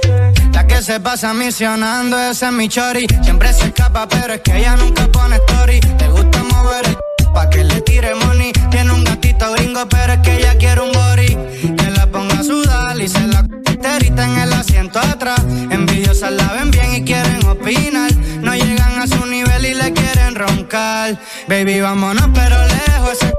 La 0.53 0.67
que 0.67 0.83
se 0.83 0.99
pasa 0.99 1.33
misionando, 1.33 2.19
ese 2.19 2.45
es 2.45 2.51
mi 2.51 2.69
chori. 2.69 3.07
Siempre 3.23 3.51
se 3.51 3.65
escapa, 3.65 4.07
pero 4.07 4.35
es 4.35 4.41
que 4.41 4.59
ella 4.59 4.75
nunca 4.75 5.07
pone 5.07 5.38
story. 5.38 5.80
Le 5.99 6.07
gusta 6.09 6.43
mover 6.43 6.85
el 6.85 6.98
pa' 7.33 7.49
que 7.49 7.64
le 7.64 7.81
tire 7.81 8.14
money. 8.14 8.51
Tiene 8.69 8.91
un 8.91 9.03
gatito 9.03 9.51
gringo, 9.53 9.89
pero 9.89 10.14
es 10.14 10.19
que 10.19 10.38
ella 10.38 10.56
quiere 10.56 10.81
un 10.81 10.91
body 10.91 11.78
ponga 12.09 12.39
a 12.39 12.43
sudar 12.43 12.99
y 12.99 13.07
se 13.07 13.25
la 13.27 13.39
enterita 13.39 14.25
en 14.25 14.39
el 14.39 14.53
asiento 14.53 14.99
atrás. 14.99 15.41
Envidiosas 15.69 16.31
la 16.31 16.51
ven 16.53 16.71
bien 16.71 16.95
y 16.95 17.03
quieren 17.03 17.45
opinar. 17.45 18.11
No 18.41 18.53
llegan 18.53 19.01
a 19.01 19.07
su 19.07 19.25
nivel 19.25 19.65
y 19.65 19.73
le 19.73 19.93
quieren 19.93 20.35
roncar. 20.35 21.17
Baby, 21.47 21.81
vámonos, 21.81 22.29
pero 22.33 22.57
lejos. 22.65 23.13
Ese 23.13 23.33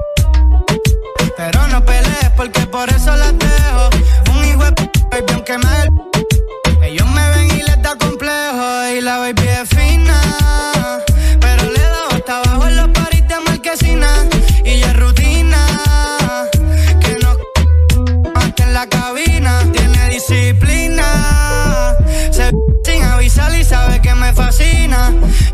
pero 1.37 1.67
no 1.67 1.83
pelees 1.83 2.31
porque 2.35 2.65
por 2.67 2.89
eso 2.89 3.15
la 3.15 3.31
dejo. 3.31 3.89
Un 4.31 4.45
hijo 4.45 4.63
de 4.63 4.91
baby, 5.11 5.33
aunque 5.33 5.57
me. 5.57 6.87
Ellos 6.87 7.07
me 7.11 7.29
ven 7.29 7.47
y 7.57 7.63
les 7.63 7.81
da 7.81 7.95
complejo. 7.95 8.87
Y 8.95 9.01
la 9.01 9.17
baby 9.17 9.47
es 9.47 9.70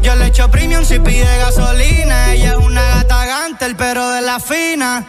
Yo 0.02 0.16
le 0.16 0.28
echo 0.28 0.50
premium 0.50 0.84
si 0.84 1.00
pide 1.00 1.38
gasolina. 1.38 2.34
Ella 2.34 2.52
es 2.52 2.58
una 2.58 2.82
gata 2.82 3.26
gante, 3.28 3.66
el 3.66 3.76
perro 3.76 4.10
de 4.10 4.22
la 4.22 4.40
fina. 4.40 5.06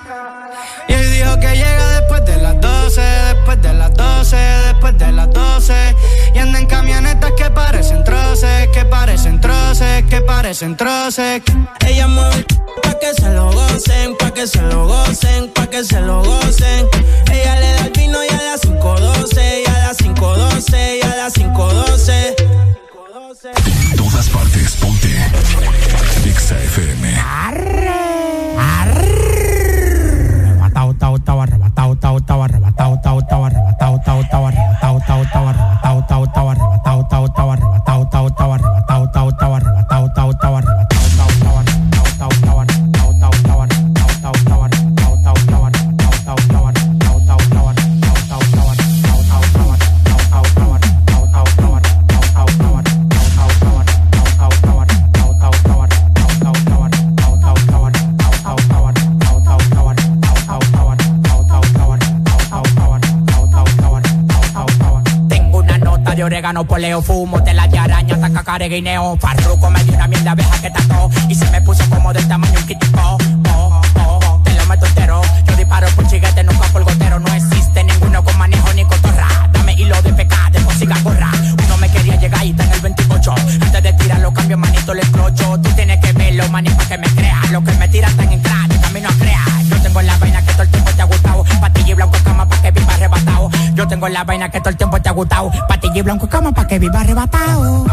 Y 0.88 0.92
él 0.92 1.10
dijo 1.10 1.40
que 1.40 1.56
llega 1.56 2.00
después 2.00 2.24
de 2.26 2.36
las 2.36 2.60
12, 2.60 3.00
después 3.00 3.62
de 3.62 3.72
las 3.72 3.94
12, 3.94 4.36
después 4.36 4.98
de 4.98 5.12
las 5.12 5.30
12. 5.30 5.96
Y 6.34 6.38
andan 6.38 6.66
camionetas 6.66 7.32
que 7.32 7.50
parecen 7.50 8.04
troces, 8.04 8.68
que 8.74 8.84
parecen 8.84 9.40
troces, 9.40 10.04
que 10.04 10.20
parecen 10.20 10.76
troces. 10.76 11.42
Ella 11.86 12.08
mueve 12.08 12.44
pa' 12.82 12.98
que 12.98 13.14
se 13.14 13.30
lo 13.30 13.50
gocen, 13.50 14.16
pa' 14.18 14.32
que 14.32 14.46
se 14.46 14.60
lo 14.60 14.86
gocen, 14.86 15.48
pa' 15.54 15.66
que 15.66 15.82
se 15.82 16.00
lo 16.00 16.22
gocen. 16.22 16.86
Ella 17.32 17.58
le 17.58 17.72
da 17.72 17.84
el 17.86 17.90
vino 17.92 18.18
y 18.22 18.28
a 18.28 18.42
las 18.42 18.60
5.12, 18.60 19.62
y 19.64 19.70
a 19.70 19.78
las 19.78 19.96
5.12, 19.98 20.98
y 20.98 21.02
a 21.06 21.16
las 21.16 21.34
5.12. 21.34 22.87
En 23.44 23.96
todas 23.96 24.28
partes, 24.30 24.74
ponte. 24.80 25.14
Exa 26.26 26.56
FM. 26.58 27.14
Arre, 27.20 27.88
arre. 28.58 28.98
Arrebatao, 30.48 30.94
tao, 30.94 31.18
tao, 31.20 31.40
arrebatao, 31.42 31.94
tao, 31.96 32.20
tao, 32.20 32.42
arrebatao, 32.42 33.00
tao, 33.00 33.22
tao, 33.22 33.44
arrebatao, 33.44 34.00
tao, 34.04 34.24
tao, 34.28 34.46
gano 66.26 66.64
poleo, 66.64 67.00
fumo, 67.00 67.42
te 67.44 67.54
la 67.54 67.62
araña, 67.62 68.18
taca 68.18 68.42
careguineo. 68.42 69.16
Farruco 69.18 69.70
me 69.70 69.84
dio 69.84 69.94
una 69.94 70.08
mierda 70.08 70.32
abeja 70.32 70.60
que 70.60 70.70
tató 70.70 71.08
y 71.28 71.34
se 71.34 71.48
me 71.50 71.62
puso 71.62 71.88
como 71.88 72.12
del 72.12 72.26
tamaño 72.26 72.58
un 72.58 72.66
kitipo. 72.66 73.00
Oh, 73.00 73.18
oh, 73.48 74.20
oh, 74.24 74.42
te 74.42 74.52
lo 74.54 74.66
meto 74.66 74.84
entero. 74.86 75.22
Yo 75.46 75.56
disparo 75.56 75.86
por 75.94 76.08
chiguete, 76.08 76.42
nunca 76.42 76.66
por 76.68 76.82
gotero. 76.82 77.20
No 77.20 77.32
existe 77.32 77.84
ninguno 77.84 78.24
con 78.24 78.36
manejo 78.36 78.72
ni 78.74 78.84
cotorra. 78.84 79.28
Dame 79.52 79.74
hilo 79.74 80.02
de 80.02 80.12
pecado, 80.12 80.50
de 80.50 80.60
música 80.60 80.96
gorra. 81.04 81.30
Uno 81.64 81.76
me 81.78 81.88
quería 81.88 82.16
llegar 82.16 82.44
y 82.44 82.50
está 82.50 82.64
en 82.64 82.72
el 82.72 82.80
28. 82.80 83.34
Antes 83.62 83.82
de 83.82 83.92
tirarlo, 83.92 84.32
cambio 84.34 84.58
manito, 84.58 84.94
le 84.94 85.02
clocho. 85.02 85.60
Tú 85.60 85.70
tienes 85.76 86.00
que 86.00 86.12
verlo, 86.14 86.48
manito, 86.48 86.76
para 86.76 86.88
que 86.88 86.98
me 86.98 87.08
crea. 87.14 87.40
Lo 87.52 87.62
que 87.62 87.72
me 87.74 87.88
tiran 87.88 88.16
tan 88.16 88.32
en 88.32 88.40
crack, 88.40 88.68
de 88.68 88.80
camino 88.80 89.08
a 89.08 89.12
crear. 89.12 89.62
Yo 89.70 89.82
tengo 89.82 90.02
la 90.02 90.16
vaina 90.18 90.42
que 90.42 90.52
todo 90.52 90.62
el 90.62 90.68
tiempo 90.68 90.90
te 90.90 91.02
ha 91.02 91.04
gustado. 91.04 91.44
Patilla 91.60 91.90
y 91.90 91.94
blanco 91.94 92.18
cama 92.24 92.48
pa' 92.48 92.60
que 92.60 92.72
viva 92.72 92.92
arrebatado. 92.92 93.50
Yo 93.78 93.86
tengo 93.86 94.08
la 94.08 94.24
vaina 94.24 94.48
que 94.48 94.58
todo 94.58 94.70
el 94.70 94.76
tiempo 94.76 95.00
te 95.00 95.08
ha 95.08 95.12
gustado. 95.12 95.52
Patilla 95.68 95.98
y 95.98 96.02
blanco 96.02 96.28
cama 96.28 96.50
pa' 96.50 96.66
que 96.66 96.80
viva 96.80 96.98
arrebatado. 96.98 97.84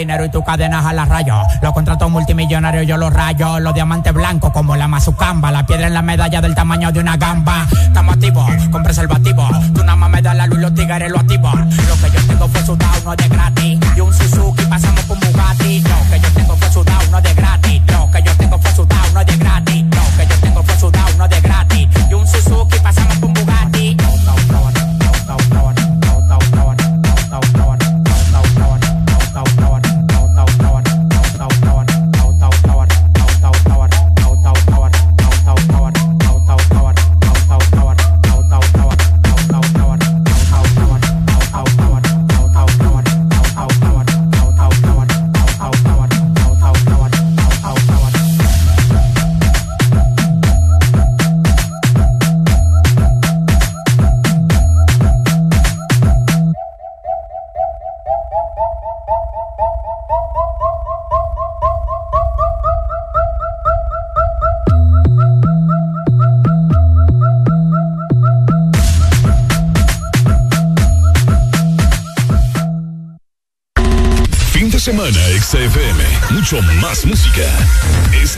Dinero 0.00 0.24
y 0.24 0.30
tu 0.30 0.42
cadena 0.42 0.82
jala 0.82 1.04
rayo. 1.04 1.34
Los 1.62 1.72
contratos 1.72 2.10
multimillonarios 2.10 2.86
yo 2.86 2.96
los 2.96 3.12
rayo. 3.12 3.60
Los 3.60 3.74
diamantes 3.74 4.12
blancos 4.12 4.50
como 4.52 4.76
la 4.76 4.88
mazucamba. 4.88 5.50
La 5.50 5.64
piedra 5.66 5.86
en 5.86 5.94
la 5.94 6.02
medalla 6.02 6.40
del 6.40 6.54
tamaño 6.54 6.90
de 6.90 7.00
una 7.00 7.16
gamba. 7.16 7.66
Estamos 7.82 8.14
activos 8.14 8.50
con 8.70 8.82
preservativo. 8.82 9.48
Tú 9.74 9.80
nada 9.84 9.96
más 9.96 10.10
me 10.10 10.22
das 10.22 10.36
la 10.36 10.46
luz 10.46 10.58
y 10.58 10.62
los 10.62 10.74
tigres 10.74 11.10
lo 11.10 11.20
activo. 11.20 11.52
Lo 11.52 11.96
que 11.96 12.10
yo 12.16 12.26
tengo 12.26 12.48
fue 12.48 12.62
sudado, 12.64 13.00
no 13.04 13.16
de 13.16 13.28
gratis. 13.28 13.78
Y 13.96 14.00
un 14.00 14.12
Suzuki 14.12 14.64
pasamos 14.64 15.08
un 15.08 15.20
Bugatti. 15.20 15.80
Lo 15.80 16.10
que 16.10 16.20
yo 16.20 16.32
tengo 16.32 16.56
fue 16.56 16.70
sudado, 16.70 17.10
no 17.10 17.20
de 17.20 17.34
gratis. 17.34 17.82
Lo 17.92 18.10
que 18.10 18.22
yo 18.22 18.36
tengo 18.36 18.58
fue 18.58 18.72
sudado, 18.72 19.12
no 19.14 19.24
de 19.24 19.36
gratis. 19.36 19.79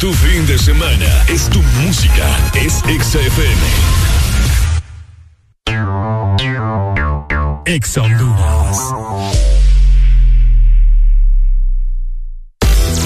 Tu 0.02 0.12
fin 0.14 0.44
de 0.46 0.58
semana. 0.58 1.06
Es 1.28 1.48
tu 1.48 1.62
música. 1.80 2.26
Es 2.54 2.82
XFM. 2.82 3.62
Ex 7.66 7.98
Honduras. 7.98 8.78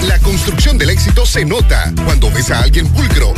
La 0.07 0.17
construcción 0.23 0.79
del 0.79 0.89
éxito 0.89 1.23
se 1.27 1.45
nota 1.45 1.93
cuando 2.03 2.31
ves 2.31 2.49
a 2.49 2.61
alguien 2.61 2.87
pulcro, 2.87 3.31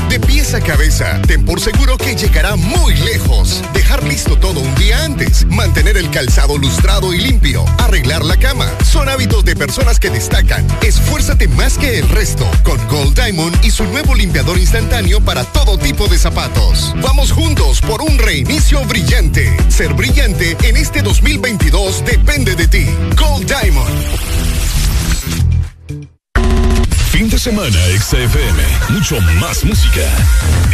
a 0.54 0.62
cabeza. 0.62 1.22
Ten 1.28 1.46
por 1.46 1.60
seguro 1.60 1.96
que 1.98 2.16
llegará 2.16 2.56
muy 2.56 2.96
lejos. 2.96 3.62
Dejar 3.74 4.04
listo 4.04 4.36
todo 4.38 4.60
un 4.62 4.76
día 4.76 5.04
antes, 5.04 5.46
mantener 5.46 5.96
el 5.96 6.10
calzado 6.10 6.58
lustrado 6.58 7.14
y 7.14 7.20
limpio, 7.20 7.66
arreglar 7.78 8.26
la 8.26 8.36
cama. 8.36 8.68
Son 8.84 9.10
hábitos 9.10 9.46
de 9.46 9.56
personas 9.56 10.00
que 10.00 10.10
destacan. 10.10 10.66
Esfuérzate 10.82 11.48
más 11.50 11.78
que 11.78 12.00
el 12.00 12.10
resto 12.10 12.50
con 12.64 12.80
Gold 12.88 13.16
Diamond 13.22 13.64
y 13.64 13.70
su 13.70 13.84
nuevo 13.86 14.16
limpiador 14.16 14.58
instantáneo 14.58 15.22
para 15.22 15.44
todo 15.44 15.78
tipo 15.78 16.08
de 16.08 16.18
zapatos. 16.18 16.96
Vamos 17.02 17.32
juntos 17.32 17.82
por 17.82 18.02
un 18.02 18.18
reinicio 18.18 18.84
brillante. 18.86 19.56
Ser 19.70 19.94
brillante 19.94 20.58
en 20.64 20.78
este 20.78 21.04
2022 21.04 22.04
depende 22.06 22.56
de 22.56 22.68
ti. 22.68 22.88
Semana, 27.50 27.80
XFM. 28.00 28.62
Mucho 28.90 29.20
más 29.42 29.64
música. 29.64 30.06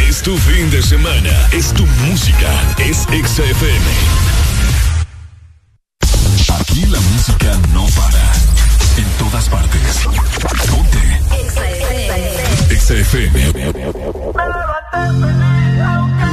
Es 0.06 0.20
tu 0.20 0.36
fin 0.36 0.70
de 0.70 0.82
semana. 0.82 1.48
Es 1.50 1.72
tu 1.72 1.86
música. 2.06 2.50
Es 2.76 2.98
XFM. 3.04 3.86
Aquí 6.60 6.84
la 6.84 7.00
música 7.00 7.58
no 7.72 7.86
para. 7.96 8.30
En 8.98 9.08
todas 9.16 9.48
partes. 9.48 10.06
Ponte. 10.70 10.98
XFM. 12.68 13.72
Siento 15.02 16.25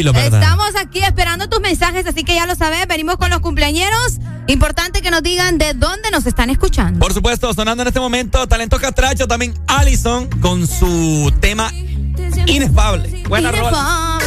Estamos 0.00 0.74
aquí 0.80 1.00
esperando 1.02 1.48
tus 1.48 1.60
mensajes, 1.60 2.06
así 2.06 2.24
que 2.24 2.34
ya 2.34 2.46
lo 2.46 2.54
sabes, 2.54 2.86
venimos 2.86 3.16
con 3.16 3.28
los 3.28 3.40
cumpleañeros. 3.40 4.18
Importante 4.46 5.02
que 5.02 5.10
nos 5.10 5.22
digan 5.22 5.58
de 5.58 5.74
dónde 5.74 6.10
nos 6.10 6.26
están 6.26 6.48
escuchando. 6.50 6.98
Por 6.98 7.12
supuesto, 7.12 7.52
sonando 7.52 7.82
en 7.82 7.88
este 7.88 8.00
momento, 8.00 8.46
Talento 8.46 8.78
Castracho, 8.78 9.26
también 9.26 9.54
Allison 9.66 10.28
con 10.40 10.66
su 10.66 11.32
tema 11.40 11.70
Inefable. 12.46 13.22
Buena 13.28 13.52
rola. 13.52 14.18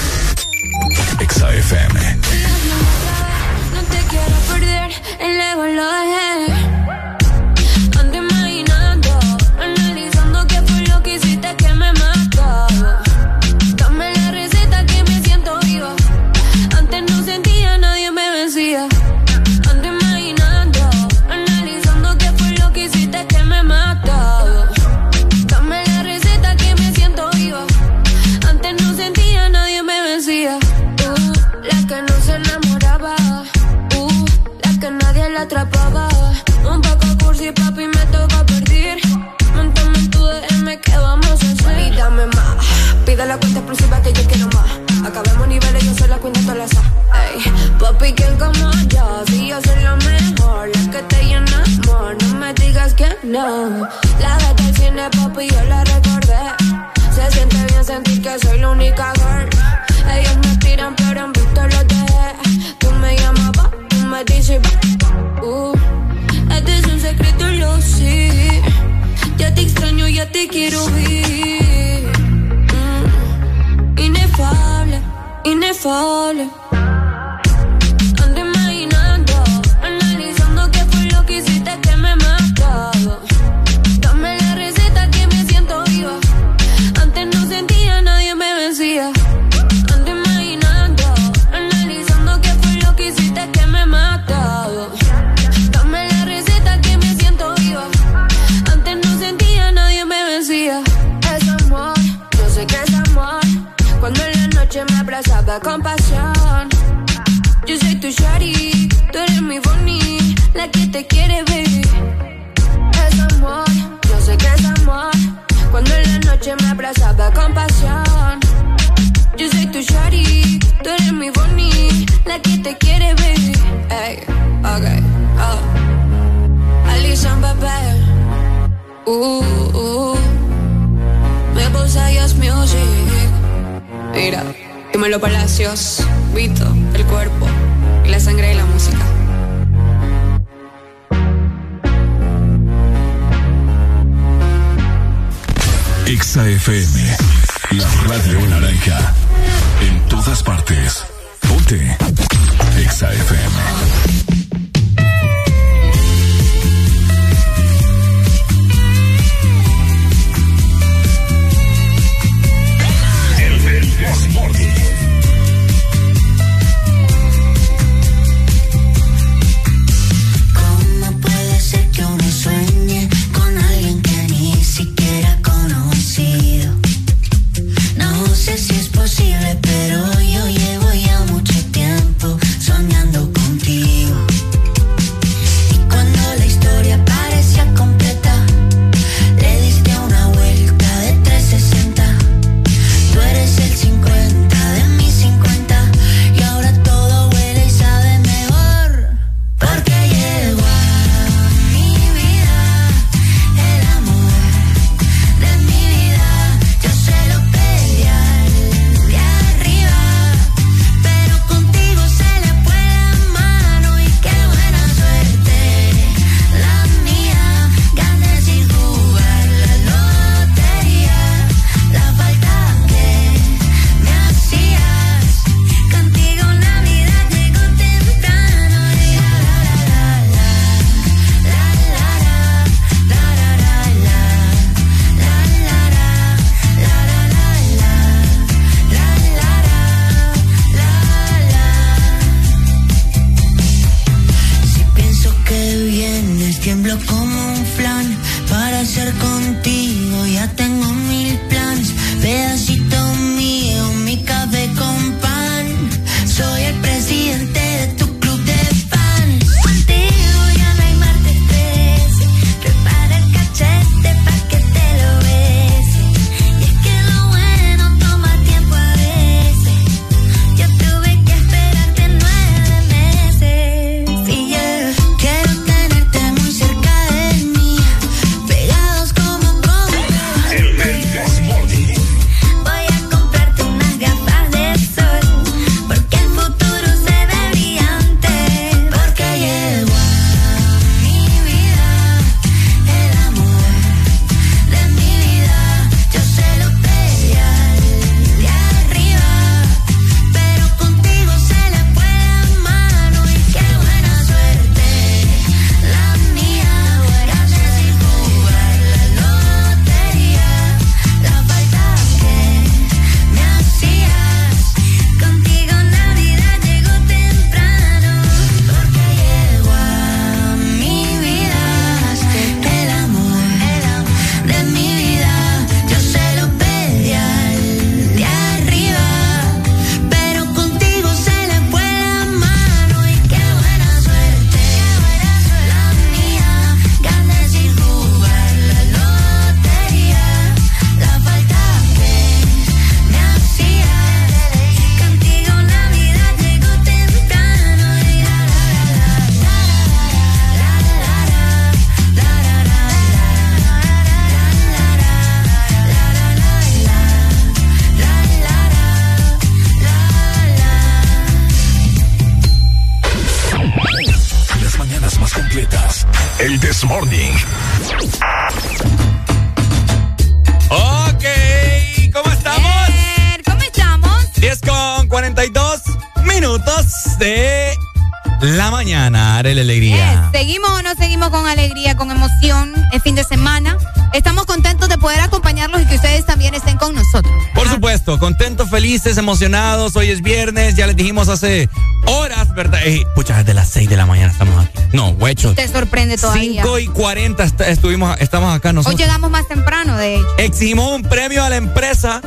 Emocionados. 389.26 389.96
Hoy 389.96 390.12
es 390.12 390.22
viernes, 390.22 390.76
ya 390.76 390.86
les 390.86 390.96
dijimos 390.96 391.30
hace 391.30 391.68
horas, 392.06 392.54
¿verdad? 392.54 392.80
Eh, 392.86 393.04
pucha, 393.16 393.38
desde 393.40 393.56
las 393.56 393.70
6 393.70 393.90
de 393.90 393.98
la 393.98 394.06
mañana 394.06 394.32
estamos 394.32 394.64
aquí. 394.64 394.80
No, 394.94 395.10
huechos. 395.10 395.56
Te 395.56 395.68
sorprende 395.68 396.16
todavía. 396.18 396.62
5 396.62 396.78
y 396.80 396.86
40 396.88 397.44
est- 397.44 397.62
estuvimos, 397.62 398.16
estamos 398.22 398.56
acá 398.56 398.70
Hoy 398.70 398.76
nosotros. 398.76 399.00
llegamos 399.02 399.32
más 399.32 399.48
temprano, 399.48 399.98
de 399.98 400.16
hecho. 400.18 400.28
Exigimos 400.38 400.92
un 400.92 401.02
premio 401.02 401.44
a 401.44 401.50
la 401.50 401.56
empresa. 401.56 402.22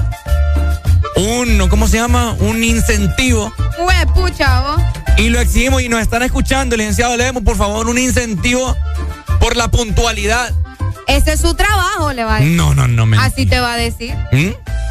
Un, 1.16 1.68
¿cómo 1.68 1.86
se 1.86 1.98
llama? 1.98 2.34
Un 2.40 2.62
incentivo. 2.64 3.52
Hue, 3.78 3.94
pucha, 4.14 4.60
vos. 4.62 4.82
Y 5.16 5.28
lo 5.30 5.38
exigimos 5.40 5.82
y 5.82 5.88
nos 5.88 6.00
están 6.00 6.22
escuchando, 6.24 6.76
licenciado 6.76 7.16
Lemos, 7.16 7.44
por 7.44 7.56
favor, 7.56 7.88
un 7.88 7.98
incentivo 7.98 8.76
por 9.40 9.56
la 9.56 9.68
puntualidad. 9.68 10.52
Ese 11.06 11.32
es 11.34 11.40
su 11.40 11.54
trabajo, 11.54 12.12
le 12.12 12.24
va 12.24 12.36
a 12.36 12.40
decir. 12.40 12.56
No, 12.56 12.74
no, 12.74 12.86
no, 12.88 13.06
me. 13.06 13.18
Así 13.18 13.46
te 13.46 13.60
va 13.60 13.74
a 13.74 13.76
decir. 13.76 14.14
¿Mm? 14.32 14.48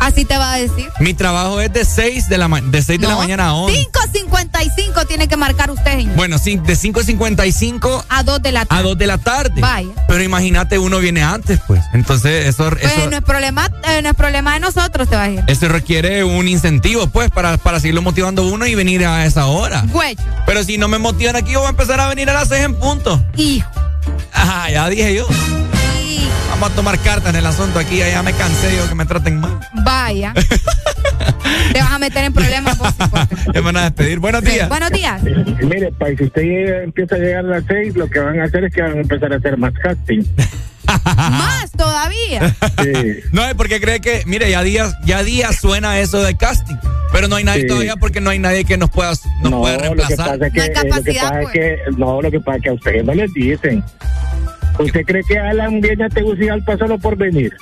Así 0.07 0.23
te 0.23 0.37
va 0.37 0.53
a 0.53 0.57
decir. 0.57 0.87
Mi 1.01 1.13
trabajo 1.13 1.59
es 1.59 1.71
de 1.73 1.83
6 1.83 2.29
de 2.29 2.37
la, 2.37 2.47
de 2.47 2.81
6 2.81 2.99
de 3.01 3.07
la 3.07 3.17
mañana 3.17 3.47
a 3.47 3.53
11. 3.55 3.87
5.55 3.91 5.05
tiene 5.07 5.27
que 5.27 5.35
marcar 5.35 5.69
usted, 5.69 5.97
señor. 5.97 6.15
Bueno, 6.15 6.37
sí, 6.37 6.55
de 6.55 6.73
5.55 6.75 8.05
A 8.07 8.23
2 8.23 8.41
de 8.41 8.51
la 8.53 8.65
tarde. 8.65 8.79
a 8.79 8.83
2 8.83 8.97
de 8.97 9.07
la 9.07 9.17
tarde. 9.17 9.59
Vaya. 9.61 9.89
Pero 10.07 10.23
imagínate, 10.23 10.79
uno 10.79 10.99
viene 10.99 11.23
antes, 11.23 11.59
pues. 11.67 11.81
Entonces, 11.93 12.47
eso, 12.47 12.69
Pues 12.69 12.83
eso, 12.85 13.09
no 13.09 13.17
es 13.17 13.23
problema, 13.23 13.69
eh, 13.87 14.01
no 14.01 14.09
es 14.09 14.15
problema 14.15 14.53
de 14.53 14.61
nosotros, 14.61 15.09
te 15.09 15.15
va 15.17 15.23
a 15.25 15.29
decir. 15.29 15.43
eso 15.47 15.67
requiere 15.67 16.23
un 16.23 16.47
incentivo, 16.47 17.07
pues, 17.07 17.29
para, 17.29 17.57
para 17.57 17.79
seguirlo 17.81 18.01
motivando 18.01 18.43
uno 18.47 18.65
y 18.65 18.75
venir 18.75 19.05
a 19.05 19.25
esa 19.25 19.47
hora. 19.47 19.83
Güecho. 19.87 20.23
Pero 20.45 20.63
si 20.63 20.77
no 20.77 20.87
me 20.87 20.99
motivan 20.99 21.35
aquí, 21.35 21.51
yo 21.51 21.59
voy 21.59 21.67
a 21.67 21.71
empezar 21.71 21.99
a 21.99 22.07
venir 22.07 22.29
a 22.29 22.33
las 22.33 22.47
6 22.47 22.63
en 22.63 22.75
punto. 22.75 23.21
Hijo. 23.35 23.69
Ajá, 24.31 24.69
ya 24.71 24.87
dije 24.87 25.13
yo. 25.15 25.27
Vamos 26.59 26.71
a 26.71 26.75
tomar 26.75 26.97
cartas 26.99 27.29
en 27.29 27.35
el 27.35 27.45
asunto 27.45 27.77
aquí, 27.77 27.97
ya 27.97 28.23
me 28.23 28.33
cansé 28.33 28.75
yo 28.75 28.89
que 28.89 28.95
me 28.95 29.05
traten 29.05 29.39
mal. 29.39 29.59
Vaya. 29.83 30.33
te 31.73 31.79
vas 31.79 31.91
a 31.91 31.99
meter 31.99 32.23
en 32.25 32.33
problemas 32.33 32.77
vos. 32.77 32.93
Ya 33.53 33.53
me 33.53 33.61
van 33.61 33.77
a 33.77 33.83
despedir. 33.83 34.19
Buenos 34.19 34.43
días. 34.43 34.67
Buenos 34.67 34.89
días. 34.91 35.21
Mire, 35.23 35.91
pa, 35.91 36.07
si 36.17 36.23
usted 36.23 36.41
llega- 36.41 36.83
empieza 36.83 37.15
a 37.15 37.17
llegar 37.19 37.45
a 37.45 37.47
las 37.47 37.63
seis, 37.67 37.95
lo 37.95 38.09
que 38.09 38.19
van 38.19 38.39
a 38.39 38.45
hacer 38.45 38.63
es 38.65 38.73
que 38.73 38.81
van 38.81 38.97
a 38.97 39.01
empezar 39.01 39.31
a 39.31 39.35
hacer 39.37 39.57
más 39.57 39.73
casting. 39.73 40.23
Más 41.05 41.69
todavía. 41.71 42.55
No, 43.33 43.43
es 43.45 43.53
porque 43.55 43.81
cree 43.81 43.99
que, 43.99 44.23
mire, 44.25 44.49
ya 44.49 44.63
días, 44.63 44.95
ya 45.03 45.21
días 45.21 45.57
suena 45.57 45.99
eso 45.99 46.23
de 46.23 46.37
casting, 46.37 46.77
pero 47.11 47.27
no 47.27 47.35
hay 47.35 47.43
nadie 47.43 47.63
Sí. 47.63 47.67
todavía 47.67 47.97
porque 47.97 48.21
no 48.21 48.29
hay 48.29 48.39
nadie 48.39 48.63
que 48.63 48.77
nos 48.77 48.89
pueda, 48.89 49.09
nos 49.41 49.51
No, 49.51 49.59
pueda 49.59 49.73
lo 49.73 49.79
que 49.81 49.85
reemplazar. 49.89 50.17
pasa 50.39 50.47
es 50.47 50.53
que, 50.53 50.59
eh, 50.61 50.71
lo 50.73 50.81
que 51.03 51.13
pasa 51.13 51.41
es 51.41 51.49
que, 51.49 51.77
no, 51.97 52.21
lo 52.21 52.31
que 52.31 52.39
pasa 52.39 52.57
es 52.57 52.63
que 52.63 52.69
a 52.69 52.73
ustedes 52.73 53.03
no 53.03 53.13
les 53.13 53.33
dicen. 53.33 53.83
¿Usted 54.79 55.05
cree 55.05 55.23
que 55.23 55.39
Alan 55.39 55.81
viene 55.81 56.05
a 56.05 56.09
Tegucigalpa 56.09 56.77
solo 56.77 56.97
por 56.99 57.17
venir? 57.17 57.55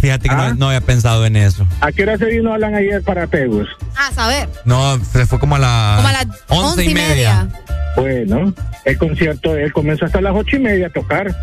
Fíjate 0.00 0.28
que 0.28 0.34
no, 0.34 0.54
no 0.54 0.66
había 0.66 0.82
pensado 0.82 1.24
en 1.24 1.36
eso. 1.36 1.66
¿A 1.80 1.90
qué 1.90 2.02
hora 2.02 2.18
se 2.18 2.26
vino 2.26 2.52
Alan 2.52 2.74
ayer 2.74 3.02
para 3.02 3.26
Tegus? 3.26 3.66
A 3.96 4.12
saber. 4.12 4.48
No, 4.66 5.02
se 5.02 5.24
fue 5.24 5.38
como 5.38 5.56
a 5.56 5.58
las 5.58 5.96
Como 5.96 6.08
a 6.08 6.12
las 6.12 6.26
once 6.48 6.84
y 6.84 6.94
media. 6.94 7.48
Bueno, 7.96 8.52
el 8.84 8.98
concierto, 8.98 9.56
él 9.56 9.72
comenzó 9.72 10.04
hasta 10.04 10.20
las 10.20 10.34
ocho 10.34 10.56
y 10.56 10.60
media 10.60 10.88
a 10.88 10.90
tocar. 10.90 11.34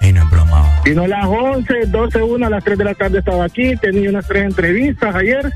Y 0.00 0.12
no 0.12 0.24
es 0.24 0.30
broma. 0.30 0.80
Vino 0.84 1.04
a 1.04 1.08
las 1.08 1.26
once, 1.26 1.74
doce, 1.88 2.22
una, 2.22 2.48
a 2.48 2.50
las 2.50 2.64
tres 2.64 2.78
de 2.78 2.84
la 2.84 2.94
tarde 2.94 3.18
estaba 3.18 3.44
aquí, 3.44 3.76
tenía 3.76 4.10
unas 4.10 4.26
tres 4.26 4.44
entrevistas 4.44 5.14
ayer, 5.14 5.52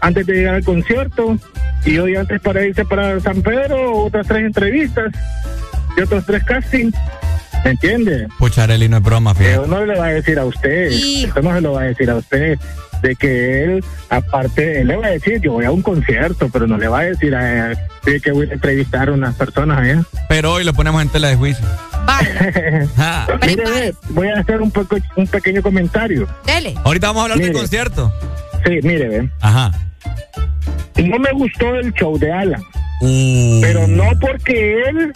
antes 0.00 0.26
de 0.26 0.34
llegar 0.34 0.54
al 0.56 0.64
concierto, 0.64 1.36
y 1.84 1.98
hoy 1.98 2.16
antes 2.16 2.40
para 2.40 2.64
irse 2.64 2.84
para 2.84 3.18
San 3.20 3.42
Pedro, 3.42 4.04
otras 4.04 4.26
tres 4.26 4.44
entrevistas, 4.44 5.12
y 5.96 6.00
otros 6.00 6.24
tres 6.26 6.42
castings. 6.44 6.94
¿Me 7.64 7.72
entiende? 7.72 8.26
Pucharelli 8.38 8.88
no 8.88 8.96
es 8.98 9.02
broma, 9.02 9.34
fíjate. 9.34 9.54
Eso 9.54 9.66
no 9.66 9.84
le 9.84 9.98
va 9.98 10.06
a 10.06 10.10
decir 10.10 10.38
a 10.38 10.46
usted, 10.46 10.86
eso 10.86 11.42
no 11.42 11.54
se 11.54 11.60
lo 11.60 11.72
va 11.72 11.82
a 11.82 11.84
decir 11.84 12.08
a 12.10 12.16
usted, 12.16 12.58
de 13.02 13.16
que 13.16 13.64
él, 13.64 13.84
aparte, 14.08 14.80
él 14.80 14.88
le 14.88 14.96
va 14.96 15.06
a 15.06 15.10
decir, 15.10 15.40
yo 15.42 15.52
voy 15.52 15.66
a 15.66 15.70
un 15.70 15.82
concierto, 15.82 16.48
pero 16.50 16.66
no 16.66 16.78
le 16.78 16.88
va 16.88 17.00
a 17.00 17.04
decir 17.04 17.34
a 17.34 17.70
él 17.72 17.78
de 18.04 18.20
que 18.20 18.32
voy 18.32 18.48
a 18.48 18.54
entrevistar 18.54 19.10
a 19.10 19.12
unas 19.12 19.34
personas 19.34 19.78
allá. 19.78 20.02
Pero 20.28 20.52
hoy 20.54 20.64
lo 20.64 20.72
ponemos 20.72 21.02
en 21.02 21.08
tela 21.10 21.28
de 21.28 21.36
juicio. 21.36 21.64
Ah. 22.98 23.26
Mire, 23.46 23.64
ve, 23.70 23.94
voy 24.10 24.28
a 24.28 24.40
hacer 24.40 24.60
un, 24.60 24.70
poco, 24.70 24.96
un 25.16 25.26
pequeño 25.26 25.62
comentario. 25.62 26.26
Dele. 26.44 26.74
Ahorita 26.82 27.08
vamos 27.08 27.20
a 27.20 27.24
hablar 27.24 27.38
del 27.38 27.48
Mire. 27.48 27.60
concierto. 27.60 28.12
Sí, 28.66 28.80
mire, 28.82 29.08
ven. 29.08 29.32
Ajá. 29.40 29.70
No 30.96 31.18
me 31.18 31.32
gustó 31.32 31.74
el 31.76 31.92
show 31.94 32.18
de 32.18 32.32
Alan, 32.32 32.62
Uh. 33.02 33.60
pero 33.62 33.86
no 33.88 34.04
porque 34.20 34.82
él, 34.88 35.12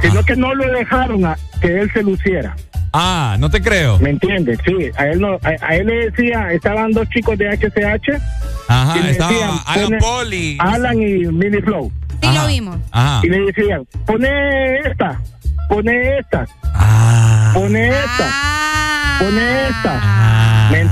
sino 0.00 0.22
que 0.22 0.36
no 0.36 0.54
lo 0.54 0.68
dejaron 0.72 1.24
a 1.26 1.36
que 1.60 1.80
él 1.80 1.90
se 1.92 2.02
luciera. 2.02 2.54
Ah, 2.92 3.36
no 3.38 3.50
te 3.50 3.60
creo. 3.60 3.98
¿Me 3.98 4.10
entiendes? 4.10 4.58
Sí, 4.64 4.72
a 4.96 5.06
él 5.08 5.20
no, 5.20 5.34
a, 5.42 5.66
a 5.66 5.74
él 5.76 5.86
le 5.88 6.10
decía, 6.10 6.52
estaban 6.52 6.92
dos 6.92 7.08
chicos 7.10 7.36
de 7.36 7.48
HCH. 7.50 8.20
Ajá, 8.68 8.98
y 8.98 9.02
le 9.02 9.10
estaba 9.10 9.30
decían, 9.32 9.50
Alan 9.66 10.32
y- 10.32 10.56
Alan 10.60 11.02
y 11.02 11.06
Mini 11.26 11.60
Flow. 11.60 11.92
Sí, 12.22 12.28
lo 12.32 12.46
vimos. 12.46 12.76
Ajá. 12.92 13.20
Y 13.24 13.28
le 13.28 13.40
decían, 13.40 13.84
pone 14.06 14.78
esta, 14.86 15.20
pone 15.68 16.18
esta, 16.18 16.46
Ah. 16.74 17.50
pone 17.54 17.88
esta, 17.88 19.18
pone 19.18 19.62
esta. 19.68 20.00
Ah. 20.02 20.47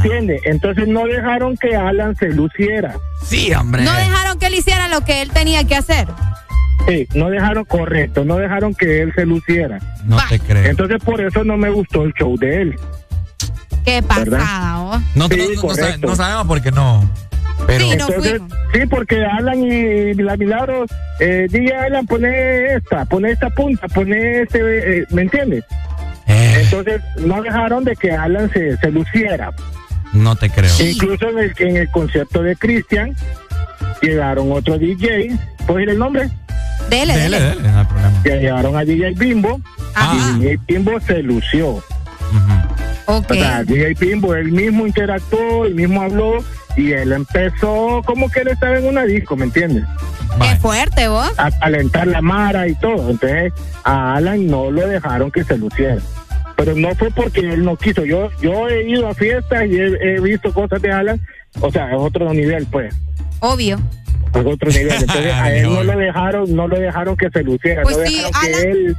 ¿Me 0.08 0.14
entiende? 0.18 0.40
Entonces 0.44 0.86
no 0.88 1.04
dejaron 1.06 1.56
que 1.56 1.74
Alan 1.76 2.14
se 2.16 2.28
luciera. 2.28 2.94
Sí, 3.24 3.52
hombre. 3.54 3.82
No 3.82 3.92
dejaron 3.92 4.38
que 4.38 4.46
él 4.46 4.54
hiciera 4.54 4.88
lo 4.88 5.00
que 5.02 5.22
él 5.22 5.30
tenía 5.30 5.64
que 5.64 5.74
hacer. 5.76 6.06
Sí, 6.88 7.08
no 7.14 7.30
dejaron, 7.30 7.64
correcto, 7.64 8.24
no 8.24 8.36
dejaron 8.36 8.74
que 8.74 9.02
él 9.02 9.12
se 9.16 9.26
luciera. 9.26 9.78
No 10.04 10.18
te 10.28 10.38
creo. 10.38 10.64
Entonces 10.66 10.98
por 11.02 11.20
eso 11.20 11.42
no 11.42 11.56
me 11.56 11.70
gustó 11.70 12.04
el 12.04 12.12
show 12.14 12.36
de 12.38 12.62
él. 12.62 12.76
Qué 13.84 14.02
pasada. 14.02 15.00
No, 15.14 15.28
Sí, 15.28 15.54
no- 15.56 15.62
no- 15.74 16.08
no 16.08 16.16
sabemos 16.16 16.46
por 16.46 16.62
qué 16.62 16.70
no. 16.70 17.08
Pero 17.66 17.80
Sí, 17.84 17.96
no 17.96 18.06
Entonces, 18.06 18.40
sí, 18.74 18.80
porque 18.88 19.24
Alan 19.24 19.60
y 19.62 20.14
la 20.14 20.36
Milagros, 20.36 20.88
eh, 21.18 21.46
dije 21.50 21.74
Alan, 21.74 22.06
pone 22.06 22.74
esta, 22.74 23.04
pone 23.06 23.30
esta 23.32 23.48
punta, 23.50 23.88
pone 23.88 24.42
este, 24.42 25.00
eh, 25.00 25.04
¿me 25.10 25.22
entiendes? 25.22 25.64
Eh. 26.28 26.58
Entonces 26.62 27.00
no 27.24 27.42
dejaron 27.42 27.82
de 27.84 27.96
que 27.96 28.12
Alan 28.12 28.50
se, 28.52 28.76
se 28.76 28.90
luciera. 28.90 29.50
No 30.12 30.36
te 30.36 30.50
creo. 30.50 30.72
Incluso 30.80 31.28
en 31.30 31.38
el, 31.38 31.54
en 31.58 31.76
el 31.76 31.90
concierto 31.90 32.42
de 32.42 32.56
Cristian 32.56 33.14
llegaron 34.02 34.52
otro 34.52 34.78
DJ, 34.78 35.36
¿puedo 35.66 35.78
decir 35.78 35.90
el 35.90 35.98
nombre? 35.98 36.30
Dele, 36.90 37.16
Dele, 37.16 37.40
dele. 37.40 37.56
dele, 37.56 37.72
no 37.72 37.78
hay 37.80 37.84
problema. 37.86 38.22
Que 38.22 38.36
llevaron 38.38 38.76
a 38.76 38.84
DJ 38.84 39.10
Bimbo 39.14 39.60
Ajá. 39.94 40.36
y 40.36 40.40
DJ 40.40 40.60
Bimbo 40.66 41.00
se 41.00 41.22
lució. 41.22 41.82
Ok. 43.06 43.30
O 43.30 43.34
sea, 43.34 43.62
DJ 43.64 43.94
Pimbo, 43.94 44.34
él 44.34 44.50
mismo 44.52 44.86
interactuó, 44.86 45.64
él 45.64 45.74
mismo 45.74 46.02
habló 46.02 46.44
y 46.76 46.92
él 46.92 47.12
empezó 47.12 48.02
como 48.04 48.28
que 48.28 48.40
él 48.40 48.48
estaba 48.48 48.78
en 48.78 48.86
una 48.86 49.04
disco, 49.04 49.36
¿me 49.36 49.44
entiendes? 49.44 49.84
Qué 50.40 50.56
fuerte, 50.56 51.08
vos. 51.08 51.30
A 51.38 51.50
calentar 51.50 52.06
la 52.08 52.20
mara 52.20 52.68
y 52.68 52.74
todo. 52.74 53.10
Entonces, 53.10 53.52
a 53.84 54.16
Alan 54.16 54.46
no 54.48 54.70
lo 54.70 54.86
dejaron 54.86 55.30
que 55.30 55.44
se 55.44 55.56
luciera. 55.56 55.98
Pero 56.56 56.74
no 56.74 56.94
fue 56.94 57.10
porque 57.10 57.40
él 57.40 57.64
no 57.64 57.76
quiso. 57.76 58.04
Yo 58.04 58.30
yo 58.40 58.68
he 58.68 58.88
ido 58.88 59.08
a 59.08 59.14
fiestas 59.14 59.66
y 59.66 59.76
he, 59.76 59.86
he 60.16 60.20
visto 60.20 60.52
cosas 60.52 60.80
de 60.80 60.90
Alan. 60.92 61.20
O 61.60 61.70
sea, 61.70 61.90
es 61.90 61.96
otro 61.98 62.32
nivel, 62.32 62.66
pues. 62.66 62.94
Obvio. 63.40 63.78
Es 64.34 64.44
otro 64.46 64.70
nivel. 64.70 64.92
Entonces, 65.00 65.32
a 65.34 65.54
él 65.54 65.64
no 65.72 65.82
lo 65.84 65.96
dejaron, 65.98 66.56
no 66.56 66.68
lo 66.68 66.78
dejaron 66.78 67.16
que 67.16 67.28
se 67.30 67.42
luciera. 67.42 67.82
Pues 67.82 67.98
no 67.98 68.06
sí, 68.06 68.16
dejaron 68.16 68.40
que 68.40 68.46
Alan- 68.48 68.68
él. 68.70 68.96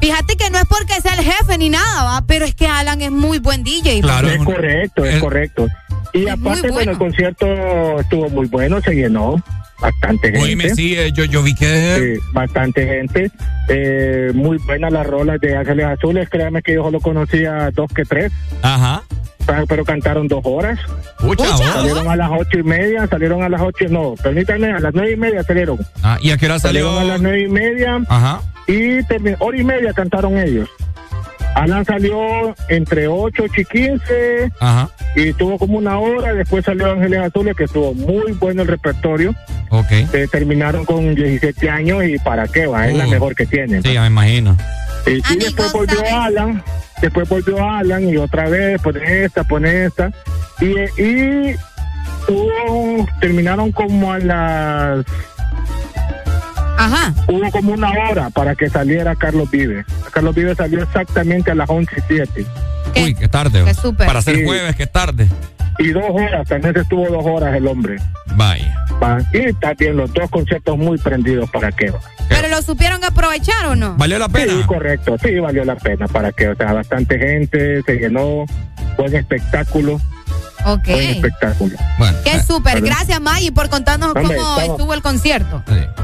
Fíjate 0.00 0.36
que 0.36 0.50
no 0.50 0.58
es 0.58 0.64
porque 0.66 1.00
sea 1.00 1.14
el 1.14 1.24
jefe 1.24 1.58
ni 1.58 1.70
nada, 1.70 2.04
va, 2.04 2.24
pero 2.26 2.44
es 2.44 2.54
que 2.54 2.66
Alan 2.68 3.00
es 3.02 3.10
muy 3.10 3.38
buen 3.40 3.64
DJ. 3.64 4.00
Claro. 4.00 4.28
es 4.28 4.38
correcto, 4.44 5.04
es 5.04 5.20
correcto. 5.20 5.66
Y 6.12 6.24
Es 6.26 6.30
aparte, 6.32 6.60
bueno, 6.70 6.72
bueno. 6.74 6.92
el 6.92 6.98
concierto 6.98 8.00
estuvo 8.00 8.28
muy 8.30 8.46
bueno, 8.46 8.80
se 8.80 8.94
llenó. 8.94 9.42
Bastante 9.80 10.28
gente. 10.32 10.40
Oíme, 10.44 10.70
sí, 10.74 10.94
eh, 10.96 11.12
yo, 11.12 11.24
yo 11.24 11.42
vi 11.42 11.54
que. 11.54 12.16
Sí, 12.16 12.20
bastante 12.32 12.84
gente. 12.86 13.30
Eh, 13.68 14.32
muy 14.34 14.58
buenas 14.58 14.92
las 14.92 15.06
rolas 15.06 15.40
de 15.40 15.56
Ángeles 15.56 15.86
Azules. 15.86 16.28
Créame 16.28 16.62
que 16.62 16.74
yo 16.74 16.82
solo 16.82 17.00
conocía 17.00 17.70
dos 17.72 17.90
que 17.94 18.04
tres, 18.04 18.32
Ajá. 18.62 19.02
pero- 19.46 19.66
pero 19.66 19.84
cantaron 19.84 20.26
dos 20.26 20.40
horas. 20.44 20.78
Pucha. 21.20 21.56
Salieron 21.56 22.08
a 22.08 22.16
las 22.16 22.30
ocho 22.32 22.58
y 22.58 22.62
media, 22.64 23.06
salieron 23.06 23.42
a 23.42 23.48
las 23.48 23.60
ocho, 23.60 23.84
no, 23.88 24.14
permítanme, 24.22 24.72
a 24.72 24.80
las 24.80 24.94
nueve 24.94 25.12
y 25.12 25.16
media 25.16 25.42
salieron. 25.44 25.78
Ah, 26.02 26.18
¿Y 26.20 26.30
a 26.30 26.36
qué 26.36 26.46
hora 26.46 26.58
salió? 26.58 26.86
Salieron 26.86 27.02
a 27.10 27.12
las 27.12 27.20
nueve 27.22 27.42
y 27.42 27.48
media 27.48 28.00
Ajá. 28.08 28.40
y 28.66 28.98
hora 29.38 29.58
y 29.58 29.64
media 29.64 29.92
cantaron 29.92 30.36
ellos. 30.38 30.68
Alan 31.54 31.84
salió 31.84 32.54
entre 32.68 33.08
8 33.08 33.44
y 33.56 33.64
15 33.64 34.52
Ajá. 34.60 34.88
y 35.16 35.32
tuvo 35.32 35.58
como 35.58 35.78
una 35.78 35.98
hora. 35.98 36.32
Después 36.34 36.64
salió 36.64 36.92
Ángeles 36.92 37.20
Azules, 37.20 37.56
que 37.56 37.64
estuvo 37.64 37.94
muy 37.94 38.32
bueno 38.32 38.62
el 38.62 38.68
repertorio. 38.68 39.34
Ok. 39.70 39.90
Eh, 39.90 40.28
terminaron 40.30 40.84
con 40.84 41.14
17 41.14 41.68
años 41.68 42.04
y 42.04 42.18
para 42.18 42.46
qué 42.48 42.66
va, 42.66 42.86
es 42.88 42.96
la 42.96 43.06
Uh. 43.06 43.10
mejor 43.10 43.34
que 43.34 43.46
tienen. 43.46 43.82
Sí, 43.82 43.98
me 43.98 44.06
imagino. 44.06 44.56
Y, 45.06 45.10
y 45.34 45.38
después 45.38 45.72
volvió 45.72 46.00
Alan, 46.14 46.62
después 47.00 47.28
volvió 47.28 47.68
Alan 47.68 48.08
y 48.08 48.16
otra 48.18 48.48
vez 48.48 48.80
pone 48.80 49.24
esta, 49.24 49.42
pone 49.44 49.86
esta. 49.86 50.10
Y, 50.60 50.66
y 51.02 51.54
tuvo- 52.26 53.06
terminaron 53.20 53.72
como 53.72 54.12
a 54.12 54.18
las... 54.18 55.04
Ajá. 56.78 57.12
Hubo 57.26 57.50
como 57.50 57.72
una 57.72 57.90
hora 57.90 58.30
para 58.30 58.54
que 58.54 58.70
saliera 58.70 59.14
Carlos 59.16 59.50
Vives. 59.50 59.84
Carlos 60.12 60.34
Vives 60.34 60.56
salió 60.56 60.82
exactamente 60.82 61.50
a 61.50 61.54
las 61.54 61.68
11 61.68 61.92
y 61.98 62.02
7. 62.06 62.46
Uy, 63.02 63.14
qué 63.14 63.28
tarde. 63.28 63.64
Qué. 63.64 63.92
Para 64.06 64.22
ser 64.22 64.36
Sí. 64.36 64.44
jueves, 64.44 64.76
qué 64.76 64.86
tarde. 64.86 65.28
Y 65.80 65.88
dos 65.90 66.04
horas, 66.10 66.48
también 66.48 66.74
se 66.74 66.80
estuvo 66.80 67.06
dos 67.08 67.24
horas 67.24 67.54
el 67.54 67.66
hombre. 67.68 67.96
Vaya. 68.36 68.74
Va. 69.02 69.18
Y 69.32 69.52
también 69.54 69.96
los 69.96 70.12
dos 70.12 70.28
conciertos 70.30 70.76
muy 70.76 70.98
prendidos 70.98 71.48
para 71.50 71.70
qué 71.70 71.90
va. 71.90 72.00
¿Pero 72.28 72.48
lo 72.48 72.60
supieron 72.62 73.04
aprovechar 73.04 73.66
o 73.66 73.76
no? 73.76 73.94
¿Valió 73.96 74.18
la 74.18 74.28
pena? 74.28 74.52
Sí, 74.54 74.62
correcto, 74.66 75.16
sí, 75.22 75.38
valió 75.38 75.64
la 75.64 75.76
pena 75.76 76.08
para 76.08 76.32
que, 76.32 76.48
o 76.48 76.56
sea, 76.56 76.72
bastante 76.72 77.18
gente, 77.18 77.82
se 77.82 77.94
llenó, 77.96 78.44
buen 78.96 79.14
espectáculo, 79.14 80.00
Ok. 80.66 80.86
buen 80.86 81.00
espectáculo. 81.10 81.76
Bueno, 81.98 82.18
Qué 82.24 82.40
súper. 82.42 82.74
Perdón. 82.74 82.88
Gracias, 82.90 83.20
Maggie, 83.20 83.52
por 83.52 83.68
contarnos 83.68 84.08
Hombre, 84.08 84.36
cómo 84.36 84.36
estamos- 84.58 84.62
estuvo 84.78 84.94
el 84.94 85.02
concierto. 85.02 85.62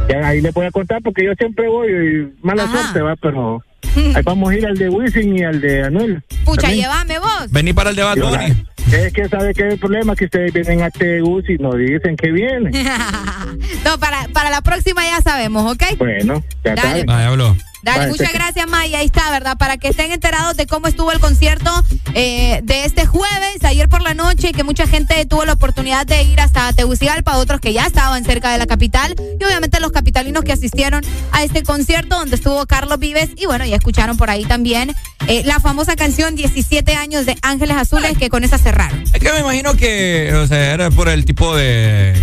Ya 0.09 0.27
ahí 0.29 0.41
le 0.41 0.51
voy 0.51 0.67
a 0.67 0.71
contar 0.71 1.01
porque 1.03 1.25
yo 1.25 1.33
siempre 1.39 1.69
voy 1.69 1.89
y 1.89 2.47
mala 2.47 2.65
Ajá. 2.65 2.73
suerte, 2.83 3.01
va, 3.03 3.17
pero 3.17 3.63
ahí 4.15 4.23
vamos 4.23 4.51
a 4.51 4.55
ir 4.57 4.67
al 4.67 4.77
de 4.77 4.89
Wisin 4.89 5.39
y 5.39 5.43
al 5.45 5.61
de 5.61 5.85
Anuel. 5.85 6.23
Pucha, 6.45 6.63
también. 6.63 6.83
llévame 6.83 7.19
vos. 7.19 7.51
Vení 7.51 7.73
para 7.73 7.91
el 7.91 8.01
ahora, 8.01 8.23
Bunny. 8.23 8.67
Es 8.93 9.13
que 9.13 9.29
sabe 9.29 9.55
que 9.55 9.67
el 9.69 9.79
problema 9.79 10.15
que 10.15 10.27
ustedes 10.27 10.53
vienen 10.53 10.83
a 10.83 10.91
TU 10.91 11.43
y 11.49 11.57
nos 11.59 11.77
dicen 11.77 12.17
que 12.17 12.31
vienen. 12.31 12.71
no, 13.85 13.99
para, 13.99 14.29
para 14.33 14.51
la 14.51 14.61
próxima 14.61 15.05
ya 15.05 15.21
sabemos, 15.23 15.73
¿ok? 15.73 15.83
Bueno, 15.99 16.43
ya 16.65 16.75
Dale. 16.75 17.05
Vaya, 17.05 17.29
habló. 17.29 17.57
Dale, 17.85 17.99
Vale, 17.99 18.11
muchas 18.13 18.33
gracias, 18.33 18.67
Maya. 18.67 19.01
Ahí 19.01 19.07
está, 19.07 19.31
¿verdad? 19.31 19.59
Para 19.59 19.77
que 19.77 19.89
estén 19.89 20.11
enterados 20.11 20.57
de 20.57 20.67
cómo 20.67 20.87
estuvo 20.87 21.13
el 21.13 21.21
concierto 21.21 21.71
eh, 22.15 22.61
de 22.65 22.87
este 22.87 23.05
jueves, 23.05 23.63
ayer 23.63 23.91
por 23.91 24.01
la 24.01 24.15
noche, 24.15 24.53
que 24.53 24.65
mucha 24.65 24.87
gente 24.87 25.23
tuvo 25.27 25.45
la 25.45 25.53
oportunidad 25.53 26.07
de 26.07 26.23
ir 26.23 26.41
hasta 26.41 26.73
Tegucigalpa, 26.73 27.37
otros 27.37 27.61
que 27.61 27.75
ya 27.75 27.85
estaban 27.87 28.25
cerca 28.25 28.51
de 28.51 28.57
la 28.57 28.67
capital, 28.67 29.15
y 29.39 29.45
obviamente 29.45 29.81
los 29.81 29.93
capitalinos 29.93 30.45
que 30.45 30.53
asistieron 30.53 31.05
a 31.33 31.45
este 31.45 31.63
concierto 31.63 32.19
donde 32.19 32.37
estuvo 32.37 32.65
Carlos 32.67 32.99
Vives, 32.99 33.31
y 33.37 33.45
bueno, 33.45 33.67
ya 33.67 33.77
escucharon 33.77 34.17
por 34.17 34.31
ahí 34.31 34.47
también 34.47 34.95
eh, 35.27 35.43
la 35.45 35.61
famosa 35.61 35.95
canción 35.95 36.37
17 36.37 36.95
años 36.95 37.27
de 37.27 37.37
Ángeles 37.43 37.77
Azules, 37.77 38.17
que 38.17 38.31
con 38.31 38.45
esa 38.45 38.57
cerraron. 38.57 39.03
Es 39.13 39.21
que 39.21 39.31
me 39.31 39.41
imagino 39.41 39.75
que, 39.75 40.33
o 40.35 40.47
sea, 40.47 40.73
era 40.73 40.91
por 40.91 41.11
el 41.11 41.27
tipo 41.27 41.55
de, 41.55 42.15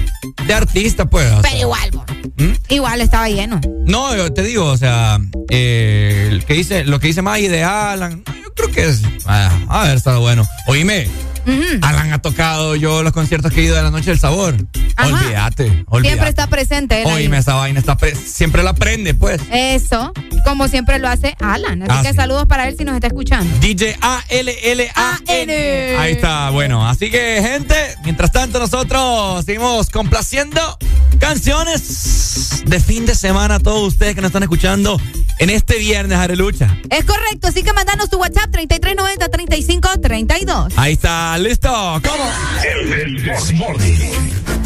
de 0.47 0.53
artista, 0.55 1.05
pues. 1.05 1.27
sea. 1.27 1.41
Pero 1.43 1.57
igual. 1.57 1.91
¿Mm? 2.37 2.51
igual 2.69 3.01
estaba 3.01 3.29
lleno. 3.29 3.59
No, 3.85 4.15
yo 4.15 4.31
te 4.33 4.43
digo, 4.43 4.65
o 4.65 4.77
sea, 4.77 5.19
eh, 5.53 6.39
que 6.47 6.53
dice, 6.53 6.85
lo 6.85 6.99
que 6.99 7.07
dice 7.07 7.21
Maggie 7.21 7.49
de 7.49 7.63
Alan, 7.63 8.23
yo 8.25 8.53
creo 8.55 8.71
que 8.71 8.85
es, 8.85 9.01
de 9.01 9.09
haber 9.67 9.97
estado 9.97 10.21
bueno. 10.21 10.47
Oíme, 10.67 11.07
Alan 11.81 12.13
ha 12.13 12.21
tocado 12.21 12.75
yo 12.75 13.03
los 13.03 13.13
conciertos 13.13 13.51
que 13.51 13.61
he 13.61 13.63
ido 13.63 13.75
de 13.75 13.83
la 13.83 13.91
Noche 13.91 14.11
del 14.11 14.19
Sabor. 14.19 14.55
Ajá. 14.95 15.07
Olvídate, 15.15 15.63
Siempre 15.65 15.85
olvídate. 15.89 16.29
está 16.29 16.47
presente. 16.47 17.03
Oíme, 17.05 17.37
esa 17.39 17.55
vaina 17.55 17.79
está 17.79 17.97
pre- 17.97 18.15
siempre 18.15 18.63
la 18.63 18.73
prende, 18.73 19.13
pues. 19.13 19.41
Eso, 19.51 20.11
como 20.45 20.67
siempre 20.67 20.99
lo 20.99 21.07
hace 21.07 21.35
Alan. 21.39 21.81
Así 21.83 21.91
Ah, 21.91 22.01
que 22.03 22.09
sí. 22.09 22.15
saludos 22.15 22.45
para 22.47 22.67
él 22.67 22.75
si 22.77 22.83
nos 22.85 22.95
está 22.95 23.07
escuchando. 23.07 23.57
DJ 23.59 23.97
A-L-L-A-N. 24.01 25.53
Ahí 25.97 26.11
está, 26.13 26.49
bueno. 26.51 26.87
Así 26.87 27.09
que, 27.09 27.41
gente, 27.41 27.75
mientras 28.03 28.31
tanto, 28.31 28.59
nosotros 28.59 29.43
seguimos 29.45 29.89
complaciendo 29.89 30.77
canciones 31.19 32.61
de 32.65 32.79
fin 32.79 33.05
de 33.05 33.15
semana 33.15 33.55
a 33.55 33.59
todos 33.59 33.93
ustedes 33.93 34.15
que 34.15 34.21
nos 34.21 34.29
están 34.29 34.43
escuchando 34.43 34.99
en 35.39 35.49
este 35.49 35.77
viernes, 35.79 36.17
Arelucha. 36.17 36.77
Es 36.89 37.03
correcto, 37.05 37.47
así 37.47 37.63
que 37.63 37.73
mandanos 37.73 38.09
tu 38.09 38.17
WhatsApp 38.19 38.49
3390-3532. 38.51 40.73
Ahí 40.75 40.93
está, 40.93 41.30
listo. 41.37 41.69
¿Cómo? 41.69 42.29
El 42.63 43.23
Desmorning. 43.23 44.60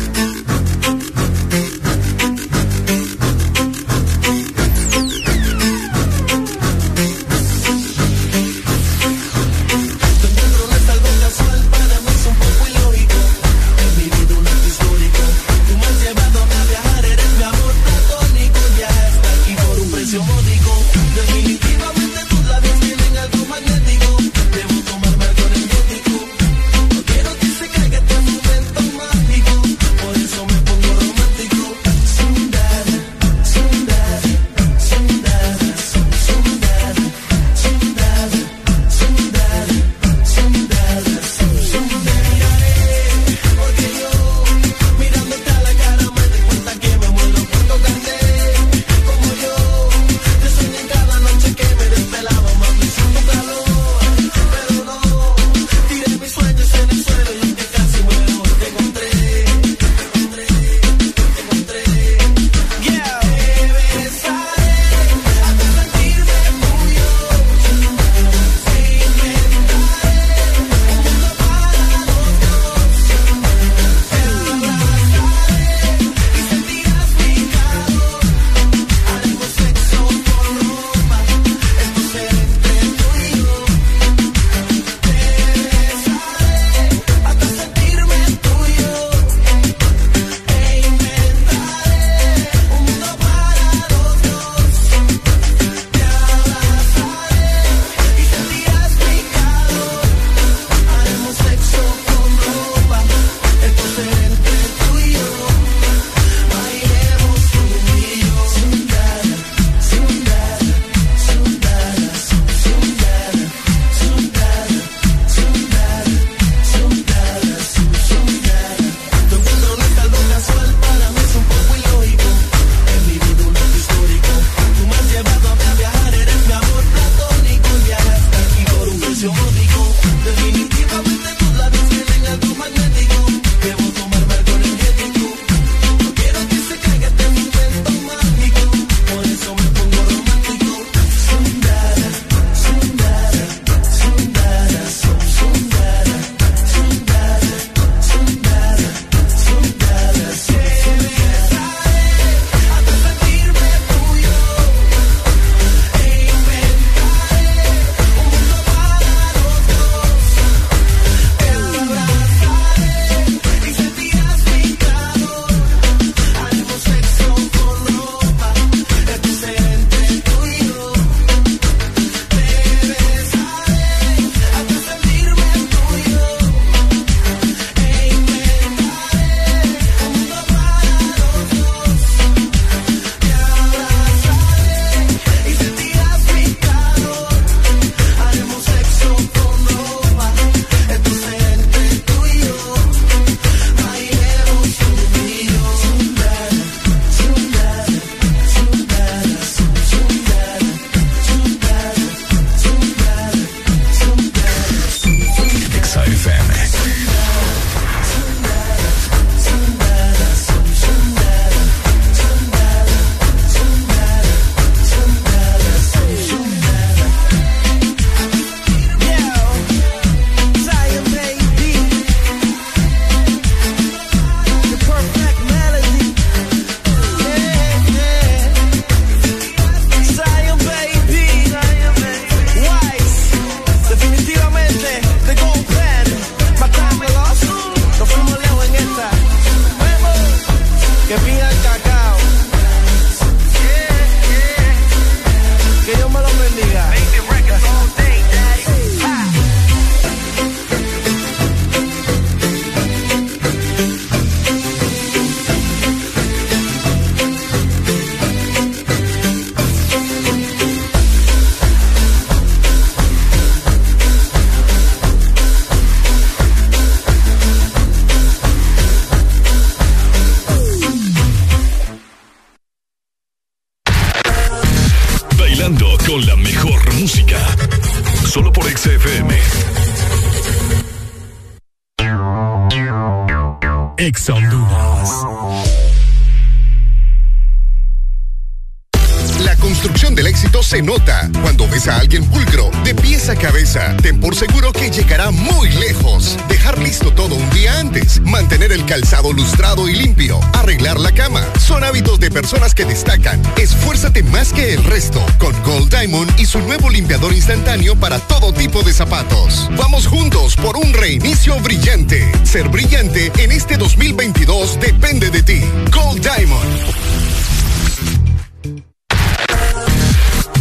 Instantáneo 307.33 307.95
para 307.95 308.19
todo 308.19 308.53
tipo 308.53 308.83
de 308.83 308.93
zapatos. 308.93 309.69
Vamos 309.77 310.08
juntos 310.08 310.56
por 310.56 310.77
un 310.77 310.93
reinicio 310.93 311.59
brillante. 311.61 312.29
Ser 312.43 312.69
brillante 312.69 313.31
en 313.38 313.51
este 313.51 313.77
2022 313.77 314.79
depende 314.79 315.29
de 315.29 315.43
ti. 315.43 315.61
Gold 315.91 316.22
Diamond. 316.22 316.93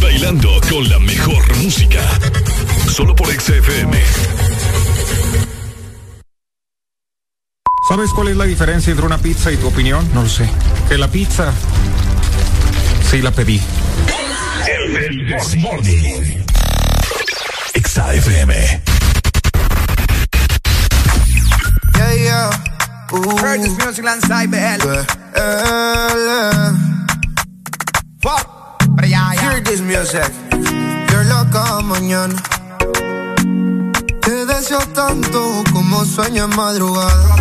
Bailando 0.01 0.61
con 0.71 0.89
la 0.89 0.99
mejor 1.01 1.57
música. 1.57 2.01
Solo 2.91 3.15
por 3.15 3.29
XFM. 3.29 4.01
¿Sabes 7.89 8.11
cuál 8.15 8.29
es 8.29 8.37
la 8.37 8.45
diferencia 8.45 8.91
entre 8.91 9.05
una 9.05 9.19
pizza 9.19 9.53
y 9.53 9.57
tu 9.57 9.67
opinión? 9.67 10.09
No 10.15 10.23
lo 10.23 10.29
sé. 10.29 10.49
Que 10.89 10.97
la 10.97 11.09
pizza 11.09 11.53
sí 13.11 13.21
la 13.21 13.31
pedí. 13.31 13.61
El 14.67 15.27
This 15.27 16.44
Morning. 17.97 18.21
XFM. 18.21 18.51
Yeah, 21.97 22.13
yeah. 22.15 22.51
Ooh. 23.13 23.37
Curtis 23.39 23.77
Music 23.79 24.05
Landside 24.05 24.51
BL. 24.51 25.05
Fuck. 28.23 28.51
Hear 29.05 29.61
this 29.61 29.81
music. 29.81 30.33
You're 31.11 31.25
loca 31.25 31.83
mañana. 31.83 32.35
Te 34.23 34.47
deseo 34.47 34.81
tanto 34.95 35.63
como 35.73 36.05
sueño 36.05 36.45
en 36.45 36.57
madrugada. 36.57 37.37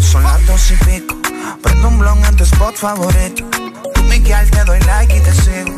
Son 0.00 0.22
las 0.22 0.46
dos 0.46 0.70
y 0.70 0.76
pico. 0.84 1.16
Prendo 1.62 1.88
un 1.88 1.98
blon 1.98 2.24
en 2.24 2.36
tu 2.36 2.44
spot 2.44 2.74
favorito. 2.74 3.44
Tú, 3.94 4.02
Miguel, 4.04 4.50
te 4.50 4.64
doy 4.64 4.80
like 4.80 5.16
y 5.16 5.20
te 5.20 5.32
sigo. 5.32 5.77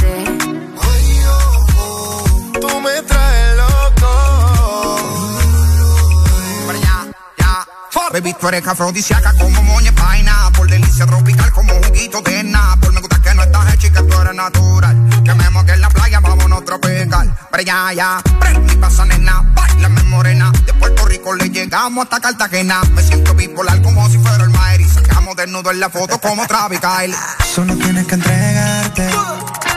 Tú 8.41 8.47
eres 8.47 8.67
afrodisíaca 8.67 9.33
como 9.33 9.61
moña 9.61 9.91
paina. 9.93 10.49
Por 10.57 10.67
delicia 10.69 11.05
tropical 11.05 11.51
como 11.51 11.73
juguito 11.75 12.21
de 12.21 12.51
Por 12.81 12.91
Me 12.91 12.99
gusta 12.99 13.21
que 13.21 13.35
no 13.35 13.43
estás 13.43 13.73
hecha 13.73 13.87
y 13.87 13.91
que 13.91 14.01
tú 14.01 14.21
eres 14.21 14.35
natural. 14.35 15.23
Que 15.23 15.33
me 15.35 15.49
moque 15.51 15.73
en 15.73 15.81
la 15.81 15.89
playa, 15.89 16.19
vámonos 16.19 16.65
tropical. 16.65 17.33
Para 17.51 17.61
allá, 17.61 17.93
ya. 17.93 18.21
Prende 18.39 18.73
y 18.73 18.77
pasa, 18.77 19.05
nena. 19.05 19.43
Bailame 19.53 20.03
morena. 20.03 20.51
De 20.65 20.73
Puerto 20.73 21.05
Rico 21.05 21.35
le 21.35 21.49
llegamos 21.49 22.03
hasta 22.03 22.19
Cartagena. 22.19 22.81
Me 22.95 23.03
siento 23.03 23.35
bipolar 23.35 23.81
como 23.83 24.09
si 24.09 24.17
fuera 24.17 24.43
el 24.43 24.49
Maeri. 24.49 24.89
Sacamos 24.89 25.35
desnudo 25.35 25.69
en 25.71 25.79
la 25.79 25.89
foto 25.89 26.19
como 26.19 26.45
Travis 26.47 26.79
Kyle. 26.79 27.15
Solo 27.53 27.75
tienes 27.77 28.07
que 28.07 28.15
entregarte. 28.15 29.09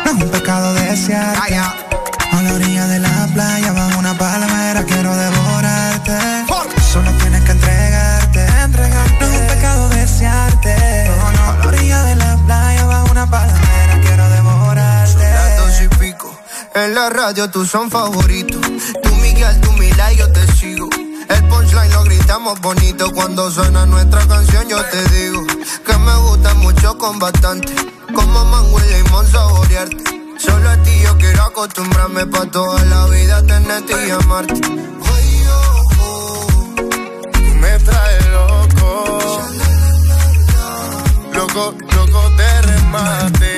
No 0.04 0.10
es 0.10 0.22
un 0.22 0.30
pecado 0.30 0.72
desearte. 0.74 1.83
Radio 17.34 17.50
tú 17.50 17.66
son 17.66 17.90
favoritos. 17.90 18.60
Tú 19.02 19.14
Miguel, 19.16 19.60
tú 19.60 19.72
Mila 19.72 20.12
y 20.12 20.16
yo 20.16 20.30
te 20.30 20.46
sigo. 20.52 20.88
El 21.28 21.48
punchline 21.48 21.92
lo 21.92 22.04
gritamos 22.04 22.60
bonito 22.60 23.10
cuando 23.12 23.50
suena 23.50 23.84
nuestra 23.86 24.24
canción. 24.26 24.68
Yo 24.68 24.80
te 24.84 25.02
digo 25.08 25.44
que 25.84 25.98
me 25.98 26.16
gusta 26.16 26.54
mucho 26.54 26.96
con 26.96 27.18
bastante. 27.18 27.74
Como 28.14 28.44
mango 28.44 28.78
y 28.78 28.94
limón 28.94 29.26
saborearte. 29.26 30.04
Solo 30.38 30.70
a 30.70 30.76
ti 30.82 30.92
yo 31.02 31.16
quiero 31.18 31.42
acostumbrarme 31.42 32.26
pa' 32.26 32.46
toda 32.46 32.84
la 32.84 33.06
vida 33.06 33.42
tenerte 33.42 33.94
y 34.06 34.10
amarte. 34.10 34.60
Tú 37.32 37.54
me 37.60 37.78
traes 37.80 38.26
loco. 38.28 39.18
Loco, 41.32 41.74
loco 41.96 42.30
de 42.36 42.62
remate. 42.62 43.53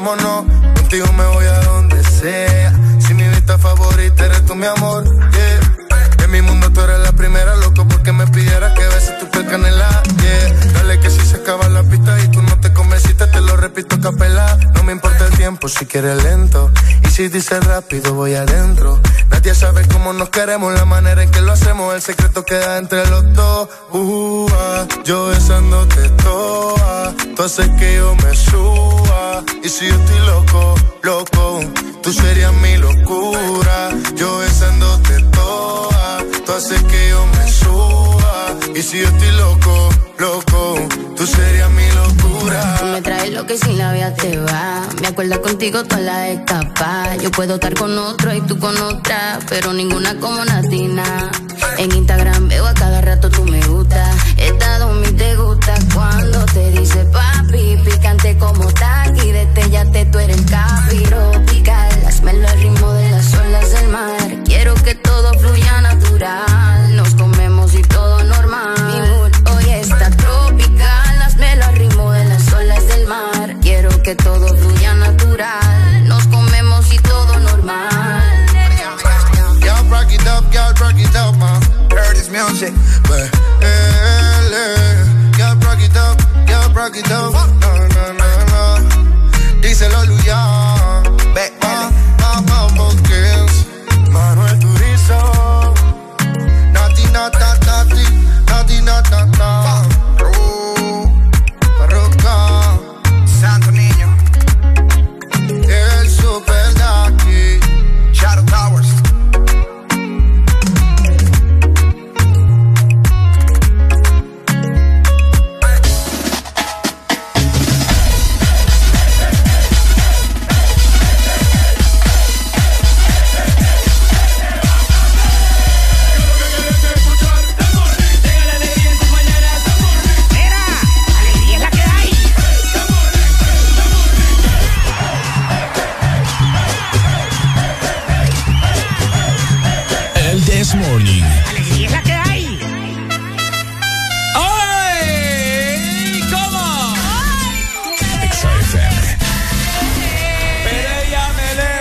Perdámonos. 0.00 0.44
Contigo 0.74 1.12
me 1.12 1.26
voy 1.26 1.44
a 1.44 1.60
donde 1.60 2.02
sea. 2.04 2.72
Si 3.00 3.14
mi 3.14 3.24
lista 3.24 3.58
favorita 3.58 4.26
eres 4.26 4.44
tú, 4.46 4.54
mi 4.54 4.66
amor. 4.66 5.04
Yeah. 5.04 6.24
En 6.24 6.30
mi 6.30 6.42
mundo 6.42 6.70
tú 6.70 6.80
eres 6.80 7.00
la 7.00 7.12
primera, 7.12 7.56
loco, 7.56 7.86
porque 7.86 8.12
me 8.12 8.26
pidieras 8.26 8.72
que 8.74 8.84
beses 8.86 9.18
tu 9.18 9.30
piel 9.30 9.46
canela. 9.46 10.02
Yeah. 10.22 10.72
Dale 10.72 11.00
que 11.00 11.10
si 11.10 11.20
se 11.20 11.36
acaba 11.36 11.68
la 11.68 11.82
pista 11.82 12.18
y 12.24 12.28
tú 12.28 12.42
no 12.42 12.58
te 12.60 12.72
convenciste, 12.72 13.26
te 13.26 13.40
lo 13.40 13.56
repito 13.56 14.00
capela. 14.00 14.56
No 14.74 14.84
me 14.84 14.92
importa 14.92 15.26
el 15.26 15.36
tiempo 15.36 15.68
si 15.68 15.86
quieres 15.86 16.22
lento. 16.22 16.70
Y 17.04 17.08
si 17.08 17.28
dices 17.28 17.64
rápido, 17.64 18.14
voy 18.14 18.34
adentro. 18.34 19.00
Nadie 19.30 19.54
sabe 19.54 19.86
cómo 19.88 20.12
nos 20.12 20.30
queremos, 20.30 20.72
la 20.74 20.84
manera 20.84 21.22
en 21.22 21.30
que 21.30 21.40
lo 21.40 21.52
hacemos. 21.52 21.94
El 21.94 22.02
secreto 22.02 22.44
queda 22.44 22.78
entre 22.78 23.06
los 23.08 23.32
dos. 23.34 23.68
Uh, 23.92 24.46
ah, 24.52 24.86
yo 25.04 25.26
besándote 25.26 26.08
toa. 26.22 27.14
Tú 27.36 27.42
haces 27.42 27.68
que 27.78 27.96
yo 27.96 28.14
me 28.16 28.34
suba. 28.34 28.89
Si 29.70 29.86
yo 29.86 29.94
estoy 29.94 30.18
loco, 30.26 30.74
loco, 31.02 31.60
tú 32.02 32.12
serías 32.12 32.52
mi 32.54 32.76
locura. 32.76 33.90
Yo 34.16 34.38
besándote 34.38 35.20
toa. 35.30 36.24
Tú 36.44 36.52
haces 36.52 36.82
que 36.82 37.08
yo 37.08 37.24
me 37.26 37.52
suba. 37.52 38.56
Y 38.74 38.82
si 38.82 38.98
yo 38.98 39.06
estoy 39.06 39.30
loco, 39.30 39.88
loco, 40.18 40.74
tú 41.16 41.24
serías 41.24 41.70
mi 41.70 41.88
locura. 41.92 42.76
Tú 42.80 42.86
me 42.86 43.00
traes 43.00 43.32
lo 43.32 43.46
que 43.46 43.56
sin 43.56 43.78
la 43.78 43.92
vida 43.92 44.12
te 44.14 44.38
va. 44.38 44.88
Me 45.00 45.06
acuerdo 45.06 45.40
contigo 45.40 45.84
toda 45.84 46.00
la 46.02 46.28
escapa. 46.30 47.14
Yo 47.22 47.30
puedo 47.30 47.54
estar 47.54 47.74
con 47.74 47.96
otro 47.96 48.34
y 48.34 48.40
tú 48.40 48.58
con 48.58 48.76
otra, 48.76 49.38
pero 49.48 49.72
ninguna 49.72 50.18
como 50.18 50.44
Natina. 50.44 51.30
En 51.78 51.92
Instagram 51.92 52.48
veo 52.48 52.66
a 52.66 52.74
cada 52.74 53.00
rato 53.00 53.30
tú 53.30 53.44
me 53.44 53.60
gusta. 53.66 54.10
Estado 54.36 54.92
mi 54.94 55.12
te 55.12 55.36
gusta 55.36 55.74
cuando 55.94 56.44
te 56.46 56.70
dice 56.72 57.04
papi. 57.06 57.76
Picante 57.84 58.36
como 58.36 58.66
taqui, 58.72 58.89
destellate, 59.54 60.06
tú 60.06 60.18
eres 60.18 60.36
el 60.36 61.02
tropical. 61.04 62.06
Hazmelo 62.06 62.48
al 62.48 62.60
ritmo 62.60 62.92
de 62.92 63.10
las 63.10 63.34
olas 63.34 63.70
del 63.72 63.88
mar. 63.88 64.36
Quiero 64.44 64.74
que 64.74 64.94
todo 64.94 65.32
fluya 65.38 65.80
natural. 65.80 66.96
Nos 66.96 67.14
comemos 67.14 67.74
y 67.74 67.82
todo 67.82 68.22
normal. 68.24 68.74
Mi 68.86 69.00
mood 69.08 69.32
hoy 69.54 69.70
está 69.70 70.10
tropical. 70.10 71.22
Hazmelo 71.22 71.64
al 71.64 71.76
ritmo 71.76 72.12
de 72.12 72.24
las 72.26 72.52
olas 72.52 72.86
del 72.88 73.06
mar. 73.06 73.56
Quiero 73.62 73.90
que 74.02 74.14
todo 74.14 74.48
fluya 74.56 74.94
natural. 74.94 76.08
Nos 76.08 76.26
comemos 76.28 76.92
y 76.92 76.98
todo 76.98 77.38
normal. 77.40 78.46
Y'all 79.60 79.88
rock 79.90 80.12
it 80.12 80.26
up, 80.26 80.44
y'all 80.52 80.72
rock 80.80 80.98
it 80.98 81.16
up, 81.16 81.36
man. 81.38 81.60
Heard 81.90 82.16
this 82.16 82.30
music. 82.30 82.72
But, 83.08 83.30
eh, 83.62 84.48
eh, 84.52 85.38
y'all 85.38 85.56
rock 85.56 85.80
it 85.80 85.96
up, 85.96 86.18
y'all 86.48 86.72
rock 86.72 86.96
it 86.96 87.10
up. 87.10 87.79